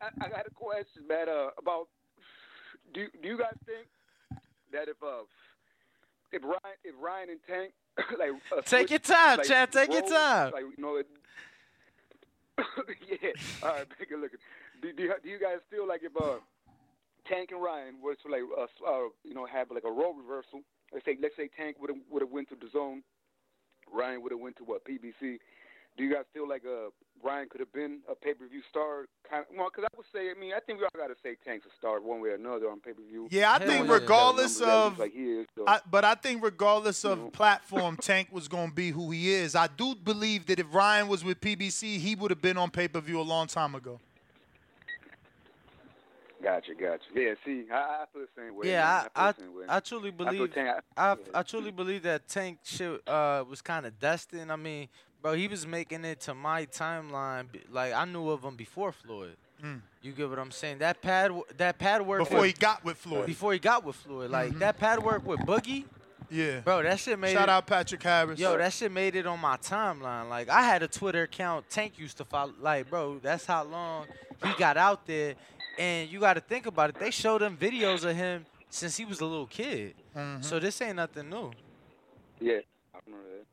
I, 0.00 0.08
I 0.20 0.28
got 0.28 0.46
a 0.46 0.54
question, 0.54 1.02
man. 1.08 1.28
Uh, 1.28 1.48
about 1.58 1.88
do 2.94 3.08
do 3.20 3.28
you 3.28 3.36
guys 3.36 3.58
think 3.66 3.88
that 4.70 4.86
if 4.86 5.02
uh 5.02 5.26
if 6.30 6.44
Ryan 6.44 6.78
if 6.84 6.94
Ryan 7.02 7.30
and 7.30 7.40
Tank 7.48 7.72
like 8.18 8.30
Take 8.64 8.88
switch, 8.88 8.90
your 8.90 8.98
time, 9.00 9.38
like, 9.38 9.46
Chad, 9.46 9.72
take 9.72 9.92
your 9.92 10.08
time. 10.08 10.52
Like 10.52 10.64
you 10.76 10.82
know, 10.82 10.96
it, 10.96 11.06
yeah. 13.22 13.30
All 13.62 13.68
right, 13.70 13.86
take 13.98 14.10
a 14.10 14.16
look. 14.16 14.32
Do, 14.82 14.92
do, 14.92 15.02
you, 15.02 15.14
do 15.22 15.28
you 15.28 15.38
guys 15.38 15.58
feel 15.70 15.86
like 15.86 16.02
if 16.02 16.16
uh, 16.16 16.38
Tank 17.26 17.50
and 17.52 17.62
Ryan 17.62 17.96
were 18.02 18.14
to 18.14 18.28
like 18.30 18.42
uh, 18.56 18.62
uh, 18.86 19.08
you 19.24 19.34
know 19.34 19.46
have 19.46 19.70
like 19.70 19.84
a 19.84 19.90
role 19.90 20.14
reversal? 20.14 20.62
Let's 20.92 21.04
say 21.04 21.16
let's 21.20 21.36
say 21.36 21.48
Tank 21.56 21.76
would 21.80 21.90
have 21.90 21.98
would 22.10 22.22
have 22.22 22.30
went 22.30 22.48
to 22.50 22.56
DAZN, 22.56 23.02
Ryan 23.92 24.22
would 24.22 24.32
have 24.32 24.40
went 24.40 24.56
to 24.56 24.64
what 24.64 24.84
PBC. 24.84 25.38
Do 25.98 26.04
you 26.04 26.14
guys 26.14 26.24
feel 26.32 26.48
like 26.48 26.62
uh, 26.64 26.90
Ryan 27.24 27.48
could 27.50 27.58
have 27.58 27.72
been 27.72 27.98
a 28.08 28.14
pay 28.14 28.32
per 28.32 28.46
view 28.46 28.62
star? 28.70 29.06
Kind 29.28 29.44
of, 29.50 29.56
well, 29.58 29.68
because 29.68 29.90
I 29.92 29.96
would 29.96 30.06
say, 30.14 30.30
I 30.30 30.38
mean, 30.38 30.52
I 30.56 30.60
think 30.60 30.78
we 30.78 30.84
all 30.84 30.90
got 30.96 31.08
to 31.08 31.16
say 31.24 31.36
Tank's 31.44 31.66
a 31.66 31.76
star 31.76 32.00
one 32.00 32.20
way 32.20 32.28
or 32.28 32.34
another 32.36 32.70
on 32.70 32.78
pay 32.78 32.92
per 32.92 33.02
view. 33.02 33.26
Yeah, 33.32 33.52
I 33.52 33.58
think 33.58 33.90
regardless 33.90 34.60
of, 34.60 35.00
like 35.00 35.12
he 35.12 35.24
is, 35.24 35.46
so. 35.56 35.64
I, 35.66 35.80
but 35.90 36.04
I 36.04 36.14
think 36.14 36.44
regardless 36.44 37.04
of 37.04 37.32
platform, 37.32 37.96
Tank 38.00 38.28
was 38.30 38.46
going 38.46 38.68
to 38.68 38.74
be 38.74 38.90
who 38.90 39.10
he 39.10 39.34
is. 39.34 39.56
I 39.56 39.66
do 39.66 39.96
believe 39.96 40.46
that 40.46 40.60
if 40.60 40.72
Ryan 40.72 41.08
was 41.08 41.24
with 41.24 41.40
PBC, 41.40 41.98
he 41.98 42.14
would 42.14 42.30
have 42.30 42.40
been 42.40 42.56
on 42.56 42.70
pay 42.70 42.86
per 42.86 43.00
view 43.00 43.20
a 43.20 43.22
long 43.22 43.48
time 43.48 43.74
ago. 43.74 43.98
Gotcha, 46.40 46.72
gotcha. 46.74 47.02
Yeah, 47.12 47.34
see, 47.44 47.64
I, 47.72 47.74
I 47.76 48.04
feel 48.12 48.22
the 48.22 48.28
same 48.40 48.54
way. 48.54 48.68
Yeah, 48.68 48.82
man. 48.82 49.08
I, 49.16 49.28
I, 49.28 49.32
feel 49.32 49.46
the 49.46 49.50
same 49.50 49.58
way. 49.58 49.64
I 49.68 49.80
truly 49.80 50.08
I 50.08 50.12
feel 50.12 50.26
believe 50.26 50.54
Tank- 50.54 50.78
I, 50.96 51.16
I 51.34 51.42
truly 51.42 51.70
believe 51.72 52.02
that 52.04 52.28
Tank 52.28 52.60
shit 52.62 53.08
uh, 53.08 53.44
was 53.50 53.60
kind 53.60 53.84
of 53.84 53.98
destined. 53.98 54.52
I 54.52 54.56
mean, 54.56 54.88
bro, 55.22 55.34
he 55.34 55.48
was 55.48 55.66
making 55.66 56.04
it 56.04 56.20
to 56.22 56.34
my 56.34 56.66
timeline. 56.66 57.46
Like 57.70 57.92
I 57.92 58.04
knew 58.04 58.28
of 58.30 58.42
him 58.42 58.56
before 58.56 58.92
Floyd. 58.92 59.36
Mm. 59.62 59.80
You 60.02 60.12
get 60.12 60.30
what 60.30 60.38
I'm 60.38 60.52
saying? 60.52 60.78
That 60.78 61.02
pad, 61.02 61.28
w- 61.28 61.44
that 61.56 61.78
pad 61.78 62.06
work 62.06 62.20
Before 62.20 62.40
with- 62.40 62.46
he 62.46 62.52
got 62.52 62.84
with 62.84 62.96
Floyd. 62.96 63.26
Before 63.26 63.52
he 63.52 63.58
got 63.58 63.84
with 63.84 63.96
Floyd, 63.96 64.30
like 64.30 64.52
Mhm. 64.52 64.58
that 64.60 64.78
pad 64.78 65.02
work 65.02 65.26
with 65.26 65.40
Boogie. 65.40 65.84
Yeah. 66.30 66.60
Bro, 66.60 66.82
that 66.82 67.00
shit 67.00 67.18
made 67.18 67.32
Shout 67.32 67.44
it, 67.44 67.48
out 67.48 67.66
Patrick 67.66 68.02
Harris. 68.02 68.38
Yo, 68.38 68.56
that 68.56 68.72
shit 68.72 68.92
made 68.92 69.16
it 69.16 69.26
on 69.26 69.40
my 69.40 69.56
timeline. 69.56 70.28
Like 70.28 70.48
I 70.48 70.62
had 70.62 70.82
a 70.82 70.88
Twitter 70.88 71.22
account. 71.22 71.68
Tank 71.70 71.98
used 71.98 72.18
to 72.18 72.24
follow. 72.24 72.52
Like, 72.60 72.88
bro, 72.90 73.18
that's 73.18 73.46
how 73.46 73.64
long 73.64 74.06
he 74.44 74.52
got 74.58 74.76
out 74.76 75.06
there. 75.06 75.34
And 75.78 76.08
you 76.10 76.20
got 76.20 76.34
to 76.34 76.40
think 76.40 76.66
about 76.66 76.90
it. 76.90 76.96
They 76.98 77.10
showed 77.10 77.40
him 77.42 77.56
videos 77.56 78.04
of 78.08 78.14
him 78.14 78.44
since 78.68 78.96
he 78.96 79.04
was 79.04 79.20
a 79.20 79.24
little 79.24 79.46
kid. 79.46 79.94
Mhm. 80.14 80.44
So 80.44 80.58
this 80.58 80.80
ain't 80.82 80.96
nothing 80.96 81.30
new. 81.30 81.50
Yeah, 82.40 82.58
I 82.94 82.98
remember 83.06 83.26
that. 83.38 83.46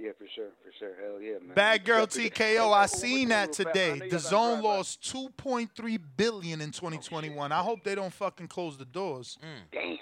Yeah, 0.00 0.12
for 0.16 0.26
sure, 0.34 0.48
for 0.64 0.72
sure. 0.78 0.92
Hell 0.98 1.20
yeah, 1.20 1.34
man. 1.44 1.54
Bad 1.54 1.84
girl 1.84 2.06
TKO. 2.06 2.72
I 2.72 2.86
seen 2.86 3.28
that 3.28 3.48
real 3.48 3.54
fast. 3.54 3.60
I 3.60 3.96
today. 3.96 4.08
DAZN 4.08 4.62
lost 4.62 5.02
2.3 5.02 6.00
billion 6.16 6.60
in 6.62 6.70
2021. 6.70 7.52
I 7.52 7.58
hope 7.58 7.84
they 7.84 7.94
don't 7.94 8.12
fucking 8.12 8.48
close 8.48 8.78
the 8.78 8.86
doors. 8.86 9.36
Mm. 9.42 9.70
Damn. 9.70 9.98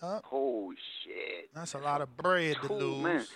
Huh? 0.00 0.20
Holy 0.24 0.76
shit. 1.04 1.54
That's 1.54 1.74
a 1.74 1.78
lot 1.78 2.00
of 2.00 2.16
bread 2.16 2.56
to 2.66 2.72
lose. 2.72 3.30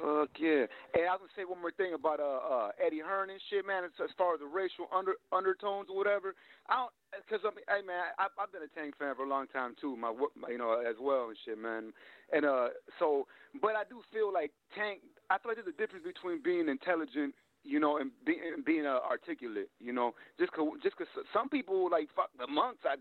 Fuck 0.00 0.30
yeah. 0.40 0.66
And 0.94 1.06
I 1.06 1.14
was 1.14 1.28
gonna 1.28 1.36
say 1.36 1.44
one 1.44 1.60
more 1.60 1.70
thing 1.74 1.94
about 1.94 2.18
uh, 2.18 2.40
uh 2.42 2.68
Eddie 2.80 3.04
Hearn 3.04 3.30
and 3.30 3.40
shit, 3.50 3.66
man. 3.66 3.84
As, 3.84 3.92
far 4.18 4.34
as 4.34 4.40
the 4.40 4.46
racial 4.46 4.88
under 4.94 5.14
undertones 5.32 5.88
or 5.90 5.96
whatever, 5.96 6.34
I 6.68 6.86
don't 6.86 6.94
because 7.22 7.44
I 7.46 7.54
mean, 7.54 7.66
hey 7.68 7.86
man, 7.86 8.10
I, 8.18 8.26
I've 8.34 8.50
been 8.50 8.66
a 8.66 8.72
Tank 8.74 8.98
fan 8.98 9.14
for 9.14 9.24
a 9.24 9.28
long 9.28 9.46
time 9.48 9.74
too. 9.80 9.96
My, 9.96 10.10
my 10.34 10.48
you 10.50 10.58
know 10.58 10.82
as 10.82 10.96
well 10.98 11.28
and 11.28 11.38
shit, 11.44 11.58
man. 11.58 11.92
And 12.32 12.44
uh, 12.44 12.74
so, 12.98 13.26
but 13.60 13.76
I 13.76 13.84
do 13.88 14.02
feel 14.12 14.32
like 14.32 14.50
Tank. 14.74 15.00
I 15.30 15.38
feel 15.38 15.52
like 15.52 15.62
there's 15.62 15.70
a 15.70 15.80
difference 15.80 16.04
between 16.04 16.42
being 16.42 16.68
intelligent. 16.68 17.34
You 17.64 17.80
know, 17.80 17.96
and, 17.96 18.10
be, 18.26 18.36
and 18.54 18.64
being 18.64 18.86
uh, 18.86 18.98
articulate. 19.08 19.70
You 19.80 19.92
know, 19.92 20.14
just 20.38 20.52
cause, 20.52 20.68
just 20.82 20.96
cause 20.96 21.06
some 21.32 21.48
people 21.48 21.90
like 21.90 22.08
fuck 22.14 22.30
the 22.38 22.46
monks. 22.46 22.80
I, 22.84 22.96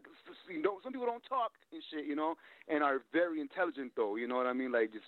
you 0.49 0.61
know, 0.61 0.79
some 0.83 0.93
people 0.93 1.07
don't 1.07 1.23
talk 1.27 1.51
and 1.71 1.81
shit. 1.91 2.05
You 2.05 2.15
know, 2.15 2.35
and 2.67 2.83
are 2.83 3.01
very 3.11 3.41
intelligent 3.41 3.91
though. 3.95 4.15
You 4.15 4.27
know 4.27 4.35
what 4.35 4.47
I 4.47 4.53
mean? 4.53 4.71
Like 4.71 4.93
just 4.93 5.05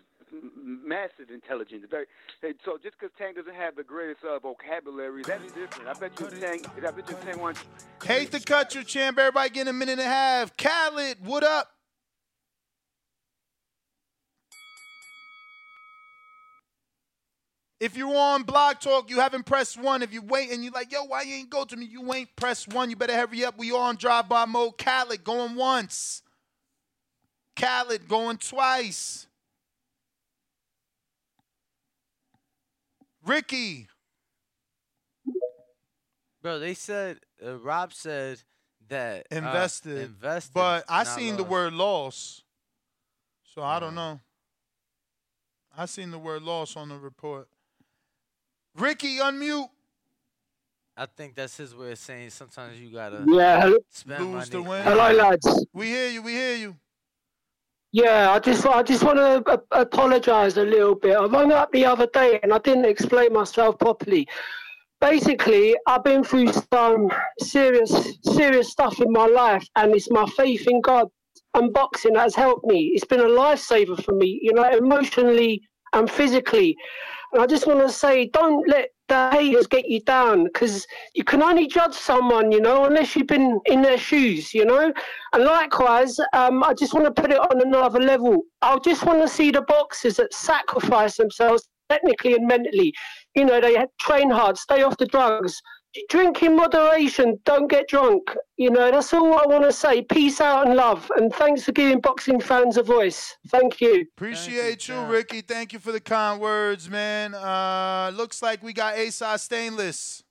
massive 0.64 1.30
intelligence. 1.30 1.86
Very, 1.90 2.06
so 2.64 2.78
just 2.82 3.00
because 3.00 3.14
Tank 3.18 3.38
doesn't 3.38 3.56
have 3.56 3.76
the 3.76 3.84
greatest 3.84 4.24
uh, 4.24 4.40
vocabulary, 4.40 5.24
that's 5.24 5.44
different. 5.54 5.88
I 5.88 5.94
bet 5.94 6.20
you 6.20 6.28
Tank. 6.28 6.68
I 6.78 6.92
bet 6.92 7.10
you 7.10 7.16
Tank 7.24 7.42
wants. 7.42 7.64
Hate 8.04 8.32
to 8.32 8.40
cut 8.40 8.76
your 8.76 8.84
champ. 8.84 9.18
Everybody 9.18 9.50
getting 9.50 9.70
a 9.70 9.74
minute 9.74 9.94
and 9.94 10.02
a 10.02 10.06
half. 10.06 10.56
Khaled, 10.58 11.26
what 11.26 11.44
up? 11.44 11.75
If 17.86 17.96
you're 17.96 18.18
on 18.18 18.42
Blog 18.42 18.80
Talk, 18.80 19.12
you 19.12 19.20
haven't 19.20 19.46
pressed 19.46 19.80
one. 19.80 20.02
If 20.02 20.12
you 20.12 20.24
wait 20.24 20.50
and 20.50 20.64
you're 20.64 20.74
like, 20.74 20.92
yo, 20.92 21.04
why 21.04 21.22
you 21.22 21.36
ain't 21.36 21.52
go 21.52 21.66
to 21.66 21.78
me? 21.78 21.86
You 21.86 22.12
ain't 22.16 22.36
pressed 22.36 22.74
one. 22.74 22.90
You 22.90 22.96
better 22.96 23.16
hurry 23.16 23.46
up. 23.46 23.60
We 23.60 23.72
are 23.72 23.80
on 23.80 23.98
drive 23.98 24.28
by 24.28 24.46
mode. 24.46 24.80
Khaled 24.80 25.24
going 25.24 25.54
once. 25.54 26.24
Khaled 27.56 28.08
going 28.08 28.38
twice. 28.38 29.28
Ricky. 33.24 33.88
Bro, 36.42 36.58
they 36.58 36.74
said 36.74 37.20
uh, 37.46 37.60
Rob 37.60 37.94
said 37.94 38.42
that 38.88 39.28
uh, 39.32 39.36
invested. 39.36 40.06
invested, 40.06 40.56
But 40.56 40.86
I 40.90 41.04
seen 41.04 41.38
the 41.38 41.44
word 41.44 41.74
loss. 41.74 42.42
So 43.44 43.62
I 43.62 43.80
don't 43.80 43.94
know. 43.94 44.20
I 45.78 45.86
seen 45.86 46.10
the 46.10 46.18
word 46.18 46.42
loss 46.42 46.76
on 46.76 46.90
the 46.90 46.98
report. 46.98 47.48
Ricky, 48.78 49.18
unmute. 49.18 49.70
I 50.98 51.06
think 51.06 51.36
that's 51.36 51.58
his 51.58 51.76
way 51.76 51.92
of 51.92 51.98
saying 51.98 52.30
sometimes 52.30 52.80
you 52.80 52.90
gotta 52.90 53.26
Yeah, 53.28 53.62
hello- 53.62 53.78
spend 53.90 54.34
Lose 54.34 54.50
to 54.50 54.58
money. 54.60 54.70
win. 54.70 54.84
Hello, 54.84 55.12
lads. 55.12 55.66
We 55.74 55.88
hear 55.88 56.10
you. 56.10 56.22
We 56.22 56.32
hear 56.34 56.56
you. 56.56 56.76
Yeah, 57.92 58.32
I 58.32 58.40
just 58.40 58.66
I 58.66 58.84
just 58.84 59.04
want 59.04 59.18
to 59.18 59.44
uh, 59.50 59.58
apologise 59.72 60.58
a 60.58 60.64
little 60.64 60.96
bit. 60.96 61.16
I 61.16 61.26
rang 61.26 61.52
up 61.52 61.72
the 61.72 61.86
other 61.86 62.08
day 62.08 62.40
and 62.44 62.54
I 62.54 62.58
didn't 62.60 62.86
explain 62.86 63.32
myself 63.34 63.78
properly. 63.80 64.28
Basically, 65.02 65.76
I've 65.88 66.04
been 66.04 66.24
through 66.24 66.52
some 66.74 67.10
serious 67.40 68.18
serious 68.24 68.70
stuff 68.72 69.00
in 69.02 69.12
my 69.12 69.26
life, 69.28 69.66
and 69.76 69.94
it's 69.96 70.10
my 70.10 70.26
faith 70.38 70.68
in 70.68 70.82
God 70.82 71.08
and 71.54 71.72
boxing 71.74 72.14
that 72.14 72.22
has 72.24 72.36
helped 72.36 72.66
me. 72.66 72.92
It's 72.96 73.06
been 73.06 73.22
a 73.22 73.24
lifesaver 73.24 74.02
for 74.04 74.14
me, 74.14 74.40
you 74.42 74.54
know, 74.54 74.70
emotionally 74.70 75.62
and 75.94 76.10
physically. 76.10 76.76
I 77.40 77.46
just 77.46 77.68
want 77.68 77.80
to 77.80 77.90
say, 77.90 78.28
don't 78.28 78.68
let 78.68 78.90
the 79.08 79.30
haters 79.32 79.68
get 79.68 79.88
you 79.88 80.02
down 80.02 80.46
because 80.46 80.88
you 81.14 81.24
can 81.24 81.44
only 81.44 81.68
judge 81.68 81.94
someone, 81.94 82.52
you 82.52 82.60
know, 82.60 82.86
unless 82.86 83.16
you've 83.16 83.28
been 83.28 83.60
in 83.66 83.82
their 83.82 83.98
shoes, 83.98 84.54
you 84.54 84.66
know. 84.66 84.92
And 85.34 85.44
likewise, 85.44 86.20
um, 86.34 86.64
I 86.64 86.74
just 86.74 86.94
want 86.94 87.06
to 87.06 87.22
put 87.22 87.32
it 87.32 87.40
on 87.40 87.62
another 87.62 88.00
level. 88.00 88.42
I 88.62 88.78
just 88.80 89.06
want 89.06 89.22
to 89.22 89.28
see 89.28 89.52
the 89.52 89.62
boxers 89.62 90.18
that 90.18 90.34
sacrifice 90.34 91.18
themselves 91.18 91.68
technically 91.90 92.34
and 92.34 92.48
mentally. 92.48 92.94
You 93.36 93.46
know, 93.46 93.62
they 93.62 93.86
train 94.00 94.30
hard, 94.30 94.58
stay 94.58 94.82
off 94.82 94.98
the 94.98 95.06
drugs, 95.06 95.62
drink 96.10 96.44
in 96.44 96.56
moderation, 96.56 97.40
don't 97.46 97.70
get 97.70 97.88
drunk. 97.88 98.36
You 98.58 98.70
know, 98.70 98.92
that's 98.92 99.14
all 99.14 99.34
I 99.34 99.46
want 99.46 99.64
to 99.64 99.72
say. 99.72 100.02
Peace 100.02 100.42
out 100.42 100.68
and 100.68 100.76
love. 100.76 101.10
And 101.18 101.34
thanks 101.34 101.64
for 101.64 101.72
giving 101.72 102.00
boxing 102.00 102.40
fans 102.40 102.78
a 102.78 102.84
voice. 102.84 103.38
Thank 103.48 103.82
you. 103.82 104.06
Appreciate 104.16 104.88
you, 104.88 105.00
Ricky. 105.06 105.42
Thank 105.42 105.74
you 105.74 105.80
for 105.80 105.92
the 105.92 106.00
kind 106.00 106.40
words, 106.40 106.90
man. 106.90 107.34
Uh, 107.34 108.12
looks 108.14 108.42
like 108.42 108.64
we 108.64 108.74
got 108.74 108.98
ASI 108.98 109.38
Stainless. 109.38 110.24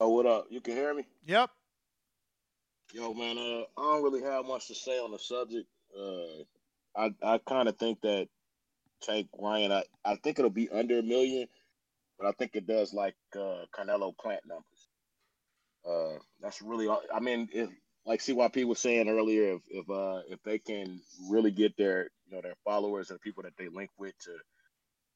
Oh, 0.00 0.08
what 0.08 0.26
up? 0.26 0.46
You 0.50 0.60
can 0.60 0.74
hear 0.74 0.92
me? 0.92 1.04
Yep. 1.26 1.48
Yo, 2.92 3.14
man, 3.14 3.38
uh, 3.38 3.62
I 3.78 3.82
don't 3.82 4.02
really 4.02 4.22
have 4.22 4.44
much 4.44 4.66
to 4.66 4.74
say 4.74 4.98
on 4.98 5.12
the 5.12 5.18
subject. 5.18 5.68
Uh, 5.96 6.42
I 6.96 7.12
I 7.22 7.38
kind 7.38 7.68
of 7.68 7.78
think 7.78 8.02
that 8.02 8.28
Tank 9.02 9.28
Ryan, 9.38 9.72
I, 9.72 9.84
I 10.04 10.16
think 10.16 10.38
it'll 10.38 10.50
be 10.50 10.70
under 10.70 10.98
a 11.00 11.02
million, 11.04 11.48
but 12.18 12.28
I 12.28 12.32
think 12.32 12.52
it 12.56 12.66
does 12.66 12.94
like 12.94 13.16
uh, 13.36 13.64
Canelo 13.76 14.16
Plant 14.18 14.42
numbers. 14.46 14.88
Uh, 15.88 16.18
that's 16.40 16.62
really 16.62 16.88
all. 16.88 17.02
I 17.14 17.20
mean, 17.20 17.48
if 17.52 17.70
like 18.06 18.20
CYP 18.20 18.66
was 18.66 18.78
saying 18.80 19.08
earlier, 19.08 19.54
if 19.54 19.62
if 19.70 19.90
uh 19.90 20.22
if 20.28 20.42
they 20.44 20.58
can 20.58 21.00
really 21.30 21.50
get 21.50 21.76
their 21.76 22.04
you 22.26 22.36
know 22.36 22.42
their 22.42 22.56
followers 22.64 23.10
and 23.10 23.18
the 23.18 23.22
people 23.22 23.44
that 23.44 23.56
they 23.58 23.68
link 23.68 23.90
with 23.98 24.14
to 24.20 24.32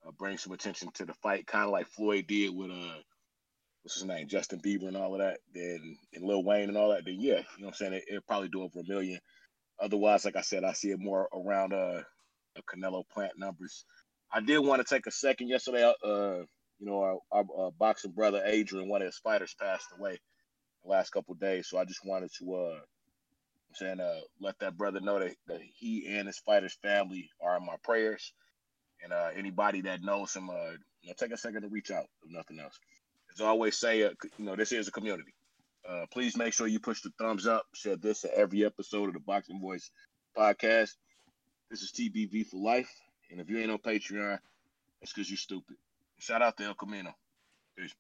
uh, 0.09 0.13
bring 0.19 0.39
some 0.39 0.53
attention 0.53 0.91
to 0.95 1.07
the 1.07 1.15
fight, 1.15 1.47
kind 1.47 1.65
of 1.67 1.73
like 1.73 1.89
Floyd 1.89 2.27
did 2.29 2.55
with 2.57 2.71
uh 2.71 2.95
what's 3.83 3.97
his 3.97 4.05
name, 4.05 4.29
Justin 4.29 4.61
Bieber 4.61 4.89
and 4.89 4.97
all 4.97 5.15
of 5.15 5.21
that, 5.21 5.39
then 5.55 5.99
and 6.15 6.25
Lil 6.25 6.45
Wayne 6.45 6.69
and 6.71 6.79
all 6.79 6.91
that, 6.91 7.05
then 7.07 7.21
yeah, 7.21 7.39
you 7.59 7.63
know 7.63 7.67
what 7.67 7.69
I'm 7.69 7.75
saying? 7.75 7.93
It, 7.95 8.05
it'll 8.09 8.23
probably 8.23 8.49
do 8.49 8.63
over 8.63 8.81
a 8.81 8.85
million. 8.89 9.21
Otherwise, 9.81 10.25
like 10.25 10.37
I 10.37 10.43
said, 10.43 10.65
I 10.65 10.73
see 10.73 10.91
it 10.91 11.01
more 11.01 11.29
around 11.35 11.73
uh 11.73 12.03
the 12.57 12.63
Canelo 12.63 13.05
Plant 13.13 13.33
numbers. 13.39 13.85
I 14.33 14.41
did 14.41 14.59
want 14.59 14.87
to 14.87 14.95
take 14.95 15.07
a 15.07 15.11
second 15.11 15.49
yesterday. 15.49 15.85
Uh, 16.05 16.45
you 16.79 16.87
know, 16.87 17.01
our, 17.01 17.19
our 17.33 17.69
uh, 17.69 17.71
boxing 17.79 18.13
brother 18.13 18.43
Adrian, 18.45 18.89
one 18.89 19.03
of 19.03 19.07
his 19.07 19.19
fighters, 19.19 19.55
passed 19.61 19.87
away 19.99 20.19
the 20.85 20.91
last 20.91 21.11
couple 21.11 21.35
days. 21.35 21.69
So 21.69 21.79
I 21.79 21.85
just 21.85 22.05
wanted 22.05 22.31
to, 22.39 22.55
uh, 22.55 22.75
I'm 22.79 23.75
saying, 23.75 24.01
uh, 24.01 24.21
let 24.41 24.59
that 24.61 24.77
brother 24.77 25.01
know 25.01 25.21
that, 25.21 25.35
that 25.49 25.61
he 25.77 26.07
and 26.17 26.27
his 26.27 26.39
fighter's 26.41 26.77
family 26.83 27.31
are 27.43 27.57
in 27.59 27.67
my 27.67 27.77
prayers. 27.83 28.33
And 29.03 29.13
uh, 29.13 29.31
anybody 29.37 29.83
that 29.83 30.03
knows 30.03 30.35
him, 30.35 30.51
uh, 30.51 30.73
you 31.03 31.09
know, 31.09 31.15
take 31.19 31.33
a 31.33 31.39
second 31.39 31.63
to 31.63 31.69
reach 31.69 31.91
out, 31.91 32.07
if 32.25 32.33
nothing 32.33 32.59
else. 32.61 32.79
As 33.35 33.41
I 33.43 33.47
always 33.47 33.79
say, 33.79 34.03
uh, 34.05 34.11
you 34.39 34.47
know, 34.47 34.57
this 34.57 34.73
is 34.73 34.89
a 34.89 34.93
community. 34.93 35.35
Uh, 35.89 36.05
please 36.11 36.37
make 36.37 36.53
sure 36.53 36.67
you 36.67 36.81
push 36.81 37.01
the 37.03 37.13
thumbs 37.19 37.47
up, 37.47 37.65
share 37.73 37.97
this 37.97 38.23
to 38.23 38.37
every 38.37 38.65
episode 38.65 39.09
of 39.09 39.15
the 39.15 39.21
Boxing 39.21 39.61
Voice 39.61 39.91
podcast. 40.37 40.91
This 41.71 41.83
is 41.83 41.93
TBV 41.93 42.47
for 42.47 42.57
life. 42.57 42.91
And 43.31 43.41
if 43.41 43.49
you 43.49 43.59
ain't 43.59 43.71
on 43.71 43.79
Patreon, 43.79 44.39
it's 45.01 45.13
because 45.13 45.31
you're 45.31 45.37
stupid. 45.37 45.77
Shout 46.19 46.43
out 46.43 46.57
to 46.57 46.65
El 46.65 46.75
Camino. 46.75 47.15
Peace. 47.77 47.95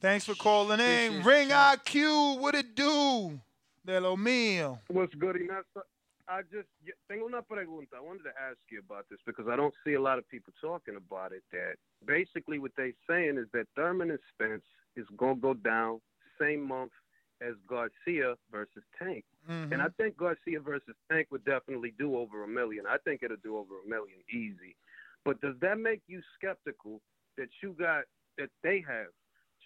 Thanks 0.00 0.24
for 0.24 0.34
calling 0.34 0.80
in. 0.80 1.22
Ring 1.22 1.48
IQ, 1.48 2.38
what 2.40 2.54
it 2.54 2.74
do? 2.74 3.38
De 3.84 4.00
lo 4.00 4.16
mío. 4.16 4.78
What's 4.88 5.14
good, 5.14 5.36
Ignacio? 5.36 5.82
I 6.28 6.40
just 6.50 6.68
tengo 7.10 7.26
una 7.26 7.42
pregunta. 7.42 7.96
I 7.96 8.00
wanted 8.00 8.22
to 8.22 8.32
ask 8.48 8.58
you 8.70 8.78
about 8.78 9.04
this 9.10 9.18
because 9.26 9.46
I 9.48 9.56
don't 9.56 9.74
see 9.84 9.94
a 9.94 10.00
lot 10.00 10.18
of 10.18 10.28
people 10.28 10.52
talking 10.60 10.96
about 10.96 11.32
it. 11.32 11.42
That 11.52 11.74
basically 12.06 12.58
what 12.58 12.70
they're 12.76 12.92
saying 13.08 13.36
is 13.36 13.48
that 13.52 13.66
Thurman 13.76 14.10
and 14.10 14.20
Spence 14.32 14.64
is 14.96 15.06
gonna 15.16 15.36
go 15.36 15.52
down 15.52 16.00
same 16.42 16.66
month 16.66 16.92
as 17.40 17.54
Garcia 17.68 18.34
versus 18.50 18.82
Tank, 18.98 19.24
Mm-hmm. 19.50 19.72
and 19.72 19.82
I 19.82 19.88
think 19.96 20.16
Garcia 20.16 20.60
versus 20.60 20.94
Tank 21.10 21.26
would 21.32 21.44
definitely 21.44 21.92
do 21.98 22.16
over 22.16 22.44
a 22.44 22.48
million. 22.48 22.84
I 22.88 22.98
think 22.98 23.22
it'll 23.24 23.36
do 23.42 23.56
over 23.56 23.74
a 23.84 23.88
million 23.88 24.18
easy. 24.32 24.76
But 25.24 25.40
does 25.40 25.56
that 25.60 25.78
make 25.78 26.00
you 26.06 26.20
skeptical 26.38 27.00
that 27.36 27.48
you 27.60 27.74
got 27.76 28.04
that 28.38 28.50
they 28.62 28.84
have 28.86 29.08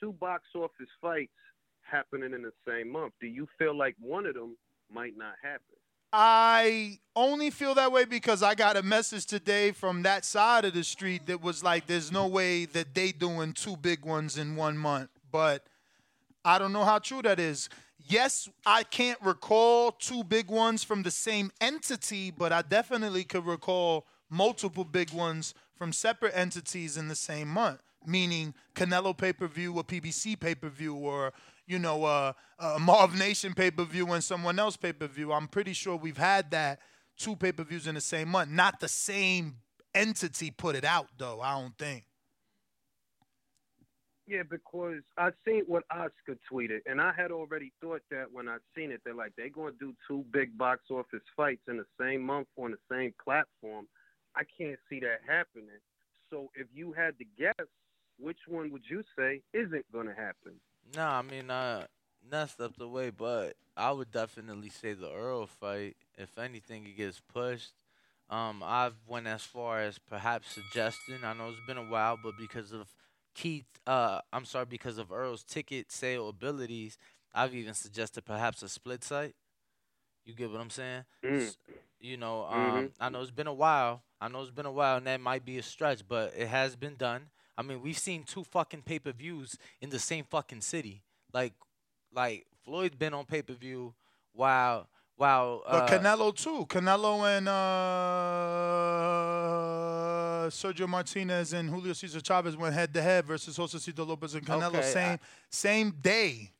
two 0.00 0.12
box 0.14 0.44
office 0.54 0.88
fights 1.00 1.30
happening 1.82 2.32
in 2.32 2.40
the 2.42 2.52
same 2.66 2.90
month? 2.90 3.12
Do 3.20 3.26
you 3.26 3.46
feel 3.58 3.76
like 3.76 3.96
one 4.00 4.24
of 4.24 4.32
them 4.34 4.56
might 4.90 5.16
not 5.16 5.34
happen? 5.42 5.76
I 6.10 6.98
only 7.14 7.50
feel 7.50 7.74
that 7.74 7.92
way 7.92 8.06
because 8.06 8.42
I 8.42 8.54
got 8.54 8.78
a 8.78 8.82
message 8.82 9.26
today 9.26 9.72
from 9.72 10.02
that 10.04 10.24
side 10.24 10.64
of 10.64 10.72
the 10.72 10.84
street 10.84 11.26
that 11.26 11.42
was 11.42 11.62
like, 11.62 11.86
"There's 11.86 12.10
no 12.10 12.26
way 12.26 12.64
that 12.64 12.94
they 12.94 13.12
doing 13.12 13.52
two 13.52 13.76
big 13.76 14.06
ones 14.06 14.38
in 14.38 14.56
one 14.56 14.78
month." 14.78 15.10
But 15.30 15.66
I 16.46 16.58
don't 16.58 16.72
know 16.72 16.84
how 16.84 17.00
true 17.00 17.22
that 17.22 17.40
is. 17.40 17.68
Yes, 18.08 18.48
I 18.64 18.84
can't 18.84 19.20
recall 19.20 19.90
two 19.90 20.22
big 20.22 20.48
ones 20.48 20.84
from 20.84 21.02
the 21.02 21.10
same 21.10 21.50
entity, 21.60 22.30
but 22.30 22.52
I 22.52 22.62
definitely 22.62 23.24
could 23.24 23.44
recall 23.44 24.06
multiple 24.30 24.84
big 24.84 25.12
ones 25.12 25.54
from 25.74 25.92
separate 25.92 26.36
entities 26.36 26.96
in 26.96 27.08
the 27.08 27.16
same 27.16 27.48
month. 27.48 27.80
Meaning 28.06 28.54
Canelo 28.76 29.16
pay 29.16 29.32
per 29.32 29.48
view, 29.48 29.74
or 29.74 29.82
PBC 29.82 30.38
pay 30.38 30.54
per 30.54 30.68
view, 30.68 30.94
or 30.94 31.32
you 31.66 31.80
know, 31.80 32.04
uh, 32.04 32.32
a 32.60 32.78
Marv 32.78 33.18
Nation 33.18 33.52
pay 33.52 33.72
per 33.72 33.82
view 33.82 34.12
and 34.12 34.22
someone 34.22 34.60
else 34.60 34.76
pay 34.76 34.92
per 34.92 35.08
view. 35.08 35.32
I'm 35.32 35.48
pretty 35.48 35.72
sure 35.72 35.96
we've 35.96 36.16
had 36.16 36.52
that 36.52 36.78
two 37.16 37.34
pay 37.34 37.50
per 37.50 37.64
views 37.64 37.88
in 37.88 37.96
the 37.96 38.00
same 38.00 38.28
month. 38.28 38.52
Not 38.52 38.78
the 38.78 38.88
same 38.88 39.56
entity 39.92 40.52
put 40.52 40.76
it 40.76 40.84
out 40.84 41.08
though. 41.18 41.40
I 41.40 41.60
don't 41.60 41.76
think. 41.76 42.04
Yeah, 44.26 44.42
because 44.48 45.02
I 45.16 45.30
seen 45.46 45.62
what 45.68 45.84
Oscar 45.90 46.36
tweeted, 46.50 46.80
and 46.86 47.00
I 47.00 47.12
had 47.16 47.30
already 47.30 47.72
thought 47.80 48.02
that 48.10 48.32
when 48.32 48.48
I 48.48 48.56
seen 48.76 48.90
it, 48.90 49.00
they're 49.04 49.14
like 49.14 49.32
they're 49.36 49.48
going 49.48 49.74
to 49.74 49.78
do 49.78 49.94
two 50.08 50.24
big 50.32 50.58
box 50.58 50.82
office 50.90 51.22
fights 51.36 51.62
in 51.68 51.76
the 51.76 51.86
same 52.00 52.22
month 52.22 52.48
on 52.56 52.72
the 52.72 52.78
same 52.90 53.14
platform. 53.22 53.86
I 54.34 54.42
can't 54.58 54.78
see 54.90 54.98
that 55.00 55.20
happening. 55.26 55.78
So 56.28 56.50
if 56.56 56.66
you 56.74 56.92
had 56.92 57.16
to 57.18 57.24
guess, 57.38 57.66
which 58.18 58.38
one 58.48 58.72
would 58.72 58.82
you 58.90 59.04
say 59.16 59.42
isn't 59.52 59.92
going 59.92 60.06
to 60.08 60.14
happen? 60.14 60.60
No, 60.96 61.06
I 61.06 61.22
mean, 61.22 61.48
uh, 61.48 61.86
not 62.28 62.50
stepped 62.50 62.80
away, 62.80 63.10
but 63.10 63.54
I 63.76 63.92
would 63.92 64.10
definitely 64.10 64.70
say 64.70 64.94
the 64.94 65.08
Errol 65.08 65.46
fight. 65.46 65.96
If 66.18 66.36
anything, 66.36 66.84
it 66.86 66.96
gets 66.96 67.20
pushed. 67.20 67.72
Um, 68.28 68.62
I've 68.64 68.96
went 69.06 69.28
as 69.28 69.42
far 69.42 69.82
as 69.82 69.98
perhaps 69.98 70.52
suggesting. 70.52 71.18
I 71.22 71.32
know 71.34 71.50
it's 71.50 71.66
been 71.66 71.76
a 71.76 71.82
while, 71.82 72.18
but 72.20 72.32
because 72.36 72.72
of 72.72 72.88
Keith, 73.36 73.66
uh, 73.86 74.20
I'm 74.32 74.46
sorry, 74.46 74.64
because 74.64 74.96
of 74.96 75.12
Errol's 75.12 75.44
ticket 75.44 75.92
sale 75.92 76.30
abilities, 76.30 76.96
I've 77.34 77.54
even 77.54 77.74
suggested 77.74 78.24
perhaps 78.24 78.62
a 78.62 78.68
split 78.68 79.04
site. 79.04 79.34
You 80.24 80.32
get 80.32 80.50
what 80.50 80.60
I'm 80.60 80.70
saying? 80.70 81.04
Mm. 81.22 81.54
You 82.00 82.16
know, 82.16 82.46
um, 82.50 82.90
I 82.98 83.10
know 83.10 83.20
it's 83.20 83.30
been 83.30 83.46
a 83.46 83.52
while. 83.52 84.02
I 84.20 84.28
know 84.28 84.40
it's 84.40 84.50
been 84.50 84.66
a 84.66 84.72
while, 84.72 84.96
and 84.96 85.06
that 85.06 85.20
might 85.20 85.44
be 85.44 85.58
a 85.58 85.62
stretch, 85.62 86.00
but 86.08 86.32
it 86.36 86.48
has 86.48 86.76
been 86.76 86.96
done. 86.96 87.26
I 87.58 87.62
mean, 87.62 87.82
we've 87.82 87.98
seen 87.98 88.24
two 88.24 88.42
fucking 88.42 88.82
pay 88.82 88.98
per 88.98 89.12
views 89.12 89.58
in 89.82 89.90
the 89.90 89.98
same 89.98 90.24
fucking 90.24 90.62
city. 90.62 91.02
Like, 91.32 91.52
like 92.12 92.46
Floyd's 92.64 92.96
been 92.96 93.12
on 93.12 93.26
pay 93.26 93.42
per 93.42 93.52
view 93.52 93.92
while 94.32 94.88
while 95.16 95.62
But 95.68 95.92
uh, 95.92 95.98
Canelo 95.98 96.34
too. 96.34 96.66
Canelo 96.68 97.24
and 97.36 97.48
uh, 97.48 97.52
Sergio 100.50 100.88
Martinez 100.88 101.52
and 101.52 101.68
Julio 101.70 101.92
Cesar 101.92 102.20
Chavez 102.20 102.56
went 102.56 102.74
head 102.74 102.92
to 102.94 103.02
head 103.02 103.24
versus 103.26 103.56
Josesito 103.56 104.06
Lopez 104.06 104.34
and 104.34 104.46
Canelo. 104.46 104.68
Okay, 104.68 104.82
same 104.82 105.12
I- 105.12 105.18
same 105.50 105.90
day. 106.00 106.50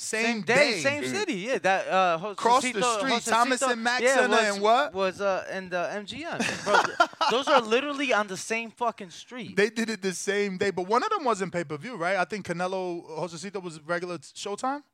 Same, 0.00 0.24
same 0.24 0.42
day, 0.42 0.80
same 0.80 1.04
city. 1.06 1.34
Yeah, 1.34 1.58
that 1.58 1.88
uh, 1.88 2.18
Josesito, 2.20 2.36
Cross 2.36 2.62
the 2.62 2.82
street, 2.82 3.22
Thomas 3.24 3.60
Josesito, 3.60 3.72
and 3.72 3.82
Mack 3.82 4.00
yeah, 4.00 4.14
Center 4.14 4.36
was, 4.36 4.54
and 4.54 4.62
what? 4.62 4.94
was 4.94 5.20
uh 5.20 5.44
in 5.52 5.68
the 5.70 5.90
MGM. 5.92 6.64
Bro, 6.64 7.06
those 7.32 7.48
are 7.48 7.60
literally 7.60 8.12
on 8.12 8.28
the 8.28 8.36
same 8.36 8.70
fucking 8.70 9.10
street. 9.10 9.56
They 9.56 9.70
did 9.70 9.90
it 9.90 10.00
the 10.00 10.14
same 10.14 10.56
day, 10.56 10.70
but 10.70 10.86
one 10.86 11.02
of 11.02 11.10
them 11.10 11.24
wasn't 11.24 11.52
pay 11.52 11.64
per 11.64 11.76
view, 11.76 11.96
right? 11.96 12.14
I 12.16 12.24
think 12.26 12.46
Canelo 12.46 13.04
Josesito 13.18 13.60
was 13.60 13.80
regular 13.80 14.18
Showtime. 14.18 14.84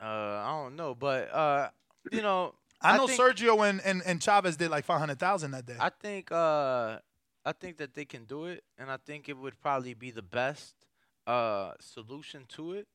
Uh, 0.00 0.04
I 0.04 0.48
don't 0.64 0.74
know, 0.74 0.96
but 0.96 1.32
uh, 1.32 1.68
you 2.12 2.22
know, 2.22 2.54
I 2.80 2.96
know 2.96 3.06
think, 3.06 3.20
Sergio 3.20 3.68
and, 3.68 3.80
and, 3.84 4.02
and 4.06 4.22
Chavez 4.22 4.56
did 4.56 4.70
like 4.70 4.84
five 4.84 4.98
hundred 5.00 5.18
thousand 5.18 5.50
that 5.52 5.66
day. 5.66 5.76
I 5.80 5.90
think 5.90 6.30
uh, 6.32 6.98
I 7.44 7.52
think 7.52 7.78
that 7.78 7.94
they 7.94 8.04
can 8.04 8.24
do 8.24 8.46
it, 8.46 8.62
and 8.78 8.90
I 8.90 8.98
think 8.98 9.28
it 9.28 9.36
would 9.36 9.60
probably 9.60 9.94
be 9.94 10.10
the 10.10 10.22
best 10.22 10.74
uh 11.26 11.72
solution 11.80 12.44
to 12.50 12.72
it. 12.74 12.86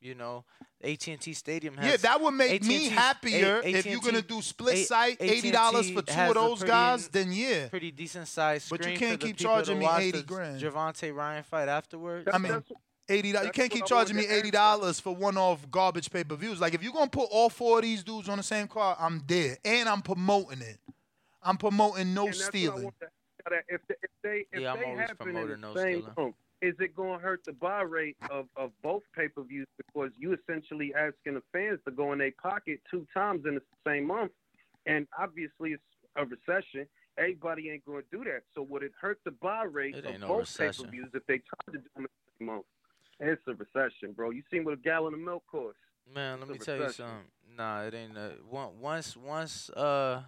You 0.00 0.14
know, 0.14 0.44
AT&T 0.82 1.32
Stadium 1.32 1.78
has 1.78 1.86
Yeah, 1.90 1.96
that 2.08 2.20
would 2.20 2.32
make 2.32 2.62
me 2.62 2.76
AT&T 2.76 2.88
's 2.90 2.92
happier 2.92 3.60
A- 3.64 3.66
if 3.66 3.86
you're 3.86 4.00
gonna 4.00 4.20
do 4.20 4.42
split 4.42 4.74
A- 4.74 4.84
site, 4.84 5.18
$80 5.18 5.94
for 5.94 6.02
two 6.02 6.12
of 6.20 6.34
those 6.34 6.58
pretty- 6.58 6.70
guys, 6.70 7.08
then 7.08 7.32
yeah. 7.32 7.68
pretty 7.68 7.90
decent 7.90 8.28
sized 8.28 8.68
But 8.68 8.80
you 8.84 8.98
can't 8.98 9.12
for 9.20 9.26
the 9.26 9.32
keep 9.32 9.38
charging 9.38 9.78
me 9.78 9.86
80 9.88 10.22
grand. 10.24 10.60
Gervonta 10.60 11.14
Ryan 11.14 11.42
fight 11.42 11.68
afterwards. 11.68 12.28
I 12.30 12.36
mean, 12.36 12.62
eighty 13.08 13.32
dollars. 13.32 13.46
You 13.46 13.52
can't 13.52 13.70
keep 13.70 13.86
charging 13.86 14.16
me 14.16 14.26
eighty 14.26 14.50
dollars 14.50 15.00
for 15.00 15.14
one 15.14 15.36
off 15.36 15.70
garbage 15.70 16.10
pay 16.10 16.24
per 16.24 16.36
views. 16.36 16.60
Like 16.60 16.74
if 16.74 16.82
you're 16.82 16.92
gonna 16.92 17.10
put 17.10 17.28
all 17.30 17.48
four 17.50 17.78
of 17.78 17.82
these 17.84 18.02
dudes 18.02 18.28
on 18.28 18.36
the 18.38 18.42
same 18.42 18.66
card, 18.68 18.96
I'm 19.00 19.20
dead, 19.20 19.58
and 19.64 19.88
I'm 19.88 20.02
promoting 20.02 20.60
it. 20.60 20.78
I'm 21.42 21.56
promoting 21.56 22.14
no 22.14 22.24
And 22.26 22.32
that's 22.34 22.40
what 22.40 22.46
I 22.46 22.50
stealing. 22.58 22.84
want 22.84 22.94
to 23.00 23.06
ask 23.06 23.12
you, 23.12 23.50
that 23.50 23.64
If, 23.68 23.80
they- 23.88 23.94
if 24.02 24.10
they 24.22 24.46
if 24.56 24.60
Yeah, 24.62 24.72
I'm 24.72 24.78
they 24.78 24.84
always 24.86 25.00
happen 25.00 25.28
in 25.28 25.34
promoting 25.34 25.60
the 25.60 25.66
no 25.68 25.74
same 25.76 25.98
stealing. 26.00 26.14
month, 26.16 26.34
is 26.62 26.74
it 26.80 26.96
going 26.96 27.18
to 27.18 27.22
hurt 27.22 27.44
the 27.44 27.52
buy 27.52 27.82
rate 27.82 28.16
of, 28.30 28.46
of 28.56 28.70
both 28.82 29.02
pay 29.14 29.28
per 29.28 29.42
views 29.42 29.66
because 29.76 30.10
you 30.16 30.32
essentially 30.34 30.94
asking 30.94 31.34
the 31.34 31.42
fans 31.52 31.80
to 31.84 31.90
go 31.90 32.12
in 32.14 32.18
their 32.18 32.32
pocket 32.42 32.80
two 32.90 33.06
times 33.12 33.44
in 33.46 33.56
the 33.56 33.62
same 33.86 34.06
month, 34.06 34.32
and 34.86 35.06
obviously 35.18 35.72
it's 35.72 35.82
a 36.16 36.24
recession. 36.24 36.86
Everybody 37.18 37.68
ain't 37.70 37.84
going 37.84 38.02
to 38.10 38.16
do 38.18 38.24
that. 38.24 38.42
So 38.54 38.62
would 38.62 38.82
it 38.82 38.92
hurt 38.98 39.18
the 39.24 39.30
buy 39.32 39.64
rate 39.64 39.94
It 39.94 40.04
of 40.06 40.12
ain't 40.12 40.20
no 40.22 40.28
both 40.28 40.56
pay 40.56 40.66
recession. 40.68 40.86
per 40.86 40.90
views 40.92 41.10
if 41.12 41.26
they 41.26 41.34
tried 41.38 41.72
to 41.74 41.78
do 41.78 41.84
them 41.94 41.98
in 41.98 42.02
the 42.04 42.08
same 42.40 42.46
month? 42.46 42.64
It's 43.20 43.42
a 43.46 43.54
recession, 43.54 44.12
bro. 44.14 44.30
You 44.30 44.42
seen 44.50 44.64
what 44.64 44.74
a 44.74 44.76
gallon 44.76 45.14
of 45.14 45.20
milk 45.20 45.44
costs? 45.50 45.78
Man, 46.12 46.40
let 46.40 46.48
me 46.48 46.58
tell 46.58 46.76
you 46.76 46.90
something. 46.90 47.24
Nah, 47.56 47.82
it 47.82 47.94
ain't. 47.94 48.16
One, 48.48 48.80
once, 48.80 49.16
once, 49.16 49.70
uh, 49.70 50.22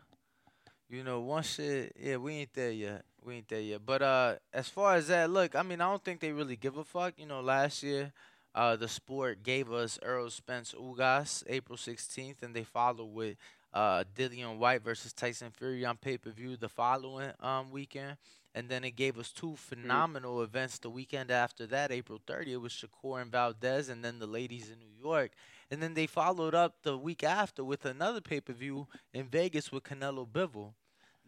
you 0.89 1.02
know, 1.02 1.20
once 1.20 1.55
shit. 1.55 1.92
Yeah, 1.98 2.16
we 2.16 2.34
ain't 2.34 2.55
there 2.55 2.70
yet. 2.70 3.05
We 3.24 3.36
ain't 3.36 3.48
there 3.48 3.60
yet. 3.60 3.84
But 3.84 4.02
uh, 4.02 4.34
as 4.52 4.68
far 4.68 4.94
as 4.94 5.08
that, 5.08 5.31
look, 5.31 5.56
I 5.56 5.62
mean, 5.62 5.81
I 5.81 5.90
don't 5.90 6.05
think 6.05 6.20
they 6.20 6.32
really 6.32 6.56
give 6.56 6.76
a 6.76 6.84
fuck. 6.84 7.15
You 7.16 7.26
know, 7.26 7.40
last 7.40 7.82
year, 7.82 8.12
uh, 8.55 8.76
the 8.76 8.89
sport 8.89 9.42
gave 9.42 9.70
us 9.73 9.98
Errol 10.02 10.31
Spence 10.31 10.74
Ugas 10.78 11.42
April 11.48 11.76
16th, 11.76 12.42
and 12.42 12.55
they 12.55 12.65
followed 12.65 13.12
with 13.12 13.36
uh 13.74 14.05
Dillian 14.16 14.56
Whyte 14.56 14.82
versus 14.82 15.12
Tyson 15.12 15.50
Fury 15.50 15.84
on 15.84 15.97
pay 15.97 16.16
per 16.16 16.31
view 16.31 16.56
the 16.56 16.68
following 16.68 17.32
um 17.40 17.70
weekend. 17.70 18.16
And 18.57 18.70
then 18.70 18.85
it 18.85 18.97
gave 18.97 19.18
us 19.18 19.31
two 19.31 19.49
mm-hmm. 19.49 19.55
phenomenal 19.55 20.43
events 20.43 20.78
the 20.78 20.89
weekend 20.89 21.31
after 21.31 21.67
that, 21.67 21.93
April 21.93 22.18
30th. 22.26 22.49
It 22.49 22.57
was 22.57 22.73
Shakur 22.73 23.20
and 23.20 23.31
Valdez, 23.31 23.91
and 23.91 24.02
then 24.02 24.18
the 24.18 24.26
ladies 24.26 24.70
in 24.70 24.78
New 24.78 24.94
York. 24.99 25.33
And 25.70 25.83
then 25.83 25.93
they 25.93 26.07
followed 26.07 26.55
up 26.55 26.76
the 26.83 26.97
week 26.97 27.23
after 27.23 27.62
with 27.62 27.85
another 27.85 28.23
pay 28.23 28.41
per 28.41 28.55
view 28.55 28.89
in 29.12 29.26
Vegas 29.26 29.70
with 29.70 29.83
Canelo 29.85 30.26
Bivol. 30.26 30.73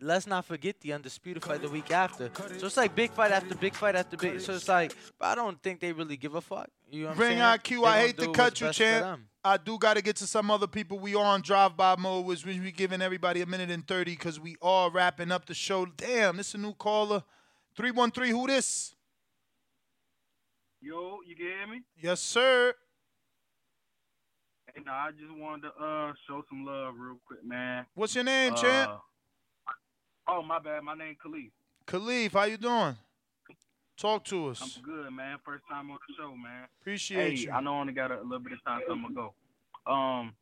Let's 0.01 0.27
not 0.27 0.45
forget 0.47 0.81
the 0.81 0.93
undisputed 0.93 1.43
fight 1.43 1.61
the 1.61 1.69
week 1.69 1.91
after. 1.91 2.31
So 2.57 2.67
it's 2.67 2.77
like 2.77 2.95
big 2.95 3.11
fight 3.11 3.33
after 3.33 3.55
big 3.57 3.75
fight 3.75 3.97
after 3.97 4.17
big. 4.17 4.41
So 4.41 4.55
it's 4.55 4.69
like, 4.69 4.95
but 5.19 5.27
I 5.27 5.35
don't 5.35 5.61
think 5.61 5.81
they 5.81 5.93
really 5.93 6.17
give 6.17 6.35
a 6.35 6.41
fuck. 6.41 6.71
You 6.91 7.03
know 7.03 7.09
what 7.09 7.17
I'm 7.17 7.21
Ring? 7.21 7.39
IQ, 7.39 7.85
I 7.85 8.01
hate 8.07 8.19
to 8.19 8.33
cut 8.33 8.61
you, 8.61 8.73
champ. 8.73 9.23
I 9.49 9.57
do 9.57 9.79
got 9.79 9.95
to 9.95 10.03
get 10.03 10.17
to 10.17 10.27
some 10.27 10.51
other 10.51 10.67
people. 10.67 10.99
We 10.99 11.15
are 11.15 11.25
on 11.25 11.41
drive 11.41 11.75
by 11.75 11.97
mode, 11.97 12.27
which 12.27 12.45
we 12.45 12.61
we 12.61 12.71
giving 12.71 13.01
everybody 13.01 13.41
a 13.41 13.47
minute 13.47 13.71
and 13.71 13.87
30 13.87 14.13
because 14.13 14.39
we 14.39 14.57
are 14.61 14.91
wrapping 14.91 15.33
up 15.33 15.47
the 15.47 15.55
show. 15.55 15.87
Damn, 15.87 16.37
this 16.37 16.55
a 16.55 16.59
new 16.59 16.75
caller. 16.75 17.23
313, 17.75 18.35
who 18.35 18.47
this? 18.47 18.95
Yo, 20.83 21.21
you 21.27 21.35
can 21.35 21.47
hear 21.47 21.67
me? 21.67 21.83
Yes, 21.97 22.21
sir. 22.21 22.75
Hey, 24.75 24.83
no, 24.85 24.93
I 24.93 25.11
just 25.13 25.33
wanted 25.35 25.63
to 25.63 25.69
uh 25.83 26.13
show 26.27 26.43
some 26.51 26.67
love 26.67 26.95
real 26.99 27.19
quick, 27.27 27.43
man. 27.43 27.87
What's 27.95 28.15
your 28.15 28.25
name, 28.25 28.53
Uh, 28.53 28.57
champ? 28.57 28.93
Oh, 30.27 30.43
my 30.43 30.59
bad. 30.59 30.83
My 30.83 30.95
name 30.95 31.17
Khalif. 31.25 31.51
Khalif, 31.87 32.33
how 32.33 32.45
you 32.45 32.59
doing? 32.59 32.97
Talk 33.99 34.25
to 34.27 34.49
us. 34.49 34.61
I'm 34.63 34.83
good, 34.83 35.11
man. 35.13 35.39
First 35.45 35.65
time 35.69 35.91
on 35.91 35.99
the 36.07 36.15
show, 36.15 36.31
man. 36.31 36.69
Appreciate 36.81 37.39
hey, 37.39 37.45
you. 37.45 37.51
I 37.51 37.61
know 37.61 37.75
I 37.75 37.81
only 37.81 37.93
got 37.93 38.13
a, 38.13 38.23
little 38.23 38.39
bit 38.39 38.53
of 38.53 38.65
time, 38.65 38.81
so 38.87 38.93
I'm 38.93 39.03
gonna 39.03 39.15
go. 39.15 39.93
Um, 39.93 40.35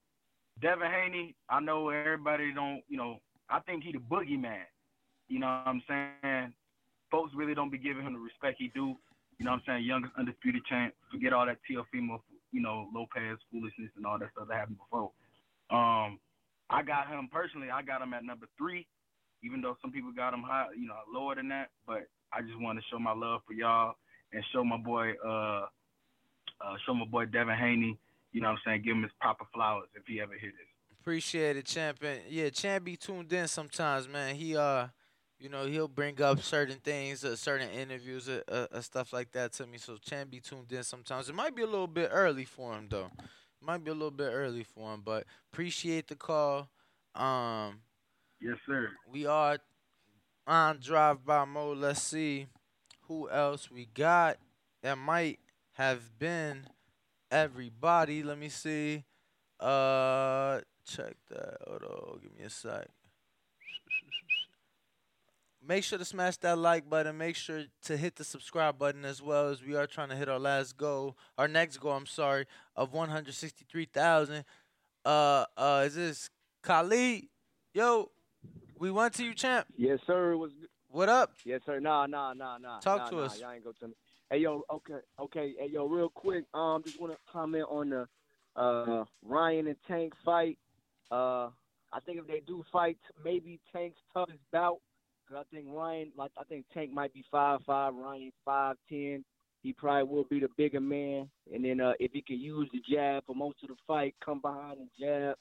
Devin 0.60 0.91
Haney, 0.91 1.35
I 1.49 1.60
know 1.60 1.89
everybody 1.89 2.52
don't, 2.52 2.83
you 2.89 2.99
know, 2.99 3.17
I 3.49 3.60
think 3.60 3.83
he 3.83 3.93
the 3.93 3.99
boogeyman. 3.99 4.68
You 5.28 5.41
know 5.41 5.47
what 5.47 5.68
I'm 5.68 5.83
saying? 5.89 6.52
Folks 7.10 7.33
really 7.35 7.55
don't 7.55 7.70
be 7.70 7.78
giving 7.78 8.05
him 8.05 8.12
the 8.12 8.18
respect 8.18 8.57
he 8.59 8.70
do. 8.75 8.94
You 9.39 9.44
know 9.44 9.52
what 9.52 9.59
I'm 9.59 9.62
saying? 9.67 9.85
Youngest 9.85 10.12
undisputed 10.18 10.62
champ. 10.67 10.93
Forget 11.10 11.33
all 11.33 11.47
that 11.47 11.59
Teofimo, 11.65 12.20
you 12.52 12.60
know, 12.60 12.89
Lopez 12.94 13.39
foolishness 13.51 13.91
and 13.97 14.05
all 14.05 14.18
that 14.18 14.28
stuff 14.33 14.49
that 14.49 14.57
happened 14.57 14.78
before. 14.78 15.10
Um, 15.70 16.20
I 16.68 16.83
got 16.85 17.09
him 17.09 17.28
personally. 17.33 17.68
I 17.70 17.81
got 17.81 18.02
him 18.02 18.12
at 18.12 18.25
number 18.25 18.47
three, 18.59 18.86
even 19.43 19.62
though 19.62 19.76
some 19.81 19.93
people 19.93 20.12
got 20.12 20.35
him 20.35 20.43
high, 20.43 20.67
you 20.76 20.86
know, 20.86 20.97
lower 21.12 21.35
than 21.35 21.49
that. 21.49 21.68
But 21.86 22.09
I 22.33 22.43
just 22.43 22.59
want 22.61 22.79
to 22.79 22.85
show 22.91 22.99
my 22.99 23.13
love 23.13 23.41
for 23.47 23.53
y'all 23.53 23.95
and 24.33 24.43
show 24.53 24.65
my 24.65 24.77
boy, 24.77 25.13
uh, 25.25 25.67
uh, 26.61 26.77
show 26.85 26.95
my 26.95 27.07
boy 27.07 27.27
Devin 27.27 27.57
Haney. 27.57 27.99
You 28.33 28.41
know 28.41 28.49
what 28.49 28.55
I'm 28.55 28.59
saying? 28.65 28.83
Give 28.83 28.97
him 28.97 29.03
his 29.03 29.13
proper 29.21 29.45
flowers 29.55 29.89
if 29.95 30.03
he 30.07 30.21
ever 30.21 30.35
hear 30.39 30.51
this. 30.51 30.99
Appreciate 31.01 31.57
it, 31.57 31.67
champ. 31.67 31.99
And 32.03 32.21
yeah, 32.29 32.51
champ 32.51 32.85
be 32.85 32.97
tuned 32.97 33.33
in 33.33 33.47
sometimes, 33.49 34.09
man. 34.09 34.35
He 34.35 34.57
uh, 34.57 34.89
you 35.39 35.49
know, 35.49 35.67
he'll 35.67 35.89
bring 35.89 36.21
up 36.23 36.43
certain 36.43 36.79
things, 36.79 37.25
uh, 37.25 37.37
certain 37.37 37.71
interviews, 37.71 38.29
uh, 38.29 38.41
uh, 38.49 38.67
uh, 38.73 38.81
stuff 38.81 39.13
like 39.13 39.33
that 39.33 39.53
to 39.55 39.67
me. 39.67 39.79
So 39.79 39.97
champ 39.97 40.31
be 40.31 40.41
tuned 40.41 40.73
in 40.73 40.83
sometimes. 40.83 41.29
It 41.29 41.35
might 41.35 41.55
be 41.55 41.63
a 41.63 41.67
little 41.67 41.87
bit 41.87 42.11
early 42.13 42.45
for 42.45 42.75
him 42.75 42.87
though. 42.91 43.11
Might 43.61 43.85
be 43.85 43.91
a 43.91 43.95
little 43.95 44.11
bit 44.11 44.31
early 44.33 44.65
for 44.65 44.95
him, 44.95 45.03
but 45.05 45.25
appreciate 45.53 46.09
the 46.09 46.15
call. 46.15 46.69
Um, 47.15 47.81
Yes, 48.41 48.57
sir. 48.67 48.91
we 49.11 49.27
are 49.27 49.59
on 50.47 50.78
drive 50.81 51.25
by 51.25 51.44
mode. 51.44 51.78
Let's 51.78 52.02
see 52.02 52.47
who 53.08 53.28
else 53.31 53.70
we 53.70 53.86
got. 53.86 54.39
That 54.83 54.99
might 54.99 55.39
have 55.73 56.18
been 56.18 56.66
everybody. 57.31 58.23
Let 58.23 58.39
me 58.39 58.49
see. 58.49 59.05
Uh, 59.58 60.60
check 60.86 61.16
that. 61.31 61.57
Hold 61.66 61.83
on, 61.83 62.20
give 62.23 62.36
me 62.39 62.44
a 62.44 62.50
sec. 62.50 62.89
Make 65.66 65.83
sure 65.83 65.99
to 65.99 66.05
smash 66.05 66.36
that 66.39 66.58
like 66.58 66.89
button. 66.89 67.18
Make 67.18 67.34
sure 67.34 67.65
to 67.84 67.97
hit 67.97 68.15
the 68.16 68.23
subscribe 68.23 68.78
button 68.78 69.05
as 69.05 69.20
well 69.20 69.49
as 69.49 69.65
we 69.65 69.75
are 69.75 69.86
trying 69.86 70.10
to 70.10 70.16
hit 70.16 70.28
our 70.28 70.39
last 70.39 70.76
goal, 70.76 71.16
our 71.36 71.49
next 71.49 71.78
goal. 71.78 71.92
I'm 71.92 72.07
sorry, 72.07 72.47
of 72.76 72.92
163,000. 72.92 74.44
Uh, 75.05 75.44
uh, 75.57 75.83
is 75.86 75.97
this 75.97 76.31
Khalid? 76.62 77.25
Yo, 77.75 78.10
we 78.79 78.91
went 78.91 79.15
to 79.15 79.25
you, 79.25 79.35
champ. 79.35 79.67
Yes, 79.77 79.99
sir. 80.07 80.37
Was 80.37 80.53
What 80.89 81.09
up? 81.09 81.33
yes, 81.45 81.61
sir. 81.67 81.81
Nah, 81.81 82.07
nah, 82.07 82.33
nah, 82.33 82.59
nah. 82.59 82.81
Talk 82.81 82.99
nah, 82.99 83.09
to 83.09 83.17
nah, 83.17 83.23
us. 83.23 83.41
Y'all 83.41 83.53
ain't 83.53 83.65
go 83.65 83.73
to 83.81 83.89
me. 83.89 83.95
Hey, 84.31 84.39
yo. 84.39 84.63
Okay, 84.71 84.95
okay. 85.21 85.55
Hey, 85.59 85.69
yo. 85.73 85.87
Real 85.87 86.09
quick. 86.09 86.45
Um, 86.55 86.83
just 86.85 87.01
want 87.01 87.13
to 87.13 87.19
comment 87.31 87.65
on 87.69 87.91
the 87.91 88.09
uh 88.57 89.05
Ryan 89.25 89.69
and 89.69 89.77
Tank 89.87 90.13
fight. 90.25 90.59
Uh, 91.11 91.51
I 91.93 92.01
think 92.05 92.19
if 92.19 92.27
they 92.27 92.43
do 92.47 92.65
fight, 92.73 92.99
maybe 93.25 93.61
Tank's 93.73 93.99
toughest 94.13 94.39
bout. 94.53 94.79
Cause 95.29 95.39
I 95.41 95.55
think 95.55 95.67
Ryan, 95.69 96.13
like 96.17 96.31
I 96.39 96.45
think 96.45 96.67
Tank 96.73 96.93
might 96.93 97.13
be 97.13 97.25
five 97.31 97.61
five. 97.67 97.95
Ryan 97.95 98.33
five 98.45 98.77
ten. 98.89 99.25
He 99.63 99.73
probably 99.73 100.05
will 100.05 100.25
be 100.25 100.39
the 100.39 100.49
bigger 100.57 100.81
man. 100.81 101.29
And 101.53 101.65
then 101.65 101.81
uh, 101.81 101.95
if 101.99 102.13
he 102.13 102.23
can 102.23 102.39
use 102.39 102.69
the 102.73 102.81
jab 102.89 103.25
for 103.27 103.35
most 103.35 103.57
of 103.63 103.71
the 103.71 103.75
fight, 103.87 104.15
come 104.25 104.41
behind 104.41 104.79
and 104.79 104.89
jab. 104.99 105.37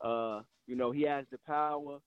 Uh, 0.00 0.42
you 0.66 0.74
know, 0.74 0.90
he 0.90 1.02
has 1.02 1.24
the 1.30 1.38
power. 1.46 1.98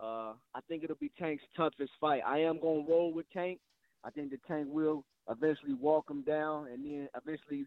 Uh, 0.00 0.32
I 0.54 0.60
think 0.68 0.82
it'll 0.82 0.96
be 0.96 1.12
Tank's 1.18 1.44
toughest 1.56 1.92
fight. 2.00 2.22
I 2.26 2.38
am 2.38 2.58
gonna 2.60 2.84
roll 2.88 3.12
with 3.12 3.26
Tank. 3.32 3.60
I 4.04 4.10
think 4.10 4.30
the 4.30 4.38
Tank 4.46 4.66
will 4.70 5.04
eventually 5.30 5.74
walk 5.74 6.10
him 6.10 6.22
down, 6.22 6.68
and 6.68 6.84
then 6.84 7.08
eventually 7.16 7.66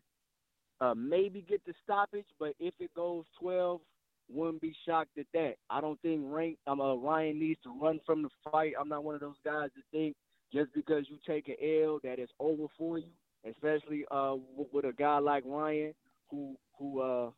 uh, 0.82 0.94
maybe 0.94 1.42
get 1.48 1.66
the 1.66 1.74
stoppage. 1.84 2.26
But 2.40 2.54
if 2.60 2.74
it 2.80 2.94
goes 2.94 3.26
12, 3.40 3.82
wouldn't 4.30 4.62
be 4.62 4.76
shocked 4.86 5.18
at 5.18 5.26
that. 5.34 5.56
I 5.70 5.82
don't 5.82 6.00
think 6.02 6.22
rank, 6.26 6.58
um, 6.68 6.82
uh, 6.82 6.96
Ryan 6.96 7.40
needs 7.40 7.60
to 7.64 7.74
run 7.80 8.00
from 8.06 8.24
the 8.24 8.30
fight. 8.52 8.74
I'm 8.80 8.90
not 8.90 9.04
one 9.04 9.16
of 9.16 9.22
those 9.22 9.40
guys 9.44 9.70
that 9.76 9.84
think 9.92 10.16
just 10.54 10.74
because 10.74 11.06
you 11.10 11.18
take 11.26 11.48
an 11.48 11.56
L 11.62 12.00
that 12.04 12.20
it's 12.20 12.32
over 12.40 12.66
for 12.78 13.00
you, 13.00 13.08
especially 13.50 14.06
uh, 14.12 14.36
with 14.72 14.86
a 14.86 14.94
guy 14.94 15.18
like 15.20 15.44
Ryan 15.46 15.94
who 16.30 16.56
who 16.78 17.02
uh, 17.02 17.30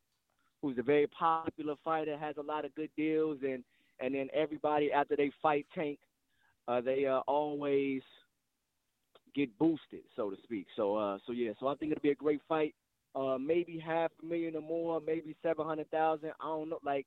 who's 0.62 0.78
a 0.78 0.84
very 0.84 1.08
popular 1.08 1.76
fighter, 1.84 2.18
has 2.18 2.36
a 2.38 2.42
lot 2.42 2.66
of 2.66 2.76
good 2.76 2.90
deals, 2.98 3.40
and 3.44 3.64
and 4.00 4.16
then 4.16 4.28
everybody 4.34 4.92
after 4.92 5.16
they 5.16 5.32
fight 5.42 5.66
Tank, 5.74 6.00
uh, 6.68 6.82
they 6.82 7.06
uh, 7.06 7.20
always 7.28 8.02
get 9.36 9.58
boosted, 9.58 10.02
so 10.16 10.30
to 10.30 10.38
speak. 10.44 10.68
So 10.76 10.96
uh, 10.96 11.18
so 11.26 11.34
yeah, 11.34 11.52
so 11.60 11.68
I 11.68 11.76
think 11.76 11.92
it'll 11.92 12.02
be 12.02 12.12
a 12.12 12.16
great 12.16 12.42
fight. 12.48 12.76
Uh, 13.16 13.38
maybe 13.38 13.80
half 13.84 14.12
a 14.22 14.26
million 14.26 14.56
or 14.56 14.62
more, 14.62 15.02
maybe 15.02 15.36
seven 15.42 15.66
hundred 15.66 15.90
thousand. 15.92 16.32
I 16.42 16.46
don't 16.46 16.70
know, 16.70 16.80
like. 16.84 17.06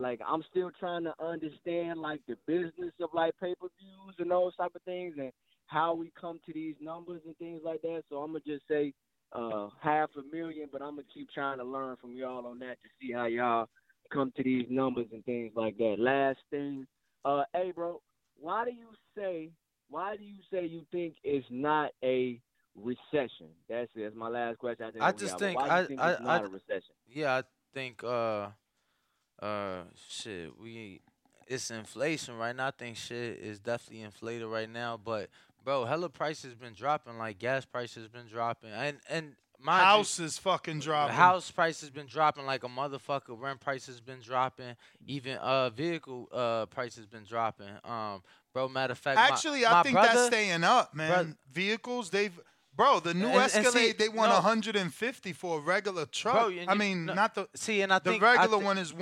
Like 0.00 0.20
I'm 0.24 0.44
still 0.48 0.70
trying 0.78 1.02
to 1.04 1.14
understand 1.20 2.00
like 2.00 2.20
the 2.28 2.36
business 2.46 2.92
of 3.00 3.10
like 3.12 3.34
pay 3.40 3.54
per 3.60 3.66
views 3.80 4.14
and 4.20 4.30
those 4.30 4.54
type 4.54 4.70
of 4.76 4.82
things 4.82 5.16
and 5.18 5.32
how 5.66 5.92
we 5.92 6.12
come 6.20 6.38
to 6.46 6.52
these 6.52 6.76
numbers 6.80 7.20
and 7.26 7.36
things 7.38 7.62
like 7.64 7.82
that. 7.82 8.04
So 8.08 8.18
I'm 8.18 8.30
gonna 8.30 8.44
just 8.46 8.62
say 8.68 8.92
uh 9.32 9.70
half 9.82 10.10
a 10.16 10.22
million, 10.36 10.68
but 10.70 10.82
I'm 10.82 10.92
gonna 10.92 11.02
keep 11.12 11.28
trying 11.30 11.58
to 11.58 11.64
learn 11.64 11.96
from 12.00 12.12
y'all 12.12 12.46
on 12.46 12.60
that 12.60 12.76
to 12.84 12.88
see 13.00 13.12
how 13.12 13.26
y'all 13.26 13.68
come 14.12 14.32
to 14.36 14.42
these 14.42 14.66
numbers 14.70 15.06
and 15.12 15.24
things 15.24 15.52
like 15.54 15.76
that. 15.78 15.96
Last 15.98 16.38
thing, 16.50 16.86
uh, 17.24 17.44
hey 17.52 17.72
bro, 17.74 18.00
why 18.38 18.64
do 18.64 18.70
you 18.70 18.88
say 19.16 19.50
why 19.90 20.16
do 20.16 20.24
you 20.24 20.38
say 20.52 20.66
you 20.66 20.82
think 20.92 21.14
it's 21.24 21.46
not 21.50 21.92
a 22.04 22.40
recession? 22.74 23.48
That's 23.68 23.90
it. 23.94 24.02
That's 24.02 24.16
my 24.16 24.28
last 24.28 24.58
question. 24.58 24.86
I, 24.86 24.90
think 24.90 25.02
I 25.02 25.12
just 25.12 25.38
think 25.38 25.60
I 25.60 25.84
think 25.86 26.00
I, 26.00 26.14
I 26.14 26.38
a 26.38 26.42
recession? 26.42 26.94
yeah 27.08 27.36
I 27.36 27.42
think 27.74 28.02
uh 28.04 28.48
uh 29.40 29.82
shit 30.08 30.58
we 30.60 31.00
it's 31.48 31.70
inflation 31.70 32.36
right 32.36 32.54
now. 32.54 32.68
I 32.68 32.70
think 32.70 32.96
shit 32.96 33.38
is 33.38 33.58
definitely 33.58 34.02
inflated 34.02 34.46
right 34.46 34.68
now. 34.68 34.98
But 35.02 35.30
bro, 35.64 35.84
hella 35.84 36.10
prices 36.10 36.54
been 36.54 36.74
dropping. 36.74 37.18
Like 37.18 37.38
gas 37.38 37.64
prices 37.64 38.08
been 38.08 38.26
dropping, 38.26 38.70
and 38.70 38.98
and 39.08 39.34
my 39.60 39.78
House 39.78 40.18
is 40.20 40.38
fucking 40.38 40.80
dropping. 40.80 41.16
House 41.16 41.50
price 41.50 41.80
has 41.80 41.90
been 41.90 42.06
dropping 42.06 42.46
like 42.46 42.64
a 42.64 42.68
motherfucker. 42.68 43.38
Rent 43.40 43.60
prices 43.60 44.00
been 44.00 44.20
dropping. 44.20 44.76
Even 45.06 45.36
uh 45.38 45.70
vehicle 45.70 46.28
uh 46.32 46.66
price 46.66 46.96
has 46.96 47.06
been 47.06 47.24
dropping. 47.24 47.68
Um, 47.84 48.22
bro, 48.54 48.68
matter 48.68 48.92
of 48.92 48.98
fact, 48.98 49.16
my- 49.16 49.26
Actually, 49.28 49.66
I 49.66 49.72
my 49.72 49.82
think 49.82 49.94
brother, 49.94 50.14
that's 50.14 50.26
staying 50.26 50.64
up, 50.64 50.94
man. 50.94 51.08
Brother- 51.10 51.36
Vehicles, 51.52 52.10
they've 52.10 52.38
bro, 52.76 53.00
the 53.00 53.12
new 53.14 53.26
And- 53.26 53.36
and 53.36 53.50
see, 53.50 53.58
Escalade, 53.58 53.98
they 53.98 54.08
want 54.08 54.30
no. 54.30 54.36
150 54.36 55.32
for 55.32 55.58
a 55.58 55.60
regular 55.60 56.06
truck. 56.06 56.34
Bro, 56.34 56.48
and 56.58 56.70
I 56.70 56.74
mean, 56.74 57.06
no, 57.06 57.14
not 57.14 57.34
the 57.34 57.48
see, 57.56 57.80
and 57.82 57.92
I 57.92 57.98
the 57.98 58.10
think 58.12 58.22
regular 58.22 58.58
thi- 58.58 58.64
one 58.64 58.78
is 58.78 58.94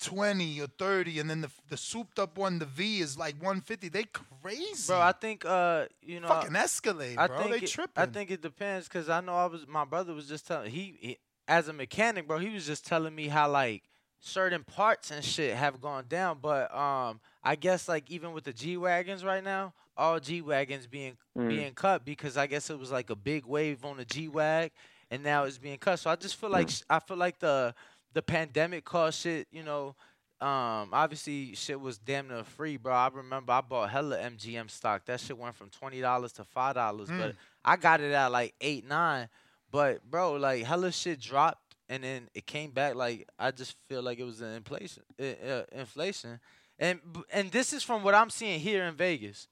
120 0.00 0.60
or 0.60 0.66
30, 0.66 1.18
and 1.20 1.30
then 1.30 1.40
the 1.42 1.50
the 1.68 1.76
souped 1.76 2.18
up 2.18 2.36
one, 2.38 2.58
the 2.58 2.66
V, 2.66 3.00
is 3.00 3.16
like 3.18 3.34
150. 3.40 3.88
They 3.88 4.04
crazy, 4.04 4.86
Bro, 4.86 5.00
I 5.00 5.12
think 5.12 5.44
uh, 5.44 5.86
you 6.02 6.20
know, 6.20 6.28
Fucking 6.28 6.56
Escalade, 6.56 7.16
I 7.18 7.26
bro. 7.26 7.38
think 7.38 7.50
They 7.52 7.60
it, 7.60 7.70
tripping. 7.70 8.02
I 8.02 8.06
think 8.06 8.30
it 8.30 8.42
depends 8.42 8.88
because 8.88 9.08
I 9.08 9.20
know 9.20 9.34
I 9.34 9.46
was 9.46 9.66
my 9.66 9.84
brother 9.84 10.12
was 10.14 10.28
just 10.28 10.46
telling 10.46 10.70
he, 10.70 10.96
he 11.00 11.18
as 11.48 11.68
a 11.68 11.72
mechanic, 11.72 12.26
bro. 12.26 12.38
He 12.38 12.50
was 12.50 12.66
just 12.66 12.86
telling 12.86 13.14
me 13.14 13.28
how 13.28 13.50
like 13.50 13.82
certain 14.20 14.64
parts 14.64 15.10
and 15.10 15.24
shit 15.24 15.54
have 15.56 15.80
gone 15.80 16.04
down, 16.08 16.38
but 16.40 16.74
um, 16.74 17.20
I 17.42 17.54
guess 17.56 17.88
like 17.88 18.10
even 18.10 18.32
with 18.32 18.44
the 18.44 18.52
G 18.52 18.76
wagons 18.76 19.24
right 19.24 19.42
now, 19.44 19.72
all 19.96 20.18
G 20.20 20.40
wagons 20.42 20.86
being 20.86 21.16
Mm. 21.36 21.48
being 21.48 21.72
cut 21.74 22.04
because 22.04 22.36
I 22.36 22.46
guess 22.46 22.70
it 22.70 22.78
was 22.78 22.90
like 22.90 23.10
a 23.10 23.14
big 23.16 23.44
wave 23.46 23.84
on 23.84 23.96
the 23.98 24.04
G 24.04 24.28
wag, 24.28 24.72
and 25.10 25.22
now 25.22 25.44
it's 25.44 25.58
being 25.58 25.78
cut. 25.78 25.98
So 25.98 26.10
I 26.10 26.16
just 26.16 26.36
feel 26.36 26.50
like 26.50 26.68
sh 26.70 26.82
I 26.90 26.98
feel 26.98 27.16
like 27.16 27.38
the 27.38 27.74
the 28.12 28.22
pandemic 28.22 28.84
caused 28.84 29.20
shit, 29.20 29.48
you 29.50 29.62
know. 29.62 29.94
Um, 30.38 30.90
obviously 30.92 31.54
shit 31.54 31.80
was 31.80 31.96
damn 31.96 32.28
near 32.28 32.44
free, 32.44 32.76
bro. 32.76 32.92
I 32.92 33.08
remember 33.12 33.52
I 33.52 33.62
bought 33.62 33.88
hella 33.88 34.18
MGM 34.18 34.70
stock. 34.70 35.06
That 35.06 35.20
shit 35.20 35.38
went 35.38 35.54
from 35.54 35.70
twenty 35.70 36.00
dollars 36.00 36.32
to 36.34 36.44
five 36.44 36.74
dollars, 36.74 37.08
but 37.08 37.32
Mm. 37.32 37.36
I 37.64 37.76
got 37.76 38.00
it 38.02 38.12
at 38.12 38.30
like 38.30 38.54
eight, 38.60 38.86
nine. 38.86 39.28
But 39.70 40.08
bro, 40.08 40.34
like 40.34 40.64
hella 40.64 40.92
shit 40.92 41.20
dropped 41.20 41.74
and 41.88 42.04
then 42.04 42.28
it 42.34 42.46
came 42.46 42.70
back. 42.70 42.94
Like 42.96 43.26
I 43.38 43.50
just 43.50 43.76
feel 43.88 44.02
like 44.02 44.18
it 44.18 44.24
was 44.24 44.40
an 44.42 44.52
inflation, 44.52 45.02
uh, 45.18 45.62
inflation, 45.72 46.38
and 46.78 47.00
and 47.32 47.50
this 47.50 47.72
is 47.72 47.82
from 47.82 48.02
what 48.02 48.14
I'm 48.14 48.28
seeing 48.30 48.60
here 48.60 48.84
in 48.84 48.94
Vegas. 48.94 49.48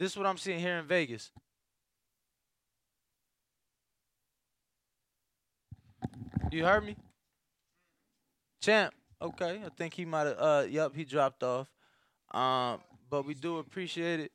This 0.00 0.12
is 0.12 0.16
what 0.16 0.26
I'm 0.26 0.38
seeing 0.38 0.58
here 0.58 0.78
in 0.78 0.86
Vegas. 0.86 1.30
You 6.50 6.64
heard 6.64 6.84
me, 6.84 6.96
champ. 8.60 8.94
Okay, 9.22 9.60
I 9.64 9.68
think 9.76 9.94
he 9.94 10.04
might 10.04 10.26
have. 10.26 10.36
Uh, 10.38 10.64
yup, 10.68 10.94
he 10.94 11.04
dropped 11.04 11.42
off. 11.42 11.68
Um, 12.32 12.80
but 13.10 13.26
we 13.26 13.34
do 13.34 13.58
appreciate 13.58 14.20
it. 14.20 14.32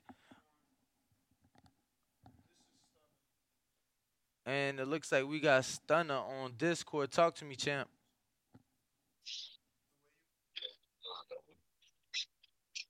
And 4.45 4.79
it 4.79 4.87
looks 4.87 5.11
like 5.11 5.25
we 5.27 5.39
got 5.39 5.65
Stunner 5.65 6.13
on 6.13 6.53
Discord. 6.57 7.11
Talk 7.11 7.35
to 7.35 7.45
me, 7.45 7.55
champ. 7.55 7.87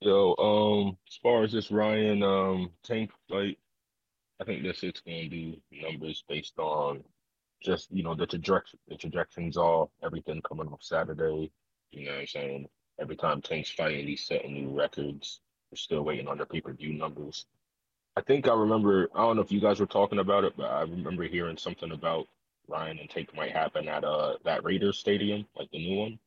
Yo, 0.01 0.35
um, 0.37 0.97
as 1.07 1.17
far 1.23 1.43
as 1.43 1.53
this 1.53 1.71
Ryan 1.71 2.21
um 2.21 2.69
Tank 2.83 3.11
fight, 3.29 3.57
I 4.41 4.43
think 4.43 4.63
this 4.63 4.83
it's 4.83 4.99
gonna 4.99 5.29
do 5.29 5.55
numbers 5.71 6.23
based 6.27 6.59
on 6.59 7.03
just 7.65 7.91
you 7.91 8.03
know 8.03 8.15
the 8.15 8.27
trajectory 8.27 8.79
the 8.87 8.95
trajectories 8.95 9.57
all 9.57 9.91
everything 10.03 10.41
coming 10.47 10.67
off 10.67 10.83
Saturday. 10.83 11.51
You 11.91 12.05
know 12.05 12.11
what 12.11 12.21
I'm 12.21 12.27
saying? 12.27 12.67
Every 12.99 13.15
time 13.15 13.41
Tank's 13.41 13.69
he's 13.69 14.25
setting 14.25 14.53
new 14.53 14.77
records. 14.77 15.41
We're 15.71 15.77
still 15.77 16.03
waiting 16.03 16.27
on 16.27 16.37
the 16.37 16.45
pay 16.45 16.61
per 16.61 16.73
view 16.73 16.93
numbers. 16.93 17.45
I 18.15 18.21
think 18.21 18.47
I 18.47 18.53
remember. 18.53 19.09
I 19.13 19.21
don't 19.21 19.35
know 19.35 19.41
if 19.41 19.51
you 19.51 19.59
guys 19.59 19.79
were 19.79 19.85
talking 19.85 20.19
about 20.19 20.43
it, 20.43 20.53
but 20.55 20.67
I 20.67 20.81
remember 20.81 21.23
hearing 21.23 21.57
something 21.57 21.91
about 21.91 22.27
Ryan 22.67 22.99
and 22.99 23.09
Tank 23.09 23.35
might 23.35 23.51
happen 23.51 23.87
at 23.89 24.03
uh 24.03 24.35
that 24.45 24.63
Raiders 24.63 24.99
stadium, 24.99 25.45
like 25.57 25.69
the 25.71 25.79
new 25.79 25.97
one. 25.97 26.19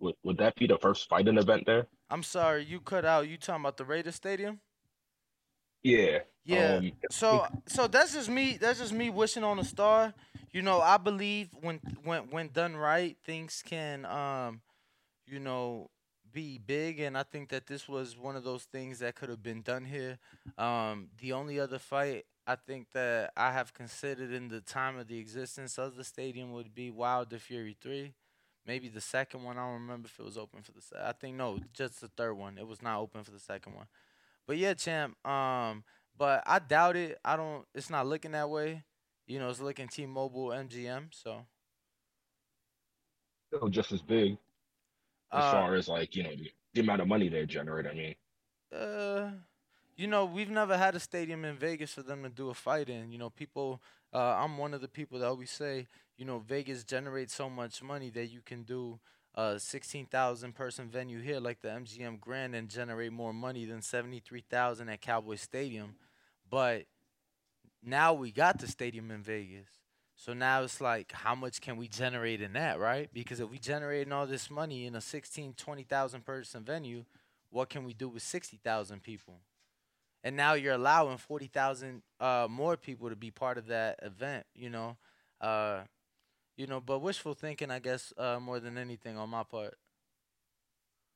Would 0.00 0.16
would 0.24 0.38
that 0.38 0.56
be 0.56 0.66
the 0.66 0.78
first 0.78 1.08
fighting 1.08 1.38
event 1.38 1.64
there? 1.66 1.86
I'm 2.10 2.22
sorry, 2.22 2.64
you 2.64 2.80
cut 2.80 3.04
out. 3.04 3.28
You 3.28 3.36
talking 3.36 3.62
about 3.62 3.76
the 3.76 3.84
Raiders 3.84 4.16
Stadium? 4.16 4.60
Yeah. 5.82 6.20
Yeah. 6.44 6.76
Um, 6.78 6.92
So 7.10 7.46
so 7.66 7.86
that's 7.86 8.14
just 8.14 8.28
me. 8.28 8.56
That's 8.60 8.78
just 8.78 8.92
me 8.92 9.10
wishing 9.10 9.44
on 9.44 9.58
a 9.58 9.64
star. 9.64 10.14
You 10.52 10.62
know, 10.62 10.80
I 10.80 10.96
believe 10.98 11.48
when 11.60 11.80
when 12.04 12.30
when 12.30 12.48
done 12.48 12.76
right, 12.76 13.16
things 13.24 13.62
can 13.64 14.04
um, 14.06 14.60
you 15.26 15.40
know, 15.40 15.90
be 16.32 16.58
big, 16.58 17.00
and 17.00 17.16
I 17.16 17.22
think 17.24 17.50
that 17.50 17.66
this 17.66 17.88
was 17.88 18.16
one 18.18 18.36
of 18.36 18.44
those 18.44 18.64
things 18.64 18.98
that 19.00 19.14
could 19.16 19.28
have 19.30 19.42
been 19.42 19.62
done 19.62 19.84
here. 19.84 20.18
Um, 20.58 21.08
the 21.20 21.32
only 21.32 21.60
other 21.60 21.78
fight 21.78 22.26
I 22.46 22.56
think 22.56 22.88
that 22.92 23.32
I 23.36 23.52
have 23.52 23.72
considered 23.74 24.32
in 24.32 24.48
the 24.48 24.60
time 24.60 24.98
of 24.98 25.08
the 25.08 25.18
existence 25.18 25.78
of 25.78 25.96
the 25.96 26.04
stadium 26.04 26.52
would 26.52 26.74
be 26.74 26.90
Wilder 26.90 27.38
Fury 27.38 27.76
three. 27.80 28.14
Maybe 28.66 28.88
the 28.88 29.00
second 29.00 29.44
one. 29.44 29.58
I 29.58 29.62
don't 29.64 29.80
remember 29.82 30.06
if 30.06 30.18
it 30.18 30.24
was 30.24 30.38
open 30.38 30.62
for 30.62 30.72
the. 30.72 30.80
Se- 30.82 31.02
I 31.02 31.12
think 31.12 31.36
no, 31.36 31.58
just 31.74 32.00
the 32.00 32.08
third 32.08 32.34
one. 32.34 32.58
It 32.58 32.66
was 32.66 32.82
not 32.82 33.00
open 33.00 33.24
for 33.24 33.32
the 33.32 33.40
second 33.40 33.74
one. 33.74 33.86
But 34.46 34.58
yeah, 34.58 34.74
champ. 34.74 35.16
Um, 35.26 35.84
but 36.16 36.42
I 36.46 36.58
doubt 36.58 36.96
it. 36.96 37.18
I 37.24 37.36
don't. 37.36 37.64
It's 37.74 37.90
not 37.90 38.06
looking 38.06 38.32
that 38.32 38.50
way. 38.50 38.84
You 39.26 39.38
know, 39.38 39.48
it's 39.50 39.60
looking 39.60 39.88
T-Mobile, 39.88 40.52
MGM. 40.52 41.08
So 41.12 41.46
still 43.48 43.68
just 43.68 43.92
as 43.92 44.02
big 44.02 44.36
as 45.36 45.44
Uh, 45.44 45.46
far 45.46 45.74
as 45.74 45.88
like 45.88 46.14
you 46.16 46.22
know 46.22 46.34
the, 46.34 46.50
the 46.74 46.80
amount 46.80 47.00
of 47.02 47.08
money 47.08 47.28
they 47.28 47.46
generate. 47.46 47.86
I 47.86 47.94
mean, 47.94 48.14
uh, 48.74 49.30
you 49.96 50.06
know, 50.06 50.24
we've 50.24 50.50
never 50.50 50.76
had 50.76 50.94
a 50.94 51.00
stadium 51.00 51.44
in 51.44 51.56
Vegas 51.56 51.92
for 51.94 52.02
them 52.02 52.22
to 52.22 52.28
do 52.28 52.50
a 52.50 52.54
fight 52.54 52.88
in. 52.88 53.10
You 53.12 53.18
know, 53.18 53.30
people. 53.30 53.82
Uh, 54.12 54.36
I'm 54.38 54.58
one 54.58 54.74
of 54.74 54.80
the 54.80 54.88
people 54.88 55.18
that 55.20 55.26
always 55.26 55.50
say, 55.50 55.86
you 56.16 56.24
know, 56.24 56.38
Vegas 56.38 56.84
generates 56.84 57.34
so 57.34 57.48
much 57.50 57.82
money 57.82 58.10
that 58.10 58.26
you 58.26 58.40
can 58.44 58.62
do 58.62 59.00
a 59.34 59.58
16,000 59.58 60.54
person 60.54 60.88
venue 60.88 61.20
here 61.20 61.40
like 61.40 61.62
the 61.62 61.68
MGM 61.68 62.20
Grand 62.20 62.54
and 62.54 62.68
generate 62.68 63.12
more 63.12 63.32
money 63.32 63.64
than 63.64 63.80
73,000 63.80 64.88
at 64.88 65.00
Cowboy 65.00 65.36
Stadium. 65.36 65.94
But 66.50 66.84
now 67.82 68.12
we 68.12 68.30
got 68.30 68.58
the 68.58 68.68
stadium 68.68 69.10
in 69.10 69.22
Vegas. 69.22 69.68
So 70.14 70.34
now 70.34 70.62
it's 70.62 70.80
like, 70.80 71.12
how 71.12 71.34
much 71.34 71.60
can 71.60 71.76
we 71.76 71.88
generate 71.88 72.42
in 72.42 72.52
that, 72.52 72.78
right? 72.78 73.08
Because 73.12 73.40
if 73.40 73.50
we 73.50 73.58
generating 73.58 74.12
all 74.12 74.26
this 74.26 74.50
money 74.50 74.86
in 74.86 74.94
a 74.94 75.00
16, 75.00 75.54
20,000 75.54 76.24
person 76.24 76.62
venue, 76.62 77.04
what 77.50 77.70
can 77.70 77.84
we 77.84 77.94
do 77.94 78.08
with 78.08 78.22
60,000 78.22 79.02
people? 79.02 79.40
And 80.22 80.36
now 80.36 80.52
you're 80.52 80.74
allowing 80.74 81.16
40,000 81.16 82.02
uh, 82.20 82.46
more 82.48 82.76
people 82.76 83.08
to 83.08 83.16
be 83.16 83.30
part 83.30 83.58
of 83.58 83.66
that 83.66 83.98
event, 84.02 84.46
you 84.54 84.70
know? 84.70 84.96
Uh, 85.40 85.80
you 86.56 86.66
know, 86.66 86.80
but 86.80 87.00
wishful 87.00 87.34
thinking, 87.34 87.70
I 87.70 87.78
guess, 87.78 88.12
uh, 88.16 88.38
more 88.40 88.60
than 88.60 88.78
anything 88.78 89.16
on 89.18 89.30
my 89.30 89.44
part. 89.44 89.78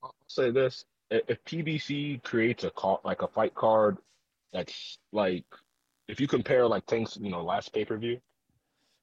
I'll 0.02 0.14
say 0.28 0.50
this: 0.50 0.84
if 1.10 1.42
PBC 1.44 2.22
creates 2.22 2.64
a 2.64 2.70
card 2.70 3.00
like 3.04 3.22
a 3.22 3.28
fight 3.28 3.54
card 3.54 3.98
that's 4.52 4.98
like, 5.12 5.44
if 6.08 6.20
you 6.20 6.28
compare 6.28 6.66
like 6.66 6.86
things, 6.86 7.18
you 7.20 7.30
know 7.30 7.42
last 7.42 7.72
pay 7.72 7.84
per 7.84 7.96
view, 7.98 8.20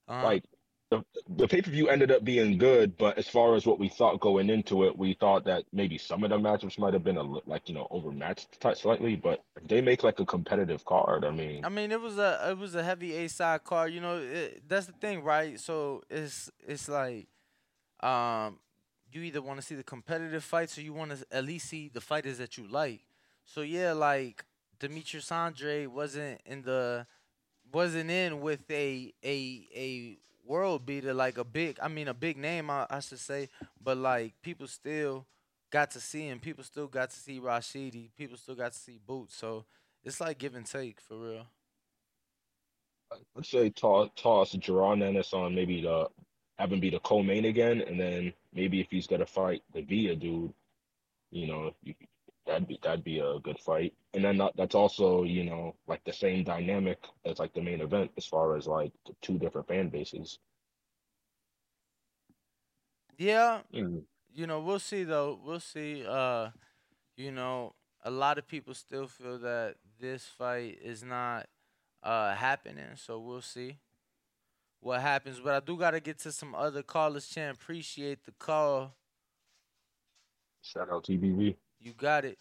Uh-huh. 0.08 0.20
like 0.24 0.44
the 0.94 1.04
the 1.38 1.48
pay 1.48 1.62
per 1.62 1.72
view 1.72 1.90
ended 1.90 2.12
up 2.12 2.24
being 2.24 2.58
good, 2.58 2.98
but 2.98 3.18
as 3.18 3.28
far 3.28 3.56
as 3.56 3.66
what 3.66 3.80
we 3.80 3.90
thought 3.90 4.20
going 4.20 4.50
into 4.50 4.84
it, 4.84 4.98
we 4.98 5.14
thought 5.14 5.46
that 5.46 5.64
maybe 5.72 5.98
some 5.98 6.24
of 6.24 6.30
the 6.30 6.38
matchups 6.38 6.78
might 6.78 6.94
have 6.94 7.04
been 7.04 7.18
a 7.18 7.24
like 7.24 7.68
you 7.68 7.76
know 7.76 7.88
overmatched 7.90 8.58
slightly. 8.76 9.16
But 9.16 9.44
they 9.68 9.82
make 9.82 10.04
like 10.04 10.20
a 10.20 10.26
competitive 10.26 10.86
card, 10.86 11.26
I 11.26 11.32
mean, 11.32 11.66
I 11.66 11.70
mean, 11.70 11.92
it 11.92 12.00
was 12.00 12.18
a 12.18 12.50
it 12.50 12.58
was 12.58 12.76
a 12.76 12.84
heavy 12.84 13.14
A 13.16 13.30
side 13.30 13.64
card. 13.64 13.94
You 13.94 14.02
know, 14.02 14.18
it, 14.18 14.64
that's 14.68 14.86
the 14.86 14.94
thing, 14.94 15.24
right? 15.24 15.60
So 15.60 16.04
it's 16.10 16.52
it's 16.68 16.88
like, 16.88 17.28
um, 18.02 18.60
you 19.12 19.22
either 19.22 19.42
want 19.42 19.60
to 19.60 19.66
see 19.66 19.76
the 19.76 19.84
competitive 19.84 20.44
fights 20.44 20.78
or 20.78 20.82
you 20.82 20.94
want 20.94 21.12
to 21.12 21.26
at 21.32 21.44
least 21.44 21.70
see 21.70 21.90
the 21.90 22.02
fighters 22.02 22.38
that 22.38 22.58
you 22.58 22.68
like. 22.68 23.02
So 23.46 23.62
yeah, 23.62 23.94
like 23.94 24.46
Demetrius 24.80 25.32
Andrade 25.32 25.88
wasn't 25.88 26.42
in 26.46 26.62
the 26.62 27.08
wasn't 27.72 28.12
in 28.12 28.42
with 28.42 28.70
a 28.70 29.14
a 29.24 29.68
a 29.76 30.18
world 30.46 30.86
beater 30.86 31.14
like 31.14 31.38
a 31.38 31.44
big 31.44 31.78
I 31.82 31.88
mean 31.88 32.08
a 32.08 32.14
big 32.14 32.38
name 32.38 32.70
I, 32.70 32.88
I 32.90 33.00
should 33.00 33.20
say, 33.20 33.50
but 33.82 33.98
like 33.98 34.34
people 34.42 34.68
still 34.68 35.26
got 35.72 35.92
to 35.92 36.00
see 36.00 36.28
him. 36.28 36.40
People 36.40 36.64
still 36.64 36.88
got 36.88 37.10
to 37.12 37.18
see 37.20 37.40
Rashidi. 37.40 38.10
People 38.18 38.38
still 38.38 38.56
got 38.56 38.74
to 38.74 38.78
see 38.78 39.00
Boots. 39.06 39.36
So 39.36 39.66
it's 40.04 40.22
like 40.22 40.38
give 40.38 40.56
and 40.56 40.66
take 40.66 41.02
for 41.02 41.18
real. 41.18 41.48
let's 43.36 43.50
say 43.50 43.70
toss 43.70 44.10
toss 44.16 44.56
Jaron 44.56 45.04
Ennis 45.04 45.34
on 45.34 45.56
maybe 45.56 45.82
the 45.82 46.08
have 46.60 46.72
him 46.72 46.80
be 46.80 46.90
the 46.90 47.00
co-main 47.00 47.46
again, 47.46 47.82
and 47.82 48.00
then 48.00 48.34
maybe 48.54 48.80
if 48.80 48.88
he's 48.90 49.08
gonna 49.08 49.26
fight 49.26 49.64
the 49.74 49.82
Via 49.82 50.16
dude, 50.16 50.54
you 51.32 51.48
know, 51.48 51.72
you, 51.84 51.96
that'd 52.46 52.68
be 52.68 52.80
that'd 52.84 53.04
be 53.04 53.20
a 53.20 53.40
good 53.40 53.60
fight. 53.60 53.94
And 54.14 54.24
then 54.24 54.38
that, 54.38 54.54
that's 54.58 54.76
also 54.76 55.24
you 55.24 55.44
know 55.46 55.76
like 55.88 56.04
the 56.06 56.14
same 56.14 56.44
dynamic 56.44 57.00
as 57.26 57.40
like 57.40 57.54
the 57.54 57.62
main 57.62 57.82
event 57.82 58.12
as 58.18 58.26
far 58.26 58.56
as 58.58 58.68
like 58.68 58.92
the 59.06 59.14
two 59.22 59.38
different 59.40 59.68
fan 59.68 59.90
bases. 59.90 60.40
Yeah, 63.18 63.62
Mm. 63.74 64.06
you 64.34 64.48
know, 64.48 64.60
we'll 64.62 64.80
see 64.80 65.04
though. 65.04 65.40
We'll 65.44 65.60
see. 65.60 66.06
Uh, 66.08 66.50
you 67.18 67.32
know, 67.32 67.76
a 68.04 68.12
lot 68.12 68.38
of 68.38 68.48
people 68.48 68.74
still 68.74 69.08
feel 69.08 69.38
that 69.40 69.76
this 70.00 70.26
fight 70.26 70.80
is 70.82 71.04
not 71.04 71.48
uh 72.04 72.36
happening, 72.36 72.96
so 72.96 73.20
we'll 73.20 73.42
see 73.42 73.80
what 74.82 75.02
happens. 75.02 75.40
But 75.40 75.54
I 75.56 75.60
do 75.66 75.78
gotta 75.78 76.00
get 76.00 76.20
to 76.20 76.32
some 76.32 76.56
other 76.56 76.84
callers. 76.84 77.28
Champ, 77.28 77.58
appreciate 77.62 78.26
the 78.26 78.34
call. 78.34 78.96
Shout 80.62 80.90
out 80.90 81.04
TBV. 81.06 81.58
You 81.84 81.92
got 81.92 82.24
it. 82.24 82.38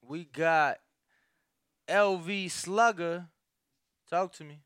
We 0.00 0.26
got 0.26 0.78
LV 1.88 2.52
Slugger. 2.52 3.26
Talk 4.08 4.32
to 4.34 4.44
me. 4.44 4.60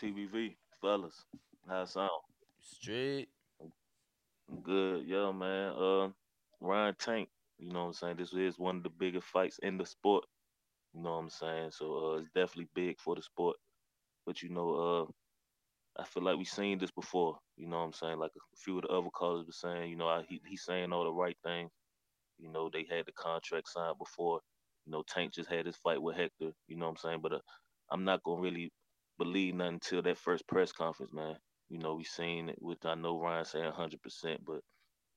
TBV, 0.00 0.56
fellas, 0.80 1.26
how 1.68 1.82
it 1.82 1.88
sound? 1.88 2.08
Straight. 2.62 3.28
Good, 4.62 5.04
yeah, 5.06 5.30
man. 5.30 5.74
Uh, 5.78 6.08
Ryan 6.62 6.94
Tank, 6.98 7.28
you 7.58 7.70
know 7.70 7.80
what 7.80 7.86
I'm 7.88 7.92
saying? 7.92 8.16
This 8.16 8.32
is 8.32 8.58
one 8.58 8.76
of 8.78 8.82
the 8.82 8.88
biggest 8.88 9.26
fights 9.26 9.58
in 9.62 9.76
the 9.76 9.84
sport. 9.84 10.24
You 10.94 11.02
know 11.02 11.10
what 11.10 11.18
I'm 11.18 11.30
saying? 11.30 11.72
So 11.72 12.14
uh, 12.14 12.18
it's 12.20 12.30
definitely 12.34 12.68
big 12.74 12.98
for 12.98 13.14
the 13.14 13.20
sport. 13.20 13.56
But 14.24 14.40
you 14.42 14.48
know, 14.48 14.74
uh, 14.74 15.12
I 15.98 16.04
feel 16.04 16.24
like 16.24 16.38
we've 16.38 16.48
seen 16.48 16.78
this 16.78 16.90
before. 16.92 17.38
You 17.56 17.68
know 17.68 17.78
what 17.78 17.84
I'm 17.86 17.92
saying? 17.92 18.18
Like 18.18 18.32
a 18.36 18.56
few 18.56 18.78
of 18.78 18.82
the 18.82 18.88
other 18.88 19.10
callers 19.10 19.46
were 19.46 19.52
saying, 19.52 19.90
you 19.90 19.96
know, 19.96 20.08
I, 20.08 20.24
he 20.28 20.40
he's 20.46 20.64
saying 20.64 20.92
all 20.92 21.04
the 21.04 21.12
right 21.12 21.36
things. 21.44 21.70
You 22.38 22.50
know, 22.50 22.70
they 22.70 22.86
had 22.90 23.06
the 23.06 23.12
contract 23.12 23.68
signed 23.68 23.98
before. 23.98 24.40
You 24.86 24.92
know, 24.92 25.04
Tank 25.08 25.34
just 25.34 25.50
had 25.50 25.66
his 25.66 25.76
fight 25.76 26.02
with 26.02 26.16
Hector. 26.16 26.52
You 26.68 26.76
know 26.76 26.86
what 26.86 26.92
I'm 26.92 26.96
saying? 26.98 27.20
But 27.22 27.34
uh, 27.34 27.40
I'm 27.90 28.04
not 28.04 28.22
gonna 28.24 28.42
really 28.42 28.72
believe 29.18 29.54
nothing 29.54 29.74
until 29.74 30.02
that 30.02 30.18
first 30.18 30.46
press 30.48 30.72
conference, 30.72 31.12
man. 31.12 31.38
You 31.70 31.78
know, 31.78 31.96
we 31.96 32.04
seen 32.04 32.50
it, 32.50 32.56
which 32.60 32.84
I 32.84 32.94
know 32.94 33.20
Ryan 33.20 33.44
saying 33.44 33.72
100%, 33.72 34.38
but 34.44 34.60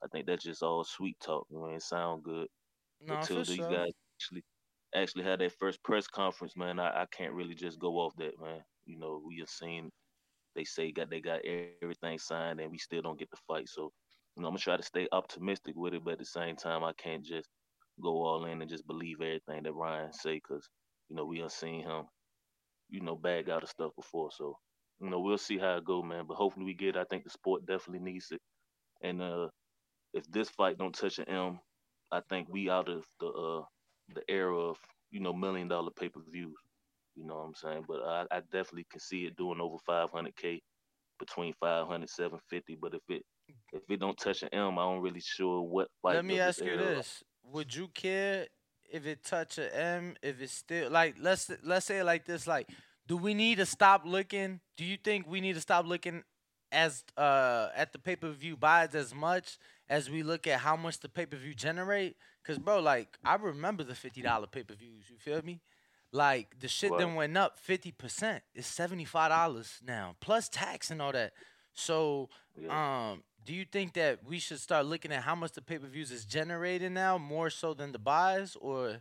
I 0.03 0.07
think 0.11 0.27
that's 0.27 0.43
just 0.43 0.63
all 0.63 0.83
sweet 0.83 1.17
talk. 1.21 1.47
You 1.51 1.59
know, 1.59 1.67
it 1.67 1.81
sound 1.83 2.23
good 2.23 2.47
No, 3.01 3.25
until 3.25 3.45
these 3.45 3.65
sure. 3.65 3.67
guys 3.67 3.91
actually 4.15 4.43
actually 4.95 5.23
had 5.25 5.39
that 5.41 5.53
first 5.53 5.83
press 5.83 6.07
conference, 6.07 6.55
man. 6.57 6.79
I, 6.79 7.03
I 7.03 7.05
can't 7.11 7.33
really 7.33 7.55
just 7.55 7.79
go 7.79 7.95
off 7.99 8.15
that, 8.17 8.39
man. 8.41 8.63
You 8.85 8.97
know, 8.99 9.23
we 9.25 9.39
have 9.39 9.49
seen 9.49 9.91
they 10.55 10.63
say 10.65 10.91
got 10.91 11.09
they 11.09 11.21
got 11.21 11.41
everything 11.45 11.89
signed 11.89 12.31
and 12.31 12.43
we 12.43 12.51
still 12.51 12.73
don't 12.73 12.91
get 12.91 13.01
the 13.01 13.09
fight. 13.13 13.41
So, 13.45 13.65
you 14.13 14.21
know, 14.21 14.31
I'm 14.31 14.35
gonna 14.39 14.47
try 14.47 14.61
to 14.61 14.67
stay 14.67 14.95
optimistic 15.01 15.73
with 15.75 15.93
it, 15.93 16.03
but 16.03 16.13
at 16.13 16.19
the 16.19 16.25
same 16.25 16.55
time, 16.55 16.83
I 16.83 16.93
can't 16.93 17.23
just 17.23 17.49
go 18.01 18.09
all 18.23 18.45
in 18.45 18.61
and 18.61 18.69
just 18.69 18.87
believe 18.87 19.21
everything 19.21 19.63
that 19.63 19.73
Ryan 19.73 20.13
say, 20.13 20.39
cause 20.39 20.67
you 21.09 21.15
know 21.15 21.25
we 21.25 21.39
have 21.39 21.51
seen 21.51 21.83
him, 21.83 22.05
you 22.89 23.01
know, 23.01 23.15
bag 23.15 23.49
out 23.49 23.63
of 23.63 23.69
stuff 23.69 23.91
before. 23.95 24.29
So, 24.31 24.57
you 24.99 25.09
know, 25.09 25.19
we'll 25.19 25.37
see 25.37 25.57
how 25.57 25.77
it 25.77 25.85
go, 25.85 26.01
man. 26.01 26.25
But 26.27 26.35
hopefully 26.35 26.65
we 26.65 26.73
get. 26.73 26.95
it. 26.95 26.97
I 26.97 27.03
think 27.05 27.23
the 27.23 27.29
sport 27.29 27.65
definitely 27.65 27.99
needs 28.11 28.31
it. 28.31 28.41
And 29.01 29.21
uh, 29.21 29.47
if 30.13 30.25
this 30.31 30.49
fight 30.49 30.77
don't 30.77 30.93
touch 30.95 31.19
an 31.19 31.29
M, 31.29 31.59
I 32.11 32.21
think 32.29 32.47
we 32.49 32.69
out 32.69 32.89
of 32.89 33.05
the 33.19 33.27
uh 33.27 33.63
the 34.13 34.23
era 34.29 34.57
of 34.57 34.77
you 35.11 35.19
know 35.21 35.33
million 35.33 35.67
dollar 35.67 35.91
pay 35.91 36.09
per 36.09 36.21
views. 36.21 36.57
You 37.15 37.25
know 37.25 37.35
what 37.35 37.47
I'm 37.47 37.55
saying? 37.55 37.85
But 37.87 38.01
I, 38.03 38.25
I 38.31 38.39
definitely 38.39 38.87
can 38.89 38.99
see 38.99 39.25
it 39.25 39.35
doing 39.35 39.59
over 39.59 39.77
500k, 39.87 40.59
between 41.21 41.53
500 41.59 42.09
750. 42.09 42.77
But 42.81 42.95
if 42.95 43.01
it 43.07 43.23
if 43.71 43.81
it 43.89 43.99
don't 43.99 44.17
touch 44.17 44.43
an 44.43 44.49
M, 44.51 44.77
I 44.77 44.83
don't 44.83 45.01
really 45.01 45.21
sure 45.21 45.61
what 45.61 45.87
fight. 46.01 46.15
Let 46.15 46.25
me 46.25 46.39
ask 46.39 46.59
you 46.59 46.75
this: 46.75 47.23
Would 47.43 47.73
you 47.73 47.87
care 47.87 48.47
if 48.91 49.05
it 49.05 49.23
touch 49.23 49.57
an 49.57 49.69
M? 49.71 50.15
if 50.21 50.41
it's 50.41 50.53
still 50.53 50.89
like 50.89 51.15
let's 51.19 51.49
let's 51.63 51.85
say 51.85 51.99
it 51.99 52.03
like 52.03 52.25
this, 52.25 52.47
like, 52.47 52.69
do 53.07 53.15
we 53.15 53.33
need 53.33 53.59
to 53.59 53.65
stop 53.65 54.01
looking? 54.05 54.59
Do 54.75 54.83
you 54.83 54.97
think 54.97 55.27
we 55.27 55.39
need 55.39 55.55
to 55.55 55.61
stop 55.61 55.85
looking 55.85 56.23
as 56.73 57.03
uh 57.17 57.67
at 57.75 57.93
the 57.93 57.99
pay 57.99 58.15
per 58.15 58.31
view 58.31 58.57
buys 58.57 58.95
as 58.95 59.13
much 59.13 59.57
as 59.89 60.09
we 60.09 60.23
look 60.23 60.47
at 60.47 60.59
how 60.59 60.75
much 60.75 60.99
the 60.99 61.09
pay 61.09 61.25
per 61.25 61.37
view 61.37 61.53
generate? 61.53 62.17
Cause 62.43 62.57
bro, 62.57 62.79
like 62.79 63.17
I 63.23 63.35
remember 63.35 63.83
the 63.83 63.95
fifty 63.95 64.21
dollar 64.21 64.47
pay 64.47 64.63
per 64.63 64.73
views. 64.73 65.05
You 65.09 65.17
feel 65.17 65.41
me? 65.43 65.61
Like 66.11 66.59
the 66.59 66.67
shit 66.67 66.91
then 66.97 67.15
went 67.15 67.37
up 67.37 67.57
fifty 67.57 67.91
percent. 67.91 68.43
It's 68.53 68.67
seventy 68.67 69.05
five 69.05 69.29
dollars 69.29 69.79
now 69.85 70.15
plus 70.19 70.49
tax 70.49 70.91
and 70.91 71.01
all 71.01 71.13
that. 71.13 71.31
So 71.73 72.29
um, 72.69 73.23
do 73.45 73.53
you 73.53 73.65
think 73.65 73.93
that 73.93 74.19
we 74.25 74.39
should 74.39 74.59
start 74.59 74.85
looking 74.85 75.11
at 75.13 75.23
how 75.23 75.35
much 75.35 75.53
the 75.53 75.61
pay 75.61 75.77
per 75.77 75.87
views 75.87 76.11
is 76.11 76.25
generating 76.25 76.93
now 76.93 77.17
more 77.17 77.49
so 77.49 77.73
than 77.73 77.93
the 77.93 77.99
buys 77.99 78.57
or? 78.59 78.97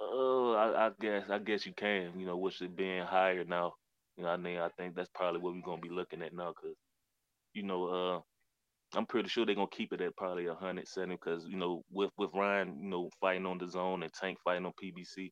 Oh, 0.00 0.54
I, 0.54 0.86
I 0.86 0.90
guess 1.00 1.24
I 1.30 1.38
guess 1.38 1.66
you 1.66 1.72
can. 1.72 2.12
You 2.18 2.26
know, 2.26 2.36
with 2.36 2.60
it 2.60 2.76
being 2.76 3.02
higher 3.02 3.44
now, 3.44 3.74
you 4.16 4.24
know, 4.24 4.30
I 4.30 4.36
mean, 4.36 4.58
I 4.58 4.68
think 4.76 4.94
that's 4.94 5.10
probably 5.14 5.40
what 5.40 5.54
we're 5.54 5.62
gonna 5.62 5.80
be 5.80 5.88
looking 5.88 6.22
at 6.22 6.34
now, 6.34 6.52
cause 6.52 6.76
you 7.54 7.62
know, 7.62 7.86
uh, 7.88 8.20
I'm 8.94 9.06
pretty 9.06 9.28
sure 9.28 9.44
they're 9.44 9.54
gonna 9.54 9.68
keep 9.70 9.92
it 9.92 10.00
at 10.00 10.16
probably 10.16 10.46
a 10.46 10.54
hundred 10.54 10.88
seventy, 10.88 11.16
cause 11.18 11.44
you 11.46 11.56
know, 11.56 11.82
with 11.90 12.10
with 12.16 12.30
Ryan, 12.34 12.78
you 12.80 12.88
know, 12.88 13.10
fighting 13.20 13.46
on 13.46 13.58
DAZN 13.58 14.02
and 14.02 14.12
Tank 14.12 14.38
fighting 14.44 14.66
on 14.66 14.72
PBC, 14.82 15.30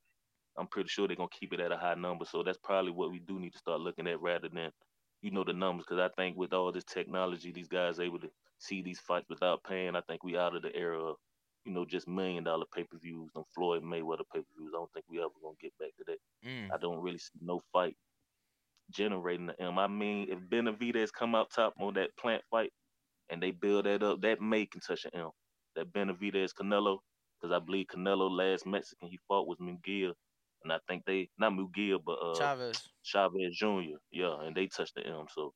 I'm 0.58 0.66
pretty 0.68 0.88
sure 0.88 1.06
they're 1.06 1.16
gonna 1.16 1.28
keep 1.38 1.52
it 1.52 1.60
at 1.60 1.72
a 1.72 1.76
high 1.76 1.94
number. 1.94 2.24
So 2.26 2.42
that's 2.42 2.58
probably 2.62 2.92
what 2.92 3.10
we 3.10 3.18
do 3.20 3.40
need 3.40 3.52
to 3.52 3.58
start 3.58 3.80
looking 3.80 4.06
at 4.08 4.20
rather 4.20 4.48
than, 4.52 4.70
you 5.22 5.30
know, 5.30 5.44
the 5.44 5.54
numbers, 5.54 5.86
cause 5.86 5.98
I 5.98 6.10
think 6.16 6.36
with 6.36 6.52
all 6.52 6.70
this 6.72 6.84
technology, 6.84 7.52
these 7.52 7.68
guys 7.68 7.98
able 8.00 8.20
to 8.20 8.28
see 8.58 8.82
these 8.82 9.00
fights 9.00 9.26
without 9.30 9.64
paying. 9.64 9.96
I 9.96 10.02
think 10.02 10.22
we 10.22 10.36
out 10.36 10.56
of 10.56 10.62
the 10.62 10.74
era 10.76 11.02
of 11.02 11.16
you 11.64 11.72
know, 11.72 11.84
just 11.84 12.06
million 12.06 12.44
dollar 12.44 12.64
pay 12.74 12.84
per 12.84 12.98
views 12.98 13.30
and 13.34 13.44
Floyd 13.54 13.82
Mayweather 13.82 14.24
pay 14.32 14.40
per 14.40 14.54
views. 14.56 14.72
I 14.74 14.78
don't 14.78 14.92
think 14.92 15.04
we 15.08 15.18
ever 15.18 15.28
gonna 15.42 15.56
get 15.60 15.72
back 15.78 15.90
to 15.98 16.04
that. 16.06 16.18
Mm. 16.48 16.68
I 16.72 16.78
don't 16.78 17.00
really 17.02 17.18
see 17.18 17.40
no 17.40 17.60
fight 17.72 17.96
generating 18.90 19.46
the 19.46 19.60
M. 19.60 19.78
I 19.78 19.88
mean, 19.88 20.28
if 20.30 20.38
Benavidez 20.48 21.08
come 21.12 21.34
out 21.34 21.50
top 21.50 21.74
on 21.80 21.94
that 21.94 22.16
Plant 22.16 22.42
fight 22.50 22.72
and 23.30 23.42
they 23.42 23.50
build 23.50 23.86
that 23.86 24.02
up, 24.02 24.20
that 24.22 24.40
may 24.40 24.66
can 24.66 24.80
touch 24.80 25.04
an 25.04 25.20
M. 25.20 25.30
That 25.74 25.92
Benavidez 25.92 26.50
Canelo, 26.58 26.98
because 27.40 27.54
I 27.54 27.58
believe 27.64 27.86
Canelo 27.86 28.30
last 28.30 28.66
Mexican 28.66 29.08
he 29.08 29.18
fought 29.28 29.46
was 29.46 29.58
Munguia, 29.58 30.12
and 30.62 30.72
I 30.72 30.78
think 30.88 31.04
they 31.06 31.28
not 31.38 31.52
Munguia 31.52 31.98
but 32.04 32.18
uh 32.22 32.34
Chavez. 32.38 32.82
Chavez 33.02 33.56
Jr. 33.56 33.98
Yeah, 34.10 34.40
and 34.42 34.56
they 34.56 34.66
touched 34.66 34.94
the 34.94 35.06
M. 35.06 35.26
So 35.34 35.52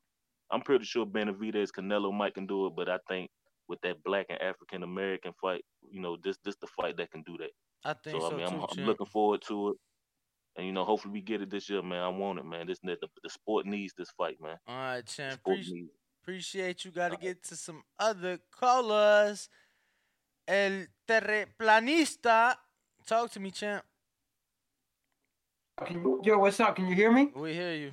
I'm 0.50 0.60
pretty 0.62 0.84
sure 0.84 1.06
Benavidez 1.06 1.68
Canelo 1.76 2.12
might 2.12 2.34
can 2.34 2.46
do 2.46 2.66
it, 2.66 2.72
but 2.76 2.88
I 2.88 2.98
think 3.08 3.30
with 3.68 3.80
that 3.82 4.02
black 4.04 4.26
and 4.28 4.42
African 4.42 4.82
American 4.82 5.32
fight, 5.40 5.62
you 5.90 6.00
know, 6.00 6.16
this 6.22 6.36
this 6.44 6.56
the 6.60 6.66
fight 6.66 6.96
that 6.98 7.10
can 7.10 7.22
do 7.22 7.36
that. 7.38 7.50
I 7.84 7.94
think 7.94 8.20
so. 8.20 8.28
so 8.28 8.34
I 8.34 8.36
mean, 8.36 8.46
I'm, 8.46 8.66
I'm 8.78 8.84
looking 8.84 9.06
forward 9.06 9.42
to 9.48 9.70
it, 9.70 9.76
and 10.56 10.66
you 10.66 10.72
know, 10.72 10.84
hopefully 10.84 11.12
we 11.12 11.22
get 11.22 11.40
it 11.40 11.50
this 11.50 11.70
year, 11.70 11.82
man. 11.82 12.02
I 12.02 12.08
want 12.08 12.40
it, 12.40 12.44
man. 12.44 12.66
This 12.66 12.80
the, 12.82 12.96
the 13.22 13.30
sport 13.30 13.66
needs 13.66 13.94
this 13.96 14.10
fight, 14.18 14.36
man. 14.42 14.56
All 14.66 14.76
right, 14.76 15.06
champ. 15.06 15.34
Sport 15.34 15.58
Appreci- 15.60 15.72
needs. 15.72 15.92
Appreciate 16.22 16.84
you. 16.84 16.90
Got 16.90 17.12
to 17.12 17.16
get 17.16 17.42
to 17.44 17.56
some 17.56 17.82
other 17.98 18.38
callers. 18.50 19.48
El 20.46 20.86
terreplanista. 21.08 22.54
Talk 23.06 23.30
to 23.32 23.40
me, 23.40 23.50
champ. 23.50 23.84
Can 25.84 26.02
you, 26.02 26.20
yo, 26.24 26.38
what's 26.38 26.60
up? 26.60 26.76
Can 26.76 26.86
you 26.88 26.94
hear 26.94 27.10
me? 27.10 27.30
We 27.34 27.54
hear 27.54 27.74
you. 27.74 27.92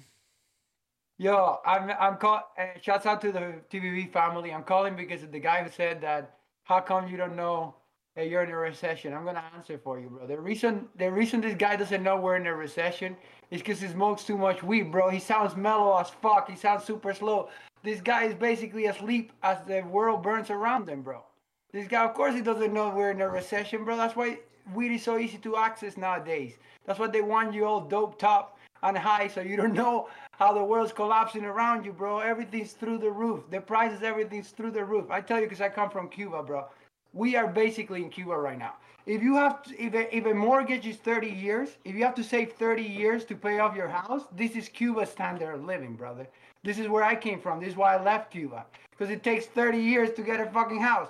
Yo, 1.19 1.59
I'm 1.65 1.89
I'm 1.99 2.17
call. 2.17 2.41
Uh, 2.59 2.65
shouts 2.81 3.06
out 3.06 3.22
to 3.22 3.31
the 3.31 3.56
TBV 3.72 4.11
family. 4.11 4.53
I'm 4.53 4.64
calling 4.64 4.95
because 4.95 5.23
of 5.23 5.31
the 5.31 5.39
guy 5.39 5.64
who 5.64 5.69
said 5.72 6.01
that. 6.01 6.35
How 6.64 6.81
come 6.81 7.07
you 7.07 7.15
don't 7.17 7.35
know 7.35 7.75
that 8.15 8.27
you're 8.30 8.43
in 8.43 8.51
a 8.51 8.57
recession? 8.57 9.14
I'm 9.14 9.23
gonna 9.23 9.43
answer 9.56 9.80
for 9.80 9.99
you, 9.99 10.09
bro. 10.09 10.27
The 10.27 10.38
reason 10.38 10.88
the 10.95 11.09
reason 11.11 11.41
this 11.41 11.56
guy 11.56 11.75
doesn't 11.75 12.03
know 12.03 12.17
we're 12.17 12.35
in 12.35 12.45
a 12.45 12.53
recession 12.53 13.15
is 13.49 13.61
because 13.61 13.81
he 13.81 13.88
smokes 13.88 14.25
too 14.25 14.38
much 14.38 14.61
weed, 14.61 14.91
bro. 14.91 15.09
He 15.09 15.19
sounds 15.19 15.56
mellow 15.56 15.97
as 15.97 16.09
fuck. 16.09 16.49
He 16.49 16.56
sounds 16.56 16.83
super 16.83 17.14
slow. 17.14 17.49
This 17.88 18.01
guy 18.01 18.25
is 18.25 18.33
basically 18.33 18.88
asleep 18.88 19.32
as 19.43 19.59
the 19.66 19.80
world 19.80 20.22
burns 20.22 20.49
around 20.49 20.90
him, 20.90 21.03
bro. 21.03 21.24
This 21.72 21.88
guy, 21.88 22.03
of 22.03 22.14
course, 22.16 22.35
he 22.35 22.41
doesn't 22.41 22.74
know 22.74 22.90
we're 22.90 23.11
in 23.11 23.22
a 23.22 23.30
recession, 23.30 23.85
bro. 23.85 23.95
That's 23.95 24.14
why 24.14 24.40
weed 24.74 24.93
is 24.93 25.03
so 25.03 25.17
easy 25.17 25.38
to 25.38 25.56
access 25.56 25.95
nowadays. 25.95 26.57
That's 26.85 26.99
why 26.99 27.07
they 27.07 27.22
want 27.22 27.53
you 27.53 27.64
all 27.64 27.80
doped 27.80 28.25
up 28.25 28.57
and 28.83 28.98
high, 28.98 29.30
so 29.30 29.40
you 29.40 29.56
don't 29.56 29.74
know 29.74 30.09
how 30.32 30.51
the 30.51 30.61
world's 30.61 30.91
collapsing 30.91 31.45
around 31.45 31.85
you, 31.85 31.93
bro. 31.93 32.19
Everything's 32.19 32.74
through 32.74 32.98
the 32.98 33.09
roof. 33.09 33.45
The 33.51 33.61
prices, 33.61 34.03
everything's 34.03 34.49
through 34.49 34.72
the 34.72 34.83
roof. 34.83 35.09
I 35.09 35.22
tell 35.22 35.40
you, 35.40 35.45
because 35.45 35.61
I 35.61 35.69
come 35.69 35.90
from 35.90 36.09
Cuba, 36.09 36.43
bro. 36.43 36.66
We 37.14 37.38
are 37.38 37.48
basically 37.48 38.03
in 38.03 38.09
Cuba 38.09 38.35
right 38.35 38.59
now. 38.59 38.74
If 39.06 39.24
you 39.24 39.35
have, 39.35 39.64
to, 39.64 39.82
if 39.82 39.93
a, 39.93 40.14
if 40.14 40.25
a 40.25 40.33
mortgage 40.33 40.85
is 40.85 40.98
30 40.98 41.30
years, 41.30 41.69
if 41.85 41.95
you 41.95 42.03
have 42.03 42.16
to 42.16 42.24
save 42.24 42.51
30 42.51 42.83
years 42.83 43.24
to 43.24 43.35
pay 43.35 43.59
off 43.59 43.77
your 43.77 43.88
house, 43.88 44.24
this 44.35 44.57
is 44.57 44.67
Cuba 44.67 45.06
standard 45.06 45.53
of 45.53 45.64
living, 45.64 45.95
brother. 45.95 46.27
This 46.64 46.80
is 46.80 46.88
where 46.88 47.03
I 47.03 47.16
came 47.16 47.40
from. 47.40 47.60
This 47.60 47.69
is 47.69 47.76
why 47.76 47.95
I 47.95 48.03
left 48.03 48.32
Cuba, 48.32 48.66
because 48.92 49.10
it 49.10 49.24
takes 49.24 49.45
30 49.45 49.77
years 49.77 50.11
to 50.16 50.22
get 50.22 50.40
a 50.40 50.50
fucking 50.52 50.82
house. 50.82 51.10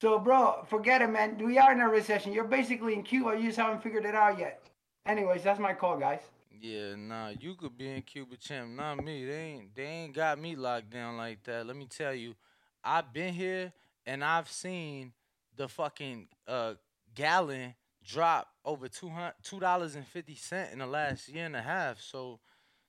So, 0.00 0.18
bro, 0.18 0.64
forget 0.68 1.00
it, 1.00 1.08
man. 1.08 1.38
We 1.38 1.58
are 1.58 1.72
in 1.72 1.80
a 1.80 1.88
recession. 1.88 2.32
You're 2.32 2.44
basically 2.44 2.94
in 2.94 3.02
Cuba. 3.02 3.34
You 3.36 3.46
just 3.46 3.58
haven't 3.58 3.82
figured 3.82 4.04
it 4.04 4.14
out 4.14 4.38
yet. 4.38 4.62
Anyways, 5.06 5.42
that's 5.42 5.58
my 5.58 5.72
call, 5.72 5.98
guys. 5.98 6.20
Yeah, 6.60 6.96
nah, 6.96 7.30
you 7.38 7.54
could 7.54 7.76
be 7.76 7.88
in 7.88 8.02
Cuba, 8.02 8.36
champ. 8.36 8.70
Not 8.70 9.04
me. 9.04 9.24
They 9.24 9.40
ain't 9.40 9.74
they 9.74 9.84
ain't 9.84 10.14
got 10.14 10.38
me 10.38 10.56
locked 10.56 10.90
down 10.90 11.16
like 11.16 11.42
that. 11.44 11.66
Let 11.66 11.76
me 11.76 11.86
tell 11.86 12.14
you, 12.14 12.34
I've 12.82 13.12
been 13.12 13.34
here 13.34 13.72
and 14.06 14.24
I've 14.24 14.50
seen 14.50 15.12
the 15.56 15.68
fucking 15.68 16.28
uh 16.48 16.74
gallon 17.14 17.74
drop 18.04 18.48
over 18.64 18.88
two 18.88 19.08
hundred 19.08 19.34
two 19.42 19.60
dollars 19.60 19.96
and 19.96 20.06
fifty 20.06 20.34
cent 20.34 20.72
in 20.72 20.78
the 20.78 20.86
last 20.86 21.28
year 21.28 21.44
and 21.44 21.56
a 21.56 21.62
half. 21.62 22.00
So, 22.00 22.40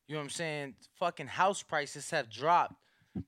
you 0.08 0.14
know 0.14 0.20
what 0.20 0.26
I'm 0.26 0.30
saying? 0.30 0.76
Fucking 1.00 1.28
house 1.28 1.64
prices 1.64 2.10
have 2.12 2.30
dropped, 2.30 2.76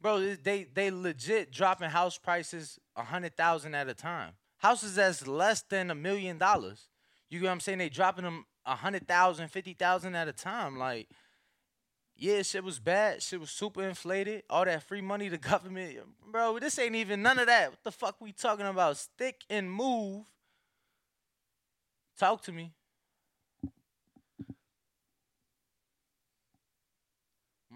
bro. 0.01 0.35
They 0.35 0.64
they 0.64 0.91
legit 0.91 1.51
dropping 1.51 1.90
house 1.90 2.17
prices 2.17 2.80
a 2.95 3.03
hundred 3.03 3.35
thousand 3.35 3.75
at 3.75 3.90
a 3.90 3.93
time. 3.93 4.32
Houses 4.59 4.95
that's 4.95 5.27
less 5.27 5.61
than 5.61 5.91
a 5.91 5.95
million 5.95 6.38
dollars. 6.38 6.88
You 7.30 7.41
know 7.41 7.48
what 7.48 7.53
I'm 7.53 7.59
saying? 7.59 7.80
They 7.80 7.90
dropping 7.90 8.24
them 8.24 8.45
a 8.66 8.75
hundred 8.75 9.08
thousand, 9.08 9.49
fifty 9.49 9.74
thousand 9.74 10.16
at 10.16 10.30
a 10.30 10.32
time. 10.32 10.80
Like, 10.80 11.09
yeah, 12.16 12.43
shit 12.43 12.64
was 12.64 12.80
bad. 12.80 13.22
Shit 13.22 13.41
was 13.41 13.51
super 13.51 13.83
inflated. 13.83 14.43
All 14.49 14.64
that 14.64 14.83
free 14.83 15.01
money, 15.01 15.27
the 15.27 15.38
government, 15.51 15.98
bro. 16.32 16.59
This 16.59 16.80
ain't 16.80 16.95
even 16.95 17.22
none 17.22 17.40
of 17.40 17.48
that. 17.48 17.72
What 17.72 17.83
the 17.83 17.91
fuck 17.91 18.22
we 18.22 18.32
talking 18.32 18.66
about? 18.66 18.95
Stick 18.95 19.43
and 19.49 19.69
move. 19.69 20.25
Talk 22.17 22.41
to 22.43 22.53
me. 22.53 22.72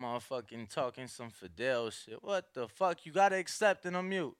Motherfucking 0.04 0.68
talking 0.70 1.08
some 1.08 1.30
Fidel 1.30 1.90
shit. 1.90 2.22
What 2.22 2.54
the 2.54 2.68
fuck? 2.68 3.06
You 3.06 3.14
gotta 3.14 3.38
accept 3.38 3.86
and 3.86 3.96
unmute. 3.96 4.34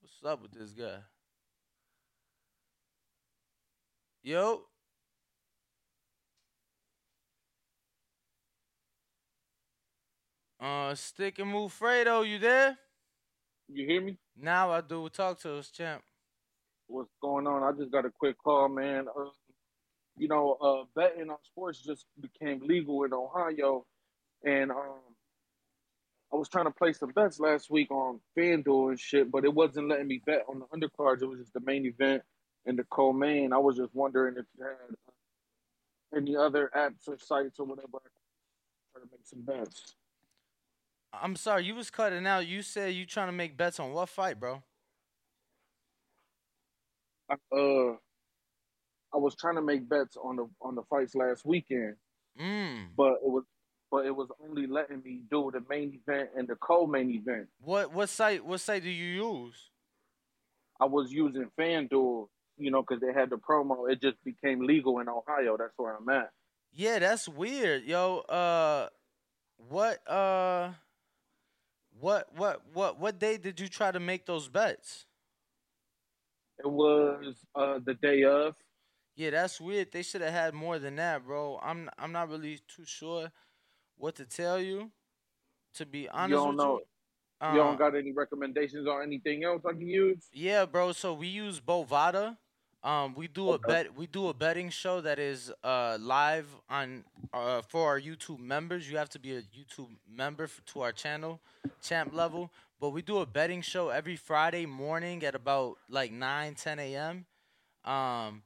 What's 0.00 0.24
up 0.24 0.42
with 0.42 0.52
this 0.52 0.70
guy? 0.70 0.98
Yo. 4.22 4.62
Uh, 10.60 10.94
stick 10.94 11.40
and 11.40 11.50
move, 11.50 11.76
Fredo. 11.76 12.28
You 12.28 12.38
there? 12.38 12.78
You 13.66 13.86
hear 13.86 14.00
me? 14.00 14.18
Now 14.40 14.70
I 14.70 14.82
do. 14.82 15.08
Talk 15.08 15.40
to 15.40 15.56
us, 15.56 15.70
champ. 15.70 16.02
What's 16.86 17.10
going 17.20 17.48
on? 17.48 17.64
I 17.64 17.76
just 17.76 17.90
got 17.90 18.06
a 18.06 18.10
quick 18.10 18.36
call, 18.38 18.68
man. 18.68 19.06
Uh, 19.08 19.30
you 20.18 20.28
know, 20.28 20.56
uh, 20.60 20.84
betting 20.94 21.30
on 21.30 21.36
sports 21.44 21.80
just 21.80 22.06
became 22.20 22.60
legal 22.66 23.04
in 23.04 23.12
Ohio, 23.12 23.84
and 24.44 24.70
um, 24.70 25.00
I 26.32 26.36
was 26.36 26.48
trying 26.48 26.66
to 26.66 26.70
place 26.70 26.98
some 26.98 27.10
bets 27.10 27.40
last 27.40 27.70
week 27.70 27.90
on 27.90 28.20
FanDuel 28.36 28.90
and 28.90 29.00
shit, 29.00 29.30
but 29.30 29.44
it 29.44 29.54
wasn't 29.54 29.88
letting 29.88 30.08
me 30.08 30.20
bet 30.24 30.44
on 30.48 30.60
the 30.60 30.66
undercards. 30.66 31.22
It 31.22 31.26
was 31.26 31.40
just 31.40 31.54
the 31.54 31.60
main 31.60 31.86
event 31.86 32.22
and 32.66 32.78
the 32.78 32.84
co-main. 32.84 33.52
I 33.52 33.58
was 33.58 33.76
just 33.76 33.94
wondering 33.94 34.34
if 34.36 34.44
you 34.58 34.64
had 34.64 34.72
uh, 34.72 36.16
any 36.16 36.36
other 36.36 36.70
apps 36.76 37.08
or 37.08 37.18
sites 37.18 37.58
or 37.58 37.66
whatever 37.66 37.98
to 38.94 39.00
make 39.10 39.24
some 39.24 39.42
bets. 39.42 39.94
I'm 41.12 41.36
sorry, 41.36 41.64
you 41.64 41.74
was 41.74 41.90
cutting 41.90 42.26
out. 42.26 42.46
You 42.46 42.62
said 42.62 42.94
you 42.94 43.06
trying 43.06 43.28
to 43.28 43.32
make 43.32 43.56
bets 43.56 43.80
on 43.80 43.92
what 43.92 44.08
fight, 44.08 44.38
bro? 44.38 44.62
I, 47.30 47.34
uh, 47.56 47.96
I 49.12 49.16
was 49.16 49.34
trying 49.36 49.54
to 49.56 49.62
make 49.62 49.88
bets 49.88 50.16
on 50.22 50.36
the 50.36 50.48
on 50.60 50.74
the 50.74 50.82
fights 50.90 51.14
last 51.14 51.44
weekend, 51.44 51.96
Mm. 52.40 52.88
but 52.96 53.14
it 53.14 53.28
was 53.30 53.44
but 53.90 54.04
it 54.06 54.14
was 54.14 54.28
only 54.44 54.66
letting 54.66 55.02
me 55.02 55.22
do 55.30 55.50
the 55.52 55.62
main 55.68 55.98
event 56.06 56.30
and 56.36 56.46
the 56.46 56.56
co-main 56.56 57.10
event. 57.10 57.48
What 57.60 57.92
what 57.92 58.08
site 58.10 58.44
what 58.44 58.60
site 58.60 58.82
do 58.82 58.90
you 58.90 59.24
use? 59.24 59.70
I 60.80 60.84
was 60.84 61.10
using 61.10 61.50
FanDuel, 61.58 62.28
you 62.58 62.70
know, 62.70 62.82
because 62.82 63.00
they 63.00 63.12
had 63.12 63.30
the 63.30 63.36
promo. 63.36 63.90
It 63.90 64.00
just 64.00 64.22
became 64.24 64.60
legal 64.66 65.00
in 65.00 65.08
Ohio. 65.08 65.56
That's 65.56 65.72
where 65.76 65.96
I'm 65.96 66.08
at. 66.10 66.30
Yeah, 66.72 66.98
that's 67.00 67.28
weird, 67.28 67.84
yo. 67.84 68.18
Uh, 68.18 68.88
what 69.68 70.06
uh, 70.08 70.72
what 71.98 72.28
what 72.36 72.60
what 72.74 73.00
what 73.00 73.18
day 73.18 73.38
did 73.38 73.58
you 73.58 73.68
try 73.68 73.90
to 73.90 73.98
make 74.00 74.26
those 74.26 74.48
bets? 74.48 75.06
it 76.60 76.66
was 76.68 77.34
uh, 77.54 77.78
the 77.84 77.94
day 77.94 78.24
of. 78.24 78.54
Yeah, 79.18 79.30
that's 79.32 79.60
weird. 79.60 79.92
They 79.92 80.02
should 80.02 80.22
have 80.22 80.32
had 80.34 80.54
more 80.54 80.78
than 80.78 80.96
that, 80.96 81.26
bro. 81.26 81.60
I'm 81.62 81.90
I'm 81.98 82.12
not 82.12 82.30
really 82.30 82.60
too 82.68 82.86
sure 82.86 83.32
what 83.96 84.16
to 84.16 84.26
tell 84.26 84.60
you. 84.60 84.90
To 85.74 85.86
be 85.86 86.08
honest 86.08 86.30
You 86.30 86.46
don't 86.46 86.56
with 86.56 86.58
know. 86.58 86.74
you, 86.74 86.82
You 87.48 87.58
don't 87.58 87.76
Uh, 87.76 87.78
got 87.78 87.96
any 87.96 88.12
recommendations 88.12 88.86
or 88.88 89.02
anything 89.02 89.44
else 89.44 89.62
I 89.66 89.72
can 89.72 89.88
use? 89.88 90.30
Yeah, 90.32 90.66
bro. 90.66 90.92
So 90.92 91.14
we 91.14 91.28
use 91.28 91.60
Bovada. 91.60 92.38
Um, 92.82 93.14
we 93.14 93.28
do 93.28 93.52
a 93.52 93.58
bet. 93.58 93.94
We 93.96 94.06
do 94.06 94.28
a 94.28 94.34
betting 94.34 94.70
show 94.70 95.00
that 95.00 95.18
is 95.18 95.52
uh 95.64 95.98
live 96.00 96.46
on 96.68 97.04
uh 97.32 97.62
for 97.62 97.86
our 97.88 98.00
YouTube 98.00 98.40
members. 98.40 98.90
You 98.90 98.98
have 98.98 99.10
to 99.10 99.18
be 99.20 99.36
a 99.36 99.42
YouTube 99.42 99.90
member 100.08 100.44
f- 100.44 100.62
to 100.66 100.82
our 100.82 100.92
channel, 100.92 101.40
champ 101.82 102.12
level. 102.14 102.52
But 102.80 102.90
we 102.90 103.02
do 103.02 103.18
a 103.18 103.26
betting 103.26 103.62
show 103.62 103.88
every 103.90 104.16
Friday 104.16 104.66
morning 104.66 105.24
at 105.24 105.34
about 105.34 105.78
like 105.88 106.12
9, 106.12 106.54
10 106.54 106.78
a.m. 106.78 107.26
Um, 107.84 108.42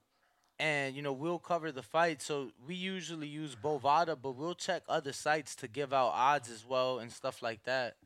and 0.58 0.94
you 0.94 1.02
know 1.02 1.12
we'll 1.12 1.38
cover 1.38 1.72
the 1.72 1.82
fight. 1.82 2.22
So 2.22 2.50
we 2.66 2.74
usually 2.74 3.28
use 3.28 3.56
Bovada, 3.56 4.16
but 4.20 4.36
we'll 4.36 4.54
check 4.54 4.82
other 4.88 5.12
sites 5.12 5.54
to 5.56 5.68
give 5.68 5.92
out 5.92 6.12
odds 6.14 6.50
as 6.50 6.64
well 6.66 6.98
and 6.98 7.10
stuff 7.10 7.42
like 7.42 7.64
that. 7.64 7.96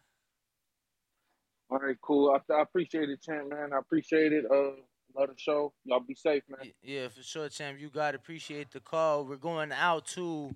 All 1.68 1.78
right, 1.78 1.96
cool. 2.00 2.30
I, 2.30 2.52
I 2.52 2.62
appreciate 2.62 3.10
it, 3.10 3.20
champ, 3.22 3.50
man. 3.50 3.72
I 3.72 3.78
appreciate 3.78 4.32
it. 4.32 4.44
Uh, 4.44 4.70
love 5.18 5.28
the 5.28 5.34
show. 5.36 5.72
Y'all 5.84 6.00
be 6.00 6.14
safe, 6.14 6.44
man. 6.48 6.70
Yeah, 6.82 7.08
for 7.08 7.22
sure, 7.22 7.48
champ. 7.48 7.80
You 7.80 7.88
got 7.88 8.12
to 8.12 8.16
appreciate 8.18 8.70
the 8.70 8.80
call. 8.80 9.24
We're 9.24 9.36
going 9.36 9.72
out 9.72 10.06
to. 10.08 10.54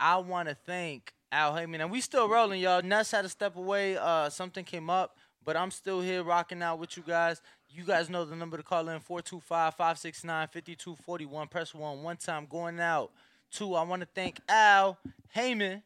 I 0.00 0.16
want 0.16 0.48
to 0.48 0.56
thank 0.56 1.12
Al 1.30 1.54
Haymon, 1.54 1.80
and 1.80 1.90
we 1.90 2.00
still 2.00 2.28
rolling, 2.28 2.60
y'all. 2.60 2.82
Ness 2.82 3.12
had 3.12 3.22
to 3.22 3.28
step 3.28 3.56
away. 3.56 3.96
Uh, 3.96 4.28
something 4.28 4.64
came 4.64 4.90
up, 4.90 5.16
but 5.44 5.56
I'm 5.56 5.70
still 5.70 6.00
here 6.00 6.22
rocking 6.22 6.62
out 6.62 6.78
with 6.78 6.96
you 6.96 7.02
guys. 7.06 7.42
You 7.70 7.84
guys 7.84 8.08
know 8.10 8.24
the 8.24 8.34
number 8.36 8.56
to 8.56 8.62
call 8.62 8.88
in 8.88 9.00
425-569-5241. 9.00 11.50
Press 11.50 11.74
one 11.74 12.02
one 12.02 12.16
time. 12.16 12.46
Going 12.48 12.80
out. 12.80 13.10
Two. 13.50 13.74
I 13.74 13.82
want 13.82 14.00
to 14.02 14.08
thank 14.14 14.40
Al 14.48 14.98
Haymon. 15.30 15.82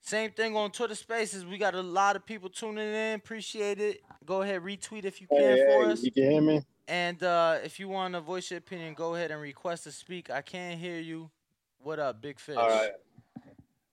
Same 0.00 0.30
thing 0.32 0.56
on 0.56 0.70
Twitter 0.72 0.96
Spaces. 0.96 1.46
We 1.46 1.58
got 1.58 1.74
a 1.76 1.82
lot 1.82 2.16
of 2.16 2.26
people 2.26 2.48
tuning 2.48 2.92
in. 2.92 3.14
Appreciate 3.14 3.78
it. 3.80 4.00
Go 4.26 4.42
ahead, 4.42 4.60
retweet 4.62 5.04
if 5.04 5.20
you 5.20 5.28
can 5.28 5.38
Hey, 5.38 5.64
for 5.64 5.84
hey, 5.84 5.92
us. 5.92 6.02
you 6.02 6.10
can 6.10 6.28
hear 6.30 6.40
me? 6.42 6.60
And 6.88 7.22
uh, 7.22 7.58
if 7.64 7.78
you 7.78 7.86
want 7.88 8.14
to 8.14 8.20
voice 8.20 8.50
your 8.50 8.58
opinion, 8.58 8.94
go 8.94 9.14
ahead 9.14 9.30
and 9.30 9.40
request 9.40 9.84
to 9.84 9.92
speak. 9.92 10.28
I 10.30 10.42
can't 10.42 10.80
hear 10.80 10.98
you. 10.98 11.30
What 11.78 12.00
up, 12.00 12.20
Big 12.20 12.40
Fish? 12.40 12.56
All 12.56 12.68
right. 12.68 12.90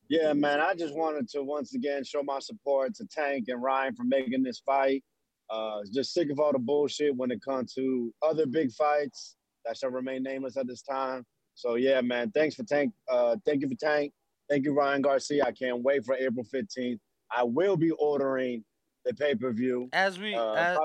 Yeah, 0.10 0.34
man. 0.34 0.60
I 0.60 0.74
just 0.74 0.96
wanted 0.96 1.30
to 1.30 1.44
once 1.44 1.76
again 1.76 2.04
show 2.04 2.24
my 2.24 2.40
support 2.40 2.96
to 2.96 3.06
Tank 3.06 3.46
and 3.48 3.62
Ryan 3.62 3.96
for 3.96 4.04
making 4.04 4.42
this 4.42 4.60
fight. 4.66 5.04
Uh, 5.52 5.82
just 5.94 6.14
sick 6.14 6.32
of 6.32 6.40
all 6.40 6.52
the 6.52 6.60
bullshit 6.60 7.16
when 7.16 7.32
it 7.32 7.42
comes 7.44 7.74
to 7.74 8.12
other 8.24 8.48
big 8.48 8.72
fights 8.72 9.36
that 9.66 9.78
shall 9.78 9.92
remain 9.92 10.24
nameless 10.24 10.58
at 10.58 10.68
this 10.68 10.82
time. 10.82 11.24
So 11.54 11.76
yeah, 11.76 12.02
man. 12.02 12.32
Thanks 12.32 12.56
for 12.56 12.64
Tank. 12.64 12.92
Uh, 13.08 13.36
thank 13.46 13.62
you 13.62 13.70
for 13.70 13.76
Tank. 13.76 14.12
Thank 14.50 14.66
you, 14.66 14.74
Ryan 14.74 15.04
Garcia. 15.04 15.46
I 15.46 15.52
can't 15.52 15.84
wait 15.84 16.04
for 16.04 16.16
April 16.16 16.46
15th. 16.52 16.98
I 17.36 17.44
will 17.44 17.78
be 17.78 17.92
ordering 17.92 18.64
the 19.06 19.14
pay 19.14 19.36
per 19.36 19.52
view. 19.52 19.90
As 19.94 20.18
we 20.18 20.34
uh, 20.34 20.54
as, 20.54 20.78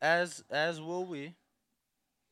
as 0.00 0.44
as 0.50 0.80
will 0.80 1.04
we. 1.04 1.34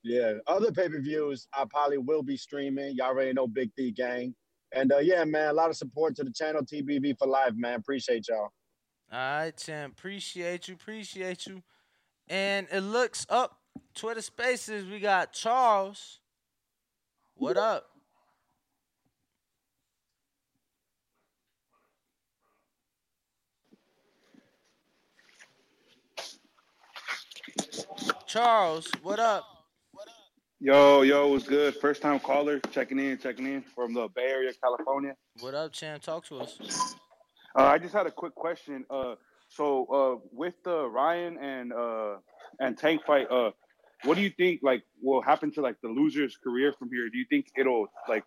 yeah, 0.02 0.34
other 0.46 0.72
pay 0.72 0.88
per 0.88 1.00
views 1.00 1.46
I 1.52 1.64
probably 1.68 1.98
will 1.98 2.22
be 2.22 2.38
streaming. 2.38 2.96
Y'all 2.96 3.08
already 3.08 3.34
know 3.34 3.46
Big 3.46 3.70
D 3.76 3.90
Gang. 3.90 4.34
And 4.72 4.92
uh, 4.92 4.98
yeah, 4.98 5.24
man, 5.24 5.48
a 5.48 5.52
lot 5.52 5.70
of 5.70 5.76
support 5.76 6.16
to 6.16 6.24
the 6.24 6.32
channel 6.32 6.62
TBV 6.62 7.18
for 7.18 7.26
life, 7.26 7.52
man. 7.54 7.74
Appreciate 7.74 8.28
y'all. 8.28 8.52
All 9.10 9.18
right, 9.18 9.56
champ. 9.56 9.94
Appreciate 9.98 10.68
you. 10.68 10.74
Appreciate 10.74 11.46
you. 11.46 11.62
And 12.28 12.66
it 12.70 12.80
looks 12.80 13.26
up 13.30 13.58
Twitter 13.94 14.20
Spaces. 14.20 14.84
We 14.84 15.00
got 15.00 15.32
Charles. 15.32 16.20
What 17.34 17.56
up? 17.56 17.86
Charles, 28.26 28.90
what 29.02 29.18
up? 29.18 29.57
Yo, 30.60 31.02
yo, 31.02 31.28
what's 31.28 31.46
good? 31.46 31.76
First 31.76 32.02
time 32.02 32.18
caller, 32.18 32.58
checking 32.72 32.98
in, 32.98 33.16
checking 33.16 33.46
in 33.46 33.62
from 33.62 33.94
the 33.94 34.08
Bay 34.08 34.22
Area, 34.22 34.52
California. 34.60 35.14
What 35.38 35.54
up, 35.54 35.72
champ? 35.72 36.02
Talk 36.02 36.26
to 36.26 36.40
us. 36.40 36.58
Uh, 37.56 37.62
I 37.62 37.78
just 37.78 37.94
had 37.94 38.08
a 38.08 38.10
quick 38.10 38.34
question. 38.34 38.84
Uh, 38.90 39.14
so 39.48 39.86
uh, 39.86 40.26
with 40.32 40.54
the 40.64 40.88
Ryan 40.88 41.38
and 41.38 41.72
uh, 41.72 42.16
and 42.58 42.76
Tank 42.76 43.02
fight, 43.06 43.30
uh, 43.30 43.52
what 44.02 44.16
do 44.16 44.20
you 44.20 44.30
think 44.30 44.58
like 44.64 44.82
will 45.00 45.22
happen 45.22 45.52
to 45.52 45.60
like 45.60 45.76
the 45.80 45.88
loser's 45.90 46.36
career 46.36 46.74
from 46.76 46.90
here? 46.90 47.08
Do 47.08 47.18
you 47.18 47.26
think 47.30 47.46
it'll 47.56 47.86
like 48.08 48.24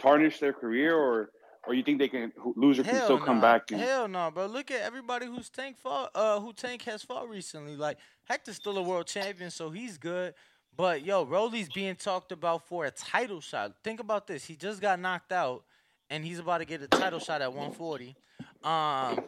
tarnish 0.00 0.40
their 0.40 0.54
career, 0.54 0.96
or 0.96 1.32
or 1.66 1.74
you 1.74 1.82
think 1.82 1.98
they 1.98 2.08
can 2.08 2.32
loser 2.56 2.82
can 2.82 2.94
Hell 2.94 3.04
still 3.04 3.18
no. 3.18 3.24
come 3.26 3.42
back? 3.42 3.70
And, 3.72 3.80
Hell 3.80 4.08
no, 4.08 4.30
bro. 4.30 4.46
Look 4.46 4.70
at 4.70 4.80
everybody 4.80 5.26
who's 5.26 5.50
tank 5.50 5.76
fought, 5.76 6.12
uh, 6.14 6.40
who 6.40 6.54
tank 6.54 6.80
has 6.84 7.02
fought 7.02 7.28
recently. 7.28 7.76
Like 7.76 7.98
Hector's 8.24 8.56
still 8.56 8.78
a 8.78 8.82
world 8.82 9.06
champion, 9.06 9.50
so 9.50 9.68
he's 9.68 9.98
good. 9.98 10.32
But 10.76 11.04
yo, 11.04 11.24
Rolly's 11.24 11.68
being 11.68 11.94
talked 11.94 12.32
about 12.32 12.66
for 12.66 12.84
a 12.84 12.90
title 12.90 13.40
shot. 13.40 13.74
Think 13.84 14.00
about 14.00 14.26
this. 14.26 14.44
He 14.44 14.56
just 14.56 14.80
got 14.80 14.98
knocked 14.98 15.32
out, 15.32 15.64
and 16.10 16.24
he's 16.24 16.38
about 16.38 16.58
to 16.58 16.64
get 16.64 16.82
a 16.82 16.88
title 16.88 17.20
shot 17.20 17.42
at 17.42 17.52
140. 17.52 18.16
Um, 18.64 19.22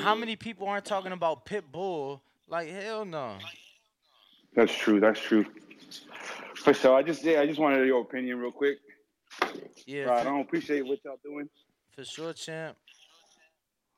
how 0.00 0.14
many 0.14 0.34
people 0.34 0.66
aren't 0.66 0.84
talking 0.84 1.12
about 1.12 1.46
Pitbull? 1.46 2.20
Like 2.48 2.68
hell 2.68 3.04
no. 3.04 3.36
That's 4.54 4.74
true. 4.74 4.98
That's 4.98 5.20
true. 5.20 5.46
For 6.56 6.74
sure. 6.74 6.96
I 6.96 7.02
just 7.02 7.22
yeah, 7.22 7.40
I 7.40 7.46
just 7.46 7.60
wanted 7.60 7.86
your 7.86 8.00
opinion 8.00 8.38
real 8.38 8.50
quick. 8.50 8.78
Yeah, 9.86 10.04
Right, 10.04 10.20
I 10.20 10.24
don't 10.24 10.40
appreciate 10.40 10.84
what 10.84 10.98
y'all 11.04 11.18
doing. 11.22 11.48
For 11.94 12.04
sure, 12.04 12.32
champ. 12.32 12.76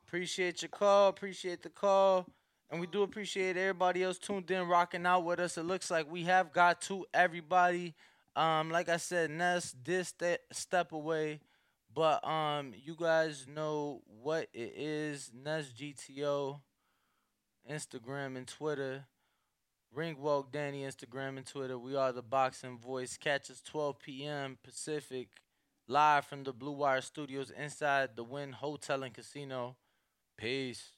Appreciate 0.07 0.63
your 0.63 0.69
call. 0.69 1.09
Appreciate 1.09 1.63
the 1.63 1.71
call. 1.71 2.27
And 2.71 2.81
we 2.81 2.87
do 2.87 3.03
appreciate 3.03 3.57
everybody 3.57 4.05
else 4.05 4.19
tuned 4.19 4.51
in, 4.51 4.69
rocking 4.69 5.05
out 5.05 5.25
with 5.25 5.41
us. 5.41 5.59
It 5.59 5.65
looks 5.65 5.91
like 5.91 6.11
we 6.11 6.25
have 6.25 6.53
got 6.53 6.81
to 6.83 7.05
everybody. 7.13 7.95
Um, 8.37 8.71
like 8.71 8.89
I 8.89 8.97
said, 8.97 9.31
Ness 9.31 9.75
this 9.85 10.09
ste- 10.09 10.41
step 10.53 10.93
away. 10.93 11.41
But 11.93 12.25
um, 12.27 12.73
you 12.85 12.95
guys 12.95 13.47
know 13.53 14.03
what 14.23 14.49
it 14.53 14.75
is. 14.77 15.33
Ness 15.35 15.73
GTO, 15.73 16.61
Instagram 17.69 18.37
and 18.37 18.47
Twitter. 18.47 19.07
Ringwalk 19.97 20.53
Danny, 20.53 20.83
Instagram 20.83 21.37
and 21.37 21.47
Twitter. 21.47 21.77
We 21.77 21.97
are 21.97 22.13
the 22.13 22.23
Boxing 22.23 22.79
Voice. 22.79 23.17
Catch 23.17 23.51
us 23.51 23.61
12 23.61 23.99
p.m. 23.99 24.57
Pacific, 24.63 25.31
live 25.89 26.25
from 26.25 26.45
the 26.45 26.53
Blue 26.53 26.71
Wire 26.71 27.01
Studios 27.01 27.51
inside 27.51 28.11
the 28.15 28.23
Wynn 28.23 28.53
Hotel 28.53 29.03
and 29.03 29.13
Casino. 29.13 29.75
Peace. 30.39 30.93